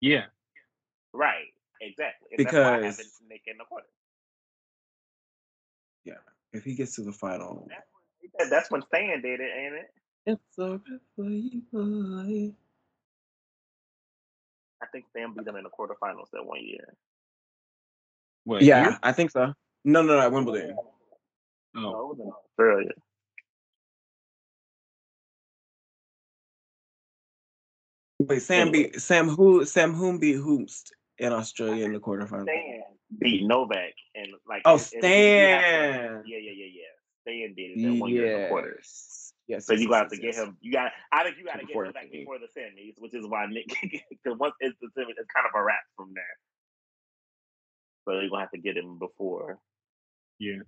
Yeah, 0.00 0.26
Right. 1.12 1.46
Exactly. 1.80 2.28
And 2.36 2.46
that's 2.46 2.54
why 2.54 2.60
I 2.60 2.72
have 2.86 2.96
Because- 2.96 3.20
Nick 3.28 3.42
in 3.46 3.56
the 3.58 3.64
quarter. 3.64 3.86
Yeah, 6.54 6.58
if 6.58 6.64
he 6.64 6.74
gets 6.74 6.94
to 6.96 7.02
the 7.02 7.12
final, 7.12 7.68
That's 7.68 7.82
when, 8.38 8.50
that's 8.50 8.70
when 8.70 8.82
Stan 8.82 9.20
did 9.22 9.40
it, 9.40 9.50
ain't 9.56 9.74
it? 9.74 9.90
it's 10.26 10.58
over 10.58 10.80
for 11.16 11.24
you, 11.24 11.62
boy. 11.72 12.52
I 14.82 14.86
think 14.92 15.04
Stan 15.10 15.34
beat 15.34 15.46
him 15.46 15.56
in 15.56 15.64
the 15.64 15.70
quarterfinals 15.70 16.30
that 16.32 16.44
one 16.44 16.60
year. 16.64 16.94
what? 18.44 18.62
Yeah, 18.62 18.82
here? 18.90 18.98
I 19.02 19.12
think 19.12 19.30
so. 19.30 19.52
No, 19.84 20.02
no, 20.02 20.14
no, 20.16 20.20
at 20.20 20.32
Wimbledon. 20.32 20.76
Oh, 21.76 21.80
No, 21.80 21.88
it 21.90 22.06
was 22.08 22.18
in 22.20 22.32
Australia. 22.32 22.92
Wait, 28.20 28.40
Sam 28.40 28.68
Anyway. 28.68 28.90
beat 28.92 29.00
Sam 29.02 29.28
who 29.28 29.64
Sam 29.64 29.92
whom 29.92 30.18
beat 30.18 30.36
Hoomst 30.36 30.92
in 31.18 31.32
Australia 31.32 31.84
in 31.84 31.92
the 31.92 32.00
quarterfinals. 32.00 32.44
Stan. 32.44 32.82
Beat 33.18 33.46
Novak 33.46 33.94
and 34.14 34.28
like 34.48 34.62
Oh, 34.64 34.74
and- 34.74 35.04
and 35.04 35.04
you 35.04 35.08
have 35.48 35.60
to- 35.62 35.66
Stan. 35.68 36.22
Yeah, 36.26 36.38
yeah, 36.38 36.50
yeah, 36.52 36.66
yeah. 36.66 36.82
Stan 37.22 37.54
did 37.54 37.78
it 37.78 37.82
that 37.94 38.00
one 38.00 38.10
year 38.10 38.26
in 38.36 38.42
the 38.42 38.48
quarters. 38.48 38.74
Yes. 38.86 39.20
Yes. 39.46 39.66
So 39.66 39.72
yes, 39.74 39.82
you 39.82 39.88
yes, 39.90 39.90
got 39.90 40.10
to 40.10 40.22
yes, 40.22 40.36
have 40.36 40.44
to 40.46 40.46
get 40.46 40.48
him. 40.48 40.56
You 40.62 40.72
got. 40.72 40.92
I 41.12 41.22
think 41.24 41.36
you 41.38 41.44
got 41.44 41.60
to 41.60 41.66
get 41.66 41.76
him 41.76 41.92
back 41.92 42.10
before 42.10 42.38
the 42.38 42.46
semis, 42.58 42.94
which 42.98 43.14
is 43.14 43.26
why 43.26 43.46
Nick. 43.46 43.66
Because 44.10 44.38
once 44.38 44.54
it's 44.60 44.76
the 44.80 44.86
semis, 44.98 45.10
it's 45.18 45.28
kind 45.34 45.46
of 45.46 45.52
a 45.54 45.62
wrap 45.62 45.82
from 45.96 46.12
there. 46.14 46.24
So 48.04 48.18
you're 48.20 48.28
gonna 48.30 48.40
have 48.42 48.50
to 48.52 48.58
get 48.58 48.76
him 48.76 48.98
before. 48.98 49.58
yeah. 50.38 50.60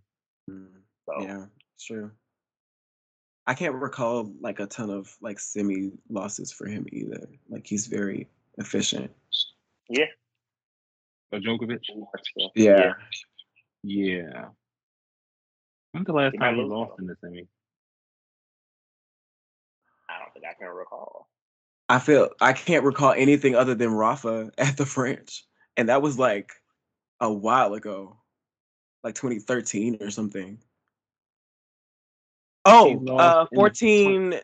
Mm, 0.51 0.69
So 1.07 1.23
Yeah, 1.23 1.47
it's 1.75 1.85
true. 1.87 2.11
I 3.47 3.55
can't 3.55 3.75
recall 3.77 4.33
like 4.41 4.61
a 4.61 4.67
ton 4.67 4.91
of 4.91 5.15
like 5.21 5.39
semi 5.39 5.93
losses 6.09 6.53
for 6.53 6.67
him 6.67 6.87
either. 6.93 7.27
Like 7.49 7.67
he's 7.67 7.87
very 7.87 8.29
efficient. 8.59 9.11
So 11.33 11.39
Djokovic. 11.41 11.81
so, 11.87 12.51
Yeah. 12.55 12.93
Yeah. 13.83 14.49
When's 15.93 16.07
the 16.07 16.13
last 16.13 16.33
He 16.33 16.39
time 16.39 16.57
he 16.57 16.63
lost 16.63 16.93
though. 16.97 17.03
in 17.03 17.07
the 17.07 17.17
semi? 17.21 17.47
I 20.09 20.19
don't 20.19 20.33
think 20.33 20.45
I 20.45 20.55
can 20.55 20.69
recall. 20.69 21.29
I 21.89 21.99
feel 21.99 22.31
I 22.41 22.53
can't 22.53 22.85
recall 22.85 23.13
anything 23.13 23.55
other 23.55 23.75
than 23.75 23.93
Rafa 23.93 24.51
at 24.59 24.77
the 24.77 24.87
French. 24.87 25.45
And 25.77 25.89
that 25.89 26.03
was 26.03 26.19
like 26.19 26.53
a 27.21 27.33
while 27.33 27.75
ago. 27.75 28.17
Like 29.05 29.15
2013 29.15 29.99
or 30.01 30.11
something. 30.11 30.59
Oh, 32.65 32.91
uh 33.17 33.47
in 33.53 33.59
the 33.59 33.61
14 33.61 34.41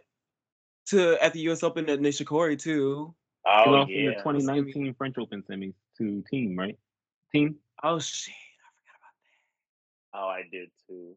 to 0.87 1.25
at 1.25 1.33
the 1.33 1.41
US 1.51 1.63
Open 1.63 1.89
at 1.91 2.01
Nishikori 2.01 2.61
too. 2.61 3.15
He 3.45 3.51
Oh 3.51 3.71
lost 3.71 3.91
in 3.91 4.07
the 4.07 4.13
yeah. 4.13 4.19
2019 4.19 4.95
French 4.95 5.17
Open 5.19 5.43
semis 5.43 5.75
to 5.99 6.23
Thiem, 6.33 6.57
right? 6.57 6.79
Thiem. 7.35 7.55
Oh 7.83 7.99
shit. 7.99 8.35
I 8.35 8.69
forgot 8.79 8.95
about 9.01 9.15
that. 10.13 10.19
Oh, 10.19 10.29
I 10.29 10.43
did 10.51 10.71
too. 10.87 11.17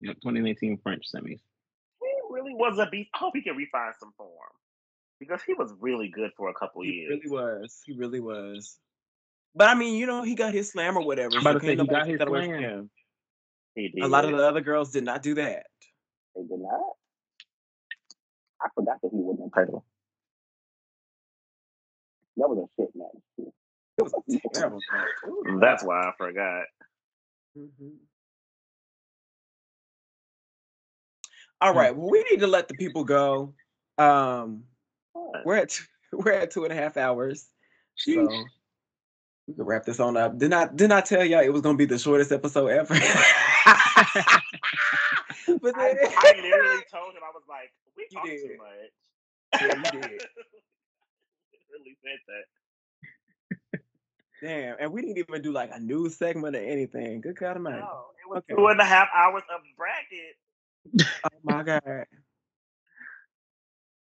Yeah, 0.00 0.12
2019 0.14 0.78
French 0.82 1.04
semis. 1.12 1.40
He 2.00 2.06
really 2.30 2.54
was 2.54 2.78
a 2.78 2.86
beast. 2.86 3.10
I 3.14 3.18
hope 3.18 3.34
he 3.34 3.42
can 3.42 3.56
refine 3.56 3.92
some 3.98 4.12
form 4.16 4.30
because 5.18 5.42
he 5.42 5.54
was 5.54 5.72
really 5.80 6.08
good 6.08 6.30
for 6.36 6.50
a 6.50 6.54
couple 6.54 6.82
He 6.82 6.90
years. 6.90 7.20
really 7.24 7.30
was. 7.30 7.80
He 7.84 7.94
really 7.94 8.20
was. 8.20 8.78
But 9.54 9.68
I 9.68 9.74
mean, 9.74 9.96
you 9.96 10.06
know, 10.06 10.22
he 10.22 10.36
got 10.36 10.54
his 10.54 10.70
slam 10.70 10.96
or 10.96 11.04
whatever. 11.04 11.34
I'm 11.34 11.40
about 11.40 11.54
so 11.54 11.58
to 11.60 11.66
say, 11.66 11.76
he 11.76 11.86
got 11.86 12.06
his 12.06 12.18
that 12.18 12.28
away 12.28 12.46
from 12.46 12.60
slam. 12.60 12.90
He 13.74 13.88
did. 13.88 14.04
A 14.04 14.06
lot 14.06 14.24
of 14.24 14.30
the 14.30 14.46
other 14.46 14.60
girls 14.60 14.92
did 14.92 15.04
not 15.04 15.22
do 15.22 15.34
that. 15.34 15.66
They 16.36 16.42
did 16.42 16.60
not. 16.60 16.80
I 18.60 18.68
forgot 18.74 19.00
that 19.02 19.10
he 19.10 19.18
that 19.18 19.50
title. 19.54 19.84
That 22.38 22.48
was 22.48 22.58
a 22.58 22.66
shit 22.80 22.90
match. 22.94 23.50
It 23.98 24.02
was 24.02 24.12
a 24.14 24.20
terrible 24.54 24.78
match. 24.92 25.08
That's 25.60 25.84
why 25.84 26.00
I 26.02 26.12
forgot. 26.16 26.64
Mhm. 27.56 27.96
All 31.60 31.74
right. 31.74 31.94
Well, 31.94 32.08
we 32.08 32.24
need 32.30 32.40
to 32.40 32.46
let 32.46 32.68
the 32.68 32.74
people 32.74 33.04
go. 33.04 33.52
Um, 33.98 34.62
we're 35.44 35.56
at 35.56 35.76
we're 36.12 36.32
at 36.32 36.50
two 36.52 36.64
and 36.64 36.72
a 36.72 36.76
half 36.76 36.96
hours, 36.96 37.48
so 37.96 38.28
we 39.48 39.54
can 39.54 39.64
wrap 39.64 39.84
this 39.84 39.98
on 39.98 40.16
up. 40.16 40.38
Did 40.38 40.50
not 40.50 40.76
did 40.76 40.88
not 40.88 41.04
tell 41.06 41.24
y'all 41.24 41.42
it 41.42 41.52
was 41.52 41.62
gonna 41.62 41.76
be 41.76 41.84
the 41.86 41.98
shortest 41.98 42.30
episode 42.30 42.68
ever. 42.68 42.94
but 42.94 43.02
I, 43.04 44.40
then, 45.94 46.12
I 46.16 46.32
literally 46.36 46.84
told 46.92 47.14
him 47.14 47.22
I 47.24 47.30
was 47.34 47.42
like, 47.48 47.72
"We 47.96 48.06
You 48.10 48.16
talk 48.16 48.24
too 48.26 48.30
did. 48.30 48.58
much." 48.58 48.92
Yeah, 49.60 49.76
you 49.76 49.82
did. 50.08 50.22
Really 51.78 51.96
said 52.02 52.18
that. 52.28 53.80
damn, 54.42 54.76
and 54.80 54.92
we 54.92 55.02
didn't 55.02 55.18
even 55.18 55.42
do 55.42 55.52
like 55.52 55.70
a 55.72 55.80
news 55.80 56.16
segment 56.16 56.56
or 56.56 56.60
anything. 56.60 57.20
Good 57.20 57.36
God 57.38 57.56
Almighty! 57.56 57.78
No, 57.80 58.06
it 58.24 58.30
was 58.30 58.42
Okay. 58.50 58.54
two 58.56 58.66
and 58.68 58.80
a 58.80 58.84
half 58.84 59.08
hours 59.14 59.42
of 59.54 59.60
bracket. 59.76 60.36
Oh 61.24 61.38
my 61.44 61.62
God! 61.62 62.06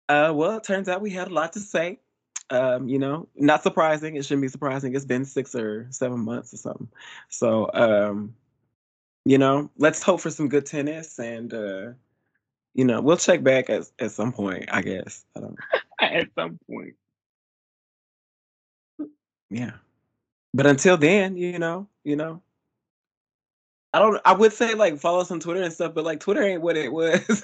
Uh, 0.09 0.33
well, 0.35 0.57
it 0.57 0.63
turns 0.63 0.89
out 0.89 1.01
we 1.01 1.09
had 1.11 1.29
a 1.29 1.33
lot 1.33 1.53
to 1.53 1.59
say. 1.59 1.99
Um, 2.49 2.87
you 2.87 2.99
know, 2.99 3.29
not 3.35 3.63
surprising. 3.63 4.15
It 4.15 4.25
shouldn't 4.25 4.43
be 4.43 4.47
surprising. 4.49 4.95
It's 4.95 5.05
been 5.05 5.25
six 5.25 5.55
or 5.55 5.87
seven 5.89 6.19
months 6.19 6.53
or 6.53 6.57
something. 6.57 6.89
So, 7.29 7.69
um, 7.73 8.35
you 9.25 9.37
know, 9.37 9.71
let's 9.77 10.03
hope 10.03 10.21
for 10.21 10.29
some 10.29 10.49
good 10.49 10.65
tennis, 10.65 11.19
and 11.19 11.53
uh, 11.53 11.91
you 12.75 12.85
know, 12.85 13.01
we'll 13.01 13.17
check 13.17 13.43
back 13.43 13.69
at 13.69 13.83
at 13.99 14.11
some 14.11 14.33
point. 14.33 14.65
I 14.71 14.81
guess. 14.81 15.25
I 15.35 15.39
don't. 15.41 15.51
know. 15.51 15.57
At 16.01 16.27
some 16.35 16.59
point. 16.69 16.95
Yeah, 19.53 19.73
but 20.53 20.65
until 20.65 20.97
then, 20.97 21.37
you 21.37 21.59
know, 21.59 21.87
you 22.03 22.15
know, 22.15 22.41
I 23.93 23.99
don't. 23.99 24.19
I 24.25 24.33
would 24.33 24.51
say 24.51 24.73
like 24.73 24.97
follow 24.97 25.19
us 25.19 25.29
on 25.29 25.39
Twitter 25.39 25.61
and 25.61 25.71
stuff, 25.71 25.93
but 25.93 26.03
like 26.03 26.19
Twitter 26.19 26.41
ain't 26.41 26.63
what 26.63 26.75
it 26.75 26.91
was. 26.91 27.19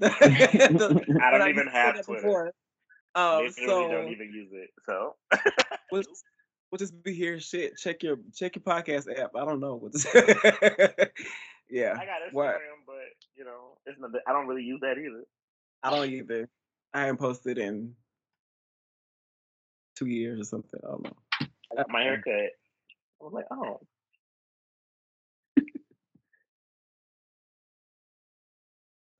The- 0.00 1.20
I 1.22 1.38
don't 1.38 1.48
even 1.48 1.68
have 1.68 2.04
Twitter. 2.04 2.22
before. 2.22 2.52
Um, 3.14 3.48
so 3.50 3.88
don't 3.88 4.08
even 4.08 4.32
use 4.32 4.48
it. 4.52 4.70
So 4.86 5.14
we'll 5.92 6.02
just, 6.02 6.24
we'll 6.70 6.78
just 6.78 7.00
be 7.04 7.14
here. 7.14 7.38
Shit, 7.38 7.76
check 7.76 8.02
your 8.02 8.18
check 8.34 8.56
your 8.56 8.64
podcast 8.64 9.06
app. 9.16 9.36
I 9.36 9.44
don't 9.44 9.60
know 9.60 9.76
what 9.76 9.92
to 9.92 9.98
say. 10.00 10.10
yeah, 11.70 11.96
I 11.96 12.04
got 12.04 12.22
Instagram, 12.26 12.32
what? 12.32 12.60
but 12.86 12.96
you 13.36 13.44
know, 13.44 13.78
it's 13.86 14.00
not. 14.00 14.10
I 14.26 14.32
don't 14.32 14.48
really 14.48 14.64
use 14.64 14.80
that 14.80 14.98
either. 14.98 15.24
I 15.84 15.90
don't 15.90 16.10
either. 16.10 16.48
I 16.92 17.02
haven't 17.02 17.18
posted 17.18 17.58
in 17.58 17.94
two 19.94 20.06
years 20.06 20.40
or 20.40 20.44
something. 20.44 20.80
I 20.82 20.90
don't 20.90 21.04
know. 21.04 21.16
I 21.40 21.76
got 21.76 21.90
my 21.90 22.02
haircut. 22.02 22.32
I 23.20 23.24
was 23.24 23.32
like, 23.32 23.46
oh, 23.50 23.80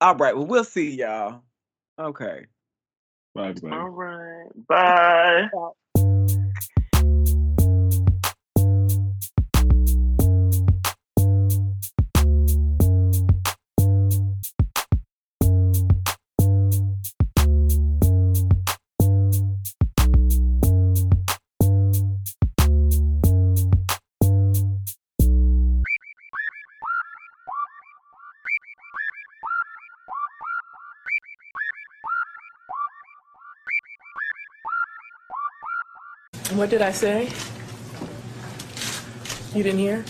All 0.00 0.16
right. 0.16 0.36
Well, 0.36 0.46
we'll 0.46 0.64
see 0.64 0.90
y'all. 0.90 1.42
Okay. 1.98 2.44
Bye, 3.34 3.52
bye. 3.52 3.70
all 3.70 3.88
right, 3.88 4.50
bye. 4.68 5.48
Did 36.74 36.82
I 36.82 36.90
say? 36.90 37.28
You 39.54 39.62
didn't 39.62 39.78
hear? 39.78 40.04